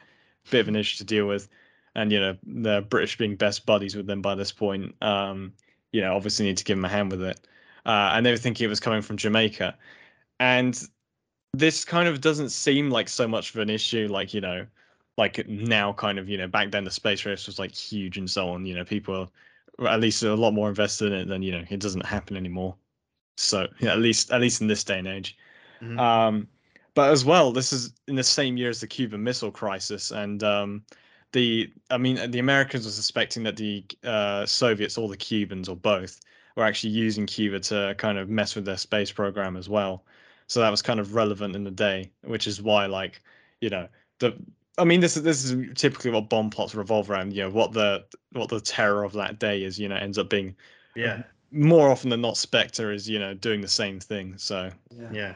bit 0.49 0.61
of 0.61 0.67
an 0.67 0.75
issue 0.75 0.97
to 0.97 1.03
deal 1.05 1.27
with, 1.27 1.47
and 1.95 2.11
you 2.11 2.19
know 2.19 2.37
the 2.43 2.81
British 2.89 3.17
being 3.17 3.35
best 3.35 3.65
buddies 3.65 3.95
with 3.95 4.07
them 4.07 4.21
by 4.21 4.35
this 4.35 4.51
point. 4.51 4.95
Um, 5.01 5.53
you 5.91 6.01
know, 6.01 6.15
obviously 6.15 6.45
need 6.45 6.57
to 6.57 6.63
give 6.63 6.77
them 6.77 6.85
a 6.85 6.89
hand 6.89 7.11
with 7.11 7.21
it. 7.23 7.39
Uh, 7.85 8.11
and 8.13 8.25
they 8.25 8.31
were 8.31 8.37
thinking 8.37 8.65
it 8.65 8.69
was 8.69 8.79
coming 8.79 9.01
from 9.01 9.17
Jamaica. 9.17 9.77
And 10.39 10.79
this 11.53 11.85
kind 11.85 12.07
of 12.07 12.21
doesn't 12.21 12.49
seem 12.49 12.89
like 12.89 13.09
so 13.09 13.27
much 13.27 13.51
of 13.53 13.57
an 13.61 13.69
issue, 13.69 14.07
like, 14.09 14.33
you 14.33 14.41
know, 14.41 14.65
like 15.17 15.47
now 15.47 15.93
kind 15.93 16.19
of, 16.19 16.29
you 16.29 16.37
know, 16.37 16.47
back 16.47 16.71
then 16.71 16.83
the 16.85 16.91
space 16.91 17.25
race 17.25 17.47
was 17.47 17.59
like 17.59 17.73
huge 17.73 18.17
and 18.17 18.29
so 18.29 18.49
on. 18.49 18.65
You 18.65 18.75
know, 18.75 18.85
people 18.85 19.15
are 19.15 19.29
at 19.87 19.99
least 19.99 20.23
a 20.23 20.33
lot 20.35 20.51
more 20.51 20.69
invested 20.69 21.11
in 21.11 21.19
it 21.19 21.27
than, 21.27 21.41
you 21.41 21.51
know, 21.51 21.63
it 21.69 21.79
doesn't 21.79 22.05
happen 22.05 22.37
anymore. 22.37 22.75
So 23.37 23.67
yeah, 23.79 23.93
at 23.93 23.99
least 23.99 24.31
at 24.31 24.41
least 24.41 24.61
in 24.61 24.67
this 24.67 24.83
day 24.83 24.99
and 24.99 25.07
age. 25.07 25.37
Mhm. 25.81 25.99
Um, 25.99 26.47
but 26.93 27.11
as 27.11 27.23
well, 27.23 27.51
this 27.51 27.71
is 27.71 27.93
in 28.07 28.15
the 28.15 28.23
same 28.23 28.57
year 28.57 28.69
as 28.69 28.81
the 28.81 28.87
Cuban 28.87 29.23
Missile 29.23 29.51
Crisis, 29.51 30.11
and 30.11 30.43
um, 30.43 30.83
the 31.31 31.71
I 31.89 31.97
mean, 31.97 32.31
the 32.31 32.39
Americans 32.39 32.85
were 32.85 32.91
suspecting 32.91 33.43
that 33.43 33.55
the 33.55 33.85
uh, 34.03 34.45
Soviets 34.45 34.97
or 34.97 35.07
the 35.07 35.17
Cubans 35.17 35.69
or 35.69 35.75
both 35.75 36.19
were 36.55 36.65
actually 36.65 36.91
using 36.91 37.25
Cuba 37.25 37.59
to 37.61 37.95
kind 37.97 38.17
of 38.17 38.29
mess 38.29 38.55
with 38.55 38.65
their 38.65 38.77
space 38.77 39.11
program 39.11 39.55
as 39.55 39.69
well. 39.69 40.03
So 40.47 40.59
that 40.59 40.69
was 40.69 40.81
kind 40.81 40.99
of 40.99 41.15
relevant 41.15 41.55
in 41.55 41.63
the 41.63 41.71
day, 41.71 42.11
which 42.23 42.45
is 42.45 42.61
why, 42.61 42.85
like, 42.85 43.21
you 43.61 43.69
know, 43.69 43.87
the 44.19 44.35
I 44.77 44.83
mean, 44.85 44.99
this 45.01 45.17
is 45.17 45.23
this 45.23 45.43
is 45.43 45.55
typically 45.75 46.11
what 46.11 46.29
bomb 46.29 46.49
plots 46.49 46.73
revolve 46.75 47.09
around. 47.11 47.33
You 47.33 47.43
know, 47.43 47.49
what 47.49 47.73
the 47.73 48.05
what 48.31 48.49
the 48.49 48.61
terror 48.61 49.03
of 49.03 49.13
that 49.13 49.39
day 49.39 49.63
is. 49.63 49.77
You 49.79 49.89
know, 49.89 49.95
ends 49.95 50.17
up 50.17 50.29
being 50.29 50.55
yeah, 50.95 51.23
more 51.51 51.89
often 51.89 52.09
than 52.09 52.21
not, 52.21 52.37
Spectre 52.37 52.91
is 52.91 53.09
you 53.09 53.19
know 53.19 53.33
doing 53.33 53.61
the 53.61 53.67
same 53.67 53.99
thing. 53.99 54.33
So 54.37 54.71
Yeah. 54.97 55.09
yeah. 55.11 55.33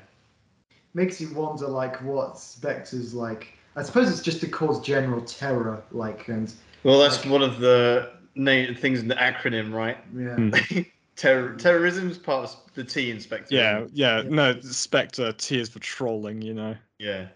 Makes 0.94 1.20
you 1.20 1.34
wonder, 1.34 1.68
like, 1.68 2.02
what 2.04 2.40
Spectre's 2.40 3.14
like. 3.14 3.54
I 3.76 3.84
suppose 3.84 4.10
it's 4.10 4.22
just 4.22 4.40
to 4.40 4.48
cause 4.48 4.80
general 4.82 5.22
terror, 5.22 5.84
like, 5.92 6.30
and 6.30 6.52
Well, 6.84 7.00
that's 7.00 7.18
Like- 7.26 7.32
one 7.34 7.42
of 7.42 7.60
the 7.60 8.12
na- 8.36 8.74
things 8.80 9.00
in 9.02 9.10
the 9.10 9.16
acronym, 9.16 9.74
right? 9.74 9.98
yeah. 10.16 10.36
Mm. 10.38 10.86
Terror, 11.18 11.56
terrorism 11.56 12.10
is 12.12 12.18
part 12.18 12.44
of 12.50 12.56
the 12.74 12.84
T 12.84 13.10
in 13.10 13.20
Spectre. 13.22 13.56
yeah, 13.56 13.86
yeah, 13.94 14.22
Yeah. 14.22 14.30
no, 14.30 14.60
Spectre 14.62 15.32
tears 15.34 15.68
for 15.70 15.80
trolling. 15.80 16.42
You 16.42 16.54
know, 16.54 16.76
yeah. 17.00 17.28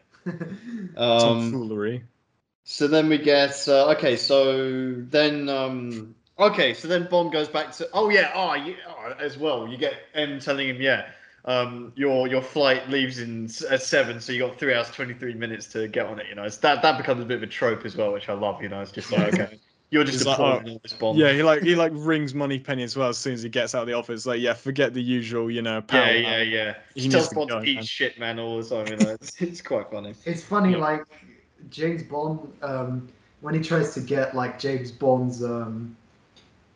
Um, 0.98 1.52
foolery. 1.52 2.04
so 2.64 2.88
then 2.88 3.08
we 3.08 3.18
get 3.18 3.68
uh, 3.68 3.92
okay. 3.92 4.18
So 4.18 4.94
then 4.98 5.48
um, 5.48 6.16
okay. 6.38 6.74
So 6.74 6.88
then 6.88 7.08
Bond 7.10 7.32
goes 7.32 7.48
back 7.48 7.72
to 7.74 7.88
oh 7.94 8.10
yeah, 8.10 8.32
oh, 8.34 8.54
yeah 8.56 8.74
oh, 8.88 9.14
as 9.20 9.38
well. 9.38 9.68
You 9.68 9.78
get 9.78 9.94
M 10.14 10.40
telling 10.40 10.68
him 10.68 10.82
yeah. 10.82 11.10
Um, 11.46 11.94
your 11.96 12.28
your 12.28 12.42
flight 12.42 12.90
leaves 12.90 13.20
in 13.20 13.50
at 13.70 13.82
seven, 13.82 14.20
so 14.20 14.34
you 14.34 14.40
got 14.40 14.60
three 14.60 14.74
hours 14.74 14.90
twenty 14.90 15.14
three 15.14 15.36
minutes 15.36 15.68
to 15.68 15.88
get 15.88 16.06
on 16.06 16.20
it. 16.20 16.28
You 16.28 16.36
know, 16.36 16.44
it's 16.44 16.58
that 16.58 16.82
that 16.82 16.98
becomes 16.98 17.24
a 17.24 17.26
bit 17.26 17.38
of 17.38 17.44
a 17.44 17.48
trope 17.48 17.86
as 17.86 17.96
well, 17.96 18.12
which 18.12 18.28
I 18.28 18.34
love. 18.34 18.62
You 18.62 18.70
know, 18.70 18.82
it's 18.82 18.92
just 18.92 19.12
like 19.12 19.34
okay, 19.34 19.60
you're 19.92 20.04
just 20.04 20.26
like, 20.26 20.40
oh, 20.40 20.80
this 20.84 20.94
Bond. 20.94 21.18
Yeah, 21.18 21.32
he 21.34 21.42
like 21.44 21.62
he 21.64 21.76
like 21.76 21.92
rings 21.96 22.34
Moneypenny 22.34 22.84
as 22.84 22.96
well 22.96 23.10
as 23.10 23.18
soon 23.18 23.34
as 23.34 23.42
he 23.42 23.50
gets 23.50 23.74
out 23.74 23.82
of 23.82 23.88
the 23.88 23.94
office. 23.94 24.26
Like, 24.26 24.40
yeah, 24.40 24.54
forget 24.54 24.94
the 24.94 25.02
usual, 25.02 25.50
you 25.50 25.62
know, 25.62 25.82
power. 25.82 26.06
yeah, 26.12 26.38
yeah, 26.38 26.42
yeah. 26.42 26.76
He 26.94 27.02
He 27.02 27.10
tells 27.10 27.30
Bond 27.30 27.50
go, 27.50 27.60
to 27.62 27.66
eat 27.68 27.76
man. 27.76 27.84
shit, 27.84 28.20
man, 28.20 28.40
all 28.40 28.62
the 28.62 28.70
time. 28.70 28.88
You 28.92 28.98
know, 28.98 29.10
it's, 29.20 29.42
it's 29.42 29.62
quite 29.62 29.90
funny. 29.92 30.14
It's 30.26 30.44
funny, 30.44 30.72
Yeah. 30.74 30.78
like 30.78 31.04
James 31.70 32.04
Bond, 32.04 32.52
um, 32.62 33.08
when 33.42 33.56
he 33.56 33.62
tries 33.62 33.94
to 33.96 34.02
get 34.02 34.36
like 34.36 34.60
James 34.60 34.92
Bond's, 34.92 35.44
um, 35.44 35.96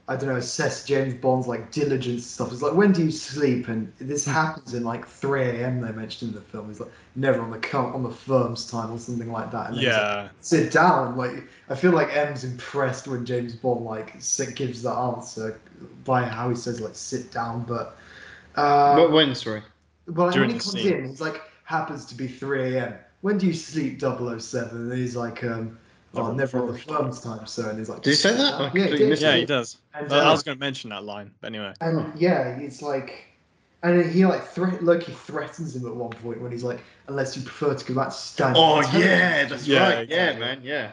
I 0.10 0.18
don't 0.18 0.28
know, 0.28 0.36
assess 0.36 0.84
James 0.84 1.14
Bond's 1.14 1.47
like 1.47 1.72
diligence 1.72 2.26
stuff. 2.26 2.51
It's 2.51 2.62
like, 2.62 2.74
when 2.74 2.91
do 2.91 3.06
you 3.06 3.12
sleep? 3.12 3.70
And 3.70 3.91
this 3.99 4.26
happens 4.26 4.74
in 4.74 4.84
like 4.84 5.08
3 5.08 5.43
a.m. 5.43 5.80
They 5.80 5.93
mentioned 5.93 6.34
in 6.34 6.36
the 6.36 6.41
film. 6.41 6.68
He's 6.68 6.82
like, 6.82 6.91
never 7.16 7.41
on 7.41 7.51
the 7.51 7.58
count 7.58 7.95
on 7.95 8.04
the 8.04 8.12
firm's 8.12 8.70
time 8.70 8.91
or 8.91 8.99
something 8.99 9.32
like 9.32 9.49
that. 9.51 9.70
And 9.70 9.78
then 9.78 9.84
he's 9.86 9.93
like, 9.93 10.01
Yeah, 10.01 10.30
sit 10.41 10.74
down. 10.74 11.16
Like, 11.16 11.43
I 11.70 11.76
feel 11.76 11.91
like 11.91 12.14
M's 12.14 12.43
impressed 12.43 13.08
when 13.08 13.26
James 13.26 13.56
Bond 13.56 13.86
like 13.86 14.14
gives 14.56 14.82
the 14.82 14.91
answer 14.91 15.58
by 16.04 16.24
how 16.24 16.49
he 16.49 16.56
says 16.56 16.82
like 16.82 16.95
sit 16.95 17.32
down. 17.32 17.64
But, 17.64 17.97
uh, 18.56 18.97
but 18.97 19.12
when, 19.12 19.34
sorry? 19.36 19.64
well, 20.08 20.28
when 20.32 20.49
he 20.49 20.54
comes 20.56 20.72
scene. 20.74 20.93
in, 20.93 21.08
he's 21.08 21.22
like, 21.22 21.41
happens 21.64 22.04
to 22.06 22.16
be 22.16 22.28
3 22.28 22.76
a.m. 22.76 22.95
When 23.22 23.38
do 23.38 23.47
you 23.47 23.54
sleep 23.54 24.01
007? 24.01 24.91
And 24.91 24.97
he's 24.99 25.16
like, 25.16 25.45
um, 25.45 25.80
oh, 26.16 26.32
Never 26.32 26.34
never 26.34 26.57
on 26.59 26.68
on 26.68 26.68
the 26.68 26.74
the 26.74 26.80
firm's 26.80 27.22
time, 27.22 27.45
sir. 27.45 27.70
And 27.70 27.80
he's 27.80 27.89
like, 27.89 28.01
Did 28.01 28.11
he 28.11 28.16
say 28.16 28.36
that? 28.36 28.53
I 28.53 28.70
Yeah, 28.74 28.88
he 28.88 28.93
completely 28.93 28.97
did. 28.97 29.09
missed 29.09 29.22
yeah, 29.22 29.36
it. 29.36 29.39
he 29.39 29.45
does. 29.45 29.78
And, 29.93 30.11
Uh, 30.11 30.16
I 30.18 30.30
uh, 30.30 30.32
was 30.32 30.43
going 30.43 30.57
to 30.57 30.59
mention 30.59 30.89
that 30.91 31.03
line, 31.03 31.32
but 31.41 31.47
anyway. 31.47 31.74
and 31.82 32.11
yeah, 32.20 32.57
it's 32.59 32.82
like, 32.82 33.26
and 33.84 33.99
then 33.99 34.09
he 34.11 34.26
like 34.26 34.45
thre- 34.47 34.80
Loki 34.82 35.11
threatens 35.14 35.76
him 35.76 35.86
at 35.88 35.95
one 35.95 36.11
point 36.11 36.41
when 36.41 36.51
he's 36.51 36.64
like, 36.64 36.82
unless 37.07 37.36
you 37.38 37.43
prefer 37.43 37.74
to 37.76 37.86
go 37.86 37.95
back 37.95 38.09
to 38.09 38.14
standing. 38.16 38.61
Oh 38.61 38.82
yeah, 38.97 39.45
that's 39.45 39.68
Yeah, 39.68 39.80
right. 39.97 40.09
Yeah, 40.09 40.30
exactly. 40.30 40.39
man. 40.39 40.61
Yeah. 40.64 40.91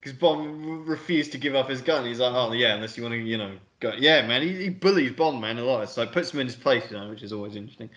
because 0.00 0.18
Bond 0.18 0.64
r- 0.64 0.76
refused 0.78 1.32
to 1.32 1.38
give 1.38 1.54
up 1.54 1.68
his 1.68 1.80
gun. 1.82 2.04
He's 2.06 2.20
like, 2.20 2.32
oh 2.34 2.52
yeah, 2.52 2.74
unless 2.74 2.96
you 2.96 3.02
want 3.02 3.14
to, 3.14 3.18
you 3.20 3.38
know, 3.38 3.56
go. 3.80 3.92
Yeah, 3.98 4.26
man, 4.26 4.42
he, 4.42 4.64
he 4.64 4.68
bullies 4.70 5.12
Bond, 5.12 5.40
man, 5.40 5.58
a 5.58 5.64
lot. 5.64 5.88
So 5.90 6.02
it 6.02 6.12
puts 6.12 6.32
him 6.32 6.40
in 6.40 6.46
his 6.46 6.56
place, 6.56 6.90
you 6.90 6.96
know, 6.98 7.08
which 7.10 7.22
is 7.22 7.32
always 7.32 7.56
interesting. 7.56 7.90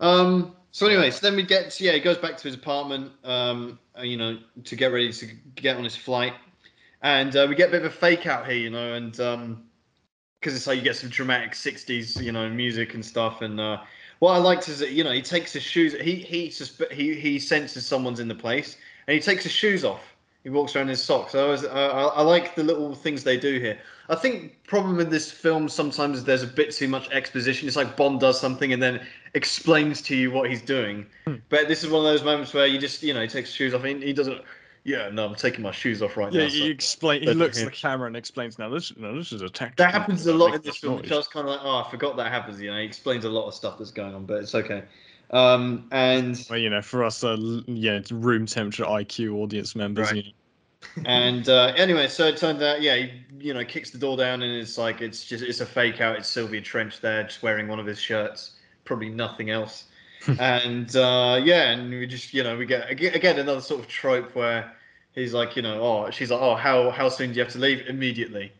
Um. 0.00 0.56
So 0.74 0.86
anyway, 0.86 1.10
so 1.10 1.20
then 1.20 1.36
we 1.36 1.42
get 1.42 1.70
to, 1.72 1.84
yeah, 1.84 1.92
he 1.92 2.00
goes 2.00 2.16
back 2.16 2.38
to 2.38 2.44
his 2.44 2.54
apartment, 2.54 3.12
um, 3.24 3.78
uh, 3.96 4.02
you 4.02 4.16
know, 4.16 4.38
to 4.64 4.74
get 4.74 4.86
ready 4.86 5.12
to 5.12 5.26
get 5.54 5.76
on 5.76 5.84
his 5.84 5.94
flight, 5.94 6.32
and 7.02 7.36
uh, 7.36 7.46
we 7.46 7.54
get 7.54 7.68
a 7.68 7.72
bit 7.72 7.84
of 7.84 7.92
a 7.92 7.94
fake 7.94 8.26
out 8.26 8.46
here, 8.46 8.56
you 8.56 8.70
know, 8.70 8.94
and 8.94 9.20
um, 9.20 9.64
because 10.40 10.56
it's 10.56 10.66
like 10.66 10.78
you 10.78 10.82
get 10.82 10.96
some 10.96 11.10
dramatic 11.10 11.52
'60s, 11.52 12.22
you 12.22 12.32
know, 12.32 12.48
music 12.48 12.94
and 12.94 13.04
stuff, 13.04 13.42
and 13.42 13.60
uh, 13.60 13.82
what 14.20 14.32
I 14.32 14.38
liked 14.38 14.68
is 14.68 14.78
that 14.78 14.92
you 14.92 15.04
know 15.04 15.12
he 15.12 15.20
takes 15.20 15.52
his 15.52 15.62
shoes, 15.62 15.94
he 16.00 16.14
he 16.14 16.50
he 16.90 17.14
he 17.16 17.38
senses 17.38 17.86
someone's 17.86 18.18
in 18.20 18.28
the 18.28 18.34
place, 18.34 18.78
and 19.06 19.14
he 19.14 19.20
takes 19.20 19.42
his 19.42 19.52
shoes 19.52 19.84
off. 19.84 20.12
He 20.42 20.50
walks 20.50 20.74
around 20.74 20.84
in 20.84 20.90
his 20.90 21.02
socks. 21.02 21.36
I, 21.36 21.44
was, 21.44 21.64
I, 21.64 21.86
I 21.86 22.22
like 22.22 22.56
the 22.56 22.64
little 22.64 22.96
things 22.96 23.22
they 23.22 23.38
do 23.38 23.60
here. 23.60 23.78
I 24.08 24.16
think 24.16 24.64
problem 24.64 24.96
with 24.96 25.10
this 25.10 25.30
film 25.30 25.68
sometimes 25.68 26.18
is 26.18 26.24
there's 26.24 26.42
a 26.42 26.48
bit 26.48 26.72
too 26.72 26.88
much 26.88 27.08
exposition. 27.10 27.68
It's 27.68 27.76
like 27.76 27.96
Bond 27.96 28.18
does 28.18 28.40
something 28.40 28.72
and 28.72 28.82
then 28.82 29.06
explains 29.34 30.02
to 30.02 30.16
you 30.16 30.30
what 30.30 30.50
he's 30.50 30.62
doing. 30.62 31.06
But 31.48 31.68
this 31.68 31.82
is 31.84 31.90
one 31.90 32.04
of 32.04 32.12
those 32.12 32.24
moments 32.24 32.52
where 32.52 32.66
you 32.66 32.78
just, 32.78 33.02
you 33.02 33.14
know, 33.14 33.22
he 33.22 33.28
takes 33.28 33.48
his 33.48 33.54
shoes 33.56 33.74
off 33.74 33.84
and 33.84 34.02
he 34.02 34.12
doesn't. 34.12 34.42
Yeah, 34.84 35.10
no, 35.10 35.26
I'm 35.26 35.36
taking 35.36 35.62
my 35.62 35.70
shoes 35.70 36.02
off 36.02 36.16
right 36.16 36.32
Yeah, 36.32 36.42
now. 36.42 36.48
he 36.48 36.60
so- 36.60 36.66
explain. 36.66 37.22
He 37.22 37.32
looks 37.32 37.60
at 37.60 37.66
the 37.66 37.70
camera 37.70 38.08
and 38.08 38.16
explains. 38.16 38.58
Now 38.58 38.68
this, 38.68 38.92
no, 38.96 39.16
this 39.16 39.32
is 39.32 39.42
a 39.42 39.48
tactic. 39.48 39.76
That 39.76 39.92
happens 39.92 40.26
a 40.26 40.34
lot 40.34 40.54
in 40.54 40.62
this 40.62 40.78
film, 40.78 40.94
noise." 40.94 41.02
which 41.02 41.12
I 41.12 41.16
was 41.16 41.28
kind 41.28 41.46
of 41.46 41.54
like, 41.54 41.60
oh, 41.62 41.84
I 41.86 41.90
forgot 41.90 42.16
that 42.16 42.32
happens. 42.32 42.60
You 42.60 42.72
know, 42.72 42.78
he 42.78 42.84
explains 42.84 43.24
a 43.24 43.30
lot 43.30 43.46
of 43.46 43.54
stuff 43.54 43.78
that's 43.78 43.92
going 43.92 44.14
on, 44.14 44.26
but 44.26 44.42
it's 44.42 44.54
okay. 44.56 44.82
Um, 45.30 45.86
and 45.92 46.44
Well, 46.50 46.58
you 46.58 46.68
know, 46.68 46.82
for 46.82 47.04
us, 47.04 47.22
uh, 47.22 47.36
yeah, 47.66 47.92
it's 47.92 48.10
room 48.10 48.44
temperature 48.44 48.84
IQ 48.84 49.34
audience 49.34 49.76
members. 49.76 50.08
Right. 50.08 50.16
You 50.16 50.22
know. 50.24 50.30
and 51.06 51.48
uh, 51.48 51.72
anyway, 51.76 52.08
so 52.08 52.26
it 52.26 52.36
turned 52.36 52.60
out, 52.60 52.82
yeah, 52.82 52.96
he 52.96 53.12
you 53.38 53.54
know 53.54 53.64
kicks 53.64 53.90
the 53.90 53.98
door 53.98 54.16
down, 54.16 54.42
and 54.42 54.52
it's 54.52 54.76
like 54.76 55.00
it's 55.00 55.24
just 55.24 55.44
it's 55.44 55.60
a 55.60 55.66
fake 55.66 56.00
out. 56.00 56.16
It's 56.16 56.28
Sylvia 56.28 56.60
Trench 56.60 57.00
there, 57.00 57.22
just 57.22 57.40
wearing 57.40 57.68
one 57.68 57.78
of 57.78 57.86
his 57.86 58.00
shirts, 58.00 58.56
probably 58.84 59.08
nothing 59.08 59.50
else. 59.50 59.84
and 60.38 60.94
uh, 60.94 61.40
yeah, 61.42 61.70
and 61.70 61.90
we 61.90 62.06
just 62.06 62.32
you 62.32 62.42
know 62.42 62.56
we 62.56 62.64
get 62.66 62.88
again 62.90 63.38
another 63.38 63.60
sort 63.60 63.80
of 63.80 63.88
trope 63.88 64.34
where 64.34 64.72
he's 65.14 65.34
like, 65.34 65.56
you 65.56 65.62
know, 65.62 65.80
oh, 65.82 66.10
she's 66.10 66.30
like, 66.30 66.40
oh, 66.40 66.54
how 66.54 66.90
how 66.90 67.08
soon 67.08 67.30
do 67.30 67.36
you 67.36 67.44
have 67.44 67.52
to 67.52 67.58
leave? 67.58 67.86
Immediately, 67.88 68.52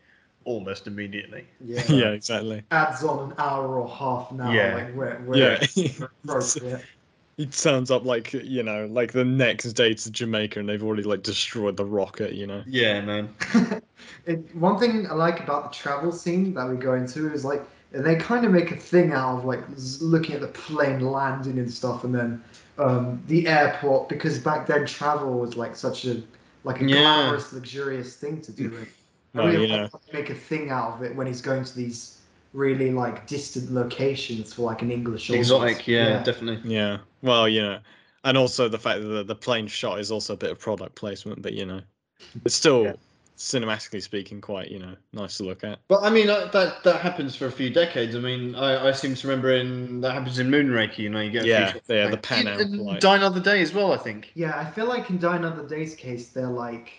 almost 0.45 0.87
immediately. 0.87 1.45
Yeah. 1.63 1.83
yeah, 1.89 2.09
exactly. 2.09 2.63
Adds 2.71 3.03
on 3.03 3.31
an 3.31 3.35
hour 3.37 3.79
or 3.79 3.87
half 3.87 4.31
an 4.31 4.41
hour. 4.41 4.53
Yeah. 4.53 4.75
Like 4.75 4.93
where, 4.93 5.15
where 5.25 5.37
Yeah, 5.37 5.57
it's 5.61 5.99
appropriate. 6.23 6.81
he 7.37 7.45
turns 7.45 7.91
up 7.91 8.03
like 8.05 8.33
you 8.33 8.63
know, 8.63 8.85
like 8.87 9.11
the 9.11 9.25
next 9.25 9.71
day 9.73 9.93
to 9.93 10.11
Jamaica, 10.11 10.59
and 10.59 10.67
they've 10.67 10.83
already 10.83 11.03
like 11.03 11.23
destroyed 11.23 11.77
the 11.77 11.85
rocket. 11.85 12.33
You 12.33 12.47
know. 12.47 12.63
Yeah, 12.67 13.01
man. 13.01 13.33
it, 14.25 14.53
one 14.55 14.79
thing 14.79 15.07
I 15.07 15.13
like 15.13 15.39
about 15.39 15.71
the 15.71 15.77
travel 15.77 16.11
scene 16.11 16.53
that 16.55 16.69
we 16.69 16.75
go 16.75 16.93
into 16.93 17.31
is 17.31 17.45
like 17.45 17.63
they 17.93 18.15
kind 18.15 18.45
of 18.45 18.51
make 18.51 18.71
a 18.71 18.75
thing 18.75 19.11
out 19.11 19.39
of 19.39 19.45
like 19.45 19.61
looking 20.01 20.35
at 20.35 20.41
the 20.41 20.47
plane 20.47 20.99
landing 21.01 21.59
and 21.59 21.71
stuff, 21.71 22.03
and 22.03 22.13
then 22.13 22.43
um, 22.77 23.21
the 23.27 23.47
airport 23.47 24.09
because 24.09 24.39
back 24.39 24.67
then 24.67 24.85
travel 24.85 25.39
was 25.39 25.55
like 25.55 25.75
such 25.75 26.05
a 26.05 26.21
like 26.63 26.81
a 26.81 26.85
Yeah. 26.85 27.01
glamorous, 27.01 27.53
luxurious 27.53 28.15
thing 28.15 28.41
to 28.41 28.51
do. 28.51 28.65
And 29.33 29.41
I 29.41 29.45
Well, 29.45 29.53
really 29.53 29.67
yeah. 29.67 29.87
like 29.93 30.13
make 30.13 30.29
a 30.29 30.35
thing 30.35 30.69
out 30.69 30.93
of 30.95 31.03
it 31.03 31.15
when 31.15 31.27
he's 31.27 31.41
going 31.41 31.63
to 31.63 31.75
these 31.75 32.17
really 32.53 32.91
like 32.91 33.27
distant 33.27 33.71
locations 33.71 34.53
for 34.53 34.63
like 34.63 34.81
an 34.81 34.91
English 34.91 35.29
audience. 35.29 35.47
Exotic, 35.47 35.87
yeah, 35.87 36.23
definitely. 36.23 36.71
Yeah. 36.71 36.99
Well, 37.21 37.47
you 37.49 37.61
know, 37.61 37.79
and 38.23 38.37
also 38.37 38.69
the 38.69 38.79
fact 38.79 39.01
that 39.01 39.07
the, 39.07 39.23
the 39.23 39.35
plane 39.35 39.67
shot 39.67 39.99
is 39.99 40.11
also 40.11 40.33
a 40.33 40.37
bit 40.37 40.51
of 40.51 40.59
product 40.59 40.95
placement, 40.95 41.41
but 41.41 41.53
you 41.53 41.65
know, 41.65 41.81
it's 42.45 42.55
still 42.55 42.83
Yeah. 42.85 42.93
Cinematically 43.37 44.01
speaking 44.01 44.39
quite 44.41 44.69
you 44.69 44.79
know 44.79 44.95
nice 45.11 45.37
to 45.37 45.43
look 45.43 45.63
at. 45.63 45.79
But 45.87 46.03
I 46.03 46.09
mean, 46.09 46.27
that 46.27 46.51
that 46.51 47.01
happens 47.01 47.35
for 47.35 47.47
a 47.47 47.51
few 47.51 47.69
decades. 47.69 48.15
I 48.15 48.19
mean, 48.19 48.55
I, 48.55 48.89
I 48.89 48.91
seem 48.91 49.15
to 49.15 49.27
remember 49.27 49.51
in 49.53 50.01
that 50.01 50.13
happens 50.13 50.39
in 50.39 50.49
Moonraker. 50.49 50.99
You 50.99 51.09
know, 51.09 51.21
you 51.21 51.31
get 51.31 51.43
a 51.43 51.47
Yeah, 51.47 51.65
few 51.65 51.73
shots 51.73 51.89
yeah, 51.89 52.07
the 52.07 52.17
plane. 52.17 52.45
Pan 52.45 52.53
Am 52.53 52.59
In- 52.61 52.87
in. 52.87 52.99
Die 52.99 53.15
Another 53.15 53.39
Day 53.39 53.61
as 53.61 53.73
well. 53.73 53.91
I 53.91 53.97
think. 53.97 54.31
Yeah, 54.35 54.57
I 54.57 54.65
feel 54.65 54.85
like 54.85 55.09
in 55.09 55.17
Die 55.19 55.35
Another 55.35 55.67
Day's 55.67 55.95
case, 55.95 56.29
they're 56.29 56.47
like 56.47 56.91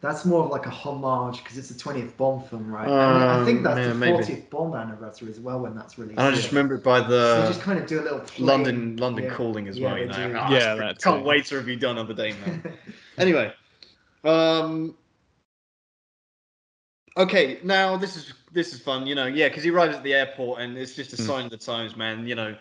that's 0.00 0.24
more 0.24 0.44
of 0.44 0.50
like 0.50 0.64
a 0.64 0.70
homage 0.70 1.42
because 1.42 1.58
it's 1.58 1.68
the 1.68 1.74
20th 1.74 2.16
Bond 2.16 2.46
film, 2.46 2.72
right? 2.72 2.88
and 2.88 2.96
I 2.96 3.44
think 3.44 3.58
Um, 3.60 3.64
that's 3.64 3.76
yeah, 3.80 3.88
the 3.92 3.94
maybe. 3.94 4.24
40th 4.24 4.50
Bond 4.50 4.74
anniversary 4.74 5.28
as 5.28 5.40
well 5.40 5.60
when 5.60 5.74
that's 5.74 5.98
released. 5.98 6.18
And 6.18 6.26
I 6.28 6.30
just 6.30 6.44
yeah. 6.44 6.58
remember 6.58 6.76
it 6.76 6.82
by 6.82 7.00
So 7.00 7.06
they 7.06 7.16
the 7.16 7.48
just 7.48 7.60
kind 7.60 7.78
of 7.78 7.86
do 7.86 8.00
a 8.00 8.02
little 8.02 8.20
play. 8.20 8.46
London 8.46 8.96
London 8.96 9.24
yeah. 9.26 9.34
calling 9.34 9.68
as 9.68 9.78
Yeah, 9.78 9.88
well. 9.90 9.98
You 9.98 10.06
know, 10.06 10.28
do. 10.28 10.34
Ah, 10.38 10.50
Yeah, 10.52 10.72
I 10.72 10.76
that 10.78 10.98
can't 11.00 11.20
too. 11.20 11.28
wait 11.28 11.44
to 11.46 11.56
review 11.56 11.76
Die 11.76 11.90
Another 11.90 12.14
Day, 12.14 12.32
man. 12.32 12.62
anyway, 13.18 13.52
um, 14.24 14.96
okay, 17.16 17.58
now 17.64 17.96
this 17.96 18.16
is 18.16 18.32
this 18.52 18.72
is 18.74 18.80
fun. 18.80 19.06
You 19.06 19.14
know, 19.14 19.26
yeah, 19.26 19.48
because 19.48 19.62
he 19.62 19.70
arrives 19.70 19.96
at 19.96 20.02
the 20.02 20.14
airport 20.14 20.60
and 20.60 20.76
it's 20.76 20.94
just 20.94 21.12
a 21.12 21.16
Hmm. 21.16 21.22
sign 21.28 21.44
of 21.46 21.50
the 21.50 21.56
times, 21.58 21.96
man. 21.96 22.26
You 22.26 22.34
know. 22.34 22.56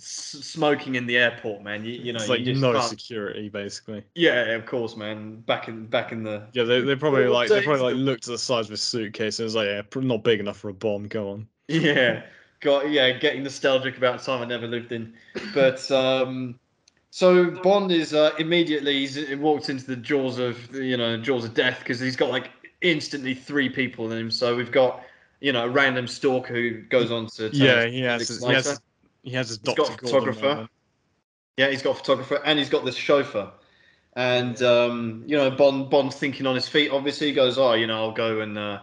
S- 0.00 0.36
smoking 0.42 0.94
in 0.94 1.06
the 1.08 1.16
airport, 1.16 1.64
man. 1.64 1.84
You, 1.84 1.90
you 1.90 2.12
know, 2.12 2.18
it's 2.18 2.28
you 2.28 2.34
like 2.36 2.44
just 2.44 2.60
no 2.60 2.72
can't- 2.72 2.84
security 2.84 3.48
basically. 3.48 4.04
Yeah, 4.14 4.42
of 4.54 4.64
course, 4.64 4.96
man. 4.96 5.40
Back 5.40 5.66
in 5.66 5.86
back 5.86 6.12
in 6.12 6.22
the 6.22 6.44
Yeah, 6.52 6.62
they 6.62 6.80
they 6.82 6.94
probably 6.94 7.26
like 7.26 7.48
they 7.48 7.62
probably 7.62 7.82
like 7.82 7.96
looked 7.96 8.28
at 8.28 8.30
the 8.30 8.38
size 8.38 8.66
of 8.66 8.70
his 8.70 8.80
suitcase 8.80 9.40
and 9.40 9.44
was 9.44 9.56
like, 9.56 9.66
yeah, 9.66 9.82
not 9.96 10.22
big 10.22 10.38
enough 10.38 10.56
for 10.56 10.68
a 10.68 10.72
bomb. 10.72 11.08
Go 11.08 11.30
on. 11.30 11.48
yeah, 11.66 12.22
got 12.60 12.88
yeah, 12.92 13.10
getting 13.10 13.42
nostalgic 13.42 13.96
about 13.96 14.20
a 14.22 14.24
time 14.24 14.40
I 14.40 14.44
never 14.44 14.68
lived 14.68 14.92
in. 14.92 15.14
But 15.52 15.90
um, 15.90 16.60
so 17.10 17.50
Bond 17.50 17.90
is 17.90 18.14
uh, 18.14 18.30
immediately 18.38 19.00
he's, 19.00 19.16
he 19.16 19.34
walks 19.34 19.68
into 19.68 19.84
the 19.84 19.96
jaws 19.96 20.38
of 20.38 20.72
you 20.76 20.96
know 20.96 21.16
jaws 21.20 21.44
of 21.44 21.54
death 21.54 21.80
because 21.80 21.98
he's 21.98 22.14
got 22.14 22.30
like 22.30 22.50
instantly 22.80 23.34
three 23.34 23.68
people 23.68 24.10
in 24.12 24.18
him. 24.18 24.30
So 24.30 24.56
we've 24.56 24.72
got 24.72 25.02
you 25.40 25.52
know 25.52 25.64
a 25.64 25.68
random 25.68 26.06
stalker 26.06 26.54
who 26.54 26.82
goes 26.82 27.10
on 27.10 27.26
to 27.26 27.50
Yeah, 27.52 27.86
he 27.86 28.00
has 28.02 28.28
his, 28.28 28.44
he 28.44 28.52
has 28.52 28.80
he 29.22 29.30
has 29.32 29.48
his 29.48 29.58
He's 29.58 29.74
got 29.74 29.88
a 29.90 29.92
photographer. 29.92 30.40
moment. 30.40 30.70
Yeah, 31.56 31.70
he's 31.70 31.82
got 31.82 31.90
a 31.90 31.94
photographer 31.94 32.40
and 32.44 32.58
he's 32.58 32.70
got 32.70 32.84
this 32.84 32.96
chauffeur. 32.96 33.50
And 34.14 34.60
um, 34.62 35.24
you 35.26 35.36
know, 35.36 35.50
Bond 35.50 35.90
Bond's 35.90 36.16
thinking 36.16 36.46
on 36.46 36.54
his 36.54 36.68
feet. 36.68 36.90
Obviously, 36.90 37.28
he 37.28 37.32
goes, 37.32 37.58
"Oh, 37.58 37.74
you 37.74 37.86
know, 37.86 37.96
I'll 37.96 38.12
go 38.12 38.40
and 38.40 38.80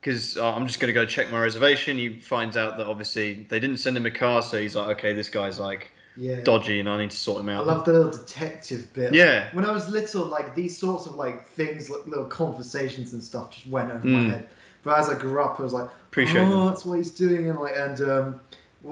because 0.00 0.36
uh, 0.36 0.52
I'm 0.54 0.66
just 0.66 0.80
going 0.80 0.88
to 0.88 0.92
go 0.92 1.06
check 1.06 1.30
my 1.30 1.40
reservation." 1.40 1.96
He 1.98 2.18
finds 2.18 2.56
out 2.56 2.78
that 2.78 2.86
obviously 2.86 3.46
they 3.48 3.60
didn't 3.60 3.76
send 3.78 3.96
him 3.96 4.06
a 4.06 4.10
car, 4.10 4.42
so 4.42 4.60
he's 4.60 4.74
like, 4.74 4.98
"Okay, 4.98 5.12
this 5.12 5.28
guy's 5.28 5.60
like 5.60 5.92
yeah. 6.16 6.40
dodgy, 6.42 6.80
and 6.80 6.88
I 6.88 6.98
need 6.98 7.10
to 7.10 7.16
sort 7.16 7.40
him 7.40 7.48
out. 7.48 7.62
I 7.62 7.72
love 7.72 7.84
the 7.84 7.92
little 7.92 8.10
detective 8.10 8.92
bit. 8.92 9.14
Yeah, 9.14 9.48
When 9.52 9.64
I 9.64 9.72
was 9.72 9.88
little, 9.88 10.24
like 10.24 10.54
these 10.54 10.76
sorts 10.78 11.06
of 11.06 11.14
like 11.16 11.48
things, 11.50 11.88
like 11.90 12.06
little 12.06 12.24
conversations 12.26 13.12
and 13.12 13.22
stuff, 13.22 13.50
just 13.52 13.66
went 13.66 13.90
over 13.90 14.06
my 14.06 14.18
Mm. 14.18 14.30
head. 14.30 14.48
But 14.84 14.98
as 14.98 15.08
I 15.08 15.14
grew 15.18 15.40
up, 15.42 15.60
I 15.60 15.62
was 15.62 15.72
like, 15.72 15.88
appreciate 16.10 16.40
oh, 16.42 16.50
them. 16.50 16.66
that's 16.66 16.84
what 16.84 16.96
he's 16.98 17.10
doing, 17.12 17.48
and 17.50 17.58
like, 17.60 17.74
and 17.76 18.00
um, 18.10 18.40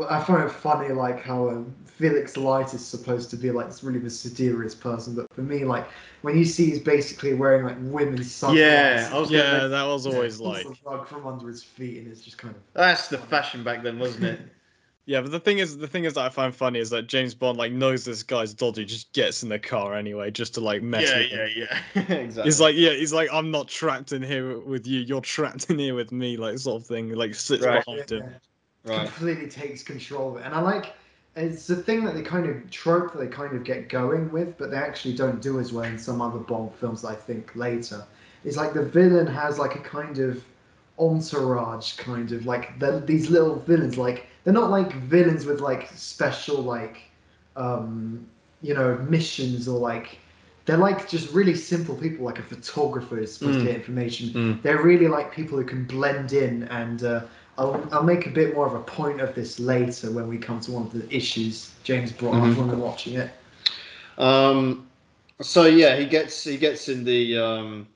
I 0.09 0.23
find 0.23 0.45
it 0.45 0.51
funny, 0.53 0.91
like 0.95 1.21
how 1.21 1.49
um, 1.49 1.75
Felix 1.85 2.37
Leiter 2.37 2.77
is 2.77 2.87
supposed 2.87 3.29
to 3.31 3.37
be 3.37 3.51
like 3.51 3.67
this 3.67 3.83
really 3.83 3.99
mysterious 3.99 4.75
person, 4.75 5.15
but 5.17 5.27
for 5.35 5.43
me, 5.43 5.65
like 5.65 5.87
when 6.23 6.39
you 6.39 6.45
see 6.45 6.67
he's 6.67 6.79
basically 6.79 7.35
wearing 7.35 7.65
like 7.65 7.77
women's 7.81 8.31
sunglasses, 8.33 9.11
Yeah, 9.11 9.17
I 9.17 9.19
was 9.19 9.31
gonna 9.31 9.43
Yeah, 9.43 9.59
make- 9.63 9.71
that 9.73 9.83
was 9.85 10.07
always 10.07 10.41
like 10.41 10.67
rug 10.87 11.07
from 11.09 11.27
under 11.27 11.49
his 11.49 11.63
feet, 11.65 11.99
and 11.99 12.09
it's 12.11 12.23
just 12.23 12.39
kind 12.39 12.55
of 12.55 12.63
That's 12.73 13.09
the 13.09 13.19
fashion 13.19 13.65
back 13.65 13.83
then, 13.83 13.99
wasn't 13.99 14.25
it? 14.25 14.41
Yeah, 15.11 15.23
but 15.23 15.33
the 15.33 15.41
thing 15.41 15.59
is, 15.59 15.77
the 15.77 15.89
thing 15.89 16.05
is 16.05 16.15
that 16.15 16.25
I 16.25 16.29
find 16.29 16.55
funny 16.55 16.79
is 16.79 16.89
that 16.91 17.09
James 17.09 17.35
Bond 17.35 17.59
like 17.59 17.73
knows 17.73 18.05
this 18.05 18.23
guy's 18.23 18.55
dodgy, 18.55 18.85
just 18.85 19.13
gets 19.13 19.43
in 19.43 19.49
the 19.49 19.59
car 19.59 19.97
anyway, 19.97 20.31
just 20.31 20.55
to 20.55 20.61
like 20.61 20.83
mess 20.83 21.11
yeah, 21.11 21.19
with 21.19 21.31
him. 21.31 21.51
yeah, 21.57 21.83
yeah. 21.97 22.15
exactly. 22.15 22.43
He's 22.45 22.61
like, 22.61 22.77
yeah, 22.77 22.93
he's 22.93 23.13
like, 23.13 23.29
I'm 23.33 23.51
not 23.51 23.67
trapped 23.67 24.13
in 24.13 24.23
here 24.23 24.61
with 24.61 24.87
you. 24.87 25.01
You're 25.01 25.21
trapped 25.21 25.69
in 25.69 25.81
here 25.81 25.97
with 25.97 26.13
me, 26.13 26.37
like 26.37 26.59
sort 26.59 26.81
of 26.81 26.87
thing. 26.87 27.13
Like 27.13 27.35
sits 27.35 27.67
Right. 27.67 27.85
behind 27.85 28.09
yeah, 28.09 28.19
him. 28.19 28.35
right. 28.85 29.07
completely 29.09 29.49
takes 29.49 29.83
control 29.83 30.37
of 30.37 30.43
it. 30.43 30.47
And 30.47 30.55
I 30.55 30.61
like 30.61 30.95
it's 31.35 31.67
the 31.67 31.75
thing 31.75 32.05
that 32.05 32.15
they 32.15 32.23
kind 32.23 32.47
of 32.47 32.71
trope 32.71 33.13
that 33.13 33.19
they 33.19 33.27
kind 33.27 33.57
of 33.57 33.65
get 33.65 33.89
going 33.89 34.31
with, 34.31 34.57
but 34.59 34.71
they 34.71 34.77
actually 34.77 35.17
don't 35.17 35.43
do 35.43 35.59
as 35.59 35.73
well 35.73 35.87
in 35.87 35.99
some 35.99 36.23
other 36.23 36.39
Bond 36.39 36.73
films. 36.77 37.05
I 37.05 37.17
think 37.17 37.57
later, 37.57 38.07
it's 38.45 38.57
like 38.57 38.75
the 38.75 38.85
villain 38.85 39.27
has 39.27 39.59
like 39.59 39.75
a 39.75 39.81
kind 39.81 40.21
of 40.21 40.45
entourage, 41.01 41.97
kind 41.97 42.31
of 42.31 42.47
like 42.47 42.79
the, 42.79 43.03
these 43.05 43.29
little 43.29 43.57
villains. 43.59 43.99
Like 43.99 44.29
they're 44.45 44.55
not 44.55 44.71
like 44.71 44.93
villains 44.93 45.47
with 45.47 45.61
like 45.61 45.89
special 45.95 46.63
like 46.63 47.03
um, 47.57 48.27
you 48.63 48.75
know 48.75 48.97
missions 49.09 49.69
or 49.69 49.79
like. 49.79 50.19
They're 50.67 50.77
like 50.77 51.09
just 51.09 51.33
really 51.33 51.55
simple 51.55 51.97
people, 51.97 52.25
like 52.27 52.39
a 52.39 52.43
photographer 52.43 53.19
is 53.19 53.33
supposed 53.35 53.59
Mm. 53.59 53.63
to 53.63 53.67
get 53.69 53.75
information. 53.77 54.29
Mm. 54.31 54.63
They're 54.63 54.83
really 54.83 55.09
like 55.09 55.33
people 55.33 55.59
who 55.59 55.65
can 55.65 55.85
blend 55.85 56.33
in 56.33 56.65
and 56.65 57.03
uh, 57.03 57.23
I'll, 57.59 57.89
I'll 57.91 58.05
make 58.05 58.27
a 58.27 58.31
bit 58.31 58.55
more 58.55 58.67
of 58.67 58.75
a 58.75 58.81
point 58.81 59.21
of 59.21 59.35
this 59.35 59.59
later 59.59 60.11
when 60.13 60.29
we 60.29 60.39
come 60.39 60.61
to 60.61 60.71
one 60.73 60.85
of 60.85 60.93
the 60.93 61.13
issues 61.15 61.73
James 61.83 62.13
brought 62.13 62.35
Mhm. 62.35 62.53
up 62.53 62.59
when 62.59 62.69
we're 62.69 62.77
watching 62.77 63.15
it. 63.15 63.31
Um, 64.19 64.87
so 65.41 65.65
yeah, 65.65 65.97
he 65.97 66.07
gets 66.07 66.45
he 66.45 66.57
gets 66.57 66.89
in 66.89 67.05
the 67.05 67.37
um, 67.39 67.89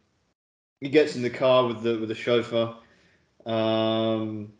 he 0.81 0.89
gets 0.89 1.15
in 1.17 1.23
the 1.23 1.31
car 1.31 1.67
with 1.67 1.83
the 1.83 1.99
with 1.99 2.09
the 2.09 2.15
chauffeur. 2.15 2.75
Um, 3.47 4.53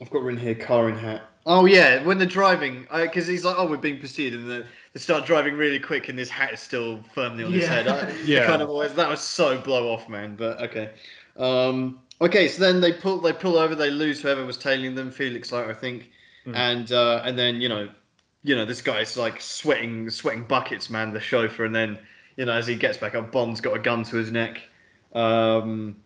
I've 0.00 0.10
got 0.10 0.22
written 0.22 0.40
here 0.40 0.54
car 0.54 0.88
in 0.88 0.96
hat. 0.96 1.22
Oh 1.46 1.66
yeah, 1.66 2.02
when 2.04 2.16
they're 2.16 2.26
driving, 2.26 2.86
because 2.90 3.26
he's 3.26 3.44
like, 3.44 3.56
"Oh, 3.58 3.66
we're 3.68 3.76
being 3.76 4.00
pursued," 4.00 4.32
and 4.32 4.50
they, 4.50 4.60
they 4.94 5.00
start 5.00 5.26
driving 5.26 5.54
really 5.56 5.78
quick, 5.78 6.08
and 6.08 6.18
his 6.18 6.30
hat 6.30 6.54
is 6.54 6.60
still 6.60 7.02
firmly 7.14 7.44
on 7.44 7.52
his 7.52 7.64
Yeah. 7.64 7.68
head. 7.68 7.88
I, 7.88 8.10
Yeah. 8.24 8.46
kind 8.46 8.62
of 8.62 8.70
always 8.70 8.94
that 8.94 9.08
was 9.08 9.20
so 9.20 9.58
blow 9.58 9.92
off, 9.92 10.08
man. 10.08 10.36
But 10.36 10.60
okay, 10.62 10.90
um, 11.36 12.00
okay. 12.22 12.48
So 12.48 12.62
then 12.62 12.80
they 12.80 12.94
pull, 12.94 13.20
they 13.20 13.32
pull 13.34 13.58
over, 13.58 13.74
they 13.74 13.90
lose 13.90 14.22
whoever 14.22 14.44
was 14.46 14.56
tailing 14.56 14.94
them, 14.94 15.10
Felix 15.10 15.52
Leiter, 15.52 15.70
I 15.70 15.74
think, 15.74 16.10
Mm. 16.46 16.56
and 16.56 16.92
uh, 16.92 17.22
and 17.24 17.38
then 17.38 17.60
you 17.60 17.68
know, 17.68 17.90
you 18.42 18.56
know, 18.56 18.64
this 18.64 18.80
guy's 18.80 19.16
like 19.16 19.40
sweating, 19.40 20.08
sweating 20.10 20.44
buckets, 20.44 20.88
man, 20.88 21.12
the 21.12 21.20
chauffeur, 21.20 21.66
and 21.66 21.74
then 21.74 21.98
you 22.38 22.46
know, 22.46 22.52
as 22.52 22.66
he 22.66 22.74
gets 22.74 22.96
back 22.96 23.14
up, 23.14 23.30
Bond's 23.30 23.60
got 23.60 23.76
a 23.76 23.78
gun 23.78 24.02
to 24.04 24.16
his 24.16 24.30
neck. 24.32 24.62
Um, 25.14 25.96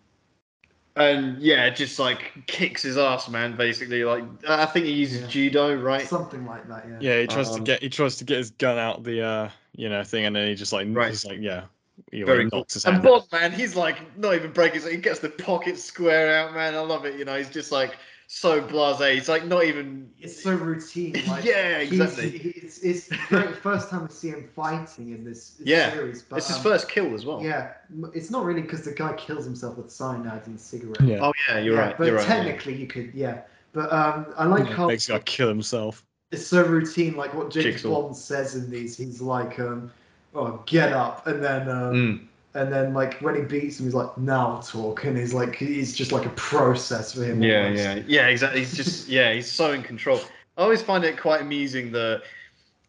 and 0.99 1.39
yeah, 1.41 1.71
just 1.71 1.99
like 1.99 2.33
kicks 2.47 2.83
his 2.83 2.99
ass, 2.99 3.29
man. 3.29 3.57
Basically, 3.57 4.05
like 4.05 4.25
I 4.49 4.67
think 4.67 4.87
he 4.87 4.93
uses 4.93 5.23
Yeah. 5.23 5.27
judo, 5.29 5.75
right? 5.75 6.07
Something 6.07 6.45
like 6.45 6.67
that, 6.69 6.87
yeah. 6.89 6.97
Yeah, 7.01 7.21
he 7.21 7.27
tries 7.27 7.51
to 7.51 7.61
Um, 7.61 7.65
get 7.65 7.83
he 7.83 7.89
tries 7.89 8.17
to 8.17 8.25
get 8.25 8.39
his 8.39 8.51
gun 8.51 8.79
out 8.79 9.05
the 9.05 9.23
uh 9.25 9.51
you 9.73 9.89
know 9.89 10.03
thing, 10.05 10.25
and 10.25 10.35
then 10.35 10.49
he 10.49 10.55
just 10.55 10.73
like 10.73 10.89
Right. 10.91 11.11
just 11.11 11.25
like 11.25 11.39
yeah, 11.41 11.65
he 12.11 12.23
Very 12.23 12.45
cool. 12.51 12.61
knocks 12.61 12.75
his 12.75 12.85
And 12.85 12.95
hand. 12.95 13.07
out. 13.07 13.13
Bond, 13.13 13.25
man, 13.33 13.53
he's 13.53 13.77
like 13.77 14.17
not 14.19 14.35
even 14.35 14.53
breaking. 14.53 14.83
He 14.83 14.97
gets 14.97 15.21
the 15.21 15.31
pocket 15.31 15.79
square 15.79 16.35
out, 16.37 16.55
man. 16.55 16.75
I 16.75 16.81
love 16.81 17.05
it. 17.05 17.19
You 17.19 17.25
know, 17.25 17.37
he's 17.37 17.51
just 17.51 17.71
like 17.73 17.97
so 18.31 18.61
blasé. 18.63 19.15
He's 19.15 19.29
like 19.29 19.47
not 19.47 19.65
even. 19.65 20.11
It's 20.21 20.41
so 20.43 20.55
routine. 20.55 21.15
Like, 21.27 21.45
Yeah, 21.45 21.79
exactly. 21.79 22.29
he- 22.31 22.49
It's, 22.51 22.79
it's 22.79 23.09
the 23.09 23.57
first 23.63 23.89
time 23.91 24.03
we 24.05 24.11
see 24.11 24.29
him 24.29 24.49
fighting 24.55 25.11
in 25.13 25.25
this 25.25 25.57
Yeah, 25.65 25.91
series. 25.93 26.23
But, 26.23 26.37
It's 26.37 26.49
his 26.49 26.59
um, 26.59 26.63
first 26.63 26.89
kill 26.91 27.15
as 27.15 27.25
well. 27.27 27.43
Yeah, 27.43 27.73
it's 28.15 28.31
not 28.31 28.45
really 28.45 28.61
because 28.63 28.83
the 28.85 28.93
guy 28.93 29.15
kills 29.15 29.45
himself 29.45 29.77
with 29.79 29.91
cyanide 29.91 30.47
and 30.47 30.61
cigarette. 30.61 31.03
Yeah, 31.03 31.21
Oh 31.23 31.33
yeah, 31.49 31.59
you're 31.59 31.75
Yeah, 31.75 31.81
right. 31.81 31.99
But 31.99 32.07
You're 32.07 32.17
right. 32.17 32.29
yeah. 32.29 32.35
technically, 32.35 32.75
you 32.77 32.87
could, 32.87 33.13
yeah. 33.15 33.41
But 33.73 33.93
um, 33.93 34.27
I 34.37 34.45
like 34.45 34.69
yeah, 34.69 34.75
how 34.77 34.87
makes 34.89 35.07
the 35.07 35.15
guy 35.15 35.19
kill 35.21 35.49
himself. 35.49 36.05
it's 36.31 36.47
so 36.47 36.63
routine. 36.65 37.17
Like 37.17 37.33
what 37.35 37.51
James 37.51 37.65
Jigsaw. 37.65 38.03
Bond 38.03 38.17
says 38.17 38.55
in 38.55 38.71
these, 38.71 38.97
he's 38.97 39.21
like, 39.23 39.59
um, 39.59 39.91
"Oh, 40.35 40.63
get 40.67 40.93
up," 40.93 41.27
and 41.27 41.43
then 41.43 41.69
um, 41.71 41.95
Mm. 41.95 42.27
And 42.59 42.73
then 42.73 42.93
like 42.95 43.21
when 43.21 43.35
he 43.35 43.43
beats 43.43 43.79
him, 43.79 43.87
he's 43.87 43.95
like, 43.95 44.17
"Now 44.19 44.61
talk," 44.65 45.05
and 45.05 45.17
he's 45.17 45.33
like, 45.35 45.55
he's 45.57 45.95
just 45.97 46.13
like 46.13 46.27
a 46.27 46.31
process 46.31 47.15
for 47.15 47.25
him. 47.25 47.43
Yeah, 47.43 47.65
almost. 47.65 47.83
yeah, 47.83 48.03
yeah. 48.07 48.27
Exactly. 48.29 48.61
He's 48.61 48.77
just 48.77 49.09
yeah. 49.19 49.33
He's 49.33 49.51
so 49.51 49.73
in 49.73 49.83
control. 49.83 50.21
I 50.57 50.63
always 50.63 50.83
find 50.83 51.05
it 51.05 51.19
quite 51.19 51.41
amusing 51.41 51.93
the 51.93 52.23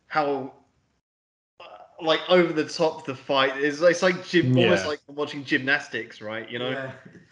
how 0.07 0.53
uh, 1.59 1.63
like 2.01 2.19
over 2.29 2.51
the 2.51 2.65
top 2.67 3.05
the 3.05 3.15
fight 3.15 3.57
is. 3.57 3.81
It's 3.81 4.01
like 4.01 4.25
gym, 4.27 4.57
almost 4.57 4.83
Yeah. 4.83 4.89
like 4.89 4.99
watching 5.07 5.43
gymnastics, 5.43 6.21
right? 6.21 6.49
You 6.49 6.59
know. 6.59 6.71
Yeah. 6.71 6.91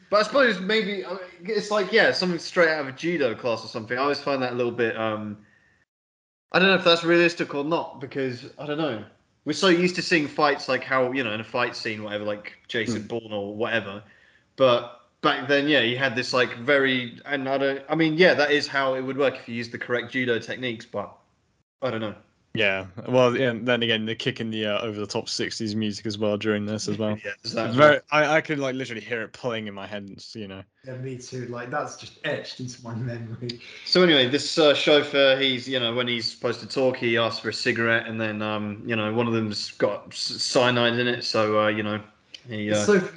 But 0.09 0.21
I 0.21 0.23
suppose 0.23 0.59
maybe 0.61 1.05
I 1.05 1.09
mean, 1.09 1.19
it's 1.41 1.71
like 1.71 1.91
yeah, 1.91 2.11
something 2.13 2.39
straight 2.39 2.69
out 2.69 2.81
of 2.81 2.87
a 2.87 2.91
judo 2.93 3.35
class 3.35 3.63
or 3.65 3.67
something. 3.67 3.97
I 3.97 4.01
always 4.01 4.19
find 4.19 4.41
that 4.41 4.53
a 4.53 4.55
little 4.55 4.71
bit. 4.71 4.95
um 4.97 5.37
I 6.53 6.59
don't 6.59 6.69
know 6.69 6.75
if 6.75 6.85
that's 6.85 7.03
realistic 7.03 7.53
or 7.55 7.65
not 7.65 7.99
because 7.99 8.45
I 8.57 8.65
don't 8.65 8.77
know. 8.77 9.03
We're 9.47 9.53
so 9.53 9.69
used 9.69 9.95
to 9.95 10.01
seeing 10.01 10.27
fights 10.27 10.67
like 10.67 10.83
how 10.83 11.13
you 11.13 11.23
know 11.23 11.31
in 11.31 11.39
a 11.39 11.43
fight 11.45 11.73
scene, 11.73 12.03
whatever, 12.03 12.25
like 12.25 12.57
Jason 12.67 13.03
hmm. 13.03 13.07
Bourne 13.07 13.31
or 13.31 13.55
whatever. 13.55 14.03
But 14.57 14.99
back 15.21 15.47
then, 15.47 15.69
yeah, 15.69 15.79
you 15.79 15.97
had 15.97 16.17
this 16.17 16.33
like 16.33 16.57
very 16.57 17.21
and 17.23 17.47
I 17.47 17.57
don't. 17.57 17.81
I 17.87 17.95
mean, 17.95 18.17
yeah, 18.17 18.33
that 18.33 18.51
is 18.51 18.67
how 18.67 18.95
it 18.95 19.01
would 19.01 19.17
work 19.17 19.37
if 19.37 19.47
you 19.47 19.55
used 19.55 19.71
the 19.71 19.77
correct 19.77 20.11
judo 20.11 20.37
techniques. 20.37 20.85
But 20.85 21.15
I 21.81 21.89
don't 21.89 22.01
know. 22.01 22.15
Yeah, 22.53 22.87
well, 23.07 23.37
yeah. 23.37 23.51
and 23.51 23.67
Then 23.67 23.83
again, 23.83 24.05
they're 24.05 24.15
kicking 24.15 24.49
the 24.49 24.65
uh, 24.65 24.81
over 24.81 24.99
the 24.99 25.05
top 25.07 25.29
'60s 25.29 25.75
music 25.75 26.05
as 26.07 26.17
well 26.17 26.37
during 26.37 26.65
this 26.65 26.87
as 26.87 26.97
well. 26.97 27.11
Yeah, 27.23 27.31
there's 27.43 27.53
that 27.53 27.67
It's 27.67 27.71
as 27.71 27.75
very, 27.75 27.99
I, 28.11 28.37
I 28.37 28.41
could 28.41 28.57
like 28.57 28.73
literally 28.75 29.01
hear 29.01 29.21
it 29.21 29.33
playing 29.33 29.67
in 29.67 29.73
my 29.73 29.85
head. 29.85 30.03
and, 30.03 30.25
You 30.33 30.47
know, 30.47 30.63
Yeah, 30.83 30.95
me 30.95 31.17
too. 31.17 31.45
Like 31.47 31.69
that's 31.69 31.97
just 31.97 32.19
etched 32.23 32.59
into 32.59 32.83
my 32.83 32.95
memory. 32.95 33.59
So 33.85 34.01
anyway, 34.01 34.27
this 34.27 34.57
uh, 34.57 34.73
chauffeur, 34.73 35.37
he's 35.37 35.67
you 35.67 35.79
know 35.79 35.93
when 35.93 36.07
he's 36.07 36.31
supposed 36.31 36.59
to 36.61 36.67
talk, 36.67 36.97
he 36.97 37.17
asks 37.17 37.39
for 37.39 37.49
a 37.49 37.53
cigarette, 37.53 38.07
and 38.07 38.19
then 38.19 38.41
um, 38.41 38.81
you 38.85 38.95
know 38.95 39.13
one 39.13 39.27
of 39.27 39.33
them's 39.33 39.71
got 39.71 40.13
cyanide 40.13 40.97
in 40.97 41.07
it, 41.07 41.23
so 41.23 41.59
uh, 41.61 41.67
you 41.67 41.83
know 41.83 42.01
he 42.47 42.69
It's 42.69 42.89
uh, 42.89 42.99
so 42.99 43.09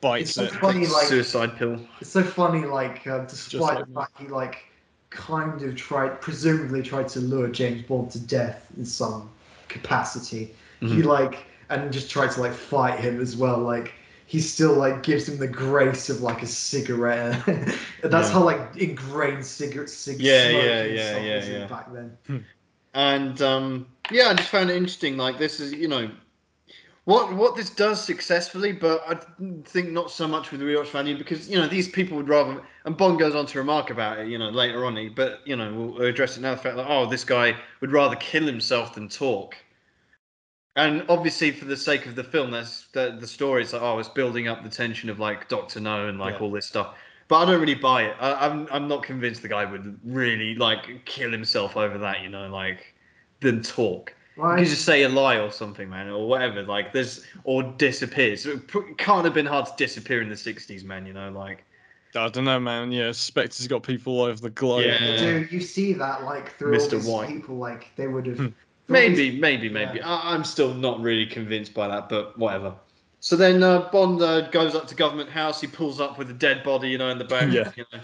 bites 0.00 0.32
so 0.32 0.44
it. 0.44 0.52
funny, 0.52 0.86
like- 0.86 1.06
suicide 1.06 1.56
pill. 1.56 1.80
it's 2.00 2.10
so 2.10 2.22
funny. 2.22 2.64
Like 2.64 3.06
uh, 3.06 3.24
despite 3.26 3.60
like 3.60 3.78
the 3.80 3.86
me. 3.90 3.94
fact 3.94 4.18
he 4.20 4.28
like 4.28 4.67
kind 5.10 5.62
of 5.62 5.74
tried, 5.76 6.20
presumably 6.20 6.82
tried 6.82 7.08
to 7.08 7.20
lure 7.20 7.48
James 7.48 7.82
Bond 7.82 8.10
to 8.12 8.20
death 8.20 8.66
in 8.76 8.84
some 8.84 9.30
capacity. 9.68 10.54
He 10.80 10.86
Mhm. 10.86 11.04
like 11.04 11.46
and 11.70 11.92
just 11.92 12.10
tried 12.10 12.30
to 12.32 12.40
like 12.40 12.52
fight 12.54 12.98
him 12.98 13.20
as 13.20 13.36
well. 13.36 13.58
Like 13.58 13.92
he 14.26 14.40
still 14.40 14.74
like 14.74 15.02
gives 15.02 15.28
him 15.28 15.38
the 15.38 15.48
grace 15.48 16.08
of 16.10 16.22
like 16.22 16.42
a 16.42 16.46
cigarette. 16.46 17.42
That's 18.02 18.28
Yeah. 18.28 18.32
how 18.32 18.42
like 18.44 18.76
ingrained 18.76 19.44
cigarette 19.44 19.88
cig- 19.90 20.20
Yeah, 20.20 20.50
smoking 20.50 20.68
yeah, 20.68 20.84
yeah, 20.84 21.18
yeah, 21.18 21.36
was 21.36 21.48
yeah. 21.48 21.66
back 21.66 21.92
then. 21.92 22.44
And 22.94 23.40
um, 23.42 23.86
yeah, 24.10 24.28
I 24.28 24.34
just 24.34 24.48
found 24.50 24.70
it 24.70 24.76
interesting. 24.76 25.16
Like 25.16 25.38
this 25.38 25.60
is 25.60 25.72
you 25.72 25.88
know 25.88 26.10
what 27.08 27.32
what 27.32 27.56
this 27.56 27.70
does 27.70 28.04
successfully, 28.04 28.70
but 28.70 29.02
I 29.08 29.18
think 29.64 29.92
not 29.92 30.10
so 30.10 30.28
much 30.28 30.50
with 30.50 30.60
the 30.60 30.66
rewatch 30.66 30.90
value 30.90 31.16
because 31.16 31.48
you 31.48 31.56
know 31.56 31.66
these 31.66 31.88
people 31.88 32.18
would 32.18 32.28
rather. 32.28 32.60
And 32.84 32.98
Bond 32.98 33.18
goes 33.18 33.34
on 33.34 33.46
to 33.46 33.58
remark 33.58 33.88
about 33.88 34.18
it, 34.18 34.28
you 34.28 34.36
know, 34.36 34.50
later 34.50 34.84
on. 34.84 34.94
He, 34.94 35.08
but 35.08 35.40
you 35.46 35.56
know, 35.56 35.72
we'll 35.72 36.02
address 36.02 36.36
it 36.36 36.42
now. 36.42 36.54
The 36.54 36.60
fact 36.60 36.76
that 36.76 36.86
oh, 36.86 37.06
this 37.06 37.24
guy 37.24 37.56
would 37.80 37.92
rather 37.92 38.14
kill 38.16 38.44
himself 38.44 38.94
than 38.94 39.08
talk. 39.08 39.56
And 40.76 41.02
obviously, 41.08 41.50
for 41.50 41.64
the 41.64 41.78
sake 41.78 42.04
of 42.04 42.14
the 42.14 42.24
film, 42.24 42.50
that's 42.50 42.88
the 42.88 43.16
the 43.18 43.26
story. 43.26 43.62
It's 43.62 43.72
like 43.72 43.80
oh, 43.80 43.98
it's 43.98 44.10
building 44.10 44.46
up 44.46 44.62
the 44.62 44.68
tension 44.68 45.08
of 45.08 45.18
like 45.18 45.48
Doctor 45.48 45.80
No 45.80 46.08
and 46.08 46.18
like 46.18 46.34
Yeah. 46.34 46.40
all 46.40 46.50
this 46.50 46.66
stuff. 46.66 46.94
But 47.28 47.36
I 47.38 47.46
don't 47.46 47.60
really 47.60 47.74
buy 47.74 48.02
it. 48.02 48.16
I, 48.20 48.34
I'm 48.46 48.68
I'm 48.70 48.86
not 48.86 49.02
convinced 49.02 49.40
the 49.40 49.48
guy 49.48 49.64
would 49.64 49.98
really 50.04 50.54
like 50.56 51.06
kill 51.06 51.32
himself 51.32 51.74
over 51.74 51.96
that. 51.96 52.20
You 52.20 52.28
know, 52.28 52.48
like 52.50 52.94
than 53.40 53.62
talk. 53.62 54.14
You 54.38 54.56
could 54.56 54.66
just 54.66 54.84
say 54.84 55.02
a 55.02 55.08
lie 55.08 55.36
or 55.38 55.50
something, 55.50 55.88
man, 55.90 56.08
or 56.08 56.28
whatever. 56.28 56.62
Like 56.62 56.92
there's 56.92 57.24
or 57.44 57.62
disappears. 57.62 58.46
It 58.46 58.66
pr- 58.68 58.92
can't 58.96 59.24
have 59.24 59.34
been 59.34 59.46
hard 59.46 59.66
to 59.66 59.72
disappear 59.76 60.22
in 60.22 60.28
the 60.28 60.34
'60s, 60.36 60.84
man. 60.84 61.06
You 61.06 61.12
know, 61.12 61.30
like 61.30 61.64
I 62.14 62.28
don't 62.28 62.44
know, 62.44 62.60
man. 62.60 62.92
Yeah, 62.92 63.12
Spectre's 63.12 63.66
got 63.66 63.82
people 63.82 64.18
all 64.20 64.26
over 64.26 64.40
the 64.40 64.50
globe. 64.50 64.84
Yeah. 64.84 65.00
man. 65.00 65.18
Dude, 65.18 65.52
you 65.52 65.60
see 65.60 65.92
that 65.94 66.22
like 66.24 66.56
through 66.56 66.74
all 66.78 66.80
Mr. 66.86 66.90
these 66.92 67.06
White. 67.06 67.28
people, 67.28 67.56
like 67.56 67.90
they 67.96 68.06
would 68.06 68.26
have. 68.26 68.38
Hmm. 68.38 68.46
maybe, 68.88 69.38
maybe, 69.38 69.68
maybe. 69.68 69.98
Yeah. 69.98 70.08
I, 70.08 70.34
I'm 70.34 70.44
still 70.44 70.72
not 70.72 71.00
really 71.00 71.26
convinced 71.26 71.74
by 71.74 71.88
that, 71.88 72.08
but 72.08 72.38
whatever. 72.38 72.74
So 73.20 73.34
then 73.34 73.62
uh, 73.64 73.88
Bond 73.90 74.22
uh, 74.22 74.42
goes 74.50 74.76
up 74.76 74.86
to 74.86 74.94
Government 74.94 75.28
House. 75.28 75.60
He 75.60 75.66
pulls 75.66 76.00
up 76.00 76.16
with 76.18 76.30
a 76.30 76.34
dead 76.34 76.62
body, 76.62 76.88
you 76.88 76.98
know, 76.98 77.08
in 77.10 77.18
the 77.18 77.24
back. 77.24 77.52
Yeah. 77.52 77.70
You 77.76 77.84
know, 77.92 77.98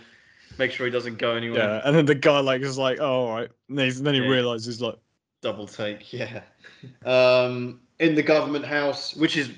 make 0.59 0.73
sure 0.73 0.85
he 0.87 0.93
doesn't 0.93 1.19
go 1.19 1.37
anywhere. 1.37 1.59
Yeah, 1.61 1.81
and 1.85 1.95
then 1.97 2.05
the 2.07 2.15
guy 2.17 2.41
like 2.41 2.63
is 2.63 2.77
like, 2.77 2.99
oh, 3.01 3.27
all 3.27 3.35
right. 3.37 3.49
And 3.69 3.79
then, 3.79 4.03
then 4.03 4.15
he 4.15 4.21
Yeah. 4.21 4.29
realizes 4.29 4.81
like, 4.83 4.97
double 5.45 5.67
take 5.67 6.13
yeah. 6.21 6.41
Um 7.05 7.81
in 8.01 8.17
the 8.17 8.23
government 8.23 8.65
house 8.65 9.15
which 9.15 9.37
is 9.37 9.51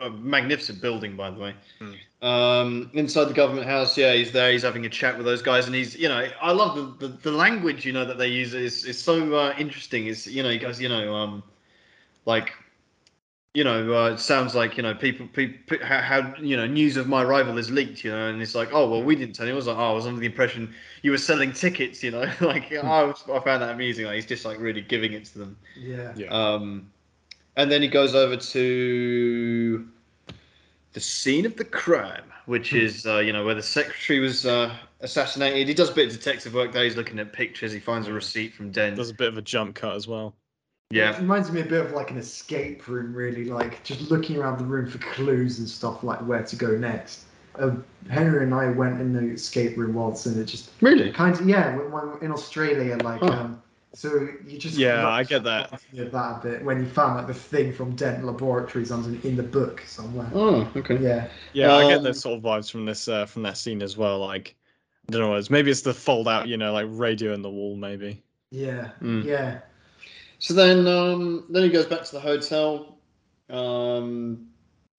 a 0.00 0.08
magnificent 0.08 0.80
building 0.80 1.16
by 1.16 1.30
the 1.30 1.40
way. 1.44 1.54
Hmm. 1.78 2.26
um 2.26 2.90
inside 2.94 3.26
the 3.32 3.34
government 3.42 3.66
house 3.66 3.98
yeah 3.98 4.12
he's 4.14 4.32
there 4.32 4.50
he's 4.52 4.62
having 4.62 4.86
a 4.86 4.88
chat 4.88 5.16
with 5.18 5.26
those 5.26 5.42
guys 5.42 5.66
and 5.66 5.74
he's 5.74 5.92
you 6.02 6.08
know 6.08 6.22
i 6.40 6.52
love 6.52 6.72
the 6.78 6.84
the, 7.08 7.14
the 7.28 7.32
language 7.32 7.84
you 7.84 7.92
know 7.92 8.04
that 8.04 8.18
they 8.18 8.28
use 8.28 8.54
is 8.54 8.84
is 8.84 8.98
so 9.08 9.34
uh, 9.34 9.54
interesting. 9.58 10.06
It's 10.06 10.26
you 10.26 10.42
know 10.44 10.50
he 10.56 10.58
goes 10.58 10.80
you 10.80 10.88
know 10.88 11.14
um 11.14 11.42
like 12.24 12.52
you 13.54 13.64
know, 13.64 13.94
uh, 13.94 14.10
it 14.12 14.18
sounds 14.18 14.54
like 14.54 14.76
you 14.76 14.82
know 14.82 14.94
people, 14.94 15.26
people 15.28 15.84
how, 15.86 16.00
how 16.00 16.34
you 16.38 16.56
know 16.56 16.66
news 16.66 16.96
of 16.96 17.06
my 17.08 17.22
arrival 17.22 17.58
is 17.58 17.70
leaked, 17.70 18.02
you 18.04 18.10
know, 18.10 18.28
and 18.28 18.40
it's 18.42 18.54
like, 18.54 18.70
oh 18.72 18.88
well, 18.90 19.02
we 19.02 19.14
didn't 19.16 19.34
tell 19.34 19.46
you. 19.46 19.52
I 19.52 19.56
was 19.56 19.66
like, 19.66 19.76
oh, 19.76 19.90
I 19.90 19.92
was 19.92 20.06
under 20.06 20.20
the 20.20 20.26
impression 20.26 20.74
you 21.02 21.10
were 21.10 21.18
selling 21.18 21.52
tickets, 21.52 22.02
you 22.02 22.10
know, 22.10 22.24
like 22.40 22.72
I, 22.72 23.04
was, 23.04 23.22
I 23.28 23.40
found 23.40 23.62
that 23.62 23.70
amusing. 23.70 24.06
Like 24.06 24.16
he's 24.16 24.26
just 24.26 24.44
like 24.44 24.58
really 24.58 24.80
giving 24.80 25.12
it 25.12 25.26
to 25.26 25.38
them. 25.38 25.58
Yeah. 25.74 26.14
yeah, 26.14 26.30
Um, 26.30 26.92
and 27.56 27.70
then 27.72 27.82
he 27.82 27.88
goes 27.88 28.14
over 28.14 28.36
to 28.36 29.88
the 30.92 31.00
scene 31.00 31.46
of 31.46 31.56
the 31.56 31.64
crime, 31.64 32.32
which 32.46 32.72
Hmm. 32.72 32.76
is 32.76 33.06
uh, 33.06 33.18
you 33.18 33.32
know 33.32 33.44
where 33.44 33.54
the 33.54 33.62
secretary 33.62 34.20
was 34.20 34.44
uh, 34.46 34.76
assassinated. 35.00 35.68
He 35.68 35.74
does 35.74 35.90
a 35.90 35.94
bit 35.94 36.08
of 36.08 36.12
detective 36.12 36.54
work 36.54 36.72
there. 36.72 36.84
He's 36.84 36.96
looking 36.96 37.18
at 37.18 37.32
pictures. 37.32 37.72
He 37.72 37.80
finds 37.80 38.08
a 38.08 38.12
receipt 38.12 38.54
from 38.54 38.70
Dent. 38.70 39.02
does 39.02 39.10
a 39.10 39.14
bit 39.14 39.28
of 39.28 39.36
a 39.36 39.42
jump 39.42 39.74
cut 39.76 39.94
as 39.96 40.08
well. 40.08 40.34
It 40.92 40.96
Yeah, 40.98 41.18
reminds 41.18 41.50
me 41.50 41.60
a 41.60 41.64
bit 41.64 41.84
of 41.84 41.92
like 41.92 42.10
an 42.10 42.18
escape 42.18 42.86
room, 42.86 43.14
really, 43.14 43.46
like 43.46 43.82
just 43.82 44.10
looking 44.10 44.36
around 44.36 44.58
the 44.58 44.64
room 44.64 44.86
for 44.86 44.98
clues 44.98 45.58
and 45.58 45.68
stuff, 45.68 46.04
like 46.04 46.20
where 46.26 46.42
to 46.42 46.56
go 46.56 46.76
next. 46.76 47.24
Uh, 47.58 47.76
Henry 48.10 48.44
and 48.44 48.54
I 48.54 48.70
went 48.70 49.00
in 49.00 49.12
the 49.12 49.32
escape 49.32 49.76
room 49.76 49.94
once, 49.94 50.26
and 50.26 50.36
it 50.38 50.44
just 50.44 50.70
really. 50.80 51.10
kind 51.12 51.34
of 51.34 51.48
yeah, 51.48 51.76
when, 51.76 51.90
when 51.90 52.22
in 52.22 52.30
Australia, 52.32 52.96
like 53.02 53.20
Huh. 53.22 53.32
um, 53.32 53.62
so 53.94 54.28
you 54.46 54.58
just 54.58 54.78
Yeah, 54.78 55.08
I 55.08 55.22
get 55.22 55.44
that. 55.44 55.80
That 55.94 56.10
a 56.12 56.40
bit 56.42 56.64
when 56.64 56.80
you 56.80 56.86
found 56.86 57.16
like 57.16 57.26
the 57.26 57.34
thing 57.34 57.72
from 57.72 57.94
Dent 57.96 58.24
Laboratories 58.24 58.90
under 58.90 59.10
in 59.26 59.36
the 59.36 59.42
book 59.42 59.82
somewhere. 59.86 60.30
Oh, 60.34 60.70
okay. 60.76 60.98
Yeah, 61.02 61.28
Yeah, 61.54 61.74
I 61.74 61.88
get 61.88 61.98
Um, 61.98 62.04
those 62.04 62.20
sort 62.20 62.38
of 62.38 62.42
vibes 62.42 62.70
from 62.70 62.84
this 62.86 63.08
uh, 63.08 63.26
from 63.26 63.42
that 63.42 63.56
scene 63.58 63.82
as 63.82 63.96
well. 63.96 64.18
Like, 64.20 64.56
I 65.08 65.12
don't 65.12 65.20
know, 65.22 65.34
it's 65.36 65.50
maybe 65.50 65.70
it's 65.70 65.82
the 65.82 65.94
fold 65.94 66.28
out, 66.28 66.48
you 66.48 66.56
know, 66.56 66.72
like 66.72 66.86
radio 66.88 67.34
in 67.34 67.42
the 67.42 67.50
wall, 67.50 67.76
maybe. 67.76 68.22
yeah, 68.50 68.90
Mm. 69.02 69.24
yeah. 69.26 69.60
So 70.42 70.54
then, 70.54 70.88
um, 70.88 71.44
then 71.50 71.62
he 71.62 71.68
goes 71.68 71.86
back 71.86 72.02
to 72.02 72.12
the 72.16 72.20
hotel. 72.20 72.98
Um, 73.48 74.48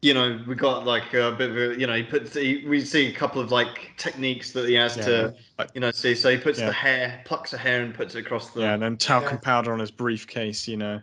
you 0.01 0.13
know, 0.13 0.39
we 0.47 0.55
got 0.55 0.85
like 0.85 1.13
a 1.13 1.33
bit 1.33 1.49
of 1.49 1.57
a, 1.57 1.77
you 1.77 1.85
know, 1.85 1.95
he 1.95 2.03
puts, 2.03 2.33
he, 2.33 2.65
we 2.65 2.79
see 2.79 3.07
a 3.07 3.13
couple 3.13 3.41
of 3.41 3.51
like 3.51 3.91
techniques 3.97 4.53
that 4.53 4.69
he 4.69 4.75
has 4.75 4.95
Yeah. 4.95 5.03
to, 5.03 5.35
you 5.73 5.81
know, 5.81 5.91
see. 5.91 6.15
So 6.15 6.31
he 6.31 6.37
puts 6.37 6.59
Yeah. 6.59 6.67
the 6.67 6.71
hair, 6.71 7.21
plucks 7.25 7.51
a 7.51 7.57
hair 7.57 7.83
and 7.83 7.93
puts 7.93 8.15
it 8.15 8.19
across 8.19 8.51
the. 8.51 8.61
Yeah, 8.61 8.73
and 8.75 8.83
then 8.83 8.95
talcum 8.95 9.33
Yeah. 9.33 9.41
powder 9.41 9.73
on 9.73 9.79
his 9.79 9.91
briefcase, 9.91 10.65
you 10.65 10.77
know. 10.77 11.01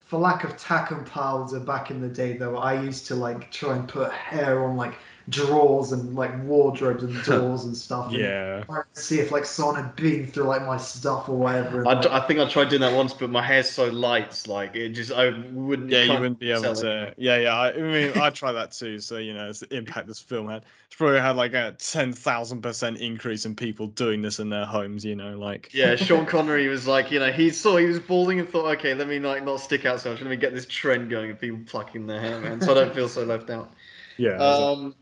For 0.00 0.18
lack 0.18 0.44
of 0.44 0.56
talcum 0.56 1.04
powder 1.04 1.60
back 1.60 1.90
in 1.90 2.00
the 2.00 2.08
day, 2.08 2.38
though, 2.38 2.56
I 2.56 2.80
used 2.80 3.06
to 3.08 3.16
like 3.16 3.50
try 3.50 3.76
and 3.76 3.86
put 3.86 4.10
hair 4.12 4.64
on 4.64 4.78
like 4.78 4.94
drawers 5.28 5.92
and 5.92 6.14
like 6.14 6.42
wardrobes 6.44 7.02
and 7.02 7.22
doors 7.24 7.64
and 7.64 7.76
stuff. 7.76 8.12
Yeah. 8.12 8.64
try 8.64 8.82
to 8.94 9.00
see 9.00 9.20
if 9.20 9.30
like 9.30 9.44
someone 9.44 9.76
had 9.76 9.96
been 9.96 10.26
through 10.26 10.44
like 10.44 10.64
my 10.64 10.76
stuff 10.76 11.28
or 11.28 11.36
whatever. 11.36 11.80
and, 11.80 11.88
I, 11.88 11.94
like, 11.94 12.06
I 12.06 12.26
think 12.26 12.40
I 12.40 12.48
tried 12.48 12.68
doing 12.68 12.80
that 12.82 12.94
once, 12.94 13.12
but 13.12 13.30
my 13.30 13.42
hair's 13.42 13.70
so 13.70 13.86
light, 13.88 14.42
like 14.46 14.74
it 14.74 14.90
just 14.90 15.12
I 15.12 15.30
wouldn't. 15.52 15.90
Yeah, 15.90 16.04
you 16.04 16.12
wouldn't 16.12 16.38
be 16.38 16.50
able 16.50 16.62
sell 16.62 16.72
it. 16.72 16.82
to. 16.82 17.14
Yeah, 17.16 17.36
yeah. 17.38 17.54
I, 17.54 17.72
I 17.72 17.80
mean, 17.80 18.18
I 18.18 18.30
tried 18.30 18.52
that 18.52 18.72
too. 18.72 18.98
So 19.00 19.18
you 19.18 19.34
know, 19.34 19.48
it's 19.48 19.60
the 19.60 19.74
impact 19.74 20.06
this 20.06 20.20
film 20.20 20.48
had. 20.48 20.64
It's 20.86 20.96
probably 20.96 21.20
had 21.20 21.36
like 21.36 21.52
a 21.54 21.76
ten 21.78 22.12
thousand 22.12 22.62
percent 22.62 22.98
increase 22.98 23.44
in 23.44 23.54
people 23.54 23.88
doing 23.88 24.22
this 24.22 24.38
in 24.38 24.48
their 24.48 24.64
homes. 24.64 25.04
You 25.04 25.16
know, 25.16 25.38
like 25.38 25.68
Yeah, 25.72 25.96
Sean 25.96 26.26
Connery 26.26 26.68
was 26.68 26.86
like, 26.86 27.10
you 27.10 27.18
know, 27.18 27.30
he 27.30 27.50
saw 27.50 27.76
he 27.76 27.86
was 27.86 28.00
balding 28.00 28.40
and 28.40 28.48
thought, 28.48 28.66
okay, 28.78 28.94
let 28.94 29.08
me 29.08 29.18
like 29.18 29.44
not 29.44 29.60
stick 29.60 29.84
out 29.84 30.00
so 30.00 30.10
much. 30.10 30.20
Let 30.20 30.30
me 30.30 30.36
get 30.36 30.54
this 30.54 30.66
trend 30.66 31.10
going 31.10 31.30
of 31.30 31.40
people 31.40 31.60
plucking 31.66 32.06
their 32.06 32.20
hair, 32.20 32.40
man, 32.40 32.60
so 32.60 32.72
I 32.72 32.74
don't 32.74 32.94
feel 32.94 33.08
so 33.08 33.24
left 33.24 33.50
out. 33.50 33.72
yeah, 34.16 34.36
Um, 34.36 34.94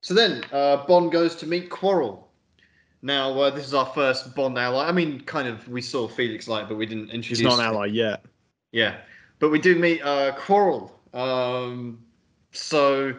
so 0.00 0.14
then 0.14 0.44
uh, 0.52 0.84
Bond 0.86 1.12
goes 1.12 1.34
to 1.36 1.46
meet 1.46 1.70
Quarrel. 1.70 2.28
Now 3.02 3.38
uh, 3.40 3.50
this 3.50 3.66
is 3.66 3.74
our 3.74 3.86
first 3.86 4.34
Bond 4.34 4.58
ally. 4.58 4.86
I 4.86 4.92
mean, 4.92 5.20
kind 5.22 5.48
of 5.48 5.66
we 5.68 5.80
saw 5.80 6.06
Felix 6.08 6.48
Leiter, 6.48 6.66
but 6.66 6.76
we 6.76 6.86
didn't 6.86 7.10
introduce. 7.10 7.38
he's 7.38 7.46
not 7.46 7.58
an 7.58 7.66
ally 7.66 7.86
yet. 7.86 8.24
Yeah, 8.72 8.96
but 9.38 9.50
we 9.50 9.58
do 9.58 9.76
meet 9.76 10.02
uh, 10.02 10.32
Quarrel. 10.36 10.98
Um, 11.14 12.04
so 12.52 13.14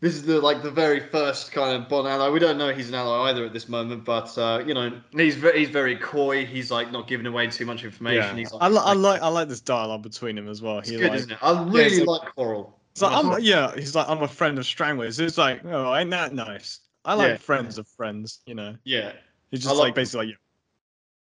this 0.00 0.14
is 0.14 0.24
the 0.24 0.40
like 0.40 0.62
the 0.62 0.70
very 0.70 1.00
first 1.00 1.52
kind 1.52 1.80
of 1.80 1.88
Bond 1.88 2.08
ally. 2.08 2.28
We 2.30 2.40
don't 2.40 2.58
know 2.58 2.72
he's 2.72 2.88
an 2.88 2.94
ally 2.94 3.30
either 3.30 3.44
at 3.44 3.52
this 3.52 3.68
moment, 3.68 4.04
but 4.04 4.36
uh, 4.36 4.64
you 4.66 4.74
know 4.74 5.00
he's 5.12 5.36
very 5.36 5.60
he's 5.60 5.68
very 5.68 5.96
coy. 5.96 6.44
He's 6.44 6.70
like 6.70 6.90
not 6.90 7.06
giving 7.06 7.26
away 7.26 7.46
too 7.48 7.66
much 7.66 7.84
information. 7.84 8.22
Yeah, 8.22 8.34
He's 8.34 8.52
I, 8.60 8.68
li- 8.68 8.80
I 8.82 8.94
like 8.94 9.22
I 9.22 9.28
like 9.28 9.48
this 9.48 9.60
dialogue 9.60 10.02
between 10.02 10.36
him 10.36 10.48
as 10.48 10.60
well. 10.60 10.78
It's 10.78 10.88
He 10.88 10.96
good, 10.96 11.10
like, 11.10 11.18
isn't 11.18 11.32
it? 11.32 11.38
I 11.42 11.62
really 11.64 11.84
it's 11.84 11.98
like, 12.06 12.22
like- 12.22 12.34
Quarrel. 12.34 12.79
It's 12.92 13.02
like, 13.02 13.12
I'm, 13.12 13.26
uh-huh. 13.28 13.38
yeah, 13.40 13.74
he's 13.74 13.94
like, 13.94 14.08
I'm 14.08 14.22
a 14.22 14.28
friend 14.28 14.58
of 14.58 14.64
Strangways. 14.66 15.20
It's 15.20 15.38
like, 15.38 15.64
oh, 15.64 15.94
ain't 15.94 16.10
that 16.10 16.34
nice? 16.34 16.80
I 17.04 17.14
like 17.14 17.32
Yeah. 17.32 17.36
friends 17.38 17.78
of 17.78 17.88
friends, 17.88 18.40
you 18.46 18.54
know. 18.54 18.76
Yeah, 18.84 19.12
He's 19.50 19.66
I 19.66 19.70
just 19.70 19.76
like 19.76 19.94
like 19.94 19.94
basically 19.94 20.28
like, 20.28 20.36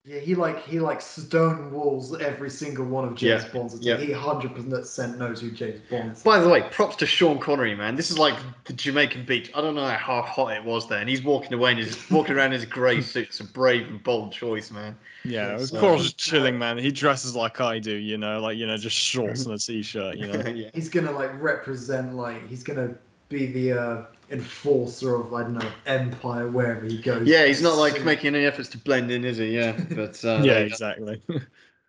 Yeah, 0.07 0.19
he 0.21 0.35
like 0.35 0.63
he 0.67 0.81
like 0.81 1.01
stone 1.01 1.73
walls 1.73 2.15
every 2.21 2.51
single 2.51 2.85
one 2.85 3.07
of 3.09 3.15
James 3.15 3.43
Yeah, 3.45 3.49
Bond's. 3.53 3.81
yeah. 3.81 3.97
He 3.97 4.13
hundred 4.13 4.55
percent 4.55 5.19
knows 5.19 5.41
who 5.41 5.51
James 5.51 5.81
Bond 5.89 6.13
is. 6.13 6.23
By 6.23 6.41
the 6.41 6.49
way, 6.49 6.61
props 6.71 6.97
to 6.97 7.07
Sean 7.07 7.39
Connery, 7.39 7.75
man. 7.75 7.97
This 7.97 8.11
is 8.11 8.19
like 8.19 8.35
the 8.67 8.75
Jamaican 8.75 9.25
beach. 9.25 9.51
I 9.55 9.63
don't 9.63 9.75
know 9.75 9.89
how 9.89 10.21
hot 10.21 10.55
it 10.55 10.63
was 10.63 10.87
there, 10.89 10.99
and 10.99 11.09
he's 11.09 11.23
walking 11.23 11.55
away 11.55 11.71
and 11.71 11.81
he's 11.81 11.99
walking 12.11 12.37
around 12.37 12.49
in 12.53 12.61
his 12.61 12.67
grey 12.67 13.01
suit. 13.01 13.29
It's 13.29 13.41
a 13.41 13.45
brave 13.45 13.89
and 13.89 14.03
bold 14.03 14.31
choice, 14.31 14.71
man. 14.71 14.95
yeah, 15.25 15.57
It's, 15.57 15.73
of 15.73 15.81
course, 15.81 16.13
chilling, 16.13 16.59
man. 16.59 16.77
He 16.77 16.91
dresses 16.91 17.35
like 17.35 17.63
I 17.63 17.79
do, 17.79 17.95
you 17.97 18.19
know, 18.19 18.41
like 18.41 18.59
you 18.59 18.67
know, 18.67 18.77
just 18.77 18.97
shorts 18.97 19.47
and 19.47 19.55
a 19.55 19.59
t-shirt, 19.59 20.19
you 20.19 20.27
know. 20.27 20.47
yeah. 20.55 20.69
He's 20.75 20.91
gonna 20.91 21.13
like 21.13 21.31
represent 21.41 22.15
like 22.15 22.47
he's 22.47 22.63
gonna 22.63 22.95
be 23.31 23.47
the 23.47 23.73
uh, 23.73 24.03
enforcer 24.31 25.15
of 25.17 25.33
I 25.35 25.43
don't 25.43 25.55
know 25.55 25.71
Empire 25.87 26.49
wherever 26.49 26.85
he 26.85 26.99
goes. 26.99 27.27
Yeah, 27.27 27.47
he's 27.47 27.63
not 27.63 27.77
like 27.77 28.03
making 28.05 28.35
any 28.35 28.45
efforts 28.45 28.69
to 28.71 28.79
blend 28.79 29.11
in, 29.11 29.25
is 29.25 29.39
he? 29.39 29.57
Yeah, 29.57 29.73
but 29.91 30.25
uh, 30.25 30.41
yeah, 30.45 30.59
exactly. 30.59 31.21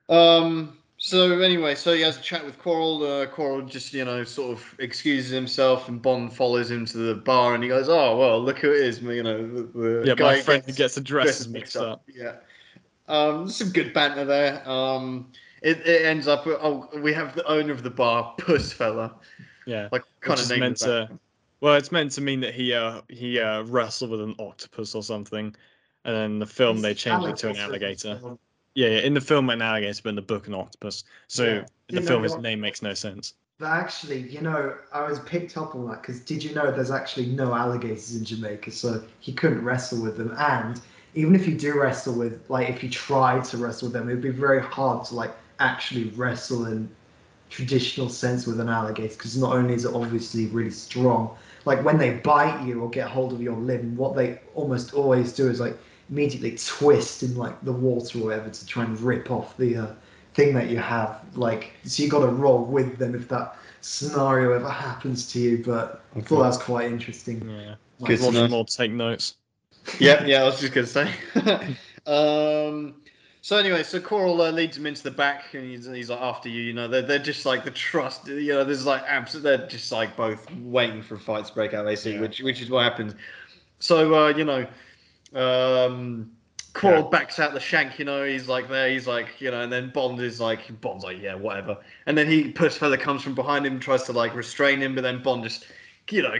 Um. 0.07 0.77
So 0.97 1.39
anyway, 1.41 1.73
so 1.73 1.93
he 1.93 2.01
has 2.01 2.17
a 2.17 2.21
chat 2.21 2.45
with 2.45 2.59
Quarrel. 2.59 3.03
Uh, 3.03 3.25
Quarrel 3.25 3.63
just 3.63 3.91
you 3.91 4.05
know 4.05 4.23
sort 4.23 4.55
of 4.55 4.75
excuses 4.79 5.31
himself, 5.31 5.89
and 5.89 5.99
Bond 5.99 6.31
follows 6.31 6.69
him 6.69 6.86
to 6.86 6.97
the 6.97 7.15
bar, 7.15 7.55
and 7.55 7.63
he 7.63 7.69
goes, 7.69 7.89
"Oh 7.89 8.15
well, 8.15 8.39
look 8.39 8.59
who 8.59 8.71
it 8.71 8.81
is." 8.81 9.01
You 9.01 9.23
know, 9.23 9.47
the, 9.47 9.63
the 9.63 10.03
yeah, 10.05 10.13
guy 10.13 10.36
my 10.36 10.41
friend 10.41 10.61
who 10.61 10.67
gets- 10.67 10.77
gets 10.77 10.95
the 10.95 11.01
dresses 11.01 11.38
dresses 11.38 11.47
mixed 11.47 11.75
up. 11.75 12.03
Yeah. 12.07 12.36
Um, 13.07 13.49
some 13.49 13.69
good 13.69 13.93
banter 13.93 14.25
there. 14.25 14.67
Um, 14.69 15.31
it, 15.61 15.79
it 15.86 16.05
ends 16.05 16.27
up 16.27 16.45
oh, 16.47 16.88
we 16.99 17.13
have 17.13 17.36
the 17.36 17.45
owner 17.45 17.71
of 17.71 17.81
the 17.81 17.89
bar, 17.89 18.36
Pussfeller. 18.38 19.11
Yeah, 19.65 19.89
Like 19.91 20.03
kind 20.21 20.39
of 20.39 20.43
is 20.43 20.49
name 20.51 20.59
meant 20.59 20.77
to. 20.77 21.09
Well, 21.66 21.74
it's 21.74 21.91
meant 21.91 22.11
to 22.11 22.22
mean 22.22 22.41
that 22.41 22.53
he 22.53 22.74
uh 22.74 23.01
he 23.09 23.39
uh 23.39 23.63
wrestled 23.63 24.11
with 24.11 24.22
an 24.22 24.36
octopus 24.38 24.93
or 24.93 25.01
something, 25.01 25.55
and 26.03 26.16
then 26.16 26.34
in 26.34 26.39
the 26.39 26.45
film 26.45 26.84
they 26.84 26.93
changed 26.93 27.26
it 27.26 27.38
to 27.38 27.49
an 27.49 27.55
alligator. 27.55 28.22
Yeah, 28.76 28.89
yeah. 28.89 28.99
In 28.99 29.16
the 29.16 29.22
film, 29.22 29.49
an 29.49 29.63
alligator, 29.63 29.99
but 30.03 30.09
in 30.09 30.16
the 30.16 30.22
book, 30.22 30.45
an 30.45 30.53
octopus. 30.53 31.05
So 31.28 31.43
Yeah. 31.43 31.66
the 31.89 32.03
film, 32.03 32.22
his 32.22 32.38
name 32.38 32.61
makes 32.61 32.84
no 32.84 32.93
sense. 32.93 33.34
But 33.57 33.72
actually, 33.72 34.30
you 34.30 34.41
know, 34.41 34.76
I 34.93 35.09
was 35.09 35.18
picked 35.22 35.57
up 35.57 35.74
on 35.74 35.88
that 35.89 36.03
because 36.03 36.20
did 36.20 36.43
you 36.43 36.53
know 36.53 36.72
there's 36.72 36.91
actually 36.91 37.26
no 37.32 37.55
alligators 37.55 38.16
in 38.16 38.24
Jamaica, 38.24 38.70
so 38.70 39.01
he 39.20 39.34
couldn't 39.34 39.66
wrestle 39.66 40.03
with 40.03 40.18
them. 40.18 40.36
And 40.38 40.80
even 41.16 41.34
if 41.34 41.47
you 41.47 41.57
do 41.57 41.80
wrestle 41.80 42.13
with, 42.13 42.47
like, 42.47 42.70
if 42.70 42.84
you 42.84 42.91
try 42.91 43.39
to 43.39 43.57
wrestle 43.57 43.88
with 43.88 43.93
them, 43.93 44.07
it'd 44.07 44.22
be 44.22 44.30
very 44.30 44.61
hard 44.61 45.03
to 45.05 45.16
like 45.16 45.32
actually 45.57 46.09
wrestle 46.11 46.68
in 46.68 46.95
traditional 47.49 48.09
sense 48.09 48.45
with 48.45 48.59
an 48.59 48.70
alligator 48.70 49.16
because 49.16 49.36
not 49.36 49.55
only 49.55 49.74
is 49.74 49.86
it 49.86 49.95
obviously 49.95 50.45
really 50.47 50.70
strong, 50.70 51.36
like 51.66 51.84
when 51.84 51.97
they 51.97 52.11
bite 52.11 52.63
you 52.66 52.82
or 52.82 52.89
get 52.89 53.07
hold 53.09 53.34
of 53.34 53.41
your 53.41 53.57
limb, 53.57 53.95
what 53.97 54.16
they 54.16 54.39
almost 54.53 54.93
always 54.93 55.34
do 55.34 55.49
is 55.49 55.59
like 55.59 55.78
immediately 56.09 56.57
twist 56.57 57.24
in 57.24 57.36
like 57.36 57.59
the 57.63 57.72
water 57.72 58.20
or 58.20 58.26
whatever 58.26 58.49
to 58.49 58.66
try 58.66 58.84
and 58.84 58.99
rip 58.99 59.32
off 59.32 59.57
the 59.57 59.76
uh, 59.76 59.88
thing 60.36 60.53
that 60.53 60.70
you 60.70 60.78
have. 60.78 61.20
Like, 61.36 61.72
so 61.84 62.03
you 62.03 62.09
got 62.09 62.20
to 62.20 62.28
roll 62.28 62.63
with 62.63 62.97
them 62.97 63.16
if 63.16 63.28
that 63.30 63.57
scenario 63.82 64.53
ever 64.53 64.70
happens 64.70 65.32
to 65.34 65.39
you. 65.39 65.63
But 65.66 66.03
I 66.16 66.22
thought 66.22 66.41
that 66.41 66.47
was 66.47 66.57
quite 66.57 66.91
interesting. 66.91 67.47
Yeah, 67.49 67.76
Like, 67.99 68.09
Good 68.09 68.22
watch 68.22 68.34
know. 68.34 68.47
more, 68.47 68.66
take 68.66 68.91
notes. 68.91 69.36
yeah, 69.99 70.24
yeah. 70.26 70.41
I 70.41 70.45
was 70.45 70.59
just 70.59 70.74
gonna 70.74 70.88
say. 70.88 71.11
um. 72.05 72.95
So 73.45 73.57
anyway, 73.57 73.83
so 73.83 73.99
Quarrel 73.99 74.41
uh, 74.41 74.49
leads 74.49 74.75
him 74.75 74.87
into 74.87 75.03
the 75.03 75.11
back, 75.11 75.53
and 75.53 75.69
he's, 75.69 75.85
he's 75.85 76.09
like, 76.09 76.19
"After 76.19 76.49
you, 76.49 76.63
you 76.63 76.73
know, 76.73 76.87
they're, 76.87 77.03
they're 77.03 77.19
just 77.19 77.45
like 77.45 77.63
the 77.63 77.69
trust, 77.69 78.27
you 78.27 78.53
know, 78.53 78.63
there's 78.63 78.87
like 78.87 79.03
absolute. 79.05 79.43
they're 79.43 79.67
just 79.67 79.91
like 79.91 80.17
both 80.17 80.49
waiting 80.61 81.03
for 81.03 81.15
fights 81.15 81.49
to 81.49 81.53
break 81.53 81.75
out, 81.75 81.85
basically, 81.85 82.13
Yeah. 82.13 82.21
which 82.21 82.39
which 82.39 82.59
is 82.59 82.71
what 82.71 82.85
happens. 82.85 83.13
So 83.77 84.15
uh, 84.15 84.29
you 84.29 84.45
know, 84.45 84.65
um, 85.39 86.31
Quarrel 86.73 87.03
backs 87.03 87.37
out 87.37 87.53
the 87.53 87.59
shank, 87.59 87.99
you 87.99 88.05
know, 88.05 88.25
he's 88.25 88.47
like 88.47 88.67
there, 88.67 88.89
he's 88.89 89.05
like, 89.05 89.39
you 89.39 89.51
know, 89.51 89.61
and 89.61 89.71
then 89.71 89.91
Bond 89.91 90.19
is 90.21 90.41
like, 90.41 90.81
Bond's 90.81 91.03
like, 91.03 91.21
yeah, 91.21 91.35
whatever, 91.35 91.77
and 92.07 92.17
then 92.17 92.27
he 92.27 92.51
Pussfeller 92.51 92.99
comes 92.99 93.21
from 93.21 93.35
behind 93.35 93.63
him, 93.63 93.79
tries 93.79 94.01
to 94.05 94.11
like 94.11 94.33
restrain 94.33 94.81
him, 94.81 94.95
but 94.95 95.01
then 95.01 95.21
Bond 95.21 95.43
just 95.43 95.67
you 96.09 96.23
know, 96.23 96.33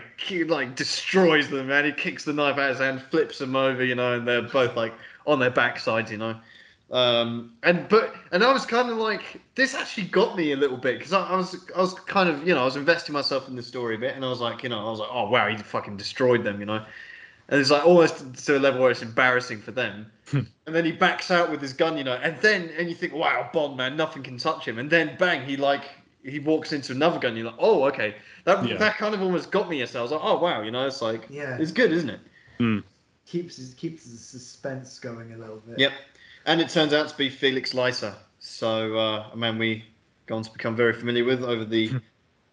like 0.48 0.76
destroys 0.76 1.52
them, 1.52 1.68
man. 1.68 1.86
He 1.86 1.92
kicks 1.92 2.26
the 2.26 2.34
knife 2.34 2.58
out 2.58 2.72
of 2.72 2.78
his 2.78 2.80
hand, 2.80 3.04
flips 3.12 3.38
them 3.38 3.56
over, 3.56 3.84
you 3.84 3.94
know, 3.94 4.14
and 4.14 4.28
they're 4.28 4.42
both 4.42 4.76
like 4.76 4.96
on 5.28 5.38
their 5.38 5.52
backsides, 5.52 6.10
you 6.10 6.18
know. 6.18 6.36
Um, 6.96 7.52
and 7.64 7.90
but 7.90 8.16
and 8.32 8.42
I 8.42 8.54
was 8.54 8.66
kind 8.66 8.90
of 8.90 8.96
like, 8.96 9.42
this 9.56 9.76
actually 9.76 10.06
got 10.08 10.38
me 10.38 10.54
a 10.54 10.56
little 10.56 10.78
bit 10.78 10.98
because 10.98 11.12
I, 11.12 11.28
I 11.28 11.36
was 11.36 11.54
I 11.76 11.82
was 11.82 11.94
kind 11.94 12.30
of 12.30 12.48
you 12.48 12.54
know 12.54 12.62
I 12.62 12.66
was 12.66 12.78
investing 12.78 13.12
myself 13.12 13.50
in 13.50 13.56
the 13.58 13.64
story 13.64 13.96
a 13.96 13.98
bit, 13.98 14.16
and 14.16 14.24
I 14.24 14.30
was 14.30 14.40
like, 14.40 14.64
you 14.64 14.70
know, 14.70 14.80
I 14.80 14.90
was 14.90 15.00
like, 15.00 15.10
oh 15.12 15.30
wow, 15.30 15.50
he 15.50 15.58
fucking 15.58 15.98
destroyed 15.98 16.46
them, 16.46 16.62
you 16.62 16.66
know. 16.66 16.86
And 17.50 17.60
it's 17.60 17.70
like 17.70 17.86
almost 17.86 18.46
to 18.46 18.58
a 18.58 18.60
level 18.60 18.80
where 18.82 18.92
it's 18.92 19.02
embarrassing 19.02 19.62
for 19.62 19.72
them. 19.72 20.10
and 20.34 20.48
then 20.68 20.86
he 20.86 20.94
backs 20.94 21.32
out 21.32 21.52
with 21.52 21.62
his 21.62 21.74
gun, 21.74 21.98
you 21.98 22.06
know, 22.06 22.14
and 22.14 22.38
then 22.42 22.72
and 22.78 22.88
you 22.88 22.96
think, 22.96 23.12
wow, 23.12 23.50
Bond 23.52 23.76
man, 23.76 23.98
nothing 23.98 24.24
can 24.24 24.38
touch 24.38 24.66
him. 24.66 24.80
And 24.80 24.90
then 24.90 25.18
bang, 25.20 25.46
he 25.46 25.58
like 25.58 25.84
he 26.24 26.40
walks 26.40 26.72
into 26.72 26.94
another 26.94 27.20
gun. 27.20 27.36
You're 27.36 27.48
like, 27.48 27.60
oh, 27.60 27.84
okay, 27.90 28.16
that 28.46 28.66
Yeah. 28.66 28.78
that 28.78 28.96
kind 28.96 29.14
of 29.14 29.22
almost 29.22 29.52
got 29.52 29.68
me. 29.70 29.80
Yesterday. 29.80 30.00
I 30.00 30.04
was 30.04 30.12
like, 30.14 30.22
oh 30.24 30.40
wow, 30.40 30.62
you 30.62 30.72
know, 30.72 30.88
it's 30.88 31.02
like 31.02 31.28
Yeah, 31.30 31.58
it's 31.58 31.74
good, 31.74 31.92
isn't 31.92 32.10
it? 32.10 32.22
keeps 33.26 33.74
keeps 33.74 34.06
the 34.06 34.18
suspense 34.18 34.98
going 34.98 35.34
a 35.34 35.38
little 35.38 35.62
bit. 35.68 35.78
Yep. 35.78 35.92
And 36.46 36.62
it 36.62 36.70
turns 36.70 36.94
out 36.94 37.10
to 37.10 37.18
be 37.18 37.30
Felix 37.30 37.74
Leiter. 37.74 38.14
So 38.40 38.98
uh, 38.98 39.30
a 39.34 39.36
man 39.38 39.58
we 39.58 39.84
gone 40.28 40.44
to 40.44 40.52
become 40.52 40.76
very 40.76 40.94
familiar 40.94 41.26
with 41.26 41.44
over 41.44 41.66
the 41.66 41.92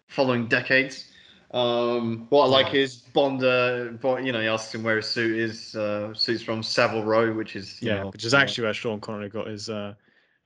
following 0.07 0.47
decades. 0.47 1.11
Um, 1.51 2.25
what 2.29 2.45
I 2.45 2.47
like 2.47 2.73
is 2.73 2.95
Bond. 2.95 3.43
Uh, 3.43 3.91
you 4.17 4.31
know, 4.31 4.41
he 4.41 4.47
asks 4.47 4.73
him 4.73 4.83
where 4.83 4.97
his 4.97 5.07
suit 5.07 5.37
is. 5.37 5.75
Uh, 5.75 6.13
suit's 6.13 6.41
from 6.41 6.63
Savile 6.63 7.03
Row, 7.03 7.31
which 7.33 7.55
is 7.55 7.79
you 7.81 7.89
Yeah, 7.89 7.99
know, 7.99 8.09
which 8.09 8.25
is 8.25 8.33
actually 8.33 8.63
where 8.63 8.73
Sean 8.73 8.99
Connery 8.99 9.29
got 9.29 9.47
his 9.47 9.69
uh, 9.69 9.93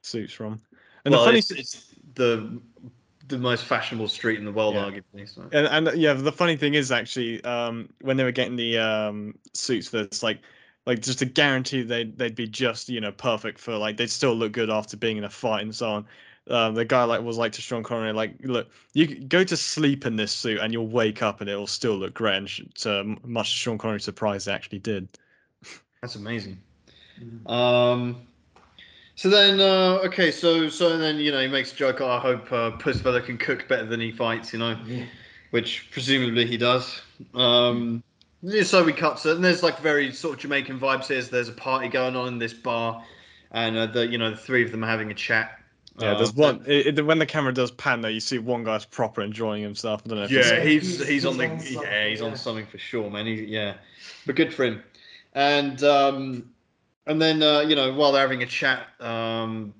suits 0.01 0.33
from. 0.33 0.59
And 1.05 1.13
well, 1.13 1.21
the 1.21 1.25
funny 1.27 1.37
it's, 1.39 1.51
it's 1.51 1.95
the 2.15 2.59
the 3.29 3.37
most 3.37 3.65
fashionable 3.65 4.09
street 4.09 4.39
in 4.39 4.45
the 4.45 4.51
world, 4.51 4.73
Yeah. 4.73 4.85
arguably. 4.85 5.27
So. 5.27 5.43
and, 5.51 5.87
and 5.87 5.97
yeah, 5.97 6.13
the 6.13 6.31
funny 6.31 6.57
thing 6.57 6.73
is 6.73 6.91
actually 6.91 7.43
um, 7.43 7.89
when 8.01 8.17
they 8.17 8.23
were 8.23 8.31
getting 8.31 8.55
the 8.57 8.77
um, 8.77 9.35
suits 9.53 9.87
for 9.87 10.03
this, 10.03 10.23
like 10.23 10.39
like 10.87 11.01
just 11.01 11.19
to 11.19 11.25
guarantee 11.25 11.83
they'd 11.83 12.17
they'd 12.17 12.33
be 12.33 12.47
just 12.47 12.87
you 12.87 13.01
know 13.01 13.11
perfect 13.11 13.59
for 13.59 13.77
like 13.77 13.97
they'd 13.97 14.09
still 14.09 14.33
look 14.33 14.53
good 14.53 14.69
after 14.69 14.95
being 14.97 15.17
in 15.17 15.25
a 15.25 15.29
fight 15.29 15.61
and 15.61 15.75
so 15.75 15.89
on. 15.91 16.05
Um, 16.49 16.75
the 16.75 16.85
guy 16.85 17.03
like 17.03 17.21
was 17.21 17.37
like 17.37 17.51
to 17.51 17.61
Sean 17.61 17.83
Connery 17.83 18.13
like 18.13 18.33
look 18.41 18.69
you 18.93 19.19
go 19.19 19.43
to 19.43 19.57
sleep 19.57 20.05
in 20.05 20.15
this 20.15 20.31
suit 20.31 20.59
and 20.61 20.71
you'll 20.71 20.87
wake 20.87 21.21
up 21.21 21.41
and 21.41 21.49
it'll 21.49 21.67
still 21.67 21.97
look 21.97 22.13
great 22.13 22.37
and 22.37 22.49
sh- 22.49 22.61
to 22.75 23.17
much 23.25 23.51
to 23.51 23.57
Sean 23.57 23.77
Connery's 23.77 24.05
surprise 24.05 24.47
it 24.47 24.51
actually 24.51 24.79
did. 24.79 25.09
That's 26.01 26.15
amazing. 26.15 26.57
Mm. 27.21 27.51
Um, 27.51 28.21
so 29.15 29.29
then, 29.29 29.59
uh, 29.59 29.99
okay, 30.05 30.31
so 30.31 30.69
so 30.69 30.97
then 30.97 31.17
you 31.17 31.31
know 31.31 31.41
he 31.41 31.47
makes 31.47 31.73
a 31.73 31.75
joke. 31.75 31.99
"Oh, 31.99 32.07
I 32.09 32.19
hope 32.19 32.49
uh, 32.53 32.71
Pussfeller 32.77 33.25
can 33.25 33.37
cook 33.37 33.67
better 33.67 33.85
than 33.85 33.99
he 33.99 34.11
fights. 34.11 34.53
You 34.53 34.59
know, 34.59 34.79
Yeah. 34.85 35.05
which 35.51 35.89
presumably 35.91 36.45
he 36.45 36.55
does. 36.55 37.01
Um, 37.33 38.03
yeah, 38.05 38.06
so 38.63 38.83
we 38.83 38.93
cut 38.93 39.17
to, 39.19 39.31
and 39.35 39.43
there's 39.43 39.63
like 39.63 39.79
very 39.79 40.11
sort 40.11 40.35
of 40.35 40.39
Jamaican 40.41 40.79
vibes 40.79 41.07
here. 41.07 41.21
So 41.21 41.31
there's 41.31 41.49
a 41.49 41.53
party 41.53 41.87
going 41.87 42.15
on 42.15 42.27
in 42.27 42.39
this 42.39 42.53
bar, 42.53 43.03
and 43.51 43.75
uh, 43.77 43.85
the 43.87 44.07
you 44.07 44.17
know 44.17 44.31
the 44.31 44.37
three 44.37 44.63
of 44.63 44.71
them 44.71 44.83
are 44.83 44.87
having 44.87 45.11
a 45.11 45.15
chat. 45.15 45.59
Yeah, 45.99 46.11
Uh, 46.11 46.17
there's 46.19 46.33
one. 46.33 46.63
It, 46.67 46.99
it- 46.99 47.05
when 47.05 47.17
the 47.19 47.25
camera 47.25 47.53
does 47.53 47.71
pan, 47.71 48.01
though, 48.01 48.07
you 48.07 48.19
see 48.19 48.37
one 48.37 48.63
guy's 48.63 48.85
proper 48.85 49.21
enjoying 49.21 49.63
himself. 49.63 50.01
I 50.05 50.09
don't 50.09 50.17
know. 50.19 50.25
If 50.25 50.31
Yeah, 50.31 50.39
it's- 50.41 50.65
he's 50.67 50.97
He's- 50.97 51.09
he's, 51.09 51.25
on 51.25 51.33
he's 51.33 51.39
the 51.39 51.45
on 51.45 51.57
yeah 51.57 51.57
something, 51.81 52.09
he's 52.09 52.19
yeah. 52.19 52.25
on 52.27 52.35
something 52.37 52.65
for 52.67 52.77
sure, 52.77 53.09
man. 53.09 53.25
He, 53.25 53.43
yeah, 53.45 53.75
but 54.25 54.35
good 54.35 54.53
for 54.53 54.65
him. 54.65 54.83
And 55.33 55.83
um, 55.83 56.49
and 57.07 57.21
then 57.21 57.41
uh, 57.41 57.61
you 57.61 57.75
know 57.75 57.93
while 57.93 58.11
they're 58.11 58.21
having 58.21 58.43
a 58.43 58.47
chat, 58.47 58.87
um, 58.99 59.73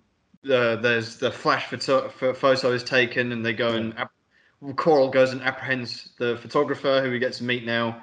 uh, 0.45 0.77
there's 0.77 1.17
the 1.17 1.31
flash 1.31 1.67
photo, 1.67 2.09
pho- 2.09 2.33
photo 2.33 2.71
is 2.71 2.83
taken, 2.83 3.31
and 3.31 3.45
they 3.45 3.53
go 3.53 3.69
and 3.69 3.97
ap- 3.99 4.11
Quarrel 4.75 5.09
goes 5.09 5.33
and 5.33 5.41
apprehends 5.43 6.09
the 6.17 6.35
photographer 6.37 6.99
who 7.03 7.11
we 7.11 7.19
get 7.19 7.33
to 7.33 7.43
meet 7.43 7.63
now, 7.63 8.01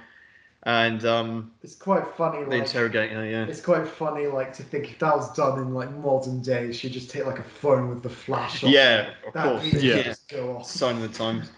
and 0.67 1.05
um, 1.05 1.53
It's 1.63 1.75
quite 1.75 2.07
funny. 2.17 2.39
they 2.45 2.59
Like, 2.59 2.67
interrogate 2.67 3.11
her. 3.13 3.25
Yeah, 3.27 3.45
it's 3.45 3.61
quite 3.61 3.87
funny, 3.87 4.27
like 4.27 4.53
to 4.55 4.63
think 4.63 4.91
if 4.91 4.99
that 5.01 5.17
was 5.17 5.33
done 5.35 5.59
in 5.61 5.75
like 5.75 5.91
modern 5.99 6.41
days, 6.41 6.77
she'd 6.77 6.93
just 6.93 7.11
take 7.11 7.27
like 7.27 7.39
a 7.39 7.43
phone 7.45 7.91
with 7.91 8.03
the 8.03 8.09
flash 8.11 8.65
on. 8.65 8.71
yeah, 8.71 9.11
of 9.27 9.33
that 9.35 9.45
course, 9.45 9.83
Yeah. 9.83 10.03
just 10.03 10.29
go 10.29 10.57
off. 10.57 10.67
sign 10.67 10.97
of 10.97 11.03
the 11.03 11.09
times. 11.09 11.51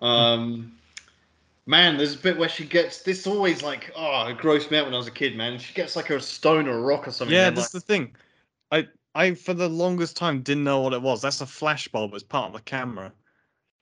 Um, 0.00 0.72
man, 1.66 1.96
there's 1.96 2.14
a 2.14 2.18
bit 2.18 2.38
where 2.38 2.48
she 2.48 2.64
gets 2.64 3.02
this. 3.02 3.26
Always 3.26 3.62
like, 3.62 3.90
oh, 3.96 4.26
it 4.28 4.38
grossed 4.38 4.70
me 4.70 4.78
out 4.78 4.84
when 4.84 4.94
I 4.94 4.98
was 4.98 5.06
a 5.08 5.12
kid, 5.12 5.36
man. 5.36 5.58
She 5.58 5.74
gets 5.74 5.96
like 5.96 6.10
a 6.10 6.20
stone 6.20 6.68
or 6.68 6.78
a 6.78 6.80
rock 6.82 7.08
or 7.08 7.10
something. 7.10 7.34
yeah, 7.34 7.50
that's 7.50 7.74
like, 7.74 7.82
the 7.82 7.86
thing. 7.86 8.14
I 8.70 8.88
I 9.14 9.34
for 9.34 9.54
the 9.54 9.68
longest 9.68 10.16
time 10.16 10.42
didn't 10.42 10.64
know 10.64 10.80
what 10.80 10.92
it 10.92 11.02
was. 11.02 11.20
That's 11.20 11.40
a 11.40 11.46
flash 11.46 11.88
bulb. 11.88 12.14
It's 12.14 12.22
part 12.22 12.46
of 12.46 12.52
the 12.54 12.60
camera. 12.62 13.12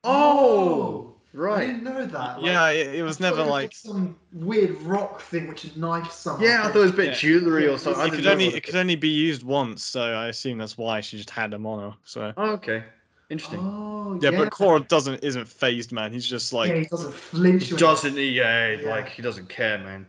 Oh, 0.04 1.19
I 1.32 1.36
right. 1.38 1.66
didn't 1.66 1.84
know 1.84 2.06
that. 2.06 2.36
Like, 2.42 2.44
yeah, 2.44 2.68
it, 2.70 2.94
it 2.96 3.02
was 3.02 3.20
I 3.20 3.30
never 3.30 3.42
it 3.42 3.46
like. 3.46 3.72
some 3.74 4.16
weird 4.32 4.80
rock 4.82 5.20
thing 5.20 5.46
which 5.48 5.64
is 5.64 5.76
knife 5.76 6.10
somehow. 6.10 6.44
Yeah, 6.44 6.60
I 6.64 6.66
thought 6.68 6.76
it 6.76 6.80
was 6.80 6.90
a 6.90 6.94
bit 6.94 7.06
Yeah. 7.06 7.14
jewelry 7.14 7.68
or 7.68 7.78
something. 7.78 8.06
It 8.06 8.16
could 8.16 8.26
only 8.26 8.46
what 8.46 8.54
it 8.56 8.62
could 8.64 8.74
only 8.76 8.96
be 8.96 9.08
used 9.08 9.42
once, 9.44 9.84
so 9.84 10.00
I 10.02 10.26
assume 10.26 10.58
that's 10.58 10.76
why 10.76 11.00
she 11.00 11.16
just 11.16 11.30
had 11.30 11.52
them 11.52 11.66
on 11.66 11.90
her. 11.90 11.96
So 12.04 12.32
Oh, 12.36 12.50
okay, 12.54 12.82
interesting. 13.28 13.60
Oh, 13.60 14.18
yeah, 14.20 14.30
but 14.32 14.50
Quarrel 14.50 14.80
doesn't 14.80 15.22
isn't 15.22 15.46
phased, 15.46 15.92
man. 15.92 16.12
He's 16.12 16.26
just 16.26 16.52
like 16.52 16.68
yeah, 16.70 16.78
he 16.78 16.84
doesn't 16.86 17.14
flinch. 17.14 17.68
He 17.68 17.76
doesn't 17.76 18.16
he? 18.16 18.30
Yeah, 18.30 18.72
Yeah. 18.72 18.90
like 18.90 19.08
he 19.08 19.22
doesn't 19.22 19.48
care, 19.48 19.78
man. 19.78 20.06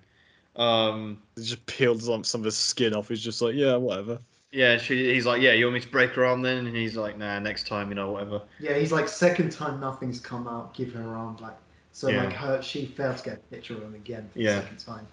Um, 0.56 1.22
he 1.36 1.44
just 1.44 1.64
peeled 1.68 2.02
some 2.02 2.24
some 2.24 2.42
of 2.42 2.46
his 2.46 2.58
skin 2.58 2.94
off. 2.96 3.08
He's 3.10 3.22
just 3.22 3.42
like, 3.42 3.54
yeah, 3.56 3.76
whatever. 3.76 4.20
Yeah, 4.52 4.78
she, 4.78 5.14
he's 5.14 5.26
like, 5.26 5.42
yeah, 5.42 5.54
you 5.54 5.66
want 5.66 5.76
me 5.76 5.80
to 5.82 5.88
break 5.90 6.12
her 6.12 6.26
arm 6.26 6.42
then? 6.42 6.66
And 6.68 6.76
he's 6.76 6.96
like, 6.96 7.18
nah, 7.18 7.40
next 7.40 7.68
time, 7.68 7.90
you 7.90 7.96
know, 7.96 8.12
whatever. 8.12 8.42
Yeah, 8.60 8.78
he's 8.78 8.92
like 8.92 9.08
second 9.08 9.52
time 9.52 9.80
nothing's 9.80 10.20
come 10.20 10.48
out, 10.48 10.74
give 10.74 10.92
her 10.94 11.02
her 11.02 11.16
arm 11.16 11.36
back. 11.38 11.58
So 11.94 12.10
Yeah. 12.10 12.24
like 12.26 12.34
her, 12.34 12.62
she 12.62 12.86
failed 12.86 13.18
to 13.18 13.24
get 13.24 13.34
a 13.36 13.54
picture 13.54 13.76
of 13.76 13.84
him 13.84 13.96
again 13.96 14.30
for 14.34 14.40
Yeah. 14.40 14.56
the 14.56 14.62
second 14.64 14.78
time. 14.80 15.08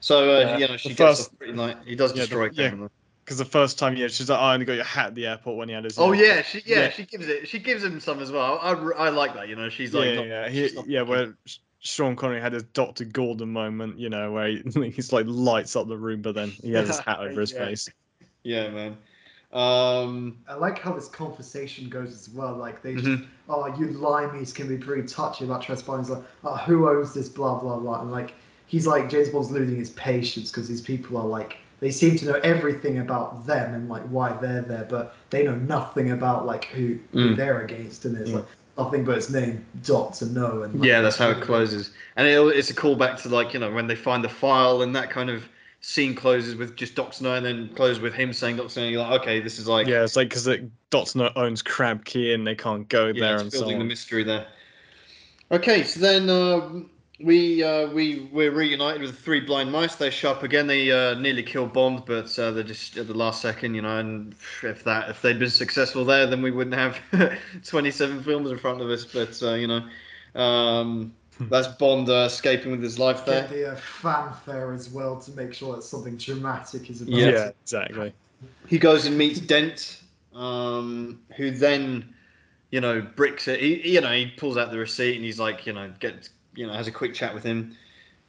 So 0.00 0.34
uh, 0.36 0.40
Yeah, 0.40 0.58
you 0.58 0.68
know, 0.68 0.76
she 0.76 0.88
the 0.90 0.94
gets 0.94 1.18
first- 1.20 1.30
off 1.32 1.38
pretty 1.38 1.52
light. 1.54 1.76
He 1.84 1.94
does 1.94 2.10
Yeah, 2.12 2.24
the- 2.24 2.28
destroy 2.28 2.50
yeah. 2.52 2.74
Because 3.24 3.38
the 3.38 3.44
first 3.44 3.78
time, 3.78 3.96
yeah, 3.96 4.08
she's 4.08 4.28
like, 4.28 4.38
oh, 4.40 4.42
I 4.42 4.54
only 4.54 4.66
got 4.66 4.72
your 4.72 4.84
hat 4.84 5.08
at 5.08 5.14
the 5.14 5.26
airport 5.26 5.56
when 5.58 5.68
he 5.68 5.74
had 5.74 5.84
his. 5.84 5.98
Oh 5.98 6.10
yeah, 6.12 6.42
she 6.42 6.62
yeah, 6.66 6.80
Yeah. 6.80 6.90
she 6.90 7.04
gives 7.04 7.28
it. 7.28 7.46
She 7.48 7.58
gives 7.60 7.84
him 7.84 8.00
some 8.00 8.18
as 8.20 8.32
well. 8.32 8.58
I, 8.60 8.72
I 8.72 9.08
like 9.10 9.34
that. 9.34 9.48
You 9.48 9.54
know, 9.56 9.68
she's 9.68 9.94
like, 9.94 10.06
yeah, 10.06 10.14
not- 10.16 10.26
yeah. 10.26 10.48
He, 10.48 10.70
not 10.74 10.88
yeah, 10.88 11.02
where 11.02 11.36
Sean 11.78 12.16
Connery 12.16 12.40
had 12.40 12.54
his 12.54 12.64
Doctor 12.64 13.04
Gordon 13.04 13.50
moment, 13.52 13.98
you 13.98 14.08
know, 14.08 14.32
where 14.32 14.48
he, 14.48 14.90
he's 14.90 15.12
like 15.12 15.26
lights 15.28 15.76
up 15.76 15.86
the 15.86 15.96
room, 15.96 16.22
but 16.22 16.34
then 16.34 16.50
he 16.62 16.72
has 16.72 16.88
his 16.88 16.98
hat 16.98 17.20
over 17.20 17.40
his 17.40 17.52
Yeah. 17.56 17.66
face. 17.66 17.88
Yeah, 18.44 18.68
man. 18.70 18.96
Um, 19.52 20.38
I 20.48 20.54
like 20.54 20.78
how 20.78 20.92
this 20.92 21.08
conversation 21.08 21.88
goes 21.88 22.12
as 22.12 22.28
well. 22.30 22.54
Like 22.54 22.82
they, 22.82 22.94
just, 22.94 23.06
mhm. 23.06 23.26
oh, 23.48 23.66
you 23.78 23.88
limeys 23.88 24.54
can 24.54 24.68
be 24.68 24.76
pretty 24.76 25.06
touchy 25.08 25.44
about 25.44 25.62
trespassing. 25.62 26.04
He's 26.04 26.10
like, 26.10 26.22
oh, 26.44 26.56
who 26.56 26.88
owns 26.88 27.14
this? 27.14 27.28
Blah 27.28 27.58
blah 27.58 27.78
blah. 27.78 28.02
And 28.02 28.12
like 28.12 28.34
he's 28.66 28.86
like 28.86 29.10
James 29.10 29.28
Bond's 29.30 29.50
losing 29.50 29.76
his 29.76 29.90
patience 29.90 30.50
because 30.50 30.68
these 30.68 30.80
people 30.80 31.16
are 31.16 31.26
like 31.26 31.58
they 31.80 31.90
seem 31.90 32.16
to 32.18 32.26
know 32.26 32.40
everything 32.44 32.98
about 32.98 33.46
them 33.46 33.74
and 33.74 33.88
like 33.88 34.02
why 34.04 34.32
they're 34.34 34.62
there, 34.62 34.86
but 34.88 35.14
they 35.30 35.44
know 35.44 35.56
nothing 35.56 36.12
about 36.12 36.46
like 36.46 36.66
who, 36.66 36.98
who 37.12 37.30
Mm. 37.30 37.36
they're 37.36 37.62
against, 37.62 38.04
and 38.04 38.16
it's 38.18 38.30
Mm. 38.30 38.34
like 38.34 38.44
nothing 38.78 39.04
but 39.04 39.16
its 39.18 39.30
name, 39.30 39.64
Doctor 39.82 40.26
No. 40.26 40.62
And 40.62 40.78
like, 40.78 40.86
yeah, 40.86 41.00
that's 41.00 41.16
how 41.16 41.30
it 41.30 41.40
closes, 41.40 41.90
and 42.16 42.28
it, 42.28 42.38
it's 42.56 42.70
a 42.70 42.74
callback 42.74 43.20
to 43.22 43.28
like 43.30 43.52
you 43.52 43.58
know 43.58 43.72
when 43.72 43.88
they 43.88 43.96
find 43.96 44.22
the 44.22 44.28
file 44.28 44.82
and 44.82 44.94
that 44.94 45.10
kind 45.10 45.28
of 45.30 45.48
scene 45.80 46.14
closes 46.14 46.56
with 46.56 46.76
just 46.76 46.94
Doctor 46.94 47.24
No, 47.24 47.34
and 47.34 47.44
then 47.44 47.68
closes 47.74 48.00
with 48.00 48.14
him 48.14 48.32
saying 48.32 48.56
Doctor 48.56 48.80
No. 48.80 48.88
You're 48.88 49.02
like, 49.02 49.20
okay, 49.22 49.40
this 49.40 49.58
is 49.58 49.66
like 49.66 49.86
yeah, 49.86 50.04
it's 50.04 50.16
like 50.16 50.28
because 50.28 50.48
Doctor 50.90 51.18
No 51.18 51.30
owns 51.36 51.62
Crab 51.62 52.04
Key 52.04 52.32
and 52.32 52.46
they 52.46 52.54
can't 52.54 52.88
go 52.88 53.06
yeah, 53.06 53.20
there 53.20 53.34
it's 53.34 53.42
and 53.42 53.52
so 53.52 53.60
building 53.60 53.78
the 53.78 53.84
mystery 53.84 54.24
there. 54.24 54.46
Okay, 55.52 55.82
so 55.82 55.98
then 55.98 56.30
uh, 56.30 56.82
we 57.22 57.62
uh, 57.62 57.88
we 57.88 58.28
we're 58.32 58.52
reunited 58.52 59.00
with 59.00 59.10
the 59.10 59.16
three 59.16 59.40
blind 59.40 59.72
mice. 59.72 59.96
They 59.96 60.10
show 60.10 60.30
up 60.30 60.42
again. 60.42 60.66
They 60.66 60.90
uh, 60.92 61.14
nearly 61.14 61.42
kill 61.42 61.66
Bond, 61.66 62.04
but 62.06 62.38
uh, 62.38 62.50
they're 62.52 62.62
just 62.62 62.96
at 62.96 63.08
the 63.08 63.14
last 63.14 63.42
second, 63.42 63.74
you 63.74 63.82
know. 63.82 63.98
And 63.98 64.34
if 64.62 64.84
that 64.84 65.10
if 65.10 65.22
they'd 65.22 65.38
been 65.38 65.50
successful 65.50 66.04
there, 66.04 66.26
then 66.26 66.40
we 66.42 66.50
wouldn't 66.50 66.76
have 66.76 66.98
27 67.66 68.22
films 68.22 68.50
in 68.50 68.58
front 68.58 68.80
of 68.80 68.88
us. 68.88 69.04
But 69.04 69.42
uh, 69.42 69.54
you 69.54 69.66
know, 69.66 70.40
um, 70.40 71.14
that's 71.50 71.68
Bond 71.68 72.08
uh, 72.08 72.24
escaping 72.26 72.70
with 72.70 72.82
his 72.82 72.98
life 72.98 73.24
there. 73.24 73.42
Get 73.42 73.50
the 73.50 73.72
uh, 73.72 73.76
fanfare 73.76 74.72
as 74.72 74.90
well 74.90 75.20
to 75.20 75.30
make 75.32 75.54
sure 75.54 75.74
that 75.74 75.82
something 75.82 76.16
dramatic 76.16 76.90
is 76.90 77.02
about. 77.02 77.14
Yeah. 77.14 77.30
Yeah, 77.30 77.50
exactly. 77.62 78.14
He 78.66 78.78
goes 78.78 79.06
and 79.06 79.16
meets 79.16 79.40
Dent, 79.40 80.00
um, 80.34 81.20
who 81.36 81.50
then, 81.50 82.14
you 82.70 82.80
know, 82.80 83.00
bricks 83.00 83.48
it. 83.48 83.60
He, 83.60 83.94
you 83.94 84.00
know, 84.00 84.12
he 84.12 84.26
pulls 84.26 84.56
out 84.56 84.70
the 84.70 84.78
receipt 84.78 85.16
and 85.16 85.24
he's 85.24 85.38
like, 85.38 85.66
you 85.66 85.72
know, 85.72 85.92
get, 85.98 86.28
you 86.54 86.66
know, 86.66 86.72
has 86.72 86.86
a 86.86 86.92
quick 86.92 87.14
chat 87.14 87.34
with 87.34 87.42
him, 87.44 87.76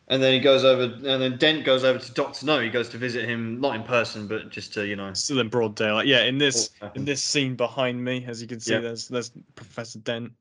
and 0.07 0.21
then 0.21 0.33
he 0.33 0.39
goes 0.39 0.65
over, 0.65 0.83
and 0.83 1.21
then 1.21 1.37
Dent 1.37 1.63
goes 1.63 1.85
over 1.85 1.97
to 1.97 2.13
Doctor 2.13 2.45
No. 2.45 2.59
He 2.59 2.69
goes 2.69 2.89
to 2.89 2.97
visit 2.97 3.23
him, 3.23 3.61
not 3.61 3.75
in 3.75 3.83
person, 3.83 4.27
but 4.27 4.49
just 4.49 4.73
to, 4.73 4.85
you 4.85 4.97
know, 4.97 5.13
Still 5.13 5.39
in 5.39 5.47
broad 5.47 5.75
daylight. 5.75 6.05
Yeah, 6.05 6.23
in 6.23 6.37
this 6.37 6.71
Oh, 6.81 6.91
in 6.95 7.05
this 7.05 7.23
scene 7.23 7.55
behind 7.55 8.03
me, 8.03 8.25
as 8.27 8.41
you 8.41 8.47
can 8.47 8.59
see, 8.59 8.73
Yeah. 8.73 8.79
there's 8.81 9.07
there's 9.07 9.31
Professor 9.55 9.99
Dent. 9.99 10.33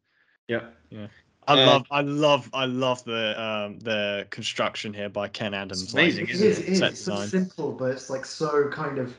Yeah. 0.49 0.65
Yeah, 0.91 1.07
I 1.51 1.63
Uh, 1.63 1.67
love, 1.67 1.87
I 1.91 2.01
love, 2.03 2.51
I 2.55 2.65
love 2.67 3.05
the 3.05 3.41
um 3.43 3.79
the 3.81 4.27
construction 4.31 4.95
here 4.95 5.09
by 5.09 5.29
Ken 5.29 5.53
Adams. 5.55 5.83
It's 5.83 5.95
like, 5.95 6.03
amazing, 6.05 6.29
It 6.29 6.31
isn't 6.35 6.47
is, 6.47 6.59
it? 6.59 6.63
it 6.63 6.69
is. 6.73 6.81
It's 6.83 7.01
so 7.05 7.17
simple, 7.27 7.73
but 7.73 7.91
it's 7.91 8.09
like 8.11 8.25
so 8.25 8.69
kind 8.69 8.99
of, 8.99 9.15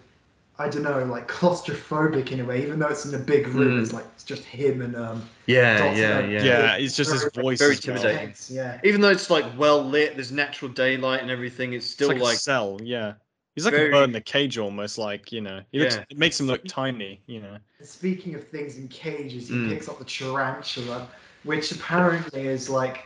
I 0.57 0.69
don't 0.69 0.83
know, 0.83 1.03
like 1.05 1.27
claustrophobic 1.27 2.31
in 2.31 2.39
a 2.39 2.45
way. 2.45 2.61
Even 2.63 2.79
though 2.79 2.87
it's 2.87 3.05
in 3.05 3.13
a 3.15 3.23
big 3.33 3.47
room, 3.47 3.77
Mm. 3.77 3.81
it's 3.81 3.93
like 3.93 4.05
it's 4.15 4.23
just 4.23 4.43
him 4.43 4.81
and 4.81 4.95
um. 4.95 5.27
yeah, 5.47 5.77
Doctor 5.79 5.99
yeah, 6.01 6.19
yeah, 6.19 6.43
yeah, 6.43 6.75
it's 6.77 6.95
just 6.95 7.11
his 7.11 7.21
Very- 7.33 7.43
voice. 7.43 7.59
very 7.59 7.73
as 7.73 7.85
well. 7.85 7.95
intimidating. 7.97 8.33
Yeah. 8.49 8.79
Even 8.83 9.01
though 9.01 9.09
it's 9.09 9.29
like 9.29 9.45
well 9.57 9.83
lit, 9.83 10.15
there's 10.15 10.31
natural 10.31 10.71
daylight 10.71 11.21
and 11.21 11.29
everything. 11.31 11.73
It's 11.73 11.85
It's 11.85 11.93
still 11.93 12.09
like, 12.09 12.19
like, 12.21 12.35
a 12.35 12.39
cell. 12.39 12.79
Yeah, 12.83 13.13
he's 13.55 13.65
like 13.65 13.73
very- 13.73 13.89
a 13.89 13.91
bird 13.91 14.03
in 14.05 14.11
the 14.13 14.21
cage 14.21 14.57
almost. 14.57 14.97
Like 14.97 15.31
you 15.31 15.41
know, 15.41 15.61
he 15.71 15.79
looks, 15.79 15.95
Yeah. 15.95 16.05
it 16.09 16.17
makes 16.17 16.39
him 16.39 16.47
look 16.47 16.63
tiny. 16.65 17.21
You 17.27 17.41
know. 17.41 17.57
Speaking 17.83 18.35
of 18.35 18.47
things 18.47 18.77
in 18.77 18.87
cages, 18.87 19.49
he 19.49 19.55
Mm. 19.55 19.69
picks 19.69 19.89
up 19.89 19.97
the 19.99 20.05
tarantula, 20.05 21.07
which 21.43 21.71
apparently 21.71 22.47
is 22.47 22.69
like, 22.69 23.05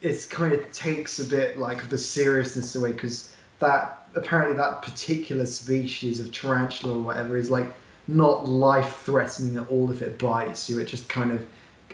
it's 0.00 0.26
kind 0.26 0.52
of 0.52 0.70
takes 0.72 1.18
a 1.18 1.24
bit 1.24 1.58
like 1.58 1.82
of 1.82 1.90
the 1.90 1.98
seriousness 1.98 2.74
away 2.76 2.92
because 2.92 3.32
that 3.58 4.06
apparently 4.14 4.56
that 4.56 4.82
particular 4.82 5.46
species 5.46 6.20
of 6.20 6.32
tarantula 6.32 6.94
or 6.94 7.00
whatever 7.02 7.36
is 7.36 7.50
like 7.50 7.66
not 8.08 8.46
life 8.48 8.98
threatening 9.04 9.56
at 9.56 9.68
all 9.68 9.90
if 9.90 10.02
it 10.02 10.18
bites 10.18 10.68
you. 10.70 10.78
It 10.78 10.84
just 10.84 11.08
kind 11.08 11.32
of, 11.32 11.44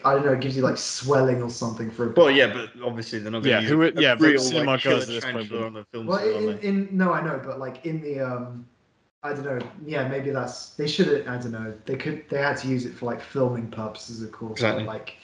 I 0.05 0.15
don't 0.15 0.27
know, 0.27 0.33
it 0.33 0.41
gives 0.41 0.57
you 0.57 0.63
like 0.63 0.77
swelling 0.77 1.43
or 1.43 1.51
something 1.51 1.91
for 1.91 2.05
a 2.05 2.09
bit. 2.09 2.17
well, 2.19 2.31
yeah, 2.31 2.53
but 2.53 2.71
obviously 2.85 3.19
they're 3.21 3.33
not 3.33 3.45
Yeah, 3.45 3.61
who 3.61 3.79
would- 3.79 3.99
yeah, 3.99 4.15
but 4.15 4.27
real 4.27 4.41
cinema 4.41 4.73
like, 4.73 4.81
killer 4.81 4.97
goes 4.97 5.07
to 5.07 5.13
this 5.13 5.25
point, 5.25 5.35
tarantula 5.35 5.67
on 5.67 5.73
the 5.75 5.85
film. 5.87 6.07
Well, 6.07 6.19
in, 6.19 6.47
they? 6.47 6.69
in 6.69 6.89
no, 6.93 7.13
I 7.13 7.23
know, 7.23 7.41
but 7.45 7.59
like 7.59 7.87
in 7.87 8.01
the 8.03 8.21
um, 8.21 8.67
I 9.23 9.33
don't 9.33 9.45
know. 9.45 9.61
Yeah, 9.87 10.09
maybe 10.09 10.31
that's 10.31 10.71
they 10.71 10.89
should 10.89 11.07
have. 11.07 11.29
I 11.29 11.41
don't 11.41 11.53
know. 11.53 11.73
They 11.87 11.95
could. 11.97 12.25
They 12.29 12.39
had 12.39 12.57
to 12.59 12.69
use 12.69 12.85
it 12.87 12.93
for 12.95 13.07
like 13.07 13.21
filming 13.21 13.69
purposes, 13.69 14.21
of 14.21 14.33
course. 14.33 14.61
but, 14.61 14.67
Exactly. 14.67 14.85
like, 14.85 15.17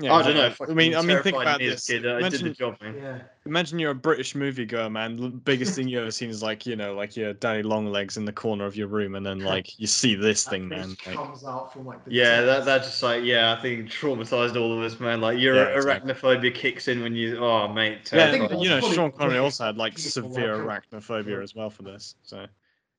Yeah, 0.00 0.14
I 0.14 0.22
don't 0.22 0.34
know. 0.34 0.66
I 0.68 0.74
mean, 0.74 0.96
I 0.96 1.02
mean, 1.02 1.22
think 1.22 1.36
about 1.36 1.60
this. 1.60 1.86
Kid. 1.86 2.04
I 2.04 2.28
did 2.28 2.40
Imagine, 2.40 2.48
the 2.48 2.54
job, 2.54 2.76
man. 2.82 2.96
yeah. 2.96 3.18
imagine 3.46 3.78
you're 3.78 3.92
a 3.92 3.94
British 3.94 4.34
movie 4.34 4.66
moviegoer, 4.66 4.90
man. 4.90 5.16
The 5.16 5.28
biggest 5.28 5.76
thing 5.76 5.86
you 5.86 6.00
ever 6.00 6.10
seen 6.10 6.30
is 6.30 6.42
like 6.42 6.66
you 6.66 6.74
know, 6.74 6.94
like 6.94 7.16
your 7.16 7.32
Daddy 7.34 7.62
Longlegs 7.62 8.16
in 8.16 8.24
the 8.24 8.32
corner 8.32 8.66
of 8.66 8.74
your 8.76 8.88
room, 8.88 9.14
and 9.14 9.24
then 9.24 9.40
like 9.40 9.78
you 9.78 9.86
see 9.86 10.16
this 10.16 10.44
that 10.44 10.50
thing, 10.50 10.68
fish 10.68 10.78
man. 10.78 10.88
Like, 11.06 11.16
comes 11.16 11.44
out 11.44 11.72
from 11.72 11.86
like 11.86 12.04
the 12.04 12.12
Yeah, 12.12 12.40
that 12.40 12.64
depths. 12.64 12.66
that 12.66 12.82
just 12.82 13.02
like 13.04 13.22
yeah, 13.22 13.52
I 13.56 13.62
think 13.62 13.88
traumatized 13.88 14.60
all 14.60 14.76
of 14.76 14.82
us, 14.82 14.98
man. 14.98 15.20
Like 15.20 15.38
your 15.38 15.54
Yeah, 15.56 15.76
exactly. 15.76 16.12
arachnophobia 16.12 16.54
kicks 16.54 16.88
in 16.88 17.00
when 17.00 17.14
you 17.14 17.38
oh 17.38 17.68
mate. 17.68 18.10
yeah, 18.12 18.30
think 18.32 18.48
terrifying. 18.48 18.62
you 18.62 18.68
know, 18.70 18.80
Sean 18.80 19.12
Connery 19.12 19.38
also 19.38 19.64
had 19.64 19.76
like 19.76 19.96
severe 19.96 20.58
arachnophobia 20.58 21.40
as 21.42 21.54
well 21.54 21.70
for 21.70 21.84
this. 21.84 22.16
So 22.24 22.46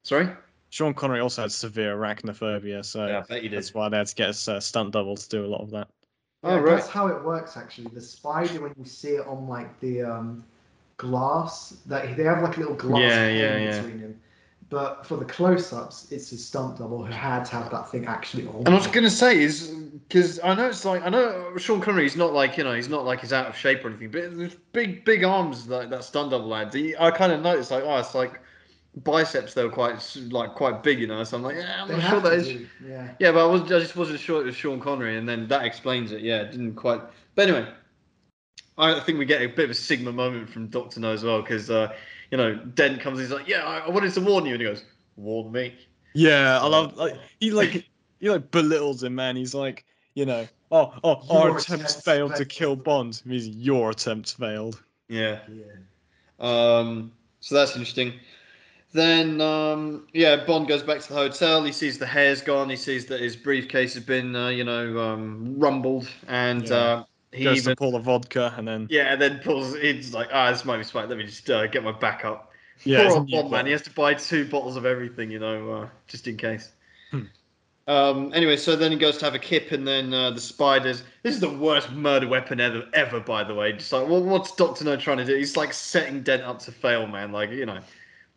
Sorry. 0.03 0.29
Sean 0.69 0.93
Connery 0.93 1.19
also 1.19 1.41
had 1.41 1.51
severe 1.51 1.97
arachnophobia, 1.97 2.85
so 2.85 3.05
Yeah, 3.07 3.19
I 3.19 3.21
bet 3.21 3.43
you 3.43 3.49
did. 3.49 3.57
that's 3.57 3.73
why 3.73 3.89
they 3.89 3.97
had 3.97 4.07
to 4.07 4.15
get 4.15 4.47
a 4.47 4.53
uh, 4.53 4.59
stunt 4.59 4.91
double 4.91 5.15
to 5.15 5.29
do 5.29 5.45
a 5.45 5.47
lot 5.47 5.61
of 5.61 5.71
that. 5.71 5.89
Yeah, 6.45 6.51
Oh, 6.51 6.59
right. 6.59 6.75
That's 6.75 6.87
how 6.87 7.07
it 7.07 7.23
works 7.23 7.57
actually. 7.57 7.87
The 7.93 8.01
spider, 8.01 8.61
when 8.61 8.73
you 8.77 8.85
see 8.85 9.15
it 9.15 9.27
on 9.27 9.47
like 9.47 9.79
the 9.79 10.03
um, 10.03 10.43
glass, 10.97 11.69
that 11.87 12.15
they 12.15 12.23
have 12.23 12.43
like 12.43 12.57
a 12.57 12.59
little 12.59 12.75
glass 12.75 13.01
Yeah, 13.01 13.27
yeah, 13.29 13.81
between 13.81 13.99
him. 13.99 14.19
but 14.69 15.05
for 15.05 15.17
the 15.17 15.25
close-ups, 15.25 16.11
it's 16.11 16.29
his 16.29 16.45
stunt 16.45 16.77
double 16.77 17.03
who 17.03 17.11
had 17.11 17.45
to 17.45 17.51
have 17.55 17.71
that 17.71 17.89
thing 17.89 18.05
actually 18.05 18.47
on. 18.47 18.57
And 18.65 18.69
I 18.69 18.75
was 18.75 18.87
gonna 18.87 19.09
say 19.09 19.41
is 19.41 19.67
because 20.07 20.39
I 20.43 20.53
know 20.55 20.67
it's 20.67 20.85
like 20.85 21.03
I 21.03 21.09
know 21.09 21.57
Sean 21.57 21.81
Connery. 21.81 22.03
He's 22.03 22.15
not 22.15 22.33
like 22.33 22.57
you 22.57 22.63
know 22.63 22.73
he's 22.73 22.89
not 22.89 23.05
like 23.05 23.21
he's 23.21 23.33
out 23.33 23.47
of 23.47 23.55
shape 23.55 23.83
or 23.83 23.89
anything, 23.89 24.11
but 24.11 24.37
there's 24.37 24.55
big 24.71 25.03
big 25.03 25.23
arms 25.23 25.67
like 25.67 25.89
that 25.89 26.03
stunt 26.03 26.31
double 26.31 26.53
had. 26.53 26.75
I 26.99 27.11
kind 27.11 27.31
of 27.31 27.41
noticed 27.41 27.71
like 27.71 27.83
oh 27.83 27.97
it's 27.97 28.13
like 28.15 28.39
biceps 29.03 29.53
they 29.53 29.63
were 29.63 29.69
quite 29.69 30.15
like 30.29 30.55
quite 30.55 30.81
big, 30.83 30.99
you 30.99 31.07
know. 31.07 31.23
So 31.23 31.37
I'm 31.37 31.43
like 31.43 31.55
yeah 31.57 31.81
I'm 31.83 31.87
They 31.87 31.97
not 31.97 32.09
sure 32.09 32.19
that 32.21 32.29
to 32.29 32.35
is. 32.35 32.47
do, 32.47 32.67
Yeah. 32.85 33.09
Yeah, 33.19 33.31
but 33.31 33.43
I 33.43 33.51
was 33.51 33.61
I 33.63 33.79
just 33.79 33.95
wasn't 33.95 34.19
sure 34.19 34.41
it 34.41 34.45
was 34.45 34.55
Sean 34.55 34.79
Connery, 34.79 35.17
and 35.17 35.27
then 35.27 35.47
that 35.49 35.65
explains 35.65 36.11
it. 36.11 36.21
Yeah, 36.21 36.41
it 36.41 36.51
didn't 36.51 36.75
quite. 36.75 37.01
But 37.35 37.49
anyway, 37.49 37.67
I 38.77 38.99
think 39.01 39.19
we 39.19 39.25
get 39.25 39.41
a 39.41 39.47
bit 39.47 39.65
of 39.65 39.71
a 39.71 39.75
Sigma 39.75 40.11
moment 40.11 40.49
from 40.49 40.67
Doctor 40.67 40.99
No 40.99 41.11
as 41.11 41.23
well 41.23 41.41
because 41.41 41.69
uh, 41.69 41.93
you 42.31 42.37
know 42.37 42.55
Dent 42.55 43.01
comes, 43.01 43.19
he's 43.19 43.31
like, 43.31 43.47
yeah, 43.47 43.65
I, 43.65 43.79
I 43.79 43.89
wanted 43.89 44.13
to 44.13 44.21
warn 44.21 44.45
you, 44.45 44.53
and 44.53 44.61
he 44.61 44.67
goes, 44.67 44.83
warn 45.17 45.51
me. 45.51 45.75
Yeah, 46.13 46.59
I 46.61 46.67
love 46.67 46.95
like 46.95 47.17
he 47.39 47.51
like 47.51 47.85
he 48.19 48.29
like 48.29 48.51
belittles 48.51 49.03
him, 49.03 49.15
man. 49.15 49.35
He's 49.35 49.53
like, 49.53 49.85
you 50.13 50.25
know, 50.25 50.47
oh 50.71 50.93
oh 51.03 51.21
our 51.29 51.47
Your 51.47 51.57
attempts 51.57 51.67
attempts 51.67 52.01
failed 52.01 52.35
to 52.35 52.45
kill 52.45 52.75
Bond. 52.77 53.21
Means 53.25 53.47
your 53.49 53.91
attempts 53.91 54.31
failed. 54.31 54.81
Yeah. 55.09 55.39
Yeah. 55.51 55.63
Um, 56.39 57.11
so 57.39 57.55
that's 57.55 57.71
interesting. 57.71 58.13
Then, 58.95 59.41
um, 59.41 60.07
yeah, 60.13 60.45
Bond 60.45 60.69
goes 60.69 60.81
back 60.81 61.01
to 61.01 61.09
the 61.09 61.15
hotel. 61.15 61.61
He 61.65 61.73
sees 61.73 61.97
the 61.97 62.05
hair's 62.05 62.41
gone. 62.41 62.69
He 62.69 62.77
sees 62.77 63.05
that 63.07 63.19
his 63.19 63.35
briefcase 63.35 63.93
has 63.93 64.03
been, 64.05 64.33
uh, 64.33 64.47
you 64.47 64.63
know, 64.63 64.97
um, 64.99 65.53
rumbled, 65.59 66.07
and 66.29 66.65
Yeah. 66.69 66.75
uh, 66.75 67.03
he 67.33 67.43
Goes 67.43 67.57
even, 67.57 67.71
to 67.71 67.75
pull 67.75 67.91
the 67.91 67.99
vodka 67.99 68.53
and 68.57 68.65
then 68.65 68.87
yeah, 68.89 69.11
and 69.11 69.21
then 69.21 69.39
pulls. 69.43 69.75
He's 69.75 70.13
like, 70.13 70.29
ah, 70.31 70.49
this 70.49 70.63
might 70.63 70.77
be 70.77 70.85
smart. 70.85 71.09
Let 71.09 71.17
me 71.17 71.25
just 71.25 71.49
uh, 71.49 71.67
get 71.67 71.83
my 71.83 71.91
backup. 71.91 72.53
yeah, 72.85 73.03
Poor 73.09 73.17
old 73.17 73.29
Bond 73.29 73.51
man. 73.51 73.65
He 73.65 73.73
has 73.73 73.81
to 73.81 73.89
buy 73.91 74.13
two 74.13 74.47
bottles 74.47 74.77
of 74.77 74.85
everything, 74.85 75.29
you 75.29 75.39
know, 75.39 75.71
uh, 75.73 75.89
just 76.07 76.25
in 76.29 76.37
case. 76.37 76.71
Hmm. 77.11 77.23
Um, 77.87 78.31
anyway, 78.33 78.55
so 78.55 78.77
then 78.77 78.93
he 78.93 78.97
goes 78.97 79.17
to 79.17 79.25
have 79.25 79.35
a 79.35 79.39
kip, 79.39 79.73
and 79.73 79.85
then 79.85 80.13
uh, 80.13 80.31
the 80.31 80.39
spiders. 80.39 81.03
This 81.23 81.35
is 81.35 81.41
the 81.41 81.49
worst 81.49 81.91
murder 81.91 82.29
weapon 82.29 82.61
ever, 82.61 82.85
ever. 82.93 83.19
By 83.19 83.43
the 83.43 83.53
way, 83.53 83.73
just 83.73 83.91
like 83.91 84.07
what, 84.07 84.23
what's 84.23 84.55
Doctor 84.55 84.85
No 84.85 84.95
trying 84.95 85.17
to 85.17 85.25
do? 85.25 85.35
He's 85.35 85.57
like 85.57 85.73
setting 85.73 86.23
Dent 86.23 86.43
up 86.43 86.59
to 86.59 86.71
fail, 86.71 87.05
man. 87.07 87.33
Like 87.33 87.51
you 87.51 87.65
know, 87.65 87.79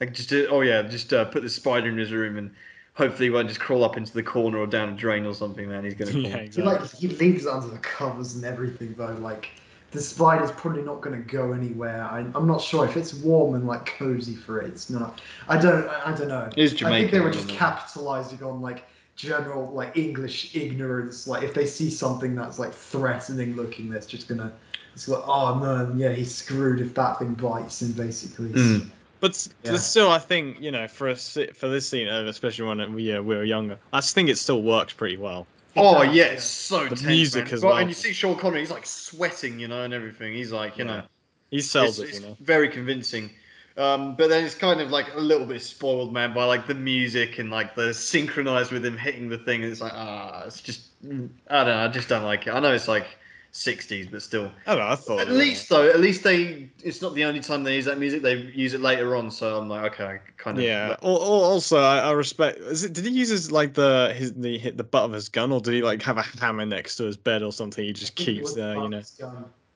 like 0.00 0.12
just 0.14 0.28
do, 0.28 0.46
oh 0.50 0.60
yeah, 0.60 0.82
just 0.82 1.12
uh, 1.12 1.24
put 1.24 1.42
the 1.42 1.48
spider 1.48 1.88
in 1.88 1.98
his 1.98 2.12
room, 2.12 2.38
and 2.38 2.50
hopefully 2.94 3.26
he 3.26 3.30
won't 3.30 3.48
just 3.48 3.60
crawl 3.60 3.84
up 3.84 3.96
into 3.96 4.12
the 4.12 4.22
corner 4.22 4.58
or 4.58 4.66
down 4.66 4.90
a 4.90 4.92
drain 4.92 5.26
or 5.26 5.34
something, 5.34 5.68
man. 5.68 5.84
He's 5.84 5.94
gonna. 5.94 6.10
Yeah, 6.18 6.36
call. 6.36 6.48
He 6.48 6.62
like 6.62 6.90
he 6.92 7.08
leaves 7.08 7.46
it 7.46 7.52
under 7.52 7.68
the 7.68 7.78
covers 7.78 8.34
and 8.34 8.44
everything 8.44 8.94
though. 8.96 9.16
Like 9.20 9.50
the 9.90 10.00
spider's 10.00 10.52
probably 10.52 10.82
not 10.82 11.00
going 11.00 11.16
to 11.16 11.32
go 11.32 11.52
anywhere. 11.52 12.04
I, 12.04 12.20
I'm 12.34 12.46
not 12.46 12.60
sure 12.60 12.84
if 12.84 12.96
it's 12.96 13.14
warm 13.14 13.54
and 13.54 13.66
like 13.66 13.86
cozy 13.86 14.34
for 14.34 14.60
it. 14.60 14.68
It's 14.68 14.90
not. 14.90 15.20
I 15.48 15.58
don't. 15.58 15.88
I, 15.88 16.12
I 16.12 16.16
don't 16.16 16.28
know. 16.28 16.48
It 16.56 16.58
is 16.58 16.82
I 16.82 16.90
think 16.90 17.10
they 17.10 17.20
were 17.20 17.30
just 17.30 17.48
capitalizing 17.48 18.42
on 18.42 18.60
like 18.60 18.84
general 19.16 19.70
like 19.72 19.96
English 19.96 20.54
ignorance. 20.54 21.26
Like 21.26 21.42
if 21.42 21.54
they 21.54 21.66
see 21.66 21.90
something 21.90 22.34
that's 22.34 22.58
like 22.58 22.74
threatening 22.74 23.56
looking, 23.56 23.88
that's 23.88 24.06
just 24.06 24.28
gonna. 24.28 24.52
It's 24.94 25.08
like 25.08 25.22
oh 25.26 25.58
no, 25.58 25.92
yeah, 25.96 26.12
he's 26.12 26.34
screwed 26.34 26.80
if 26.80 26.94
that 26.94 27.18
thing 27.18 27.34
bites 27.34 27.82
him 27.82 27.92
basically. 27.92 28.50
Mm. 28.50 28.90
But, 29.20 29.34
Yeah. 29.64 29.76
still, 29.78 30.10
I 30.10 30.18
think 30.18 30.60
you 30.60 30.70
know 30.70 30.86
for 30.88 31.08
a 31.08 31.16
for 31.16 31.68
this 31.68 31.88
scene, 31.88 32.08
uh, 32.08 32.24
especially 32.24 32.66
when 32.66 32.92
we 32.94 33.12
uh, 33.12 33.22
we 33.22 33.36
were 33.36 33.44
younger, 33.44 33.78
I 33.92 33.98
just 34.00 34.14
think 34.14 34.28
it 34.28 34.38
still 34.38 34.62
works 34.62 34.92
pretty 34.92 35.16
well. 35.16 35.46
Oh 35.76 36.02
does, 36.02 36.14
yeah, 36.16 36.24
yeah. 36.24 36.30
it's 36.32 36.44
so 36.44 36.88
The 36.88 36.96
tense, 36.96 37.08
music 37.08 37.46
man. 37.46 37.52
as 37.52 37.62
Well, 37.62 37.70
well. 37.72 37.78
And 37.80 37.88
you 37.88 37.94
see 37.94 38.12
Sean 38.12 38.36
Connery, 38.36 38.60
he's 38.60 38.70
like 38.70 38.86
sweating, 38.86 39.58
you 39.58 39.68
know, 39.68 39.82
and 39.82 39.94
everything. 39.94 40.32
He's 40.34 40.52
like, 40.52 40.78
you 40.78 40.84
Yeah. 40.84 40.96
know. 40.96 41.02
He 41.50 41.60
sells 41.60 41.98
it's, 41.98 41.98
it, 42.00 42.12
you 42.14 42.20
it's 42.20 42.26
know. 42.26 42.36
very 42.40 42.68
convincing. 42.68 43.30
Um, 43.76 44.16
but 44.16 44.28
then 44.28 44.44
it's 44.44 44.56
kind 44.56 44.80
of 44.80 44.90
like 44.90 45.14
a 45.14 45.20
little 45.20 45.46
bit 45.46 45.62
spoiled, 45.62 46.12
man, 46.12 46.34
by 46.34 46.44
like 46.44 46.66
the 46.66 46.74
music 46.74 47.38
and 47.38 47.50
like 47.50 47.76
the 47.76 47.94
synchronized 47.94 48.72
with 48.72 48.84
him 48.84 48.98
hitting 48.98 49.28
the 49.28 49.38
thing. 49.38 49.62
And 49.62 49.70
it's 49.70 49.80
like, 49.80 49.92
ah, 49.94 50.44
it's 50.46 50.60
just, 50.60 50.88
I 51.04 51.64
don't 51.64 51.66
know, 51.68 51.84
I 51.84 51.88
just 51.88 52.08
don't 52.08 52.24
like 52.24 52.46
it. 52.48 52.50
I 52.50 52.60
know 52.60 52.72
it's 52.72 52.88
like 52.88 53.06
60s, 53.52 54.10
but 54.10 54.22
still. 54.22 54.50
I 54.66 54.74
don't. 54.74 54.84
I 54.84 54.94
thought 54.94 55.20
At 55.20 55.28
it 55.28 55.30
was- 55.30 55.38
least 55.38 55.68
though, 55.68 55.88
at 55.88 56.00
least 56.00 56.22
they, 56.22 56.68
it's 56.84 57.00
not 57.02 57.14
the 57.14 57.24
only 57.24 57.40
time 57.40 57.64
they 57.64 57.74
use 57.76 57.86
that 57.86 57.98
music. 57.98 58.22
They 58.22 58.36
use 58.54 58.74
it 58.74 58.80
later 58.80 59.16
on, 59.16 59.30
so 59.30 59.58
I'm 59.58 59.68
like, 59.68 59.92
okay, 59.92 60.04
I 60.04 60.18
kind 60.36 60.58
of. 60.58 60.64
Yeah. 60.64 60.96
Or, 61.02 61.20
al- 61.20 61.44
Also, 61.44 61.78
I, 61.78 61.98
I 61.98 62.12
respect. 62.12 62.58
Is 62.58 62.84
it? 62.84 62.92
Did 62.92 63.04
he 63.04 63.10
use 63.10 63.28
his 63.30 63.50
like 63.50 63.74
the 63.74 64.14
his 64.16 64.32
the 64.34 64.58
hit 64.58 64.76
the 64.76 64.84
butt 64.84 65.04
of 65.04 65.12
his 65.12 65.28
gun, 65.28 65.50
or 65.52 65.60
did 65.60 65.74
he 65.74 65.82
like 65.82 66.02
have 66.02 66.18
a 66.18 66.22
hammer 66.22 66.66
next 66.66 66.96
to 66.96 67.04
his 67.04 67.16
bed 67.16 67.42
or 67.42 67.52
something? 67.52 67.84
He 67.84 67.92
just 67.92 68.12
I 68.12 68.16
think 68.16 68.28
it 68.28 68.32
keeps 68.32 68.44
was 68.50 68.54
there, 68.54 68.74
you 68.76 68.88
know. 68.88 69.02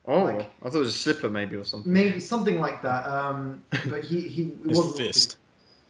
Oh, 0.05 0.23
like- 0.25 0.51
I 0.61 0.69
thought 0.69 0.75
it 0.75 0.79
was 0.79 0.95
a 0.95 0.97
slipper 0.97 1.29
maybe 1.29 1.55
or 1.55 1.63
something. 1.63 1.91
Maybe 1.91 2.19
something 2.19 2.59
like 2.59 2.81
that. 2.83 3.07
Um, 3.07 3.63
but 3.89 4.03
he 4.03 4.21
he 4.21 4.43
it 4.43 4.57
His 4.69 4.77
wasn't 4.77 4.97
fist. 4.97 5.37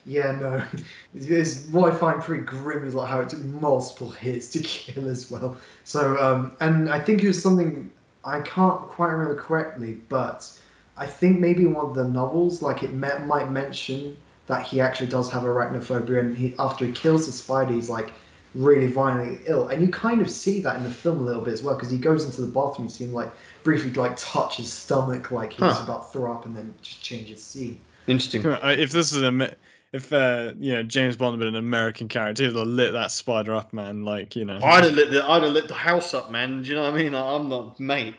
Yeah, 0.05 0.31
no. 0.33 0.63
It's, 1.13 1.67
what 1.67 1.93
I 1.93 1.95
find 1.95 2.21
pretty 2.21 2.43
grim 2.43 2.85
is 2.85 2.93
like 2.95 3.09
how 3.09 3.21
it 3.21 3.29
took 3.29 3.39
multiple 3.43 4.09
hits 4.11 4.49
to 4.51 4.59
kill 4.63 5.07
as 5.07 5.29
well. 5.31 5.57
So, 5.83 6.17
um, 6.17 6.57
and 6.59 6.89
I 6.89 6.99
think 6.99 7.23
it 7.23 7.27
was 7.27 7.41
something 7.41 7.91
I 8.23 8.41
can't 8.41 8.81
quite 8.81 9.11
remember 9.11 9.35
correctly, 9.35 9.93
but 10.09 10.49
I 10.97 11.05
think 11.07 11.39
maybe 11.39 11.65
one 11.65 11.85
of 11.85 11.95
the 11.95 12.07
novels, 12.07 12.61
like 12.61 12.83
it 12.83 12.93
me- 12.93 13.09
might 13.25 13.49
mention 13.51 14.17
that 14.47 14.65
he 14.65 14.81
actually 14.81 15.07
does 15.07 15.31
have 15.31 15.43
arachnophobia, 15.43 16.19
and 16.19 16.37
he 16.37 16.53
after 16.59 16.85
he 16.85 16.91
kills 16.91 17.25
the 17.25 17.31
spider, 17.31 17.73
he's 17.73 17.89
like 17.89 18.13
really 18.53 18.87
violently 18.87 19.39
ill, 19.47 19.69
and 19.69 19.81
you 19.81 19.87
kind 19.89 20.21
of 20.21 20.29
see 20.29 20.61
that 20.61 20.75
in 20.75 20.83
the 20.83 20.91
film 20.91 21.19
a 21.19 21.23
little 21.23 21.41
bit 21.41 21.53
as 21.53 21.63
well, 21.63 21.75
because 21.75 21.89
he 21.91 21.97
goes 21.97 22.25
into 22.25 22.41
the 22.41 22.47
bathroom, 22.47 22.87
you 22.87 22.89
see 22.93 23.05
him 23.05 23.13
like 23.13 23.31
briefly 23.63 23.91
like 23.93 24.15
touch 24.17 24.57
his 24.57 24.71
stomach, 24.71 25.31
like 25.31 25.53
he's 25.53 25.61
Huh. 25.61 25.83
about 25.83 26.11
to 26.11 26.17
throw 26.19 26.31
up, 26.33 26.45
and 26.45 26.55
then 26.55 26.73
just 26.81 27.01
changes 27.01 27.43
scene. 27.43 27.79
Interesting. 28.07 28.43
If 28.45 28.91
this 28.91 29.11
is 29.11 29.21
a 29.21 29.27
Amer- 29.27 29.55
if 29.93 30.11
uh 30.11 30.51
you 30.59 30.73
know 30.73 30.83
James 30.83 31.15
Bond 31.15 31.33
had 31.33 31.39
been 31.39 31.47
an 31.49 31.55
American 31.55 32.07
character, 32.07 32.43
he'd 32.43 32.55
have 32.55 32.67
lit 32.67 32.91
that 32.93 33.11
spider 33.11 33.55
up, 33.55 33.71
man. 33.71 34.03
Like 34.03 34.35
you 34.35 34.43
know. 34.43 34.59
I'd 34.61 34.83
have 34.83 34.93
lit 34.93 35.11
the, 35.11 35.23
I'd 35.23 35.43
have 35.43 35.53
lit 35.53 35.67
the 35.67 35.73
house 35.73 36.13
up, 36.13 36.31
man. 36.31 36.63
Do 36.63 36.69
you 36.69 36.75
know 36.75 36.83
what 36.83 36.93
I 36.93 36.97
mean? 36.97 37.15
I'm 37.15 37.47
not, 37.47 37.79
mate. 37.79 38.15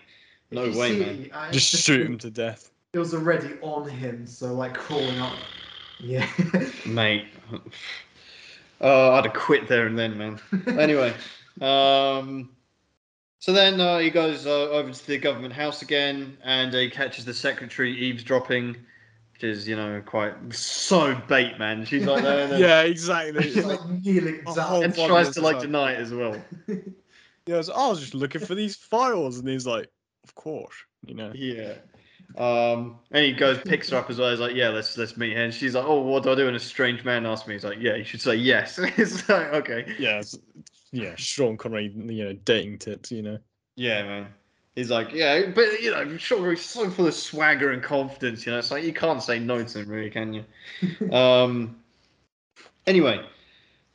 No 0.50 0.64
you 0.64 0.78
way, 0.78 0.90
see 0.90 1.00
man. 1.00 1.30
I- 1.34 1.50
Just 1.50 1.84
shoot 1.84 2.06
him 2.06 2.18
to 2.18 2.30
death. 2.30 2.70
It 2.94 2.98
was 3.00 3.12
already 3.12 3.54
on 3.60 3.88
him, 3.88 4.24
so 4.26 4.54
like 4.54 4.74
crawling 4.74 5.18
up. 5.18 5.36
Yeah. 5.98 6.28
Mate. 6.86 7.26
Oh, 8.80 9.12
I'd 9.14 9.24
have 9.24 9.34
quit 9.34 9.66
there 9.66 9.86
and 9.86 9.98
then, 9.98 10.16
man. 10.16 10.40
Anyway, 10.78 11.12
um, 11.60 12.50
so 13.40 13.52
then 13.52 13.80
uh, 13.80 13.98
he 13.98 14.10
goes 14.10 14.46
uh, 14.46 14.68
over 14.70 14.92
to 14.92 15.06
the 15.06 15.18
government 15.18 15.54
house 15.54 15.82
again, 15.82 16.36
and 16.44 16.72
he 16.72 16.88
catches 16.88 17.24
the 17.24 17.34
secretary 17.34 17.96
eavesdropping, 17.96 18.76
which 19.34 19.44
is, 19.44 19.66
you 19.68 19.74
know, 19.76 20.00
quite 20.06 20.32
so 20.54 21.14
bait, 21.28 21.58
man. 21.58 21.84
She's 21.84 22.04
like 22.04 22.22
there, 22.22 22.44
and, 22.44 22.52
then- 22.52 22.60
Yeah, 22.62 22.82
exactly. 22.82 23.42
He's 23.44 23.56
It's 23.58 23.66
like 23.66 23.80
like, 23.80 23.90
kneeling 24.04 24.42
down. 24.54 24.84
and 24.84 24.94
tries 24.94 25.30
to 25.30 25.40
like 25.40 25.54
like- 25.56 25.62
deny 25.62 25.92
it 25.92 25.98
as 26.00 26.14
well. 26.14 26.36
yeah, 27.46 27.54
I 27.54 27.58
was, 27.58 27.68
I 27.68 27.88
was 27.88 28.00
just 28.00 28.14
looking 28.14 28.40
for 28.40 28.54
these 28.54 28.76
files, 28.76 29.38
and 29.38 29.48
he's 29.48 29.66
like, 29.66 29.90
of 30.22 30.34
course, 30.36 30.74
you 31.04 31.14
know. 31.14 31.32
Yeah. 31.34 31.74
Um, 32.38 32.98
and 33.10 33.24
he 33.24 33.32
goes, 33.32 33.58
picks 33.58 33.90
her 33.90 33.98
up 33.98 34.08
as 34.08 34.18
well. 34.18 34.30
He's 34.30 34.40
like, 34.40 34.54
"Yeah, 34.56 34.70
let's 34.70 34.96
let's 34.96 35.16
meet 35.16 35.36
her." 35.36 35.44
And 35.44 35.52
she's 35.52 35.74
like, 35.74 35.84
"Oh, 35.84 36.00
what 36.00 36.22
do 36.22 36.32
I 36.32 36.34
do?" 36.34 36.46
And 36.48 36.56
a 36.56 36.60
strange 36.60 37.04
man 37.04 37.26
asks 37.26 37.46
me. 37.46 37.54
He's 37.54 37.64
like, 37.64 37.78
"Yeah, 37.78 37.96
you 37.96 38.02
should 38.04 38.22
say 38.22 38.34
yes." 38.34 38.78
it's 38.96 39.28
like, 39.28 39.52
okay. 39.52 39.94
Yeah, 39.98 40.22
yeah, 40.90 41.14
Sean 41.16 41.56
Connery, 41.56 41.92
you 41.94 42.24
know, 42.24 42.32
dating 42.44 42.78
tips, 42.78 43.12
you 43.12 43.22
know. 43.22 43.38
Yeah, 43.76 44.02
man. 44.04 44.26
He's 44.74 44.90
like, 44.90 45.12
yeah, 45.12 45.46
but 45.54 45.80
you 45.80 45.92
know, 45.92 46.04
he's 46.04 46.24
so 46.64 46.90
full 46.90 47.06
of 47.06 47.14
swagger 47.14 47.70
and 47.70 47.82
confidence. 47.82 48.44
You 48.44 48.52
know, 48.52 48.58
it's 48.58 48.72
like 48.72 48.82
you 48.82 48.92
can't 48.92 49.22
say 49.22 49.38
no 49.38 49.62
to 49.62 49.78
him, 49.78 49.88
really, 49.88 50.10
can 50.10 50.34
you? 50.34 50.44
um. 51.12 51.76
Anyway, 52.86 53.24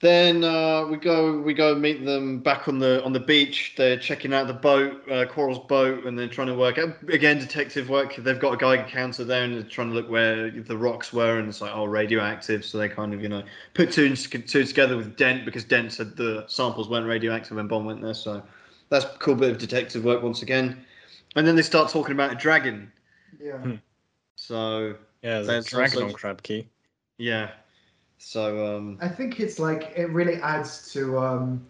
then 0.01 0.45
uh, 0.45 0.85
we 0.85 0.95
go 0.95 1.41
we 1.41 1.53
go 1.53 1.76
meet 1.76 2.06
them 2.06 2.39
back 2.39 2.69
on 2.69 2.80
the 2.80 3.03
on 3.03 3.11
the 3.11 3.19
beach. 3.19 3.73
They're 3.76 3.97
checking 3.97 4.34
out 4.34 4.47
the 4.47 4.53
boat, 4.53 5.03
uh, 5.11 5.26
Quarrel's 5.26 5.60
boat, 5.68 6.06
and 6.06 6.18
they're 6.18 6.30
trying 6.30 6.47
to 6.47 6.56
work 6.56 6.77
out 6.77 6.95
again 7.10 7.39
detective 7.39 7.89
work. 7.89 8.15
They've 8.15 8.39
got 8.39 8.53
a 8.53 8.57
Geiger 8.57 8.88
counter 8.88 9.26
there, 9.26 9.43
and 9.43 9.56
they're 9.56 9.64
trying 9.64 9.89
to 9.89 9.93
look 9.93 10.10
where 10.10 10.49
the 10.49 10.77
rocks 10.77 11.11
were, 11.11 11.39
and 11.39 11.49
it's 11.49 11.60
like 11.60 11.76
oh 11.76 11.84
radioactive. 11.85 12.64
So 12.64 12.77
they 12.77 12.88
kind 12.88 13.14
of 13.14 13.22
you 13.22 13.27
know 13.27 13.43
put 13.73 13.91
two 13.91 14.06
and 14.06 14.18
two 14.18 14.64
together 14.64 14.95
with 14.95 15.18
Dent 15.18 15.43
because 15.43 15.65
Dent 15.65 15.91
said 15.91 16.15
the 16.15 16.45
samples 16.47 16.88
weren't 16.88 17.06
radioactive 17.06 17.57
when 17.57 17.68
Bond 17.68 17.85
went 17.85 18.01
there. 18.01 18.14
So 18.14 18.41
that's 18.90 19.06
a 19.06 19.10
cool 19.20 19.36
bit 19.36 19.52
of 19.52 19.57
detective 19.57 20.03
work 20.03 20.22
once 20.24 20.41
again. 20.41 20.86
And 21.36 21.45
then 21.45 21.56
they 21.56 21.61
start 21.61 21.91
talking 21.91 22.14
about 22.14 22.32
a 22.32 22.36
dragon. 22.36 22.91
Yeah. 23.41 23.57
Hmm. 23.57 23.76
So 24.36 24.95
Yeah, 25.22 25.40
the 25.40 25.45
That's 25.45 25.68
dragon 25.70 26.03
on 26.03 26.14
Crab 26.14 26.41
Key. 26.44 26.68
yeah. 27.18 27.52
So 28.18 28.78
um 28.78 28.98
I 29.02 29.07
think 29.07 29.40
it's 29.40 29.60
like 29.60 29.94
it 29.95 30.10
really 30.10 30.36
adds 30.41 30.91
to 30.94 31.20
um 31.20 31.66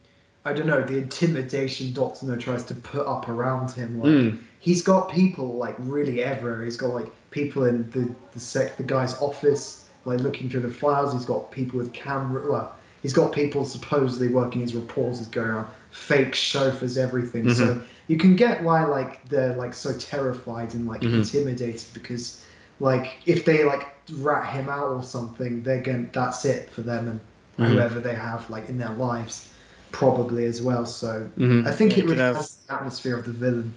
I 0.45 0.53
don't 0.53 0.67
know 0.67 0.81
the 0.81 0.97
intimidation 0.97 1.93
Doctor 1.93 2.25
No 2.25 2.35
tries 2.37 2.63
to 2.65 2.75
put 2.75 3.05
up 3.05 3.27
around 3.29 3.71
him. 3.71 3.99
Like 3.99 4.09
mm, 4.09 4.39
he's 4.59 4.81
got 4.81 5.11
people 5.11 5.57
like 5.57 5.75
really 5.79 6.23
everywhere. 6.23 6.63
He's 6.63 6.77
got 6.77 6.93
like 6.93 7.07
people 7.31 7.65
in 7.65 7.89
the 7.91 8.15
the 8.33 8.39
sec 8.39 8.77
the 8.77 8.83
guy's 8.83 9.15
office 9.21 9.89
like 10.05 10.19
looking 10.21 10.49
through 10.49 10.61
the 10.61 10.73
files. 10.73 11.13
He's 11.13 11.25
got 11.25 11.51
people 11.51 11.77
with 11.77 11.93
camera. 11.93 12.49
Well, 12.49 12.75
he's 13.01 13.13
got 13.13 13.31
people 13.31 13.65
supposedly 13.65 14.27
working 14.27 14.61
his 14.61 14.75
reports 14.75 15.19
is 15.21 15.27
going 15.27 15.49
on. 15.51 15.69
Fake 15.91 16.35
chauffeurs, 16.35 16.97
everything. 16.97 17.51
So 17.53 17.81
you 18.07 18.17
can 18.17 18.35
get 18.35 18.61
why 18.63 18.83
like 18.85 19.27
they're 19.29 19.55
like 19.55 19.73
so 19.73 19.93
terrified 19.97 20.73
and 20.75 20.87
like 20.87 21.01
Mhm. 21.01 21.15
intimidated 21.15 21.83
because 21.93 22.41
like 22.79 23.17
if 23.25 23.45
they 23.45 23.63
like 23.63 23.87
rat 24.13 24.53
him 24.53 24.69
out 24.69 24.89
or 24.89 25.03
something, 25.03 25.63
they're 25.63 25.81
going 25.81 26.09
that's 26.13 26.45
it 26.45 26.69
for 26.71 26.81
them 26.81 27.07
and 27.07 27.19
Mhm. 27.57 27.73
whoever 27.73 27.99
they 27.99 28.15
have 28.15 28.47
like 28.49 28.69
in 28.69 28.77
their 28.77 28.93
lives, 28.93 29.47
probably 29.91 30.45
as 30.45 30.61
well. 30.61 30.85
So 30.85 31.27
Mhm. 31.37 31.65
I 31.67 31.71
think 31.71 31.91
Yeah, 31.91 31.97
it 31.97 32.01
you 32.01 32.07
would 32.07 32.17
could 32.17 32.21
have- 32.21 32.35
have 32.37 32.49
the 32.67 32.73
atmosphere 32.73 33.17
of 33.17 33.25
the 33.25 33.31
villain. 33.31 33.73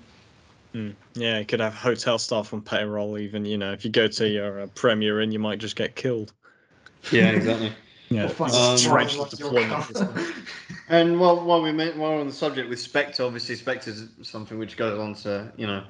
Mm. 0.75 0.95
Yeah, 1.15 1.39
you 1.39 1.45
could 1.45 1.61
have 1.61 1.75
hotel 1.75 2.19
staff 2.19 2.55
on 2.55 2.63
payroll. 2.63 3.19
Even 3.19 3.45
you 3.45 3.59
know, 3.59 3.73
if 3.73 3.85
you 3.85 3.91
go 3.91 4.07
to 4.09 4.29
your 4.29 4.61
uh, 4.63 4.67
Premier 4.75 5.21
Inn, 5.21 5.31
you 5.33 5.39
might 5.39 5.59
just 5.59 5.77
get 5.77 5.97
killed. 5.97 6.33
Yeah, 7.11 7.31
exactly. 7.31 7.73
Yeah, 8.15 8.25
Um, 8.39 8.79
strange 8.79 9.19
deployment. 9.31 9.97
And 10.89 11.19
while 11.19 11.43
while 11.43 11.63
we 11.63 11.73
met, 11.73 11.97
while 11.97 12.11
we're 12.13 12.21
on 12.21 12.27
the 12.27 12.33
subject 12.33 12.69
with 12.69 12.79
Spectre, 12.79 13.23
obviously 13.23 13.55
Spectre's 13.55 14.09
something 14.23 14.59
which 14.59 14.77
goes 14.77 14.99
on 14.99 15.15
to 15.23 15.51
you 15.57 15.67
know, 15.67 15.85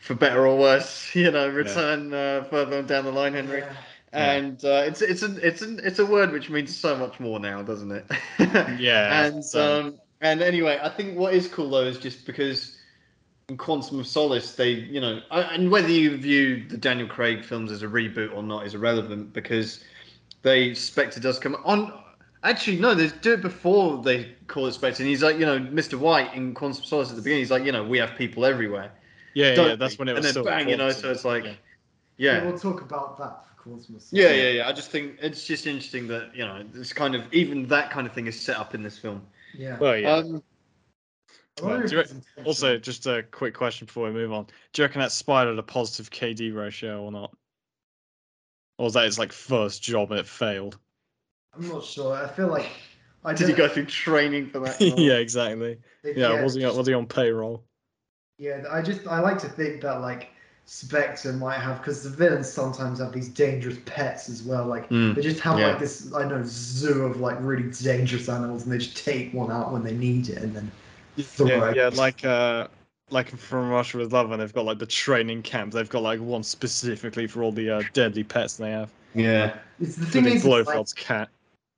for 0.00 0.14
better 0.14 0.46
or 0.46 0.58
worse, 0.58 1.10
you 1.14 1.30
know, 1.30 1.48
return 1.48 2.12
uh, 2.12 2.44
further 2.50 2.78
on 2.78 2.86
down 2.86 3.04
the 3.04 3.12
line, 3.12 3.34
Henry. 3.34 3.60
Yeah. 3.60 4.32
And 4.32 4.64
uh, 4.64 4.82
it's 4.86 5.02
it's 5.02 5.22
a 5.22 5.36
it's 5.46 5.62
a 5.62 5.76
it's 5.86 5.98
a 5.98 6.06
word 6.06 6.32
which 6.32 6.50
means 6.50 6.74
so 6.76 6.96
much 6.96 7.20
more 7.20 7.38
now, 7.38 7.62
doesn't 7.62 7.92
it? 7.92 8.06
Yeah, 8.80 9.24
and 9.26 9.44
so- 9.44 9.80
um, 9.80 10.00
and 10.20 10.42
anyway, 10.42 10.80
I 10.82 10.88
think 10.88 11.16
what 11.16 11.34
is 11.34 11.46
cool 11.46 11.70
though 11.70 11.84
is 11.84 11.98
just 11.98 12.26
because 12.26 12.78
in 13.48 13.56
Quantum 13.56 14.00
of 14.00 14.06
Solace, 14.06 14.56
they 14.56 14.70
you 14.70 15.00
know, 15.00 15.20
I, 15.30 15.42
and 15.42 15.70
whether 15.70 15.88
you 15.90 16.16
view 16.16 16.66
the 16.68 16.76
Daniel 16.78 17.06
Craig 17.06 17.44
films 17.44 17.70
as 17.70 17.82
a 17.82 17.86
reboot 17.86 18.34
or 18.34 18.42
not 18.42 18.66
is 18.66 18.74
irrelevant 18.74 19.32
because 19.32 19.84
they 20.42 20.74
Spectre 20.74 21.20
does 21.20 21.38
come 21.38 21.56
on. 21.64 21.92
Actually, 22.44 22.78
no, 22.78 22.94
they 22.94 23.08
do 23.20 23.32
it 23.34 23.42
before 23.42 24.02
they 24.02 24.32
call 24.46 24.66
it 24.66 24.72
Spectre, 24.72 25.02
and 25.02 25.10
he's 25.10 25.22
like, 25.22 25.38
you 25.38 25.44
know, 25.46 25.58
Mr. 25.58 25.98
White 25.98 26.32
in 26.34 26.54
Quantum 26.54 26.84
Solace 26.84 27.10
at 27.10 27.16
the 27.16 27.22
beginning. 27.22 27.40
He's 27.40 27.50
like, 27.50 27.64
you 27.64 27.72
know, 27.72 27.82
we 27.84 27.98
have 27.98 28.16
people 28.16 28.44
everywhere. 28.44 28.92
yeah, 29.34 29.54
yeah. 29.54 29.74
That's 29.76 29.98
when 29.98 30.08
it 30.08 30.12
And 30.12 30.18
was 30.18 30.24
then 30.26 30.32
still 30.32 30.44
bang, 30.44 30.68
you 30.68 30.76
know, 30.76 30.90
so 30.90 31.10
it's 31.10 31.24
like- 31.24 31.44
Yeah. 31.44 31.52
Yeah. 32.16 32.44
We'll 32.44 32.58
talk 32.58 32.80
about 32.80 33.16
that 33.18 33.44
for 33.62 33.70
Cosmos. 33.70 34.08
Yeah, 34.10 34.32
yeah, 34.32 34.50
yeah. 34.50 34.68
I 34.68 34.72
just 34.72 34.90
think 34.90 35.18
it's 35.20 35.44
just 35.46 35.66
interesting 35.68 36.08
that 36.08 36.34
you 36.34 36.44
know 36.44 36.64
it's 36.74 36.92
kind 36.92 37.14
of 37.14 37.22
even 37.32 37.66
that 37.68 37.90
kind 37.90 38.06
of 38.08 38.12
thing 38.12 38.26
is 38.26 38.38
set 38.40 38.56
up 38.56 38.74
in 38.74 38.82
this 38.82 38.98
film. 38.98 39.22
Yeah. 39.56 39.78
Well, 39.78 39.96
yeah. 39.96 40.14
Um, 40.14 40.42
Well, 41.62 41.88
you 41.88 42.04
also, 42.44 42.76
just 42.78 43.06
a 43.06 43.24
quick 43.30 43.54
question 43.54 43.86
before 43.86 44.06
we 44.08 44.12
move 44.12 44.32
on: 44.32 44.46
Do 44.72 44.82
you 44.82 44.84
reckon 44.86 45.00
that 45.00 45.12
Spider 45.12 45.50
had 45.50 45.58
a 45.58 45.62
positive 45.62 46.10
KD 46.10 46.54
ratio 46.54 47.02
or 47.02 47.12
not? 47.12 47.36
Or 48.78 48.84
was 48.86 48.94
that 48.94 49.04
his 49.04 49.18
like 49.18 49.32
first 49.32 49.82
job 49.82 50.10
and 50.10 50.20
it 50.20 50.26
failed? 50.26 50.78
I'm 51.54 51.68
not 51.68 51.84
sure. 51.84 52.14
I 52.14 52.26
feel 52.28 52.48
like 52.48 52.70
I 53.24 53.34
did 53.34 53.48
he 53.48 53.54
go 53.54 53.68
through 53.68 53.86
training 53.86 54.48
for 54.50 54.60
that? 54.60 54.80
yeah, 54.80 55.14
exactly. 55.14 55.78
they- 56.02 56.14
Yeah, 56.14 56.32
was 56.34 56.54
he 56.54 56.64
was 56.64 56.86
he 56.86 56.94
on 56.94 57.06
payroll? 57.06 57.64
Yeah, 58.38 58.64
I 58.70 58.82
just 58.82 59.06
I 59.06 59.20
like 59.20 59.38
to 59.40 59.48
think 59.48 59.80
that 59.82 60.00
like 60.00 60.28
Spectre 60.64 61.32
might 61.32 61.58
have 61.58 61.78
because 61.78 62.02
the 62.02 62.10
villains 62.10 62.48
sometimes 62.48 63.00
have 63.00 63.12
these 63.12 63.28
dangerous 63.28 63.78
pets 63.86 64.28
as 64.28 64.42
well. 64.42 64.66
Like 64.66 64.88
Mm, 64.90 65.14
they 65.14 65.22
just 65.22 65.40
have 65.40 65.58
yeah. 65.58 65.68
like 65.70 65.78
this 65.78 66.12
I 66.14 66.28
know 66.28 66.42
zoo 66.44 67.04
of 67.06 67.20
like 67.20 67.36
really 67.40 67.70
dangerous 67.82 68.28
animals, 68.28 68.62
and 68.64 68.72
they 68.72 68.78
just 68.78 68.96
take 68.96 69.32
one 69.34 69.50
out 69.50 69.72
when 69.72 69.82
they 69.82 69.94
need 69.94 70.28
it, 70.28 70.38
and 70.38 70.54
then 70.54 70.70
throw 71.18 71.46
Yeah, 71.48 71.70
it. 71.70 71.76
yeah, 71.76 71.90
like 71.94 72.24
uh, 72.24 72.68
like 73.10 73.36
from 73.36 73.70
Russia 73.70 73.98
with 73.98 74.12
Love, 74.12 74.30
and 74.32 74.40
they've 74.40 74.52
got 74.52 74.64
like 74.64 74.78
the 74.78 74.86
training 74.86 75.42
camp, 75.42 75.72
they've 75.72 75.88
got 75.88 76.02
like 76.02 76.20
one 76.20 76.42
specifically 76.42 77.26
for 77.26 77.42
all 77.42 77.52
the 77.52 77.70
uh, 77.70 77.82
deadly 77.92 78.24
pets 78.24 78.56
they 78.56 78.70
have. 78.70 78.90
Yeah. 79.14 79.56
It's 79.80 79.96
the 79.96 80.06
thing 80.06 80.26
is, 80.26 80.36
it's 80.36 80.44
like, 80.44 80.66
Blofeld's 80.66 80.92
cat. 80.92 81.28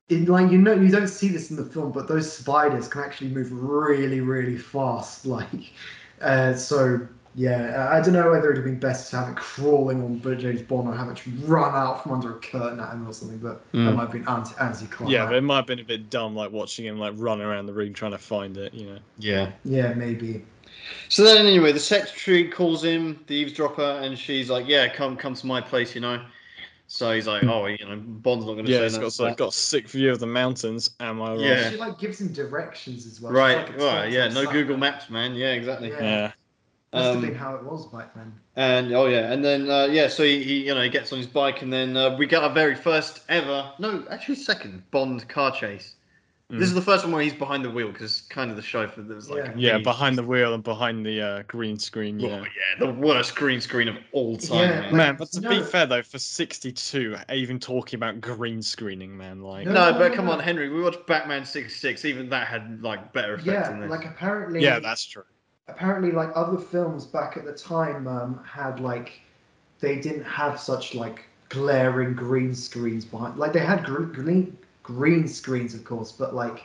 it, 0.08 0.28
like 0.28 0.50
you 0.50 0.58
know, 0.58 0.74
you 0.74 0.90
don't 0.90 1.08
see 1.08 1.28
this 1.28 1.50
in 1.50 1.56
the 1.56 1.64
film, 1.64 1.92
but 1.92 2.08
those 2.08 2.32
spiders 2.32 2.88
can 2.88 3.02
actually 3.02 3.30
move 3.30 3.52
really, 3.52 4.20
really 4.20 4.56
fast. 4.56 5.26
Like, 5.26 5.72
uh, 6.20 6.54
so 6.54 7.06
yeah, 7.34 7.88
I 7.90 7.98
I 7.98 8.02
don't 8.02 8.12
know 8.14 8.30
whether 8.30 8.50
it'd 8.50 8.56
have 8.56 8.64
been 8.64 8.80
best 8.80 9.10
to 9.10 9.16
have 9.18 9.28
it 9.28 9.36
crawling 9.36 10.02
on 10.02 10.38
James 10.38 10.62
Bond 10.62 10.88
or 10.88 10.94
have 10.94 11.08
it 11.08 11.22
run 11.44 11.74
out 11.74 12.02
from 12.02 12.12
under 12.12 12.36
a 12.36 12.40
curtain 12.40 12.80
at 12.80 12.92
him 12.92 13.06
or 13.06 13.12
something. 13.12 13.38
But 13.38 13.62
that 13.72 13.78
Mm. 13.78 13.94
might 13.94 14.02
have 14.02 14.12
been 14.12 14.28
anti 14.28 14.54
anti 14.60 14.86
Yeah, 15.06 15.26
but 15.26 15.36
it 15.36 15.42
might 15.42 15.56
have 15.56 15.66
been 15.66 15.78
a 15.78 15.84
bit 15.84 16.10
dumb, 16.10 16.34
like 16.34 16.50
watching 16.50 16.84
him 16.86 16.98
like 16.98 17.14
run 17.16 17.40
around 17.40 17.66
the 17.66 17.72
room 17.72 17.94
trying 17.94 18.12
to 18.12 18.18
find 18.18 18.56
it. 18.56 18.74
You 18.74 18.86
know. 18.86 18.98
Yeah. 19.18 19.52
yeah, 19.64 19.94
maybe. 19.94 20.44
So 21.08 21.24
then, 21.24 21.46
anyway, 21.46 21.72
the 21.72 21.80
secretary 21.80 22.48
calls 22.48 22.84
him, 22.84 23.24
the 23.26 23.34
eavesdropper, 23.34 24.00
and 24.02 24.18
she's 24.18 24.48
like, 24.50 24.66
"Yeah, 24.68 24.88
come, 24.88 25.16
come 25.16 25.34
to 25.34 25.46
my 25.46 25.60
place," 25.60 25.94
you 25.94 26.00
know. 26.00 26.24
So 26.86 27.12
he's 27.12 27.26
like, 27.26 27.44
"Oh, 27.44 27.66
you 27.66 27.78
know, 27.86 27.96
Bond's 27.96 28.46
not 28.46 28.54
going 28.54 28.66
to 28.66 28.72
Yeah, 28.72 28.78
say 28.78 28.84
it's 28.86 28.94
no 28.94 29.00
got 29.00 29.06
to 29.06 29.10
so 29.12 29.24
that." 29.24 29.36
got 29.36 29.48
a 29.48 29.52
sick 29.52 29.88
view 29.88 30.10
of 30.10 30.18
the 30.18 30.26
mountains. 30.26 30.90
Am 31.00 31.22
I 31.22 31.30
right? 31.30 31.40
Yeah. 31.40 31.70
She 31.70 31.76
like 31.76 31.98
gives 31.98 32.20
him 32.20 32.32
directions 32.32 33.06
as 33.06 33.20
well. 33.20 33.32
Right. 33.32 33.56
Like 33.56 33.78
Right. 33.78 34.10
Yeah. 34.10 34.28
No 34.28 34.44
Google 34.50 34.76
nav. 34.76 34.80
Maps, 34.94 35.10
man. 35.10 35.34
Yeah. 35.34 35.52
Exactly. 35.52 35.90
Yeah. 35.90 36.02
Yeah. 36.02 36.32
Must 36.92 37.06
have 37.06 37.16
Um, 37.16 37.22
been 37.22 37.34
how 37.36 37.54
it 37.54 37.62
was 37.62 37.86
back 37.86 38.12
then. 38.16 38.32
And 38.56 38.92
oh 38.92 39.06
yeah, 39.06 39.32
and 39.32 39.44
then 39.44 39.70
uh, 39.70 39.84
yeah, 39.84 40.08
so 40.08 40.24
he, 40.24 40.42
he 40.42 40.66
you 40.66 40.74
know 40.74 40.82
he 40.82 40.88
gets 40.88 41.12
on 41.12 41.18
his 41.18 41.26
bike, 41.28 41.62
and 41.62 41.72
then 41.72 41.96
uh, 41.96 42.16
we 42.16 42.26
get 42.26 42.42
our 42.42 42.50
very 42.52 42.74
first 42.74 43.20
ever, 43.28 43.72
no, 43.78 44.04
actually 44.10 44.34
second 44.34 44.82
Bond 44.90 45.28
car 45.28 45.52
chase. 45.52 45.94
This 46.50 46.68
is 46.68 46.74
the 46.74 46.82
first 46.82 47.04
one 47.04 47.12
where 47.12 47.22
he's 47.22 47.32
behind 47.32 47.64
the 47.64 47.70
wheel 47.70 47.92
because 47.92 48.22
kind 48.28 48.50
of 48.50 48.56
the 48.56 48.62
chauffeur 48.62 49.02
that 49.02 49.14
was 49.14 49.30
like 49.30 49.44
Yeah. 49.46 49.52
Yeah, 49.56 49.78
behind 49.78 50.18
the 50.18 50.22
wheel 50.24 50.52
and 50.52 50.64
behind 50.64 51.06
the 51.06 51.20
uh, 51.20 51.42
green 51.46 51.78
screen. 51.78 52.20
Oh, 52.22 52.26
Yeah. 52.28 52.38
yeah, 52.40 52.78
the 52.86 52.92
worst 52.92 53.36
green 53.36 53.60
screen 53.60 53.86
of 53.88 53.96
all 54.12 54.36
time. 54.36 54.58
Yeah, 54.58 54.80
man. 54.80 54.96
Man, 54.96 55.16
but 55.16 55.30
to 55.32 55.40
No. 55.40 55.48
be 55.50 55.62
fair 55.62 55.86
though, 55.86 56.02
for 56.02 56.18
'62, 56.18 57.16
even 57.32 57.60
talking 57.60 57.96
about 57.98 58.20
green 58.20 58.62
screening, 58.62 59.16
man, 59.16 59.40
like 59.42 59.66
No, 59.66 59.72
No, 59.72 59.90
no, 59.92 59.98
but 59.98 60.12
come 60.14 60.26
no. 60.26 60.32
on, 60.32 60.40
Henry. 60.40 60.68
We 60.68 60.82
watched 60.82 61.06
Batman 61.06 61.44
'66. 61.44 62.04
Even 62.04 62.28
that 62.30 62.48
had 62.48 62.82
like 62.82 63.12
better 63.12 63.34
effects 63.34 63.46
Yeah, 63.46 63.68
than 63.70 63.80
this. 63.80 63.90
like 63.90 64.04
apparently. 64.04 64.60
yeah, 64.62 64.78
that's 64.80 65.04
true. 65.04 65.24
apparently 65.68 66.10
like 66.10 66.30
other 66.34 66.58
films 66.58 67.06
back 67.06 67.36
at 67.36 67.44
the 67.44 67.52
time 67.52 68.08
um, 68.08 68.42
had 68.44 68.80
like 68.80 69.20
they 69.78 70.00
didn't 70.00 70.24
have 70.24 70.58
such 70.58 70.96
like 70.96 71.26
glaring 71.48 72.12
green 72.14 72.54
screens 72.54 73.04
behind 73.04 73.36
like 73.36 73.52
they 73.52 73.60
had 73.60 73.84
gr- 73.84 74.02
green 74.02 74.56
green 74.94 75.26
screens 75.28 75.74
of 75.74 75.84
course 75.84 76.12
but 76.12 76.34
like 76.34 76.64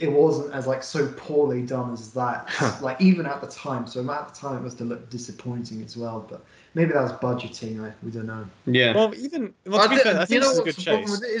it 0.00 0.10
wasn't 0.10 0.52
as 0.54 0.66
like 0.66 0.82
so 0.82 1.12
poorly 1.16 1.62
done 1.62 1.92
as 1.92 2.12
that 2.12 2.48
like 2.80 3.00
even 3.00 3.26
at 3.26 3.40
the 3.40 3.46
time 3.46 3.86
so 3.86 4.00
at 4.10 4.28
the 4.32 4.40
time 4.40 4.56
it 4.56 4.60
must 4.62 4.78
have 4.78 4.88
looked 4.88 5.10
disappointing 5.10 5.82
as 5.82 5.96
well 5.96 6.26
but 6.30 6.42
maybe 6.74 6.92
that 6.92 7.02
was 7.02 7.12
budgeting 7.12 7.84
I, 7.84 7.92
we 8.02 8.10
don't 8.10 8.26
know 8.26 8.46
yeah. 8.66 8.94
Well, 8.94 9.14
even 9.14 9.52
well, 9.66 9.82
to 9.82 9.88
be 9.90 9.96
thi- 9.96 10.02
fair, 10.02 10.16
I 10.16 10.20
you 10.20 10.26
think 10.26 10.42
know 10.42 10.48
this 10.48 10.52
is 10.52 10.58
a 10.58 10.62
what's 10.62 10.76
good 10.76 10.84
the 10.84 10.90
problem 10.90 11.10
chase. 11.10 11.20
with 11.20 11.24
it 11.28 11.32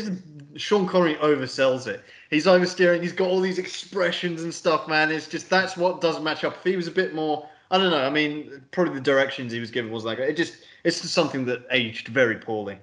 is 0.56 0.62
Sean 0.62 0.86
Connery 0.86 1.14
oversells 1.16 1.86
it. 1.86 2.02
He's 2.28 2.44
oversteering. 2.44 3.00
He's 3.00 3.12
got 3.14 3.28
all 3.28 3.40
these 3.40 3.58
expressions 3.58 4.42
and 4.42 4.52
stuff, 4.52 4.86
man. 4.86 5.10
It's 5.10 5.26
just 5.26 5.48
that's 5.48 5.76
what 5.78 6.00
doesn't 6.02 6.22
match 6.22 6.44
up. 6.44 6.56
If 6.56 6.64
he 6.64 6.76
was 6.76 6.88
a 6.88 6.90
bit 6.90 7.14
more, 7.14 7.48
I 7.70 7.78
don't 7.78 7.90
know. 7.90 8.04
I 8.04 8.10
mean, 8.10 8.62
probably 8.70 8.92
the 8.94 9.00
directions 9.00 9.50
he 9.52 9.60
was 9.60 9.70
given 9.70 9.90
was 9.90 10.04
like 10.04 10.18
it 10.18 10.36
just 10.36 10.58
it's 10.84 11.00
just 11.00 11.14
something 11.14 11.46
that 11.46 11.64
aged 11.70 12.08
very 12.08 12.36
poorly. 12.36 12.76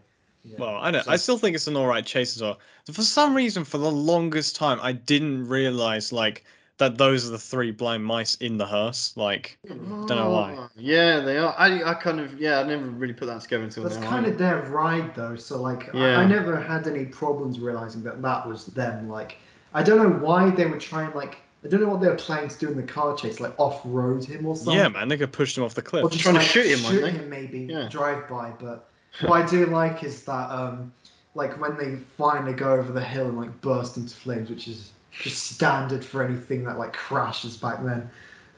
Yeah. 0.44 0.56
Well, 0.60 0.76
I 0.76 0.92
don't. 0.92 1.04
So- 1.06 1.12
I 1.12 1.16
still 1.16 1.38
think 1.38 1.56
it's 1.56 1.68
an 1.68 1.76
alright 1.78 2.06
chase 2.06 2.36
as 2.36 2.42
well. 2.42 2.60
For 2.92 3.02
some 3.04 3.36
reason, 3.36 3.64
for 3.64 3.78
the 3.78 3.92
longest 3.92 4.56
time, 4.56 4.80
I 4.82 4.94
didn't 4.94 5.48
realize 5.48 6.12
like 6.12 6.44
that 6.78 6.98
those 6.98 7.28
are 7.28 7.32
the 7.32 7.38
three 7.38 7.72
blind 7.72 8.06
mice 8.06 8.36
in 8.36 8.58
the 8.58 8.66
hearse. 8.66 9.12
Like, 9.18 9.58
don't 9.68 10.08
know 10.10 10.30
why. 10.32 10.56
Oh, 10.58 10.70
Yeah, 10.78 11.20
they 11.20 11.38
are. 11.38 11.54
I, 11.58 11.84
I 11.84 11.94
kind 11.94 12.20
of 12.22 12.40
yeah, 12.40 12.60
I 12.60 12.64
never 12.64 12.86
really 12.86 13.14
put 13.14 13.26
that 13.26 13.42
together 13.42 13.64
until 13.66 13.84
that's 13.84 13.98
now. 13.98 14.10
kind 14.10 14.26
of 14.26 14.38
their 14.38 14.62
ride 14.64 15.14
though 15.14 15.36
so 15.36 15.62
like 15.62 15.94
I, 15.94 15.98
Yeah. 15.98 16.20
I 16.20 16.26
never 16.26 16.60
had 16.60 16.88
any 16.88 17.04
problems 17.06 17.60
realizing 17.60 18.02
that 18.04 18.22
that 18.22 18.48
was 18.48 18.66
them 18.68 19.10
like 19.10 19.38
i 19.74 19.84
don't 19.84 19.98
know 19.98 20.26
why 20.26 20.50
they 20.52 20.66
were 20.66 20.80
trying 20.80 21.14
like 21.14 21.38
i 21.64 21.68
don't 21.68 21.82
know 21.82 21.90
what 21.90 22.00
they 22.02 22.08
were 22.08 22.16
planning 22.16 22.50
to 22.50 22.58
do 22.58 22.70
in 22.70 22.78
the 22.78 22.84
car 22.84 23.16
chase 23.16 23.40
like 23.42 23.54
off-road 23.60 24.24
him 24.24 24.46
or 24.46 24.56
something 24.56 24.74
yeah, 24.76 24.88
man, 24.88 25.10
they 25.10 25.18
could 25.18 25.32
push 25.34 25.58
him 25.58 25.64
off 25.66 25.76
the 25.76 25.82
cliff. 25.82 26.04
Or 26.06 26.10
just 26.10 26.24
Trying 26.24 26.36
to 26.36 26.42
shoot 26.42 26.66
him, 26.66 26.82
weren't 27.02 27.14
him 27.18 27.30
maybe 27.30 27.60
Yeah. 27.70 27.90
drive 27.90 28.28
by. 28.30 28.52
But 28.58 28.89
what 29.22 29.42
I 29.42 29.46
do 29.46 29.66
like 29.68 30.04
is 30.04 30.24
that 30.24 30.50
um, 30.52 30.92
like 31.36 31.60
when 31.60 31.78
they 31.78 31.98
finally 32.18 32.54
go 32.54 32.74
over 32.74 32.92
the 32.92 33.04
hill 33.04 33.28
and 33.28 33.38
like 33.38 33.62
burst 33.62 33.98
into 33.98 34.16
flames, 34.16 34.50
which 34.50 34.68
is 34.68 34.92
just 35.12 35.52
standard 35.52 36.04
for 36.04 36.24
anything 36.24 36.64
that 36.66 36.78
like 36.78 36.94
crashes 36.94 37.58
back 37.58 37.84
then. 37.84 38.10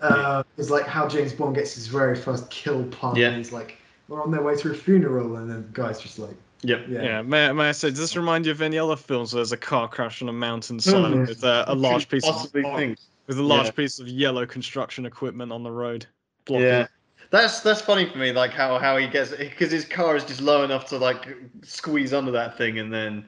Uh, 0.01 0.41
is 0.57 0.71
like 0.71 0.87
how 0.87 1.07
James 1.07 1.31
Bond 1.31 1.53
gets 1.53 1.75
his 1.75 1.85
very 1.85 2.15
first 2.15 2.49
kill 2.49 2.83
pun. 2.85 3.15
Yeah. 3.15 3.27
and 3.27 3.37
He's 3.37 3.51
like, 3.51 3.77
we're 4.07 4.21
on 4.21 4.31
their 4.31 4.41
way 4.41 4.55
to 4.55 4.71
a 4.71 4.73
funeral, 4.73 5.35
and 5.35 5.47
then 5.47 5.61
the 5.61 5.69
guy's 5.73 5.99
just 5.99 6.17
like, 6.17 6.35
Yep. 6.63 6.85
yeah, 6.89 7.01
Yeah, 7.03 7.21
may, 7.21 7.51
may 7.51 7.69
I 7.69 7.71
say, 7.71 7.89
does 7.89 7.99
this 7.99 8.15
remind 8.17 8.45
you 8.47 8.51
of 8.51 8.61
any 8.63 8.79
other 8.79 8.95
films 8.95 9.33
where 9.33 9.39
there's 9.39 9.51
a 9.51 9.57
car 9.57 9.87
crash 9.87 10.21
on 10.23 10.29
a 10.29 10.33
mountainside 10.33 11.13
yes. 11.15 11.27
with 11.29 11.43
uh, 11.43 11.65
a 11.67 11.75
large 11.75 12.09
piece 12.09 12.27
of 12.27 12.51
with 12.53 13.37
a 13.37 13.43
large 13.43 13.67
Yeah. 13.67 13.71
piece 13.71 13.99
of 13.99 14.07
yellow 14.07 14.45
construction 14.45 15.05
equipment 15.05 15.51
on 15.51 15.61
the 15.63 15.71
road? 15.71 16.07
blocking 16.45 16.65
Yeah. 16.65 16.87
It? 17.31 17.37
That's 17.37 17.61
that's 17.61 17.81
funny 17.81 18.09
for 18.09 18.17
me, 18.17 18.31
like 18.31 18.51
how 18.51 18.77
how 18.77 18.97
he 18.97 19.07
gets 19.07 19.31
because 19.31 19.71
his 19.71 19.85
car 19.85 20.15
is 20.15 20.25
just 20.25 20.41
low 20.41 20.63
enough 20.63 20.85
to 20.89 20.97
like 20.97 21.27
squeeze 21.63 22.13
under 22.13 22.31
that 22.31 22.57
thing, 22.57 22.79
and 22.79 22.93
then, 22.93 23.25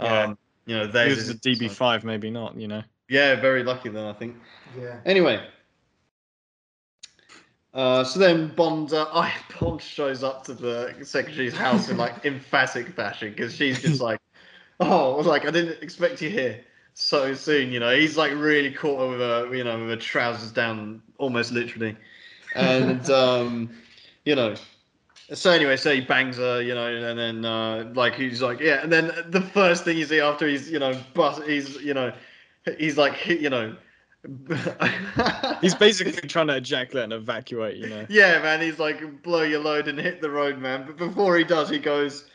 Yeah. 0.00 0.24
um, 0.24 0.38
you 0.66 0.76
know, 0.76 0.86
there's 0.86 1.28
it 1.28 1.36
a 1.36 1.38
DB5, 1.40 2.04
maybe 2.04 2.30
not. 2.30 2.56
You 2.56 2.68
know. 2.68 2.82
Yeah, 3.08 3.34
very 3.36 3.62
lucky 3.62 3.88
then 3.90 4.04
I 4.04 4.12
think. 4.12 4.36
yeah. 4.78 5.00
Anyway, 5.04 5.44
uh, 7.74 8.04
so 8.04 8.18
then 8.18 8.48
Bond, 8.54 8.92
uh, 8.92 9.06
I 9.12 9.32
Bond 9.60 9.80
shows 9.80 10.22
up 10.22 10.44
to 10.44 10.54
the 10.54 10.94
secretary's 11.02 11.56
house 11.56 11.88
in 11.88 11.96
like 11.96 12.24
emphatic 12.24 12.88
fashion 12.88 13.30
because 13.30 13.54
she's 13.54 13.80
just 13.80 14.00
like, 14.00 14.20
oh, 14.80 15.14
I 15.14 15.16
was 15.16 15.26
like 15.34 15.46
I 15.46 15.50
didn't 15.50 15.82
expect 15.82 16.20
you 16.20 16.30
here 16.30 16.60
so 16.94 17.34
soon. 17.34 17.72
You 17.72 17.80
know, 17.80 17.94
he's 17.94 18.16
like 18.16 18.32
really 18.32 18.70
caught 18.72 19.10
with 19.10 19.20
a 19.20 19.50
you 19.56 19.64
know 19.64 19.78
with 19.78 19.88
her 19.90 19.96
trousers 19.96 20.52
down, 20.52 21.02
almost 21.18 21.52
literally, 21.52 21.96
and 22.54 23.08
um, 23.10 23.70
you 24.24 24.34
know. 24.34 24.54
So 25.32 25.50
anyway, 25.50 25.76
so 25.76 25.94
he 25.94 26.02
bangs 26.02 26.36
her, 26.36 26.60
you 26.60 26.74
know, 26.74 26.86
and 26.86 27.18
then 27.18 27.44
uh, 27.44 27.90
like 27.94 28.14
he's 28.14 28.42
like, 28.42 28.60
yeah, 28.60 28.82
and 28.82 28.92
then 28.92 29.12
the 29.28 29.40
first 29.40 29.84
thing 29.84 29.96
you 29.96 30.04
see 30.04 30.20
after 30.20 30.46
he's, 30.46 30.70
you 30.70 30.78
know, 30.78 30.98
bust, 31.14 31.42
he's, 31.44 31.76
you 31.76 31.94
know, 31.94 32.12
he's 32.76 32.98
like, 32.98 33.26
you 33.26 33.48
know, 33.48 33.74
He's 35.60 35.74
basically 35.74 36.28
trying 36.28 36.46
to 36.46 36.56
ejaculate 36.56 37.04
and 37.04 37.12
evacuate, 37.12 37.76
you 37.76 37.88
know. 37.88 38.06
yeah, 38.08 38.40
man. 38.40 38.60
He's 38.60 38.78
like, 38.78 39.22
blow 39.22 39.42
your 39.42 39.60
load 39.60 39.88
and 39.88 39.98
hit 39.98 40.20
the 40.20 40.30
road, 40.30 40.58
man. 40.58 40.84
But 40.86 40.96
before 40.96 41.36
he 41.36 41.44
does, 41.44 41.68
he 41.68 41.78
goes, 41.78 42.26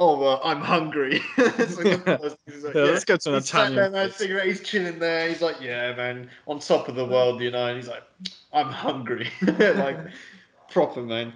oh 0.00 0.18
well, 0.18 0.40
I'm 0.42 0.60
hungry. 0.60 1.20
It's 1.38 1.76
like 1.76 1.90
the 1.90 2.18
first 2.18 2.36
thing 2.44 2.54
he's 2.54 2.64
like, 2.64 2.74
Yeah, 2.74 2.82
let's 2.82 3.04
go 3.04 3.16
to 3.16 3.28
an 3.30 3.34
He's 3.36 3.48
sat 3.48 3.74
there, 3.74 3.84
Italian. 3.84 3.92
man, 3.92 4.10
cigarette. 4.10 4.46
He's 4.46 4.60
chilling 4.62 4.98
there. 4.98 5.28
He's 5.28 5.42
like, 5.42 5.60
yeah, 5.60 5.94
man, 5.94 6.30
on 6.46 6.58
top 6.58 6.88
of 6.88 6.96
the 6.96 7.04
world, 7.04 7.40
you 7.40 7.50
know. 7.50 7.66
And 7.66 7.76
he's 7.76 7.88
like, 7.88 8.02
I'm 8.52 8.68
hungry, 8.68 9.28
like 9.42 9.98
proper 10.70 11.02
man. 11.02 11.32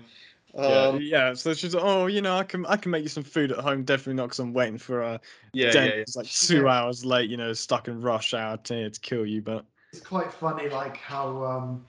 Yeah, 0.57 0.89
Um, 0.89 1.01
yeah. 1.01 1.35
So 1.35 1.53
she's 1.55 1.75
like, 1.75 1.85
oh, 1.85 2.07
you 2.07 2.23
know, 2.23 2.37
I 2.37 2.45
can 2.45 2.65
I 2.67 2.77
can 2.77 2.91
make 2.91 3.03
you 3.03 3.09
some 3.09 3.25
food 3.25 3.53
at 3.53 3.59
home. 3.59 3.85
Definitely 3.85 4.15
not 4.15 4.27
because 4.27 4.39
I'm 4.41 4.53
waiting 4.53 4.79
for 4.79 5.03
a 5.03 5.21
yeah, 5.53 5.73
yeah, 5.75 5.85
yeah. 5.85 5.91
It's 5.91 6.17
like 6.17 6.27
two 6.27 6.69
hours 6.69 7.05
late, 7.05 7.31
you 7.31 7.37
know, 7.37 7.53
stuck 7.53 7.89
in 7.89 8.01
rush 8.01 8.35
hour 8.35 8.57
to, 8.57 8.91
to 8.91 9.01
kill 9.01 9.27
you. 9.27 9.43
But 9.43 9.65
It's 9.93 10.03
quite 10.03 10.33
funny, 10.33 10.69
like 10.69 10.97
how 10.97 11.45
um, 11.45 11.85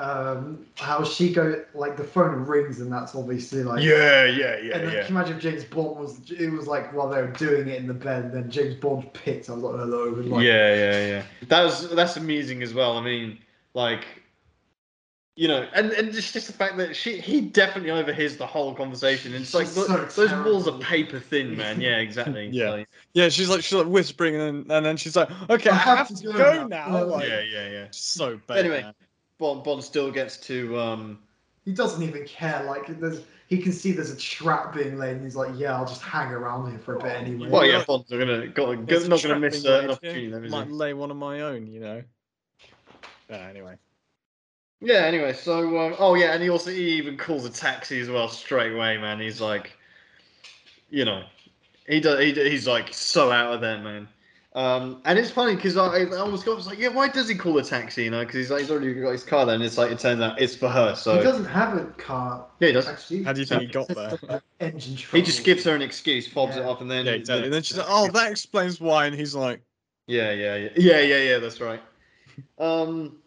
um, 0.00 0.66
how 0.76 1.04
she 1.04 1.30
go 1.30 1.62
like 1.74 1.98
the 1.98 2.04
phone 2.04 2.46
rings 2.46 2.80
and 2.80 2.90
that's 2.90 3.14
obviously 3.14 3.62
like 3.62 3.82
Yeah, 3.82 4.24
yeah, 4.24 4.56
yeah, 4.56 4.76
And 4.76 4.86
then 4.86 4.94
yeah. 4.94 5.04
can 5.04 5.14
you 5.14 5.20
imagine 5.20 5.36
if 5.36 5.42
James 5.42 5.64
Bond 5.64 5.98
was 5.98 6.30
it 6.30 6.48
was 6.50 6.66
like 6.66 6.90
while 6.94 7.10
they 7.10 7.20
were 7.20 7.32
doing 7.32 7.68
it 7.68 7.76
in 7.76 7.86
the 7.86 7.92
bed, 7.92 8.24
and 8.24 8.32
then 8.32 8.50
James 8.50 8.76
Bond 8.76 9.12
picked. 9.12 9.50
I 9.50 9.52
was 9.52 9.62
like, 9.62 9.76
hello, 9.76 10.14
and 10.14 10.30
like, 10.30 10.42
yeah, 10.42 10.74
yeah, 10.74 11.06
yeah. 11.06 11.22
That 11.48 11.62
was 11.64 11.90
that's 11.90 12.16
amusing 12.16 12.62
as 12.62 12.72
well. 12.72 12.96
I 12.96 13.02
mean, 13.02 13.40
like, 13.74 14.06
you 15.36 15.48
know, 15.48 15.68
and 15.74 15.90
and 15.92 16.14
just 16.14 16.32
just 16.32 16.46
the 16.46 16.54
fact 16.54 16.78
that 16.78 16.96
she 16.96 17.18
he 17.20 17.42
definitely 17.42 17.90
overhears 17.90 18.38
the 18.38 18.46
whole 18.46 18.74
conversation. 18.74 19.34
And 19.34 19.42
it's 19.42 19.52
like 19.52 19.66
She's 19.66 19.76
look, 19.76 20.10
so 20.10 20.26
those 20.26 20.46
walls 20.46 20.66
are 20.66 20.78
paper 20.78 21.20
thin, 21.20 21.58
man. 21.58 21.78
Yeah, 21.78 21.96
exactly. 21.98 22.48
Yeah. 22.48 22.70
So, 22.70 22.84
yeah, 23.12 23.28
she's 23.28 23.50
like 23.50 23.62
she's 23.62 23.74
like 23.74 23.86
whispering, 23.86 24.36
and 24.36 24.64
then, 24.64 24.76
and 24.78 24.86
then 24.86 24.96
she's 24.96 25.14
like, 25.14 25.28
okay, 25.50 25.68
I, 25.68 25.74
have, 25.74 26.08
to 26.08 26.32
go, 26.32 26.66
now. 26.66 27.04
Like, 27.04 27.28
yeah, 27.28 27.40
yeah, 27.40 27.68
yeah. 27.68 27.86
So 27.90 28.40
bad. 28.46 28.60
Anyway. 28.60 28.80
man. 28.80 28.94
Bond 29.40 29.64
Bond 29.64 29.82
still 29.82 30.12
gets 30.12 30.36
to 30.36 30.78
um 30.78 31.18
He 31.64 31.72
doesn't 31.72 32.02
even 32.02 32.24
care. 32.26 32.62
Like 32.62 32.86
there's 33.00 33.22
he 33.48 33.58
can 33.58 33.72
see 33.72 33.90
there's 33.90 34.12
a 34.12 34.16
trap 34.16 34.74
being 34.74 34.96
laid, 34.96 35.16
and 35.16 35.24
he's 35.24 35.34
like, 35.34 35.50
yeah, 35.56 35.74
I'll 35.74 35.86
just 35.86 36.02
hang 36.02 36.30
around 36.30 36.70
here 36.70 36.78
for 36.78 36.94
a 36.94 37.02
bit 37.02 37.16
anyway. 37.16 37.48
well 37.48 37.66
Yeah. 37.66 37.78
yeah, 37.78 37.84
Bond's 37.84 38.08
not 38.08 38.18
gonna 38.18 38.46
got, 38.46 38.86
There's 38.86 39.08
not 39.08 39.20
gonna 39.20 39.40
miss 39.40 39.66
uh, 39.66 39.80
an 39.82 39.90
opportunity 39.90 40.28
here. 40.28 40.40
Might 40.48 40.68
he? 40.68 40.72
lay 40.72 40.94
one 40.94 41.10
of 41.10 41.16
my 41.16 41.40
own, 41.40 41.66
you 41.66 41.80
know. 41.80 42.04
Yeah. 43.28 43.36
Anyway. 43.36 43.76
Yeah, 44.82 45.00
anyway, 45.00 45.34
so 45.34 45.78
um, 45.78 45.96
oh 45.98 46.14
yeah, 46.14 46.32
and 46.32 46.42
he 46.42 46.48
also 46.48 46.70
he 46.70 46.92
even 46.92 47.16
calls 47.16 47.44
a 47.44 47.50
taxi 47.50 48.00
as 48.00 48.08
well 48.08 48.28
straight 48.28 48.72
away, 48.72 48.96
man. 48.98 49.20
He's 49.20 49.40
like, 49.40 49.72
you 50.88 51.04
know, 51.04 51.24
he 51.86 52.00
does 52.00 52.20
he, 52.20 52.32
he's 52.32 52.66
like 52.66 52.92
so 52.94 53.30
out 53.30 53.52
of 53.52 53.60
there, 53.60 53.78
man. 53.78 54.08
Um, 54.52 55.00
and 55.04 55.16
it's 55.16 55.30
funny 55.30 55.54
because 55.54 55.76
I, 55.76 56.00
I 56.00 56.16
almost 56.16 56.44
got 56.44 56.52
I 56.52 56.54
was 56.56 56.66
like, 56.66 56.78
yeah, 56.78 56.88
why 56.88 57.06
does 57.08 57.28
he 57.28 57.36
call 57.36 57.56
a 57.58 57.62
taxi? 57.62 58.04
You 58.04 58.10
know, 58.10 58.20
because 58.20 58.34
he's 58.34 58.50
like 58.50 58.60
he's 58.62 58.70
already 58.70 58.92
got 58.94 59.12
his 59.12 59.22
car 59.22 59.46
there, 59.46 59.54
and 59.54 59.62
it's 59.62 59.78
like 59.78 59.92
it 59.92 60.00
turns 60.00 60.20
out 60.20 60.40
it's 60.40 60.56
for 60.56 60.68
her. 60.68 60.96
So 60.96 61.18
he 61.18 61.22
doesn't 61.22 61.44
have 61.44 61.76
a 61.76 61.84
car. 61.92 62.46
yeah, 62.58 62.68
he 62.68 62.72
does. 62.72 62.88
Actually, 62.88 63.22
How 63.22 63.32
do 63.32 63.40
you 63.40 63.46
think 63.46 63.62
he 63.62 63.66
got 63.68 63.88
there? 63.88 64.18
Engine 64.58 64.96
trouble. 64.96 65.20
He 65.20 65.24
just 65.24 65.44
gives 65.44 65.62
her 65.64 65.74
an 65.74 65.82
excuse, 65.82 66.26
fobs 66.26 66.56
it 66.56 66.60
Yeah. 66.60 66.70
up, 66.70 66.80
and 66.80 66.90
then 66.90 67.06
Yeah, 67.06 67.12
exactly. 67.12 67.44
And 67.44 67.54
then 67.54 67.62
she's 67.62 67.78
like, 67.78 67.86
"Oh, 67.88 68.08
that 68.10 68.30
explains 68.30 68.80
why." 68.80 69.06
And 69.06 69.14
he's 69.14 69.34
like, 69.36 69.62
Yeah, 70.08 70.32
yeah, 70.32 70.56
yeah, 70.56 70.68
yeah, 70.76 71.00
yeah, 71.00 71.18
yeah. 71.18 71.38
That's 71.38 71.60
right. 71.60 71.82
Um, 72.58 73.19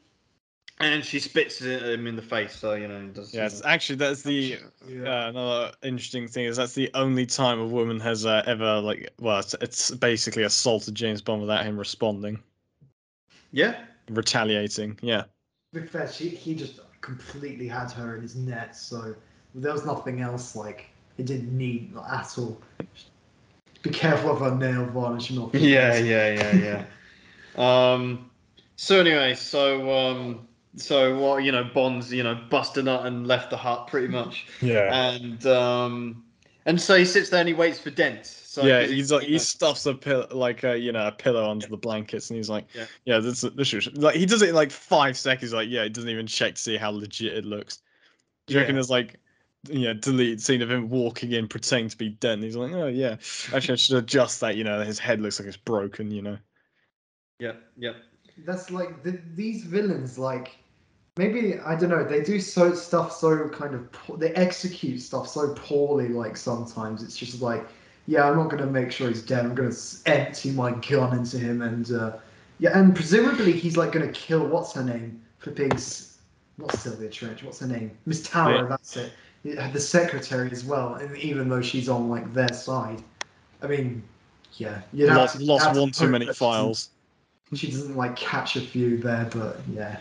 and 0.79 1.03
she 1.05 1.19
spits 1.19 1.59
him 1.59 2.07
in 2.07 2.15
the 2.15 2.21
face, 2.21 2.55
so 2.55 2.73
you 2.73 2.87
know. 2.87 2.97
It 2.97 3.13
does, 3.13 3.33
"Yes, 3.33 3.61
actually, 3.65 3.97
that's 3.97 4.21
the 4.23 4.57
Yeah. 4.87 5.25
uh, 5.25 5.29
another 5.29 5.71
interesting 5.83 6.27
thing 6.27 6.45
is 6.45 6.57
that's 6.57 6.73
the 6.73 6.89
only 6.93 7.25
time 7.25 7.59
a 7.59 7.65
woman 7.65 7.99
has 7.99 8.25
uh, 8.25 8.43
ever 8.45 8.79
like 8.81 9.11
well, 9.19 9.39
it's, 9.39 9.53
it's 9.61 9.91
basically 9.91 10.43
assaulted 10.43 10.95
James 10.95 11.21
Bond 11.21 11.41
without 11.41 11.65
him 11.65 11.77
responding, 11.77 12.41
yeah, 13.51 13.85
retaliating. 14.09 14.97
Yeah, 15.01 15.23
To 15.73 15.81
be 15.81 15.87
fair, 15.87 16.11
she, 16.11 16.29
he 16.29 16.55
just 16.55 16.79
completely 17.01 17.67
had 17.67 17.91
her 17.91 18.15
in 18.15 18.21
his 18.21 18.35
net, 18.35 18.75
so 18.75 19.15
there 19.55 19.73
was 19.73 19.85
nothing 19.85 20.21
else 20.21 20.55
like 20.55 20.89
it 21.17 21.25
didn't 21.25 21.55
need 21.55 21.93
at 22.09 22.37
all. 22.37 22.59
Be 23.83 23.89
careful 23.89 24.31
of 24.31 24.39
her 24.39 24.55
nail 24.55 24.85
varnish 24.85 25.29
and 25.29 25.39
all. 25.39 25.51
yeah, 25.53 25.97
yeah, 25.97 26.33
yeah, 26.33 26.85
yeah. 27.57 27.93
um, 27.93 28.31
so 28.77 28.99
anyway, 28.99 29.35
so 29.35 29.91
um, 29.91 30.47
so 30.75 31.17
what? 31.19 31.43
You 31.43 31.51
know, 31.51 31.63
Bond's 31.63 32.11
you 32.11 32.23
know 32.23 32.35
busted 32.49 32.85
nut 32.85 33.05
and 33.05 33.27
left 33.27 33.49
the 33.49 33.57
hut 33.57 33.87
pretty 33.87 34.07
much, 34.07 34.45
yeah, 34.61 35.11
and 35.13 35.45
um, 35.45 36.23
and 36.65 36.79
so 36.79 36.97
he 36.97 37.05
sits 37.05 37.29
there 37.29 37.39
and 37.39 37.47
he 37.47 37.53
waits 37.53 37.79
for 37.79 37.89
Dent. 37.91 38.25
So 38.25 38.63
yeah. 38.63 38.81
'cause 38.81 38.91
He's 38.91 39.11
like 39.11 39.23
you 39.23 39.33
he 39.33 39.39
stuffs 39.39 39.85
a 39.87 39.93
pill 39.95 40.27
like 40.31 40.63
a 40.63 40.77
you 40.77 40.91
know 40.91 41.07
a 41.07 41.11
pillow 41.11 41.49
under 41.49 41.65
Yeah. 41.65 41.71
the 41.71 41.77
blankets, 41.77 42.29
and 42.29 42.37
he's 42.37 42.49
like, 42.49 42.65
Yeah. 42.75 42.85
yeah, 43.05 43.19
this 43.19 43.41
this 43.41 43.67
should, 43.67 43.97
like 43.97 44.15
he 44.15 44.25
does 44.25 44.41
it 44.41 44.49
in 44.49 44.55
like 44.55 44.71
five 44.71 45.17
seconds. 45.17 45.53
Like 45.53 45.69
yeah, 45.69 45.83
he 45.83 45.89
doesn't 45.89 46.09
even 46.09 46.27
check 46.27 46.55
to 46.55 46.61
see 46.61 46.77
how 46.77 46.91
legit 46.91 47.33
it 47.37 47.45
looks. 47.45 47.81
Do 48.47 48.53
you 48.53 48.59
reckon 48.59 48.75
there's 48.75 48.89
like 48.89 49.19
you 49.69 49.85
know 49.85 49.93
deleted 49.93 50.41
scene 50.41 50.61
of 50.61 50.69
him 50.69 50.89
walking 50.89 51.31
in 51.31 51.47
pretending 51.47 51.89
to 51.89 51.97
be 51.97 52.09
Dent? 52.09 52.35
And 52.35 52.43
he's 52.43 52.55
like, 52.55 52.71
oh 52.73 52.87
yeah, 52.87 53.15
actually 53.53 53.73
I 53.73 53.75
should 53.77 53.97
adjust 53.97 54.39
that. 54.41 54.55
You 54.55 54.63
know, 54.63 54.81
his 54.81 54.99
head 54.99 55.21
looks 55.21 55.39
like 55.39 55.47
it's 55.47 55.57
broken. 55.57 56.11
You 56.11 56.21
know. 56.21 56.37
Yeah. 57.39 57.53
Yeah. 57.77 57.93
That's 58.45 58.71
like 58.71 59.03
the, 59.03 59.19
these 59.35 59.63
villains, 59.63 60.17
like 60.17 60.57
maybe 61.17 61.59
I 61.59 61.75
don't 61.75 61.89
know. 61.89 62.03
They 62.03 62.21
do 62.21 62.39
so 62.39 62.73
stuff 62.73 63.11
so 63.11 63.47
kind 63.49 63.75
of 63.75 63.91
po- 63.91 64.15
they 64.17 64.31
execute 64.31 65.01
stuff 65.01 65.27
so 65.27 65.53
poorly. 65.55 66.09
Like 66.09 66.37
sometimes 66.37 67.03
it's 67.03 67.17
just 67.17 67.41
like, 67.41 67.65
yeah, 68.07 68.27
I'm 68.29 68.35
not 68.35 68.49
gonna 68.49 68.65
make 68.65 68.91
sure 68.91 69.07
he's 69.09 69.21
dead. 69.21 69.45
I'm 69.45 69.55
gonna 69.55 69.73
empty 70.05 70.51
my 70.51 70.71
gun 70.71 71.17
into 71.17 71.37
him, 71.37 71.61
and 71.61 71.91
uh, 71.91 72.13
yeah, 72.59 72.77
and 72.77 72.95
presumably 72.95 73.51
he's 73.51 73.77
like 73.77 73.91
gonna 73.91 74.11
kill 74.11 74.45
what's 74.47 74.73
her 74.73 74.83
name 74.83 75.21
for 75.39 75.51
pigs. 75.51 76.17
Not 76.57 76.71
Sylvia 76.77 77.09
Trench. 77.09 77.43
What's 77.43 77.59
her 77.61 77.67
name? 77.67 77.91
Miss 78.05 78.21
Taro. 78.21 78.61
Yeah. 78.61 78.67
That's 78.67 78.97
it. 78.97 79.11
The 79.43 79.79
secretary 79.79 80.49
as 80.51 80.63
well, 80.63 80.95
and 80.95 81.17
even 81.17 81.49
though 81.49 81.61
she's 81.61 81.89
on 81.89 82.09
like 82.09 82.31
their 82.33 82.53
side, 82.53 83.03
I 83.61 83.67
mean, 83.67 84.03
yeah, 84.53 84.81
you'd 84.93 85.09
Lost, 85.09 85.37
to- 85.37 85.43
lost 85.43 85.77
one 85.77 85.91
too 85.91 86.07
many 86.07 86.25
that 86.25 86.35
she 86.35 86.39
doesn't- 86.39 86.55
files. 86.57 86.89
she 87.53 87.69
doesn't 87.71 87.97
like 87.97 88.15
catch 88.15 88.55
a 88.55 88.61
few 88.61 88.97
there, 88.99 89.27
but 89.33 89.59
yeah. 89.73 89.97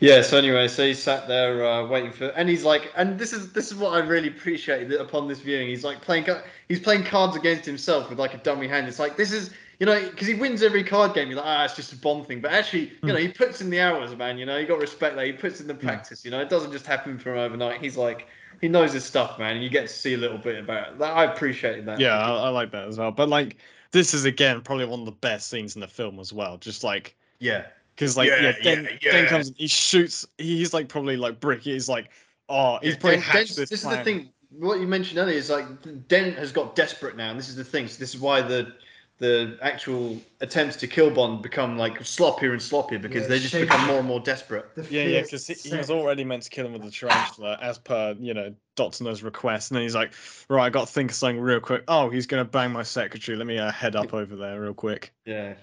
Yeah. 0.00 0.22
So 0.22 0.36
anyway, 0.36 0.68
so 0.68 0.86
he 0.86 0.94
sat 0.94 1.26
there 1.28 1.64
uh, 1.64 1.86
waiting 1.86 2.12
for, 2.12 2.26
and 2.28 2.48
he's 2.48 2.64
like, 2.64 2.92
and 2.96 3.18
this 3.18 3.32
is 3.32 3.52
this 3.52 3.68
is 3.68 3.74
what 3.74 3.92
I 3.94 3.98
really 3.98 4.28
appreciated 4.28 4.90
that 4.90 5.00
upon 5.00 5.28
this 5.28 5.40
viewing. 5.40 5.68
He's 5.68 5.84
like 5.84 6.00
playing, 6.00 6.26
he's 6.68 6.80
playing 6.80 7.04
cards 7.04 7.36
against 7.36 7.64
himself 7.64 8.10
with 8.10 8.18
like 8.18 8.34
a 8.34 8.38
dummy 8.38 8.68
hand. 8.68 8.88
It's 8.88 8.98
like 8.98 9.16
this 9.16 9.32
is, 9.32 9.50
you 9.80 9.86
know, 9.86 10.08
because 10.10 10.26
he 10.26 10.34
wins 10.34 10.62
every 10.62 10.84
card 10.84 11.14
game. 11.14 11.28
You're 11.28 11.38
like, 11.38 11.46
ah, 11.46 11.64
it's 11.64 11.76
just 11.76 11.92
a 11.92 11.96
Bond 11.96 12.26
thing, 12.26 12.40
but 12.40 12.52
actually, 12.52 12.92
you 13.02 13.08
know, 13.08 13.16
he 13.16 13.28
puts 13.28 13.60
in 13.60 13.70
the 13.70 13.80
hours, 13.80 14.14
man. 14.16 14.38
You 14.38 14.46
know, 14.46 14.58
you 14.58 14.66
got 14.66 14.74
to 14.74 14.80
respect 14.80 15.16
that. 15.16 15.26
He 15.26 15.32
puts 15.32 15.60
in 15.60 15.66
the 15.66 15.74
practice. 15.74 16.24
You 16.24 16.30
know, 16.30 16.40
it 16.40 16.50
doesn't 16.50 16.72
just 16.72 16.86
happen 16.86 17.18
from 17.18 17.38
overnight. 17.38 17.80
He's 17.80 17.96
like, 17.96 18.26
he 18.60 18.68
knows 18.68 18.92
his 18.92 19.04
stuff, 19.04 19.38
man. 19.38 19.56
And 19.56 19.64
you 19.64 19.70
get 19.70 19.82
to 19.82 19.92
see 19.92 20.14
a 20.14 20.18
little 20.18 20.38
bit 20.38 20.58
about 20.58 20.88
it. 20.88 20.98
That 20.98 21.16
I 21.16 21.24
appreciated 21.24 21.86
that. 21.86 22.00
Yeah, 22.00 22.18
I, 22.18 22.46
I 22.46 22.48
like 22.48 22.70
that 22.72 22.88
as 22.88 22.98
well. 22.98 23.10
But 23.10 23.28
like, 23.28 23.56
this 23.92 24.12
is 24.12 24.24
again 24.24 24.60
probably 24.60 24.86
one 24.86 25.00
of 25.00 25.06
the 25.06 25.12
best 25.12 25.48
scenes 25.48 25.74
in 25.74 25.80
the 25.80 25.88
film 25.88 26.20
as 26.20 26.32
well. 26.32 26.58
Just 26.58 26.84
like 26.84 27.16
yeah, 27.38 27.66
because 27.96 28.16
like 28.16 28.28
Yeah, 28.28 28.40
yeah, 28.40 28.52
Dent, 28.62 28.88
yeah, 29.02 29.12
Dent 29.12 29.28
comes, 29.28 29.52
he 29.56 29.66
shoots. 29.66 30.26
He's 30.38 30.72
like 30.74 30.88
probably 30.88 31.16
like 31.16 31.40
brick. 31.40 31.62
He's 31.62 31.88
like, 31.88 32.10
oh, 32.48 32.78
he's 32.82 32.92
Yeah, 32.94 32.98
probably 33.00 33.16
Den- 33.16 33.22
hatched 33.22 33.34
Dent's- 33.34 33.56
this. 33.56 33.70
this 33.70 33.82
is 33.84 33.88
the 33.88 34.04
thing. 34.04 34.28
What 34.50 34.78
you 34.80 34.86
mentioned 34.86 35.18
earlier 35.18 35.36
is 35.36 35.50
like 35.50 35.66
Dent 36.08 36.36
has 36.38 36.52
got 36.52 36.76
desperate 36.76 37.16
now, 37.16 37.30
and 37.30 37.38
this 37.38 37.48
is 37.48 37.56
the 37.56 37.64
thing. 37.64 37.88
So 37.88 37.98
this 37.98 38.14
is 38.14 38.20
why 38.20 38.40
the 38.42 38.72
the 39.18 39.56
actual 39.62 40.20
attempts 40.42 40.76
to 40.76 40.86
kill 40.86 41.08
Bond 41.10 41.40
become 41.42 41.78
like 41.78 41.98
sloppier 42.00 42.52
and 42.52 42.60
sloppier 42.60 43.00
because 43.00 43.22
Yeah, 43.22 43.28
they 43.28 43.38
just 43.38 43.52
shaky. 43.52 43.64
become 43.64 43.86
more 43.86 43.96
and 43.98 44.06
more 44.06 44.20
desperate. 44.20 44.66
Yeah, 44.90 45.04
yeah, 45.04 45.22
because 45.22 45.46
he, 45.46 45.54
he 45.54 45.74
was 45.74 45.90
already 45.90 46.22
meant 46.22 46.42
to 46.42 46.50
kill 46.50 46.66
him 46.66 46.74
with 46.74 46.82
the 46.82 46.90
tarantula, 46.90 47.56
as 47.62 47.78
per 47.78 48.14
you 48.20 48.34
know 48.34 48.54
Doctor 48.76 49.04
No's 49.04 49.22
request, 49.22 49.70
and 49.70 49.76
then 49.76 49.82
he's 49.84 49.94
like, 49.94 50.12
right, 50.50 50.66
I 50.66 50.70
got 50.70 50.86
to 50.86 50.92
think 50.92 51.10
of 51.12 51.16
something 51.16 51.40
real 51.40 51.60
quick. 51.60 51.82
Oh, 51.88 52.10
he's 52.10 52.26
gonna 52.26 52.44
bang 52.44 52.70
my 52.72 52.82
secretary. 52.82 53.36
Let 53.38 53.46
me 53.46 53.58
uh, 53.58 53.72
head 53.72 53.96
up 53.96 54.12
over 54.12 54.36
there 54.36 54.60
real 54.60 54.74
quick. 54.74 55.12
Yeah. 55.24 55.54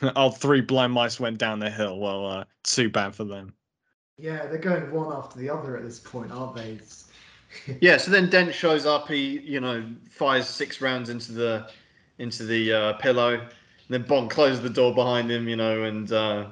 oh, 0.16 0.30
three 0.30 0.60
blind 0.60 0.92
mice 0.92 1.18
went 1.20 1.38
down 1.38 1.58
the 1.58 1.70
hill. 1.70 1.98
Well, 1.98 2.26
uh, 2.26 2.44
too 2.62 2.90
bad 2.90 3.14
for 3.14 3.24
them. 3.24 3.54
Yeah, 4.18 4.46
they're 4.46 4.58
going 4.58 4.90
one 4.90 5.14
after 5.14 5.38
the 5.38 5.50
other 5.50 5.76
at 5.76 5.84
this 5.84 5.98
point, 5.98 6.32
aren't 6.32 6.56
they? 6.56 6.78
Yeah. 7.80 7.96
So 7.96 8.10
then 8.10 8.28
Dent 8.28 8.52
shows 8.52 8.84
up. 8.84 9.08
He 9.08 9.38
you 9.38 9.60
know 9.60 9.82
fires 10.10 10.46
six 10.46 10.82
rounds 10.82 11.08
into 11.08 11.32
the 11.32 11.70
into 12.18 12.44
the 12.44 12.72
uh, 12.72 12.92
pillow. 12.94 13.34
And 13.34 13.50
then 13.88 14.02
Bond 14.02 14.30
closes 14.30 14.60
the 14.60 14.68
door 14.68 14.94
behind 14.94 15.30
him. 15.30 15.48
You 15.48 15.56
know, 15.56 15.84
and 15.84 16.12
uh, 16.12 16.48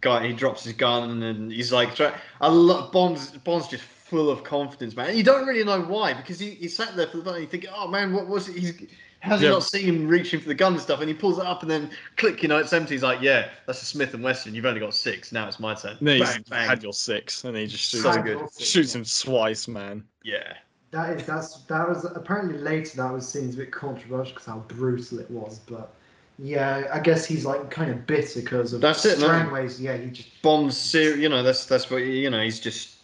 guy 0.00 0.26
he 0.26 0.32
drops 0.32 0.64
his 0.64 0.72
gun 0.72 1.22
and 1.22 1.52
he's 1.52 1.72
like, 1.72 1.94
try- 1.94 2.14
I 2.40 2.48
love 2.48 2.92
Bond's 2.92 3.30
Bond's 3.38 3.68
just 3.68 3.84
full 3.84 4.30
of 4.30 4.42
confidence, 4.42 4.96
man. 4.96 5.08
And 5.08 5.18
you 5.18 5.22
don't 5.22 5.46
really 5.46 5.64
know 5.64 5.82
why 5.82 6.14
because 6.14 6.38
he, 6.38 6.50
he 6.50 6.68
sat 6.68 6.96
there 6.96 7.06
for 7.06 7.18
the 7.18 7.32
time. 7.32 7.40
You 7.42 7.46
think, 7.46 7.66
oh 7.74 7.88
man, 7.88 8.12
what 8.12 8.26
was 8.26 8.48
it? 8.48 8.56
He's 8.56 8.72
how's 9.20 9.40
he 9.40 9.46
Yeah. 9.46 9.52
not 9.52 9.64
seen 9.64 9.84
him 9.86 10.08
reaching 10.08 10.40
for 10.40 10.48
the 10.48 10.54
gun 10.54 10.72
and 10.74 10.82
stuff? 10.82 11.00
And 11.00 11.08
he 11.08 11.14
pulls 11.14 11.38
it 11.38 11.44
up 11.46 11.62
and 11.62 11.70
then 11.70 11.90
click, 12.16 12.42
you 12.42 12.48
know, 12.48 12.58
it's 12.58 12.72
empty. 12.72 12.94
He's 12.94 13.02
like, 13.02 13.20
yeah, 13.20 13.50
that's 13.66 13.82
a 13.82 13.84
Smith 13.84 14.14
and 14.14 14.22
Wesson. 14.22 14.54
You've 14.54 14.66
only 14.66 14.80
got 14.80 14.94
six. 14.94 15.32
Now 15.32 15.48
it's 15.48 15.58
my 15.60 15.74
turn. 15.74 15.96
And 15.98 16.06
then 16.08 16.18
he's 16.18 16.28
Bang, 16.30 16.44
bang. 16.50 16.68
had 16.68 16.82
your 16.82 16.92
six, 16.92 17.44
and 17.44 17.56
he 17.56 17.66
just 17.66 17.90
shoots, 17.90 18.02
So 18.04 18.12
him, 18.12 18.22
good. 18.22 18.48
shoots 18.58 18.94
him 18.94 19.04
twice, 19.04 19.66
man. 19.68 20.04
Yeah, 20.22 20.54
That 20.90 21.18
is 21.20 21.26
that's 21.26 21.56
that 21.64 21.88
was 21.88 22.04
apparently 22.04 22.58
later 22.58 22.96
that 22.98 23.12
was 23.12 23.28
seen 23.28 23.48
as 23.48 23.54
a 23.54 23.58
bit 23.58 23.72
controversial 23.72 24.32
because 24.34 24.46
how 24.46 24.58
brutal 24.68 25.18
it 25.20 25.30
was, 25.30 25.58
but 25.60 25.94
yeah, 26.38 26.84
I 26.92 27.00
guess 27.00 27.26
he's 27.26 27.44
like 27.44 27.68
kind 27.70 27.90
of 27.90 28.06
bitter 28.06 28.40
because 28.40 28.72
of 28.72 28.80
That's 28.80 29.04
it, 29.04 29.18
man. 29.18 29.46
Strangways. 29.46 29.80
Yeah, 29.80 29.96
he 29.96 30.10
just 30.10 30.28
Bond's 30.40 30.76
ser- 30.76 31.16
you 31.16 31.28
know, 31.28 31.42
that's 31.42 31.66
that's 31.66 31.90
what 31.90 31.98
you 31.98 32.30
know. 32.30 32.40
He's 32.40 32.60
just 32.60 32.98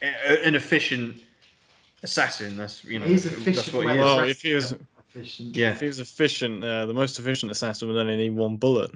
an 0.00 0.54
efficient 0.54 1.16
assassin. 2.02 2.56
That's 2.56 2.82
you 2.84 2.98
know, 2.98 3.04
He's 3.06 3.24
that's 3.24 3.36
efficient 3.36 3.74
what 3.74 3.80
he 3.82 3.86
when 3.86 3.98
is. 3.98 4.04
Well, 4.04 4.20
if 4.20 4.40
he 4.42 4.54
was 4.54 4.74
efficient. 5.14 5.56
Yeah. 5.56 5.72
if 5.72 5.80
he 5.80 5.86
was 5.86 6.00
efficient, 6.00 6.64
uh, 6.64 6.86
the 6.86 6.94
most 6.94 7.18
efficient 7.18 7.50
assassin 7.52 7.88
would 7.88 7.96
only 7.96 8.16
need 8.16 8.30
one 8.30 8.56
bullet. 8.56 8.90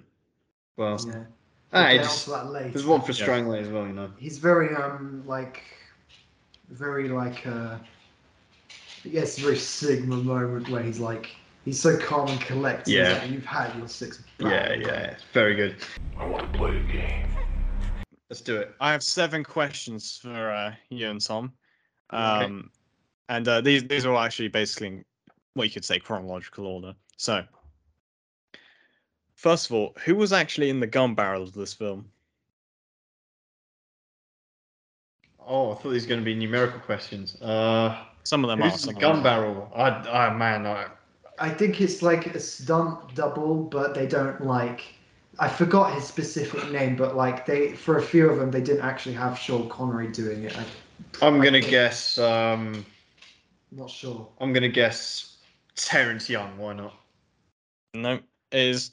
Well, 0.77 1.01
yeah. 1.07 1.25
ah, 1.73 1.89
We'll 1.93 2.03
just- 2.03 2.27
that 2.27 2.47
later. 2.47 2.71
there's 2.71 2.87
one 2.87 3.01
for 3.01 3.13
Yeah. 3.13 3.25
Strangley 3.25 3.61
as 3.61 3.69
well. 3.69 3.87
You 3.87 3.93
know. 3.93 4.11
He's 4.19 4.39
very 4.39 4.75
um 4.75 5.23
like 5.27 5.63
very 6.71 7.09
like 7.09 7.47
uh 7.47 7.79
yes, 9.05 9.39
very 9.39 9.57
Sigma 9.57 10.17
moment 10.17 10.69
where 10.69 10.83
he's 10.83 10.99
like 10.99 11.35
he's 11.65 11.81
so 11.81 11.97
calm 11.99 12.29
and 12.29 12.41
collected. 12.41 12.93
Yeah. 12.93 13.19
like, 13.21 13.31
You've 13.31 13.45
had 13.47 13.77
your 13.77 13.89
six. 13.89 14.23
Yeah, 14.39 14.49
battles." 14.49 14.87
yeah, 14.87 15.01
it's 15.13 15.25
very 15.33 15.55
good. 15.55 15.77
I 16.17 16.27
want 16.27 16.53
to 16.53 16.59
play 16.59 16.77
a 16.77 16.93
game. 16.93 17.27
Let's 18.31 18.41
do 18.41 18.57
it. 18.57 18.75
I 18.81 18.91
have 18.93 19.03
seven 19.03 19.45
questions 19.45 20.19
for 20.21 20.51
uh, 20.51 20.75
you 20.89 21.09
and 21.09 21.21
Tom, 21.21 21.53
Okay. 22.13 22.45
um, 22.47 22.71
and 23.29 23.47
uh, 23.47 23.61
these 23.61 23.85
these 23.85 24.07
are 24.07 24.13
all 24.13 24.19
actually 24.21 24.49
basically 24.49 25.05
in 25.55 25.59
what 25.59 25.65
you 25.69 25.73
could 25.73 25.85
say 25.85 25.99
chronological 25.99 26.67
order. 26.67 26.95
So, 27.17 27.45
first 29.35 29.67
of 29.67 29.73
all, 29.75 29.95
who 30.05 30.15
was 30.17 30.33
actually 30.33 30.71
in 30.71 30.81
the 30.81 30.87
gun 30.87 31.15
barrel 31.15 31.43
of 31.43 31.53
this 31.53 31.73
film? 31.73 32.07
Oh, 35.47 35.73
I 35.73 35.75
thought 35.77 35.91
these 35.91 36.05
were 36.05 36.09
going 36.11 36.21
to 36.21 36.25
be 36.25 36.35
numerical 36.35 36.81
questions. 36.81 37.41
Uh, 37.43 38.03
Some 38.25 38.45
of 38.45 38.51
them 38.51 38.63
are. 38.63 38.71
who's 38.71 38.75
in 38.75 38.79
Some 38.79 38.95
the 38.95 39.01
gun 39.01 39.23
barrel? 39.23 39.71
I, 39.77 39.89
I 39.91 40.35
man, 40.35 40.67
I, 40.67 40.87
I 41.39 41.51
think 41.51 41.81
it's 41.81 42.01
like 42.03 42.35
a 42.35 42.41
stunt 42.41 43.15
double, 43.15 43.65
but 43.65 43.95
they 43.95 44.07
don't 44.07 44.45
like. 44.47 44.83
I 45.39 45.49
forgot 45.49 45.93
his 45.95 46.05
specific 46.05 46.71
name, 46.71 46.95
but 46.97 47.17
like 47.17 47.45
they, 47.45 47.73
for 47.75 47.99
a 47.99 48.03
few 48.03 48.31
of 48.31 48.39
them, 48.39 48.51
they 48.53 48.61
didn't 48.61 48.83
actually 48.85 49.17
have 49.17 49.37
Sean 49.37 49.69
Connery 49.69 50.09
doing 50.09 50.45
it. 50.45 50.57
I, 50.57 50.65
I'm 51.27 51.41
I 51.41 51.45
gonna 51.45 51.59
think- 51.61 51.71
guess. 51.71 52.19
Um, 52.19 52.87
not 53.73 53.91
sure. 53.91 54.29
I'm 54.41 54.53
gonna 54.53 54.69
guess 54.69 55.34
Terence 55.77 56.29
Young. 56.29 56.57
Why 56.59 56.75
not? 56.75 56.95
No, 57.95 58.21
is 58.53 58.91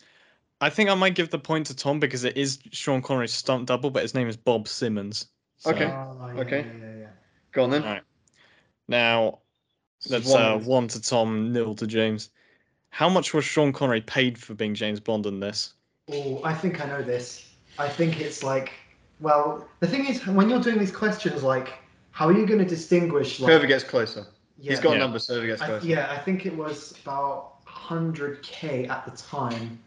I 0.62 0.70
think 0.70 0.90
I 0.90 0.94
might 0.94 1.16
give 1.16 1.30
the 1.30 1.40
point 1.40 1.68
to 1.68 1.76
Tom 1.76 2.00
because 2.00 2.24
it 2.24 2.38
is 2.38 2.60
Sean 2.72 3.02
Connery's 3.02 3.34
stunt 3.34 3.66
double, 3.66 3.90
but 3.90 4.04
his 4.04 4.14
name 4.14 4.28
is 4.28 4.38
Bob 4.38 4.68
Simmons. 4.68 5.28
So, 5.58 5.72
Okay. 5.72 5.86
Oh, 5.86 6.32
yeah, 6.34 6.42
okay. 6.42 6.60
Yeah, 6.60 6.88
yeah, 6.88 7.00
yeah. 7.00 7.08
Go 7.52 7.64
on 7.64 7.72
then. 7.72 7.84
Alright. 7.84 8.04
Now 8.88 9.40
This 10.04 10.12
that's 10.12 10.28
one 10.28 10.44
uh, 10.44 10.58
one 10.58 10.88
to 10.90 11.02
Tom, 11.02 11.52
nil 11.52 11.76
to 11.76 11.88
James. 11.88 12.30
How 12.90 13.10
much 13.10 13.34
was 13.34 13.46
Sean 13.46 13.72
Connery 13.72 14.02
paid 14.02 14.38
for 14.38 14.54
being 14.54 14.76
James 14.76 15.00
Bond 15.00 15.26
in 15.26 15.40
this? 15.40 15.74
Oh, 16.12 16.42
I 16.44 16.54
think 16.54 16.82
I 16.82 16.86
know 16.86 17.02
this. 17.02 17.54
I 17.80 17.88
think 17.88 18.20
it's 18.20 18.44
like, 18.44 18.74
well, 19.22 19.68
the 19.80 19.88
thing 19.88 20.06
is, 20.06 20.26
when 20.28 20.50
you're 20.50 20.60
doing 20.60 20.78
these 20.78 20.92
questions, 20.92 21.42
like, 21.42 21.74
how 22.12 22.28
are 22.28 22.34
you 22.34 22.46
going 22.46 22.60
to 22.60 22.66
distinguish? 22.66 23.40
Like, 23.40 23.50
Whoever 23.50 23.66
gets 23.66 23.84
closer. 23.84 24.28
Yeah, 24.62 24.72
He's 24.72 24.80
got 24.80 24.92
Yeah. 24.92 24.96
a 24.98 25.00
number, 25.00 25.20
so 25.20 25.34
whoever 25.34 25.48
gets 25.48 25.62
I, 25.62 25.80
yeah, 25.80 26.10
I 26.12 26.18
think 26.18 26.46
it 26.46 26.56
was 26.56 26.94
about 27.04 27.66
100k 27.66 28.88
at 28.90 29.04
the 29.06 29.12
time, 29.18 29.78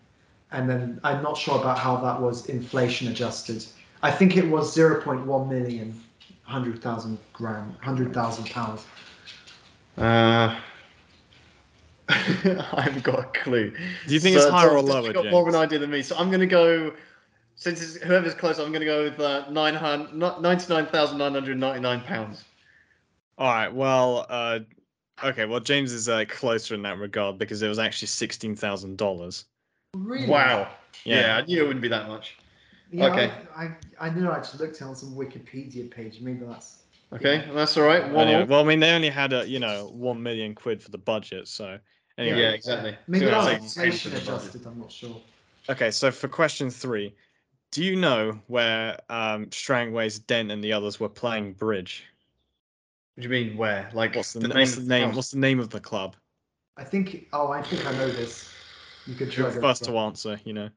and 0.53 0.69
then 0.69 1.01
I'm 1.05 1.23
not 1.23 1.39
sure 1.39 1.59
about 1.59 1.79
how 1.79 1.97
that 1.97 2.21
was 2.21 2.45
inflation 2.47 3.09
adjusted. 3.09 3.65
I 4.03 4.11
think 4.11 4.37
it 4.37 4.47
was 4.49 4.77
0.1 4.77 5.49
million, 5.49 5.99
100,000 6.45 7.19
grand, 7.33 7.71
100,000 7.77 8.51
pounds. 8.51 8.85
Uh, 9.97 10.59
I 12.09 12.83
haven't 12.83 13.05
got 13.05 13.21
a 13.21 13.25
clue. 13.39 13.71
Do 14.07 14.13
you 14.13 14.21
think 14.21 14.37
it's 14.37 14.45
higher 14.47 14.71
or 14.71 14.77
Tom's 14.79 14.91
lower, 14.91 15.13
Got 15.13 15.31
more 15.31 15.43
of 15.43 15.49
an 15.49 15.55
idea 15.55 15.79
than 15.79 15.91
me, 15.91 16.03
so 16.03 16.17
I'm 16.17 16.31
gonna 16.31 16.47
go. 16.47 16.93
Since 17.57 17.81
it's, 17.81 17.95
whoever's 18.03 18.35
close, 18.35 18.59
I'm 18.59 18.73
gonna 18.73 18.85
go 18.85 19.05
with 19.05 19.21
uh, 19.21 19.49
99,999 19.49 22.01
pounds. 22.01 22.45
All 23.39 23.53
right. 23.53 23.73
Well, 23.73 24.27
uh, 24.29 24.61
okay. 25.23 25.45
Well, 25.47 25.61
James 25.61 25.93
is 25.93 26.09
uh, 26.09 26.25
closer 26.29 26.75
in 26.75 26.83
that 26.83 26.99
regard 26.99 27.39
because 27.39 27.63
it 27.63 27.69
was 27.69 27.79
actually 27.79 28.09
sixteen 28.09 28.55
thousand 28.55 28.97
dollars. 28.97 29.47
Really? 29.95 30.29
Wow. 30.29 30.69
Yeah. 31.05 31.21
Yeah. 31.21 31.37
I 31.37 31.47
knew 31.47 31.63
it 31.63 31.67
wouldn't 31.67 31.83
be 31.83 31.89
that 31.89 32.09
much. 32.09 32.37
Yeah, 32.91 33.07
Okay. 33.07 33.33
I, 33.57 33.65
I, 33.65 33.77
I 34.07 34.11
know 34.11 34.31
I 34.31 34.37
just 34.37 34.61
looked 34.61 34.81
on 34.83 34.95
some 34.95 35.15
Wikipedia 35.15 35.91
page. 35.91 36.21
Maybe 36.21 36.45
that's. 36.45 36.79
Okay, 37.13 37.49
that's 37.53 37.77
all 37.77 37.85
right. 37.85 38.11
One 38.11 38.27
Anyway, 38.27 38.45
well, 38.45 38.61
I 38.61 38.65
mean, 38.65 38.81
they 38.81 38.91
only 38.93 39.11
had 39.11 39.33
a 39.33 39.47
you 39.49 39.61
know 39.61 39.91
one 39.93 40.23
million 40.23 40.55
quid 40.55 40.83
for 40.83 40.91
the 40.91 40.99
budget, 40.99 41.49
so 41.49 41.79
anyway. 42.19 42.41
Yeah, 42.41 42.51
exactly. 42.51 42.97
Maybe 43.07 43.27
So 43.27 43.31
that 43.31 43.37
was 43.39 43.47
it's 43.47 43.77
like 43.77 43.87
inflation 43.87 44.13
10% 44.13 44.15
of 44.15 44.25
the 44.25 44.31
budget. 44.31 44.43
adjusted. 44.45 44.67
I'm 44.67 44.79
not 44.81 44.93
sure. 44.93 45.21
Okay, 45.69 45.91
so 45.91 46.11
for 46.11 46.29
question 46.29 46.71
three, 46.71 47.15
do 47.71 47.85
you 47.85 47.97
know 47.97 48.39
where 48.49 48.99
um, 49.09 49.47
Strangways, 49.51 50.19
Dent, 50.19 50.51
and 50.51 50.63
the 50.63 50.73
others 50.73 50.99
were 50.99 51.09
playing 51.09 51.53
bridge? 51.53 52.05
What 53.15 53.23
do 53.23 53.29
you 53.37 53.45
mean 53.47 53.57
where? 53.57 53.89
Like 53.93 54.17
What's 54.17 54.33
the, 54.33 54.41
the 54.41 54.49
name? 54.49 54.59
what's 54.59 54.75
the 54.75 54.81
of 54.83 54.89
name? 54.89 55.07
house? 55.09 55.17
What's 55.17 55.31
the 55.31 55.39
name 55.39 55.61
of 55.61 55.71
the 55.71 55.81
club? 55.81 56.17
I 56.77 56.85
think. 56.85 57.29
Oh, 57.33 57.53
I 57.53 57.63
think 57.63 57.87
I 57.87 57.93
know 57.93 58.09
this. 58.09 58.51
You 59.07 59.15
could 59.15 59.31
try. 59.31 59.45
You're 59.45 59.55
to- 59.55 59.61
first 59.61 59.85
to 59.85 59.97
answer. 59.99 60.41
You 60.45 60.53
know. 60.55 60.69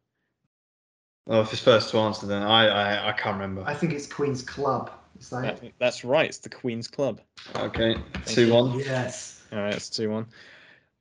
Oh, 1.30 1.42
if 1.42 1.52
it's 1.52 1.62
first 1.62 1.90
to 1.92 1.98
answer, 2.00 2.28
then 2.28 2.44
I 2.44 2.68
I, 2.68 3.10
I 3.10 3.12
can't 3.14 3.36
remember. 3.40 3.64
I 3.66 3.74
think 3.74 3.92
it's 3.94 4.06
Queen's 4.06 4.44
Club. 4.44 4.92
Is 5.20 5.30
that 5.32 5.42
That- 5.42 5.64
it? 5.64 5.74
that's 5.80 6.04
right. 6.06 6.28
It's 6.28 6.38
the 6.38 6.50
Queen's 6.50 6.88
Club. 6.88 7.22
Okay, 7.56 7.92
you. 7.92 8.04
two 8.26 8.54
one. 8.54 8.78
Yes. 8.80 9.42
All 9.52 9.60
right, 9.60 9.72
that's 9.72 9.90
two 9.90 10.12
one. 10.12 10.28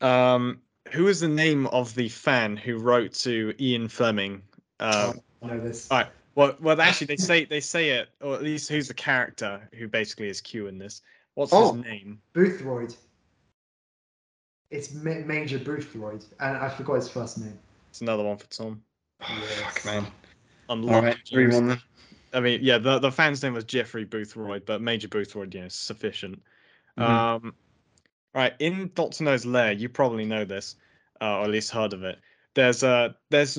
Um, 0.01 0.61
who 0.93 1.09
is 1.09 1.21
the 1.21 1.29
name 1.29 1.67
of 1.69 1.95
the 1.95 2.09
fan 2.09 2.57
who 2.57 2.79
wrote 2.79 3.13
to 3.15 3.53
Ian 3.61 3.89
Fleming? 3.89 4.41
Uh, 4.81 5.13
I 5.43 5.47
know 5.49 5.61
this. 5.61 5.91
all 5.91 5.99
right. 5.99 6.09
Well, 6.35 6.55
well, 6.61 6.79
actually, 6.81 7.07
they 7.09 7.17
say 7.17 7.45
they 7.45 7.61
say 7.61 7.91
it, 7.91 8.09
or 8.21 8.35
at 8.35 8.43
least 8.43 8.69
who's 8.71 8.89
the 8.89 8.95
character 8.95 9.69
who 9.75 9.87
basically 9.89 10.29
is 10.29 10.41
Q 10.41 10.67
in 10.67 10.79
this? 10.79 11.03
What's 11.37 11.53
Oh. 11.53 11.75
his 11.75 11.85
name? 11.85 12.21
Boothroyd. 12.35 12.97
It's 14.71 14.93
Ma- 14.95 15.21
Major 15.25 15.59
Boothroyd, 15.59 16.25
and 16.41 16.57
I 16.57 16.69
forgot 16.71 16.95
his 16.95 17.09
first 17.09 17.39
name. 17.39 17.59
It's 17.91 18.01
another 18.01 18.25
one 18.25 18.39
for 18.39 18.47
Tom. 18.47 18.83
Oh, 19.21 19.27
Yes. 19.31 19.61
fuck 19.61 19.85
man. 19.85 20.07
Unlucky. 20.71 20.95
All 20.97 21.03
right, 21.03 21.19
three 21.29 21.47
one 21.47 21.69
then. 21.69 21.83
I 22.33 22.41
mean, 22.41 22.61
yeah, 22.63 22.79
the 22.79 22.99
the 22.99 23.13
fan's 23.13 23.43
name 23.43 23.53
was 23.53 23.65
Jeffrey 23.65 24.05
Boothroyd, 24.05 24.65
but 24.67 24.81
Major 24.81 25.09
Boothroyd, 25.09 25.55
yeah, 25.55 25.67
is 25.67 25.75
sufficient. 25.75 26.43
Mhm. 26.99 27.03
Um, 27.03 27.55
right 28.35 28.55
in 28.59 28.91
Doctor 28.95 29.23
No's 29.25 29.45
lair, 29.47 29.73
you 29.73 29.89
probably 29.91 30.25
know 30.25 30.45
this, 30.47 30.77
uh, 31.21 31.39
or 31.39 31.45
at 31.45 31.51
least 31.51 31.71
heard 31.71 31.93
of 31.93 32.03
it. 32.03 32.19
There's 32.55 32.83
a 32.83 33.15
there's 33.29 33.59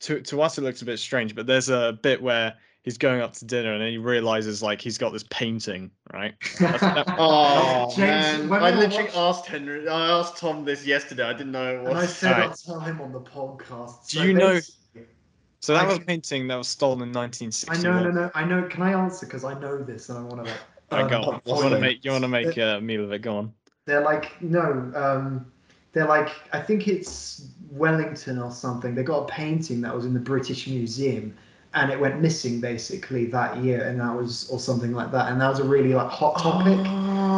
to 0.00 0.20
to 0.20 0.42
us 0.42 0.58
it 0.58 0.62
looks 0.62 0.82
a 0.82 0.84
bit 0.84 0.98
strange, 0.98 1.34
but 1.34 1.46
there's 1.46 1.70
a 1.70 1.98
bit 2.02 2.20
where 2.22 2.54
he's 2.86 2.96
going 2.96 3.20
up 3.20 3.34
to 3.34 3.44
dinner 3.44 3.72
and 3.72 3.82
then 3.82 3.90
he 3.90 3.98
realizes 3.98 4.62
like 4.62 4.80
he's 4.80 4.96
got 4.96 5.12
this 5.12 5.24
painting, 5.28 5.90
right? 6.14 6.34
That's- 6.58 6.80
that- 6.80 7.04
Oh 7.18 7.92
James, 7.94 8.48
man, 8.48 8.62
I 8.62 8.70
literally 8.70 9.04
watched- 9.04 9.16
asked 9.16 9.46
Henry. 9.46 9.86
I 9.86 10.18
asked 10.18 10.38
Tom 10.38 10.64
this 10.64 10.86
yesterday. 10.86 11.24
I 11.24 11.32
didn't 11.34 11.52
know 11.52 11.74
it 11.74 11.86
And 11.86 11.98
I 11.98 12.06
said 12.06 12.32
Alright. 12.32 12.48
I'll 12.48 12.56
tell 12.56 12.80
him 12.80 13.00
on 13.02 13.12
the 13.12 13.20
podcast. 13.20 14.08
Do 14.08 14.26
you 14.26 14.32
know- 14.32 14.60
So 15.60 15.74
that 15.74 15.84
I 15.84 15.86
was 15.86 15.98
a 15.98 16.00
painting 16.00 16.46
that 16.48 16.56
was 16.56 16.68
stolen 16.68 17.02
in 17.02 17.16
I 17.16 17.76
know, 17.82 18.02
no, 18.04 18.10
no. 18.10 18.30
I 18.34 18.44
know. 18.44 18.62
Can 18.68 18.82
I 18.82 18.92
answer? 18.92 19.26
Because 19.26 19.44
I 19.44 19.58
know 19.58 19.82
this, 19.82 20.08
and 20.08 20.18
I 20.18 20.22
want 20.22 20.46
to 20.46 20.50
like. 20.50 20.60
Alright, 20.92 21.10
go 21.10 21.22
um, 21.22 21.24
on. 21.34 21.40
You 21.44 21.54
want 21.54 21.74
to 21.74 21.80
make 21.80 22.04
you 22.04 22.10
want 22.12 22.22
to 22.22 22.28
make 22.28 22.56
uh, 22.56 22.76
a 22.78 22.80
meal 22.80 23.02
of 23.02 23.10
it? 23.10 23.20
Go 23.20 23.36
on. 23.38 23.52
They're 23.86 24.02
like 24.02 24.40
no, 24.40 24.92
um, 24.94 25.50
they're 25.92 26.06
like 26.06 26.28
I 26.52 26.60
think 26.60 26.86
it's 26.86 27.48
Wellington 27.70 28.38
or 28.38 28.52
something. 28.52 28.94
They 28.94 29.02
got 29.02 29.24
a 29.24 29.26
painting 29.26 29.80
that 29.80 29.92
was 29.92 30.04
in 30.04 30.14
the 30.14 30.20
British 30.20 30.68
Museum, 30.68 31.36
and 31.76 31.92
it 31.92 32.00
went 32.00 32.20
missing 32.20 32.60
basically 32.60 33.26
that 33.26 33.58
year, 33.62 33.84
and 33.88 34.00
that 34.00 34.14
was 34.16 34.48
or 34.50 34.58
something 34.58 34.92
like 34.92 35.12
that, 35.12 35.30
and 35.30 35.40
that 35.40 35.48
was 35.48 35.60
a 35.60 35.64
really 35.64 35.94
like 35.94 36.08
hot 36.08 36.38
topic. 36.38 36.80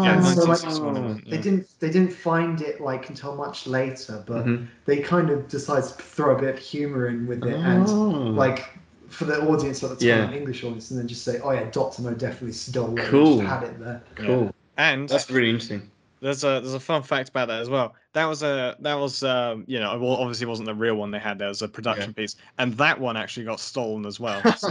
Yeah, 0.00 0.14
And 0.14 0.24
so, 0.24 0.44
like, 0.44 0.62
1961 0.62 0.96
event, 0.96 1.30
They 1.30 1.38
didn't 1.38 1.66
they 1.80 1.90
didn't 1.90 2.12
find 2.12 2.60
it 2.62 2.80
like 2.80 3.08
until 3.08 3.34
much 3.34 3.66
later, 3.66 4.22
but 4.26 4.46
Mhm. 4.46 4.68
they 4.86 4.98
kind 4.98 5.28
of 5.30 5.48
decided 5.48 5.88
to 5.88 5.94
throw 5.94 6.36
a 6.36 6.38
bit 6.38 6.50
of 6.54 6.58
humor 6.58 7.08
in 7.08 7.26
with 7.26 7.44
it 7.44 7.56
and 7.64 7.86
Oh. 7.88 8.30
like 8.44 8.60
for 9.08 9.24
the 9.24 9.40
audience 9.50 9.82
at 9.82 9.90
the 9.90 9.96
time, 9.96 10.06
Yeah. 10.30 10.30
English 10.40 10.62
audience, 10.62 10.90
and 10.92 11.00
then 11.00 11.08
just 11.08 11.24
say, 11.24 11.40
"Oh 11.42 11.50
yeah, 11.50 11.64
Doctor 11.72 12.02
No 12.02 12.14
definitely 12.14 12.52
stole 12.52 12.96
it. 12.96 13.06
Cool. 13.06 13.38
Just 13.38 13.48
had 13.48 13.62
it 13.64 13.80
there." 13.80 14.02
cool. 14.16 14.52
And 14.76 15.08
That's 15.08 15.28
really 15.30 15.50
interesting. 15.50 15.90
There's 16.20 16.42
a 16.44 16.60
there's 16.60 16.74
a 16.74 16.80
fun 16.80 17.02
fact 17.02 17.28
about 17.28 17.48
that 17.48 17.60
as 17.60 17.70
well. 17.70 17.94
That 18.12 18.24
was 18.26 18.42
a 18.42 18.76
that 18.80 18.94
was 18.94 19.22
um 19.22 19.64
you 19.68 19.78
know 19.78 19.96
well 19.98 20.16
obviously 20.16 20.46
wasn't 20.46 20.66
the 20.66 20.74
real 20.74 20.96
one 20.96 21.10
they 21.10 21.18
had. 21.18 21.38
There 21.38 21.48
was 21.48 21.62
a 21.62 21.68
production 21.68 22.12
piece, 22.14 22.36
and 22.58 22.74
that 22.78 22.98
one 22.98 23.16
actually 23.16 23.44
got 23.46 23.60
stolen 23.60 24.04
as 24.06 24.18
well. 24.18 24.40
So, 24.58 24.68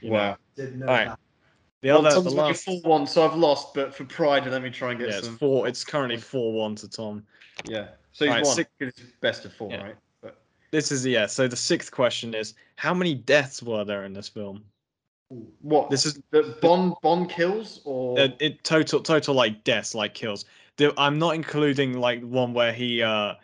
you. 0.00 0.10
Wow. 0.12 0.36
Didn't 0.56 0.78
know 0.80 0.86
Alright. 0.86 1.08
that. 1.08 1.18
The 1.80 1.88
Well, 1.88 1.98
other 1.98 2.08
the 2.10 2.14
Tom's 2.14 2.26
looking 2.26 2.38
last 2.38 2.64
four 2.64 2.80
one, 2.82 3.06
so 3.08 3.28
I've 3.28 3.34
lost. 3.36 3.74
But 3.74 3.92
for 3.94 4.04
pride, 4.04 4.46
let 4.46 4.62
me 4.62 4.70
try 4.70 4.90
and 4.92 5.00
get 5.00 5.08
yeah 5.10 5.18
it's 5.18 5.28
four. 5.28 5.66
It's 5.66 5.84
currently 5.84 6.16
four 6.18 6.52
one 6.52 6.76
to 6.76 6.88
Tom. 6.88 7.24
Yeah. 7.64 7.88
So 8.12 8.24
he's 8.24 8.30
Alright, 8.30 8.44
won. 8.44 8.54
six- 8.54 8.70
'cause 8.78 8.88
it's 8.88 9.00
best 9.20 9.44
of 9.44 9.52
four, 9.54 9.70
Yeah. 9.70 9.82
right? 9.82 9.96
But 10.20 10.36
This 10.70 10.92
is 10.92 11.04
yeah. 11.04 11.26
So 11.26 11.48
the 11.48 11.56
sixth 11.56 11.90
question 11.90 12.34
is 12.34 12.54
how 12.76 12.94
many 12.94 13.14
deaths 13.14 13.62
were 13.62 13.84
there 13.84 14.04
in 14.04 14.12
this 14.12 14.28
film? 14.28 14.62
What 15.60 15.90
This 15.90 16.04
is 16.06 16.20
the 16.30 16.56
Bond 16.60 16.94
Bond 17.02 17.30
kills 17.30 17.80
or 17.84 18.18
uh, 18.18 18.28
it 18.38 18.62
total 18.64 19.00
total 19.00 19.34
like 19.34 19.64
deaths 19.64 19.94
like 19.94 20.14
kills. 20.14 20.44
The, 20.76 20.92
I'm 20.98 21.18
not 21.18 21.34
including 21.34 21.94
like 21.98 22.22
one 22.22 22.52
where 22.54 22.72
he 22.72 23.02
uh 23.02 23.34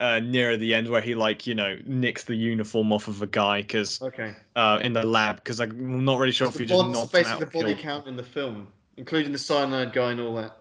uh 0.00 0.20
near 0.20 0.56
the 0.56 0.74
end 0.74 0.88
where 0.88 1.00
he 1.00 1.14
like 1.14 1.46
you 1.46 1.54
know 1.54 1.76
nicks 1.86 2.24
the 2.24 2.34
uniform 2.34 2.92
off 2.92 3.08
of 3.08 3.20
a 3.22 3.26
guy 3.26 3.62
because 3.62 4.00
okay. 4.02 4.34
uh 4.56 4.78
in 4.82 4.92
the 4.92 5.02
lab 5.06 5.36
because 5.36 5.60
I'm 5.60 6.04
not 6.04 6.18
really 6.18 6.32
sure 6.32 6.48
if 6.48 6.54
The 6.54 6.60
you 6.60 6.66
just 6.66 6.80
Bond's 6.80 6.98
knocked 6.98 7.14
him 7.14 7.22
basically 7.22 7.32
out. 7.46 7.52
the 7.52 7.58
body 7.58 7.74
killed 7.74 7.82
count 7.82 8.06
in 8.06 8.16
the 8.16 8.22
film, 8.22 8.68
including 8.96 9.32
the 9.32 9.38
cyanide 9.38 9.92
guy 9.92 10.12
and 10.12 10.20
all 10.20 10.34
that, 10.36 10.58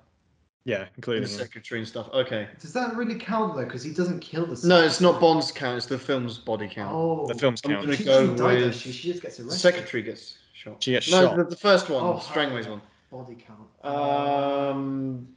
Yeah, 0.66 0.86
including 0.96 1.24
the 1.24 1.30
secretary 1.30 1.80
and 1.82 1.88
stuff. 1.88 2.10
Okay. 2.14 2.48
Does 2.60 2.74
that 2.74 2.96
really 2.96 3.16
count 3.20 3.56
though? 3.56 3.64
Because 3.66 3.84
he 3.84 3.92
doesn't 3.94 4.20
kill 4.22 4.46
the. 4.48 4.68
No, 4.68 4.82
it's 4.82 5.02
not 5.02 5.20
Bond's 5.22 5.52
count. 5.52 5.78
It's 5.78 5.86
the 5.86 6.00
film's 6.00 6.38
body 6.40 6.68
count. 6.70 6.94
Oh, 6.96 7.28
the 7.28 7.36
film's 7.36 7.62
count. 7.62 7.76
I'm 7.80 7.82
gonna 7.86 7.98
She 7.98 8.04
go 8.06 8.22
doesn't 8.22 8.38
die, 8.38 8.56
though, 8.56 8.66
with- 8.68 8.76
she, 8.76 8.92
she 8.92 9.12
just 9.12 9.22
gets 9.22 9.40
arrested. 9.40 9.60
secretary 9.60 10.04
gets 10.04 10.37
shot. 10.58 10.84
She 10.84 10.92
gets 10.92 11.12
no, 11.12 11.28
shot. 11.28 11.38
The, 11.38 11.44
the 11.44 11.56
first 11.56 11.90
one, 11.90 12.04
Oh, 12.04 12.20
Strangway's 12.20 12.68
one. 12.68 12.82
Body 13.12 13.36
count. 13.36 13.96
Um, 13.96 15.28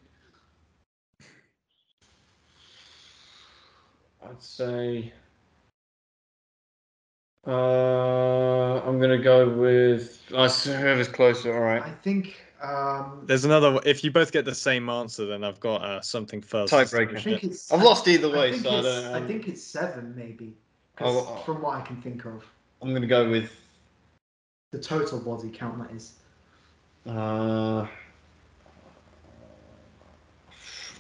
I'd 4.25 4.43
say. 4.43 5.13
Uh, 7.47 8.83
I'm 8.83 9.01
gonna 9.01 9.19
go 9.19 9.49
with 9.49 10.21
uh, 10.35 10.49
whoever's 10.49 11.09
closer. 11.09 11.55
All 11.55 11.61
right. 11.61 11.83
I 11.83 11.91
think. 11.91 12.37
Um, 12.63 13.23
There's 13.25 13.47
another. 13.47 13.81
If 13.87 14.05
you 14.05 14.11
both 14.11 14.33
get 14.33 14.45
the 14.45 14.55
same 14.55 14.91
answer, 14.91 15.25
then 15.25 15.45
I've 15.45 15.61
got 15.61 15.83
uh, 15.83 16.01
something 16.03 16.43
first. 16.43 16.73
Tiebreaker. 16.73 17.17
I 17.17 17.21
think 17.21 17.45
it's. 17.45 17.73
I've 17.73 17.83
lost 17.83 18.09
either 18.09 18.29
way, 18.29 18.53
think 18.53 18.65
so 18.65 18.71
I 18.71 18.83
don't. 18.83 19.05
I 19.07 19.17
I'm, 19.17 19.27
think 19.27 19.49
it's 19.49 19.63
seven, 19.63 20.15
maybe. 20.15 20.55
Oh, 21.01 21.27
oh. 21.27 21.43
From 21.47 21.63
what 21.63 21.79
I 21.79 21.83
can 21.83 22.03
think 22.03 22.27
of, 22.27 22.45
I'm 22.83 22.93
gonna 22.93 23.07
go 23.07 23.31
with. 23.31 23.51
The 24.71 24.79
total 24.79 25.19
body 25.19 25.51
count 25.51 25.79
that 25.79 25.95
is. 25.95 26.15
Uh, 27.07 27.87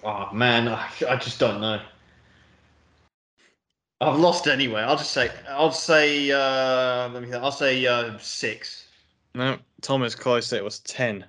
oh 0.02 0.28
man, 0.32 0.68
I, 0.68 0.88
I 1.08 1.16
just 1.16 1.38
don't 1.38 1.60
know. 1.60 1.80
I've 4.00 4.18
lost 4.18 4.46
anyway. 4.46 4.80
I'll 4.80 4.96
just 4.96 5.12
say. 5.12 5.30
I'll 5.48 5.72
say. 5.72 6.30
Uh, 6.30 7.08
let 7.12 7.22
me. 7.22 7.30
Think. 7.30 7.42
I'll 7.42 7.52
say 7.52 7.86
uh, 7.86 8.16
six. 8.18 8.86
No, 9.34 9.58
Tom 9.82 10.02
is 10.02 10.14
close. 10.14 10.52
It 10.52 10.64
was 10.64 10.80
ten. 10.80 11.24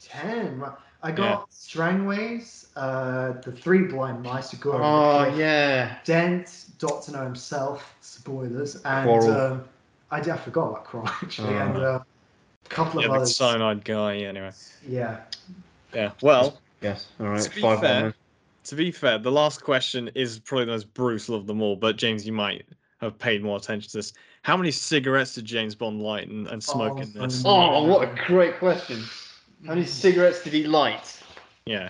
Ten. 0.00 0.62
I 1.04 1.12
got 1.12 1.50
Strangways, 1.50 2.68
uh, 2.76 3.32
the 3.42 3.52
three 3.52 3.82
blind 3.82 4.22
mice 4.22 4.52
who 4.52 4.56
go 4.56 4.72
Oh 4.72 5.34
yeah. 5.36 5.98
Dent, 6.04 6.64
Doctor 6.78 7.12
No 7.12 7.24
himself, 7.24 7.94
spoilers, 8.00 8.76
and 8.86 9.10
um, 9.28 9.64
I, 10.10 10.18
I 10.20 10.36
forgot 10.36 10.68
about 10.70 10.84
Quarrel 10.84 11.08
actually, 11.22 11.54
Oh. 11.54 11.58
and 11.58 11.76
uh, 11.76 12.00
a 12.00 12.68
couple 12.68 13.00
Yeah, 13.00 13.06
of 13.08 13.12
the 13.12 13.16
others. 13.18 13.36
cyanide 13.36 13.84
guy. 13.84 14.14
Yeah, 14.14 14.28
Anyway. 14.28 14.50
Yeah. 14.86 15.20
Yeah. 15.94 16.10
Well, 16.22 16.60
Yes. 16.80 17.06
All 17.18 17.28
right. 17.28 17.40
To 17.40 17.50
be 17.50 17.60
Five 17.62 17.80
fair- 17.80 18.02
one. 18.02 18.14
to 18.64 18.74
be 18.76 18.90
fair, 18.90 19.16
the 19.18 19.32
last 19.32 19.62
question 19.62 20.10
is 20.14 20.38
probably 20.38 20.66
the 20.66 20.72
most 20.72 20.92
brutal 20.92 21.34
of 21.34 21.46
them 21.46 21.62
all. 21.62 21.76
But 21.76 21.96
James, 21.96 22.26
you 22.26 22.32
might 22.32 22.66
have 23.00 23.18
paid 23.18 23.42
more 23.42 23.56
attention 23.56 23.90
to 23.90 23.98
this. 23.98 24.12
How 24.42 24.56
many 24.56 24.70
cigarettes 24.70 25.34
did 25.34 25.46
James 25.46 25.74
Bond 25.74 26.02
light 26.02 26.28
and, 26.28 26.46
and 26.48 26.62
smoke 26.62 26.98
Oh, 26.98 27.00
in 27.00 27.12
this? 27.14 27.42
Oh, 27.46 27.84
what 27.84 28.06
a 28.06 28.14
great 28.26 28.58
question. 28.58 29.02
How 29.66 29.70
many 29.74 29.86
cigarettes 29.86 30.42
did 30.44 30.52
he 30.52 30.64
light? 30.64 31.18
Yeah, 31.64 31.88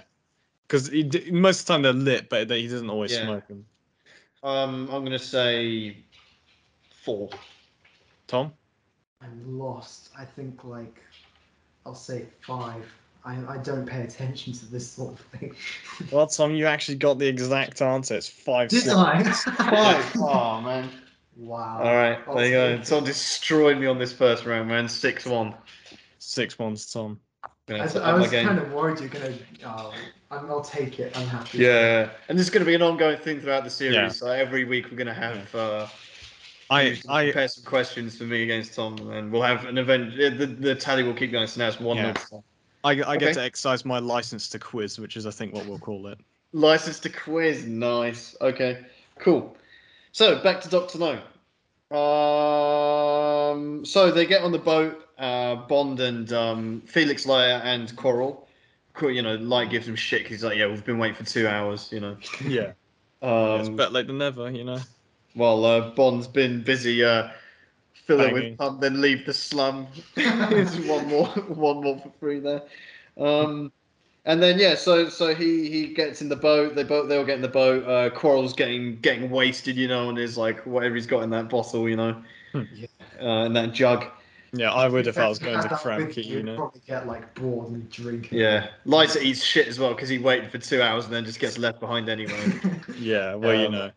because 0.69 0.93
most 1.33 1.63
of 1.63 1.67
the 1.67 1.73
time 1.73 1.83
they're 1.83 1.93
lit, 1.93 2.29
but 2.29 2.47
they, 2.47 2.63
he 2.63 2.69
doesn't 2.69 2.89
always 2.89 3.13
Yeah. 3.13 3.25
smoke 3.25 3.49
them. 3.49 3.67
Um, 4.45 4.89
I'm 4.93 5.03
gonna 5.05 5.19
say 5.19 5.97
four. 7.03 7.31
Tom, 8.27 8.53
I'm 9.21 9.59
lost. 9.59 10.11
I 10.19 10.25
think 10.25 10.65
like 10.65 11.03
I'll 11.87 11.95
say 11.95 12.27
five. 12.47 12.85
I, 13.25 13.55
I 13.55 13.57
don't 13.59 13.87
pay 13.87 14.03
attention 14.03 14.53
to 14.53 14.67
this 14.67 14.91
sort 14.91 15.15
of 15.15 15.21
thing. 15.39 15.55
well, 16.13 16.27
Tom, 16.27 16.55
you 16.55 16.67
actually 16.67 16.97
got 16.97 17.19
the 17.19 17.27
exact 17.27 17.81
answer. 17.81 18.17
It's 18.17 18.29
five. 18.29 18.69
Did 18.69 18.83
cigarettes. 18.83 19.47
I? 19.47 20.03
Five. 20.03 20.17
oh 20.17 20.61
man. 20.61 20.91
wow. 21.37 21.79
All 21.79 21.95
right. 21.95 22.19
I'll 22.27 22.37
There 22.37 22.47
you 22.47 22.53
go. 22.53 22.71
take 22.73 22.81
it. 22.81 22.87
Someone 22.87 23.05
destroyed 23.05 23.79
me 23.79 23.87
on 23.87 23.99
this 23.99 24.13
first 24.13 24.45
round, 24.45 24.69
man. 24.69 24.89
Six 24.89 25.25
one. 25.25 25.55
Six 26.19 26.59
ones, 26.59 26.91
Tom. 26.93 27.21
Gonna 27.67 27.83
I, 27.83 27.87
have 27.87 27.97
I 27.97 28.13
was 28.13 28.31
kind 28.31 28.59
of 28.59 28.73
worried 28.73 29.01
you're 29.01 29.09
gonna. 29.09 29.33
Oh, 29.65 29.95
I'm, 30.31 30.51
I'll 30.51 30.61
take 30.61 30.99
it. 30.99 31.17
I'm 31.17 31.27
happy. 31.27 31.59
Yeah, 31.59 32.11
and 32.29 32.39
this 32.39 32.47
is 32.47 32.51
going 32.51 32.63
to 32.63 32.67
be 32.67 32.75
an 32.75 32.83
ongoing 32.83 33.19
thing 33.19 33.41
throughout 33.41 33.65
the 33.65 33.71
series. 33.71 33.95
Yeah. 33.95 34.09
So 34.09 34.27
every 34.27 34.65
week 34.65 34.91
we're 34.91 34.97
going 34.97 35.07
to 35.07 35.15
have 35.15 35.55
uh, 35.55 35.87
I, 36.71 36.83
you 36.83 36.97
I, 37.09 37.25
prepare 37.25 37.49
some 37.49 37.65
questions 37.65 38.17
for 38.17 38.25
me 38.25 38.43
against 38.43 38.75
Tom, 38.75 39.11
and 39.11 39.31
we'll 39.31 39.43
have 39.43 39.65
an 39.67 39.79
event. 39.79 40.17
The, 40.17 40.47
the 40.47 40.75
tally 40.75 41.03
will 41.03 41.15
keep 41.15 41.31
going. 41.33 41.47
So 41.47 41.61
now 41.61 41.69
it's 41.69 41.79
one 41.81 41.97
Yeah. 41.99 42.15
I, 42.85 42.91
I 42.91 42.93
Okay. 42.93 43.19
get 43.19 43.35
to 43.35 43.43
exercise 43.43 43.85
my 43.85 43.99
license 43.99 44.49
to 44.51 44.59
quiz, 44.59 44.99
which 44.99 45.17
is, 45.17 45.27
I 45.27 45.31
think, 45.31 45.55
what 45.55 45.67
we'll 45.67 45.79
call 45.79 46.07
it. 46.09 46.19
License 46.53 46.99
to 47.01 47.09
quiz. 47.09 47.65
Nice. 47.67 48.37
Okay. 48.41 48.85
Cool. 49.19 49.57
So 50.13 50.41
back 50.43 50.61
to 50.63 50.69
Doctor 50.69 50.99
No. 50.99 51.19
Um, 51.97 53.85
so 53.85 54.11
they 54.11 54.27
get 54.27 54.43
on 54.43 54.53
the 54.53 54.59
boat. 54.59 55.01
Uh, 55.19 55.55
Bond 55.55 56.01
and 56.01 56.33
um, 56.33 56.83
Felix 56.87 57.25
Leiter 57.25 57.63
and 57.65 57.95
Quarrel. 57.97 58.49
You 59.01 59.23
know, 59.23 59.35
Leiter 59.37 59.71
gives 59.71 59.89
him 59.89 59.97
shit. 59.97 60.23
'cause 60.23 60.31
He's 60.31 60.45
like, 60.45 60.57
"Yeah, 60.57 60.67
we've 60.67 60.85
been 60.85 60.99
waiting 60.99 61.17
for 61.17 61.25
two 61.25 61.47
hours." 61.49 61.91
You 61.93 62.01
know. 62.01 62.17
Yeah, 62.47 62.73
it's 63.23 63.69
Um, 63.69 63.77
better 63.77 63.91
late 63.93 64.07
than 64.07 64.19
never, 64.19 64.51
you 64.51 64.65
know. 64.65 64.79
While 65.35 65.65
uh, 65.65 65.91
Bond's 65.91 66.29
been 66.29 66.63
busy 66.63 67.05
uh, 67.05 67.29
fill 67.93 68.21
it 68.21 68.33
with 68.33 68.59
pump, 68.59 68.81
then 68.81 69.01
leave 69.01 69.27
the 69.27 69.33
slum. 69.35 69.87
It's 70.17 70.77
one 70.87 71.09
more, 71.09 71.27
one 71.49 71.83
more 71.83 71.99
for 71.99 72.13
free 72.21 72.41
there. 72.41 72.63
Um, 73.19 73.73
and 74.27 74.43
then 74.43 74.59
yeah, 74.59 74.75
so 74.75 75.09
so 75.09 75.35
he 75.35 75.69
he 75.71 75.89
gets 75.89 76.23
in 76.23 76.29
the 76.29 76.37
boat. 76.37 76.75
They 76.75 76.83
both 76.85 77.09
they 77.09 77.17
all 77.19 77.25
get 77.25 77.37
in 77.37 77.43
the 77.43 77.49
boat. 77.49 77.87
Uh, 77.87 78.11
Quarrel's 78.11 78.55
getting 78.55 78.99
getting 79.01 79.31
wasted, 79.31 79.77
you 79.77 79.87
know, 79.89 80.09
and 80.09 80.19
is 80.19 80.39
like 80.39 80.65
whatever 80.67 80.95
he's 80.95 81.07
got 81.07 81.23
in 81.23 81.31
that 81.31 81.49
bottle, 81.49 81.89
you 81.89 81.97
know, 81.97 82.23
Hmm. 82.53 82.63
uh, 83.21 83.45
in 83.45 83.53
that 83.55 83.73
jug. 83.73 84.07
Yeah, 84.57 84.73
I 84.73 84.89
would 84.89 85.09
if 85.09 85.19
I 85.19 85.29
was 85.29 85.41
going 85.41 85.57
to 85.57 85.63
had 85.63 85.71
that 85.71 85.81
Crab 85.81 86.07
with 86.07 86.17
you, 86.17 86.23
you 86.37 86.43
know. 86.45 86.57
probably 86.57 86.81
get 86.87 87.09
like 87.09 87.35
bored 87.35 87.71
and 87.73 87.91
drink. 87.91 88.29
Yeah, 88.31 88.69
Leiter 88.85 89.19
eats 89.19 89.43
shit 89.43 89.67
as 89.67 89.81
well 89.81 89.95
because 89.95 90.09
he 90.09 90.19
waited 90.19 90.51
for 90.53 90.59
two 90.59 90.81
hours 90.81 91.07
and 91.07 91.13
then 91.13 91.25
just 91.25 91.41
gets 91.41 91.59
left 91.59 91.81
behind 91.81 92.09
anyway. 92.09 92.61
Yeah, 92.97 93.35
well, 93.35 93.53
you 93.59 93.67
Um, 93.67 93.73
know. 93.73 93.91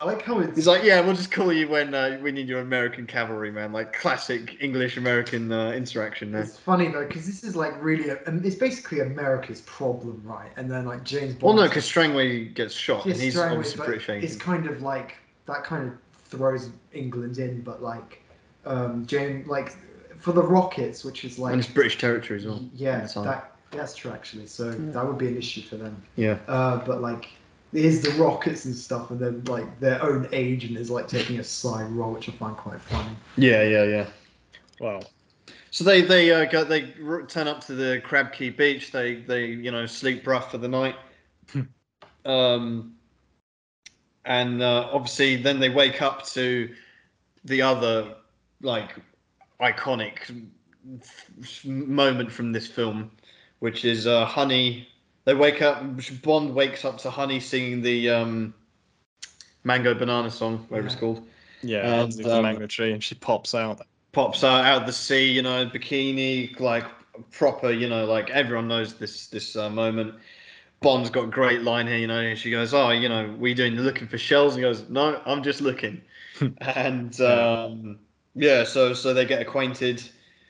I 0.00 0.06
like 0.06 0.22
how 0.22 0.40
it's. 0.40 0.56
He's 0.56 0.66
like, 0.66 0.82
yeah, 0.82 1.00
we'll 1.00 1.14
just 1.14 1.30
call 1.30 1.52
you 1.52 1.68
when 1.68 1.94
uh, 1.94 2.18
we 2.20 2.32
need 2.32 2.48
your 2.48 2.60
American 2.60 3.06
cavalry, 3.06 3.52
man. 3.52 3.72
Like 3.72 3.92
classic 3.92 4.56
English 4.60 4.96
American 4.96 5.52
uh, 5.52 5.70
interaction 5.70 6.32
there. 6.32 6.42
It's 6.42 6.58
funny 6.58 6.88
though 6.88 7.06
because 7.06 7.26
this 7.26 7.44
is 7.44 7.54
like 7.54 7.80
really, 7.82 8.08
a, 8.08 8.18
and 8.26 8.44
it's 8.44 8.56
basically 8.56 9.00
America's 9.00 9.60
problem, 9.62 10.20
right? 10.24 10.50
And 10.56 10.70
then 10.70 10.84
like 10.84 11.04
James 11.04 11.34
Bond. 11.34 11.42
Well, 11.42 11.54
no, 11.54 11.68
because 11.68 11.84
Strangway 11.84 12.46
gets 12.46 12.74
shot, 12.74 13.06
and 13.06 13.14
he's 13.14 13.34
Strangway, 13.34 13.58
obviously 13.58 13.78
but 13.78 13.86
British 13.86 14.08
It's 14.08 14.36
kind 14.36 14.66
of 14.66 14.82
like 14.82 15.16
that 15.46 15.62
kind 15.62 15.88
of 15.88 15.94
throws 16.24 16.70
England 16.92 17.38
in, 17.38 17.62
but 17.62 17.82
like 17.82 18.20
um 18.66 19.06
James 19.06 19.46
like 19.46 19.76
for 20.18 20.32
the 20.32 20.42
Rockets, 20.42 21.04
which 21.04 21.24
is 21.24 21.38
like 21.38 21.52
and 21.52 21.60
it's 21.60 21.70
British 21.70 21.98
territory 21.98 22.40
as 22.40 22.46
well. 22.46 22.68
yeah, 22.74 22.96
at 22.96 23.08
the 23.08 23.14
time. 23.14 23.24
that 23.26 23.52
that's 23.70 23.94
true 23.94 24.10
actually. 24.10 24.46
So 24.46 24.72
that 24.72 25.06
would 25.06 25.18
be 25.18 25.28
an 25.28 25.36
issue 25.36 25.62
for 25.62 25.76
them. 25.76 26.02
Yeah. 26.16 26.38
Uh, 26.48 26.78
but 26.84 27.00
like 27.00 27.28
here's 27.74 28.00
the 28.00 28.10
Rockets 28.12 28.64
and 28.64 28.74
stuff, 28.74 29.10
and 29.10 29.20
then 29.20 29.44
like 29.44 29.80
their 29.80 30.02
own 30.02 30.28
agent 30.32 30.78
is 30.78 30.90
like 30.90 31.08
taking 31.08 31.38
a 31.40 31.44
side 31.44 31.90
role, 31.90 32.12
which 32.12 32.28
I 32.28 32.32
find 32.32 32.56
quite 32.56 32.80
funny. 32.80 33.10
Yeah, 33.36 33.62
yeah, 33.62 33.84
yeah. 33.84 34.06
Well, 34.80 35.04
So 35.70 35.84
they 35.84 36.02
they 36.02 36.30
uh, 36.30 36.44
go 36.44 36.64
they 36.64 36.92
turn 37.28 37.48
up 37.48 37.62
to 37.66 37.74
the 37.74 38.00
Crab 38.04 38.32
Key 38.32 38.50
Beach. 38.50 38.92
They 38.92 39.16
they 39.16 39.46
you 39.46 39.70
know 39.70 39.86
sleep 39.86 40.26
rough 40.26 40.50
for 40.50 40.58
the 40.58 40.68
night. 40.68 40.96
um, 42.24 42.94
and 44.24 44.62
uh, 44.62 44.88
obviously 44.92 45.36
then 45.36 45.60
they 45.60 45.68
wake 45.68 46.00
up 46.00 46.24
to 46.28 46.72
the 47.44 47.60
other 47.60 48.14
like 48.62 48.94
iconic 49.60 50.46
f- 51.02 51.64
moment 51.64 52.30
from 52.30 52.52
this 52.52 52.66
film, 52.66 53.10
which 53.58 53.84
is 53.84 54.06
uh, 54.06 54.24
Honey. 54.24 54.88
They 55.24 55.34
wake 55.34 55.62
up. 55.62 55.82
Bond 56.22 56.54
wakes 56.54 56.84
up 56.84 56.98
to 56.98 57.10
Honey 57.10 57.40
singing 57.40 57.82
the 57.82 58.10
um, 58.10 58.54
Mango 59.64 59.94
Banana 59.94 60.30
song, 60.30 60.66
whatever 60.68 60.86
it's 60.86 60.96
called. 60.96 61.26
yeah, 61.62 61.92
And, 61.92 61.94
under 62.02 62.28
the 62.28 62.38
um, 62.38 62.42
mango 62.42 62.66
tree, 62.66 62.92
and 62.92 63.02
she 63.02 63.14
pops 63.14 63.54
out. 63.54 63.80
pops 64.12 64.44
out 64.44 64.64
out 64.64 64.82
of 64.82 64.86
the 64.86 64.92
sea, 64.92 65.30
you 65.30 65.42
know, 65.42 65.66
bikini, 65.66 66.58
like 66.60 66.84
proper, 67.30 67.70
you 67.72 67.88
know, 67.88 68.04
like 68.06 68.30
everyone 68.30 68.68
knows 68.68 68.94
this 68.98 69.28
this 69.28 69.56
uh, 69.56 69.70
moment. 69.70 70.14
Bond's 70.82 71.10
got 71.10 71.24
a 71.24 71.28
great 71.28 71.62
line 71.62 71.86
here, 71.86 71.98
you 71.98 72.06
know. 72.06 72.34
She 72.34 72.50
goes, 72.50 72.74
"Oh, 72.74 72.90
you 72.90 73.08
know, 73.08 73.34
we 73.38 73.54
doing 73.54 73.74
looking 73.76 74.08
for 74.08 74.18
shells?" 74.18 74.54
And 74.54 74.64
he 74.64 74.70
goes, 74.70 74.88
"No, 74.90 75.20
I'm 75.26 75.42
just 75.42 75.60
looking." 75.60 76.02
and 76.60 77.20
um, 77.20 78.00
yeah, 78.34 78.64
so 78.64 78.94
so 78.94 79.14
they 79.14 79.24
get 79.26 79.42
acquainted. 79.42 80.02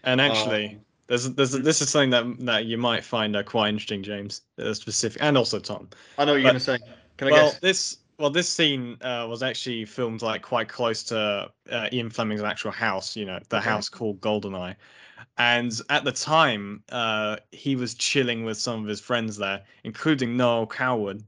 And 0.05 0.20
actually, 0.20 0.66
Um, 0.66 0.84
there's 1.06 1.31
there's 1.35 1.52
this 1.52 1.81
is 1.82 1.90
something 1.90 2.10
that 2.10 2.47
that 2.47 2.64
you 2.66 2.78
might 2.78 3.05
find 3.05 3.36
uh, 3.36 3.43
quite 3.43 3.68
interesting, 3.68 4.02
James, 4.02 4.43
uh, 4.59 4.74
specific, 4.74 5.22
and 5.22 5.36
also 5.36 5.59
Tom. 5.59 5.89
I 6.18 6.24
know 6.24 6.32
what 6.32 6.36
you're 6.40 6.51
gonna 6.51 6.60
say. 6.60 6.78
Can 7.16 7.28
I 7.28 7.31
well, 7.31 7.32
guess? 7.32 7.59
this 7.60 7.98
well, 8.18 8.31
this 8.31 8.48
scene 8.48 8.97
uh, 9.02 9.26
was 9.28 9.43
actually 9.43 9.85
filmed 9.85 10.22
like 10.22 10.43
quite 10.43 10.68
close 10.68 11.02
to 11.05 11.51
uh, 11.70 11.89
Ian 11.93 12.10
Fleming's 12.10 12.43
actual 12.43 12.70
house. 12.70 13.16
You 13.16 13.24
know, 13.26 13.40
the 13.48 13.56
Okay. 13.59 13.64
house 13.66 13.89
called 13.89 14.20
Goldeneye. 14.20 14.76
And 15.39 15.72
at 15.90 16.05
the 16.05 16.12
time, 16.12 16.85
uh, 16.90 17.39
he 17.52 17.76
was 17.76 17.94
chilling 17.94 18.44
with 18.44 18.59
some 18.59 18.82
of 18.82 18.89
his 18.89 19.01
friends 19.01 19.36
there, 19.36 19.64
including 19.85 20.36
Noel 20.36 20.66
Coward, 20.66 21.24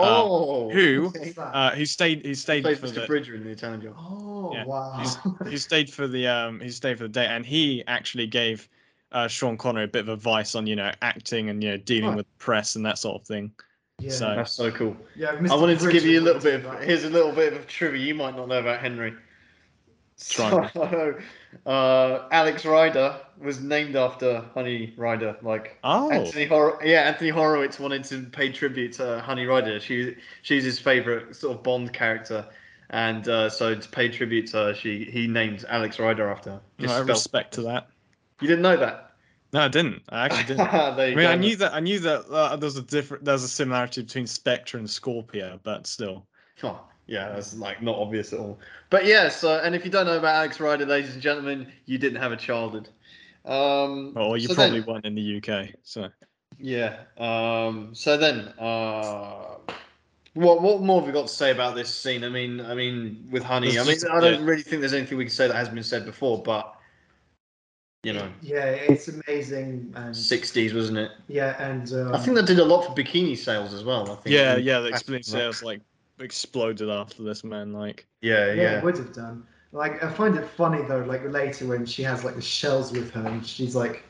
Uh, 0.00 0.28
Oh, 0.28 0.70
who 0.70 1.08
okay. 1.08 1.34
Uh, 1.38 1.70
who 1.74 1.86
stayed 1.86 2.24
who 2.26 2.34
stayed 2.34 2.62
Plays 2.62 2.78
for 2.78 2.86
Mr. 2.86 3.00
the 3.00 3.06
Bridger 3.06 3.34
in 3.34 3.44
the 3.44 3.50
Italian 3.50 3.80
Job. 3.80 3.96
oh 3.98 4.52
yeah, 4.52 4.66
wow. 4.66 5.20
he 5.44 5.56
stayed 5.58 5.92
for 5.92 6.06
the 6.06 6.26
um 6.26 6.60
who 6.60 6.70
stayed 6.70 6.98
for 6.98 7.04
the 7.04 7.08
day, 7.08 7.26
and 7.26 7.44
he 7.46 7.84
actually 7.86 8.26
gave 8.26 8.68
uh, 9.14 9.28
Sean 9.28 9.56
Connery 9.56 9.84
a 9.84 9.88
bit 9.88 10.00
of 10.02 10.08
advice 10.10 10.54
on 10.54 10.66
you 10.66 10.76
know 10.76 10.92
acting 11.00 11.48
and 11.48 11.62
you 11.62 11.70
know 11.70 11.76
dealing 11.78 12.10
Right. 12.10 12.16
with 12.18 12.38
press 12.38 12.76
and 12.76 12.84
that 12.84 12.98
sort 12.98 13.20
of 13.22 13.26
thing. 13.26 13.52
yeah. 14.00 14.10
so- 14.10 14.34
That's 14.36 14.52
so 14.52 14.70
cool. 14.70 14.96
yeah, 15.16 15.30
I 15.30 15.36
Mr. 15.36 15.58
wanted 15.60 15.80
to 15.80 15.90
give 15.92 16.04
you 16.04 16.20
a 16.20 16.22
little 16.22 16.42
bit 16.42 16.56
of 16.56 16.62
that. 16.64 16.82
here's 16.84 17.04
a 17.04 17.10
little 17.10 17.32
bit 17.32 17.52
of 17.54 17.66
trivia 17.66 18.04
you 18.04 18.14
might 18.14 18.36
not 18.36 18.48
know 18.48 18.58
about 18.58 18.80
Henry. 18.80 19.14
Try. 20.28 20.70
So, 20.74 21.18
uh, 21.66 22.28
Alex 22.30 22.64
Rider 22.64 23.16
was 23.40 23.60
named 23.60 23.96
after 23.96 24.44
Honey 24.54 24.92
Ryder. 24.96 25.36
Like 25.42 25.78
Oh, 25.84 26.10
Anthony 26.10 26.46
Hor- 26.46 26.80
yeah, 26.84 27.02
Anthony 27.02 27.30
Horowitz 27.30 27.78
wanted 27.78 28.04
to 28.04 28.22
pay 28.24 28.50
tribute 28.50 28.92
to 28.94 29.20
Honey 29.20 29.46
Ryder. 29.46 29.78
She 29.80 30.16
she's 30.42 30.64
his 30.64 30.78
favorite 30.78 31.34
sort 31.36 31.56
of 31.56 31.62
Bond 31.62 31.92
character, 31.92 32.44
and 32.90 33.26
uh, 33.28 33.48
so 33.50 33.74
to 33.74 33.88
pay 33.88 34.08
tribute 34.08 34.48
to 34.48 34.56
her, 34.56 34.74
she 34.74 35.04
he 35.04 35.26
named 35.26 35.64
Alex 35.68 35.98
Rider 35.98 36.28
after 36.28 36.50
her. 36.52 36.60
no, 36.78 36.84
Just 36.86 36.92
I 36.92 36.96
spelled- 36.96 37.08
respect 37.08 37.54
to 37.54 37.62
that. 37.62 37.88
You 38.40 38.48
didn't 38.48 38.62
know 38.62 38.76
that? 38.76 39.12
No, 39.52 39.60
I 39.60 39.68
didn't. 39.68 40.02
I 40.08 40.24
actually 40.24 40.44
didn't. 40.44 40.60
I 40.74 40.96
mean, 40.96 41.16
go. 41.16 41.26
I 41.28 41.36
knew 41.36 41.56
that. 41.56 41.74
I 41.74 41.80
knew 41.80 41.98
that 42.00 42.26
uh, 42.28 42.56
there's 42.56 42.76
a 42.76 42.82
different. 42.82 43.24
There's 43.24 43.44
a 43.44 43.48
similarity 43.48 44.02
between 44.02 44.26
Spectre 44.26 44.78
and 44.78 44.86
Scorpia, 44.86 45.60
but 45.62 45.86
still. 45.86 46.26
Oh, 46.62 46.80
yeah, 47.06 47.28
that's 47.30 47.54
like 47.56 47.82
not 47.82 47.96
obvious 47.96 48.32
at 48.32 48.40
all. 48.40 48.58
But 48.90 49.04
yeah, 49.06 49.28
so 49.28 49.60
and 49.60 49.74
if 49.74 49.84
you 49.84 49.90
don't 49.90 50.06
know 50.06 50.18
about 50.18 50.34
Alex 50.34 50.58
Rider, 50.58 50.86
ladies 50.86 51.12
and 51.12 51.22
gentlemen, 51.22 51.70
you 51.86 51.98
didn't 51.98 52.20
have 52.20 52.32
a 52.32 52.36
childhood. 52.36 52.88
Um, 53.44 54.12
Or 54.16 54.36
you 54.36 54.48
so 54.48 54.54
probably 54.54 54.80
then- 54.80 54.88
weren't 54.88 55.04
in 55.04 55.14
the 55.14 55.36
UK. 55.36 55.70
So 55.82 56.08
yeah. 56.58 56.96
Um, 57.18 57.94
so 57.94 58.16
then, 58.16 58.48
uh, 58.58 59.56
what 60.34 60.62
what 60.62 60.82
more 60.82 61.00
have 61.00 61.06
we 61.06 61.12
got 61.12 61.28
to 61.28 61.32
say 61.32 61.50
about 61.52 61.74
this 61.76 61.94
scene? 61.94 62.24
I 62.24 62.28
mean, 62.28 62.60
I 62.60 62.74
mean, 62.74 63.28
with 63.30 63.44
Honey, 63.44 63.78
I 63.78 63.84
mean, 63.84 63.98
I 64.10 64.20
don't 64.20 64.44
really 64.44 64.62
think 64.62 64.80
there's 64.80 64.94
anything 64.94 65.18
we 65.18 65.24
can 65.24 65.32
say 65.32 65.46
that 65.46 65.54
hasn't 65.54 65.74
been 65.74 65.84
said 65.84 66.04
before, 66.04 66.42
but 66.42 66.73
you 68.04 68.12
know, 68.12 68.28
Yeah, 68.42 68.66
it's 68.66 69.08
amazing 69.08 69.92
and 69.96 70.14
'60s, 70.14 70.74
wasn't 70.74 70.98
it? 70.98 71.10
yeah, 71.28 71.56
and 71.62 71.90
um, 71.92 72.14
I 72.14 72.18
think 72.18 72.36
that 72.36 72.46
did 72.46 72.58
a 72.58 72.64
lot 72.64 72.86
for 72.86 72.92
bikini 72.94 73.36
sales 73.36 73.72
as 73.72 73.84
well. 73.84 74.10
I 74.10 74.16
think. 74.16 74.34
yeah, 74.34 74.56
yeah, 74.56 74.80
the 74.80 74.90
back 74.90 75.00
explain 75.00 75.16
in 75.16 75.20
the- 75.22 75.28
sales 75.30 75.62
like 75.62 75.80
exploded 76.20 76.88
after 76.90 77.22
this 77.22 77.44
man. 77.44 77.72
Like 77.72 78.06
Yeah, 78.20 78.52
yeah, 78.52 78.62
yeah. 78.62 78.78
it 78.78 78.84
would 78.84 78.96
have 78.98 79.12
done. 79.12 79.46
Like 79.72 80.02
I 80.04 80.12
find 80.12 80.36
it 80.36 80.46
funny 80.46 80.82
though, 80.86 81.02
like 81.04 81.24
later 81.32 81.66
when 81.66 81.84
she 81.86 82.02
has 82.04 82.22
like 82.24 82.36
the 82.36 82.42
shells 82.42 82.92
with 82.92 83.10
her 83.12 83.26
and 83.26 83.44
she's 83.46 83.74
like 83.74 84.04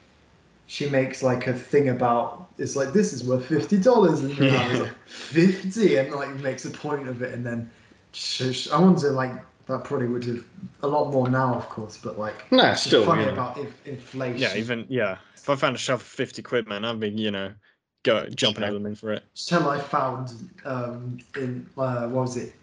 she 0.67 0.89
makes 0.89 1.23
like 1.23 1.47
a 1.47 1.53
thing 1.55 1.91
about 1.91 2.49
it's 2.59 2.75
like 2.77 2.93
this 2.93 3.13
is 3.13 3.25
worth 3.25 3.47
fifty 3.47 3.79
dollars 3.79 4.21
and 4.21 4.37
then 4.37 4.51
I 4.55 4.73
like 4.79 4.95
fifty 5.07 5.97
and 5.97 6.13
like 6.13 6.35
makes 6.37 6.65
a 6.65 6.71
point 6.71 7.09
of 7.09 7.23
it 7.23 7.33
and 7.35 7.45
then 7.45 7.71
sh- 8.13 8.53
sh- 8.53 8.69
I 8.71 8.79
wonder 8.79 9.11
like 9.11 9.33
that 9.67 9.85
probably 9.85 10.07
would 10.07 10.25
have 10.25 10.45
a 10.83 10.89
lot 10.89 11.11
more 11.11 11.29
now 11.29 11.55
of 11.55 11.69
course 11.69 11.97
but 11.97 12.19
like 12.19 12.51
No, 12.53 12.73
it's 12.73 12.83
still. 12.83 13.05
funny 13.05 13.23
you 13.23 13.27
know. 13.29 13.33
about 13.33 13.59
inf- 13.59 13.87
inflation. 13.87 14.39
yeah, 14.43 14.57
even 14.57 14.87
yeah. 14.89 15.19
If 15.37 15.49
I 15.49 15.57
found 15.57 15.77
a 15.77 15.79
shelf 15.79 16.03
for 16.03 16.17
fifty 16.17 16.43
quid, 16.43 16.67
man, 16.69 16.85
I'd 16.85 17.01
be 17.01 17.09
you 17.11 17.31
know 17.31 17.53
go 18.03 18.27
jumping 18.29 18.65
over 18.65 18.79
them 18.79 18.95
for 18.95 19.13
it. 19.13 19.25
Shell 19.35 19.69
I 19.69 19.81
found 19.81 20.51
um, 20.65 21.19
in 21.37 21.67
uh, 21.77 22.07
what 22.09 22.23
was 22.23 22.37
it? 22.37 22.55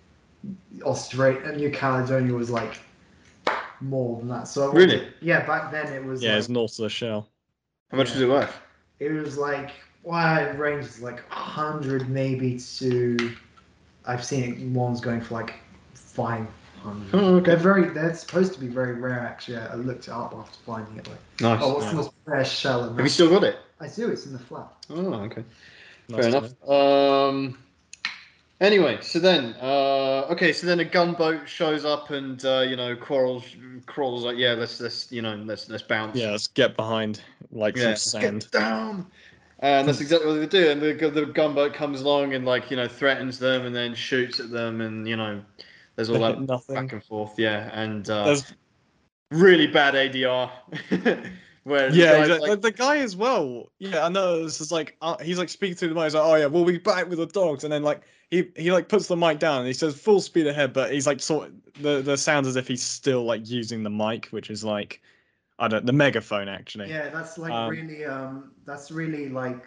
Australia, 0.82 1.52
New 1.56 1.70
Caledonia 1.70 2.34
was 2.34 2.50
like 2.50 2.80
more 3.82 4.18
than 4.20 4.28
that. 4.30 4.48
So 4.48 4.72
I 4.72 4.76
Really? 4.76 5.08
yeah, 5.22 5.46
back 5.46 5.72
then 5.72 5.92
it 5.94 6.04
was. 6.04 6.24
Yeah, 6.24 6.32
like, 6.32 6.40
it's 6.40 6.50
north 6.50 6.72
of 6.80 6.84
the 6.84 6.90
shell. 6.90 7.30
How 7.92 7.98
much 7.98 8.12
was 8.12 8.22
it 8.22 8.30
worth? 8.30 8.56
it 9.00 9.12
was 9.12 9.38
like 9.38 9.72
well, 10.04 10.38
it 10.44 10.58
ranges 10.58 11.02
like 11.02 11.28
hundred 11.30 12.10
maybe 12.10 12.58
to. 12.78 13.36
I've 14.06 14.26
seen 14.26 14.74
ones 14.74 15.00
going 15.02 15.22
for 15.22 15.36
like 15.36 15.54
five 15.94 16.48
hundred. 16.84 17.10
Oh, 17.14 17.36
okay. 17.36 17.46
They're 17.52 17.58
very. 17.58 17.90
They're 17.90 18.14
supposed 18.14 18.54
to 18.54 18.60
be 18.60 18.68
very 18.68 18.94
rare. 18.94 19.20
Actually, 19.20 19.58
I 19.58 19.76
looked 19.76 20.08
it 20.08 20.12
up 20.12 20.34
after 20.38 20.58
finding 20.66 20.98
it. 20.98 21.08
Like, 21.08 21.18
Nice. 21.42 21.60
oh, 21.64 21.74
what's 21.74 21.86
Yeah. 21.86 21.90
the 21.92 21.96
most 21.98 22.12
rare 22.26 22.46
shell? 22.46 22.84
And 22.84 22.96
Have 22.98 23.06
you 23.06 23.10
still 23.10 23.30
got 23.30 23.44
it? 23.44 23.58
I 23.80 23.88
do. 23.88 24.10
It's 24.10 24.26
in 24.26 24.34
the 24.34 24.40
flat. 24.40 24.68
Oh, 24.90 25.14
okay. 25.14 25.44
Nice 26.10 26.26
Fair 26.26 26.30
enough. 26.30 26.70
Um. 26.70 27.58
Anyway, 28.60 29.00
so 29.02 29.18
then, 29.18 29.56
uh, 29.60 30.28
okay, 30.30 30.54
so 30.54 30.68
then 30.68 30.80
a 30.80 30.86
gunboat 30.86 31.50
shows 31.50 31.84
up, 31.84 32.12
and 32.12 32.46
uh, 32.46 32.60
you 32.60 32.76
know, 32.76 32.96
quarrels, 32.96 33.44
Quarrel's 33.88 34.24
like, 34.24 34.38
yeah, 34.38 34.54
let's, 34.54 34.80
let's, 34.80 35.12
you 35.12 35.24
know, 35.24 35.36
let's, 35.36 35.68
let's 35.68 35.82
bounce. 35.82 36.16
Yeah, 36.16 36.30
let's 36.30 36.46
get 36.46 36.76
behind 36.76 37.22
like 37.52 37.76
yeah, 37.76 37.96
some 37.96 38.22
sand. 38.22 38.42
get 38.42 38.52
down. 38.52 39.08
And 39.60 39.88
that's 39.88 40.00
exactly 40.00 40.28
what 40.28 40.40
they 40.40 40.46
do. 40.46 40.70
And 40.70 40.80
the, 40.80 41.10
the 41.10 41.26
gunboat 41.26 41.74
comes 41.74 42.02
along 42.02 42.34
and 42.34 42.46
like 42.46 42.70
you 42.70 42.78
know 42.78 42.88
threatens 42.88 43.40
them, 43.40 43.66
and 43.66 43.76
then 43.76 43.96
shoots 43.96 44.40
at 44.40 44.52
them, 44.52 44.82
and 44.82 45.08
you 45.08 45.16
know, 45.16 45.42
there's 45.96 46.10
all 46.10 46.20
that 46.20 46.40
nothing. 46.42 46.76
back 46.76 46.94
and 46.94 47.04
forth. 47.04 47.38
Yeah, 47.38 47.70
and 47.74 48.10
uh, 48.10 48.26
There's 48.26 48.54
really 49.32 49.68
bad 49.68 49.96
ADR. 49.96 50.50
Where 51.64 51.92
the 51.92 51.96
Yeah, 51.96 52.14
guy's 52.14 52.22
exactly. 52.22 52.50
like, 52.50 52.62
the 52.62 52.72
guy 52.72 52.98
as 52.98 53.16
well. 53.16 53.72
Yeah, 53.78 54.06
I 54.06 54.10
know. 54.10 54.44
This 54.44 54.62
is 54.62 54.72
like 54.72 54.98
uh, 55.02 55.18
he's 55.20 55.38
like 55.38 55.50
speaking 55.50 55.76
to 55.78 55.88
the 55.90 55.94
mic. 55.94 56.06
He's 56.06 56.16
like, 56.16 56.24
"Oh 56.24 56.34
yeah, 56.36 56.48
we'll 56.48 56.66
be 56.66 56.80
back 56.80 57.08
with 57.08 57.20
the 57.20 57.28
dogs," 57.28 57.64
and 57.64 57.72
then 57.72 57.84
like 57.84 58.02
he 58.32 58.52
he 58.56 58.72
like 58.72 58.90
puts 58.90 59.08
the 59.08 59.16
mic 59.16 59.38
down 59.38 59.60
and 59.60 59.68
he 59.68 59.74
says 59.74 59.96
full 60.00 60.22
speed 60.22 60.48
ahead, 60.48 60.74
but 60.74 60.92
he's 60.92 61.06
like 61.06 61.20
sort 61.20 61.52
the 61.80 62.02
the 62.02 62.18
sounds 62.18 62.48
as 62.48 62.56
if 62.56 62.68
he's 62.68 62.82
still 62.82 63.24
like 63.26 63.48
using 63.48 63.84
the 63.84 63.92
mic, 63.92 64.26
which 64.28 64.50
is 64.50 64.64
like 64.64 65.02
I 65.60 65.68
don't 65.68 65.86
the 65.86 65.94
megaphone 65.94 66.48
actually. 66.50 66.90
Yeah, 66.90 67.10
that's 67.10 67.38
like 67.38 67.54
Um, 67.54 67.70
really 67.70 68.06
um 68.06 68.52
that's 68.66 68.90
really 68.90 69.30
like 69.30 69.64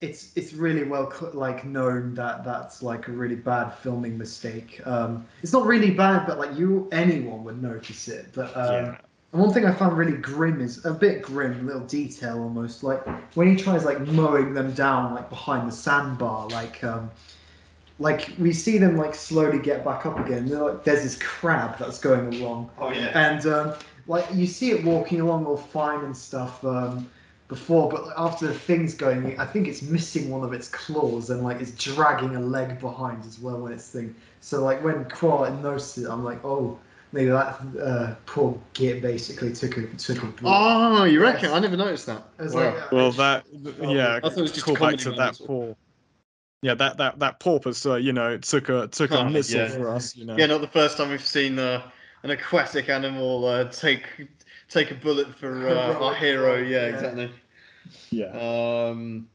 it's 0.00 0.32
it's 0.36 0.52
really 0.52 0.84
well 0.84 1.12
like 1.34 1.64
known 1.64 2.14
that 2.14 2.44
that's 2.44 2.82
like 2.82 3.08
a 3.08 3.12
really 3.12 3.34
bad 3.34 3.70
filming 3.70 4.16
mistake. 4.16 4.80
Um 4.86 5.26
it's 5.42 5.52
not 5.52 5.66
really 5.66 5.90
bad 5.90 6.26
but 6.26 6.38
like 6.38 6.56
you 6.56 6.88
anyone 6.92 7.44
would 7.44 7.60
notice 7.60 8.06
it. 8.08 8.26
But 8.34 8.56
um 8.56 8.72
Yeah. 8.72 8.98
and 9.32 9.42
one 9.42 9.52
thing 9.52 9.66
I 9.66 9.72
found 9.74 9.98
really 9.98 10.16
grim 10.16 10.60
is 10.60 10.84
a 10.84 10.92
bit 10.94 11.22
grim, 11.22 11.66
little 11.66 11.82
detail 11.86 12.40
almost 12.40 12.82
like 12.84 13.04
when 13.34 13.48
he 13.48 13.56
tries 13.56 13.84
like 13.84 14.00
mowing 14.00 14.54
them 14.54 14.72
down 14.72 15.14
like 15.14 15.28
behind 15.30 15.68
the 15.68 15.72
sandbar 15.74 16.48
like 16.48 16.82
um 16.84 17.10
like 17.98 18.30
we 18.38 18.52
see 18.52 18.78
them 18.78 18.96
like 18.96 19.14
slowly 19.14 19.58
get 19.58 19.84
back 19.84 20.06
up 20.06 20.18
again. 20.24 20.46
They're 20.46 20.62
like, 20.62 20.84
there's 20.84 21.02
this 21.02 21.18
crab 21.18 21.76
that's 21.78 21.98
going 21.98 22.32
along 22.36 22.70
oh 22.78 22.90
yeah. 22.90 23.10
and 23.14 23.44
um, 23.46 23.74
like 24.06 24.26
you 24.32 24.46
see 24.46 24.70
it 24.70 24.84
walking 24.84 25.20
along 25.20 25.46
all 25.46 25.56
fine 25.56 26.04
and 26.04 26.16
stuff 26.16 26.64
um, 26.64 27.10
before, 27.48 27.88
but 27.88 28.12
after 28.16 28.46
the 28.46 28.54
thing's 28.54 28.94
going, 28.94 29.38
I 29.40 29.46
think 29.46 29.68
it's 29.68 29.82
missing 29.82 30.30
one 30.30 30.44
of 30.44 30.52
its 30.52 30.68
claws 30.68 31.30
and 31.30 31.42
like 31.42 31.60
it's 31.60 31.70
dragging 31.72 32.36
a 32.36 32.40
leg 32.40 32.78
behind 32.80 33.24
as 33.24 33.38
well 33.38 33.58
when 33.58 33.72
it's 33.72 33.88
thing. 33.88 34.14
So 34.40 34.62
like 34.62 34.84
when 34.84 35.04
Quar 35.06 35.50
noticed 35.50 35.98
it, 35.98 36.06
I'm 36.08 36.24
like, 36.24 36.44
oh, 36.44 36.78
maybe 37.12 37.30
that 37.30 37.58
uh, 37.82 38.14
poor 38.26 38.58
git 38.74 39.00
basically 39.00 39.52
took 39.52 39.78
a 39.78 39.86
took 39.96 40.22
a. 40.22 40.26
bullet. 40.26 40.38
Oh, 40.44 41.04
you 41.04 41.20
reckon? 41.20 41.44
Yes. 41.44 41.52
I 41.52 41.58
never 41.58 41.76
noticed 41.76 42.06
that. 42.06 42.22
Was 42.38 42.54
Wow. 42.54 42.64
like, 42.74 42.82
uh, 42.82 42.88
Well, 42.92 43.10
that 43.12 43.46
yeah, 43.80 44.16
I 44.16 44.20
thought 44.20 44.38
it 44.38 44.42
was 44.42 44.52
just 44.52 44.66
call 44.66 44.76
back 44.76 44.98
to 44.98 45.10
that 45.12 45.40
poor. 45.46 45.74
Yeah, 46.60 46.74
that 46.74 46.96
that 46.98 47.18
that 47.20 47.40
porpoise, 47.40 47.86
uh, 47.86 47.94
you 47.94 48.12
know, 48.12 48.32
it 48.32 48.42
took 48.42 48.68
a 48.68 48.88
took 48.88 49.12
a 49.12 49.20
Oh, 49.20 49.24
missile 49.24 49.60
yeah. 49.60 49.68
for 49.68 49.90
us, 49.90 50.16
you 50.16 50.24
know. 50.24 50.36
Yeah, 50.36 50.46
not 50.46 50.60
the 50.60 50.66
first 50.66 50.96
time 50.96 51.10
we've 51.10 51.24
seen 51.24 51.58
uh, 51.58 51.88
an 52.24 52.30
aquatic 52.30 52.88
animal 52.88 53.46
uh, 53.46 53.64
take 53.70 54.28
take 54.68 54.90
a 54.90 54.94
bullet 54.94 55.34
for 55.38 55.68
uh, 55.68 55.94
our 56.04 56.14
hero. 56.14 56.56
Yeah, 56.56 56.86
yeah. 56.86 56.94
exactly. 56.94 57.30
yeah. 58.10 58.26
Um, 58.88 59.28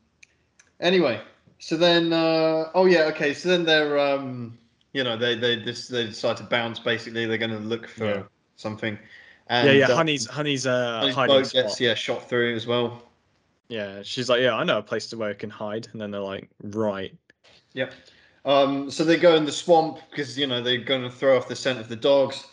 anyway, 0.80 1.22
so 1.60 1.78
then, 1.78 2.14
uh, 2.14 2.70
oh 2.74 2.86
yeah, 2.86 3.04
okay. 3.04 3.34
So 3.34 3.50
then 3.50 3.64
they're, 3.66 3.98
um, 4.00 4.58
you 4.94 5.04
know, 5.04 5.18
they 5.18 5.36
they 5.36 5.56
this 5.58 5.88
they 5.88 6.06
decide 6.06 6.38
to 6.38 6.44
bounce. 6.44 6.80
Basically, 6.80 7.26
they're 7.26 7.38
going 7.38 7.52
to 7.52 7.60
look 7.60 7.88
for 7.88 8.06
Yeah. 8.06 8.24
something. 8.56 8.94
yeah, 9.50 9.62
And, 9.66 9.78
yeah. 9.80 9.88
uh, 9.90 9.96
Honey's 9.96 10.28
Honey's 10.28 10.66
uh 10.68 11.00
Honey's 11.00 11.16
hiding 11.16 11.36
boat 11.36 11.48
spot. 11.48 11.64
gets 11.64 11.80
yeah 11.82 11.94
shot 11.96 12.30
through 12.30 12.56
as 12.56 12.68
well. 12.68 13.02
Yeah, 13.70 14.02
she's 14.04 14.30
like, 14.30 14.42
yeah, 14.42 14.56
I 14.56 14.64
know 14.64 14.78
a 14.78 14.84
place 14.84 15.08
to 15.08 15.18
where 15.18 15.30
I 15.32 15.34
can 15.34 15.50
hide, 15.50 15.88
and 15.94 16.02
then 16.02 16.12
they're 16.12 16.22
like, 16.22 16.50
right. 16.62 17.16
Yep. 17.74 17.94
Um, 18.46 18.92
so 18.92 19.04
they 19.06 19.18
go 19.18 19.36
in 19.36 19.46
the 19.46 19.52
swamp 19.54 20.00
because 20.12 20.38
you 20.38 20.46
know 20.46 20.62
they're 20.62 20.78
going 20.78 21.02
to 21.02 21.10
throw 21.10 21.38
off 21.38 21.48
the 21.48 21.56
scent 21.56 21.80
of 21.80 21.88
the 21.88 21.96
dogs. 21.96 22.46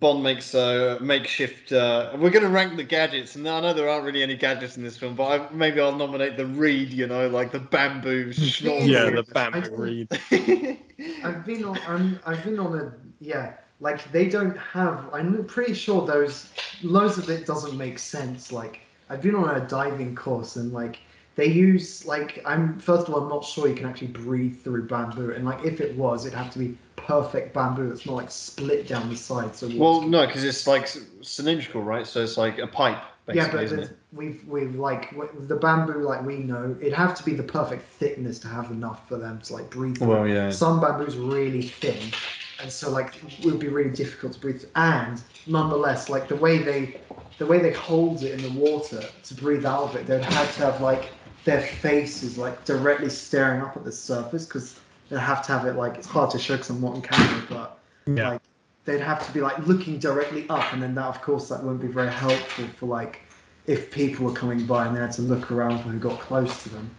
Bond 0.00 0.22
makes 0.22 0.54
a 0.54 0.98
makeshift. 1.00 1.72
Uh, 1.72 2.12
we're 2.16 2.30
going 2.30 2.44
to 2.44 2.48
rank 2.50 2.76
the 2.76 2.84
gadgets, 2.84 3.36
and 3.36 3.46
I 3.48 3.60
know 3.60 3.74
there 3.74 3.88
aren't 3.88 4.04
really 4.04 4.22
any 4.22 4.36
gadgets 4.36 4.76
in 4.76 4.82
this 4.82 4.96
film, 4.96 5.14
but 5.14 5.24
I, 5.24 5.52
maybe 5.52 5.80
I'll 5.80 5.94
nominate 5.96 6.36
the 6.36 6.46
reed. 6.46 6.90
You 6.90 7.06
know, 7.06 7.28
like 7.28 7.52
the 7.52 7.58
bamboo. 7.60 8.30
schnoz 8.32 8.86
Yeah, 8.86 9.10
the 9.10 9.22
bamboo 9.22 9.60
don't- 9.62 9.78
reed. 9.78 10.08
I've 11.24 11.44
been 11.44 11.64
on. 11.64 11.78
I'm, 11.86 12.20
I've 12.24 12.42
been 12.44 12.58
on 12.58 12.78
a 12.78 12.92
yeah. 13.20 13.54
Like 13.80 14.10
they 14.12 14.28
don't 14.28 14.56
have. 14.58 15.10
I'm 15.12 15.44
pretty 15.44 15.74
sure 15.74 16.06
those 16.06 16.48
loads 16.82 17.18
of 17.18 17.28
it 17.28 17.44
doesn't 17.46 17.76
make 17.76 17.98
sense. 17.98 18.52
Like 18.52 18.80
I've 19.10 19.20
been 19.20 19.34
on 19.34 19.56
a 19.56 19.66
diving 19.66 20.14
course 20.14 20.56
and 20.56 20.72
like 20.72 21.00
they 21.34 21.46
use 21.46 22.06
like 22.06 22.40
I'm 22.46 22.78
first 22.78 23.08
of 23.08 23.14
all 23.14 23.22
I'm 23.24 23.28
not 23.28 23.44
sure 23.44 23.66
you 23.68 23.74
can 23.74 23.86
actually 23.86 24.08
breathe 24.08 24.62
through 24.62 24.86
bamboo, 24.86 25.32
and 25.32 25.44
like 25.44 25.64
if 25.64 25.80
it 25.80 25.96
was, 25.96 26.24
it'd 26.24 26.38
have 26.38 26.52
to 26.52 26.58
be 26.60 26.78
perfect 27.06 27.54
bamboo 27.54 27.88
that's 27.88 28.06
not 28.06 28.14
like 28.14 28.30
split 28.30 28.86
down 28.86 29.08
the 29.08 29.16
side. 29.16 29.54
So 29.54 29.68
Well, 29.74 30.02
no, 30.02 30.26
because 30.26 30.44
it's 30.44 30.66
like 30.66 30.88
cylindrical, 31.22 31.82
right? 31.82 32.06
So 32.06 32.22
it's 32.22 32.36
like 32.36 32.58
a 32.58 32.66
pipe, 32.66 33.02
basically, 33.26 33.64
yeah, 33.64 33.76
but 33.76 33.90
we've 34.12 34.44
we've 34.46 34.74
like 34.76 35.10
the 35.48 35.56
bamboo 35.56 36.02
like 36.02 36.24
we 36.24 36.38
know 36.38 36.76
it'd 36.80 36.92
have 36.92 37.14
to 37.16 37.22
be 37.24 37.34
the 37.34 37.42
perfect 37.42 37.82
thickness 37.92 38.38
to 38.40 38.48
have 38.48 38.70
enough 38.70 39.08
for 39.08 39.18
them 39.18 39.40
to 39.42 39.52
like 39.52 39.70
breathe. 39.70 39.98
through. 39.98 40.08
Well, 40.08 40.28
yeah. 40.28 40.50
Some 40.50 40.80
bamboo's 40.80 41.16
really 41.16 41.62
thin, 41.62 42.14
and 42.58 42.70
so 42.72 42.90
like 42.90 43.16
it 43.16 43.24
would 43.38 43.58
be 43.58 43.68
really 43.68 43.90
difficult 43.90 44.32
to 44.34 44.40
breathe. 44.40 44.64
And 44.74 45.22
nonetheless, 45.46 46.08
like 46.08 46.28
the 46.28 46.36
way 46.36 46.58
they, 46.58 46.96
the 47.38 47.46
way 47.46 47.58
they 47.58 47.72
hold 47.72 48.22
it 48.22 48.32
in 48.32 48.42
the 48.42 48.50
water 48.50 49.12
to 49.22 49.34
breathe 49.34 49.64
out 49.66 49.84
of 49.84 49.96
it, 49.96 50.06
they'd 50.06 50.22
have 50.22 50.54
to 50.56 50.60
have 50.62 50.80
like 50.80 51.14
their 51.44 51.60
faces 51.62 52.38
like 52.38 52.64
directly 52.64 53.08
staring 53.10 53.62
up 53.62 53.76
at 53.76 53.84
the 53.84 53.92
surface 53.92 54.46
because 54.46 54.81
they'd 55.12 55.20
have 55.20 55.46
to 55.46 55.52
have 55.52 55.66
it 55.66 55.76
like 55.76 55.98
it's 55.98 56.08
hard 56.08 56.30
to 56.32 56.40
show 56.40 56.56
because 56.56 56.70
I'm 56.70 56.80
not 56.82 56.94
on 56.94 57.02
camera, 57.02 57.46
but 57.48 57.84
Yeah. 58.06 58.30
like 58.30 58.42
they'd 58.84 59.00
have 59.00 59.24
to 59.26 59.32
be 59.32 59.40
like 59.40 59.58
looking 59.66 59.98
directly 60.00 60.48
up, 60.50 60.72
and 60.72 60.82
then 60.82 60.94
that 60.96 61.06
of 61.06 61.22
course 61.22 61.48
that 61.50 61.62
wouldn't 61.62 61.82
be 61.82 61.88
very 61.88 62.12
helpful 62.12 62.68
for 62.68 62.86
like 62.86 63.22
if 63.66 63.92
people 63.92 64.26
were 64.26 64.32
coming 64.32 64.66
by 64.66 64.86
and 64.86 64.96
they 64.96 65.00
had 65.00 65.12
to 65.12 65.22
look 65.22 65.50
around 65.52 65.80
who 65.80 65.98
got 65.98 66.20
close 66.20 66.62
to 66.64 66.70
them. 66.70 66.96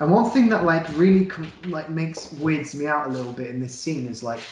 And 0.00 0.12
one 0.12 0.30
thing 0.30 0.48
that 0.50 0.64
like 0.64 0.86
really 0.96 1.26
com- 1.26 1.52
like 1.64 1.90
makes 1.90 2.32
weirds 2.32 2.74
me 2.74 2.86
out 2.86 3.08
a 3.08 3.12
little 3.12 3.32
bit 3.32 3.48
in 3.50 3.60
this 3.60 3.78
scene 3.80 4.08
is 4.08 4.22
like 4.22 4.50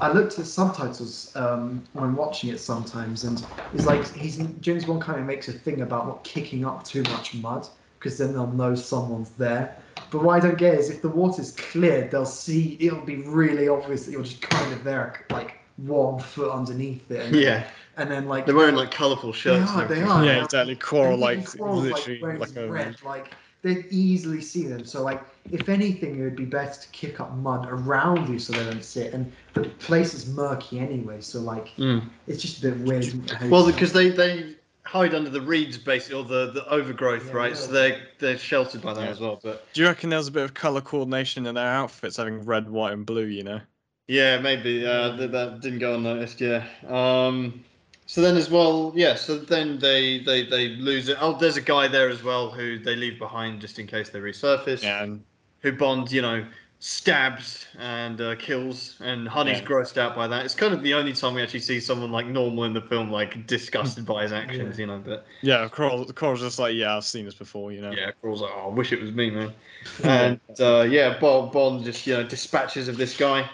I 0.00 0.12
looked 0.12 0.32
at 0.32 0.38
the 0.40 0.46
subtitles 0.46 1.34
um, 1.36 1.88
when 1.94 2.16
watching 2.16 2.50
it 2.50 2.60
sometimes, 2.60 3.24
and 3.24 3.46
it's 3.72 3.86
like 3.86 4.12
he's 4.14 4.36
James 4.60 4.84
Bond 4.86 5.02
kind 5.02 5.20
of 5.20 5.26
makes 5.26 5.48
a 5.48 5.52
thing 5.54 5.82
about 5.82 6.06
not 6.06 6.24
kicking 6.24 6.64
up 6.66 6.84
too 6.84 7.04
much 7.04 7.34
mud 7.34 7.68
because 7.98 8.18
then 8.18 8.34
they'll 8.34 8.46
know 8.52 8.74
someone's 8.74 9.30
there. 9.30 9.82
But 10.10 10.22
what 10.22 10.36
I 10.36 10.40
don't 10.46 10.58
get 10.58 10.74
is 10.74 10.90
if 10.90 11.02
the 11.02 11.08
water's 11.08 11.52
clear, 11.52 12.08
they'll 12.10 12.24
see 12.26 12.76
it'll 12.80 13.00
be 13.00 13.16
really 13.16 13.68
obvious 13.68 14.04
that 14.06 14.12
you're 14.12 14.22
just 14.22 14.40
kind 14.42 14.72
of 14.72 14.84
there, 14.84 15.24
like 15.30 15.58
one 15.76 16.18
foot 16.20 16.50
underneath 16.52 17.10
it. 17.10 17.26
And, 17.26 17.36
Yeah, 17.36 17.64
and 17.96 18.10
then 18.10 18.26
like 18.28 18.46
they're 18.46 18.54
wearing 18.54 18.76
like 18.76 18.90
colourful 18.90 19.32
shirts. 19.32 19.70
and 19.72 19.80
are, 19.82 19.86
they 19.88 20.02
are. 20.02 20.24
Yeah, 20.24 20.36
now. 20.38 20.44
exactly. 20.44 20.76
Quarrel 20.76 21.14
And 21.24 21.32
even 21.32 21.44
like 21.44 21.56
Quarrel's, 21.58 21.84
literally 21.84 22.22
wearing 22.22 22.38
like 22.40 22.56
a 22.56 22.68
red, 22.68 23.02
like 23.02 23.32
they 23.62 23.84
easily 23.90 24.40
see 24.40 24.66
them. 24.66 24.84
So 24.84 25.02
like, 25.02 25.22
if 25.50 25.68
anything, 25.68 26.20
it 26.20 26.22
would 26.22 26.36
be 26.36 26.44
better 26.44 26.80
to 26.80 26.88
kick 26.90 27.18
up 27.20 27.34
mud 27.34 27.66
around 27.68 28.28
you 28.28 28.38
so 28.38 28.52
they 28.52 28.64
don't 28.64 28.84
see 28.84 29.00
it. 29.00 29.12
And 29.14 29.32
the 29.54 29.62
place 29.64 30.14
is 30.14 30.28
murky 30.28 30.78
anyway, 30.78 31.20
so 31.20 31.40
like 31.40 31.74
Mm. 31.78 32.08
it's 32.26 32.42
just 32.42 32.58
a 32.62 32.70
bit 32.70 32.78
weird. 32.80 33.50
Well, 33.50 33.66
because 33.66 33.92
they 33.92 34.10
they 34.10 34.55
hide 34.86 35.14
under 35.14 35.30
the 35.30 35.40
reeds, 35.40 35.76
basically, 35.78 36.18
or 36.18 36.24
the 36.24 36.52
the 36.52 36.66
overgrowth, 36.68 37.26
Yeah, 37.26 37.32
right? 37.32 37.50
yeah. 37.50 37.56
So 37.56 37.72
they're 37.72 38.00
they're 38.18 38.38
sheltered 38.38 38.82
by 38.82 38.94
that 38.94 39.04
Yeah. 39.04 39.10
as 39.10 39.20
well. 39.20 39.40
But 39.42 39.66
Do 39.72 39.80
you 39.82 39.86
reckon 39.86 40.10
there 40.10 40.18
was 40.18 40.28
a 40.28 40.32
bit 40.32 40.44
of 40.44 40.54
color 40.54 40.80
coordination 40.80 41.46
in 41.46 41.54
their 41.54 41.66
outfits, 41.68 42.16
having 42.16 42.44
red, 42.44 42.68
white, 42.70 42.92
and 42.92 43.04
blue? 43.04 43.26
You 43.26 43.44
know. 43.44 43.60
yeah, 44.08 44.38
maybe 44.38 44.86
uh, 44.86 45.16
that, 45.16 45.32
that 45.32 45.60
didn't 45.60 45.80
go 45.80 45.94
unnoticed. 45.96 46.40
Yeah. 46.40 46.64
Um. 46.88 47.64
So 48.08 48.20
then 48.22 48.36
as 48.36 48.48
well, 48.48 48.92
yeah. 48.94 49.16
So 49.16 49.36
then 49.36 49.78
they 49.80 50.20
they 50.20 50.44
they 50.46 50.68
lose 50.68 51.08
it. 51.08 51.18
Oh, 51.20 51.36
there's 51.36 51.56
a 51.56 51.60
guy 51.60 51.88
there 51.88 52.08
as 52.08 52.22
well 52.22 52.50
who 52.50 52.78
they 52.78 52.94
leave 52.94 53.18
behind 53.18 53.60
just 53.60 53.78
in 53.80 53.86
case 53.88 54.10
they 54.10 54.20
resurface. 54.20 54.82
Yeah, 54.84 55.02
and 55.02 55.24
who 55.60 55.72
Bond, 55.72 56.12
you 56.12 56.22
know, 56.22 56.46
stabs 56.78 57.66
and 57.78 58.20
uh, 58.20 58.34
kills, 58.36 58.96
and 59.00 59.26
Honey's 59.26 59.60
Yeah. 59.60 59.64
grossed 59.66 59.96
out 59.98 60.14
by 60.14 60.28
that. 60.28 60.44
It's 60.44 60.54
kind 60.54 60.74
of 60.74 60.82
the 60.82 60.94
only 60.94 61.12
time 61.12 61.34
we 61.34 61.42
actually 61.42 61.60
see 61.60 61.80
someone 61.80 62.12
like 62.12 62.26
normal 62.26 62.64
in 62.64 62.72
the 62.74 62.80
film, 62.82 63.10
like 63.10 63.46
disgusted 63.46 64.04
by 64.04 64.22
his 64.22 64.32
actions, 64.32 64.76
Yeah. 64.78 64.82
you 64.82 64.86
know. 64.86 64.98
But 65.04 65.26
yeah, 65.42 65.68
Quarrel, 65.68 66.04
Quarrel's 66.12 66.40
just 66.40 66.58
like, 66.58 66.74
yeah, 66.74 66.96
I've 66.96 67.04
seen 67.04 67.24
this 67.24 67.34
before. 67.34 67.72
You 67.72 67.80
know. 67.80 67.92
yeah, 67.92 68.10
Quarrel's 68.20 68.42
like, 68.42 68.52
oh, 68.54 68.70
I 68.70 68.74
wish 68.74 68.92
it 68.92 69.00
was 69.00 69.12
me, 69.12 69.30
man. 69.30 69.52
And 70.04 70.40
uh, 70.60 70.82
yeah, 70.82 71.18
Bond, 71.18 71.52
Bond 71.52 71.84
just 71.84 72.06
you 72.06 72.14
know 72.14 72.24
dispatches 72.24 72.88
of 72.88 72.96
this 72.96 73.16
guy. 73.16 73.48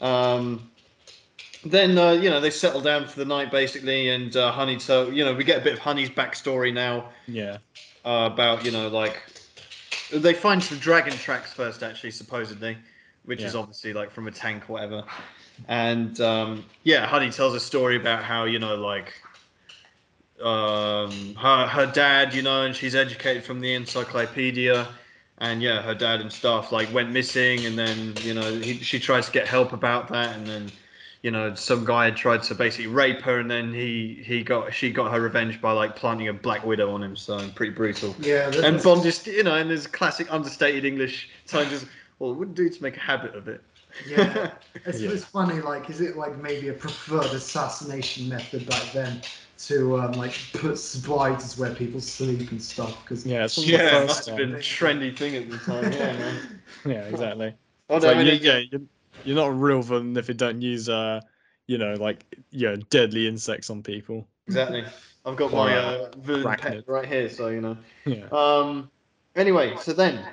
Um, 0.00 0.70
then 1.64 1.96
uh, 1.98 2.12
you 2.12 2.30
know 2.30 2.40
they 2.40 2.50
settle 2.50 2.80
down 2.80 3.06
for 3.06 3.18
the 3.18 3.24
night 3.24 3.50
basically, 3.50 4.08
and 4.10 4.34
uh, 4.36 4.52
Honey. 4.52 4.78
So 4.78 5.10
you 5.10 5.24
know 5.24 5.34
we 5.34 5.44
get 5.44 5.60
a 5.60 5.64
bit 5.64 5.72
of 5.74 5.78
Honey's 5.78 6.10
backstory 6.10 6.72
now 6.72 7.10
Yeah. 7.28 7.58
uh, 8.04 8.30
about 8.32 8.64
you 8.64 8.70
know 8.70 8.88
like 8.88 9.22
they 10.12 10.34
find 10.34 10.62
some 10.62 10.78
dragon 10.78 11.12
tracks 11.14 11.52
first 11.52 11.82
actually 11.82 12.10
supposedly 12.10 12.76
which 13.26 13.42
is 13.42 13.54
obviously 13.54 13.92
like 13.92 14.10
from 14.10 14.28
a 14.28 14.30
tank 14.30 14.70
or 14.70 14.74
whatever. 14.74 15.04
And 15.68 16.18
um, 16.20 16.64
yeah 16.84 17.06
honey 17.06 17.30
tells 17.30 17.54
a 17.54 17.60
story 17.60 17.96
about 17.96 18.22
how 18.24 18.44
you 18.44 18.58
know 18.58 18.76
like 18.76 19.12
um, 20.42 21.34
her 21.34 21.66
her 21.66 21.86
dad 21.86 22.34
you 22.34 22.42
know 22.42 22.64
and 22.64 22.74
she's 22.74 22.94
educated 22.94 23.44
from 23.44 23.60
the 23.60 23.74
encyclopedia. 23.74 24.88
And 25.38 25.60
yeah 25.60 25.82
her 25.82 25.94
dad 25.94 26.20
and 26.20 26.32
stuff 26.32 26.72
like 26.72 26.92
went 26.94 27.10
missing. 27.10 27.66
And 27.66 27.78
then 27.78 28.14
you 28.22 28.32
know 28.32 28.54
he, 28.54 28.78
she 28.78 28.98
tries 28.98 29.26
to 29.26 29.32
get 29.32 29.46
help 29.46 29.72
about 29.72 30.08
that. 30.08 30.36
And 30.36 30.46
then 30.46 30.70
you 31.26 31.32
know 31.32 31.54
some 31.54 31.84
guy 31.84 32.06
had 32.06 32.16
tried 32.16 32.42
to 32.44 32.54
basically 32.54 32.86
rape 32.86 33.20
her 33.22 33.40
and 33.40 33.50
then 33.50 33.72
he 33.74 34.22
he 34.24 34.42
got 34.42 34.72
she 34.72 34.90
got 34.90 35.10
her 35.12 35.20
revenge 35.20 35.60
by 35.60 35.72
like 35.72 35.96
planting 35.96 36.28
a 36.28 36.32
black 36.32 36.64
widow 36.64 36.94
on 36.94 37.02
him 37.02 37.16
so 37.16 37.48
pretty 37.54 37.72
brutal 37.72 38.14
yeah, 38.20 38.50
and 38.62 38.82
Bond 38.82 39.02
just, 39.02 39.26
you 39.26 39.42
know, 39.42 39.54
and 39.54 39.70
there's 39.70 39.86
classic 39.86 40.32
understated 40.32 40.84
English 40.84 41.28
tone, 41.46 41.68
just, 41.68 41.86
well, 42.18 42.32
it 42.32 42.34
wouldn't 42.34 42.56
do 42.56 42.68
to 42.68 42.82
make 42.82 42.96
a 42.96 43.00
habit 43.00 43.34
of 43.34 43.48
it. 43.48 43.62
Yeah. 44.08 44.52
It's, 44.84 45.00
Yeah. 45.00 45.10
it's 45.10 45.24
funny, 45.24 45.60
like, 45.60 45.90
is 45.90 46.00
it 46.00 46.16
like 46.16 46.38
maybe 46.38 46.68
a 46.68 46.72
preferred 46.72 47.32
assassination 47.32 48.28
method 48.28 48.66
back 48.66 48.92
then 48.92 49.20
to 49.66 49.98
um, 49.98 50.12
like 50.12 50.38
put 50.52 50.78
spiders 50.78 51.58
where 51.58 51.74
people 51.74 52.00
sleep 52.00 52.52
and 52.52 52.62
stuff? 52.62 53.02
Because 53.02 53.26
Yeah. 53.26 53.44
It's 53.44 53.56
one 53.56 53.66
the 53.66 53.72
yeah, 53.72 53.78
it 53.78 53.90
first 53.90 54.06
must 54.06 54.28
have 54.28 54.36
been 54.36 54.54
a 54.54 54.58
trendy 54.58 55.16
thing 55.16 55.34
at 55.34 55.50
the 55.50 55.58
time. 55.58 55.92
Yeah, 55.92 56.12
man. 56.12 56.36
Yeah, 56.84 57.02
exactly. 57.06 57.54
Oh, 57.90 57.98
no, 57.98 58.06
like, 58.06 58.16
I 58.16 58.22
mean, 58.22 58.40
you, 58.40 58.50
yeah, 58.70 58.78
you're, 59.26 59.36
not 59.36 59.48
a 59.48 59.52
real 59.52 59.82
villain 59.82 60.16
if 60.16 60.28
you 60.28 60.34
don't 60.34 60.60
use, 60.62 60.88
uh, 60.88 61.20
you 61.66 61.78
know, 61.78 61.94
like, 61.94 62.24
you 62.50 62.68
know, 62.68 62.76
deadly 62.76 63.26
insects 63.26 63.70
on 63.70 63.82
people. 63.82 64.26
exactly. 64.46 64.84
I've 65.24 65.36
got 65.36 65.52
my 65.52 65.76
uh, 65.76 65.80
uh, 65.80 66.10
villain 66.18 66.56
pet 66.56 66.84
right 66.86 67.06
here, 67.06 67.28
so 67.28 67.48
you 67.48 67.60
know. 67.60 67.76
Yeah. 68.04 68.26
Um. 68.30 68.88
Anyway, 69.34 69.74
so 69.80 69.92
then, 69.92 70.24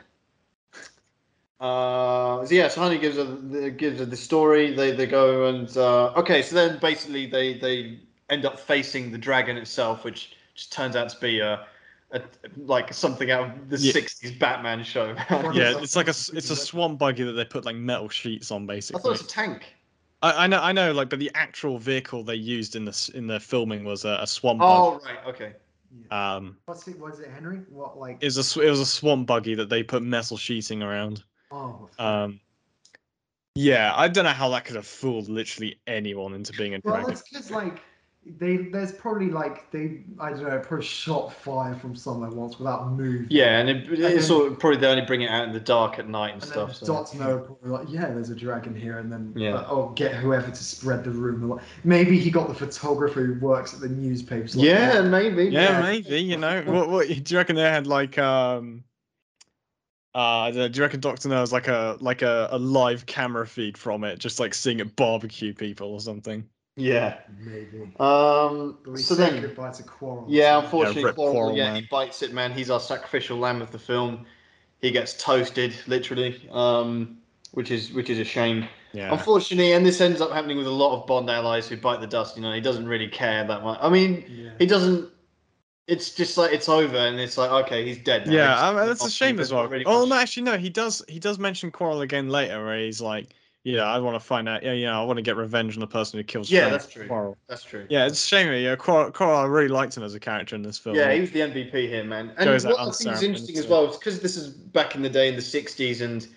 uh, 1.59 2.45
so 2.45 2.53
yeah, 2.53 2.67
so 2.67 2.81
Honey 2.81 2.99
gives 2.99 3.17
her 3.17 3.69
gives 3.71 3.99
her 3.99 4.05
the 4.05 4.15
story. 4.15 4.75
They 4.75 4.91
they 4.91 5.07
go 5.07 5.47
and 5.47 5.75
uh, 5.75 6.13
okay, 6.17 6.43
so 6.43 6.55
then 6.55 6.77
basically 6.79 7.25
they 7.25 7.55
they 7.57 8.01
end 8.29 8.45
up 8.45 8.59
facing 8.59 9.11
the 9.11 9.17
dragon 9.17 9.57
itself, 9.57 10.03
which 10.03 10.35
just 10.53 10.71
turns 10.71 10.95
out 10.95 11.09
to 11.09 11.19
be 11.19 11.39
a, 11.39 11.65
a 12.13 12.21
like 12.57 12.93
something 12.93 13.31
out 13.31 13.57
of 13.57 13.69
the 13.69 13.77
Yeah. 13.77 13.93
'60s 13.93 14.39
Batman 14.39 14.83
show. 14.83 15.15
Yeah, 15.53 15.79
it's 15.79 15.95
like 15.95 16.07
a 16.07 16.15
it's 16.33 16.49
a 16.49 16.55
swamp 16.55 16.99
buggy 16.99 17.23
that 17.23 17.33
they 17.33 17.45
put 17.45 17.65
like 17.65 17.75
metal 17.75 18.09
sheets 18.09 18.51
on, 18.51 18.65
basically. 18.65 18.99
I 18.99 19.03
thought 19.03 19.09
it 19.09 19.11
was 19.11 19.21
a 19.21 19.27
tank. 19.27 19.75
I, 20.21 20.45
I 20.45 20.47
know, 20.47 20.59
I 20.61 20.71
know, 20.71 20.93
like, 20.93 21.09
but 21.09 21.19
the 21.19 21.31
actual 21.35 21.77
vehicle 21.77 22.23
they 22.23 22.35
used 22.35 22.75
in 22.75 22.85
the 22.85 23.11
in 23.13 23.27
the 23.27 23.39
filming 23.39 23.83
was 23.83 24.05
a, 24.05 24.19
a 24.21 24.27
swamp 24.27 24.61
Oh 24.63 25.01
right, 25.03 25.19
okay. 25.27 25.53
Yeah. 26.09 26.35
Um, 26.35 26.57
What's 26.65 26.87
it? 26.87 26.99
Was 26.99 27.19
it 27.19 27.29
Henry? 27.29 27.57
What 27.69 27.97
like? 27.97 28.17
it 28.21 28.25
was 28.25 28.57
a 28.57 28.61
it 28.61 28.69
was 28.69 28.79
a 28.79 28.85
swamp 28.85 29.27
buggy 29.27 29.55
that 29.55 29.69
they 29.69 29.83
put 29.83 30.01
metal 30.03 30.37
sheeting 30.37 30.81
around. 30.81 31.23
oh. 31.51 31.89
Um, 31.99 32.39
yeah, 33.55 33.93
I 33.95 34.07
don't 34.07 34.23
know 34.23 34.31
how 34.31 34.49
that 34.49 34.65
could 34.65 34.75
have 34.75 34.87
fooled 34.87 35.29
literally 35.29 35.79
anyone 35.85 36.33
into 36.33 36.53
being 36.53 36.73
a 36.73 36.79
well, 36.83 36.95
dragon. 36.95 37.13
that's 37.13 37.29
because 37.29 37.51
like 37.51 37.81
they 38.25 38.55
there's 38.57 38.93
probably 38.93 39.29
like 39.29 39.69
they 39.71 40.01
I 40.19 40.29
don't 40.29 40.43
know 40.43 40.59
probably 40.59 40.85
shot 40.85 41.33
fire 41.33 41.75
from 41.75 41.93
somewhere 41.95 42.29
once 42.29 42.57
without 42.57 42.89
moving. 42.91 43.27
Yeah, 43.29 43.59
and 43.59 43.69
it, 43.69 43.89
then- 43.99 44.17
it's 44.17 44.27
sort 44.27 44.51
of 44.51 44.59
probably 44.59 44.79
they 44.79 44.87
only 44.87 45.05
bring 45.05 45.23
it 45.23 45.29
out 45.29 45.45
in 45.45 45.51
the 45.53 45.59
dark 45.59 45.99
at 45.99 46.07
night 46.07 46.33
and, 46.33 46.41
And 46.41 46.51
stuff. 46.51 46.67
then 46.69 46.75
So. 46.75 46.85
Dot 46.85 47.15
know 47.15 47.39
probably 47.39 47.69
like, 47.69 47.87
yeah, 47.89 48.05
there's 48.11 48.29
a 48.29 48.35
dragon 48.35 48.73
here, 48.73 48.99
and 48.99 49.11
then 49.11 49.33
Yeah. 49.35 49.55
uh, 49.55 49.67
oh, 49.69 49.89
get 49.95 50.15
whoever 50.15 50.49
to 50.49 50.63
spread 50.63 51.03
the 51.03 51.11
rumor. 51.11 51.61
Maybe 51.83 52.17
he 52.17 52.31
got 52.31 52.47
the 52.47 52.53
photographer 52.55 53.23
who 53.25 53.39
works 53.45 53.73
at 53.73 53.81
the 53.81 53.89
newspapers. 53.89 54.55
like, 54.55 54.65
Yeah, 54.67 55.01
maybe. 55.01 55.45
yeah, 55.45 55.71
yeah. 55.71 55.81
maybe 55.81 56.21
you 56.21 56.37
know. 56.37 56.61
What, 56.63 56.89
what 56.89 57.07
do 57.09 57.13
you 57.15 57.37
reckon 57.37 57.55
they 57.57 57.61
had 57.63 57.87
like 57.87 58.17
um. 58.17 58.83
Uh, 60.15 60.51
don't 60.51 60.71
do 60.71 60.77
you 60.77 60.83
reckon 60.83 60.99
Doctor 60.99 61.27
No 61.27 61.37
has 61.37 61.51
like 61.51 61.67
a 61.67 61.97
like 61.99 62.21
a, 62.21 62.47
a 62.51 62.57
live 62.59 63.05
camera 63.05 63.47
feed 63.47 63.77
from 63.77 64.03
it, 64.03 64.19
just 64.19 64.39
like 64.39 64.53
seeing 64.53 64.79
it 64.79 64.95
barbecue 64.95 65.53
people 65.53 65.91
or 65.91 65.99
something? 65.99 66.47
Yeah. 66.75 67.19
maybe. 67.39 67.91
Um. 67.99 68.77
We 68.87 68.97
So 68.97 69.15
then. 69.15 69.41
goodbye 69.41 69.71
to 69.73 69.83
Quarrel. 69.83 70.25
Yeah, 70.27 70.59
unfortunately, 70.59 71.03
Rip 71.05 71.15
Quarrel, 71.15 71.33
Quarrel, 71.33 71.55
yeah, 71.57 71.73
man. 71.73 71.75
he 71.83 71.87
bites 71.89 72.21
it, 72.23 72.33
man. 72.33 72.51
He's 72.51 72.69
our 72.71 72.79
sacrificial 72.79 73.37
lamb 73.37 73.61
of 73.61 73.71
the 73.71 73.77
film. 73.79 74.25
He 74.81 74.91
gets 74.91 75.13
toasted, 75.13 75.75
literally, 75.87 76.47
um, 76.51 77.17
which 77.51 77.69
is 77.71 77.91
which 77.93 78.09
is 78.09 78.17
a 78.19 78.23
shame. 78.25 78.67
Yeah. 78.91 79.11
Unfortunately, 79.13 79.73
and 79.73 79.85
this 79.85 80.01
ends 80.01 80.19
up 80.21 80.31
happening 80.31 80.57
with 80.57 80.67
a 80.67 80.71
lot 80.71 80.99
of 80.99 81.07
Bond 81.07 81.29
allies 81.29 81.67
who 81.67 81.77
bite 81.77 81.99
the 82.01 82.07
dust. 82.07 82.35
You 82.35 82.41
know, 82.43 82.53
he 82.53 82.61
doesn't 82.61 82.87
really 82.87 83.07
care 83.07 83.43
that 83.45 83.63
much. 83.63 83.79
I 83.81 83.89
mean, 83.89 84.23
Yeah. 84.27 84.49
he 84.59 84.65
doesn't. 84.65 85.09
It's 85.87 86.11
just 86.15 86.37
like 86.37 86.53
it's 86.53 86.69
over, 86.69 86.95
and 86.97 87.19
it's 87.19 87.37
like 87.37 87.51
okay, 87.65 87.85
he's 87.85 87.97
dead. 88.03 88.25
Now. 88.25 88.33
Yeah, 88.33 88.47
He's- 88.49 88.61
I 88.61 88.73
mean, 88.73 88.87
that's 88.87 89.05
a 89.05 89.11
shame 89.11 89.39
as 89.39 89.53
well. 89.53 89.67
really 89.67 89.85
oh 89.85 90.05
no, 90.05 90.15
actually 90.15 90.43
no, 90.43 90.57
he 90.57 90.69
does 90.69 91.03
he 91.07 91.19
does 91.19 91.37
mention 91.37 91.71
Quarrel 91.71 92.01
again 92.01 92.29
later, 92.29 92.63
where 92.65 92.79
he's 92.79 93.01
like, 93.01 93.29
you 93.63 93.77
know, 93.77 93.85
I 93.85 93.97
want 93.99 94.15
to 94.15 94.19
find 94.19 94.49
out. 94.49 94.63
Yeah, 94.63 94.73
you 94.73 94.85
know, 94.85 95.01
I 95.01 95.05
want 95.05 95.17
to 95.17 95.23
get 95.23 95.37
revenge 95.37 95.75
on 95.75 95.79
the 95.79 95.87
person 95.87 96.19
who 96.19 96.23
kills. 96.23 96.51
Yeah, 96.51 96.61
Frank 96.61 96.71
that's 96.73 96.93
true. 96.93 97.07
Quarrel. 97.07 97.37
That's 97.47 97.63
true. 97.63 97.85
Yeah, 97.89 98.05
it's 98.05 98.23
a 98.23 98.27
shame. 98.27 98.51
Yeah, 98.51 98.75
Quarrel, 98.75 99.11
Quarrel, 99.11 99.37
I 99.37 99.45
really 99.45 99.69
liked 99.69 99.95
him 99.95 100.03
as 100.03 100.13
a 100.13 100.19
character 100.19 100.55
in 100.55 100.61
this 100.61 100.77
film. 100.77 100.95
Yeah, 100.95 101.13
he 101.13 101.21
was 101.21 101.31
the 101.31 101.39
MVP 101.39 101.71
here, 101.71 102.03
man. 102.03 102.33
And 102.37 102.45
Goes 102.45 102.65
what 102.65 102.79
out 102.79 102.89
I 102.89 102.91
think 102.91 103.15
is 103.15 103.23
interesting 103.23 103.57
as 103.57 103.67
well 103.67 103.89
is 103.89 103.97
because 103.97 104.19
this 104.19 104.35
is 104.35 104.49
back 104.49 104.95
in 104.95 105.01
the 105.01 105.09
day 105.09 105.29
in 105.29 105.35
the 105.35 105.41
'60s, 105.41 106.01
and 106.01 106.27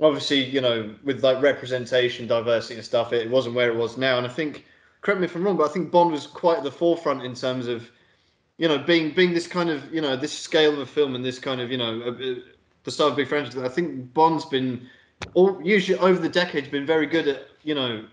obviously, 0.00 0.44
you 0.44 0.60
know, 0.60 0.94
with 1.04 1.22
like 1.22 1.42
representation, 1.42 2.26
diversity, 2.26 2.74
and 2.74 2.84
stuff, 2.84 3.12
it 3.12 3.30
wasn't 3.30 3.54
where 3.54 3.68
it 3.68 3.76
was 3.76 3.96
now. 3.96 4.18
And 4.18 4.26
I 4.26 4.30
think, 4.30 4.64
correct 5.00 5.20
me 5.20 5.26
if 5.26 5.36
I'm 5.36 5.44
wrong, 5.44 5.56
but 5.56 5.68
I 5.68 5.72
think 5.72 5.90
Bond 5.90 6.10
was 6.10 6.26
quite 6.26 6.58
at 6.58 6.64
the 6.64 6.72
forefront 6.72 7.22
in 7.22 7.34
terms 7.34 7.66
of, 7.66 7.90
you 8.58 8.68
know, 8.68 8.78
being 8.78 9.12
being 9.14 9.34
this 9.34 9.46
kind 9.46 9.70
of, 9.70 9.92
you 9.92 10.00
know, 10.00 10.16
this 10.16 10.32
scale 10.32 10.72
of 10.72 10.78
a 10.78 10.86
film 10.86 11.14
and 11.14 11.24
this 11.24 11.38
kind 11.38 11.60
of, 11.60 11.70
you 11.70 11.78
know, 11.78 12.00
uh, 12.02 12.10
uh, 12.10 12.34
the 12.84 12.90
start 12.90 13.10
of 13.10 13.16
big 13.16 13.28
franchise. 13.28 13.56
I 13.58 13.68
think 13.68 14.12
Bond's 14.12 14.44
been, 14.44 14.88
all 15.34 15.60
usually 15.62 15.98
over 15.98 16.20
the 16.20 16.28
decades, 16.28 16.68
been 16.68 16.86
very 16.86 17.06
good 17.06 17.28
at, 17.28 17.48
you 17.62 17.74
know, 17.74 18.04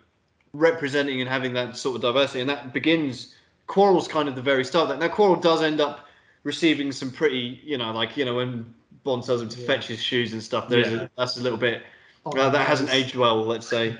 representing 0.53 1.21
and 1.21 1.29
having 1.29 1.53
that 1.53 1.77
sort 1.77 1.95
of 1.95 2.01
diversity, 2.01 2.41
and 2.41 2.49
that 2.49 2.73
begins. 2.73 3.35
Quarrel's 3.67 4.07
kind 4.07 4.27
of 4.27 4.35
the 4.35 4.41
very 4.41 4.65
start 4.65 4.83
of 4.83 4.89
that. 4.89 4.99
Now, 4.99 5.13
Quarrel 5.13 5.35
does 5.35 5.61
end 5.61 5.79
up 5.79 6.07
receiving 6.43 6.91
some 6.91 7.11
pretty, 7.11 7.59
you 7.63 7.77
know, 7.77 7.91
like 7.91 8.17
you 8.17 8.25
know 8.25 8.35
when 8.35 8.73
Bond 9.03 9.23
tells 9.23 9.41
him 9.41 9.49
to 9.49 9.59
Yeah. 9.59 9.67
fetch 9.67 9.87
his 9.87 10.01
shoes 10.01 10.33
and 10.33 10.41
stuff. 10.41 10.67
There's 10.67 10.91
Yeah. 10.91 11.03
a, 11.03 11.09
that's 11.17 11.37
a 11.37 11.41
little 11.41 11.57
bit 11.57 11.83
Oh, 12.25 12.31
uh, 12.31 12.49
that 12.49 12.67
hasn't 12.67 12.91
aged 12.93 13.15
well, 13.15 13.45
let's 13.45 13.67
say. 13.67 13.97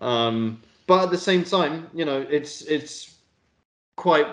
Um, 0.00 0.60
but 0.86 1.04
at 1.04 1.10
the 1.10 1.18
same 1.18 1.44
time, 1.44 1.88
you 1.94 2.04
know, 2.04 2.26
it's 2.28 2.62
it's 2.62 3.14
quite 3.96 4.26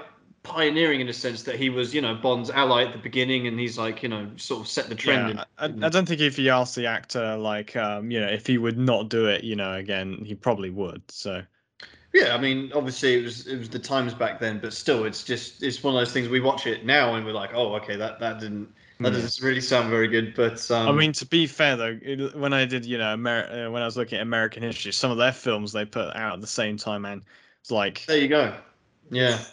pioneering 0.44 1.02
in 1.02 1.10
a 1.10 1.14
sense 1.14 1.44
that 1.44 1.56
he 1.58 1.70
was, 1.70 1.94
you 1.94 2.02
know, 2.02 2.16
Bond's 2.16 2.50
ally 2.50 2.84
at 2.86 2.94
the 2.94 3.00
beginning, 3.00 3.48
and 3.48 3.60
he's 3.60 3.78
like, 3.78 4.04
you 4.04 4.10
know, 4.10 4.32
sort 4.38 4.62
of 4.62 4.68
set 4.68 4.90
the 4.90 4.96
trend. 4.96 5.30
Yeah, 5.30 5.30
in- 5.30 5.44
I, 5.58 5.74
I 5.82 5.90
don't 5.90 6.08
think 6.08 6.22
if 6.22 6.38
you 6.38 6.50
asked 6.52 6.76
the 6.76 6.86
actor, 6.88 7.36
like, 7.38 7.76
um, 7.76 8.12
you 8.12 8.20
know, 8.20 8.28
if 8.28 8.46
he 8.48 8.58
would 8.58 8.78
not 8.78 9.10
do 9.10 9.28
it, 9.28 9.44
you 9.44 9.56
know, 9.56 9.74
again, 9.74 10.24
he 10.26 10.36
probably 10.36 10.70
would. 10.70 11.10
So 11.10 11.44
Yeah, 12.14 12.36
I 12.36 12.38
mean, 12.40 12.72
obviously 12.74 13.16
it 13.16 13.24
was 13.24 13.48
it 13.48 13.58
was 13.58 13.70
the 13.70 13.80
times 13.80 14.14
back 14.14 14.40
then, 14.40 14.60
but 14.60 14.74
still, 14.74 15.06
it's 15.06 15.24
just 15.24 15.64
it's 15.64 15.82
one 15.84 15.96
of 15.96 16.02
those 16.02 16.12
things. 16.14 16.28
We 16.28 16.42
watch 16.42 16.68
it 16.68 16.86
now 16.86 17.16
and 17.16 17.26
we're 17.26 17.32
like, 17.34 17.52
oh, 17.54 17.76
okay, 17.76 17.96
that 17.96 18.20
that 18.20 18.40
didn't 18.40 18.74
that 19.02 19.12
Hmm. 19.12 19.14
doesn't 19.14 19.46
really 19.46 19.62
sound 19.62 19.90
very 19.90 20.08
good. 20.10 20.36
But 20.36 20.70
um, 20.72 20.92
I 20.92 20.92
mean, 20.94 21.12
to 21.14 21.26
be 21.26 21.48
fair 21.48 21.76
though, 21.76 22.00
it, 22.02 22.36
when 22.36 22.54
I 22.54 22.66
did, 22.66 22.86
you 22.86 22.98
know, 22.98 23.14
Amer- 23.14 23.68
uh, 23.68 23.72
when 23.72 23.82
I 23.82 23.86
was 23.86 23.98
looking 23.98 24.18
at 24.18 24.22
American 24.24 24.64
history, 24.64 24.92
some 24.92 25.12
of 25.12 25.18
their 25.18 25.32
films 25.34 25.72
they 25.74 25.86
put 25.86 26.16
out 26.16 26.34
at 26.36 26.42
the 26.42 26.48
same 26.48 26.78
time, 26.78 27.06
and 27.06 27.24
it's 27.62 27.72
like, 27.72 28.08
there 28.08 28.18
you 28.18 28.28
go. 28.28 28.58
Yeah, 29.10 29.44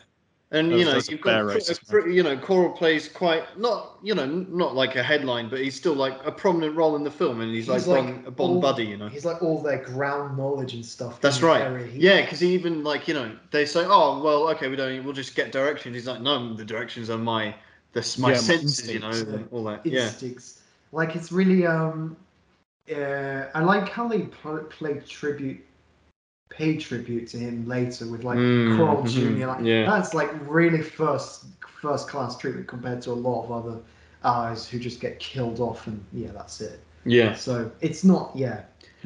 and 0.50 0.72
you 0.72 0.84
know 0.84 0.98
you've 1.08 1.20
got 1.20 1.42
racist, 1.42 1.82
a 1.82 1.86
pretty, 1.86 2.14
you 2.14 2.22
know 2.22 2.36
Quarrel 2.36 2.70
plays 2.70 3.08
quite 3.08 3.44
not 3.58 3.98
you 4.02 4.14
know 4.14 4.24
not 4.24 4.74
like 4.74 4.96
a 4.96 5.02
headline, 5.02 5.48
but 5.50 5.60
he's 5.60 5.76
still 5.76 5.94
like 5.94 6.18
a 6.24 6.32
prominent 6.32 6.74
role 6.74 6.96
in 6.96 7.04
the 7.04 7.10
film, 7.10 7.40
and 7.40 7.54
he's, 7.54 7.66
He's 7.66 7.86
like, 7.86 8.04
like 8.04 8.14
Bond, 8.14 8.26
a 8.26 8.30
Bond 8.30 8.54
all- 8.54 8.60
buddy, 8.60 8.84
you 8.84 8.96
know. 8.96 9.08
He's 9.08 9.24
like 9.24 9.42
all 9.42 9.60
their 9.62 9.84
ground 9.84 10.38
knowledge 10.38 10.74
and 10.74 10.84
stuff. 10.84 11.20
That's 11.20 11.42
right. 11.42 11.60
area. 11.62 11.90
Yeah, 11.92 12.22
because 12.22 12.40
he 12.40 12.54
even 12.54 12.82
like 12.82 13.06
you 13.08 13.14
know 13.14 13.36
they 13.50 13.66
say, 13.66 13.84
oh 13.84 14.22
well, 14.22 14.48
okay, 14.50 14.68
we 14.68 14.76
don't, 14.76 15.04
we'll 15.04 15.12
just 15.12 15.34
get 15.34 15.52
directions. 15.52 15.94
He's 15.94 16.06
like, 16.06 16.22
no, 16.22 16.54
the 16.54 16.64
directions 16.64 17.10
are 17.10 17.18
my, 17.18 17.54
this 17.92 18.16
my 18.16 18.30
Yeah, 18.30 18.34
my 18.36 18.40
senses, 18.40 18.90
you 18.90 19.00
know, 19.00 19.08
instincts, 19.08 19.34
and 19.34 19.48
all 19.52 19.64
that. 19.64 19.84
Yeah, 19.84 20.04
instincts. 20.06 20.62
Like 20.92 21.14
it's 21.14 21.30
really 21.30 21.66
um, 21.66 22.16
uh, 22.90 23.44
I 23.54 23.60
like 23.62 23.90
how 23.90 24.08
they 24.08 24.22
pl- 24.22 24.64
play 24.70 25.02
tribute, 25.06 25.62
pay 26.50 26.76
tribute 26.76 27.28
to 27.28 27.38
him 27.38 27.66
later 27.68 28.06
with 28.06 28.24
like 28.24 28.38
Mm, 28.38 28.76
Quarrel 28.76 29.02
mhm, 29.02 29.08
Junior. 29.10 29.46
Like 29.48 29.64
yeah. 29.64 29.84
that's 29.86 30.14
like 30.14 30.30
really 30.48 30.82
first 30.82 31.44
first 31.80 32.08
class 32.08 32.36
treatment 32.36 32.66
compared 32.68 33.02
to 33.02 33.10
a 33.12 33.12
lot 33.14 33.44
of 33.44 33.52
other 33.52 33.80
allies 34.24 34.68
who 34.68 34.78
just 34.78 35.00
get 35.00 35.18
killed 35.20 35.60
off 35.60 35.86
and 35.86 36.04
yeah, 36.12 36.30
that's 36.32 36.60
it. 36.60 36.80
yeah. 37.04 37.34
So 37.34 37.70
it's 37.80 38.02
not 38.04 38.32
yeah, 38.34 38.62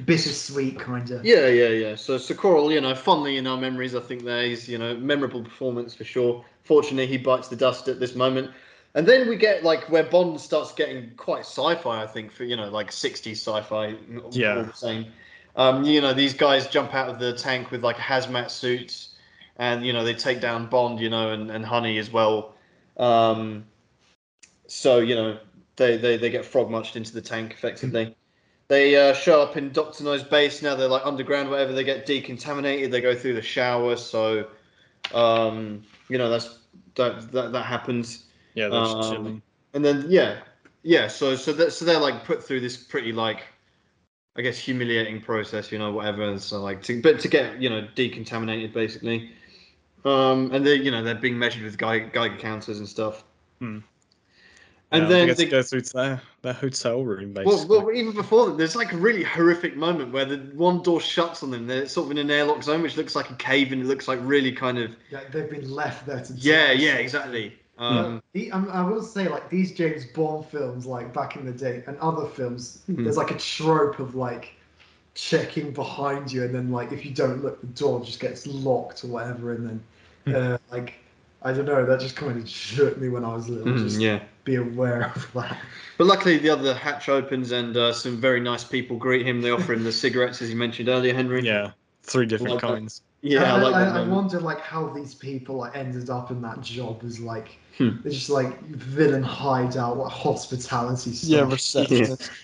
bittersweet 0.06 0.78
kind 0.78 1.10
of. 1.10 1.24
Yeah, 1.24 1.48
yeah, 1.48 1.68
yeah. 1.68 1.94
So, 1.96 2.16
so 2.18 2.34
Quarrel, 2.34 2.72
you 2.72 2.80
know, 2.80 2.94
fondly 2.94 3.36
in 3.36 3.46
our 3.46 3.56
memories, 3.58 3.94
I 3.94 4.00
think 4.00 4.24
there 4.24 4.42
is, 4.44 4.68
you 4.68 4.78
know, 4.78 4.96
memorable 4.96 5.42
performance 5.42 5.94
for 5.94 6.04
sure. 6.04 6.44
Fortunately, 6.64 7.06
he 7.06 7.18
bites 7.18 7.48
the 7.48 7.56
dust 7.56 7.88
at 7.88 8.00
this 8.00 8.14
moment. 8.14 8.50
And 8.94 9.06
then 9.06 9.28
we 9.28 9.36
get 9.36 9.64
like 9.64 9.88
where 9.90 10.02
Bond 10.04 10.38
starts 10.40 10.72
getting 10.72 11.12
quite 11.16 11.40
sci-fi, 11.40 12.02
I 12.02 12.06
think, 12.06 12.30
for 12.32 12.44
you 12.44 12.56
know, 12.56 12.68
like 12.70 12.90
60s 12.90 13.32
sci-fi. 13.32 13.96
Yeah. 14.30 14.56
All 14.58 14.64
the 14.64 14.72
same. 14.74 15.06
Um, 15.56 15.84
you 15.84 16.00
know, 16.00 16.14
these 16.14 16.34
guys 16.34 16.66
jump 16.66 16.94
out 16.94 17.08
of 17.08 17.18
the 17.18 17.34
tank 17.34 17.70
with 17.70 17.82
like 17.84 17.96
hazmat 17.96 18.50
suits, 18.50 19.14
and 19.56 19.84
you 19.84 19.92
know 19.92 20.04
they 20.04 20.14
take 20.14 20.40
down 20.40 20.66
Bond, 20.66 21.00
you 21.00 21.10
know, 21.10 21.30
and, 21.32 21.50
and 21.50 21.64
Honey 21.64 21.98
as 21.98 22.10
well. 22.10 22.54
Um, 22.96 23.64
so 24.66 24.98
you 25.00 25.14
know 25.14 25.38
they, 25.76 25.96
they 25.96 26.16
they 26.16 26.30
get 26.30 26.44
frog 26.44 26.70
marched 26.70 26.96
into 26.96 27.12
the 27.12 27.20
tank 27.20 27.52
effectively. 27.52 28.16
They 28.68 28.96
uh, 28.96 29.12
show 29.12 29.42
up 29.42 29.58
in 29.58 29.70
Doctor 29.72 30.04
No's 30.04 30.22
base 30.22 30.62
now. 30.62 30.74
They're 30.74 30.88
like 30.88 31.04
underground, 31.04 31.50
whatever. 31.50 31.72
They 31.74 31.84
get 31.84 32.06
decontaminated. 32.06 32.90
They 32.90 33.02
go 33.02 33.14
through 33.14 33.34
the 33.34 33.42
shower. 33.42 33.96
So, 33.96 34.46
um, 35.12 35.82
you 36.08 36.16
know, 36.16 36.30
that's 36.30 36.58
that 36.94 37.30
that, 37.32 37.52
that 37.52 37.66
happens. 37.66 38.24
yeah, 38.54 38.68
that's 38.68 38.90
Um, 38.90 39.02
chilling. 39.02 39.42
And 39.74 39.84
then 39.84 40.06
yeah, 40.08 40.38
yeah. 40.82 41.08
So 41.08 41.36
so 41.36 41.52
that 41.52 41.72
so 41.72 41.84
they're 41.84 41.98
like 41.98 42.24
put 42.24 42.42
through 42.42 42.60
this 42.60 42.78
pretty 42.78 43.12
like, 43.12 43.42
I 44.36 44.42
guess 44.42 44.58
humiliating 44.58 45.20
process. 45.20 45.70
You 45.72 45.78
know, 45.78 45.92
whatever. 45.92 46.38
So 46.38 46.60
like 46.62 46.82
to 46.84 47.00
but 47.02 47.20
to 47.20 47.28
get 47.28 47.60
you 47.60 47.68
know 47.70 47.86
decontaminated 47.94 48.72
basically. 48.72 49.32
Um, 50.04 50.50
and 50.52 50.66
they 50.66 50.74
you 50.76 50.90
know 50.90 51.02
they're 51.02 51.14
being 51.14 51.38
measured 51.38 51.62
with 51.64 51.78
Geiger, 51.78 52.06
Geiger 52.08 52.36
counters 52.38 52.78
and 52.78 52.88
stuff. 52.88 53.24
Hmm. 53.60 53.80
And 54.90 55.04
Yeah, 55.04 55.08
then 55.08 55.26
they 55.26 55.26
they, 55.26 55.26
get 55.26 55.38
to 55.38 55.46
go 55.46 55.62
through 55.62 55.80
to 55.82 55.92
their, 55.94 56.22
their 56.42 56.52
hotel 56.52 57.02
room, 57.04 57.32
well, 57.44 57.56
basically. 57.56 57.78
well, 57.78 57.90
even 57.92 58.12
before 58.14 58.46
that, 58.46 58.58
there's 58.58 58.76
like 58.76 58.92
a 58.92 58.96
really 58.96 59.22
horrific 59.24 59.76
moment 59.76 60.12
where 60.12 60.24
the 60.24 60.38
one 60.54 60.82
door 60.82 61.00
shuts 61.00 61.42
on 61.42 61.50
them. 61.50 61.66
They're 61.66 61.88
sort 61.88 62.06
of 62.06 62.10
in 62.12 62.18
an 62.18 62.30
airlock 62.30 62.62
zone, 62.62 62.82
which 62.82 62.96
looks 62.96 63.16
like 63.16 63.30
a 63.30 63.34
cave, 63.34 63.72
and 63.72 63.82
it 63.82 63.86
looks 63.86 64.06
like 64.08 64.18
really 64.22 64.52
kind 64.52 64.78
of 64.78 64.94
Yeah, 65.10 65.20
they've 65.30 65.50
been 65.50 65.70
left 65.70 66.06
there 66.06 66.20
to. 66.22 66.32
yeah, 66.34 66.72
yeah, 66.72 66.94
exactly. 66.96 67.58
Um, 67.82 68.22
The- 68.32 68.50
um, 68.52 68.68
I 68.70 68.82
will 68.82 69.02
say, 69.02 69.28
like 69.28 69.50
these 69.50 69.72
James 69.72 70.06
Bond 70.06 70.46
films, 70.46 70.86
like 70.86 71.12
back 71.12 71.36
in 71.36 71.44
the 71.44 71.52
day, 71.52 71.82
and 71.86 71.98
other 71.98 72.26
films, 72.26 72.82
Mhm. 72.88 73.04
there's 73.04 73.16
like 73.16 73.30
a 73.30 73.38
trope 73.38 73.98
of 73.98 74.14
like 74.14 74.54
checking 75.14 75.72
behind 75.72 76.32
you, 76.32 76.44
and 76.44 76.54
then 76.54 76.70
like 76.70 76.92
if 76.92 77.04
you 77.04 77.12
don't 77.12 77.42
look, 77.42 77.60
the 77.60 77.66
door 77.68 78.02
just 78.04 78.20
gets 78.20 78.46
locked 78.46 79.04
or 79.04 79.08
whatever, 79.08 79.52
and 79.52 79.80
then 80.26 80.34
uh, 80.34 80.58
like 80.70 80.94
I 81.42 81.52
don't 81.52 81.66
know, 81.66 81.84
that 81.84 81.98
just 82.00 82.14
kind 82.16 82.40
of 82.40 82.48
shook 82.48 82.96
me 82.98 83.08
when 83.08 83.24
I 83.24 83.34
was 83.34 83.48
little. 83.48 83.66
mhm, 83.66 83.82
Just 83.82 84.00
yeah, 84.00 84.20
be 84.44 84.54
aware 84.54 85.12
of 85.14 85.32
that. 85.34 85.58
but 85.98 86.06
luckily 86.06 86.38
the 86.38 86.50
other 86.50 86.72
hatch 86.72 87.08
opens 87.08 87.50
and 87.50 87.76
uh, 87.76 87.92
some 87.92 88.16
very 88.16 88.40
nice 88.40 88.62
people 88.64 88.96
greet 88.96 89.26
him. 89.26 89.42
They 89.42 89.50
offer 89.50 89.72
him 89.72 89.82
the 89.82 89.92
cigarettes, 89.92 90.40
as 90.40 90.50
you 90.50 90.56
mentioned 90.56 90.88
earlier, 90.88 91.12
Henry. 91.12 91.42
yeah, 91.44 91.72
three 92.04 92.26
different 92.26 92.54
Like 92.54 92.62
that. 92.62 93.00
Kinds. 93.22 93.34
yeah, 93.34 93.54
I, 93.54 93.58
I, 93.58 93.62
like 93.62 93.74
I. 93.74 94.02
I 94.02 94.08
wonder 94.08 94.40
like 94.40 94.60
how 94.60 94.88
these 94.88 95.14
people 95.14 95.56
like 95.56 95.76
ended 95.76 96.10
up 96.10 96.30
in 96.30 96.42
that 96.42 96.60
job 96.60 97.02
as 97.04 97.20
like 97.20 97.58
Hmm. 97.78 98.02
they're 98.02 98.12
just 98.12 98.28
like 98.28 98.60
villain 98.64 99.22
hideout, 99.22 99.96
what 99.96 100.12
hospitality 100.12 101.12
stuff. 101.14 101.30
Yeah, 101.30 101.50
receptionist. 101.50 102.30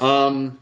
Um, 0.00 0.58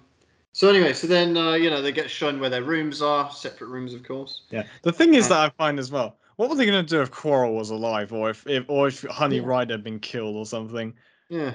so 0.53 0.69
anyway, 0.69 0.93
so 0.93 1.07
then 1.07 1.37
uh, 1.37 1.53
you 1.53 1.71
know 1.71 1.81
they 1.81 1.93
get 1.93 2.11
shown 2.11 2.41
where 2.41 2.51
their 2.51 2.63
rooms 2.65 3.01
are, 3.01 3.31
separate 3.31 3.69
rooms, 3.69 3.95
of 3.95 4.03
course. 4.03 4.43
Yeah. 4.51 4.65
The 4.83 4.93
thing 4.93 5.15
is 5.15 5.27
Uh, 5.27 5.29
that 5.31 5.39
I 5.39 5.49
find 5.57 5.79
as 5.79 5.91
well, 5.91 6.19
what 6.37 6.51
were 6.51 6.57
they 6.57 6.67
going 6.67 6.85
to 6.85 6.89
do 6.89 7.01
if 7.01 7.11
Quarrel 7.11 7.55
was 7.55 7.71
alive, 7.71 8.13
or 8.13 8.29
if, 8.31 8.47
if 8.47 8.65
or 8.69 8.89
if 8.89 9.03
Honey 9.05 9.37
Yeah. 9.37 9.47
Ryder 9.47 9.75
had 9.75 9.85
been 9.85 10.01
killed 10.01 10.37
or 10.37 10.45
something? 10.45 10.93
Yeah, 11.31 11.55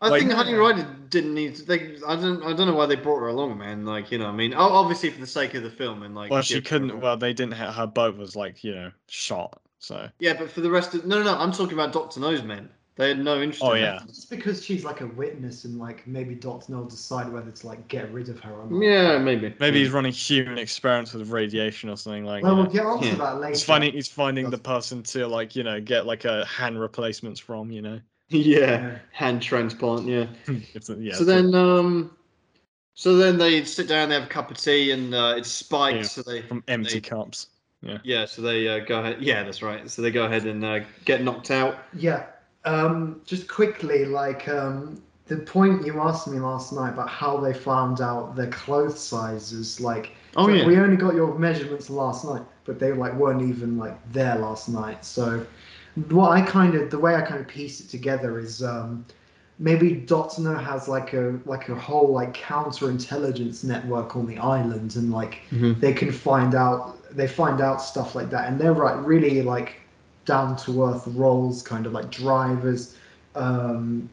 I 0.00 0.08
Like- 0.08 0.22
think 0.22 0.32
Honey 0.32 0.54
Ryder 0.54 0.86
didn't 1.08 1.34
need. 1.34 1.54
To, 1.54 1.62
they, 1.64 1.96
I 2.06 2.16
don't. 2.16 2.42
I 2.42 2.52
don't 2.52 2.66
know 2.66 2.74
why 2.74 2.86
they 2.86 2.96
brought 2.96 3.20
her 3.20 3.28
along, 3.28 3.56
man. 3.58 3.86
Like 3.86 4.10
you 4.10 4.18
know, 4.18 4.26
I 4.26 4.32
mean, 4.32 4.52
o- 4.52 4.58
obviously 4.58 5.10
for 5.10 5.20
the 5.20 5.26
sake 5.26 5.54
of 5.54 5.62
the 5.62 5.70
film 5.70 6.02
and 6.02 6.16
like. 6.16 6.32
Well, 6.32 6.42
she 6.42 6.60
couldn't. 6.60 7.00
Well, 7.00 7.16
they 7.16 7.32
didn't. 7.32 7.54
Have, 7.54 7.74
her 7.74 7.86
boat 7.86 8.16
was 8.16 8.34
like 8.34 8.64
you 8.64 8.74
know 8.74 8.90
shot. 9.08 9.60
So 9.78 10.08
Yeah, 10.18 10.32
but 10.34 10.50
for 10.50 10.62
the 10.62 10.70
rest 10.70 10.94
of 10.94 11.06
no, 11.06 11.18
no, 11.18 11.24
no. 11.24 11.38
I'm 11.38 11.52
talking 11.52 11.74
about 11.74 11.92
Doctor 11.92 12.18
No's 12.18 12.42
men. 12.42 12.68
They 12.96 13.08
had 13.08 13.18
no 13.18 13.40
interest. 13.42 13.62
Oh, 13.62 13.72
in 13.72 13.82
yeah. 13.82 13.98
that. 13.98 14.08
It's 14.08 14.24
because 14.24 14.64
she's 14.64 14.84
like 14.84 15.00
a 15.00 15.06
witness, 15.06 15.64
and 15.64 15.78
like 15.78 16.06
maybe 16.08 16.34
Doctor 16.34 16.72
No 16.72 16.78
will 16.78 16.86
decide 16.86 17.30
whether 17.32 17.50
to 17.52 17.66
like 17.66 17.86
get 17.86 18.10
rid 18.12 18.28
of 18.28 18.40
her 18.40 18.52
or 18.52 18.66
not. 18.68 18.80
Yeah, 18.82 19.18
maybe. 19.18 19.54
maybe 19.60 19.80
he's 19.80 19.90
running 19.90 20.12
human 20.12 20.58
experiments 20.58 21.12
with 21.12 21.28
radiation 21.30 21.88
or 21.90 21.96
something 21.96 22.24
like. 22.24 22.42
Well, 22.42 22.52
you 22.56 22.62
we'll 22.62 22.72
get 22.72 22.84
onto 22.86 23.06
Yeah. 23.06 23.14
that 23.16 23.40
later. 23.40 23.50
He's 23.50 23.62
finding 23.64 23.92
he's 23.92 24.08
finding 24.08 24.50
the 24.50 24.58
person 24.58 25.02
to 25.04 25.26
like 25.28 25.54
you 25.54 25.62
know 25.62 25.80
get 25.80 26.04
like 26.06 26.24
a 26.24 26.44
hand 26.46 26.80
replacements 26.80 27.38
from 27.38 27.70
you 27.70 27.82
know. 27.82 28.00
Yeah. 28.28 28.58
Yeah. 28.58 28.98
Hand 29.12 29.42
transplant. 29.42 30.06
Yeah. 30.06 30.26
If 30.74 30.86
the- 30.86 30.96
yeah. 30.96 31.14
so 31.14 31.24
then, 31.24 31.54
um, 31.54 32.16
so 32.94 33.16
then 33.16 33.38
they 33.38 33.64
sit 33.64 33.88
down, 33.88 34.08
they 34.08 34.14
have 34.14 34.24
a 34.24 34.28
cup 34.28 34.50
of 34.50 34.56
tea, 34.56 34.92
and 34.92 35.14
uh, 35.14 35.34
it's 35.36 35.50
spiked. 35.50 35.96
Yeah, 35.96 36.02
So 36.04 36.22
they 36.22 36.42
from 36.42 36.62
empty 36.68 36.94
they- 36.94 37.00
cups. 37.00 37.48
Yeah, 37.82 37.98
Yeah. 38.02 38.24
so 38.24 38.40
they 38.40 38.66
uh, 38.68 38.78
go 38.80 39.00
ahead. 39.00 39.20
Yeah, 39.22 39.42
that's 39.42 39.60
right. 39.62 39.90
So 39.90 40.00
they 40.00 40.10
go 40.10 40.24
ahead 40.24 40.46
and 40.46 40.64
uh, 40.64 40.80
get 41.04 41.22
knocked 41.22 41.50
out. 41.50 41.76
Yeah. 41.92 42.24
Um, 42.64 43.20
just 43.26 43.46
quickly, 43.46 44.06
like 44.06 44.48
um, 44.48 45.02
the 45.26 45.36
point 45.38 45.84
you 45.84 46.00
asked 46.00 46.26
me 46.26 46.38
last 46.40 46.72
night 46.72 46.94
about 46.94 47.10
how 47.10 47.36
they 47.36 47.52
found 47.52 48.00
out 48.00 48.36
their 48.36 48.46
clothes 48.50 48.98
sizes, 48.98 49.80
like 49.82 50.12
Oh 50.36 50.46
so 50.46 50.52
yeah. 50.54 50.66
we 50.66 50.78
only 50.78 50.96
got 50.96 51.14
your 51.14 51.38
measurements 51.38 51.90
last 51.90 52.24
night, 52.24 52.42
but 52.64 52.78
they 52.78 52.92
like 52.92 53.12
weren't 53.14 53.42
even 53.42 53.76
like 53.76 53.96
there 54.12 54.36
last 54.36 54.70
night. 54.70 55.04
So 55.04 55.44
what 56.08 56.30
I 56.30 56.40
kind 56.42 56.74
of 56.74 56.90
the 56.90 56.98
way 56.98 57.14
I 57.14 57.22
kind 57.22 57.40
of 57.40 57.48
piece 57.48 57.80
it 57.80 57.88
together 57.88 58.38
is 58.38 58.62
um, 58.62 59.04
maybe 59.58 59.92
Doctor 59.94 60.42
No 60.42 60.54
has 60.56 60.88
like 60.88 61.12
a 61.12 61.38
like 61.46 61.68
a 61.68 61.74
whole 61.74 62.12
like 62.12 62.34
counterintelligence 62.36 63.64
network 63.64 64.16
on 64.16 64.26
the 64.26 64.38
island, 64.38 64.96
and 64.96 65.12
like 65.12 65.40
Mhm. 65.52 65.78
they 65.80 65.92
can 65.92 66.10
find 66.12 66.54
out 66.54 66.96
they 67.16 67.26
find 67.28 67.60
out 67.60 67.80
stuff 67.82 68.14
like 68.14 68.30
that, 68.30 68.48
and 68.48 68.60
they're 68.60 68.74
like 68.74 68.96
really 69.06 69.42
like 69.42 69.76
down 70.26 70.56
to 70.56 70.84
earth 70.84 71.06
roles, 71.08 71.62
kind 71.62 71.86
of 71.86 71.92
like 71.92 72.10
drivers. 72.10 72.96
Um, 73.36 74.08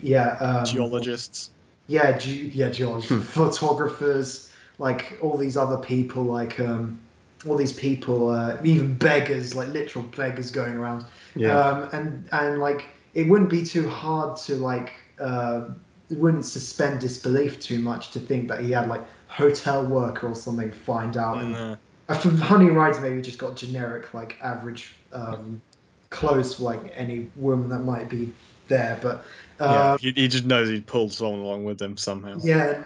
yeah, 0.00 0.36
um, 0.40 0.64
Geologists. 0.64 1.50
yeah, 1.88 2.16
ge- 2.18 2.52
yeah, 2.54 2.68
geologists, 2.68 3.10
Hmm. 3.12 3.20
photographers, 3.20 4.50
like 4.78 5.18
all 5.22 5.36
these 5.36 5.56
other 5.56 5.76
people, 5.78 6.24
like 6.24 6.58
um, 6.60 6.98
all 7.46 7.56
these 7.56 7.72
people, 7.72 8.30
uh, 8.30 8.58
even 8.64 8.94
beggars, 8.96 9.54
like 9.54 9.68
literal 9.68 10.04
beggars 10.04 10.50
going 10.50 10.74
around. 10.74 11.06
Um, 11.44 11.88
and 11.92 12.28
and 12.32 12.58
like 12.60 12.86
it 13.14 13.28
wouldn't 13.28 13.50
be 13.50 13.64
too 13.64 13.88
hard 13.88 14.36
to 14.46 14.56
like 14.56 14.92
uh, 15.18 15.68
it 16.10 16.18
wouldn't 16.18 16.44
suspend 16.44 17.00
disbelief 17.00 17.58
too 17.60 17.80
much 17.80 18.10
to 18.12 18.20
think 18.20 18.48
that 18.48 18.60
he 18.60 18.70
had 18.70 18.88
like 18.88 19.02
hotel 19.26 19.86
worker 19.86 20.28
or 20.28 20.34
something 20.34 20.70
find 20.70 21.16
out. 21.16 21.42
And, 21.42 21.54
And 21.54 21.56
uh, 21.56 21.76
I 22.08 22.16
think 22.16 22.38
Honey 22.38 22.70
Rides 22.70 23.00
maybe 23.00 23.20
just 23.22 23.38
got 23.38 23.56
generic 23.56 24.14
like 24.14 24.36
average 24.42 24.94
um, 25.12 25.62
clothes 26.10 26.56
for 26.56 26.64
like 26.64 26.92
any 26.94 27.30
woman 27.36 27.68
that 27.70 27.80
might 27.80 28.08
be 28.08 28.32
there, 28.68 28.98
but. 29.02 29.24
yeah, 29.64 29.94
Uh, 29.94 29.96
he, 29.98 30.12
he 30.12 30.28
just 30.28 30.44
knows 30.44 30.68
he'd 30.68 30.86
pulled 30.86 31.12
someone 31.12 31.40
along 31.40 31.64
with 31.64 31.80
him 31.80 31.96
somehow. 31.96 32.42
yeah, 32.42 32.84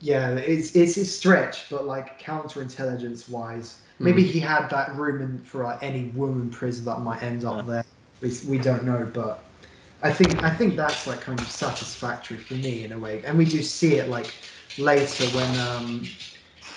yeah, 0.00 0.30
it's 0.36 0.74
it's 0.76 0.96
a 0.96 1.04
stretch, 1.04 1.68
but 1.70 1.86
like 1.86 2.20
counterintelligence 2.20 3.28
wise, 3.28 3.80
maybe 3.98 4.22
he 4.24 4.40
had 4.40 4.68
that 4.70 4.94
room 4.96 5.22
in 5.22 5.44
for 5.44 5.64
like, 5.64 5.82
any 5.82 6.10
woman 6.10 6.50
prison 6.50 6.84
that 6.86 7.00
might 7.00 7.22
end 7.22 7.44
up 7.44 7.56
Yeah. 7.66 7.72
there. 7.72 7.84
We, 8.20 8.32
we 8.48 8.58
don't 8.58 8.84
know, 8.84 9.10
but 9.12 9.52
I 10.02 10.12
think 10.12 10.42
I 10.44 10.50
think 10.54 10.76
that's 10.76 11.06
like 11.06 11.20
kind 11.20 11.40
of 11.42 11.50
satisfactory 11.50 12.38
for 12.38 12.54
me 12.54 12.84
in 12.84 12.92
a 12.92 12.98
way, 12.98 13.22
and 13.24 13.36
we 13.38 13.44
do 13.46 13.62
see 13.62 13.96
it 13.96 14.08
like 14.08 14.34
later 14.76 15.28
when 15.28 15.56
um 15.58 16.16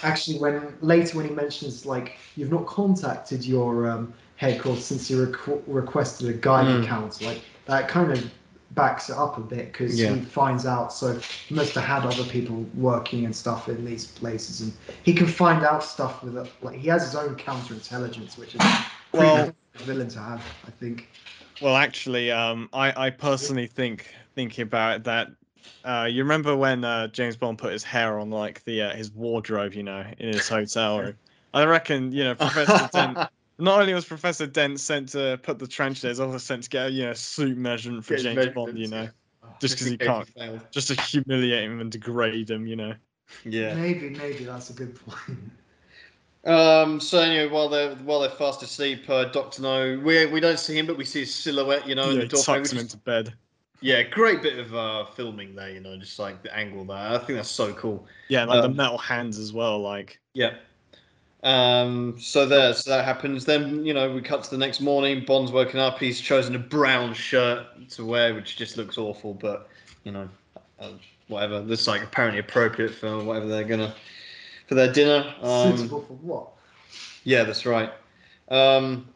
actually 0.04 0.38
when 0.40 0.76
later 0.82 1.18
when 1.18 1.28
he 1.28 1.34
mentions 1.34 1.86
like 1.86 2.18
you've 2.36 2.52
not 2.52 2.66
contacted 2.68 3.46
your 3.46 3.90
um 3.90 4.14
headquarters 4.36 4.86
since 4.86 5.10
you 5.10 5.18
requ- 5.18 5.64
requested 5.68 6.30
a 6.30 6.34
Geiger 6.34 6.80
Mm. 6.80 7.22
like 7.22 7.44
that 7.66 7.88
kind 7.88 8.12
of 8.12 8.32
backs 8.78 9.10
it 9.10 9.18
up 9.18 9.38
a 9.38 9.42
bit 9.42 9.74
because 9.74 10.00
Yeah. 10.00 10.14
he 10.16 10.22
finds 10.22 10.66
out 10.66 10.94
so 10.94 11.20
he 11.50 11.56
must 11.56 11.76
have 11.76 11.84
had 11.84 12.06
other 12.06 12.24
people 12.24 12.66
working 12.76 13.26
and 13.26 13.36
stuff 13.36 13.68
in 13.68 13.84
these 13.84 14.06
places 14.06 14.62
and 14.62 14.72
he 15.04 15.14
can 15.14 15.28
find 15.28 15.66
out 15.66 15.84
stuff 15.84 16.24
with 16.24 16.38
it 16.38 16.48
like 16.62 16.78
he 16.78 16.88
has 16.88 17.04
his 17.04 17.16
own 17.16 17.36
counterintelligence 17.36 18.38
which 18.38 18.56
is 18.56 18.62
Well- 19.14 19.52
villain 19.82 20.08
to 20.10 20.20
have 20.20 20.42
i 20.66 20.72
think 20.72 21.10
Well, 21.60 21.76
actually, 21.76 22.32
um, 22.32 22.70
I, 22.72 23.08
I 23.08 23.10
personally 23.10 23.66
think 23.66 24.08
thinking 24.36 24.62
about 24.62 24.98
it, 24.98 25.04
that 25.06 25.28
uh, 25.84 26.08
you 26.10 26.22
remember 26.22 26.56
when 26.56 26.84
uh, 26.84 27.08
James 27.08 27.36
Bond 27.36 27.58
put 27.58 27.72
his 27.74 27.84
hair 27.84 28.20
on 28.20 28.30
like 28.30 28.64
the 28.66 28.84
uh, 28.84 28.96
his 28.96 29.12
wardrobe, 29.12 29.74
you 29.74 29.82
know, 29.84 30.06
in 30.20 30.34
his 30.34 30.48
hotel 30.48 31.00
room. 31.04 31.16
I 31.56 31.66
reckon 31.66 32.12
you 32.12 32.24
know 32.26 32.36
Professor 32.36 32.88
Dent. 32.94 33.18
Not 33.60 33.82
only 33.82 33.94
was 33.94 34.06
Professor 34.06 34.46
Dent 34.48 34.80
sent 34.80 35.10
to 35.10 35.40
put 35.42 35.58
the 35.60 35.68
trench 35.68 36.02
there, 36.02 36.12
he's 36.12 36.20
also 36.20 36.38
sent 36.38 36.64
to 36.64 36.70
get 36.70 36.88
a 36.88 36.92
you 36.92 37.06
know 37.06 37.14
suit 37.14 37.58
measurement 37.58 38.06
for 38.06 38.16
Get 38.16 38.24
James 38.24 38.48
Bond, 38.54 38.78
you 38.78 38.88
know, 38.88 39.10
measurements. 39.44 39.60
just 39.60 39.74
because 39.76 39.88
he 39.88 39.98
can't, 39.98 40.28
failed. 40.30 40.62
just 40.72 40.88
to 40.90 41.02
humiliate 41.02 41.64
him 41.64 41.80
and 41.82 41.92
degrade 41.92 42.50
him, 42.52 42.68
you 42.68 42.76
know. 42.76 42.94
Yeah. 43.44 43.74
maybe 43.74 44.10
maybe 44.12 44.46
that's 44.46 44.70
a 44.70 44.74
good 44.74 44.96
point 45.06 45.38
Um. 46.46 47.00
So 47.02 47.20
anyway, 47.20 47.48
while 47.52 47.68
they're 47.68 47.96
while 47.96 48.22
they're 48.22 48.30
fast 48.30 48.62
asleep, 48.64 49.10
uh, 49.10 49.26
Doctor 49.26 49.62
No, 49.62 50.00
we 50.04 50.26
we 50.28 50.40
don't 50.40 50.60
see 50.60 50.78
him, 50.78 50.86
but 50.86 50.96
we 50.98 51.04
see 51.04 51.22
his 51.22 51.34
silhouette. 51.34 51.86
You 51.88 51.96
know, 51.96 52.10
in 52.10 52.16
the 52.18 52.22
he 52.22 52.28
doorway. 52.30 52.44
tucks 52.46 52.62
which 52.70 52.72
him 52.74 52.78
into 52.80 52.98
bed. 52.98 53.34
Yeah, 53.82 54.02
great 54.04 54.42
bit 54.42 54.58
of 54.58 54.74
uh, 54.74 55.06
filming 55.08 55.56
there. 55.56 55.70
You 55.70 55.82
know, 55.82 55.98
just 55.98 56.18
like 56.20 56.42
the 56.44 56.56
angle 56.56 56.86
there. 56.86 56.96
I 56.98 57.18
think 57.18 57.38
that's 57.38 57.50
so 57.50 57.74
cool. 57.74 58.08
Yeah, 58.30 58.46
like 58.46 58.62
the 58.62 58.70
Um, 58.70 58.76
metal 58.78 58.98
hands 58.98 59.38
as 59.40 59.52
well. 59.52 59.80
Like, 59.82 60.20
Yeah. 60.34 60.54
Um. 61.44 62.20
So 62.20 62.46
there. 62.46 62.74
So 62.74 62.90
that 62.90 63.06
happens. 63.06 63.46
Then 63.46 63.86
you 63.86 63.94
know 63.94 64.12
we 64.12 64.22
cut 64.22 64.44
to 64.44 64.50
the 64.50 64.58
next 64.58 64.82
morning. 64.82 65.24
Bond's 65.26 65.52
woken 65.52 65.80
up. 65.80 66.00
He's 66.00 66.20
chosen 66.20 66.56
a 66.56 66.60
brown 66.60 67.14
shirt 67.14 67.66
to 67.92 68.06
wear, 68.06 68.34
which 68.34 68.58
just 68.58 68.78
looks 68.78 68.98
awful. 68.98 69.34
But 69.34 69.70
you 70.04 70.12
know, 70.12 70.30
uh, 70.80 70.92
whatever. 71.28 71.62
That's 71.62 71.88
like 71.88 72.04
apparently 72.04 72.40
appropriate 72.40 72.96
for 72.96 73.24
whatever 73.24 73.48
they're 73.48 73.64
gonna 73.64 73.94
for 74.68 74.76
their 74.76 74.92
dinner. 74.92 75.34
Um, 75.42 75.78
suitable 75.78 76.02
for 76.02 76.14
what 76.14 76.50
Yeah, 77.24 77.44
that's 77.44 77.66
right. 77.66 77.92
Um, 78.50 79.08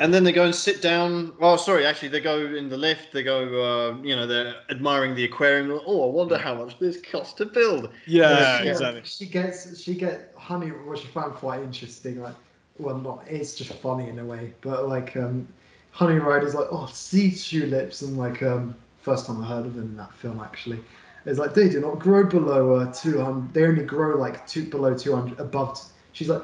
and 0.00 0.12
then 0.12 0.24
they 0.24 0.32
go 0.32 0.44
and 0.44 0.54
sit 0.54 0.82
down. 0.82 1.32
Oh, 1.40 1.56
sorry, 1.56 1.86
actually, 1.86 2.08
they 2.08 2.20
go 2.20 2.46
in 2.46 2.68
the 2.68 2.76
lift. 2.76 3.12
They 3.12 3.22
go, 3.22 3.42
uh, 3.62 4.02
you 4.02 4.16
know, 4.16 4.26
they're 4.26 4.54
admiring 4.70 5.14
the 5.14 5.24
aquarium. 5.24 5.80
Oh, 5.86 6.08
I 6.08 6.12
wonder 6.12 6.36
how 6.36 6.54
much 6.54 6.78
this 6.78 7.00
cost 7.00 7.36
to 7.38 7.46
build. 7.46 7.90
yeah, 8.06 8.62
she, 8.62 8.68
exactly. 8.68 9.02
she 9.04 9.26
gets 9.26 9.80
she 9.80 9.94
get 9.94 10.34
honey 10.36 10.68
which 10.68 11.00
i 11.00 11.08
found 11.08 11.34
quite 11.34 11.62
interesting 11.62 12.20
like 12.20 12.34
well 12.78 12.98
not 12.98 13.24
it's 13.26 13.54
just 13.54 13.72
funny 13.74 14.08
in 14.10 14.18
a 14.18 14.24
way 14.24 14.52
but 14.60 14.88
like 14.88 15.16
um 15.16 15.48
honey 15.90 16.18
rider's 16.18 16.54
like 16.54 16.66
oh 16.70 16.86
sea 16.92 17.30
tulips 17.30 18.02
and 18.02 18.18
like 18.18 18.42
um 18.42 18.74
first 19.00 19.26
time 19.26 19.42
i 19.42 19.46
heard 19.46 19.64
of 19.64 19.74
them 19.74 19.84
in 19.84 19.96
that 19.96 20.12
film 20.12 20.38
actually 20.40 20.78
it's 21.24 21.38
like 21.38 21.54
they 21.54 21.68
do 21.68 21.80
not 21.80 21.98
grow 21.98 22.24
below 22.24 22.74
uh 22.74 22.92
200 22.92 23.54
they 23.54 23.64
only 23.64 23.84
grow 23.84 24.18
like 24.18 24.46
two 24.46 24.64
below 24.68 24.94
200 24.94 25.40
above 25.40 25.80
she's 26.12 26.28
like 26.28 26.42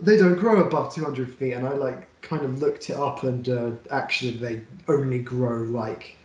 they 0.00 0.16
don't 0.16 0.36
grow 0.38 0.64
above 0.64 0.94
200 0.94 1.34
feet 1.34 1.52
and 1.52 1.66
i 1.66 1.72
like 1.72 2.08
kind 2.22 2.42
of 2.44 2.60
looked 2.60 2.88
it 2.90 2.96
up 2.96 3.24
and 3.24 3.48
uh, 3.48 3.70
actually 3.90 4.32
they 4.32 4.60
only 4.88 5.18
grow 5.18 5.62
like 5.64 6.16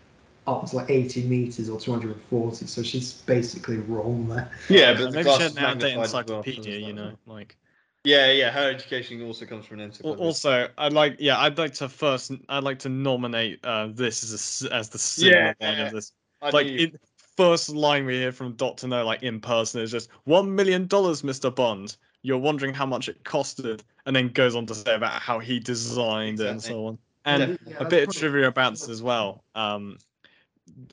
up 0.48 0.66
to 0.66 0.78
like 0.78 0.90
80 0.90 1.24
meters 1.24 1.70
or 1.70 1.80
240 1.80 2.66
so 2.68 2.82
she's 2.82 3.14
basically 3.14 3.78
wrong 3.78 4.28
there 4.30 4.50
Yeah, 4.70 4.94
but 4.94 5.00
the 5.00 5.12
maybe 5.12 5.24
glass 5.24 5.40
she 5.40 5.44
is 5.44 5.54
had 5.56 5.58
an 5.64 5.66
outdated 5.70 5.98
magnified 5.98 6.06
as 6.06 6.14
well, 6.14 6.44
so 6.44 6.50
encyclopedia, 6.50 6.78
you 6.88 6.94
know, 6.94 7.18
like. 7.26 7.58
Yeah, 8.06 8.32
yeah. 8.32 8.52
Her 8.52 8.70
education 8.72 9.22
also 9.24 9.46
comes 9.46 9.66
from 9.66 9.80
an 9.80 9.82
Al- 9.82 9.86
encyclopedia. 9.88 10.26
Also, 10.28 10.70
I'd 10.78 10.94
like, 10.94 11.18
yeah, 11.20 11.38
I'd 11.40 11.58
like 11.58 11.74
to 11.76 11.90
first, 11.90 12.32
I'd 12.48 12.64
like 12.64 12.80
to 12.80 12.90
nominate 12.90 13.60
uh, 13.66 13.88
this 13.88 14.24
as 14.24 14.32
a 14.32 14.36
s 14.36 14.72
as 14.72 14.90
the 14.90 14.98
cinema 15.00 15.54
Yeah. 15.60 15.68
line 15.68 15.80
of 15.82 15.92
this. 15.92 16.12
I 16.42 16.52
Like, 16.52 16.68
it, 16.68 17.02
first 17.36 17.70
line 17.70 18.06
we 18.06 18.16
hear 18.16 18.32
from 18.32 18.54
Doctor 18.54 18.88
No, 18.88 19.06
like 19.06 19.24
in 19.24 19.42
person, 19.42 19.82
is 19.82 19.92
just 19.92 20.10
one 20.24 20.54
million 20.56 20.88
dollars, 20.88 21.24
Mister 21.24 21.52
Bond. 21.52 21.98
You're 22.28 22.38
wondering 22.38 22.74
how 22.74 22.86
much 22.86 23.08
it 23.08 23.24
costed, 23.24 23.80
and 24.06 24.14
then 24.14 24.28
goes 24.28 24.54
on 24.54 24.66
to 24.66 24.76
say 24.76 24.94
about 24.94 25.22
how 25.22 25.40
he 25.40 25.62
designed 25.62 26.42
it 26.42 26.50
and 26.50 26.62
so 26.62 26.88
on. 26.88 26.98
And 27.24 27.42
Yeah. 27.42 27.58
Yeah, 27.66 27.78
a 27.80 27.86
bit 27.86 28.04
of 28.04 28.14
trivia 28.14 28.48
about 28.50 28.74
this 28.74 28.90
as 28.90 29.02
well. 29.02 29.46
Um, 29.56 29.98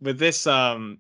with 0.00 0.20
this, 0.20 0.46
um, 0.46 0.98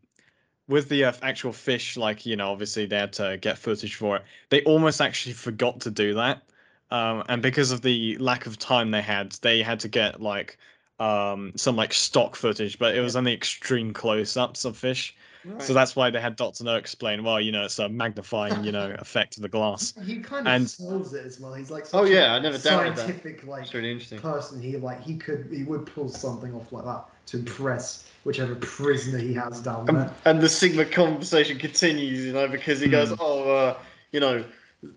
with 0.66 0.88
the 0.88 1.04
uh, 1.04 1.12
actual 1.22 1.52
fish, 1.52 1.96
like 1.96 2.26
you 2.26 2.34
know, 2.34 2.50
obviously 2.50 2.84
they 2.84 2.98
had 2.98 3.12
to 3.12 3.38
get 3.40 3.58
footage 3.58 3.94
for 3.94 4.16
it. 4.16 4.22
They 4.50 4.62
almost 4.64 5.00
actually 5.00 5.34
forgot 5.34 5.80
to 5.82 5.90
do 5.92 6.14
that, 6.14 6.42
um, 6.90 7.22
and 7.28 7.40
because 7.40 7.70
of 7.70 7.82
the 7.82 8.18
lack 8.18 8.46
of 8.46 8.58
time 8.58 8.90
they 8.90 9.02
had, 9.02 9.32
they 9.42 9.62
had 9.62 9.78
to 9.80 9.88
get 9.88 10.20
like 10.20 10.58
um, 10.98 11.52
some 11.54 11.76
like 11.76 11.92
stock 11.92 12.34
footage, 12.34 12.76
but 12.80 12.96
it 12.96 13.00
was 13.00 13.14
only 13.14 13.32
extreme 13.32 13.92
close-ups 13.92 14.64
of 14.64 14.76
fish. 14.76 15.14
So 15.58 15.74
that's 15.74 15.94
why 15.94 16.10
they 16.10 16.20
had 16.20 16.36
Doctor 16.36 16.64
No 16.64 16.76
explain. 16.76 17.22
Well, 17.22 17.40
you 17.40 17.52
know, 17.52 17.64
it's 17.64 17.78
a 17.78 17.88
magnifying, 17.88 18.64
you 18.64 18.72
know, 18.72 18.94
effect 18.98 19.36
of 19.36 19.42
the 19.42 19.48
glass. 19.48 19.92
He 20.04 20.20
kind 20.20 20.46
of 20.46 20.52
And- 20.52 20.70
sells 20.70 21.12
it 21.14 21.24
as 21.26 21.38
well. 21.40 21.52
He's 21.54 21.70
like 21.70 21.86
Oh, 21.92 22.04
yeah, 22.04 22.34
I 22.34 22.38
never 22.38 22.56
doubted 22.58 22.96
that. 22.96 22.98
scientific 22.98 23.46
like 23.46 23.64
It's 23.64 23.74
really 23.74 23.90
interesting. 23.92 24.20
person. 24.20 24.60
He 24.62 24.76
like 24.76 25.02
he 25.02 25.16
could 25.16 25.48
he 25.52 25.64
would 25.64 25.86
pull 25.86 26.08
something 26.08 26.54
off 26.54 26.72
like 26.72 26.84
that 26.84 27.04
to 27.26 27.38
impress 27.38 28.04
whichever 28.24 28.54
prisoner 28.56 29.18
he 29.18 29.34
has 29.34 29.60
down 29.60 29.88
And, 29.88 29.98
there. 29.98 30.14
and 30.24 30.40
the 30.40 30.48
Sigma 30.48 30.84
conversation 30.86 31.58
continues, 31.58 32.24
you 32.24 32.32
know, 32.32 32.48
because 32.48 32.80
he 32.80 32.88
goes, 32.88 33.08
Hmm. 33.10 33.14
"Oh, 33.20 33.50
uh, 33.50 33.76
you 34.12 34.20
know, 34.20 34.44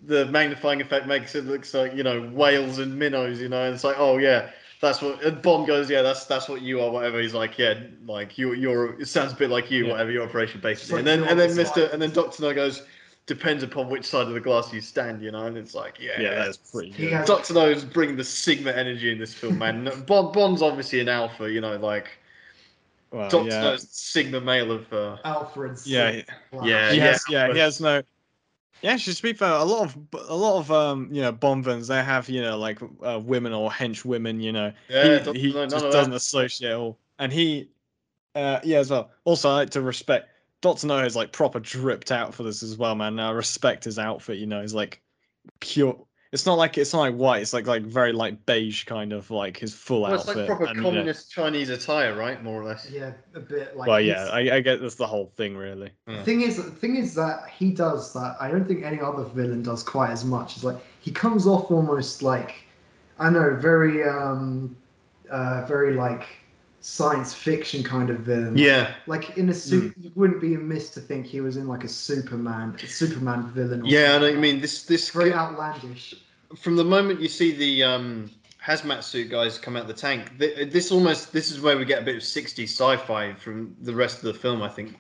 the 0.06 0.26
magnifying 0.28 0.82
effect 0.82 1.08
makes 1.08 1.36
it 1.36 1.46
looks 1.46 1.74
like 1.74 1.94
you 1.94 2.04
know 2.04 2.22
whales 2.30 2.80
and 2.80 2.98
minnows, 2.98 3.40
you 3.42 3.50
know." 3.50 3.64
And 3.66 3.76
it's 3.76 3.84
like, 3.84 3.96
"Oh 4.00 4.18
yeah, 4.18 4.50
that's 4.82 5.02
what." 5.02 5.22
And 5.24 5.42
Bond 5.42 5.68
goes, 5.68 5.90
"Yeah, 5.90 6.02
that's 6.02 6.26
that's 6.26 6.48
what 6.50 6.62
you 6.62 6.82
are." 6.82 6.90
Whatever. 6.92 7.20
He's 7.20 7.34
like, 7.34 7.58
"Yeah, 7.58 7.76
like 8.06 8.38
you, 8.38 8.54
you're. 8.54 9.00
It 9.02 9.08
sounds 9.08 9.34
a 9.34 9.36
bit 9.36 9.50
like 9.50 9.72
you. 9.72 9.86
Yeah. 9.86 9.92
Whatever 9.92 10.12
your 10.12 10.24
operation 10.24 10.62
basically." 10.62 11.02
like 11.02 11.12
and 11.14 11.24
then 11.24 11.30
and 11.30 11.40
then 11.40 11.56
Mister 11.56 11.64
scientist. 11.66 11.94
and 11.94 12.02
then 12.02 12.12
Doctor 12.12 12.44
No 12.44 12.54
goes, 12.54 12.84
"Depends 13.26 13.64
upon 13.64 13.90
which 13.90 14.06
side 14.06 14.28
of 14.28 14.34
the 14.34 14.40
glass 14.40 14.72
you 14.74 14.82
stand," 14.82 15.22
you 15.22 15.32
know. 15.32 15.46
And 15.46 15.58
it's 15.58 15.74
like, 15.76 15.98
yeah, 16.00 16.20
Yeah, 16.20 16.36
that's 16.46 16.58
pretty 16.58 16.92
good. 16.92 17.12
has- 17.14 17.28
Doctor 17.28 17.54
No 17.54 17.70
is 17.70 17.84
bringing 17.86 18.16
the 18.18 18.24
Sigma 18.24 18.72
energy 18.72 19.12
in 19.12 19.20
this 19.20 19.34
film, 19.34 19.58
man. 19.58 19.86
Bond, 20.06 20.34
Bond's 20.34 20.62
obviously 20.62 21.00
an 21.00 21.10
alpha, 21.10 21.50
you 21.52 21.62
know, 21.62 21.76
like 21.78 22.08
Well, 23.12 23.30
Doctor 23.30 23.50
yeah. 23.50 23.62
No's 23.62 23.88
Sigma 23.90 24.42
male 24.42 24.72
of. 24.72 24.92
Uh, 24.94 25.18
Alfred. 25.26 25.78
Yeah, 25.86 26.12
Six 26.12 26.32
Flash. 26.52 26.68
yeah, 26.68 26.92
he 26.92 26.98
yeah, 26.98 27.04
has, 27.06 27.24
yeah, 27.30 27.54
he 27.54 27.60
has 27.60 27.82
no. 27.82 28.02
Yeah, 28.82 28.98
to 28.98 29.24
be 29.24 29.34
fair, 29.34 29.52
a 29.52 29.64
lot 29.64 29.86
of 29.86 29.98
a 30.30 30.36
lot 30.36 30.60
of 30.60 30.72
um, 30.72 31.10
you 31.12 31.22
know, 31.22 31.32
Bond 31.32 31.64
villains 31.64 31.88
they 31.88 32.04
have 32.04 32.30
you 32.30 32.42
know 32.42 32.58
like 32.58 32.80
uh, 33.04 33.20
women 33.24 33.54
or 33.54 33.70
hench 33.70 34.06
women, 34.06 34.40
you 34.40 34.52
know. 34.52 34.72
Yeah, 34.90 35.20
he 35.34 35.40
he 35.40 35.52
just 35.52 35.90
doesn't 35.92 36.14
associate 36.14 36.72
at 36.72 36.78
all, 36.78 36.98
and 37.20 37.32
he, 37.32 37.70
uh, 38.36 38.60
yeah, 38.64 38.80
as 38.80 38.92
well. 38.92 39.10
Also, 39.26 39.50
I 39.50 39.54
like 39.54 39.70
to 39.72 39.82
respect 39.82 40.30
Doctor 40.62 40.88
No 40.88 41.00
is 41.00 41.16
like 41.16 41.32
proper 41.32 41.60
dripped 41.60 42.12
out 42.12 42.34
for 42.34 42.44
this 42.44 42.64
as 42.64 42.78
well, 42.78 42.96
man. 42.96 43.16
Now 43.16 43.34
respect 43.34 43.84
his 43.84 44.00
outfit, 44.00 44.38
you 44.38 44.48
know, 44.48 44.62
he's 44.62 44.74
like 44.74 45.02
pure. 45.60 45.98
It's 46.32 46.46
not 46.46 46.58
like 46.58 46.78
it's 46.78 46.94
not 46.94 47.00
like 47.00 47.16
white. 47.16 47.42
It's 47.42 47.54
like 47.54 47.68
like 47.68 47.84
very 47.84 48.12
like 48.12 48.46
beige 48.46 48.84
kind 48.84 49.14
of 49.14 49.32
like 49.32 49.58
his 49.58 49.74
full 49.74 50.02
Well, 50.02 50.16
it's 50.16 50.28
like 50.28 50.46
proper 50.46 50.66
and, 50.66 50.76
you 50.76 50.82
know- 50.82 50.90
communist 50.90 51.32
Chinese 51.32 51.70
attire, 51.70 52.16
right? 52.16 52.44
More 52.44 52.62
or 52.62 52.66
less. 52.66 52.90
Yeah, 52.92 53.14
a 53.34 53.40
bit 53.40 53.78
like. 53.78 53.88
well, 53.88 54.02
yeah, 54.02 54.26
I, 54.32 54.56
I 54.56 54.60
get 54.62 54.82
that's 54.82 54.96
the 54.96 55.08
whole 55.08 55.32
thing 55.38 55.56
really. 55.56 55.92
The 56.06 56.24
thing 56.24 56.42
is, 56.42 56.58
the 56.58 56.64
thing 56.64 56.98
is 56.98 57.14
that 57.16 57.50
he 57.50 57.72
does 57.72 58.14
that. 58.14 58.36
I 58.40 58.50
don't 58.50 58.68
think 58.68 58.84
any 58.84 59.00
other 59.00 59.24
villain 59.24 59.64
does 59.64 59.84
quite 59.84 60.12
as 60.12 60.26
much. 60.26 60.56
It's 60.56 60.64
like 60.64 60.78
he 61.00 61.12
comes 61.12 61.48
off 61.48 61.72
almost 61.72 62.22
like, 62.24 62.56
I 63.20 63.30
know, 63.30 63.56
very, 63.56 64.04
um, 64.04 64.76
uh, 65.30 65.66
very 65.66 65.94
like 65.94 66.28
science 66.80 67.34
fiction 67.34 67.84
kind 67.84 68.10
of 68.10 68.20
villain. 68.20 68.58
Yeah. 68.58 68.94
Like 69.08 69.38
in 69.38 69.50
a 69.50 69.54
suit, 69.54 69.94
you 70.00 70.12
wouldn't 70.16 70.42
be 70.42 70.56
amiss 70.56 70.90
to 70.92 71.02
think 71.02 71.26
he 71.26 71.42
was 71.42 71.58
in 71.58 71.68
like 71.68 71.84
a 71.84 71.88
Superman, 71.88 72.76
a 72.82 72.88
Superman 72.88 73.52
villain. 73.52 73.82
Or 73.82 73.86
Yeah, 73.86 74.00
I 74.00 74.02
know 74.02 74.12
something 74.12 74.22
what 74.22 74.34
you 74.34 74.40
mean. 74.40 74.62
This 74.62 74.84
this. 74.84 75.10
Very 75.10 75.34
outlandish. 75.34 76.16
from 76.56 76.76
the 76.76 76.84
moment 76.84 77.20
you 77.20 77.28
see 77.28 77.52
the 77.52 77.84
um, 77.84 78.30
hazmat 78.66 79.04
suit 79.04 79.30
guys 79.30 79.58
come 79.58 79.76
out 79.76 79.88
the 79.88 79.94
tank, 79.94 80.38
th- 80.40 80.72
this 80.72 80.92
almost 80.92 81.34
this 81.34 81.52
is 81.52 81.60
where 81.62 81.78
we 81.78 81.86
get 81.86 82.02
a 82.02 82.06
bit 82.06 82.16
of 82.16 82.22
60s 82.22 82.64
sci-fi 82.70 83.34
from 83.34 83.76
the 83.82 83.94
rest 83.94 84.18
of 84.18 84.24
the 84.24 84.34
film. 84.34 84.62
I 84.62 84.70
think, 84.70 84.96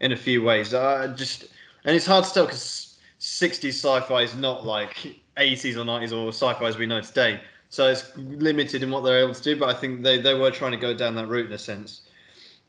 in 0.00 0.12
a 0.12 0.16
few 0.16 0.42
ways. 0.42 0.74
Uh, 0.74 1.12
just 1.16 1.46
and 1.84 1.96
it's 1.96 2.06
hard 2.06 2.24
to 2.24 2.32
tell 2.32 2.46
because 2.46 2.98
60s 3.20 3.68
sci-fi 3.68 4.22
is 4.22 4.34
not 4.36 4.66
like 4.66 5.16
80s 5.36 5.76
or 5.76 5.84
90s 5.84 6.12
or 6.12 6.28
sci-fi 6.28 6.66
as 6.66 6.76
we 6.76 6.86
know 6.86 7.00
today. 7.00 7.40
So 7.74 7.88
it's 7.88 8.16
limited 8.16 8.84
in 8.84 8.90
what 8.92 9.00
they're 9.00 9.18
able 9.18 9.34
to 9.34 9.42
do. 9.42 9.56
But 9.56 9.68
I 9.68 9.74
think 9.74 10.04
they 10.04 10.20
they 10.20 10.34
were 10.34 10.52
trying 10.52 10.70
to 10.70 10.76
go 10.76 10.94
down 10.94 11.16
that 11.16 11.26
route 11.26 11.46
in 11.46 11.52
a 11.52 11.58
sense. 11.58 12.02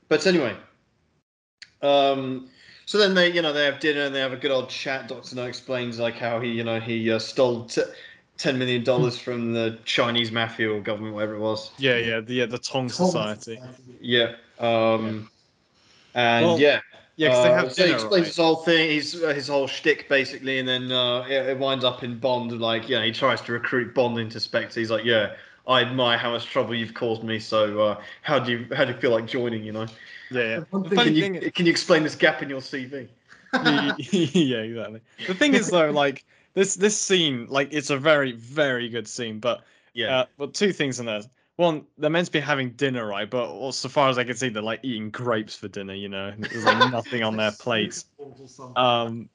But 0.10 0.26
anyway, 0.26 0.56
um, 1.84 2.50
so 2.88 2.98
then 2.98 3.14
they, 3.14 3.32
you 3.32 3.44
know, 3.44 3.54
they 3.54 3.66
have 3.66 3.80
dinner 3.80 4.02
and 4.02 4.16
they 4.16 4.20
have 4.20 4.34
a 4.34 4.36
good 4.36 4.50
old 4.50 4.68
chat. 4.68 5.08
Doctor 5.08 5.36
No 5.36 5.44
explains 5.44 6.00
like 6.00 6.16
how 6.16 6.40
he, 6.40 6.50
you 6.50 6.64
know, 6.64 6.80
he 6.80 7.12
uh, 7.12 7.20
stole 7.20 7.66
t- 7.66 7.84
ten 8.40 8.58
million 8.58 8.84
dollars 8.84 9.16
from 9.16 9.54
the 9.54 9.78
Chinese 9.86 10.32
mafia 10.32 10.72
or 10.72 10.82
government, 10.82 11.14
whatever 11.14 11.36
it 11.36 11.40
was. 11.40 11.70
Yeah, 11.78 11.98
yeah, 11.98 12.20
the 12.22 12.34
yeah, 12.34 12.48
the 12.48 12.58
Tong 12.58 12.90
Tom 12.90 13.06
Society. 13.06 13.60
Yeah. 14.02 14.34
Um, 14.60 15.30
and 16.16 16.48
Well, 16.48 16.60
yeah, 16.60 16.80
Yeah, 17.18 17.30
because 17.30 17.44
they 17.44 17.50
uh, 17.52 17.56
have 17.56 17.74
so 17.74 17.86
he 17.86 17.92
explains 17.94 18.14
right? 18.22 18.28
his 18.28 18.38
whole 18.38 18.56
thing, 18.58 18.90
his 18.92 19.24
uh, 19.24 19.28
his 19.34 19.48
whole 19.48 19.68
shtick 19.68 20.10
basically, 20.10 20.60
and 20.60 20.68
then 20.68 20.92
uh, 20.92 21.22
it, 21.30 21.48
it 21.50 21.58
winds 21.58 21.86
up 21.86 22.04
in 22.04 22.20
Bond. 22.20 22.60
Like, 22.60 22.90
yeah, 22.90 23.04
he 23.04 23.12
tries 23.12 23.42
to 23.42 23.54
recruit 23.54 23.94
Bond 23.94 24.18
into 24.18 24.40
Spectre. 24.40 24.80
He's 24.80 24.92
like, 24.92 25.06
yeah, 25.06 25.36
I 25.68 25.82
admire 25.82 26.18
how 26.18 26.32
much 26.32 26.46
trouble 26.46 26.76
you've 26.76 26.94
caused 26.94 27.24
me. 27.24 27.40
So 27.40 27.80
uh, 27.82 28.02
how 28.22 28.40
do 28.40 28.52
you 28.52 28.76
how 28.76 28.84
do 28.86 28.92
you 28.94 29.00
feel 29.00 29.12
like 29.12 29.28
joining? 29.28 29.64
You 29.64 29.72
know, 29.72 29.86
Yeah, 30.30 30.42
yeah. 30.42 30.60
The 30.60 30.66
thing- 30.66 30.90
funny 30.90 30.96
can 31.06 31.16
you 31.16 31.22
thing- 31.40 31.52
can 31.52 31.66
you 31.66 31.72
explain 31.72 32.04
this 32.04 32.16
gap 32.16 32.42
in 32.42 32.50
your 32.50 32.60
CV? 32.62 33.08
yeah, 33.54 34.58
exactly. 34.58 35.00
The 35.28 35.34
thing 35.34 35.54
is 35.54 35.70
though, 35.70 35.92
like 35.92 36.26
this 36.54 36.76
this 36.76 37.00
scene, 37.00 37.48
like 37.50 37.70
it's 37.72 37.90
a 37.90 37.98
very 37.98 38.34
very 38.34 38.90
good 38.90 39.08
scene, 39.08 39.40
but 39.40 39.64
Yeah. 39.94 40.20
uh, 40.20 40.26
well, 40.38 40.50
two 40.50 40.74
things 40.74 41.00
in 41.00 41.06
there. 41.06 41.22
One, 41.58 41.86
they're 41.98 42.10
meant 42.10 42.26
to 42.26 42.32
be 42.32 42.42
having 42.42 42.72
dinner, 42.72 43.06
right? 43.08 43.30
But 43.30 43.58
well, 43.60 43.72
so 43.72 43.88
far 43.88 44.10
as 44.10 44.18
I 44.18 44.26
can 44.26 44.36
see, 44.36 44.50
they're 44.50 44.62
like 44.62 44.82
eating 44.84 45.10
grapes 45.10 45.56
for 45.56 45.70
dinner. 45.70 45.94
You 45.94 46.10
know, 46.10 46.34
there's 46.38 46.66
like 46.66 46.92
nothing 46.92 47.24
on 47.24 47.38
their 47.38 47.52
plates. 47.52 48.06
Um, 48.76 49.30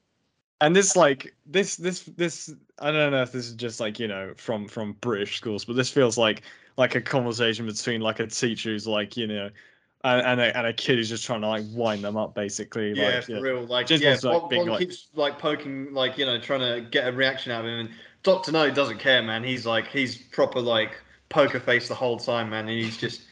and 0.60 0.76
this 0.76 0.96
like 0.96 1.34
this 1.46 1.76
this 1.76 2.02
this 2.02 2.52
I 2.80 2.90
don't 2.90 3.12
know 3.12 3.22
if 3.22 3.32
this 3.32 3.46
is 3.46 3.54
just 3.54 3.80
like 3.80 3.98
you 3.98 4.08
know 4.08 4.34
from 4.36 4.68
from 4.68 4.92
British 5.00 5.36
schools, 5.38 5.64
but 5.64 5.76
this 5.76 5.90
feels 5.90 6.18
like 6.18 6.42
like 6.76 6.94
a 6.94 7.00
conversation 7.00 7.66
between 7.66 8.00
like 8.00 8.20
a 8.20 8.26
teacher 8.26 8.70
who's 8.70 8.86
like 8.86 9.16
you 9.16 9.26
know. 9.26 9.50
And, 10.02 10.26
and, 10.26 10.40
a, 10.40 10.56
and 10.56 10.66
a 10.66 10.72
kid 10.72 10.96
who's 10.96 11.10
just 11.10 11.26
trying 11.26 11.42
to 11.42 11.46
like 11.46 11.64
wind 11.72 12.02
them 12.02 12.16
up, 12.16 12.34
basically. 12.34 12.94
Yeah, 12.94 13.16
like, 13.16 13.24
for 13.24 13.32
yeah. 13.32 13.40
real. 13.40 13.66
Like, 13.66 13.86
James 13.86 14.00
yeah, 14.00 14.12
Bond's, 14.12 14.24
like, 14.24 14.40
Bond, 14.40 14.48
being, 14.48 14.60
Bond 14.62 14.70
like- 14.70 14.80
keeps 14.80 15.08
like 15.14 15.38
poking, 15.38 15.92
like 15.92 16.16
you 16.16 16.24
know, 16.24 16.40
trying 16.40 16.60
to 16.60 16.88
get 16.88 17.06
a 17.06 17.12
reaction 17.12 17.52
out 17.52 17.66
of 17.66 17.70
him. 17.70 17.80
And 17.80 17.90
Doctor 18.22 18.50
No 18.50 18.70
doesn't 18.70 18.98
care, 18.98 19.22
man. 19.22 19.44
He's 19.44 19.66
like, 19.66 19.88
he's 19.88 20.16
proper 20.16 20.58
like 20.58 20.96
poker 21.30 21.58
face 21.60 21.88
the 21.88 21.94
whole 21.94 22.18
time, 22.18 22.50
man. 22.50 22.68
And 22.68 22.78
he's 22.78 22.96
just, 22.98 23.22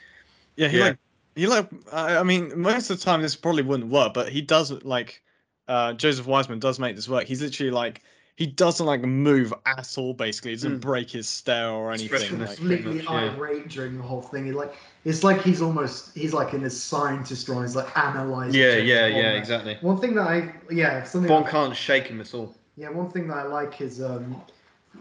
Yeah, 0.56 0.68
he 0.68 0.78
Yeah. 0.78 0.84
like 0.84 0.98
he 1.36 1.46
like 1.46 1.68
I 1.92 2.16
I 2.16 2.22
mean 2.22 2.52
most 2.60 2.90
of 2.90 2.98
the 2.98 3.04
time 3.04 3.22
this 3.22 3.36
probably 3.36 3.62
wouldn't 3.62 3.90
work, 3.90 4.14
but 4.14 4.28
he 4.30 4.40
does 4.40 4.72
like 4.82 5.22
uh 5.68 5.92
Joseph 5.92 6.26
Wiseman 6.26 6.58
does 6.58 6.78
make 6.78 6.96
this 6.96 7.08
work. 7.08 7.24
He's 7.26 7.42
literally 7.42 7.70
like 7.70 8.02
he 8.36 8.46
doesn't 8.46 8.86
like 8.86 9.02
move 9.02 9.52
at 9.66 9.92
all 9.98 10.14
basically. 10.14 10.52
He 10.52 10.56
doesn't 10.56 10.78
Mm. 10.78 10.80
break 10.80 11.10
his 11.10 11.28
stare 11.28 11.70
or 11.70 11.90
anything. 11.90 12.06
Expression 12.06 12.38
Like, 12.40 12.50
is 12.50 12.60
pretty 12.60 12.82
completely 12.82 13.02
much, 13.12 13.36
yeah. 13.38 13.62
during 13.68 13.96
the 13.98 14.02
whole 14.04 14.22
thing. 14.22 14.46
He 14.46 14.52
like 14.52 14.74
it's 15.04 15.22
like 15.24 15.42
he's 15.42 15.60
almost 15.60 16.16
he's 16.16 16.32
like 16.32 16.54
in 16.54 16.64
a 16.64 16.70
scientist 16.70 17.48
role. 17.48 17.62
He's 17.62 17.76
like 17.76 17.96
analyzing. 17.98 18.60
yeah, 18.60 18.74
James 18.76 18.88
yeah, 18.88 19.06
yeah, 19.06 19.22
man. 19.22 19.36
exactly. 19.36 19.76
One 19.80 20.00
thing 20.00 20.14
that 20.14 20.26
I 20.28 20.54
yeah 20.70 21.02
something 21.04 21.28
Bond 21.28 21.46
that- 21.46 21.50
can't 21.52 21.76
shake 21.76 22.06
him 22.06 22.20
at 22.20 22.32
all. 22.34 22.54
yeah 22.76 22.90
one 22.90 23.10
thing 23.10 23.26
that 23.28 23.36
I 23.38 23.42
like 23.44 23.80
is 23.80 24.00
um 24.02 24.40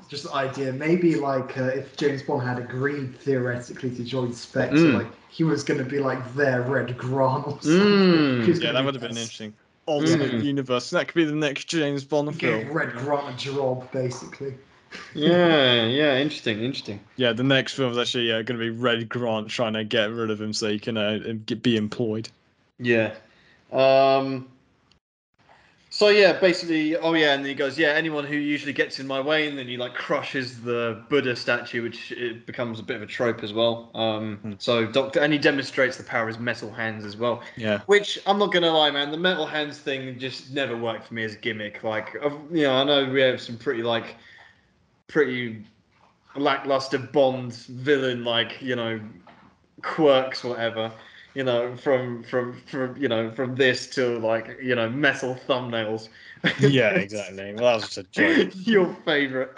just 0.09 0.23
the 0.23 0.33
idea 0.33 0.71
maybe 0.71 1.15
like 1.15 1.57
uh, 1.57 1.63
if 1.65 1.95
James 1.97 2.23
Bond 2.23 2.47
had 2.47 2.59
agreed 2.59 3.17
theoretically 3.19 3.93
to 3.95 4.03
join 4.03 4.33
Spectre, 4.33 4.77
Mm. 4.77 4.93
like 4.95 5.07
he 5.29 5.43
was 5.43 5.63
going 5.63 5.77
to 5.79 5.83
be 5.89 5.99
like 5.99 6.33
their 6.35 6.61
Red 6.61 6.97
Grant 6.97 7.47
or 7.47 7.51
something. 7.61 7.79
Mm. 7.81 8.61
Yeah, 8.63 8.71
that 8.71 8.85
would 8.85 8.95
have 8.95 9.01
been 9.01 9.11
interesting. 9.11 9.53
Alternate 9.85 10.31
Mm. 10.33 10.43
universe. 10.43 10.89
That 10.89 11.07
could 11.07 11.15
be 11.15 11.25
the 11.25 11.31
next 11.33 11.65
James 11.65 12.03
Bond 12.03 12.37
Gave 12.37 12.63
film. 12.65 12.73
Red 12.73 12.93
Grant 12.93 13.33
a 13.33 13.37
job 13.37 13.89
basically. 13.91 14.53
Yeah, 15.13 15.85
yeah, 15.85 16.17
interesting, 16.17 16.61
interesting. 16.61 16.99
Yeah, 17.17 17.33
the 17.33 17.43
next 17.43 17.73
film 17.73 17.91
is 17.91 17.97
actually 17.97 18.31
uh, 18.31 18.41
going 18.43 18.59
to 18.59 18.65
be 18.65 18.69
Red 18.69 19.09
Grant 19.09 19.49
trying 19.49 19.73
to 19.73 19.83
get 19.83 20.11
rid 20.11 20.29
of 20.29 20.39
him 20.39 20.53
so 20.53 20.69
he 20.69 20.79
can 20.79 20.97
uh, 20.97 21.19
be 21.61 21.75
employed. 21.77 22.29
Yeah. 22.79 23.13
Um. 23.71 24.47
So 25.97 26.09
yeah, 26.09 26.33
basically, 26.33 26.95
oh 26.95 27.15
yeah, 27.15 27.33
and 27.33 27.43
then 27.43 27.49
he 27.49 27.55
goes, 27.55 27.75
yeah, 27.75 27.87
anyone 27.87 28.23
who 28.23 28.35
usually 28.35 28.71
gets 28.71 28.99
in 28.99 29.07
my 29.07 29.19
way, 29.19 29.47
and 29.47 29.57
then 29.57 29.67
he 29.67 29.77
like 29.77 29.95
crushes 29.95 30.61
the 30.61 31.03
Buddha 31.09 31.35
statue, 31.35 31.81
which 31.81 32.11
it 32.11 32.45
becomes 32.45 32.79
a 32.79 32.83
bit 32.83 32.97
of 32.97 33.01
a 33.01 33.07
trope 33.07 33.41
as 33.41 33.51
well. 33.51 33.89
Um. 33.95 34.37
Hmm. 34.43 34.53
So 34.59 34.85
Doctor, 34.85 35.21
and 35.21 35.33
he 35.33 35.39
demonstrates 35.39 35.97
the 35.97 36.03
power 36.03 36.21
of 36.21 36.27
his 36.27 36.37
metal 36.37 36.71
hands 36.71 37.03
as 37.03 37.17
well. 37.17 37.41
Yeah. 37.55 37.79
Which 37.87 38.19
I'm 38.27 38.37
not 38.37 38.53
gonna 38.53 38.69
lie, 38.69 38.91
man, 38.91 39.09
the 39.09 39.17
metal 39.17 39.47
hands 39.47 39.79
thing 39.79 40.19
just 40.19 40.51
never 40.51 40.77
worked 40.77 41.07
for 41.07 41.15
me 41.15 41.23
as 41.23 41.33
a 41.33 41.37
gimmick. 41.37 41.83
Like, 41.83 42.13
of- 42.21 42.39
you 42.51 42.65
know, 42.65 42.75
I 42.75 42.83
know 42.83 43.09
we 43.11 43.21
have 43.21 43.41
some 43.41 43.57
pretty 43.57 43.81
like, 43.81 44.17
pretty 45.07 45.65
lackluster 46.35 46.99
Bond 46.99 47.53
villain, 47.53 48.23
like 48.23 48.61
you 48.61 48.75
know, 48.75 48.99
quirks, 49.81 50.43
whatever. 50.43 50.91
You 51.37 51.43
know, 51.43 51.75
from 51.77 52.23
from 52.23 52.59
from 52.65 52.97
you 52.97 53.07
know 53.07 53.29
from 53.29 53.53
this 53.53 53.85
to 53.91 54.17
like 54.17 54.57
you 54.59 54.73
know 54.73 54.89
metal 54.89 55.37
thumbnails. 55.47 56.09
Yeah, 56.59 56.89
exactly. 56.95 57.53
Well, 57.53 57.65
that 57.65 57.75
was 57.75 57.83
just 57.93 57.97
a 57.99 58.03
joke. 58.05 58.53
Your 58.65 58.91
favorite, 59.05 59.53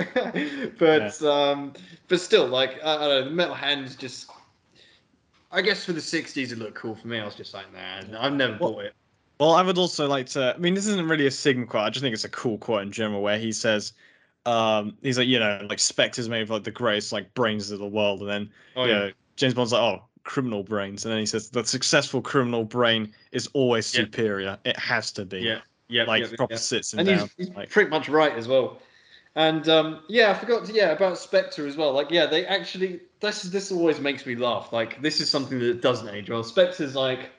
but 0.78 1.24
um, 1.24 1.72
but 2.10 2.20
still, 2.20 2.48
like 2.48 2.84
I, 2.84 2.96
I 2.96 2.98
don't 2.98 3.10
know, 3.10 3.24
the 3.24 3.32
metal 3.32 3.56
hands 3.56 3.96
just. 3.96 4.30
I 5.54 5.62
guess 5.62 5.86
for 5.86 5.94
the 5.94 6.02
'60s, 6.02 6.52
it 6.52 6.58
looked 6.58 6.76
cool 6.76 6.96
for 6.96 7.08
me. 7.08 7.18
I 7.18 7.24
was 7.24 7.36
just 7.36 7.54
like, 7.54 7.68
nah, 7.72 8.20
I've 8.20 8.34
never 8.34 8.58
Well- 8.60 8.74
bought 8.74 8.84
it. 8.84 8.94
Well, 9.40 9.52
I 9.54 9.62
would 9.62 9.78
also 9.78 10.06
like 10.06 10.26
to. 10.32 10.54
I 10.54 10.58
mean, 10.58 10.74
this 10.74 10.86
isn't 10.86 11.08
really 11.08 11.28
a 11.28 11.32
Sigma 11.32 11.66
quote. 11.66 11.84
I 11.84 11.90
just 11.90 12.04
think 12.04 12.14
it's 12.14 12.26
a 12.26 12.30
cool 12.30 12.58
quote 12.58 12.82
in 12.82 12.92
general, 12.92 13.22
where 13.22 13.40
he 13.40 13.54
says, 13.54 13.94
um, 14.46 14.98
"He's 15.02 15.18
like, 15.18 15.30
you 15.30 15.40
know, 15.40 15.66
like 15.70 15.80
Spectre's 15.80 16.28
made 16.28 16.42
of 16.42 16.50
like 16.50 16.66
the 16.66 16.72
greatest 16.72 17.14
like 17.14 17.34
brains 17.36 17.72
of 17.72 17.80
the 17.80 17.88
world," 17.88 18.20
and 18.20 18.30
then 18.30 18.50
Oh 18.76 18.84
you 18.84 18.92
know, 18.92 19.12
James 19.38 19.54
Bond's 19.54 19.72
like, 19.72 19.82
"Oh, 19.82 20.09
criminal 20.24 20.64
brains," 20.64 21.06
and 21.06 21.12
then 21.12 21.20
he 21.20 21.26
says, 21.26 21.50
"The 21.50 21.64
successful 21.66 22.22
criminal 22.22 22.64
brain 22.64 23.14
is 23.32 23.48
always 23.54 23.94
Yeah. 23.94 24.02
superior. 24.02 24.58
It 24.66 24.78
has 24.78 25.12
to 25.14 25.26
be." 25.26 25.40
yeah, 25.40 25.60
yeah, 25.88 26.04
like 26.04 26.24
yeah, 26.24 26.36
proper 26.38 26.54
yeah. 26.54 26.60
sits 26.60 26.94
him 26.94 27.00
and 27.00 27.08
down. 27.08 27.20
he's, 27.38 27.48
he's 27.48 27.56
like, 27.56 27.70
pretty 27.70 27.90
much 27.90 28.10
right 28.10 28.34
as 28.34 28.48
well. 28.48 28.80
And 29.36 29.68
um, 29.70 30.02
yeah, 30.10 30.32
I 30.32 30.34
forgot 30.34 30.66
to 30.66 30.74
yeah 30.74 30.92
about 30.92 31.18
Spectre 31.18 31.68
as 31.68 31.78
well. 31.78 31.94
Like 31.94 32.12
yeah, 32.12 32.26
they 32.26 32.46
actually 32.46 33.02
this 33.20 33.44
this 33.44 33.72
always 33.72 34.00
makes 34.00 34.26
me 34.26 34.36
laugh. 34.36 34.74
Like 34.74 35.02
this 35.02 35.22
is 35.22 35.30
something 35.30 35.60
that 35.60 35.82
doesn't 35.82 36.10
age 36.10 36.30
well. 36.30 36.44
Spectre's 36.44 36.96
like 36.96 37.30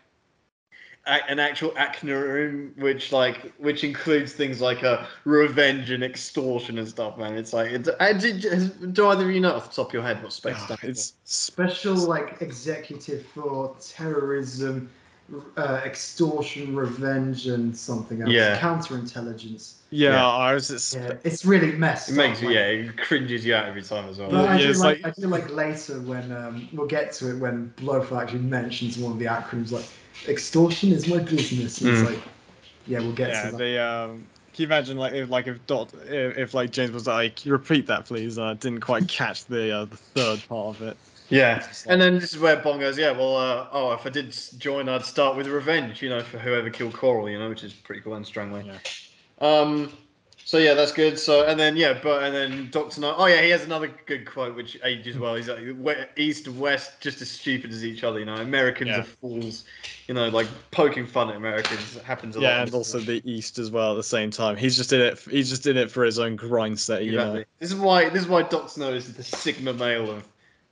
an 1.28 1.38
actual 1.38 1.70
acronym 1.72 2.76
which 2.76 3.12
like 3.12 3.52
which 3.58 3.84
includes 3.84 4.32
things 4.32 4.60
like 4.60 4.82
uh, 4.84 5.04
revenge 5.24 5.90
and 5.90 6.02
extortion 6.04 6.78
and 6.78 6.88
stuff. 6.88 7.18
Man, 7.18 7.36
it's 7.36 7.52
like 7.52 7.70
it's, 7.72 7.88
uh, 7.88 8.12
did, 8.12 8.92
do 8.94 9.06
either 9.08 9.24
of 9.28 9.30
you 9.34 9.40
know 9.40 9.54
off 9.54 9.70
the 9.70 9.76
top 9.76 9.88
of 9.88 9.94
your 9.94 10.02
head 10.02 10.22
what 10.22 10.32
Spectre 10.32 10.60
stands 10.64 10.80
for? 10.80 10.86
it's 10.88 11.14
Special 11.24 11.94
like 11.96 12.40
executive 12.40 13.26
for 13.26 13.74
terrorism, 13.80 14.90
uh, 15.56 15.80
extortion, 15.84 16.74
revenge, 16.74 17.46
and 17.46 17.76
something 17.76 18.22
else. 18.22 18.30
Yeah. 18.30 18.58
Counterintelligence. 18.58 19.74
yeah. 19.90 20.10
Yeah. 20.12 20.26
I 20.26 20.54
was 20.54 20.68
just, 20.68 20.94
Yeah, 20.94 21.14
it's 21.24 21.44
really 21.44 21.72
messed 21.72 22.10
It 22.10 22.14
makes 22.14 22.38
up. 22.38 22.42
you 22.42 22.48
like- 22.48 22.54
yeah, 22.56 22.66
it 22.66 22.96
cringes 22.96 23.44
you 23.44 23.54
out 23.54 23.66
every 23.66 23.82
time 23.82 24.08
as 24.08 24.18
well. 24.18 24.30
But 24.30 24.48
I, 24.48 24.56
Yeah, 24.56 24.64
do 24.64 24.70
it's 24.70 24.80
like, 24.80 25.02
like- 25.02 25.18
I 25.18 25.20
do 25.20 25.26
like 25.28 25.50
later 25.50 26.00
when 26.00 26.30
um, 26.32 26.68
we'll 26.72 26.86
get 26.86 27.12
to 27.14 27.30
it 27.30 27.38
when 27.38 27.72
Blofeld 27.76 28.20
actually 28.22 28.40
mentions 28.40 28.98
one 28.98 29.12
of 29.12 29.18
the 29.18 29.24
acronyms 29.26 29.72
like 29.72 29.84
extortion 30.28 30.92
is 30.92 31.06
my 31.08 31.18
business. 31.18 31.80
And 31.80 31.90
Mm. 31.90 32.00
It's 32.00 32.10
like 32.10 32.22
yeah, 32.86 32.98
we'll 33.00 33.12
get 33.12 33.30
yeah. 33.30 33.44
to 33.44 33.50
that. 33.52 33.58
They 33.58 33.78
um. 33.78 34.26
Can 34.52 34.62
you 34.62 34.66
imagine 34.66 34.96
like 34.96 35.12
if 35.12 35.30
like 35.30 35.46
if 35.46 35.64
Dot 35.66 35.92
if, 36.08 36.36
if 36.36 36.54
like 36.54 36.72
James 36.72 36.90
was 36.90 37.06
like, 37.06 37.38
repeat 37.46 37.86
that, 37.86 38.06
please?" 38.06 38.38
I 38.38 38.54
didn't 38.54 38.80
quite 38.80 39.06
catch 39.08 39.44
the 39.46 39.70
uh, 39.70 39.84
the 39.84 39.96
third 39.96 40.42
part 40.48 40.76
of 40.76 40.82
it. 40.82 40.96
Yeah, 41.30 41.64
and 41.86 42.00
then 42.00 42.18
this 42.18 42.32
is 42.34 42.40
where 42.40 42.56
Bond 42.56 42.80
goes, 42.80 42.98
yeah, 42.98 43.12
well, 43.12 43.36
uh, 43.36 43.68
oh, 43.70 43.92
if 43.92 44.04
I 44.04 44.10
did 44.10 44.36
join, 44.58 44.88
I'd 44.88 45.04
start 45.04 45.36
with 45.36 45.46
revenge, 45.46 46.02
you 46.02 46.08
know, 46.08 46.24
for 46.24 46.38
whoever 46.38 46.68
killed 46.70 46.92
Quarrel, 46.92 47.30
you 47.30 47.38
know, 47.38 47.48
which 47.48 47.62
is 47.62 47.72
pretty 47.72 48.00
cool 48.00 48.14
and 48.14 48.26
strangely. 48.26 48.64
Yeah. 48.66 48.78
Um, 49.40 49.92
So 50.50 50.58
yeah, 50.58 50.74
that's 50.74 50.90
good. 50.90 51.16
So 51.16 51.46
and 51.46 51.60
then 51.60 51.76
yeah, 51.76 52.00
but 52.02 52.24
and 52.24 52.34
then 52.34 52.70
Doctor 52.72 53.00
No. 53.00 53.14
Oh 53.16 53.26
yeah, 53.26 53.40
he 53.40 53.50
has 53.50 53.62
another 53.62 53.86
good 54.06 54.26
quote 54.26 54.56
which 54.56 54.76
ages 54.82 55.16
well. 55.16 55.36
He's 55.36 55.46
like 55.46 56.10
East 56.16 56.48
and 56.48 56.58
West 56.58 57.00
just 57.00 57.22
as 57.22 57.30
stupid 57.30 57.70
as 57.70 57.84
each 57.84 58.02
other. 58.02 58.18
You 58.18 58.24
know, 58.24 58.34
Americans 58.34 58.90
Yeah. 58.90 58.98
are 58.98 59.04
fools. 59.04 59.62
You 60.08 60.14
know, 60.14 60.28
like 60.28 60.48
poking 60.72 61.06
fun 61.06 61.30
at 61.30 61.36
Americans 61.36 61.96
happens 62.00 62.34
a 62.34 62.40
lot. 62.40 62.50
Yeah, 62.50 62.62
and 62.64 62.74
also 62.74 62.98
the 62.98 63.22
East 63.24 63.60
as 63.60 63.70
well 63.70 63.92
at 63.92 63.94
the 63.94 64.02
same 64.02 64.32
time. 64.32 64.56
He's 64.56 64.76
just 64.76 64.92
in 64.92 65.00
it. 65.00 65.20
He's 65.20 65.50
just 65.50 65.68
in 65.68 65.76
it 65.76 65.88
for 65.88 66.02
his 66.02 66.18
own 66.18 66.34
grind 66.34 66.80
set, 66.80 67.04
you 67.04 67.12
Exactly. 67.12 67.38
know. 67.38 67.44
This 67.60 67.70
is 67.70 67.78
why 67.78 68.08
this 68.08 68.22
is 68.22 68.28
why 68.28 68.42
Doctor 68.42 68.80
No 68.80 68.92
is 68.92 69.14
the 69.14 69.22
sigma 69.22 69.72
male 69.72 70.10
of 70.10 70.26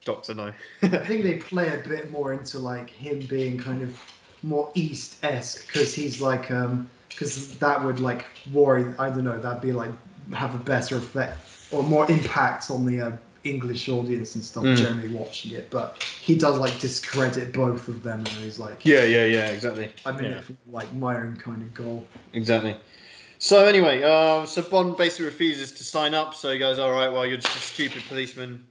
Doctor 0.04 0.34
No. 0.34 0.52
I 0.82 0.88
think 0.88 1.22
they 1.22 1.36
play 1.36 1.72
a 1.72 1.88
bit 1.88 2.10
more 2.10 2.32
into 2.32 2.58
like 2.58 2.90
him 2.90 3.20
being 3.26 3.56
kind 3.58 3.82
of 3.82 3.96
more 4.42 4.72
East 4.74 5.22
esque 5.22 5.68
because 5.68 5.94
he's 5.94 6.20
like 6.20 6.50
um 6.50 6.90
because 7.18 7.56
that 7.58 7.82
would 7.84 8.00
like 8.00 8.26
worry 8.52 8.94
I 8.98 9.10
don't 9.10 9.24
know 9.24 9.38
that'd 9.38 9.60
be 9.62 9.72
like 9.72 9.90
have 10.32 10.54
a 10.54 10.58
better 10.58 10.96
effect 10.96 11.38
or 11.70 11.82
more 11.82 12.08
impact 12.10 12.70
on 12.70 12.86
the 12.86 13.00
uh, 13.00 13.12
English 13.44 13.88
audience 13.88 14.34
and 14.34 14.44
stuff 14.44 14.64
Mm. 14.64 14.76
generally 14.76 15.08
watching 15.08 15.52
it. 15.52 15.70
But 15.70 15.96
he 16.22 16.36
does 16.36 16.58
like 16.58 16.78
discredit 16.80 17.52
both 17.52 17.88
of 17.88 18.02
them 18.02 18.20
and 18.20 18.28
he's 18.28 18.58
like 18.58 18.84
yeah, 18.84 19.04
yeah, 19.04 19.24
yeah, 19.24 19.48
exactly. 19.48 19.90
I 20.06 20.12
mean, 20.12 20.32
Yeah. 20.32 20.40
like 20.70 20.92
my 20.94 21.16
own 21.16 21.36
kind 21.36 21.62
of 21.62 21.72
goal. 21.74 22.06
Exactly. 22.34 22.76
So 23.38 23.64
anyway, 23.66 24.02
uh, 24.02 24.44
so 24.46 24.62
Bond 24.62 24.96
basically 24.96 25.26
refuses 25.26 25.70
to 25.72 25.84
sign 25.84 26.12
up. 26.14 26.34
So 26.34 26.52
he 26.52 26.58
goes, 26.58 26.78
"All 26.78 26.90
right, 26.92 27.08
well, 27.08 27.24
you're 27.24 27.36
just 27.36 27.54
a 27.56 27.60
stupid 27.60 28.02
policeman," 28.08 28.64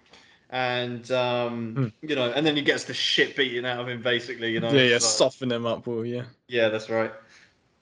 and 0.49 1.09
um, 1.11 1.73
Hmm. 1.75 1.87
you 2.07 2.15
know, 2.15 2.31
and 2.35 2.45
then 2.45 2.55
he 2.57 2.61
gets 2.61 2.83
the 2.83 2.93
shit 2.93 3.35
beaten 3.37 3.63
out 3.65 3.79
of 3.79 3.87
him, 3.87 4.01
basically. 4.01 4.51
You 4.51 4.59
know. 4.59 4.69
yeah, 4.71 4.81
yeah, 4.83 4.97
so- 4.97 5.07
soften 5.07 5.51
him 5.53 5.65
up, 5.65 5.87
will 5.87 6.05
you? 6.05 6.23
Yeah, 6.49 6.67
that's 6.67 6.89
right. 6.89 7.11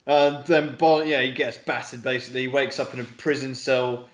Uh, 0.07 0.41
then 0.43 0.75
Bond, 0.75 1.09
yeah, 1.09 1.21
he 1.21 1.31
gets 1.31 1.57
battered. 1.57 2.03
Basically, 2.03 2.41
he 2.41 2.47
wakes 2.47 2.79
up 2.79 2.93
in 2.93 2.99
a 2.99 3.03
prison 3.03 3.55
cell. 3.55 4.09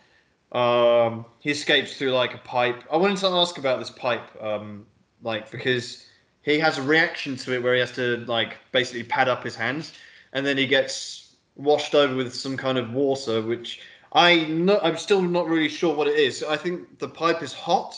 Um, 0.51 1.25
he 1.39 1.51
escapes 1.51 1.97
through 1.97 2.11
like 2.11 2.33
a 2.33 2.39
pipe. 2.39 2.83
I 2.91 2.97
wanted 2.97 3.17
to 3.17 3.27
ask 3.27 3.57
about 3.57 3.79
this 3.79 3.89
pipe, 3.89 4.29
um, 4.41 4.85
like 5.21 5.51
because 5.51 6.05
he 6.43 6.59
has 6.59 6.77
a 6.77 6.81
reaction 6.81 7.35
to 7.37 7.53
it 7.53 7.63
where 7.63 7.73
he 7.73 7.79
has 7.79 7.91
to 7.93 8.17
like 8.25 8.57
basically 8.71 9.03
pad 9.03 9.29
up 9.29 9.43
his 9.43 9.55
hands, 9.55 9.93
and 10.33 10.45
then 10.45 10.57
he 10.57 10.67
gets 10.67 11.35
washed 11.55 11.95
over 11.95 12.15
with 12.15 12.33
some 12.33 12.57
kind 12.57 12.77
of 12.77 12.91
water, 12.91 13.41
which 13.41 13.81
I 14.13 14.45
no, 14.45 14.79
I'm 14.81 14.97
still 14.97 15.21
not 15.21 15.47
really 15.47 15.69
sure 15.69 15.95
what 15.95 16.07
it 16.07 16.17
is. 16.17 16.43
I 16.43 16.57
think 16.57 16.99
the 16.99 17.07
pipe 17.07 17.41
is 17.41 17.53
hot 17.53 17.95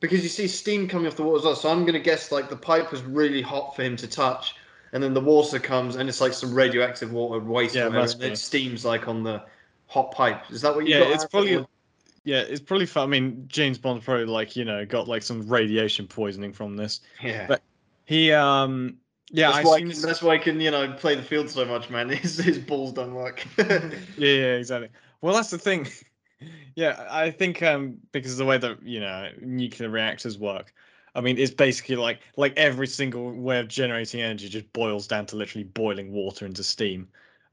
because 0.00 0.22
you 0.22 0.28
see 0.28 0.46
steam 0.46 0.88
coming 0.88 1.06
off 1.06 1.16
the 1.16 1.22
water 1.22 1.38
as 1.38 1.44
well. 1.44 1.56
So 1.56 1.70
I'm 1.70 1.86
gonna 1.86 1.98
guess 2.00 2.30
like 2.30 2.50
the 2.50 2.56
pipe 2.56 2.90
was 2.90 3.02
really 3.02 3.42
hot 3.42 3.74
for 3.74 3.82
him 3.82 3.96
to 3.96 4.06
touch, 4.06 4.54
and 4.92 5.02
then 5.02 5.14
the 5.14 5.20
water 5.20 5.58
comes 5.58 5.96
and 5.96 6.08
it's 6.08 6.20
like 6.20 6.32
some 6.32 6.54
radioactive 6.54 7.12
water 7.12 7.38
waste, 7.40 7.74
Yeah, 7.74 7.86
and 7.86 8.22
it 8.22 8.38
steams 8.38 8.84
like 8.84 9.08
on 9.08 9.22
the 9.22 9.42
hot 9.86 10.12
pipe. 10.12 10.50
Is 10.50 10.62
that 10.62 10.74
what 10.74 10.86
you 10.86 10.94
Yeah, 10.94 11.00
got 11.04 11.12
it's 11.12 11.24
probably 11.26 11.66
yeah, 12.24 12.40
it's 12.40 12.60
probably 12.60 12.86
fun. 12.86 13.04
I 13.04 13.06
mean, 13.06 13.44
James 13.48 13.78
Bond 13.78 14.02
probably 14.02 14.26
like 14.26 14.56
you 14.56 14.64
know 14.64 14.84
got 14.84 15.08
like 15.08 15.22
some 15.22 15.48
radiation 15.48 16.06
poisoning 16.06 16.52
from 16.52 16.76
this. 16.76 17.00
yeah. 17.22 17.46
but- 17.46 17.62
He 18.04 18.32
um 18.32 18.98
yeah, 19.30 19.50
that's 19.50 19.66
I 19.66 19.70
why, 19.70 19.78
can, 19.80 19.88
that's 20.00 20.22
why 20.22 20.36
he 20.38 20.42
can, 20.42 20.58
you 20.60 20.70
know, 20.70 20.90
play 20.94 21.14
the 21.14 21.22
field 21.22 21.50
so 21.50 21.64
much, 21.66 21.90
man. 21.90 22.08
His, 22.24 22.38
his 22.38 22.58
balls 22.58 22.94
don't 22.94 23.14
work. 23.14 23.46
yeah, 23.58 23.86
yeah, 24.16 24.54
exactly. 24.54 24.88
Well, 25.20 25.34
that's 25.34 25.50
the 25.50 25.58
thing. 25.58 25.86
yeah, 26.74 27.06
I 27.10 27.30
think 27.30 27.62
um 27.62 27.98
because 28.12 28.32
of 28.32 28.38
the 28.38 28.44
way 28.46 28.58
that 28.58 28.82
you 28.82 29.00
know 29.00 29.30
nuclear 29.40 29.90
reactors 29.90 30.38
work. 30.38 30.72
I 31.14 31.20
mean, 31.20 31.38
it's 31.38 31.52
basically 31.52 31.96
like 31.96 32.20
like 32.36 32.52
every 32.56 32.86
single 32.86 33.32
way 33.32 33.58
of 33.60 33.68
generating 33.68 34.20
energy 34.20 34.48
just 34.48 34.72
boils 34.72 35.06
down 35.06 35.26
to 35.26 35.36
literally 35.36 35.64
boiling 35.64 36.12
water 36.12 36.46
into 36.46 36.62
steam. 36.62 37.08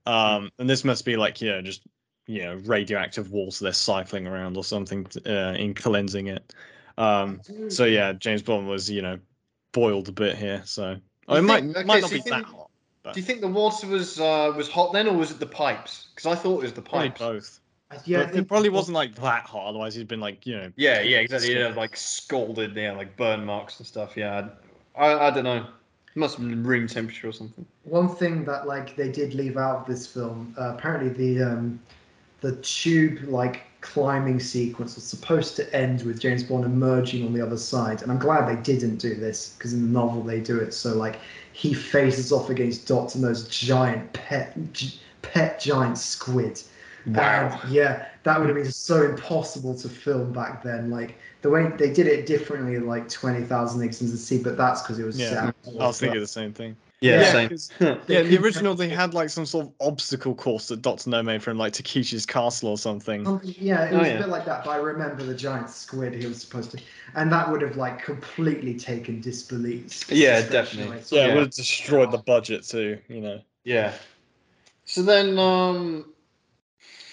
Um, 0.05 0.51
and 0.59 0.69
this 0.69 0.83
must 0.83 1.05
be 1.05 1.15
like 1.17 1.41
you 1.41 1.49
know 1.49 1.61
just 1.61 1.81
you 2.27 2.43
know 2.43 2.55
radioactive 2.65 3.31
water 3.31 3.63
they're 3.63 3.73
cycling 3.73 4.27
around 4.27 4.57
or 4.57 4.63
something 4.63 5.07
uh, 5.25 5.55
in 5.57 5.73
cleansing 5.73 6.27
it. 6.27 6.53
Um, 6.97 7.41
so 7.69 7.85
yeah, 7.85 8.13
James 8.13 8.41
Bond 8.41 8.67
was 8.67 8.89
you 8.89 9.01
know 9.01 9.19
boiled 9.71 10.09
a 10.09 10.11
bit 10.11 10.37
here. 10.37 10.61
So 10.65 10.97
oh, 11.27 11.35
it 11.35 11.41
might 11.41 11.63
okay, 11.63 11.83
might 11.83 12.01
not 12.01 12.11
you 12.11 12.17
be 12.17 12.21
think- 12.21 12.35
that 12.35 12.45
hot. 12.45 12.69
Do 13.13 13.19
you 13.19 13.23
think 13.23 13.41
the 13.41 13.47
water 13.47 13.85
was 13.85 14.19
uh, 14.19 14.51
was 14.57 14.67
hot 14.67 14.91
then, 14.91 15.07
or 15.07 15.13
was 15.13 15.29
it 15.29 15.39
the 15.39 15.45
pipes? 15.45 16.07
Because 16.15 16.25
I 16.25 16.41
thought 16.41 16.59
it 16.59 16.63
was 16.63 16.73
the 16.73 16.81
Probably 16.81 17.09
pipes. 17.09 17.19
both. 17.19 17.59
Yeah, 18.05 18.19
I 18.19 18.23
But 18.23 18.33
think 18.33 18.45
it 18.45 18.47
probably 18.47 18.69
wasn't 18.69 18.95
like 18.95 19.15
that 19.15 19.43
hot. 19.43 19.67
Otherwise, 19.67 19.95
he'd 19.95 20.07
been 20.07 20.19
like 20.19 20.45
you 20.45 20.55
know 20.55 20.71
Yeah, 20.75 21.01
yeah, 21.01 21.19
exactly. 21.19 21.57
Yeah, 21.57 21.67
like 21.67 21.95
scalded, 21.95 22.75
yeah, 22.75 22.91
like 22.93 23.15
burn 23.15 23.45
marks 23.45 23.79
and 23.79 23.87
stuff. 23.87 24.13
Yeah, 24.15 24.49
I, 24.95 25.05
I, 25.05 25.27
I 25.27 25.31
don't 25.31 25.43
know. 25.43 25.57
It 26.15 26.19
must 26.19 26.37
have 26.37 26.47
been 26.47 26.63
room 26.63 26.87
temperature 26.87 27.27
or 27.27 27.33
something. 27.33 27.65
One 27.83 28.09
thing 28.09 28.45
that 28.45 28.67
like 28.67 28.95
they 28.95 29.11
did 29.11 29.33
leave 29.33 29.57
out 29.57 29.81
of 29.81 29.85
this 29.85 30.07
film, 30.07 30.55
uh, 30.57 30.73
apparently 30.75 31.09
the 31.09 31.43
um, 31.43 31.79
the 32.41 32.55
tube 32.57 33.27
like 33.27 33.63
climbing 33.81 34.39
sequence 34.39 34.95
was 34.95 35.03
supposed 35.03 35.55
to 35.55 35.75
end 35.75 36.01
with 36.01 36.19
James 36.19 36.43
Bond 36.43 36.65
emerging 36.65 37.23
on 37.23 37.33
the 37.33 37.41
other 37.41 37.57
side, 37.57 38.01
and 38.01 38.11
I'm 38.11 38.17
glad 38.17 38.47
they 38.49 38.61
didn't 38.61 38.97
do 38.97 39.13
this 39.13 39.53
because 39.57 39.73
in 39.73 39.81
the 39.81 39.87
novel 39.87 40.23
they 40.23 40.39
do 40.39 40.57
it 40.57 40.73
so 40.73 40.95
like 40.95 41.19
he 41.53 41.73
faces 41.73 42.31
off 42.31 42.49
against 42.49 42.87
Doctor 42.87 43.19
No's 43.19 43.47
giant 43.47 44.11
pet 44.13 44.57
pet 45.21 45.59
giant 45.59 45.99
squid. 45.99 46.63
Wow. 47.07 47.59
And, 47.63 47.71
yeah, 47.71 48.07
that 48.23 48.39
would 48.39 48.47
have 48.49 48.55
been 48.55 48.71
so 48.71 49.03
impossible 49.03 49.77
to 49.77 49.89
film 49.89 50.33
back 50.33 50.63
then. 50.63 50.89
Like 50.89 51.17
the 51.41 51.49
way 51.49 51.71
they 51.77 51.93
did 51.93 52.07
it 52.07 52.25
differently, 52.25 52.75
in, 52.75 52.87
like 52.87 53.07
Twenty 53.09 53.43
Thousand 53.43 53.79
Leagues 53.81 54.01
Under 54.01 54.11
the 54.11 54.17
Sea, 54.17 54.41
but 54.41 54.57
that's 54.57 54.81
because 54.81 54.97
it 54.99 55.05
was 55.05 55.19
Yeah, 55.19 55.29
set 55.29 55.55
I 55.79 55.85
was 55.87 55.99
thinking 55.99 56.19
the 56.19 56.27
same 56.27 56.53
thing. 56.53 56.75
Yeah, 57.01 57.21
Yeah, 57.21 57.31
same. 57.31 57.49
'cause- 57.49 57.69
yeah, 58.07 58.23
the 58.23 58.37
original 58.39 58.73
they 58.73 58.89
had 58.89 59.13
like 59.13 59.29
some 59.29 59.45
sort 59.45 59.67
of 59.67 59.73
obstacle 59.79 60.33
course 60.33 60.69
that 60.69 60.81
Doctor 60.81 61.09
No 61.09 61.21
made 61.21 61.43
for 61.43 61.51
him, 61.51 61.57
like 61.59 61.73
Takeshi's 61.73 62.25
Castle 62.25 62.69
or 62.69 62.77
something. 62.77 63.25
Something, 63.25 63.53
yeah, 63.59 63.85
it 63.85 63.93
Oh, 63.93 63.99
was 63.99 64.07
yeah. 64.07 64.13
a 64.15 64.19
bit 64.19 64.29
like 64.29 64.45
that, 64.45 64.63
but 64.63 64.71
I 64.71 64.77
remember 64.77 65.23
the 65.23 65.35
giant 65.35 65.69
squid 65.69 66.13
he 66.13 66.25
was 66.25 66.41
supposed 66.41 66.71
to, 66.71 66.79
and 67.13 67.31
that 67.31 67.51
would 67.51 67.61
have 67.61 67.75
like 67.77 68.01
completely 68.03 68.73
taken 68.79 69.21
disbelief. 69.21 70.09
Yeah, 70.09 70.41
definitely. 70.47 70.97
when 70.97 71.03
Yeah, 71.11 71.25
Yeah. 71.25 71.31
it 71.31 71.33
would 71.35 71.43
have 71.43 71.51
destroyed 71.51 72.11
the 72.11 72.17
budget 72.19 72.63
too. 72.63 72.97
You 73.09 73.21
know. 73.21 73.41
Yeah. 73.65 73.93
So 74.85 75.03
then, 75.03 75.37
um, 75.37 76.05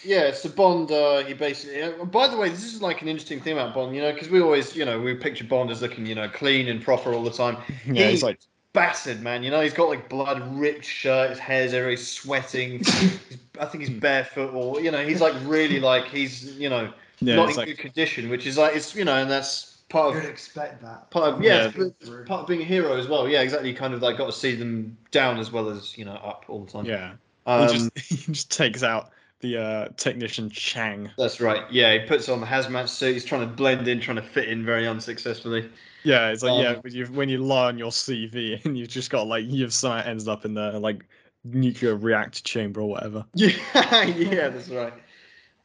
yeah, 0.04 0.32
so 0.32 0.48
Bond, 0.48 0.90
uh, 0.90 1.24
he 1.24 1.34
basically. 1.34 1.82
Uh, 1.82 2.04
by 2.04 2.28
the 2.28 2.36
way, 2.36 2.48
this 2.48 2.64
is 2.74 2.82
like 2.82 3.02
an 3.02 3.08
interesting 3.08 3.40
thing 3.40 3.54
about 3.54 3.74
Bond, 3.74 3.94
you 3.94 4.02
know, 4.02 4.12
because 4.12 4.28
we 4.28 4.40
always, 4.40 4.74
you 4.76 4.84
know, 4.84 5.00
we 5.00 5.14
picture 5.14 5.44
Bond 5.44 5.70
as 5.70 5.82
looking, 5.82 6.06
you 6.06 6.14
know, 6.14 6.28
clean 6.28 6.68
and 6.68 6.82
proper 6.82 7.12
all 7.12 7.22
the 7.24 7.30
time. 7.30 7.56
Yeah, 7.86 8.08
He- 8.08 8.14
it's 8.14 8.22
like 8.22 8.38
Battered, 8.74 9.20
man. 9.20 9.42
You 9.42 9.50
know, 9.50 9.60
he's 9.60 9.74
got 9.74 9.88
like 9.90 10.08
blood 10.08 10.40
ripped 10.56 10.84
shirt, 10.86 11.28
his 11.28 11.38
hair's 11.38 11.74
everywhere, 11.74 11.90
he's 11.90 12.08
sweating. 12.08 12.80
I 13.60 13.66
think 13.66 13.80
he's 13.84 13.90
barefoot, 13.90 14.54
or 14.54 14.80
you 14.80 14.90
know, 14.90 15.04
he's 15.04 15.20
like 15.20 15.34
really 15.44 15.78
like 15.78 16.06
he's, 16.06 16.56
you 16.56 16.70
know, 16.70 16.90
yeah, 17.20 17.36
not 17.36 17.50
in 17.50 17.56
like 17.56 17.66
good 17.68 17.78
condition, 17.78 18.30
which 18.30 18.46
is 18.46 18.56
like 18.56 18.74
it's, 18.74 18.94
you 18.94 19.04
know, 19.04 19.16
and 19.16 19.30
that's 19.30 19.76
part 19.90 20.14
You'd 20.14 20.24
of 20.24 20.30
expect 20.30 20.80
that. 20.82 21.10
part 21.10 21.34
of 21.34 21.42
yeah, 21.42 21.70
Yeah. 21.76 21.84
it's 22.00 22.08
part 22.26 22.40
of 22.40 22.46
being 22.46 22.62
a 22.62 22.64
hero 22.64 22.96
as 22.96 23.08
well. 23.08 23.28
Yeah, 23.28 23.42
exactly. 23.42 23.68
You 23.68 23.76
kind 23.76 23.92
of 23.92 24.00
like 24.00 24.16
got 24.16 24.26
to 24.26 24.32
see 24.32 24.54
them 24.54 24.96
down 25.10 25.38
as 25.38 25.52
well 25.52 25.68
as 25.68 25.98
you 25.98 26.06
know 26.06 26.14
up 26.14 26.46
all 26.48 26.64
the 26.64 26.72
time. 26.72 26.86
yeah. 26.86 27.12
Um, 27.44 27.68
he 27.68 27.74
just 27.74 27.98
he 28.26 28.32
just 28.32 28.50
takes 28.50 28.82
out 28.82 29.10
the 29.42 29.58
uh, 29.58 29.88
technician 29.96 30.48
Chang. 30.48 31.10
That's 31.18 31.40
right. 31.40 31.70
Yeah, 31.70 31.92
he 31.92 32.06
puts 32.06 32.28
on 32.28 32.40
the 32.40 32.46
hazmat 32.46 32.88
suit. 32.88 33.12
He's 33.12 33.24
trying 33.24 33.42
to 33.42 33.54
blend 33.54 33.86
in, 33.86 34.00
trying 34.00 34.16
to 34.16 34.22
fit 34.22 34.48
in 34.48 34.64
very 34.64 34.88
unsuccessfully. 34.88 35.68
Yeah, 36.04 36.30
it's 36.30 36.42
like 36.42 36.62
yeah, 36.62 36.70
Um, 36.70 36.76
when 36.76 36.94
you 36.94 37.06
when 37.06 37.28
you 37.28 37.38
lie 37.38 37.66
on 37.68 37.78
your 37.78 37.90
CV 37.90 38.64
and 38.64 38.78
you've 38.78 38.88
just 38.88 39.10
got 39.10 39.26
like 39.26 39.44
you've 39.46 39.74
somehow 39.74 40.02
ends 40.08 40.26
up 40.26 40.44
in 40.44 40.54
the 40.54 40.78
like 40.80 41.04
nuclear 41.44 41.96
reactor 41.96 42.42
chamber 42.42 42.80
or 42.80 42.88
whatever. 42.88 43.24
Yeah, 43.34 44.04
yeah, 44.04 44.48
that's 44.48 44.68
right. 44.68 44.94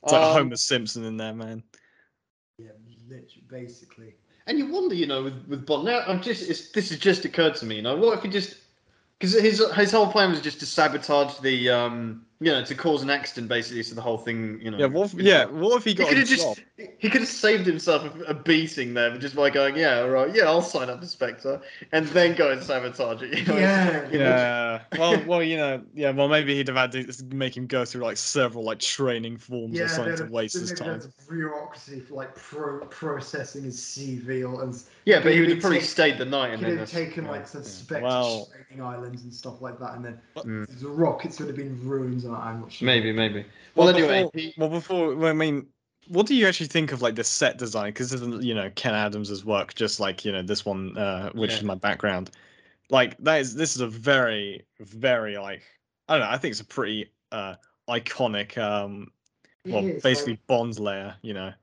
It's 0.04 0.12
like 0.12 0.22
Um, 0.22 0.34
Homer 0.34 0.56
Simpson 0.56 1.06
in 1.06 1.18
there, 1.18 1.34
man. 1.34 1.64
Yeah, 2.58 2.72
literally, 3.08 3.44
basically. 3.48 4.16
And 4.48 4.58
you 4.58 4.68
wonder, 4.68 4.96
you 4.96 5.06
know, 5.08 5.24
with, 5.24 5.46
with 5.48 5.66
Bond. 5.66 5.86
Now, 5.86 6.02
I'm 6.08 6.22
just 6.22 6.50
it's, 6.50 6.72
this 6.72 6.90
has 6.90 7.00
just 7.00 7.26
occurred 7.26 7.56
to 7.56 7.66
me. 7.66 7.76
You 7.78 7.82
know, 7.82 7.96
what 7.96 8.18
if 8.18 8.24
he 8.24 8.30
just 8.30 8.56
because 9.20 9.34
his 9.34 9.64
his 9.76 9.92
whole 9.92 10.08
plan 10.12 10.30
was 10.30 10.42
just 10.42 10.60
to 10.60 10.66
sabotage 10.66 11.38
the 11.40 11.70
um, 11.70 12.26
you 12.40 12.52
know, 12.52 12.64
to 12.64 12.76
cause 12.76 13.02
an 13.02 13.10
accident 13.10 13.50
basically, 13.50 13.82
so 13.82 13.96
the 13.96 14.02
whole 14.02 14.18
thing, 14.18 14.60
you 14.62 14.70
know. 14.70 14.78
Yeah, 14.78 14.86
what 14.86 15.12
if, 15.12 15.20
yeah, 15.20 15.46
what 15.46 15.78
if 15.78 15.84
he 15.84 15.92
He 15.92 15.96
could 15.96 16.18
have 16.18 16.28
just 16.28 16.62
He 17.00 17.10
could 17.10 17.22
have 17.22 17.28
saved 17.28 17.66
himself 17.66 18.04
a, 18.16 18.24
a 18.26 18.34
beating 18.36 18.94
there 18.94 19.18
just 19.18 19.36
by 19.36 19.50
going, 19.50 19.76
yeah, 19.76 20.02
right, 20.02 20.34
yeah, 20.34 20.44
I'll 20.44 20.62
sign 20.62 20.90
up 20.90 21.00
for 21.00 21.08
Spectre, 21.08 21.60
and 21.92 22.06
then 22.08 22.36
go 22.36 22.52
and 22.52 22.62
sabotage 22.62 23.24
it. 23.24 23.38
You 23.40 23.46
know? 23.46 23.58
Yeah. 23.58 24.08
You 24.12 24.20
know, 24.20 24.26
Yeah. 24.26 24.82
Well, 24.98 25.24
well, 25.26 25.44
you 25.44 25.58
know, 25.58 25.82
yeah. 25.96 26.12
Well, 26.12 26.28
maybe 26.28 26.56
he'd 26.56 26.68
have 26.68 26.78
had 26.78 26.92
to 26.92 27.26
make 27.36 27.58
him 27.58 27.66
go 27.66 27.86
through 27.86 28.04
like 28.04 28.18
several 28.18 28.64
like 28.64 28.80
training 28.80 29.38
forms 29.38 29.78
Yeah, 29.78 29.86
or 29.86 29.88
something 29.88 30.16
to 30.18 30.32
waste 30.32 30.60
his 30.60 30.74
time. 30.74 31.00
there's 31.00 31.08
bureaucracy 31.28 32.00
for 32.00 32.14
like 32.14 32.36
pro- 32.36 32.86
processing 32.86 33.64
his 33.64 33.80
CV 33.80 34.48
or 34.48 34.64
and 34.64 34.80
Yeah, 35.08 35.22
but 35.24 35.32
he 35.34 35.40
would 35.40 35.50
have 35.52 35.62
probably 35.62 35.80
take- 35.80 35.88
stayed 35.88 36.18
the 36.18 36.26
night 36.26 36.50
and 36.50 36.60
he'd 36.60 36.72
then 36.72 36.78
have 36.80 36.92
taken 36.92 37.24
yeah. 37.24 37.32
like 37.32 37.48
some 37.48 37.62
yeah. 37.62 37.68
Spectre 37.70 38.04
Well- 38.04 38.50
training 38.68 38.84
islands 38.84 39.24
and 39.24 39.34
stuff 39.34 39.62
like 39.62 39.80
that, 39.80 39.94
and 39.96 40.04
then 40.04 40.20
Mm. 40.36 40.80
the 40.82 40.90
rockets 40.90 41.40
would 41.40 41.48
have 41.48 41.56
been 41.56 41.80
ruined. 41.88 42.26
or 42.26 42.36
I'm 42.36 42.60
not 42.60 42.74
sure. 42.74 42.86
Maybe, 42.86 43.14
maybe. 43.14 43.46
Well, 43.76 43.88
Well, 43.88 43.96
anyway, 43.96 44.30
before, 44.34 44.52
well, 44.58 44.70
before 44.70 45.16
well, 45.16 45.30
I 45.30 45.34
mean, 45.34 45.68
what 46.10 46.26
do 46.26 46.36
you 46.36 46.46
actually 46.46 46.68
think 46.68 46.92
of 46.92 47.02
like 47.02 47.16
the 47.16 47.24
set 47.24 47.58
design? 47.58 47.94
Because 47.94 48.10
this 48.10 48.20
is 48.20 48.44
you 48.44 48.54
know 48.54 48.70
Ken 48.76 48.94
Adams's 48.94 49.46
work, 49.46 49.76
just 49.76 50.02
like 50.02 50.26
you 50.26 50.34
know 50.34 50.42
this 50.42 50.66
one, 50.66 50.98
uh, 50.98 51.30
which 51.32 51.52
Yeah. 51.52 51.58
is 51.60 51.64
my 51.64 51.76
background. 51.76 52.32
Like 52.90 53.18
that 53.20 53.40
is 53.40 53.56
this 53.56 53.76
is 53.76 53.82
a 53.82 53.88
very 53.88 54.66
very 54.82 55.38
like 55.38 55.64
I 56.10 56.18
don't 56.18 56.28
know. 56.28 56.34
I 56.34 56.38
think 56.38 56.52
it's 56.52 56.60
a 56.62 56.66
pretty 56.66 57.10
uh 57.32 57.56
iconic 57.90 58.58
um 58.58 59.10
well, 59.66 59.86
is, 59.86 59.94
like- 59.94 60.04
basically 60.04 60.38
Bond's 60.48 60.80
layer. 60.80 61.16
You 61.22 61.34
know. 61.34 61.54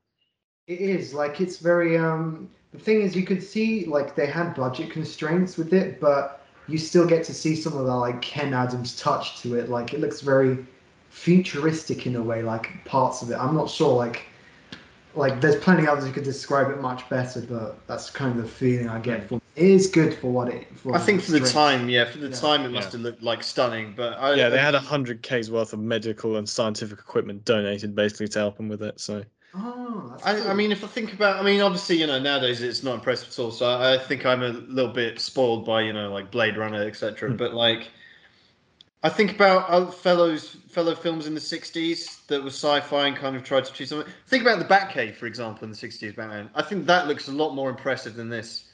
It 0.67 0.81
is 0.81 1.13
like 1.13 1.43
it's 1.43 1.59
very 1.59 1.99
um 1.99 2.49
the 2.75 2.81
thing 2.81 3.03
is 3.03 3.15
you 3.15 3.25
could 3.25 3.43
see 3.43 3.87
like 3.87 4.17
they 4.17 4.27
had 4.27 4.55
budget 4.55 4.91
constraints 4.91 5.57
with 5.57 5.73
it, 5.73 6.01
but 6.01 6.45
you 6.67 6.77
still 6.77 7.07
get 7.07 7.25
to 7.25 7.33
see 7.33 7.55
some 7.55 7.75
of 7.77 7.87
the 7.87 7.95
like 7.95 8.21
Ken 8.21 8.53
Adams 8.53 9.01
touch 9.01 9.41
to 9.43 9.55
it. 9.55 9.69
Like 9.69 9.95
it 9.95 10.01
looks 10.01 10.21
very 10.21 10.59
futuristic 11.11 12.07
in 12.07 12.17
a 12.17 12.23
way, 12.23 12.43
like 12.43 12.85
parts 12.85 13.23
of 13.23 13.31
it. 13.31 13.37
I'm 13.37 13.55
not 13.55 13.71
sure 13.71 13.95
like 13.95 14.27
like 15.15 15.41
there's 15.41 15.63
plenty 15.63 15.87
others 15.87 16.05
who 16.05 16.13
could 16.13 16.25
describe 16.25 16.69
it 16.73 16.81
much 16.81 17.09
better, 17.09 17.41
but 17.43 17.87
that's 17.87 18.11
kind 18.11 18.37
of 18.37 18.43
the 18.43 18.49
feeling 18.49 18.89
I 18.89 18.99
get 18.99 19.29
from 19.29 19.41
it 19.55 19.63
is 19.63 19.87
good 19.87 20.15
for 20.15 20.33
what 20.33 20.49
it 20.49 20.67
for 20.77 20.97
I 20.97 20.99
think 20.99 21.23
for 21.23 21.31
the 21.31 21.49
time, 21.49 21.89
yeah, 21.89 22.07
for 22.07 22.19
the 22.19 22.29
Yeah. 22.29 22.41
time 22.41 22.65
it 22.65 22.71
must 22.71 22.89
Yeah. 22.89 22.93
have 22.93 23.01
looked 23.03 23.23
like 23.23 23.45
stunning. 23.45 23.95
But 23.97 24.15
I, 24.15 24.35
Yeah, 24.35 24.49
they 24.49 24.59
had 24.59 24.75
a 24.75 24.81
hundred 24.81 25.23
k's 25.23 25.49
worth 25.49 25.73
of 25.73 25.79
medical 25.79 26.37
and 26.39 26.49
scientific 26.49 26.99
equipment 26.99 27.45
donated 27.45 27.95
basically 27.95 28.27
to 28.29 28.39
help 28.41 28.57
them 28.57 28.69
with 28.69 28.83
it. 28.83 28.99
So 28.99 29.23
Oh, 29.57 30.09
that's 30.11 30.47
I, 30.47 30.51
I 30.51 30.55
mean, 30.55 30.73
if 30.73 30.83
I 30.83 30.89
think 30.89 31.13
about, 31.13 31.41
I 31.41 31.43
mean, 31.43 31.61
obviously, 31.61 31.97
you 31.97 32.07
know, 32.07 32.19
nowadays 32.19 32.61
it's 32.61 32.83
not 32.83 32.95
impressive 32.95 33.29
at 33.29 33.39
all. 33.39 33.51
So 33.53 33.67
I, 33.67 33.95
I 33.95 33.99
think 33.99 34.27
I'm 34.27 34.43
a 34.43 34.49
little 34.49 34.93
bit 34.93 35.21
spoiled 35.21 35.65
by, 35.65 35.83
you 35.83 35.93
know, 35.93 36.13
like 36.13 36.31
Blade 36.31 36.57
Runner, 36.57 36.83
etc. 36.83 37.31
Hmm. 37.31 37.37
But 37.37 37.55
like, 37.55 37.91
I 39.05 39.11
think 39.11 39.33
about 39.33 39.69
other 39.69 39.93
fellows, 39.93 40.57
fellow 40.69 40.95
films 40.95 41.27
in 41.27 41.35
the 41.35 41.41
'60s 41.41 42.27
that 42.27 42.43
were 42.43 42.49
sci-fi 42.49 43.07
and 43.07 43.17
kind 43.17 43.37
of 43.37 43.45
tried 43.45 43.67
to 43.67 43.73
achieve 43.73 43.89
something. 43.89 44.13
Think 44.27 44.43
about 44.43 44.59
the 44.59 44.65
Batcave, 44.65 45.15
for 45.15 45.27
example, 45.27 45.65
in 45.65 45.71
the 45.71 45.77
'60s 45.77 46.17
Batman. 46.17 46.51
I 46.55 46.63
think 46.63 46.87
that 46.87 47.07
looks 47.07 47.29
a 47.29 47.33
lot 47.33 47.55
more 47.55 47.71
impressive 47.71 48.15
than 48.17 48.31
this, 48.31 48.65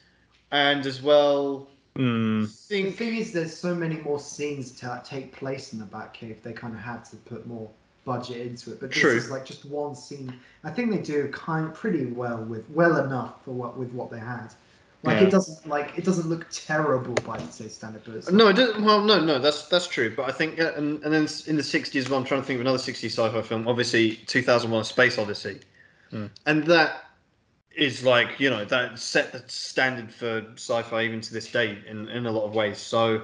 and 0.51 0.86
as 0.86 1.02
well, 1.02 1.69
mm, 1.97 2.48
The 2.69 2.90
thing 2.93 3.16
is, 3.16 3.32
there's 3.32 3.57
so 3.57 3.74
many 3.74 3.97
more 3.97 4.20
scenes 4.20 4.73
to 4.81 5.02
take 5.05 5.32
place 5.32 5.74
in 5.74 5.78
the 5.78 5.85
Batcave. 5.85 6.43
They 6.43 6.52
kind 6.52 6.74
of 6.74 6.81
had 6.81 7.05
to 7.07 7.16
put 7.16 7.47
more 7.47 7.69
budget 8.05 8.47
into 8.47 8.72
it. 8.72 8.81
But 8.81 8.90
this 8.90 9.01
True. 9.01 9.16
is 9.16 9.31
like 9.31 9.44
just 9.44 9.64
one 9.64 9.94
scene. 9.94 10.32
I 10.64 10.70
think 10.70 10.90
they 10.90 10.98
do 10.98 11.28
kind 11.28 11.72
pretty 11.74 12.06
well 12.06 12.39
with 12.44 12.68
well 12.70 13.05
enough 13.05 13.44
for 13.44 13.52
what 13.52 13.77
with 13.77 13.93
what 13.93 14.10
they 14.10 14.18
had. 14.18 14.48
Like 15.02 15.20
Yeah. 15.20 15.28
it 15.28 15.31
doesn't 15.31 15.66
like 15.66 15.97
it 15.97 16.05
doesn't 16.05 16.28
look 16.28 16.47
terrible 16.51 17.14
by 17.27 17.39
today's 17.39 17.74
standard, 17.74 18.02
but 18.05 18.16
it's 18.16 18.31
No, 18.31 18.48
it 18.48 18.55
doesn't. 18.56 18.85
Well, 18.85 19.01
no, 19.01 19.18
no, 19.20 19.39
that's 19.39 19.66
that's 19.68 19.86
true. 19.86 20.12
But 20.14 20.28
I 20.28 20.32
think, 20.32 20.60
uh, 20.60 20.72
and, 20.77 21.02
and 21.02 21.12
then 21.12 21.27
in 21.47 21.56
the 21.56 21.62
'60s, 21.62 22.09
well, 22.10 22.18
I'm 22.18 22.24
trying 22.24 22.43
to 22.43 22.47
think 22.47 22.56
of 22.56 22.60
another 22.62 22.78
'60s 22.78 23.06
sci-fi 23.12 23.40
film. 23.43 23.66
Obviously, 23.66 24.16
2001: 24.27 24.85
Space 24.85 25.18
Odyssey, 25.18 25.60
Hmm. 26.10 26.27
and 26.47 26.64
that 26.64 27.05
is 27.74 28.05
like 28.05 28.39
you 28.40 28.51
know 28.51 28.64
that 28.66 28.98
set 28.98 29.32
the 29.32 29.43
standard 29.47 30.12
for 30.12 30.44
sci-fi 30.56 31.02
even 31.05 31.20
to 31.22 31.32
this 31.32 31.51
day 31.51 31.78
in 31.89 32.09
in 32.09 32.27
a 32.27 32.31
lot 32.31 32.44
of 32.44 32.55
ways. 32.55 32.78
So. 32.78 33.22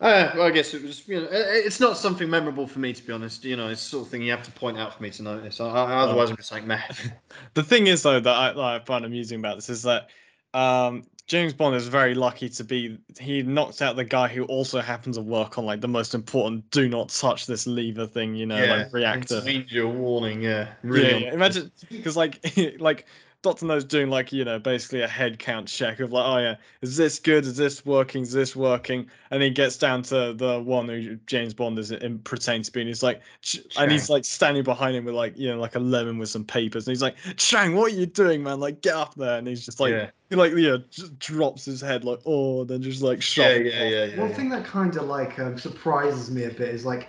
Uh, 0.00 0.30
well, 0.36 0.46
I 0.46 0.50
guess 0.52 0.74
it 0.74 0.82
was, 0.82 1.06
you 1.08 1.20
know, 1.20 1.28
it's 1.30 1.80
not 1.80 1.96
something 1.96 2.30
memorable 2.30 2.68
for 2.68 2.78
me 2.78 2.92
to 2.92 3.02
be 3.04 3.12
honest. 3.12 3.44
You 3.44 3.56
know, 3.56 3.68
it's 3.68 3.82
the 3.82 3.90
sort 3.90 4.06
of 4.06 4.10
thing 4.10 4.22
you 4.22 4.30
have 4.30 4.44
to 4.44 4.52
point 4.52 4.78
out 4.78 4.94
for 4.94 5.02
me 5.02 5.10
to 5.10 5.22
notice. 5.22 5.60
I, 5.60 5.68
I, 5.68 5.94
otherwise, 6.02 6.30
I'm 6.30 6.36
just 6.36 6.52
like, 6.52 6.64
meh. 6.64 6.80
the 7.54 7.64
thing 7.64 7.88
is 7.88 8.02
though 8.02 8.20
that 8.20 8.34
I, 8.34 8.52
that 8.52 8.60
I 8.60 8.78
find 8.80 9.04
amusing 9.04 9.40
about 9.40 9.56
this 9.56 9.68
is 9.68 9.82
that 9.82 10.08
um, 10.54 11.04
James 11.26 11.52
Bond 11.52 11.74
is 11.74 11.88
very 11.88 12.14
lucky 12.14 12.48
to 12.48 12.64
be. 12.64 12.98
He 13.20 13.42
knocked 13.42 13.82
out 13.82 13.96
the 13.96 14.04
guy 14.04 14.28
who 14.28 14.44
also 14.44 14.80
happens 14.80 15.16
to 15.16 15.22
work 15.22 15.58
on 15.58 15.66
like 15.66 15.80
the 15.80 15.88
most 15.88 16.14
important 16.14 16.70
"do 16.70 16.88
not 16.88 17.08
touch 17.08 17.46
this 17.46 17.66
lever" 17.66 18.06
thing. 18.06 18.36
You 18.36 18.46
know, 18.46 18.64
like 18.64 18.92
reactor. 18.92 19.38
Intermediate 19.38 19.88
warning, 19.88 20.42
yeah. 20.42 20.50
Yeah, 20.50 20.74
Really. 20.82 21.24
yeah. 21.24 21.34
Imagine 21.34 21.72
because 21.90 22.16
like 22.16 22.40
like 22.78 23.06
Doctor 23.42 23.66
No's 23.66 23.84
doing 23.84 24.10
like 24.10 24.32
you 24.32 24.44
know 24.44 24.58
basically 24.58 25.02
a 25.02 25.08
head 25.08 25.38
count 25.38 25.68
check 25.68 26.00
of 26.00 26.12
like 26.12 26.24
oh 26.26 26.38
yeah 26.38 26.56
is 26.82 26.96
this 26.96 27.20
good? 27.20 27.44
Is 27.44 27.56
this 27.56 27.86
working? 27.86 28.22
Is 28.22 28.32
this 28.32 28.56
working? 28.56 29.08
And 29.30 29.42
he 29.42 29.50
gets 29.50 29.76
down 29.76 30.02
to 30.04 30.32
the 30.32 30.60
one 30.60 30.88
who 30.88 31.16
James 31.26 31.54
Bond 31.54 31.78
is 31.78 31.92
in 31.92 32.18
pretends 32.20 32.68
to 32.68 32.72
be 32.72 32.80
and 32.80 32.88
he's 32.88 33.02
like 33.02 33.20
"Ch-" 33.42 33.60
and 33.76 33.92
he's 33.92 34.10
like 34.10 34.24
standing 34.24 34.64
behind 34.64 34.96
him 34.96 35.04
with 35.04 35.14
like 35.14 35.38
you 35.38 35.48
know 35.48 35.60
like 35.60 35.76
a 35.76 35.78
lemon 35.78 36.18
with 36.18 36.28
some 36.28 36.44
papers 36.44 36.86
and 36.86 36.92
he's 36.92 37.02
like 37.02 37.16
Chang 37.36 37.76
what 37.76 37.92
are 37.92 37.96
you 37.96 38.06
doing 38.06 38.42
man? 38.42 38.58
Like 38.58 38.82
get 38.82 38.94
up 38.94 39.14
there. 39.14 39.38
And 39.38 39.46
he's 39.46 39.64
just 39.64 39.78
like 39.78 39.92
yeah. 39.92 40.10
he 40.30 40.36
like 40.36 40.52
yeah 40.56 40.78
just 40.90 41.16
drops 41.20 41.64
his 41.64 41.80
head 41.80 42.04
like 42.04 42.18
oh 42.26 42.64
then 42.64 42.82
just 42.82 43.02
like 43.02 43.22
Yeah, 43.62 43.70
yeah, 43.70 43.84
yeah, 43.84 44.04
yeah. 44.04 44.20
One 44.20 44.30
yeah. 44.30 44.36
thing 44.36 44.48
that 44.50 44.64
kind 44.64 44.96
of 44.96 45.04
like 45.04 45.38
um, 45.38 45.56
surprises 45.58 46.28
me 46.30 46.44
a 46.44 46.50
bit 46.50 46.74
is 46.74 46.84
like 46.84 47.08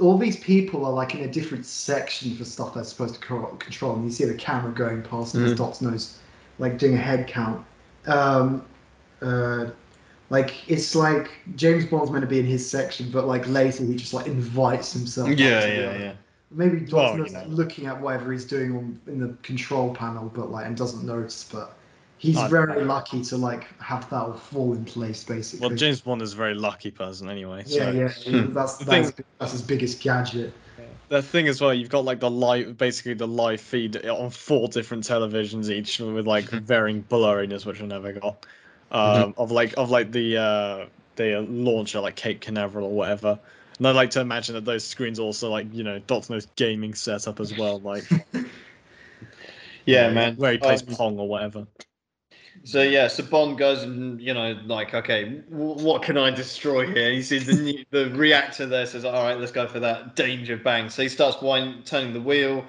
all 0.00 0.18
these 0.18 0.36
people 0.36 0.84
are 0.84 0.92
like 0.92 1.14
in 1.14 1.22
a 1.22 1.28
different 1.28 1.66
section 1.66 2.34
for 2.36 2.44
stuff 2.44 2.74
they're 2.74 2.84
supposed 2.84 3.14
to 3.14 3.20
control, 3.20 3.94
and 3.94 4.04
you 4.04 4.10
see 4.10 4.24
the 4.24 4.34
camera 4.34 4.72
going 4.72 5.02
past 5.02 5.34
and 5.34 5.46
Mhm. 5.46 5.56
Doc's 5.56 5.80
nose, 5.80 6.18
like 6.58 6.78
doing 6.78 6.94
a 6.94 6.98
head 6.98 7.26
count. 7.26 7.64
Um, 8.06 8.62
uh, 9.22 9.66
like 10.30 10.68
it's 10.70 10.94
like 10.94 11.30
James 11.56 11.86
Bond's 11.86 12.10
meant 12.10 12.22
to 12.22 12.28
be 12.28 12.38
in 12.38 12.46
his 12.46 12.68
section, 12.68 13.10
but 13.10 13.26
like 13.26 13.46
later 13.48 13.84
he 13.84 13.96
just 13.96 14.14
like 14.14 14.26
invites 14.26 14.92
himself. 14.92 15.28
Yeah, 15.30 15.66
yeah, 15.66 15.98
yeah. 15.98 16.12
Maybe 16.50 16.80
Doc's 16.80 16.92
Well, 16.92 17.18
you 17.18 17.32
know. 17.32 17.44
looking 17.48 17.86
at 17.86 18.00
whatever 18.00 18.32
he's 18.32 18.44
doing 18.44 18.76
on 18.76 19.00
in 19.06 19.20
the 19.20 19.34
control 19.42 19.94
panel, 19.94 20.30
but 20.34 20.50
like 20.50 20.66
and 20.66 20.76
doesn't 20.76 21.04
notice, 21.04 21.48
but. 21.50 21.74
He's 22.18 22.36
I- 22.36 22.48
very 22.48 22.84
lucky 22.84 23.22
to 23.24 23.36
like 23.36 23.64
have 23.80 24.08
that 24.10 24.16
all 24.20 24.32
fall 24.34 24.72
in 24.74 24.84
place, 24.84 25.22
basically. 25.24 25.66
well 25.68 25.76
James 25.76 26.00
Bond 26.00 26.20
is 26.20 26.32
a 26.32 26.36
very 26.36 26.54
lucky 26.54 26.90
person 26.90 27.28
anyway 27.30 27.62
so. 27.64 27.76
Yeah, 27.76 27.90
yeah, 27.92 28.08
Hmm. 28.08 28.52
that's 28.52 28.76
that's, 28.78 29.10
thing- 29.12 29.24
that's 29.38 29.52
his 29.52 29.62
biggest 29.62 30.02
gadget. 30.02 30.52
The 31.10 31.22
thing 31.22 31.48
as 31.48 31.58
well, 31.60 31.72
you've 31.72 31.88
got 31.88 32.04
like 32.04 32.20
the 32.20 32.30
live, 32.30 32.76
basically 32.76 33.14
the 33.14 33.26
live 33.26 33.60
feed 33.62 34.04
on 34.06 34.28
four 34.30 34.68
different 34.68 35.04
televisions 35.04 35.70
each 35.70 36.00
with 36.00 36.26
like 36.26 36.44
varying 36.50 37.02
blurriness, 37.04 37.64
which 37.64 37.80
I 37.80 37.86
never 37.86 38.12
got. 38.12 38.44
Um, 38.90 39.34
of 39.38 39.50
like 39.50 39.74
of 39.78 39.90
like 39.90 40.12
the 40.12 40.36
uh 40.36 40.86
the 41.16 41.40
launcher 41.48 42.00
like 42.00 42.16
Cape 42.16 42.40
Canaveral 42.40 42.86
or 42.86 42.92
whatever. 42.92 43.38
And 43.78 43.86
I 43.86 43.92
like 43.92 44.10
to 44.10 44.20
imagine 44.20 44.54
that 44.56 44.64
those 44.64 44.84
screens 44.84 45.18
also 45.18 45.50
like 45.50 45.72
you 45.72 45.82
know 45.84 45.98
Doc's 46.00 46.28
No's 46.30 46.46
gaming 46.56 46.92
setup 46.94 47.38
as 47.40 47.56
well, 47.56 47.80
like 47.80 48.04
Yeah, 49.86 50.10
man. 50.10 50.36
where 50.36 50.52
he 50.52 50.58
plays 50.58 50.82
Um, 50.82 50.94
Pong 50.94 51.18
or 51.18 51.28
whatever. 51.28 51.66
So 52.64 52.82
yeah, 52.82 53.08
so 53.08 53.24
Bond 53.24 53.56
goes 53.58 53.82
and 53.82 54.20
you 54.20 54.34
know 54.34 54.58
like 54.66 54.94
okay, 54.94 55.42
w- 55.50 55.84
what 55.84 56.02
can 56.02 56.18
I 56.18 56.30
destroy 56.30 56.86
here? 56.86 57.10
He 57.12 57.22
sees 57.22 57.46
the 57.46 57.54
new, 57.54 57.84
the 57.90 58.10
reactor 58.10 58.66
there, 58.66 58.86
says 58.86 59.04
all 59.04 59.22
right, 59.24 59.38
let's 59.38 59.52
go 59.52 59.66
for 59.66 59.80
that 59.80 60.16
danger 60.16 60.56
bang. 60.56 60.90
So 60.90 61.02
he 61.02 61.08
starts 61.08 61.40
wind, 61.42 61.86
turning 61.86 62.12
the 62.12 62.20
wheel, 62.20 62.64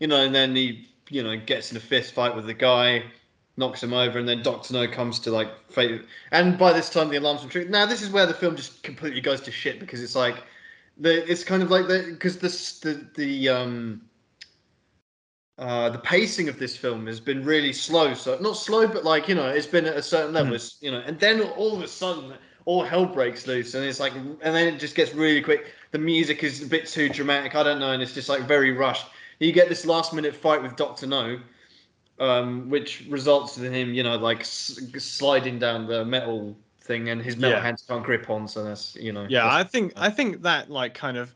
you 0.00 0.06
know, 0.06 0.24
and 0.24 0.34
then 0.34 0.56
he 0.56 0.88
you 1.10 1.22
know 1.22 1.36
gets 1.36 1.70
in 1.70 1.76
a 1.76 1.80
fist 1.80 2.14
fight 2.14 2.34
with 2.34 2.46
the 2.46 2.54
guy, 2.54 3.04
knocks 3.56 3.82
him 3.82 3.92
over, 3.92 4.18
and 4.18 4.28
then 4.28 4.42
Doctor 4.42 4.74
No 4.74 4.88
comes 4.88 5.18
to 5.20 5.30
like 5.30 5.48
fight. 5.70 6.02
And 6.32 6.58
by 6.58 6.72
this 6.72 6.90
time 6.90 7.08
the 7.10 7.16
alarms 7.16 7.42
been 7.42 7.50
triggered. 7.50 7.70
Now 7.72 7.86
this 7.86 8.02
is 8.02 8.10
where 8.10 8.26
the 8.26 8.34
film 8.34 8.56
just 8.56 8.82
completely 8.82 9.20
goes 9.20 9.40
to 9.42 9.52
shit 9.52 9.78
because 9.80 10.02
it's 10.02 10.16
like 10.16 10.36
the 10.98 11.30
it's 11.30 11.44
kind 11.44 11.62
of 11.62 11.70
like 11.70 11.86
the 11.86 12.08
because 12.10 12.38
this 12.38 12.80
the 12.80 13.06
the 13.16 13.48
um 13.48 14.02
uh, 15.58 15.88
the 15.90 15.98
pacing 15.98 16.48
of 16.48 16.58
this 16.58 16.76
film 16.76 17.06
has 17.06 17.20
been 17.20 17.44
really 17.44 17.72
slow. 17.72 18.14
So 18.14 18.36
not 18.40 18.56
slow, 18.56 18.86
but 18.86 19.04
like 19.04 19.28
you 19.28 19.34
know, 19.34 19.48
it's 19.48 19.66
been 19.66 19.86
at 19.86 19.96
a 19.96 20.02
certain 20.02 20.32
level. 20.32 20.50
Hmm. 20.50 20.56
It's, 20.56 20.78
you 20.80 20.90
know, 20.90 21.02
and 21.06 21.18
then 21.18 21.42
all 21.42 21.76
of 21.76 21.82
a 21.82 21.88
sudden, 21.88 22.34
all 22.64 22.82
hell 22.82 23.06
breaks 23.06 23.46
loose, 23.46 23.74
and 23.74 23.84
it's 23.84 24.00
like, 24.00 24.14
and 24.14 24.38
then 24.40 24.74
it 24.74 24.78
just 24.80 24.94
gets 24.94 25.14
really 25.14 25.40
quick. 25.42 25.72
The 25.92 25.98
music 25.98 26.42
is 26.42 26.62
a 26.62 26.66
bit 26.66 26.86
too 26.86 27.08
dramatic. 27.08 27.54
I 27.54 27.62
don't 27.62 27.78
know, 27.78 27.92
and 27.92 28.02
it's 28.02 28.14
just 28.14 28.28
like 28.28 28.42
very 28.42 28.72
rushed. 28.72 29.06
You 29.38 29.52
get 29.52 29.68
this 29.68 29.84
last 29.84 30.12
minute 30.12 30.34
fight 30.34 30.62
with 30.62 30.74
Doctor 30.76 31.06
No, 31.06 31.38
um, 32.18 32.70
which 32.70 33.04
results 33.08 33.58
in 33.58 33.72
him, 33.72 33.92
you 33.94 34.02
know, 34.02 34.16
like 34.16 34.40
s- 34.40 34.80
sliding 34.98 35.58
down 35.58 35.86
the 35.86 36.04
metal 36.04 36.56
thing, 36.80 37.10
and 37.10 37.20
his 37.22 37.36
metal 37.36 37.58
Yeah. 37.58 37.62
hands 37.62 37.84
can't 37.86 38.04
grip 38.04 38.28
on. 38.30 38.48
So 38.48 38.64
that's 38.64 38.96
you 38.96 39.12
know. 39.12 39.26
Yeah, 39.28 39.46
I 39.52 39.62
think 39.64 39.92
I 39.96 40.10
think 40.10 40.42
that 40.42 40.70
like 40.70 40.94
kind 40.94 41.16
of, 41.16 41.34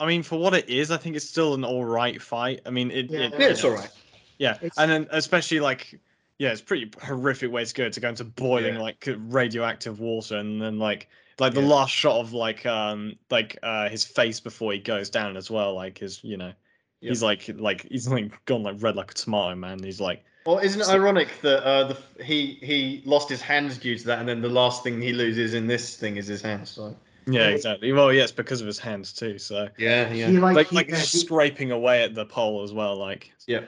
I 0.00 0.06
mean, 0.06 0.22
for 0.22 0.38
what 0.38 0.54
it 0.54 0.68
is, 0.68 0.90
I 0.90 0.96
think 0.96 1.16
it's 1.16 1.28
still 1.28 1.54
an 1.54 1.64
all 1.64 1.84
right 1.84 2.20
fight. 2.20 2.60
I 2.66 2.70
mean, 2.70 2.90
it, 2.90 3.10
Yeah. 3.10 3.20
it 3.20 3.34
yeah, 3.38 3.46
it's 3.48 3.64
all 3.64 3.70
right. 3.72 3.90
Yeah, 4.38 4.54
It's- 4.56 4.72
and 4.76 4.90
then 4.90 5.06
especially 5.10 5.60
like, 5.60 5.98
yeah, 6.38 6.50
it's 6.50 6.60
pretty 6.60 6.90
horrific 7.02 7.52
way 7.52 7.64
to 7.64 7.74
go 7.74 7.88
to 7.88 8.00
go 8.00 8.08
into 8.08 8.24
boiling 8.24 8.74
Yeah. 8.74 8.80
like 8.80 9.08
radioactive 9.28 10.00
water, 10.00 10.36
and 10.38 10.60
then 10.60 10.78
like 10.78 11.08
like 11.38 11.54
the 11.54 11.60
Yeah. 11.62 11.68
last 11.68 11.92
shot 11.92 12.18
of 12.20 12.32
like 12.32 12.66
um 12.66 13.16
like 13.30 13.56
uh 13.62 13.88
his 13.88 14.04
face 14.04 14.40
before 14.40 14.72
he 14.72 14.78
goes 14.80 15.10
down 15.10 15.36
as 15.36 15.50
well, 15.50 15.74
like 15.74 15.98
his 15.98 16.22
you 16.24 16.36
know 16.36 16.52
he's 17.00 17.22
like 17.22 17.48
like 17.56 17.86
he's 17.90 18.08
like 18.08 18.44
gone 18.46 18.62
like 18.64 18.76
red 18.82 18.96
like 18.96 19.12
a 19.12 19.14
tomato 19.14 19.54
man. 19.54 19.80
He's 19.82 20.00
like 20.00 20.24
Well, 20.46 20.58
isn't 20.58 20.80
it 20.80 20.84
So- 20.84 20.94
ironic 20.94 21.28
that 21.42 21.62
uh, 21.64 21.84
the 21.84 22.24
he 22.24 22.58
he 22.62 23.02
lost 23.06 23.28
his 23.28 23.40
hands 23.40 23.78
due 23.78 23.96
to 23.96 24.04
that, 24.08 24.18
and 24.18 24.28
then 24.28 24.42
the 24.42 24.48
last 24.48 24.82
thing 24.82 25.00
he 25.00 25.12
loses 25.12 25.54
in 25.54 25.68
this 25.68 25.96
thing 25.96 26.16
is 26.16 26.26
his 26.26 26.42
hands. 26.42 26.70
So 26.70 26.96
yeah 27.26 27.48
Yeah. 27.48 27.48
exactly. 27.48 27.92
Well, 27.92 28.12
yeah, 28.12 28.22
it's 28.22 28.32
because 28.32 28.60
of 28.60 28.66
his 28.66 28.78
hands 28.78 29.12
too. 29.12 29.38
So 29.38 29.68
yeah, 29.78 30.08
He 30.08 30.20
yeah, 30.20 30.28
like, 30.38 30.54
like 30.54 30.66
he, 30.68 30.76
like 30.76 30.88
yeah, 30.88 30.96
he, 30.96 31.04
scraping 31.04 31.70
away 31.70 32.02
at 32.02 32.14
the 32.14 32.24
pole 32.26 32.62
as 32.62 32.72
well. 32.72 32.96
Like 32.96 33.32
yeah, 33.46 33.62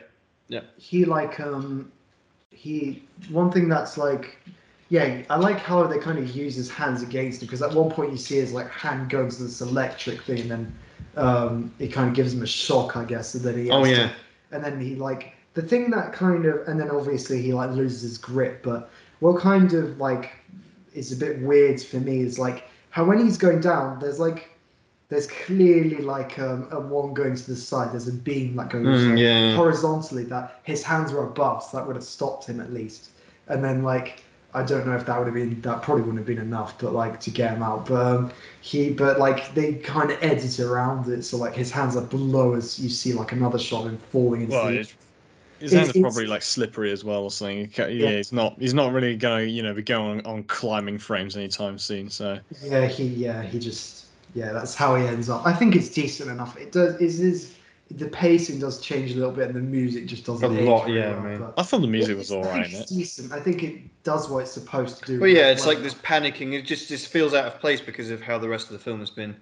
yeah. 0.49 0.61
he 0.77 1.05
like 1.05 1.41
um 1.41 1.91
he 2.51 3.03
one 3.31 3.51
thing 3.51 3.69
that's 3.69 3.99
like 3.99 4.39
yeah 4.89 5.23
I 5.29 5.37
like 5.37 5.59
how 5.59 5.87
they 5.87 5.99
kind 5.99 6.19
of 6.19 6.31
use 6.35 6.55
his 6.55 6.71
hands 6.71 7.03
against 7.03 7.43
him 7.43 7.47
because 7.47 7.63
at 7.63 7.73
one 7.73 7.91
point 7.91 8.13
you 8.13 8.19
see 8.19 8.37
his 8.37 8.53
like 8.53 8.69
hand 8.71 9.11
go 9.11 9.29
to 9.29 9.43
this 9.43 9.61
electric 9.61 10.23
thing 10.23 10.41
and 10.43 10.51
then 10.51 10.79
um 11.17 11.75
it 11.79 11.89
kind 11.89 12.09
of 12.09 12.15
gives 12.15 12.33
him 12.35 12.43
a 12.43 12.47
shock 12.47 12.97
I 12.97 13.05
guess 13.05 13.35
and 13.35 13.45
then 13.45 13.59
he 13.59 13.71
Oh 13.71 13.85
has 13.85 13.93
to- 13.97 14.01
yeah, 14.03 14.13
and 14.53 14.65
then 14.65 14.81
he 14.81 14.95
like 14.97 15.35
the 15.55 15.63
thing 15.63 15.91
that 15.91 16.13
kind 16.13 16.47
of 16.47 16.67
and 16.69 16.79
then 16.81 16.91
obviously 16.91 17.43
he 17.43 17.53
like 17.53 17.71
loses 17.71 18.03
his 18.03 18.19
grip 18.19 18.63
but 18.63 18.91
what 19.21 19.41
kind 19.41 19.73
of 19.73 19.99
like 19.99 20.33
is 20.95 21.13
a 21.13 21.17
bit 21.17 21.41
weird 21.43 21.81
for 21.83 21.97
me 21.99 22.21
is 22.21 22.39
like 22.39 22.65
how 22.97 23.05
when 23.05 23.19
he's 23.25 23.37
going 23.37 23.61
down 23.61 24.01
there's 24.01 24.19
like 24.19 24.41
there's 25.11 25.27
clearly 25.27 25.99
like 25.99 26.39
um, 26.39 26.67
a 26.73 26.81
one 26.81 27.15
going 27.15 27.37
to 27.37 27.47
the 27.47 27.55
side. 27.55 27.93
There's 27.93 28.09
a 28.09 28.13
beam 28.13 28.57
that 28.57 28.71
goes 28.71 28.85
Mm, 28.87 29.11
like, 29.11 29.19
yeah. 29.21 29.55
horizontally 29.55 30.25
that 30.25 30.61
his 30.65 30.83
hands 30.83 31.13
were 31.13 31.25
above, 31.25 31.63
so 31.63 31.77
that 31.77 31.87
would 31.87 31.95
have 31.95 32.05
stopped 32.05 32.47
him 32.47 32.59
at 32.61 32.73
least. 32.73 33.11
And 33.49 33.63
then 33.63 33.83
like 33.85 34.25
I 34.55 34.63
don't 34.65 34.87
know 34.87 34.97
if 34.97 35.05
that 35.07 35.17
would 35.19 35.27
have 35.27 35.35
been 35.35 35.61
that 35.61 35.83
probably 35.83 36.03
wouldn't 36.03 36.19
have 36.19 36.27
been 36.27 36.39
enough, 36.39 36.79
but 36.81 36.93
like 36.93 37.21
to 37.21 37.31
get 37.31 37.53
him 37.55 37.63
out. 37.63 37.87
But 37.87 38.07
um, 38.07 38.33
he 38.63 38.91
but 38.91 39.21
like 39.21 39.55
they 39.55 39.75
kind 39.75 40.11
of 40.11 40.19
edit 40.23 40.59
around 40.59 41.09
it, 41.09 41.23
so 41.23 41.37
like 41.37 41.55
his 41.55 41.71
hands 41.71 41.97
are 41.97 42.07
below 42.17 42.55
as 42.55 42.81
you 42.81 42.89
see 42.89 43.13
like 43.13 43.31
another 43.33 43.59
shot 43.59 43.85
of 43.85 43.93
him 43.93 43.99
falling 44.11 44.41
into 44.41 44.53
Well, 44.57 44.69
the 44.73 44.81
it- 44.81 44.95
His 45.61 45.73
It's- 45.73 45.87
hands 45.87 45.97
it's- 45.97 46.03
probably 46.03 46.27
like 46.27 46.43
slippery 46.43 46.93
as 46.93 47.03
well 47.05 47.23
or 47.25 47.31
something. 47.31 47.71
Yeah. 47.77 47.87
Yeah, 47.89 48.11
he's 48.17 48.33
not. 48.33 48.57
He's 48.59 48.75
not 48.75 48.93
really 48.93 49.17
gonna, 49.17 49.45
you 49.45 49.63
know, 49.63 49.73
be 49.75 49.83
going 49.83 50.21
on, 50.21 50.27
on 50.27 50.43
climbing 50.45 50.99
frames 50.99 51.37
anytime 51.37 51.79
soon. 51.79 52.11
So 52.11 52.39
Yeah, 52.63 52.87
he 52.87 53.05
yeah 53.05 53.43
he 53.43 53.59
just 53.59 54.07
yeah 54.35 54.53
that's 54.53 54.75
how 54.75 54.97
he 54.97 55.07
ends 55.07 55.29
up. 55.31 55.47
I 55.47 55.53
think 55.53 55.75
it's 55.77 55.89
decent 55.89 56.31
enough. 56.31 56.57
It 56.59 56.73
does 56.73 56.97
is 57.01 57.21
is 57.21 57.53
the 57.93 58.09
pacing 58.09 58.59
does 58.59 58.81
change 58.81 59.13
a 59.13 59.15
little 59.15 59.31
bit 59.31 59.47
and 59.47 59.55
the 59.55 59.61
music 59.61 60.07
just 60.07 60.27
doesn't. 60.27 60.45
A 60.57 60.61
lot, 60.63 60.89
yeah, 60.89 61.13
well, 61.13 61.21
man. 61.21 61.45
I 61.57 61.63
thought 61.63 61.81
the 61.83 61.87
music 61.87 62.19
was 62.19 62.33
I 62.33 62.37
all 62.37 62.43
think 62.43 62.55
right 62.57 62.73
in 62.75 62.81
it's 62.81 62.91
decent. 62.91 63.33
I 63.33 63.39
think 63.41 63.63
it 63.63 64.03
does 64.03 64.29
what 64.29 64.41
it's 64.41 64.51
supposed 64.51 64.99
to 64.99 65.07
do. 65.07 65.21
Well, 65.21 65.31
yeah, 65.31 65.51
it's 65.53 65.65
Well, 65.65 65.75
like 65.77 65.85
this 65.85 65.95
panicking. 65.95 66.53
It 66.53 66.63
just 66.63 66.89
just 66.89 67.07
feels 67.09 67.33
out 67.33 67.47
of 67.47 67.61
place 67.61 67.81
because 67.81 68.11
of 68.11 68.21
how 68.21 68.39
the 68.39 68.49
rest 68.49 68.67
of 68.67 68.73
the 68.73 68.81
film 68.81 68.99
has 69.01 69.11
been. 69.11 69.37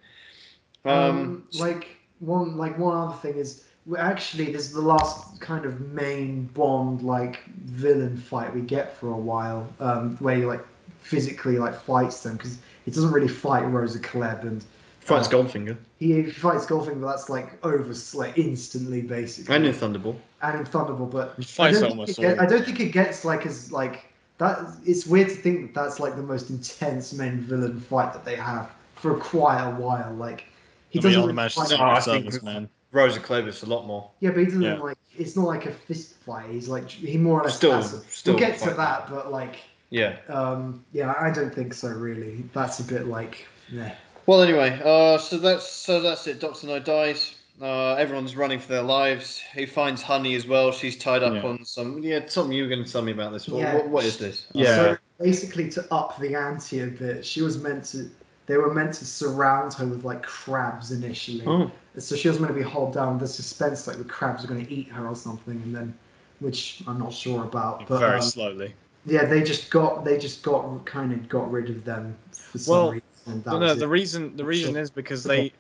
Um, 0.85 0.93
Um, 0.95 1.45
like 1.59 1.87
one 2.21 2.57
like 2.59 2.79
one 2.79 2.95
other 2.97 3.17
thing 3.17 3.35
is 3.37 3.65
we 3.65 3.65
actually 3.99 4.53
this 4.53 4.63
is 4.67 4.73
the 4.73 4.81
last 4.81 5.41
kind 5.41 5.65
of 5.65 5.81
main 5.93 6.45
Bond 6.55 7.03
like 7.03 7.45
villain 7.47 8.17
fight 8.17 8.55
we 8.55 8.61
get 8.61 8.97
for 8.97 9.11
a 9.11 9.17
while, 9.17 9.69
um, 9.81 10.17
where 10.19 10.37
he 10.37 10.45
like 10.45 10.65
physically 11.01 11.59
like 11.59 11.81
fights 11.83 12.23
them 12.23 12.37
because 12.37 12.59
he 12.85 12.91
doesn't 12.91 13.13
really 13.13 13.29
fight 13.29 13.61
Rosa 13.63 13.99
Klebb 13.99 14.43
and 14.43 14.65
fights 15.01 15.29
uh, 15.29 15.33
Goldfinger 15.33 15.77
he 16.05 16.23
fights 16.25 16.67
Goldfinger, 16.67 17.01
but 17.01 17.09
that's 17.09 17.29
like 17.29 17.65
over 17.65 17.95
like 18.15 18.37
instantly 18.39 19.01
basically. 19.03 19.55
and 19.55 19.67
in 19.67 19.73
Thunderball. 19.75 20.17
and 20.43 20.61
in 20.61 20.67
Thunderball, 20.67 21.11
but 21.11 21.35
He 21.39 21.47
I 21.63 21.71
don't, 21.71 21.81
think 21.81 21.91
almost. 21.91 22.21
I 22.21 22.47
don't 22.47 22.65
think 22.65 22.81
it 22.81 22.93
gets 22.93 23.25
like 23.25 23.47
as 23.47 23.73
like 23.73 24.13
that. 24.39 24.61
It's 24.85 25.07
weird 25.07 25.29
to 25.29 25.35
think 25.35 25.75
that 25.75 25.83
that's 25.83 26.01
like 26.01 26.17
the 26.17 26.23
most 26.23 26.51
intense 26.51 27.13
main 27.13 27.41
villain 27.41 27.81
fight 27.81 28.13
that 28.13 28.25
they 28.25 28.37
have 28.37 28.71
for 28.97 29.17
quite 29.19 29.63
a 29.63 29.71
while. 29.71 30.13
Like 30.15 30.45
he 30.91 30.99
I 30.99 31.03
doesn't 31.03 31.21
really 31.27 31.49
fight- 31.49 31.73
Oh, 31.73 31.83
I 31.85 32.01
think- 32.01 32.43
man. 32.43 32.69
Rosa 32.95 33.19
Clovis 33.21 33.63
a 33.63 33.67
lot 33.67 33.87
more. 33.87 34.09
Yeah, 34.21 34.31
but 34.31 34.39
he 34.41 34.45
doesn't 34.47 34.63
Yeah. 34.63 34.79
like. 34.79 34.97
It's 35.19 35.37
not 35.37 35.47
like 35.47 35.67
a 35.67 35.73
fist 35.73 36.15
fight. 36.25 36.49
He's 36.51 36.69
like 36.69 36.89
he 36.89 37.19
more 37.19 37.41
or 37.41 37.45
less. 37.45 37.57
Still, 37.57 37.73
has 37.73 37.93
a- 37.93 38.01
still. 38.09 38.35
we'll 38.35 38.41
get 38.41 38.59
to 38.61 38.71
that, 38.71 39.11
but 39.11 39.31
like, 39.31 39.57
Yeah. 39.91 40.17
um, 40.29 40.85
yeah, 40.93 41.13
I 41.21 41.31
don't 41.31 41.55
think 41.55 41.75
so. 41.75 41.89
Really, 41.89 42.45
that's 42.53 42.81
a 42.81 42.85
bit 42.85 43.07
like, 43.07 43.47
yeah. 43.71 43.95
Well, 44.27 44.43
anyway, 44.43 44.81
uh, 44.85 45.19
so 45.19 45.37
that's 45.39 45.71
so 45.71 46.01
that's 46.01 46.27
it. 46.27 46.41
Doctor 46.41 46.67
No 46.69 46.79
dies. 46.79 47.35
Uh, 47.63 47.95
everyone's 47.95 48.35
running 48.35 48.59
for 48.59 48.67
their 48.69 48.83
lives. 48.83 49.41
He 49.55 49.65
finds 49.67 50.03
Honey 50.03 50.35
as 50.35 50.45
well. 50.47 50.73
She's 50.73 50.97
tied 50.99 51.23
up 51.23 51.35
Yeah. 51.35 51.43
on 51.49 51.65
some. 51.65 52.03
Yeah, 52.03 52.19
Tom, 52.21 52.51
you 52.51 52.65
were 52.65 52.69
going 52.69 52.85
to 52.85 52.91
tell 52.91 53.03
me 53.03 53.13
about 53.13 53.33
this. 53.33 53.49
What, 53.49 53.61
Yeah. 53.61 53.75
what, 53.77 53.89
what 53.89 54.05
is 54.05 54.17
this? 54.19 54.47
Yeah. 54.53 54.75
So 54.77 54.97
basically, 55.21 55.69
to 55.71 55.87
up 55.95 56.19
the 56.19 56.35
ante 56.35 56.81
a 56.81 56.87
bit, 56.87 57.25
she 57.25 57.43
was 57.43 57.59
meant 57.59 57.85
to. 57.87 58.11
They 58.47 58.57
were 58.57 58.73
meant 58.73 58.95
to 58.95 59.05
surround 59.07 59.73
her 59.75 59.87
with 59.87 60.05
like 60.05 60.23
crabs 60.23 60.91
initially. 60.91 61.47
Oh, 61.47 61.71
So 61.99 62.17
she 62.17 62.29
was 62.29 62.41
meant 62.41 62.53
to 62.55 62.63
be 62.63 62.69
held 62.69 62.93
down. 62.93 63.19
The 63.19 63.29
suspense, 63.29 63.87
like 63.87 63.99
the 63.99 64.05
crabs 64.05 64.45
are 64.45 64.49
going 64.49 64.65
to 64.65 64.73
eat 64.73 64.89
her 64.89 65.07
or 65.07 65.17
something, 65.17 65.55
and 65.63 65.75
then, 65.75 65.95
which 66.41 66.83
I'm 66.87 66.99
not 66.99 67.13
sure 67.13 67.45
about. 67.45 67.89
But 67.89 68.01
Very 68.01 68.21
um, 68.21 68.31
slowly. 68.31 68.75
yeah, 69.07 69.25
they 69.25 69.43
just 69.43 69.71
got 69.71 70.05
they 70.05 70.19
just 70.19 70.43
got 70.43 70.85
kind 70.87 71.13
of 71.13 71.29
got 71.29 71.51
rid 71.51 71.71
of 71.71 71.85
them 71.85 72.17
for 72.33 72.59
some 72.59 72.79
Well, 72.79 72.91
reason. 72.91 73.03
that 73.27 73.53
No, 73.53 73.59
no, 73.59 73.75
the 73.75 73.85
it. 73.85 73.91
reason 73.91 74.37
the 74.37 74.45
reason 74.45 74.77
is 74.77 74.91
because 74.91 75.25
they 75.25 75.53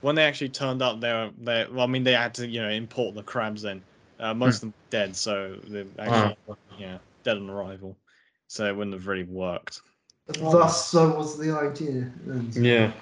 when 0.00 0.14
they 0.14 0.24
actually 0.24 0.50
turned 0.50 0.82
up, 0.82 1.00
they 1.00 1.12
were 1.12 1.30
they. 1.38 1.66
Well, 1.70 1.82
I 1.82 1.86
mean, 1.86 2.04
they 2.04 2.12
had 2.12 2.34
to 2.34 2.46
you 2.46 2.60
know 2.60 2.70
import 2.70 3.14
the 3.14 3.22
crabs 3.22 3.64
in. 3.64 3.82
Uh, 4.18 4.34
most 4.34 4.56
of 4.56 4.60
them 4.62 4.74
dead, 4.90 5.16
so 5.16 5.58
they're 5.68 5.86
actually 5.98 6.36
yeah 6.78 6.98
dead 7.24 7.36
on 7.36 7.50
arrival. 7.50 7.98
So 8.48 8.66
it 8.66 8.74
wouldn't 8.76 8.94
have 8.94 9.06
really 9.06 9.24
worked. 9.24 9.80
Thus, 10.28 10.88
so 10.88 11.16
was 11.16 11.38
the 11.38 11.56
idea. 11.56 12.10
And- 12.26 12.54
yeah. 12.54 12.92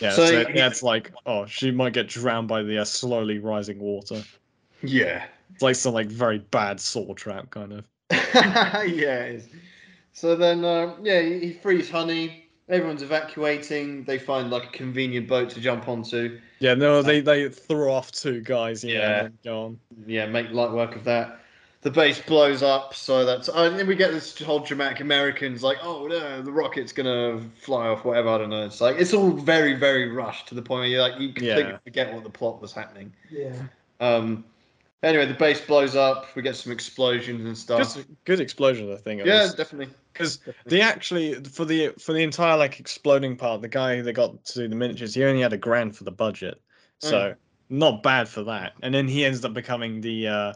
Yeah, 0.00 0.12
So 0.12 0.24
so, 0.26 0.32
you- 0.40 0.46
yeah, 0.54 0.66
it's 0.66 0.82
like 0.82 1.12
oh, 1.26 1.44
she 1.46 1.70
might 1.70 1.92
get 1.92 2.08
drowned 2.08 2.48
by 2.48 2.62
the 2.62 2.78
uh, 2.78 2.84
slowly 2.84 3.38
rising 3.38 3.78
water. 3.78 4.22
Yeah. 4.82 5.24
It's 5.52 5.62
like 5.62 5.76
some 5.76 5.92
like 5.92 6.06
very 6.08 6.38
bad 6.38 6.80
saw 6.80 7.12
trap 7.14 7.50
kind 7.50 7.72
of. 7.74 7.84
yeah, 8.34 8.78
it 9.24 9.34
is. 9.36 9.48
So 10.14 10.36
then, 10.36 10.64
uh, 10.64 10.94
yeah, 11.02 11.20
he 11.20 11.38
he 11.40 11.52
frees 11.52 11.90
Honey. 11.90 12.46
Everyone's 12.70 13.02
evacuating. 13.02 14.04
They 14.04 14.18
find 14.18 14.48
like 14.50 14.64
a 14.64 14.68
convenient 14.72 15.28
boat 15.28 15.50
to 15.50 15.60
jump 15.60 15.86
onto. 15.88 16.38
Yeah, 16.60 16.74
no, 16.74 17.02
they 17.02 17.20
they 17.20 17.48
throw 17.50 17.92
off 17.92 18.10
two 18.10 18.40
guys. 18.40 18.82
Yeah, 18.82 18.92
Yeah. 19.24 19.28
go 19.44 19.64
on. 19.64 19.80
Yeah, 20.06 20.26
make 20.26 20.50
light 20.50 20.70
work 20.72 20.96
of 20.96 21.04
that. 21.04 21.39
The 21.82 21.90
base 21.90 22.20
blows 22.20 22.62
up, 22.62 22.94
so 22.94 23.24
that's 23.24 23.48
oh, 23.48 23.64
and 23.64 23.78
then 23.78 23.86
we 23.86 23.94
get 23.96 24.10
this 24.10 24.38
whole 24.42 24.60
dramatic 24.60 25.00
Americans 25.00 25.62
like, 25.62 25.78
oh 25.82 26.06
no, 26.06 26.42
the 26.42 26.52
rocket's 26.52 26.92
gonna 26.92 27.40
fly 27.62 27.88
off, 27.88 28.04
whatever. 28.04 28.28
I 28.28 28.36
don't 28.38 28.50
know. 28.50 28.66
It's 28.66 28.82
like 28.82 28.96
it's 28.98 29.14
all 29.14 29.30
very, 29.30 29.72
very 29.74 30.10
rushed 30.10 30.48
to 30.48 30.54
the 30.54 30.60
point 30.60 30.80
where 30.80 30.88
you 30.88 31.00
like 31.00 31.18
you 31.18 31.28
completely 31.32 31.62
Yeah. 31.72 31.78
forget 31.82 32.12
what 32.12 32.22
the 32.22 32.28
plot 32.30 32.60
was 32.60 32.72
happening. 32.72 33.12
yeah. 33.30 33.54
Um. 33.98 34.44
Anyway, 35.02 35.24
the 35.24 35.32
base 35.32 35.62
blows 35.62 35.96
up. 35.96 36.26
We 36.36 36.42
get 36.42 36.54
some 36.56 36.70
explosions 36.72 37.46
and 37.46 37.56
stuff. 37.56 37.78
Just 37.78 38.04
good 38.26 38.40
explosion, 38.40 38.92
I 38.92 38.96
think. 38.96 39.24
yeah, 39.24 39.48
definitely. 39.56 39.88
because 40.12 40.36
definitely. 40.36 40.62
they 40.76 40.82
actually 40.82 41.34
for 41.44 41.64
the 41.64 41.94
for 41.98 42.12
the 42.12 42.22
entire 42.22 42.58
like 42.58 42.78
exploding 42.78 43.36
part, 43.36 43.62
the 43.62 43.68
guy 43.68 44.02
that 44.02 44.12
got 44.12 44.44
to 44.44 44.58
do 44.58 44.68
the 44.68 44.76
miniatures, 44.76 45.14
he 45.14 45.24
only 45.24 45.40
had 45.40 45.54
a 45.54 45.56
grand 45.56 45.96
for 45.96 46.04
the 46.04 46.10
budget, 46.12 46.60
so 46.98 47.34
not 47.70 48.02
bad 48.02 48.28
for 48.28 48.42
that. 48.44 48.74
And 48.82 48.92
then 48.92 49.08
he 49.08 49.24
ends 49.24 49.42
up 49.42 49.54
becoming 49.54 50.02
the 50.02 50.28
uh 50.28 50.52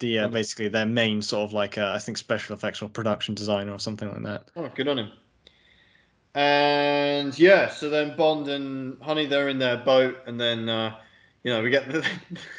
the 0.00 0.20
uh, 0.20 0.28
Okay. 0.28 0.28
basically 0.28 0.68
their 0.68 0.86
main 0.86 1.22
sort 1.22 1.44
of 1.44 1.52
like 1.52 1.78
uh, 1.78 1.92
I 1.94 1.98
think 1.98 2.18
special 2.18 2.54
effects 2.56 2.82
or 2.82 2.88
production 2.88 3.34
designer 3.34 3.72
or 3.72 3.78
something 3.80 4.08
like 4.10 4.22
that. 4.24 4.50
Oh, 4.56 4.68
good 4.68 4.88
on 4.88 4.98
him. 4.98 5.12
And 6.34 7.36
yeah, 7.38 7.68
so 7.70 7.90
then 7.90 8.16
Bond 8.16 8.48
and 8.48 9.00
Honey 9.02 9.26
they're 9.26 9.48
in 9.48 9.58
their 9.58 9.76
boat, 9.78 10.18
and 10.26 10.40
then 10.40 10.68
uh, 10.68 10.96
you 11.42 11.52
know 11.52 11.62
we 11.62 11.70
get 11.70 11.88
the 11.90 12.04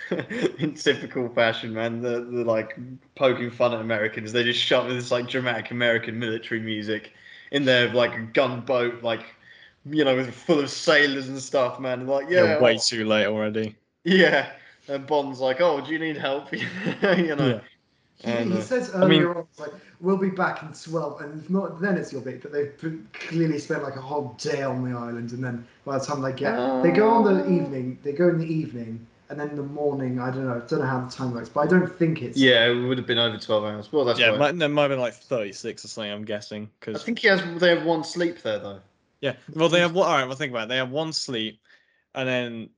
in 0.59 0.73
typical 0.73 1.29
fashion, 1.29 1.73
man. 1.73 2.01
The, 2.01 2.21
the 2.21 2.43
like 2.43 2.77
poking 3.15 3.51
fun 3.51 3.73
at 3.73 3.79
Americans. 3.81 4.31
They 4.33 4.43
just 4.43 4.59
shove 4.59 4.89
this 4.89 5.11
like 5.11 5.29
dramatic 5.29 5.71
American 5.71 6.19
military 6.19 6.59
music 6.59 7.13
in 7.51 7.63
their 7.65 7.89
like 7.93 8.33
gunboat, 8.33 9.03
like 9.03 9.23
you 9.85 10.03
know, 10.03 10.15
with 10.15 10.33
full 10.33 10.59
of 10.59 10.69
sailors 10.69 11.29
and 11.29 11.39
stuff, 11.41 11.79
man. 11.79 12.05
Like 12.07 12.29
yeah, 12.29 12.43
You're 12.43 12.53
way 12.59 12.77
oh, 12.77 12.79
too 12.79 13.05
late 13.05 13.25
already. 13.27 13.77
yeah. 14.03 14.53
And 14.89 15.05
Bond's 15.07 15.39
like, 15.39 15.61
oh, 15.61 15.79
do 15.81 15.91
you 15.91 15.99
need 15.99 16.17
help? 16.17 16.51
you 16.53 17.35
know. 17.35 17.61
He, 18.17 18.27
And, 18.29 18.51
he 18.51 18.57
uh, 18.57 18.61
says 18.61 18.93
I 18.93 18.99
mean- 19.07 19.21
earlier 19.21 19.37
on, 19.37 19.47
like, 19.59 19.71
we'll 20.01 20.17
be 20.17 20.29
back 20.29 20.61
in 20.63 20.73
12, 20.73 21.21
and 21.21 21.41
if 21.41 21.49
not 21.49 21.79
then 21.79 21.95
it's 21.97 22.11
your 22.11 22.21
bit, 22.21 22.41
but 22.41 22.51
they've 22.51 22.77
p- 22.81 22.99
clearly 23.13 23.59
spent 23.59 23.81
like 23.83 23.95
a 23.95 24.01
whole 24.01 24.35
day 24.37 24.61
on 24.61 24.83
the 24.83 24.97
island, 24.97 25.31
and 25.31 25.41
then 25.43 25.65
by 25.85 25.97
the 25.97 26.03
time 26.03 26.21
they 26.21 26.33
get, 26.33 26.55
they 26.83 26.91
go 26.91 27.09
on 27.09 27.23
the 27.23 27.45
evening, 27.49 27.97
they 28.03 28.11
go 28.11 28.27
in 28.27 28.37
the 28.37 28.45
evening, 28.45 29.05
and 29.29 29.39
then 29.39 29.55
the 29.55 29.63
morning, 29.63 30.19
I 30.19 30.31
don't 30.31 30.45
know, 30.47 30.55
I 30.55 30.67
don't 30.67 30.79
know 30.79 30.85
how 30.85 30.99
the 31.05 31.11
time 31.11 31.33
works, 31.33 31.47
but 31.47 31.61
I 31.61 31.67
don't 31.67 31.97
think 31.97 32.21
it's. 32.21 32.37
Yeah, 32.37 32.65
it 32.65 32.75
would 32.75 32.97
have 32.97 33.07
been 33.07 33.19
over 33.19 33.37
twelve 33.37 33.63
hours. 33.63 33.89
Well, 33.93 34.03
that's 34.03 34.19
yeah, 34.19 34.29
right. 34.31 34.39
might, 34.39 34.57
there 34.57 34.67
might 34.67 34.81
have 34.83 34.91
been 34.91 34.99
like 34.99 35.13
36 35.13 35.85
or 35.85 35.87
something. 35.87 36.11
I'm 36.11 36.25
guessing 36.25 36.69
because 36.79 37.01
I 37.01 37.05
think 37.05 37.19
he 37.19 37.27
has. 37.29 37.41
They 37.61 37.69
have 37.73 37.85
one 37.85 38.03
sleep 38.03 38.41
there 38.41 38.59
though. 38.59 38.79
yeah. 39.21 39.35
Well, 39.53 39.69
they 39.69 39.79
have 39.79 39.93
what? 39.93 40.07
All 40.07 40.15
right, 40.15 40.25
well 40.25 40.35
think 40.35 40.51
about 40.51 40.63
it. 40.63 40.69
They 40.69 40.77
have 40.77 40.89
one 40.91 41.13
sleep, 41.13 41.61
and 42.15 42.27
then 42.27 42.69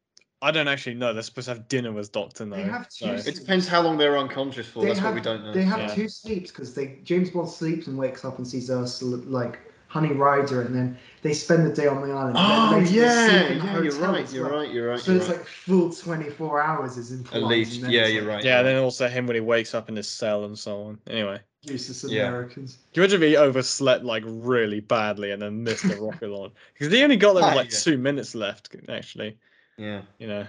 I 0.44 0.52
don't 0.52 0.68
actually 0.68 0.96
know. 0.96 1.14
They're 1.14 1.22
supposed 1.22 1.48
to 1.48 1.54
have 1.54 1.68
dinner 1.68 1.92
with 1.92 2.12
Doctor 2.12 2.46
No. 2.46 2.56
They 2.56 2.64
have 2.64 2.90
two 2.90 3.18
so- 3.20 3.30
It 3.30 3.36
depends 3.36 3.68
how 3.68 3.82
long 3.82 3.98
they're 3.98 4.18
unconscious 4.18 4.68
for. 4.68 4.82
They 4.82 4.88
That's 4.88 5.00
have, 5.00 5.10
what 5.10 5.16
we 5.16 5.22
don't 5.22 5.44
know. 5.46 5.54
They 5.54 5.64
have 5.64 5.80
Yeah. 5.80 5.94
two 5.94 6.10
sleeps 6.10 6.50
because 6.52 6.74
they 6.74 6.98
James 7.04 7.30
Bond 7.30 7.48
sleeps 7.50 7.88
and 7.88 7.98
wakes 7.98 8.26
up 8.26 8.38
and 8.38 8.48
sees 8.48 8.70
Ursula 8.72 9.18
like 9.18 9.60
Honey 9.88 10.14
Ryder, 10.14 10.62
and 10.62 10.74
then 10.74 10.98
they 11.22 11.34
spend 11.34 11.66
the 11.68 11.74
day 11.74 11.86
on 11.86 12.02
the 12.02 12.14
island. 12.14 12.38
Oh 12.40 12.70
later 12.74 12.86
they 12.90 12.92
yeah, 13.02 13.28
sleep 13.28 13.52
in 13.52 13.60
the 13.60 13.66
yeah, 13.66 13.82
you're 13.82 13.94
right. 14.00 14.34
You're 14.34 14.50
well. 14.50 14.60
right. 14.60 14.72
You're 14.72 14.90
right. 14.90 15.00
So 15.00 15.12
you're 15.12 15.22
it's 15.22 15.30
right. 15.30 15.38
like 15.40 15.48
full 15.48 15.94
24 15.94 16.62
hours 16.62 16.98
is 16.98 17.12
implied. 17.12 17.38
At 17.42 17.48
least, 17.48 17.82
yeah, 17.82 18.08
you're 18.08 18.24
like 18.24 18.36
right. 18.36 18.44
Yeah, 18.46 18.56
you're 18.62 18.64
then 18.64 18.78
also 18.84 19.08
him 19.10 19.28
when 19.28 19.36
he 19.36 19.42
wakes 19.42 19.76
up 19.76 19.90
in 19.90 19.96
his 19.98 20.08
cell 20.10 20.46
and 20.46 20.58
so 20.58 20.82
on. 20.84 21.00
Anyway, 21.08 21.40
Useless 21.64 22.06
Yeah. 22.12 22.30
Americans. 22.30 22.78
can 22.94 23.02
you 23.02 23.04
imagine 23.04 23.22
if 23.22 23.30
he 23.30 23.36
overslept 23.38 24.04
like 24.06 24.24
really 24.26 24.80
badly 24.80 25.32
and 25.32 25.42
then 25.42 25.62
missed 25.64 25.88
the 25.88 25.98
rocket 26.02 26.30
launch? 26.30 26.54
Because 26.74 26.92
he 26.92 27.04
only 27.04 27.18
got 27.18 27.34
there 27.34 27.44
with 27.44 27.52
Ah, 27.54 27.56
like 27.58 27.72
yeah. 27.72 27.78
two 27.78 27.98
minutes 28.00 28.34
left, 28.34 28.74
actually. 28.90 29.38
Yeah. 29.82 30.02
You 30.20 30.28
know. 30.28 30.48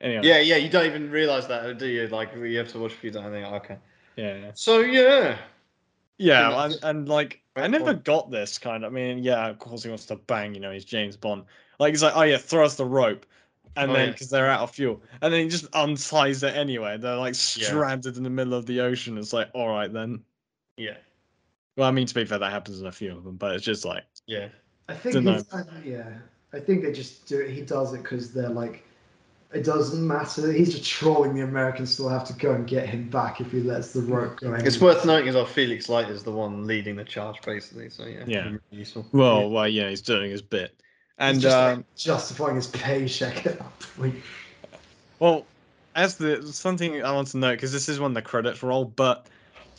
Anyway. 0.00 0.26
Yeah, 0.26 0.40
yeah. 0.40 0.56
You 0.56 0.68
don't 0.68 0.84
even 0.86 1.10
realize 1.10 1.46
that, 1.48 1.78
do 1.78 1.86
you? 1.86 2.06
Like 2.08 2.34
you 2.34 2.58
have 2.58 2.68
to 2.72 2.78
watch 2.78 2.92
a 2.92 2.96
few 2.96 3.10
times. 3.10 3.26
and 3.26 3.34
think, 3.34 3.46
Okay. 3.54 3.78
Yeah. 4.16 4.36
yeah. 4.36 4.50
So 4.54 4.80
yeah. 4.80 5.38
Yeah, 6.18 6.50
Yeah, 6.50 6.64
and, 6.66 6.78
and 6.82 7.08
like 7.08 7.40
I 7.56 7.66
never 7.66 7.94
got 7.94 8.30
this 8.30 8.58
kind 8.58 8.84
of. 8.84 8.92
I 8.92 8.94
mean, 8.94 9.18
yeah, 9.18 9.46
of 9.48 9.58
course 9.58 9.82
he 9.82 9.88
wants 9.88 10.06
to 10.06 10.16
bang. 10.16 10.54
You 10.54 10.60
know, 10.60 10.70
he's 10.70 10.84
James 10.84 11.16
Bond. 11.16 11.44
Like 11.78 11.92
he's 11.92 12.02
like, 12.02 12.14
oh 12.16 12.22
yeah, 12.22 12.36
throw 12.36 12.64
us 12.64 12.76
the 12.76 12.84
rope, 12.84 13.26
and 13.76 13.90
Oh, 13.90 13.94
then 13.94 14.06
yeah. 14.06 14.12
because 14.12 14.28
they're 14.30 14.48
out 14.48 14.60
of 14.60 14.70
fuel, 14.70 15.02
and 15.22 15.32
then 15.32 15.42
he 15.42 15.48
just 15.48 15.66
unties 15.74 16.42
it 16.42 16.54
anyway. 16.54 16.98
They're 16.98 17.16
like 17.16 17.34
Yeah. 17.56 17.66
stranded 17.66 18.16
in 18.16 18.22
the 18.22 18.30
middle 18.30 18.54
of 18.54 18.66
the 18.66 18.80
ocean. 18.80 19.16
It's 19.18 19.32
like, 19.32 19.48
all 19.54 19.68
right 19.68 19.92
then. 19.92 20.22
Yeah. 20.76 20.96
Well, 21.76 21.88
I 21.88 21.90
mean, 21.90 22.06
to 22.06 22.14
be 22.14 22.24
fair, 22.24 22.38
that 22.38 22.52
happens 22.52 22.80
in 22.80 22.86
a 22.86 22.92
few 22.92 23.16
of 23.16 23.24
them, 23.24 23.36
but 23.36 23.54
it's 23.56 23.64
just 23.64 23.84
like, 23.84 24.04
Yeah. 24.26 24.48
I 24.88 24.94
think 24.94 25.16
it's, 25.26 25.52
uh, 25.52 25.64
yeah. 25.84 26.10
I 26.54 26.60
think 26.60 26.82
they 26.82 26.92
just 26.92 27.26
do 27.26 27.40
it. 27.40 27.50
He 27.50 27.62
does 27.62 27.92
it 27.92 28.02
because 28.02 28.32
they're 28.32 28.48
like, 28.48 28.84
it 29.52 29.64
doesn't 29.64 30.06
matter. 30.06 30.52
He's 30.52 30.72
just 30.72 30.88
trolling 30.88 31.34
the 31.34 31.42
Americans. 31.42 31.92
Still 31.92 32.08
have 32.08 32.24
to 32.24 32.32
go 32.34 32.52
and 32.52 32.66
get 32.66 32.88
him 32.88 33.08
back 33.08 33.40
if 33.40 33.50
he 33.50 33.60
lets 33.60 33.92
the 33.92 34.02
rope 34.02 34.40
go. 34.40 34.52
It's 34.54 34.80
worth 34.80 35.04
noting 35.04 35.28
as 35.28 35.34
well. 35.34 35.46
Felix 35.46 35.88
Leiter 35.88 36.12
is 36.12 36.22
the 36.22 36.32
one 36.32 36.66
leading 36.66 36.96
the 36.96 37.04
charge, 37.04 37.40
basically. 37.42 37.90
So 37.90 38.04
yeah, 38.04 38.24
Yeah. 38.26 38.44
really 38.44 38.58
useful. 38.70 39.06
Well, 39.12 39.50
well, 39.50 39.68
yeah, 39.68 39.88
he's 39.90 40.02
doing 40.02 40.30
his 40.30 40.42
bit. 40.42 40.80
And 41.18 41.36
He's 41.36 41.44
just, 41.44 41.56
like, 41.56 41.76
um, 41.76 41.84
justifying 41.96 42.56
his 42.56 42.66
paycheck 42.68 43.46
at 43.46 43.58
that 43.58 43.80
point. 43.96 44.16
well, 45.20 45.46
as 45.94 46.16
the 46.16 46.42
something 46.52 47.02
I 47.02 47.12
want 47.12 47.28
to 47.28 47.38
note 47.38 47.54
because 47.54 47.72
this 47.72 47.88
is 47.88 48.00
when 48.00 48.14
the 48.14 48.22
credits 48.22 48.62
roll, 48.62 48.84
but 48.84 49.28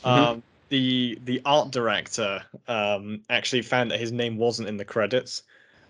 Mhm. 0.04 0.18
um, 0.18 0.44
the 0.70 1.18
the 1.24 1.42
art 1.45 1.72
director 1.72 2.44
um, 2.68 3.22
actually 3.30 3.62
found 3.62 3.92
that 3.92 4.00
his 4.00 4.12
name 4.12 4.38
wasn't 4.38 4.70
in 4.70 4.78
the 4.78 4.86
credits. 4.86 5.44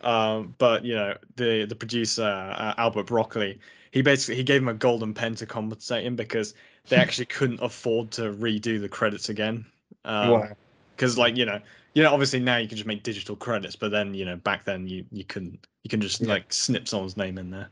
Um, 0.05 0.55
but 0.57 0.85
you 0.85 0.95
know 0.95 1.17
the 1.35 1.65
the 1.65 1.75
producer 1.75 2.23
uh, 2.23 2.73
Albert 2.77 3.05
Broccoli, 3.07 3.59
he 3.91 4.01
basically 4.01 4.35
he 4.35 4.43
gave 4.43 4.61
him 4.61 4.67
a 4.69 4.73
golden 4.73 5.13
pen 5.13 5.35
to 5.35 5.45
compensate 5.45 6.05
him 6.05 6.15
because 6.15 6.53
they 6.89 6.97
actually 6.97 7.25
couldn't 7.25 7.61
afford 7.61 8.11
to 8.11 8.23
redo 8.33 8.79
the 8.79 8.89
credits 8.89 9.29
again. 9.29 9.65
Um, 10.05 10.43
wow. 10.43 10.55
because 10.95 11.17
like 11.17 11.35
you 11.37 11.45
know 11.45 11.59
you 11.93 12.03
know 12.03 12.13
obviously 12.13 12.39
now 12.39 12.57
you 12.57 12.67
can 12.67 12.77
just 12.77 12.87
make 12.87 13.03
digital 13.03 13.35
credits 13.35 13.75
but 13.75 13.91
then 13.91 14.13
you 14.13 14.25
know 14.25 14.35
back 14.37 14.65
then 14.65 14.87
you 14.87 15.05
you 15.11 15.25
couldn't 15.25 15.67
you 15.83 15.89
can 15.89 16.01
just 16.01 16.25
Yeah. 16.25 16.27
like 16.27 16.53
snip 16.53 16.87
someone's 16.87 17.17
name 17.17 17.37
in 17.37 17.49
there 17.49 17.69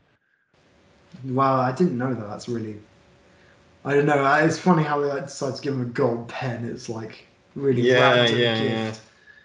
Wow, 1.24 1.60
I 1.60 1.72
didn't 1.72 1.98
know 1.98 2.14
that. 2.14 2.28
That's 2.28 2.48
really. 2.48 2.76
I 3.84 3.94
don't 3.94 4.06
know. 4.06 4.24
It's 4.44 4.58
funny 4.58 4.82
how 4.82 5.00
they 5.00 5.08
like, 5.08 5.26
decide 5.26 5.56
to 5.56 5.62
give 5.62 5.74
him 5.74 5.82
a 5.82 5.84
gold 5.86 6.28
pen. 6.28 6.64
It's 6.64 6.88
like 6.88 7.26
really 7.54 7.82
Yeah, 7.82 7.86
random 7.86 8.50
yeah, 8.52 8.54
gift. 8.54 9.00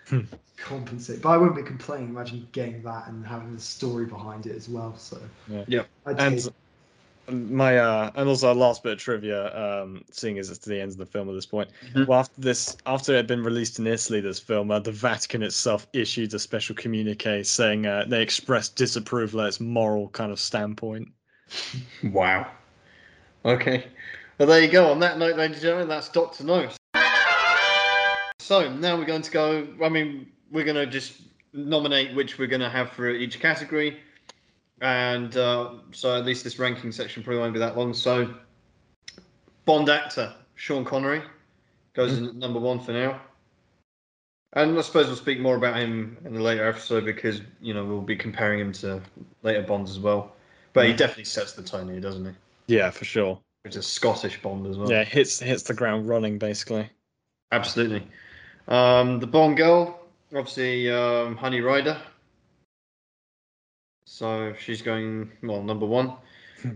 Hmm. 0.08 0.22
Compensate, 0.64 1.22
but 1.22 1.30
I 1.30 1.38
wouldn't 1.38 1.56
be 1.56 1.64
complaining. 1.64 2.10
Imagine 2.10 2.48
getting 2.52 2.84
that 2.84 3.08
and 3.08 3.26
having 3.26 3.56
the 3.56 3.62
story 3.62 4.06
behind 4.06 4.46
it 4.46 4.56
as 4.56 4.70
well. 4.70 4.96
So 4.98 5.20
Yeah. 5.48 5.64
Yep. 5.68 5.90
I'd 6.06 6.20
and 6.20 6.52
my 7.52 7.78
uh 7.78 8.10
and 8.16 8.28
also 8.28 8.48
our 8.48 8.56
last 8.56 8.82
bit 8.82 8.94
of 8.94 8.98
trivia 8.98 9.56
um 9.56 10.04
seeing 10.12 10.40
as 10.40 10.50
it's 10.50 10.58
to 10.58 10.70
the 10.70 10.82
end 10.82 10.92
of 10.92 10.98
the 10.98 11.06
film 11.06 11.30
at 11.30 11.36
this 11.36 11.46
point 11.46 11.70
Mhm. 11.94 12.08
well 12.08 12.22
after 12.22 12.42
this 12.42 12.76
after 12.88 13.14
it 13.14 13.18
had 13.18 13.28
been 13.28 13.44
released 13.44 13.78
in 13.78 13.86
italy 13.86 14.20
this 14.20 14.40
film 14.40 14.72
uh, 14.72 14.80
the 14.80 14.92
vatican 14.92 15.44
itself 15.44 15.86
issued 15.94 16.34
a 16.34 16.40
special 16.40 16.76
communique 16.76 17.44
saying 17.44 17.86
uh, 17.86 18.06
they 18.08 18.24
expressed 18.24 18.76
disapproval 18.76 19.42
at 19.42 19.50
its 19.50 19.60
moral 19.60 20.10
kind 20.10 20.32
of 20.32 20.40
standpoint 20.40 21.08
Wow. 22.04 22.50
Okay. 23.46 23.86
Well, 24.38 24.48
there 24.48 24.62
you 24.62 24.70
go. 24.70 24.92
On 24.92 25.00
that 25.00 25.18
note, 25.18 25.36
ladies 25.36 25.58
and 25.58 25.64
gentlemen, 25.64 25.88
that's 25.88 26.10
Doctor 26.10 26.44
No. 26.44 26.70
So 28.40 28.74
now 28.74 28.98
we're 28.98 29.06
going 29.06 29.22
to 29.22 29.32
go. 29.32 29.68
I 29.84 29.90
mean, 29.90 30.28
we're 30.52 30.64
going 30.64 30.76
to 30.76 30.86
just 30.86 31.22
nominate 31.54 32.16
which 32.16 32.38
we're 32.38 32.48
going 32.48 32.62
to 32.62 32.70
have 32.70 32.92
for 32.92 33.10
each 33.10 33.40
category, 33.40 34.00
and 34.82 35.36
uh, 35.38 35.74
so 35.92 36.16
at 36.18 36.26
least 36.26 36.44
this 36.44 36.60
ranking 36.60 36.92
section 36.92 37.24
probably 37.24 37.40
won't 37.42 37.54
be 37.54 37.60
that 37.60 37.78
long. 37.78 37.94
So, 37.94 38.34
Bond 39.66 39.90
actor 39.90 40.34
Sean 40.56 40.84
Connery 40.86 41.22
goes 41.94 42.18
in 42.18 42.26
at 42.26 42.36
number 42.36 42.60
one 42.60 42.80
for 42.80 42.92
now. 42.92 43.20
And 44.54 44.76
I 44.78 44.82
suppose 44.82 45.06
we'll 45.06 45.16
speak 45.16 45.40
more 45.40 45.56
about 45.56 45.78
him 45.78 46.18
in 46.26 46.34
the 46.34 46.42
later 46.42 46.68
episode 46.68 47.06
because 47.06 47.42
you 47.62 47.74
know 47.74 47.86
we'll 47.86 48.02
be 48.02 48.16
comparing 48.16 48.60
him 48.60 48.72
to 48.74 49.00
later 49.44 49.62
Bonds 49.62 49.92
as 49.92 50.00
well. 50.00 50.34
But 50.74 50.88
he 50.88 50.94
Mhm. 50.94 50.98
definitely 50.98 51.26
sets 51.26 51.54
the 51.54 51.62
tone 51.64 51.88
here, 51.90 52.00
doesn't 52.00 52.26
he? 52.26 52.32
yeah 52.68 52.92
for 52.92 53.04
sure 53.04 53.40
It's 53.66 53.76
a 53.78 53.82
Scottish 53.82 54.40
Bond 54.44 54.68
as 54.68 54.78
well. 54.78 54.92
yeah 54.92 55.04
hits 55.04 55.40
hits 55.40 55.64
the 55.64 55.74
ground 55.74 56.08
running 56.08 56.38
basically 56.38 56.88
absolutely. 57.52 58.08
Um, 58.68 59.20
the 59.20 59.26
Bond 59.28 59.58
girl, 59.58 59.99
obviously, 60.34 60.90
um, 60.90 61.36
Honey 61.38 61.62
Ryder. 61.62 61.98
So 64.06 64.54
she's 64.60 64.82
going 64.82 65.32
well 65.44 65.62
number 65.64 65.86
one. 65.86 66.14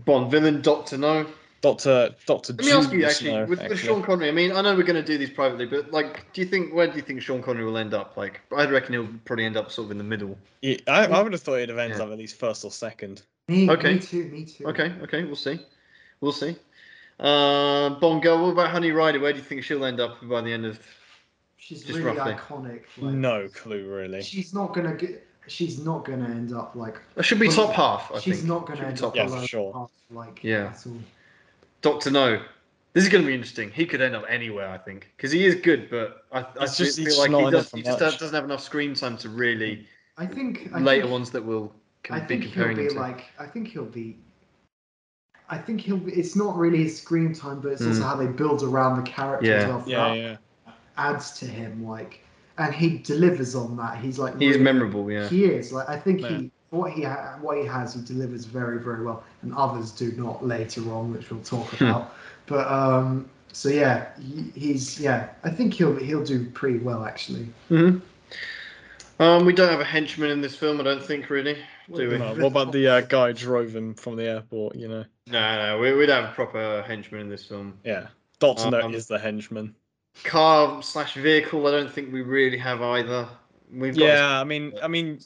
Bond 0.06 0.30
villain, 0.30 0.62
Doctor 0.62 0.96
No. 0.96 1.26
dr 1.60 2.14
dr 2.26 2.52
Let 2.54 2.64
me 2.64 2.72
ask 2.72 2.92
you 2.92 3.04
actually, 3.04 3.30
Snow, 3.30 3.44
with, 3.46 3.62
with. 3.68 3.78
Sean 3.78 4.02
Connery. 4.02 4.28
I 4.28 4.32
mean, 4.32 4.52
I 4.52 4.60
know 4.62 4.74
we're 4.74 4.82
going 4.84 5.02
to 5.02 5.02
do 5.02 5.18
these 5.18 5.30
privately, 5.30 5.66
but 5.66 5.90
like, 5.90 6.32
do 6.32 6.40
you 6.40 6.46
think 6.46 6.72
where 6.72 6.86
do 6.86 6.96
you 6.96 7.02
think 7.02 7.20
Sean 7.20 7.42
Connery 7.42 7.64
will 7.64 7.76
end 7.76 7.92
up? 7.92 8.16
Like, 8.16 8.40
I 8.56 8.64
reckon 8.66 8.94
he'll 8.94 9.08
probably 9.24 9.44
end 9.44 9.56
up 9.56 9.70
sort 9.70 9.86
of 9.86 9.90
in 9.90 9.98
the 9.98 10.04
middle. 10.04 10.38
Yeah, 10.62 10.76
I, 10.86 11.06
I 11.06 11.22
would 11.22 11.32
have 11.32 11.42
thought 11.42 11.56
it'd 11.56 11.68
have 11.70 11.78
ended 11.78 11.98
Yeah. 11.98 12.04
up 12.04 12.12
at 12.12 12.18
least 12.18 12.38
first 12.38 12.64
or 12.64 12.70
second. 12.70 13.22
me, 13.48 13.68
okay. 13.68 13.94
me 13.94 13.98
too. 14.00 14.24
Me 14.26 14.44
too. 14.46 14.66
Okay, 14.68 14.94
okay, 15.02 15.24
we'll 15.24 15.36
see, 15.36 15.60
we'll 16.20 16.32
see. 16.32 16.56
Uh, 17.20 17.90
Bond 17.90 18.22
girl, 18.22 18.42
what 18.42 18.52
about 18.52 18.70
Honey 18.70 18.90
Ryder? 18.90 19.20
Where 19.20 19.32
do 19.32 19.38
you 19.38 19.44
think 19.44 19.64
she'll 19.64 19.84
end 19.84 20.00
up 20.00 20.16
by 20.26 20.40
the 20.40 20.52
end 20.52 20.64
of? 20.66 20.78
She's 21.56 21.82
Just 21.82 21.98
really 21.98 22.16
roughly. 22.16 22.34
iconic. 22.34 22.82
Like, 22.98 23.14
No 23.14 23.48
clue, 23.48 23.88
really. 23.88 24.22
She's 24.22 24.52
not 24.52 24.74
gonna 24.74 24.94
get. 24.94 25.26
She's 25.46 25.78
not 25.84 26.04
gonna 26.04 26.28
end 26.28 26.52
up 26.52 26.74
like. 26.74 27.00
It 27.16 27.24
should 27.24 27.38
be 27.38 27.48
Well, 27.48 27.66
top 27.68 27.74
half. 27.74 28.12
I 28.14 28.18
she's 28.20 28.36
think. 28.38 28.48
not 28.48 28.66
gonna 28.66 28.78
Should 28.80 28.86
end 28.88 28.96
top 28.98 29.08
up 29.10 29.16
Yeah, 29.16 29.26
for 29.28 29.46
sure. 29.46 29.72
half, 29.72 29.90
Like 30.10 30.40
Yeah. 30.42 30.72
at 30.74 30.86
all. 30.86 30.96
Doctor 31.82 32.10
No. 32.10 32.42
This 32.92 33.02
is 33.02 33.10
going 33.10 33.24
to 33.24 33.26
be 33.26 33.34
interesting. 33.34 33.72
He 33.72 33.86
could 33.86 34.00
end 34.00 34.14
up 34.14 34.24
anywhere, 34.28 34.68
I 34.68 34.78
think, 34.78 35.10
because 35.16 35.32
he 35.32 35.44
is 35.44 35.56
good, 35.56 35.90
but 35.90 36.26
I, 36.30 36.42
I 36.42 36.46
It's 36.62 36.76
just- 36.76 36.96
feel 36.96 37.08
it's 37.08 37.18
like 37.18 37.30
he, 37.32 37.50
does, 37.50 37.72
he 37.72 37.82
just 37.82 38.00
much. 38.00 38.20
doesn't 38.20 38.32
have 38.34 38.44
enough 38.44 38.62
screen 38.62 38.94
time 38.94 39.16
to 39.18 39.28
really 39.30 39.84
I 40.16 40.26
think. 40.26 40.70
I 40.72 40.78
later 40.78 41.02
think, 41.02 41.12
ones 41.12 41.30
that 41.32 41.44
we'll 41.44 41.74
I 42.08 42.20
be 42.20 42.26
think 42.26 42.44
he'll 42.54 42.72
be 42.72 42.88
like. 42.90 43.24
I 43.36 43.46
think 43.46 43.66
he'll 43.66 43.84
be. 43.84 44.16
I 45.48 45.58
think 45.58 45.80
he'll 45.80 45.96
be. 45.96 46.12
It's 46.12 46.36
not 46.36 46.56
really 46.56 46.84
his 46.84 46.96
screen 47.00 47.34
time, 47.34 47.60
but 47.60 47.72
it's 47.72 47.82
also 47.84 47.98
Mm. 48.00 48.04
how 48.04 48.14
they 48.16 48.26
build 48.28 48.62
around 48.62 48.96
the 49.04 49.10
character 49.10 49.46
Yeah. 49.46 49.82
Yeah, 49.86 50.14
yeah. 50.14 50.36
Adds 50.96 51.32
to 51.40 51.46
him 51.46 51.86
like, 51.86 52.20
and 52.58 52.74
he 52.74 52.98
delivers 52.98 53.54
on 53.54 53.76
that. 53.76 53.98
He's 53.98 54.18
like. 54.18 54.38
He's 54.38 54.52
really- 54.52 54.62
memorable, 54.64 55.10
yeah. 55.10 55.28
He 55.28 55.44
is 55.44 55.72
like. 55.72 55.88
I 55.88 55.98
think 55.98 56.20
Yeah. 56.20 56.28
he. 56.38 56.50
What 56.70 56.90
he 56.92 57.02
ha- 57.02 57.38
what 57.40 57.56
he 57.56 57.64
has, 57.66 57.94
he 57.94 58.00
delivers 58.02 58.46
very 58.46 58.80
very 58.80 59.04
well, 59.04 59.22
and 59.42 59.54
others 59.54 59.92
do 59.92 60.10
not 60.12 60.44
later 60.44 60.80
on, 60.92 61.12
which 61.12 61.30
we'll 61.30 61.40
talk 61.42 61.72
about. 61.80 62.14
but 62.46 62.66
um, 62.66 63.28
so 63.52 63.68
yeah, 63.68 64.08
he, 64.20 64.50
he's 64.58 64.98
yeah. 64.98 65.28
I 65.44 65.50
think 65.50 65.72
he'll 65.74 65.94
he'll 65.94 66.24
do 66.24 66.44
pretty 66.50 66.78
well 66.78 67.04
actually. 67.04 67.44
hmm 67.68 67.98
Um, 69.20 69.44
we 69.46 69.52
don't 69.52 69.70
have 69.70 69.80
a 69.80 69.84
henchman 69.84 70.30
in 70.30 70.40
this 70.40 70.56
film, 70.56 70.80
I 70.80 70.82
don't 70.82 71.02
think, 71.02 71.30
really, 71.30 71.56
do 71.94 72.10
we? 72.10 72.18
No, 72.18 72.34
what 72.34 72.46
about 72.48 72.72
the 72.72 72.88
uh, 72.88 73.00
guy 73.02 73.30
drove 73.30 73.74
him 73.74 73.94
from 73.94 74.16
the 74.16 74.24
airport? 74.24 74.74
You 74.74 74.88
know. 74.88 75.04
No, 75.28 75.56
no, 75.66 75.78
we, 75.78 75.92
we 75.92 76.06
don't 76.06 76.22
have 76.24 76.32
a 76.32 76.34
proper 76.34 76.82
henchman 76.84 77.20
in 77.20 77.28
this 77.28 77.44
film. 77.46 77.78
Yeah. 77.84 78.08
Doctor 78.40 78.70
No 78.70 78.80
Um, 78.80 78.94
is 78.94 79.06
the 79.06 79.18
henchman. 79.18 79.74
Car 80.22 80.82
slash 80.82 81.14
vehicle, 81.14 81.66
I 81.66 81.72
don't 81.72 81.90
think 81.90 82.12
we 82.12 82.22
really 82.22 82.58
have 82.58 82.80
either. 82.80 83.28
We've 83.72 83.96
got 83.96 84.04
Yeah, 84.04 84.40
I 84.40 84.44
mean, 84.44 84.72
I 84.82 84.88
mean, 84.88 85.18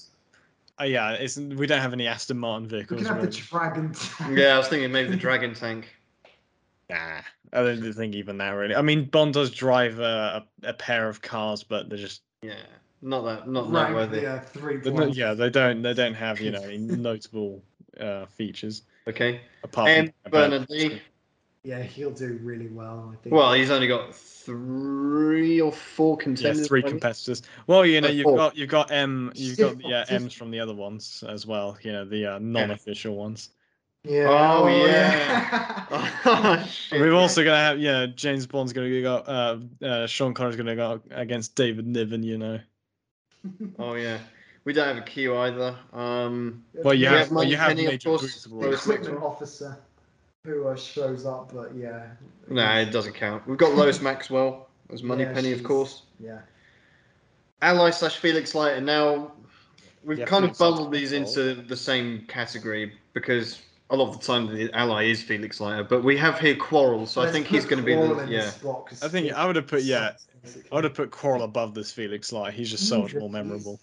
uh, 0.81 0.84
yeah, 0.84 1.12
it's 1.12 1.36
we 1.36 1.67
don't 1.67 1.81
have 1.81 1.92
any 1.92 2.07
Aston 2.07 2.39
Martin 2.39 2.68
vehicles. 2.68 3.02
We 3.02 3.07
can 3.07 3.15
have 3.17 3.23
the 3.25 3.31
dragon. 3.31 3.92
tank. 3.92 4.39
yeah, 4.39 4.55
I 4.55 4.58
was 4.58 4.68
thinking 4.68 4.91
maybe 4.91 5.10
the 5.10 5.17
dragon 5.17 5.55
tank. 5.55 5.94
Nah, 6.91 7.20
I 7.52 7.62
don't 7.62 7.92
think 7.92 8.15
even 8.15 8.39
that 8.39 8.49
really. 8.52 8.75
I 8.75 8.81
mean, 8.81 9.05
Bond 9.05 9.34
does 9.34 9.50
drive 9.50 9.99
a, 9.99 10.47
a, 10.62 10.68
a 10.68 10.73
pair 10.73 11.07
of 11.07 11.20
cars, 11.20 11.62
but 11.62 11.91
they're 11.91 11.99
just 11.99 12.23
Yeah, 12.41 12.55
not 13.02 13.26
that, 13.26 13.47
not 13.47 13.70
Rank 13.70 13.91
noteworthy. 13.91 14.20
the 14.20 14.26
uh, 14.36 14.41
three 14.41 14.78
they're 14.78 14.92
not, 14.92 15.15
yeah, 15.15 15.34
they 15.34 15.50
don't 15.50 15.83
they 15.83 15.92
don't 15.92 16.15
have 16.15 16.41
you 16.41 16.50
know 16.50 16.67
notable 16.78 17.62
uh, 18.00 18.25
features 18.25 18.84
Okay. 19.07 19.42
apart 19.62 19.91
And 19.91 20.12
from 20.23 20.31
Bernard 20.33 20.70
Lee. 20.70 21.02
Yeah, 21.68 21.82
he'll 21.82 22.10
do 22.10 22.38
really 22.42 22.68
well. 22.68 23.10
I 23.12 23.16
think. 23.22 23.34
Well, 23.34 23.52
he's 23.52 23.70
only 23.70 23.88
got 23.88 24.14
three 24.14 25.60
or 25.60 25.70
four 25.70 26.16
contenders. 26.16 26.60
Yeah, 26.60 26.66
three 26.66 26.80
maybe? 26.80 26.92
competitors. 26.92 27.42
Well, 27.66 27.84
you 27.84 28.00
know, 28.00 28.08
Uh, 28.08 28.12
you've 28.12 28.24
four. 28.24 28.36
got 28.38 28.56
you've 28.56 28.70
got 28.70 28.90
M, 28.90 29.32
you've 29.34 29.58
got 29.58 29.76
the 29.76 29.92
uh, 29.92 30.05
M's 30.08 30.32
from 30.32 30.50
the 30.50 30.60
other 30.60 30.72
ones 30.72 31.22
as 31.28 31.47
well. 31.47 31.76
You 31.82 31.92
know, 31.92 32.05
the 32.06 32.24
uh, 32.24 32.38
non-official 32.38 33.14
ones. 33.14 33.50
yeah. 34.02 34.28
Oh, 34.30 34.66
yeah. 34.66 35.84
Oh, 36.24 36.66
shit. 36.70 37.00
We're 37.00 37.12
also 37.12 37.44
gonna 37.44 37.56
have, 37.58 37.78
yeah, 37.78 38.06
James 38.06 38.47
Bond's 38.47 38.72
gonna 38.72 39.02
go, 39.02 39.16
uh, 39.16 39.58
uh, 39.84 40.06
Sean 40.06 40.32
Connery's 40.32 40.56
gonna 40.56 40.74
go 40.76 41.02
against 41.10 41.55
David 41.55 41.86
Niven. 41.86 42.22
You 42.22 42.38
know, 42.38 42.60
Oh 43.78 43.92
yeah. 43.94 44.18
We 44.64 44.72
don't 44.72 44.88
have 44.88 44.97
a 44.98 45.02
Q 45.02 45.36
either. 45.36 45.76
Um, 45.92 46.64
well, 46.74 46.94
you 46.94 47.00
We 47.00 47.06
have, 47.06 47.18
have 47.20 47.30
well, 47.30 47.44
you 47.44 47.56
have 47.56 47.68
Moneypenny, 47.76 47.86
of 47.86 47.92
Major 47.92 48.08
course. 48.08 48.47
Booth. 48.47 48.80
equipment 48.86 49.22
officer 49.22 49.78
who 50.48 50.66
uh, 50.68 50.76
shows 50.76 51.26
up, 51.26 51.52
but 51.54 51.74
yeah. 51.74 52.06
no, 52.48 52.66
it 52.78 52.90
doesn't 52.90 53.14
count. 53.14 53.46
We've 53.46 53.58
got 53.58 53.74
Lois 53.74 54.00
Maxwell 54.00 54.68
as 54.92 55.02
Yeah, 55.02 55.08
Moneypenny, 55.08 55.52
of 55.52 55.62
course. 55.62 56.02
Yeah. 56.18 56.40
Ally 57.62 57.90
slash 57.90 58.16
Felix 58.18 58.54
Leiter. 58.54 58.80
Now, 58.80 59.32
we've 60.04 60.18
Yeah, 60.18 60.24
kind 60.24 60.44
of 60.44 60.56
Felix 60.56 60.60
Leiter's 60.60 60.76
bundled 60.76 60.92
these 60.92 61.12
into 61.12 61.54
the 61.54 61.76
same 61.76 62.24
category 62.28 62.92
because 63.12 63.60
a 63.90 63.96
lot 63.96 64.08
of 64.08 64.20
the 64.20 64.26
time 64.26 64.46
the 64.46 64.70
ally 64.74 65.04
is 65.04 65.22
Felix 65.22 65.60
Leiter, 65.60 65.84
but 65.84 66.04
we 66.04 66.16
have 66.16 66.38
here 66.38 66.56
Quarrel, 66.56 67.06
so 67.06 67.20
I 67.20 67.24
Let's 67.24 67.34
think 67.34 67.46
he's 67.46 67.64
going 67.64 67.80
to 67.80 67.86
be 67.86 67.94
Quarrel 67.94 68.16
the 68.16 68.22
in 68.24 68.28
yeah. 68.30 68.40
this 68.40 68.54
spot 68.54 68.86
'cause 68.86 69.02
I 69.02 69.08
think 69.08 69.32
I 69.32 69.46
would 69.46 69.56
have 69.56 69.66
put 69.66 69.82
yeah. 69.82 70.12
I 70.70 70.74
would 70.76 70.84
have 70.84 70.94
put 70.94 71.10
Quarrel 71.10 71.42
above 71.42 71.74
this 71.74 71.92
Felix 71.92 72.32
Leiter. 72.32 72.52
He's 72.52 72.70
just 72.70 72.88
so 72.88 73.02
much 73.02 73.14
more 73.14 73.28
memorable. 73.28 73.80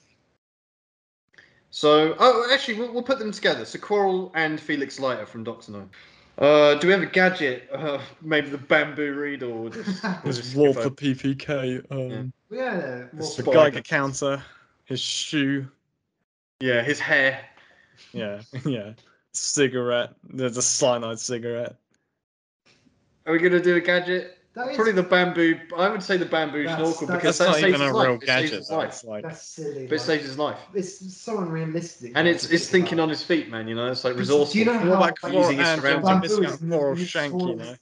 So, 1.70 2.16
oh, 2.20 2.50
actually, 2.54 2.80
we'll, 2.80 2.94
we'll 2.94 3.04
put 3.04 3.20
them 3.20 3.34
together. 3.34 3.66
So 3.66 3.78
Quarrel 3.78 4.32
and 4.34 4.60
Felix 4.60 4.98
Leiter 4.98 5.26
from 5.26 5.44
Doctor 5.44 5.74
No. 5.74 5.90
Uh, 6.38 6.76
do 6.76 6.88
we 6.88 6.94
have 6.94 7.02
a 7.02 7.06
gadget? 7.08 7.70
Uh, 7.72 8.00
maybe 8.22 8.50
the 8.50 8.58
bamboo 8.58 9.14
reed 9.14 9.42
or 9.42 9.70
just, 9.70 10.04
we'll 10.04 10.34
just 10.34 10.56
Walther 10.56 10.82
skip 10.82 10.98
the 10.98 11.16
PPK, 11.16 11.92
um, 11.92 12.34
Yeah. 12.52 12.76
the 12.76 13.10
Well, 13.14 13.24
Spot. 13.24 13.54
Geiger 13.54 13.82
counter, 13.82 14.44
his 14.84 15.00
shoe. 15.00 15.68
Yeah, 16.60 16.82
his 16.84 17.00
hair. 17.00 17.40
Yeah, 18.12 18.42
yeah. 18.66 18.94
Cigarette. 19.32 20.14
There's 20.30 20.58
a 20.58 20.62
cyanide 20.62 21.20
cigarette. 21.20 21.76
Are 23.26 23.34
we 23.34 23.40
gonna 23.40 23.62
do 23.62 23.76
a 23.78 23.82
gadget? 23.82 24.35
That 24.56 24.70
is, 24.70 24.76
Probably 24.78 24.94
the 24.94 25.04
bamboo. 25.04 25.60
I 25.76 25.90
would 25.90 26.02
say 26.02 26.16
the 26.16 26.26
bamboo 26.26 26.64
That's- 26.64 26.78
snorkel 26.78 27.08
that's- 27.08 27.22
because 27.22 27.38
That's 27.38 27.38
that 27.40 27.46
not 27.46 27.56
saves 27.56 27.68
even 27.68 27.82
a 27.82 27.86
his 27.86 27.94
life. 27.94 28.08
real 28.08 28.16
It 28.16 28.20
saves 28.22 28.52
gadget. 28.52 28.66
though, 28.70 28.78
life. 28.78 28.88
It's 28.88 29.04
like 29.04 29.24
that's 29.24 29.48
silly. 29.48 29.74
But 29.74 29.82
it 29.82 29.92
like, 29.92 30.00
saves 30.00 30.24
his 30.26 30.38
life. 30.40 30.58
it's 30.74 31.18
so 31.18 31.38
unrealistic. 31.40 32.12
And 32.16 32.28
it's 32.28 32.50
it's 32.50 32.68
thinking 32.70 32.94
about. 32.94 33.04
on 33.04 33.10
his 33.10 33.22
feet, 33.24 33.50
man. 33.50 33.68
You 33.68 33.76
know, 33.76 33.92
it's 33.92 34.04
like 34.06 34.14
Because 34.14 34.30
resourceful. 34.30 34.54
Do 34.54 34.60
you 34.60 34.66
know 34.66 34.72
What 34.74 34.82
how 34.82 34.88
about 34.92 35.00
like, 35.02 35.16
Claw 35.16 35.30
using 35.32 35.58
his 35.58 35.68
and 35.68 35.82
surroundings? 35.82 36.08
Jump 36.08 36.22
bamboo 36.22 36.28
missing 36.40 36.44
is 36.46 36.54
out 36.54 36.60
poor 36.60 36.74
old 36.74 36.82
notorious- 36.82 37.10
Shank, 37.10 37.34
you 37.42 37.56
know? 37.56 37.76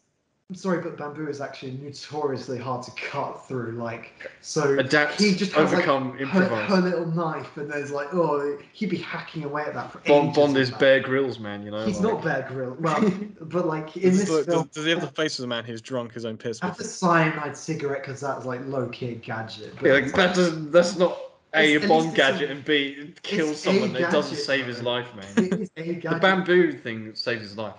I'm 0.54 0.58
sorry, 0.60 0.84
but 0.84 0.96
bamboo 1.00 1.28
is 1.30 1.42
actually 1.42 1.72
notoriously 1.82 2.60
hard 2.60 2.84
to 2.84 2.92
cut 2.92 3.48
through. 3.48 3.72
Like, 3.72 4.12
so 4.42 4.78
Adapt, 4.78 5.20
he 5.20 5.34
just 5.34 5.52
has 5.54 5.74
overcome, 5.74 6.12
her, 6.12 6.20
improvise. 6.20 6.70
her 6.70 6.78
little 6.78 7.08
knife, 7.08 7.58
and 7.58 7.72
there's 7.72 7.90
like, 7.90 8.14
oh, 8.14 8.60
he'd 8.72 8.92
be 8.92 8.98
hacking 8.98 9.46
away 9.46 9.64
at 9.64 9.74
that 9.74 9.92
for 9.92 9.98
Bond, 10.08 10.26
ages 10.30 10.36
Bond 10.38 10.58
is 10.58 10.70
that. 10.70 10.80
Bear 10.80 11.00
Grylls, 11.00 11.40
man. 11.40 11.64
You 11.64 11.72
know. 11.72 11.84
He's 11.88 12.00
like- 12.00 12.14
not 12.14 12.24
Bear 12.24 12.46
Grill. 12.48 12.78
Well, 12.80 13.12
but 13.42 13.66
like 13.66 13.98
in 13.98 14.12
Does, 14.12 14.20
this 14.20 14.30
look- 14.30 14.46
film, 14.46 14.70
does 14.72 14.84
he 14.86 14.92
have 14.92 15.02
the 15.02 15.08
uh, 15.08 15.12
face 15.12 15.40
of 15.40 15.46
a 15.46 15.48
man 15.48 15.64
who's 15.64 15.82
drunk 15.82 16.14
his 16.14 16.24
own 16.24 16.38
piss? 16.38 16.60
have 16.60 16.78
the 16.78 16.84
cyanide 16.84 17.58
cigarette 17.58 18.04
because 18.04 18.22
that's 18.22 18.46
like 18.46 18.62
low 18.68 18.88
key 18.90 19.16
gadget. 19.16 19.74
But 19.82 19.88
Yeah, 19.88 19.94
like, 19.94 20.14
that 20.14 20.36
doesn't. 20.36 20.72
That's 20.72 20.98
not 20.98 21.18
a, 21.56 21.78
a 21.78 21.82
at 21.82 21.90
Bond 21.90 22.04
least 22.04 22.14
a- 22.14 22.18
gadget 22.18 22.52
and 22.52 22.64
b 22.64 22.96
it 23.00 23.24
kills 23.24 23.60
someone. 23.60 23.96
It 23.96 24.12
doesn't 24.12 24.38
save 24.38 24.68
his 24.68 24.84
life, 24.84 25.08
man. 25.16 25.26
it 25.52 25.62
is 25.62 25.70
a 25.78 26.00
the 26.00 26.20
bamboo 26.22 26.74
thing 26.74 27.16
saves 27.16 27.42
his 27.42 27.58
life. 27.58 27.74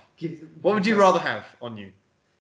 What 0.60 0.74
would 0.74 0.86
you 0.86 0.96
rather 0.96 1.20
have 1.20 1.44
on 1.62 1.76
you? 1.76 1.92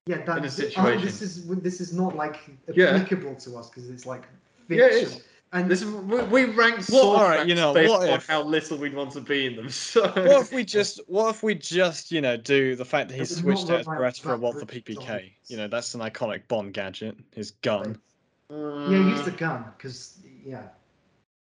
Yeah, 0.06 0.18
that, 0.26 0.38
in 0.40 0.44
a 0.44 0.80
oh, 0.80 1.00
this 1.00 1.22
is 1.22 1.48
this 1.48 1.80
is 1.80 1.94
not 1.94 2.16
like 2.16 2.38
Yeah. 2.74 2.88
applicable 2.88 3.36
to 3.36 3.58
us 3.58 3.70
because 3.70 3.90
it's 3.90 4.06
like 4.06 4.24
Yeah, 4.68 4.90
fiction. 4.90 4.98
it 4.98 5.04
is. 5.04 5.22
And 5.54 5.70
This 5.70 5.82
is 5.84 5.88
we, 5.88 6.22
we 6.24 6.46
rank 6.46 6.78
Well, 6.90 7.04
sword 7.04 7.22
alright, 7.22 7.48
you 7.48 7.56
know, 7.56 7.74
based 7.74 7.92
what 7.92 8.10
on 8.10 8.20
how 8.28 8.42
little 8.44 8.78
we'd 8.78 8.96
want 8.96 9.12
to 9.12 9.22
be 9.22 9.46
in 9.46 9.56
them. 9.56 9.70
So 9.72 10.08
What 10.08 10.42
if 10.42 10.52
we 10.52 10.66
just, 10.66 11.00
what 11.08 11.30
if 11.30 11.44
we 11.44 11.56
just, 11.56 12.12
you 12.12 12.20
know, 12.22 12.36
do 12.36 12.76
the 12.76 12.84
fact 12.84 13.10
that 13.10 13.16
he 13.16 13.22
It 13.22 13.28
switched 13.28 13.70
not 13.70 13.72
out 13.72 13.78
his 13.78 13.88
look 13.88 13.98
Beretta 14.00 14.22
for 14.22 14.38
what 14.38 14.60
the 14.60 14.66
PPK? 14.66 14.96
zombies. 14.96 15.32
You 15.48 15.58
know, 15.58 15.68
that's 15.68 15.94
an 15.94 16.02
iconic 16.02 16.48
Bond 16.48 16.74
gadget. 16.74 17.16
His 17.34 17.52
gun. 17.52 17.98
yeah, 18.50 18.98
use 18.98 19.24
the 19.24 19.32
gun 19.32 19.66
because 19.78 20.20
yeah. 20.44 20.64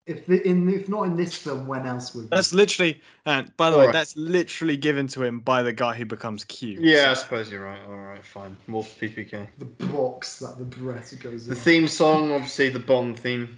If 0.09 0.25
the, 0.25 0.41
in 0.47 0.67
if 0.73 0.89
not 0.89 1.03
in 1.03 1.15
this 1.15 1.35
film, 1.35 1.67
when 1.67 1.85
else 1.85 2.15
would? 2.15 2.31
That's 2.31 2.51
literally, 2.51 2.99
and 3.27 3.55
by 3.57 3.69
the 3.69 3.77
way, 3.77 3.81
Alright. 3.83 3.93
that's 3.93 4.17
literally 4.17 4.75
given 4.75 5.07
to 5.09 5.21
him 5.23 5.39
by 5.39 5.61
the 5.61 5.71
guy 5.71 5.93
who 5.93 6.03
becomes 6.03 6.43
Q. 6.45 6.79
Yeah, 6.81 7.11
I 7.11 7.13
suppose 7.13 7.51
you're 7.51 7.63
right. 7.63 7.79
All 7.87 7.95
right, 7.95 8.25
fine. 8.25 8.57
Walther 8.67 8.89
PPK. 8.99 9.47
the 9.59 9.65
box 9.85 10.39
that 10.39 10.57
the 10.57 10.65
Beretta 10.65 11.19
goes 11.21 11.45
The 11.45 11.51
in. 11.51 11.55
The 11.57 11.61
theme 11.61 11.87
song, 11.87 12.31
obviously 12.31 12.69
the 12.69 12.79
Bond 12.79 13.19
theme. 13.19 13.55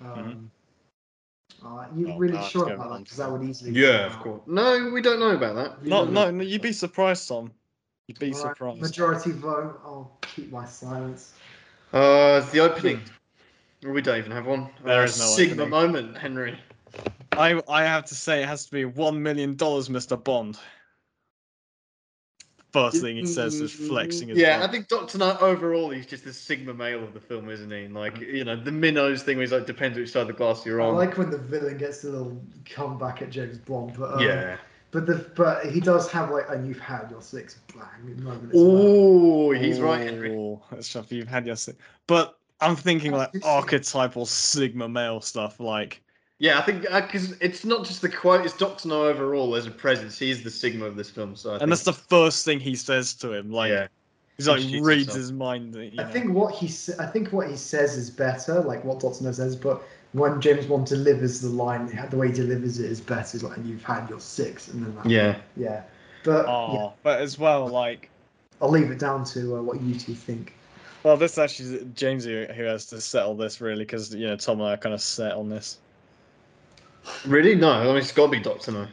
Um, 0.00 0.48
uh, 1.66 1.86
you 1.96 2.12
Oh, 2.12 2.16
really 2.16 2.34
no, 2.34 2.42
sure 2.44 2.72
about 2.72 2.90
that? 2.92 3.02
Because 3.02 3.16
that 3.16 3.32
would 3.32 3.42
easily. 3.42 3.72
Yeah, 3.72 4.06
of 4.06 4.20
course. 4.20 4.40
No, 4.46 4.90
we 4.94 5.02
don't 5.02 5.18
know 5.18 5.30
about 5.32 5.56
that. 5.56 5.82
You 5.82 5.90
No, 5.90 6.04
don't 6.04 6.14
no, 6.14 6.24
know. 6.26 6.30
no, 6.30 6.44
you'd 6.44 6.62
be 6.62 6.72
surprised, 6.72 7.26
Tom. 7.26 7.50
You'd 8.06 8.20
be 8.20 8.32
Alright, 8.32 8.56
surprised. 8.56 8.80
Majority 8.80 9.32
vote. 9.32 9.80
I'll 9.84 10.16
keep 10.22 10.52
my 10.52 10.64
silence. 10.64 11.32
Uh, 11.92 12.38
the 12.52 12.60
opening. 12.60 13.00
We 13.82 14.02
don't 14.02 14.18
even 14.18 14.32
have 14.32 14.46
one. 14.46 14.68
There 14.84 15.00
uh, 15.00 15.04
is 15.04 15.18
no 15.18 15.26
Sigma 15.26 15.62
opening. 15.62 15.70
moment, 15.70 16.18
Henry. 16.18 16.58
I, 17.32 17.60
I 17.68 17.84
have 17.84 18.04
to 18.06 18.14
say, 18.14 18.42
it 18.42 18.48
has 18.48 18.66
to 18.66 18.72
be 18.72 18.84
one 18.84 19.22
million 19.22 19.54
dollars, 19.54 19.88
Mister 19.88 20.16
Bond. 20.16 20.58
First 22.72 23.00
thing 23.00 23.16
he 23.16 23.24
says 23.24 23.60
is 23.60 23.72
flexing 23.72 24.28
his. 24.28 24.38
Yeah, 24.38 24.58
gun. 24.58 24.68
I 24.68 24.72
think 24.72 24.88
Doctor 24.88 25.16
No 25.16 25.38
overall 25.38 25.88
he's 25.88 26.04
just 26.04 26.24
the 26.24 26.34
Sigma 26.34 26.74
male 26.74 27.02
of 27.02 27.14
the 27.14 27.20
film, 27.20 27.48
isn't 27.48 27.70
he? 27.70 27.88
Like 27.88 28.18
you 28.18 28.44
know, 28.44 28.56
the 28.56 28.72
minnows 28.72 29.22
thing 29.22 29.38
was 29.38 29.52
like 29.52 29.64
depends 29.64 29.96
which 29.96 30.10
side 30.10 30.22
of 30.22 30.26
the 30.26 30.32
glass 30.34 30.66
you're 30.66 30.80
on. 30.80 30.94
I 30.94 30.98
like 30.98 31.16
when 31.16 31.30
the 31.30 31.38
villain 31.38 31.78
gets 31.78 32.04
a 32.04 32.10
little 32.10 32.38
comeback 32.66 33.22
at 33.22 33.30
James 33.30 33.56
Bond, 33.56 33.94
but 33.98 34.14
um, 34.14 34.20
yeah. 34.20 34.58
But 34.90 35.06
the 35.06 35.30
but 35.34 35.66
he 35.66 35.80
does 35.80 36.10
have 36.10 36.30
like, 36.30 36.48
and 36.50 36.66
you've 36.66 36.80
had 36.80 37.10
your 37.10 37.22
six 37.22 37.56
bang 37.74 38.22
moment. 38.22 38.52
as 38.52 38.60
well. 38.60 38.76
Oh, 38.76 39.50
he's 39.52 39.80
right, 39.80 40.02
Henry. 40.02 40.58
That's 40.70 40.92
tough. 40.92 41.10
You've 41.10 41.28
had 41.28 41.46
your, 41.46 41.56
six. 41.56 41.78
but 42.06 42.37
I'm 42.60 42.76
thinking 42.76 43.12
like 43.12 43.30
archetypal 43.44 44.26
Sigma 44.26 44.88
male 44.88 45.20
stuff, 45.20 45.60
like 45.60 46.02
Yeah, 46.38 46.58
I 46.58 46.62
think 46.62 46.82
because 46.82 47.32
it's 47.40 47.64
not 47.64 47.84
just 47.84 48.02
the 48.02 48.08
quote; 48.08 48.44
it's 48.44 48.56
Doctor 48.56 48.88
No 48.88 49.04
overall 49.04 49.54
as 49.54 49.66
a 49.66 49.70
presence. 49.70 50.18
He's 50.18 50.42
the 50.42 50.50
Sigma 50.50 50.86
of 50.86 50.96
this 50.96 51.10
film. 51.10 51.36
So 51.36 51.50
I 51.50 51.52
and 51.54 51.60
think, 51.60 51.70
that's 51.70 51.84
the 51.84 51.92
first 51.92 52.44
thing 52.44 52.60
he 52.60 52.74
says 52.74 53.14
to 53.14 53.32
him. 53.32 53.50
Like 53.50 53.70
yeah, 53.70 53.88
he's 54.36 54.48
like 54.48 54.60
Introduce 54.60 54.86
reads 54.86 55.00
himself. 55.00 55.16
his 55.18 55.32
mind. 55.32 55.74
You 55.74 55.92
I 55.98 56.04
think 56.04 56.32
what 56.32 56.54
he 56.54 56.66
I 56.98 57.06
think 57.06 57.32
what 57.32 57.48
he 57.48 57.56
says 57.56 57.96
is 57.96 58.10
better, 58.10 58.60
like 58.60 58.84
what 58.84 59.00
Doctor 59.00 59.24
No 59.24 59.32
says. 59.32 59.56
But 59.56 59.82
when 60.12 60.40
James 60.40 60.66
Bond 60.66 60.86
delivers 60.86 61.40
the 61.40 61.48
line, 61.48 61.86
the 62.10 62.16
way 62.16 62.28
he 62.28 62.32
delivers 62.32 62.78
it 62.78 62.90
is 62.90 63.00
better. 63.00 63.36
It's 63.36 63.42
like, 63.42 63.56
and 63.56 63.68
you've 63.68 63.84
had 63.84 64.08
your 64.08 64.20
six, 64.20 64.68
and 64.68 64.84
then 64.84 64.94
that, 64.96 65.06
yeah. 65.06 65.36
yeah. 65.56 65.82
But 66.24 66.46
Oh, 66.46 66.74
yeah, 66.74 66.90
but 67.02 67.20
as 67.20 67.38
well, 67.38 67.68
like, 67.68 68.10
I'll 68.60 68.70
leave 68.70 68.90
it 68.90 68.98
down 68.98 69.24
to 69.26 69.56
uh, 69.56 69.62
what 69.62 69.80
you 69.80 69.94
two 69.94 70.14
think. 70.14 70.54
Well, 71.02 71.16
this 71.16 71.38
actually 71.38 71.86
James 71.94 72.24
who, 72.24 72.44
who 72.44 72.64
has 72.64 72.86
to 72.86 73.00
settle 73.00 73.34
this 73.34 73.60
really 73.60 73.84
because 73.84 74.14
you 74.14 74.26
know 74.26 74.36
Tom 74.36 74.60
and 74.60 74.68
I 74.68 74.74
are 74.74 74.76
kind 74.76 74.94
of 74.94 75.00
set 75.00 75.32
on 75.32 75.48
this. 75.48 75.78
Really? 77.26 77.54
No, 77.54 77.70
I 77.70 77.84
mean 77.84 77.96
it's 77.96 78.12
got 78.12 78.26
to 78.26 78.32
be 78.32 78.40
Doctor 78.40 78.72
No. 78.72 78.86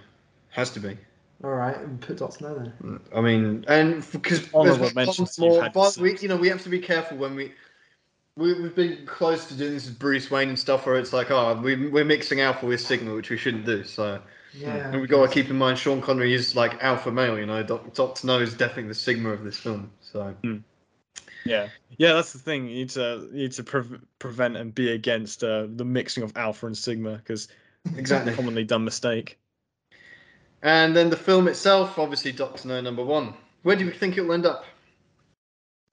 Has 0.49 0.69
to 0.71 0.79
be. 0.79 0.97
All 1.43 1.51
right, 1.51 1.77
and 1.77 1.99
put 1.99 2.17
Doctor 2.17 2.47
No 2.47 2.55
then. 2.55 2.73
Mm, 2.81 3.01
I 3.13 3.21
mean, 3.21 3.65
and 3.67 4.11
because 4.11 4.51
Honourable 4.53 4.91
mentions 4.95 5.37
you've 5.37 5.61
had 5.61 5.73
but 5.73 5.97
we, 5.97 6.17
you 6.19 6.29
know, 6.29 6.37
we 6.37 6.47
have 6.47 6.63
to 6.63 6.69
be 6.69 6.79
careful 6.79 7.17
when 7.17 7.35
we. 7.35 7.53
We, 8.37 8.53
we've 8.61 8.75
been 8.75 9.05
close 9.05 9.45
to 9.45 9.53
doing 9.53 9.75
this 9.75 9.85
with 9.85 9.97
Bruce 9.97 10.29
Wayne 10.29 10.49
and 10.49 10.59
stuff, 10.59 10.85
where 10.85 10.97
it's 10.97 11.13
like, 11.13 11.31
oh, 11.31 11.57
we, 11.61 11.87
we're 11.87 12.03
mixing 12.03 12.41
Alpha 12.41 12.65
with 12.65 12.81
Sigma, 12.81 13.13
which 13.13 13.29
we 13.29 13.37
shouldn't 13.37 13.65
do. 13.65 13.85
So, 13.85 14.19
Yeah. 14.53 14.89
and 14.91 14.99
we 14.99 15.07
got 15.07 15.25
to 15.25 15.33
keep 15.33 15.49
in 15.49 15.55
mind, 15.55 15.79
Sean 15.79 16.01
Connery 16.01 16.33
is 16.33 16.53
like 16.53 16.83
alpha 16.83 17.09
male. 17.11 17.39
You 17.39 17.45
know, 17.45 17.63
Doc, 17.63 17.93
Doctor 17.93 18.27
No 18.27 18.39
is 18.39 18.53
definitely 18.53 18.89
the 18.89 18.95
Sigma 18.95 19.29
of 19.29 19.45
this 19.45 19.55
film. 19.55 19.89
So, 20.01 20.35
hmm. 20.43 20.57
Yeah, 21.45 21.69
yeah, 21.97 22.13
that's 22.13 22.33
the 22.33 22.39
thing. 22.39 22.67
You 22.67 22.75
need 22.75 22.89
to 22.91 23.29
you 23.31 23.37
need 23.43 23.51
to 23.53 23.63
pre- 23.63 23.99
prevent 24.19 24.57
and 24.57 24.73
be 24.73 24.91
against 24.91 25.43
uh, 25.43 25.67
the 25.69 25.85
mixing 25.85 26.23
of 26.23 26.35
alpha 26.35 26.65
and 26.65 26.77
sigma 26.77 27.17
because 27.17 27.47
exactly. 27.95 28.33
commonly 28.33 28.63
done 28.63 28.83
mistake. 28.83 29.37
and 30.63 30.95
then 30.95 31.09
the 31.09 31.17
film 31.17 31.47
itself, 31.47 31.99
obviously, 31.99 32.31
Doctor 32.31 32.67
No 32.67 32.81
number 32.81 33.03
one. 33.05 33.33
Where 33.63 33.75
do 33.75 33.85
you 33.85 33.91
think 33.91 34.17
it'll 34.17 34.33
end 34.33 34.45
up? 34.45 34.65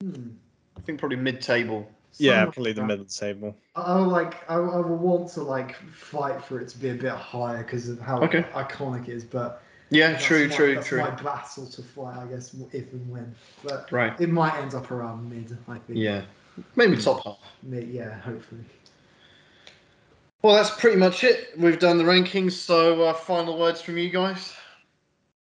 Hmm. 0.01 0.31
I 0.77 0.81
think 0.81 0.99
probably 0.99 1.17
mid-table. 1.17 1.89
Yeah, 2.17 2.43
Something 2.43 2.53
probably 2.53 2.73
the 2.73 2.81
like 2.81 2.87
that. 2.89 2.93
middle 2.93 3.05
table. 3.05 3.55
I 3.75 3.81
I 3.81 3.99
would 3.99 4.09
like 4.09 4.49
I, 4.49 4.55
I 4.55 4.77
would 4.77 4.99
want 4.99 5.29
to 5.31 5.41
like 5.41 5.75
fight 5.91 6.43
for 6.43 6.59
it 6.59 6.69
to 6.69 6.77
be 6.77 6.89
a 6.89 6.93
bit 6.95 7.11
higher 7.11 7.63
because 7.63 7.89
of 7.89 7.99
how 7.99 8.21
Okay. 8.21 8.43
iconic 8.53 9.07
it 9.07 9.13
is, 9.13 9.23
but 9.23 9.62
Yeah, 9.93 10.17
true, 10.17 10.47
my, 10.47 10.55
true, 10.55 10.81
true. 10.81 10.99
my 11.01 11.09
battle 11.11 11.67
to 11.67 11.81
fight, 11.83 12.17
I 12.17 12.25
guess, 12.25 12.55
if 12.71 12.91
and 12.93 13.09
when. 13.09 13.35
But 13.63 13.91
Right. 13.91 14.19
it 14.19 14.29
might 14.29 14.55
end 14.55 14.73
up 14.73 14.91
around 14.91 15.29
mid, 15.29 15.55
I 15.67 15.77
think. 15.77 15.99
Yeah, 15.99 16.23
maybe 16.75 16.97
top 16.97 17.23
half. 17.23 17.37
Mid, 17.61 17.87
yeah, 17.89 18.19
hopefully. 18.19 18.63
Well, 20.41 20.55
that's 20.55 20.71
pretty 20.71 20.97
much 20.97 21.23
it. 21.23 21.51
We've 21.57 21.79
done 21.79 21.97
the 21.97 22.03
rankings. 22.03 22.53
So, 22.53 23.03
uh, 23.03 23.13
final 23.13 23.57
words 23.57 23.81
from 23.81 23.97
you 23.97 24.09
guys. 24.09 24.53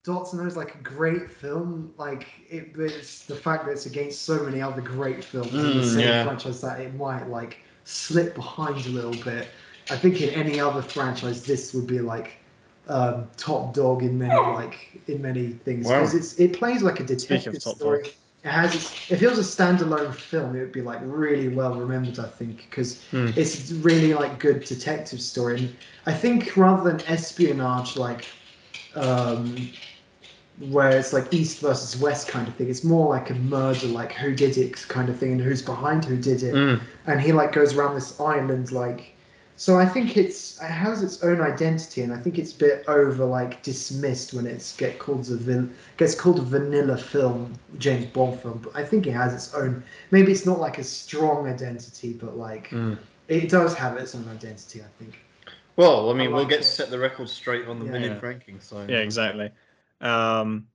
Doctor 0.04 0.36
No 0.36 0.44
is 0.44 0.56
like 0.56 0.74
a 0.74 0.78
great 0.82 1.30
film. 1.30 1.94
Like 1.96 2.28
it, 2.50 2.72
it's 2.76 3.24
the 3.24 3.34
fact 3.34 3.64
that 3.64 3.72
it's 3.72 3.86
against 3.86 4.22
so 4.22 4.42
many 4.44 4.60
other 4.60 4.82
great 4.82 5.24
films 5.24 5.52
in 5.52 5.58
the 5.74 5.82
Mm, 5.82 5.94
same 5.94 6.04
yeah. 6.04 6.24
franchise 6.24 6.60
that 6.60 6.80
it 6.80 6.94
might 6.94 7.28
like 7.28 7.58
slip 7.84 8.34
behind 8.34 8.84
a 8.86 8.90
little 8.90 9.16
bit. 9.24 9.48
I 9.90 9.96
think 9.96 10.20
in 10.20 10.28
any 10.30 10.60
other 10.60 10.82
franchise, 10.82 11.44
this 11.44 11.72
would 11.72 11.86
be 11.86 12.00
like 12.00 12.38
um, 12.88 13.28
top 13.36 13.72
dog 13.74 14.02
in 14.02 14.18
many 14.18 14.34
like 14.34 15.00
in 15.08 15.22
many 15.22 15.48
things 15.48 15.86
Wow. 15.86 16.00
because 16.00 16.14
it's 16.14 16.34
it 16.38 16.52
plays 16.58 16.82
like 16.82 17.00
a 17.00 17.04
detective 17.04 17.60
story. 17.62 18.02
dog. 18.02 18.12
It 18.44 18.50
has 18.50 18.74
its, 18.74 19.10
if 19.10 19.22
it 19.22 19.28
was 19.30 19.38
a 19.38 19.42
standalone 19.42 20.14
film, 20.14 20.54
it 20.54 20.60
would 20.60 20.72
be 20.72 20.82
like 20.82 20.98
really 21.02 21.48
well 21.48 21.74
remembered. 21.76 22.18
I 22.18 22.28
think 22.28 22.66
because 22.68 23.02
Hmm. 23.10 23.30
it's 23.36 23.72
really 23.72 24.12
like 24.12 24.38
good 24.38 24.64
detective 24.64 25.20
story. 25.22 25.56
And 25.60 25.76
I 26.04 26.12
think 26.12 26.54
rather 26.56 26.84
than 26.90 27.00
espionage, 27.06 27.96
like 27.96 28.26
um, 28.96 29.70
where 30.68 30.90
it's 30.90 31.12
like 31.14 31.32
East 31.32 31.60
versus 31.60 31.98
West 32.00 32.28
kind 32.28 32.46
of 32.46 32.54
thing, 32.54 32.68
it's 32.68 32.84
more 32.84 33.08
like 33.08 33.30
a 33.30 33.34
murder, 33.34 33.86
like 33.86 34.12
who 34.12 34.34
did 34.34 34.58
it 34.58 34.86
kind 34.88 35.08
of 35.08 35.18
thing, 35.18 35.32
and 35.32 35.40
who's 35.40 35.62
behind 35.62 36.04
who 36.04 36.16
did 36.18 36.42
it. 36.42 36.54
Mm. 36.54 36.80
And 37.06 37.20
he 37.22 37.32
like 37.32 37.52
goes 37.52 37.74
around 37.74 37.94
this 37.94 38.20
island, 38.20 38.72
like. 38.72 39.13
So 39.56 39.78
I 39.78 39.86
think 39.86 40.16
it's 40.16 40.60
it 40.60 40.66
has 40.70 41.02
its 41.02 41.22
own 41.22 41.40
identity, 41.40 42.02
and 42.02 42.12
I 42.12 42.16
think 42.18 42.38
it's 42.38 42.52
a 42.52 42.58
bit 42.58 42.84
over 42.88 43.24
like 43.24 43.62
dismissed 43.62 44.34
when 44.34 44.46
it's 44.46 44.76
get 44.76 44.98
called 44.98 45.30
a 45.30 45.36
vil- 45.36 45.68
gets 45.96 46.14
called 46.14 46.40
a 46.40 46.42
vanilla 46.42 46.96
film, 46.98 47.52
James 47.78 48.06
Bond 48.06 48.40
film. 48.40 48.58
But 48.64 48.74
I 48.74 48.84
think 48.84 49.06
it 49.06 49.12
has 49.12 49.32
its 49.32 49.54
own. 49.54 49.84
Maybe 50.10 50.32
it's 50.32 50.44
not 50.44 50.58
like 50.58 50.78
a 50.78 50.84
strong 50.84 51.46
identity, 51.48 52.14
but 52.14 52.36
like 52.36 52.70
Mm. 52.70 52.98
it 53.28 53.48
does 53.48 53.74
have 53.74 53.96
its 53.96 54.14
own 54.16 54.28
identity. 54.28 54.82
I 54.82 54.86
think. 54.98 55.20
Well, 55.76 56.10
I 56.10 56.14
mean, 56.14 56.32
I 56.32 56.34
we'll 56.34 56.46
get 56.46 56.60
it. 56.60 56.64
to 56.64 56.68
set 56.68 56.90
the 56.90 56.98
record 56.98 57.28
straight 57.28 57.66
on 57.68 57.78
the 57.78 57.84
Yeah. 57.86 57.92
minute 57.92 58.12
Yeah. 58.20 58.26
ranking. 58.28 58.58
So 58.60 58.84
Yeah, 58.88 58.98
exactly. 58.98 59.50
Um, 60.00 60.66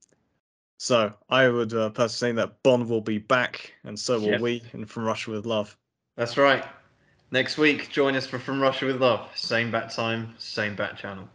so 0.78 1.14
I 1.30 1.50
would 1.50 1.74
uh, 1.74 1.90
personally 1.90 2.32
say 2.34 2.36
that 2.38 2.64
Bond 2.64 2.88
will 2.88 3.02
be 3.02 3.18
back, 3.18 3.74
and 3.84 4.00
so 4.00 4.20
will 4.20 4.28
Yes. 4.28 4.42
we, 4.42 4.64
and 4.72 4.90
from 4.90 5.04
Russia 5.04 5.32
with 5.32 5.46
love. 5.46 5.76
That's 6.16 6.38
right. 6.38 6.64
Next 7.32 7.60
week, 7.60 7.90
join 7.92 8.16
us 8.16 8.26
for 8.26 8.40
From 8.40 8.60
Russia 8.60 8.88
with 8.88 9.02
Love. 9.02 9.30
Same 9.36 9.70
bat 9.70 9.92
time, 9.92 10.34
same 10.40 10.76
bat 10.76 10.98
channel. 10.98 11.30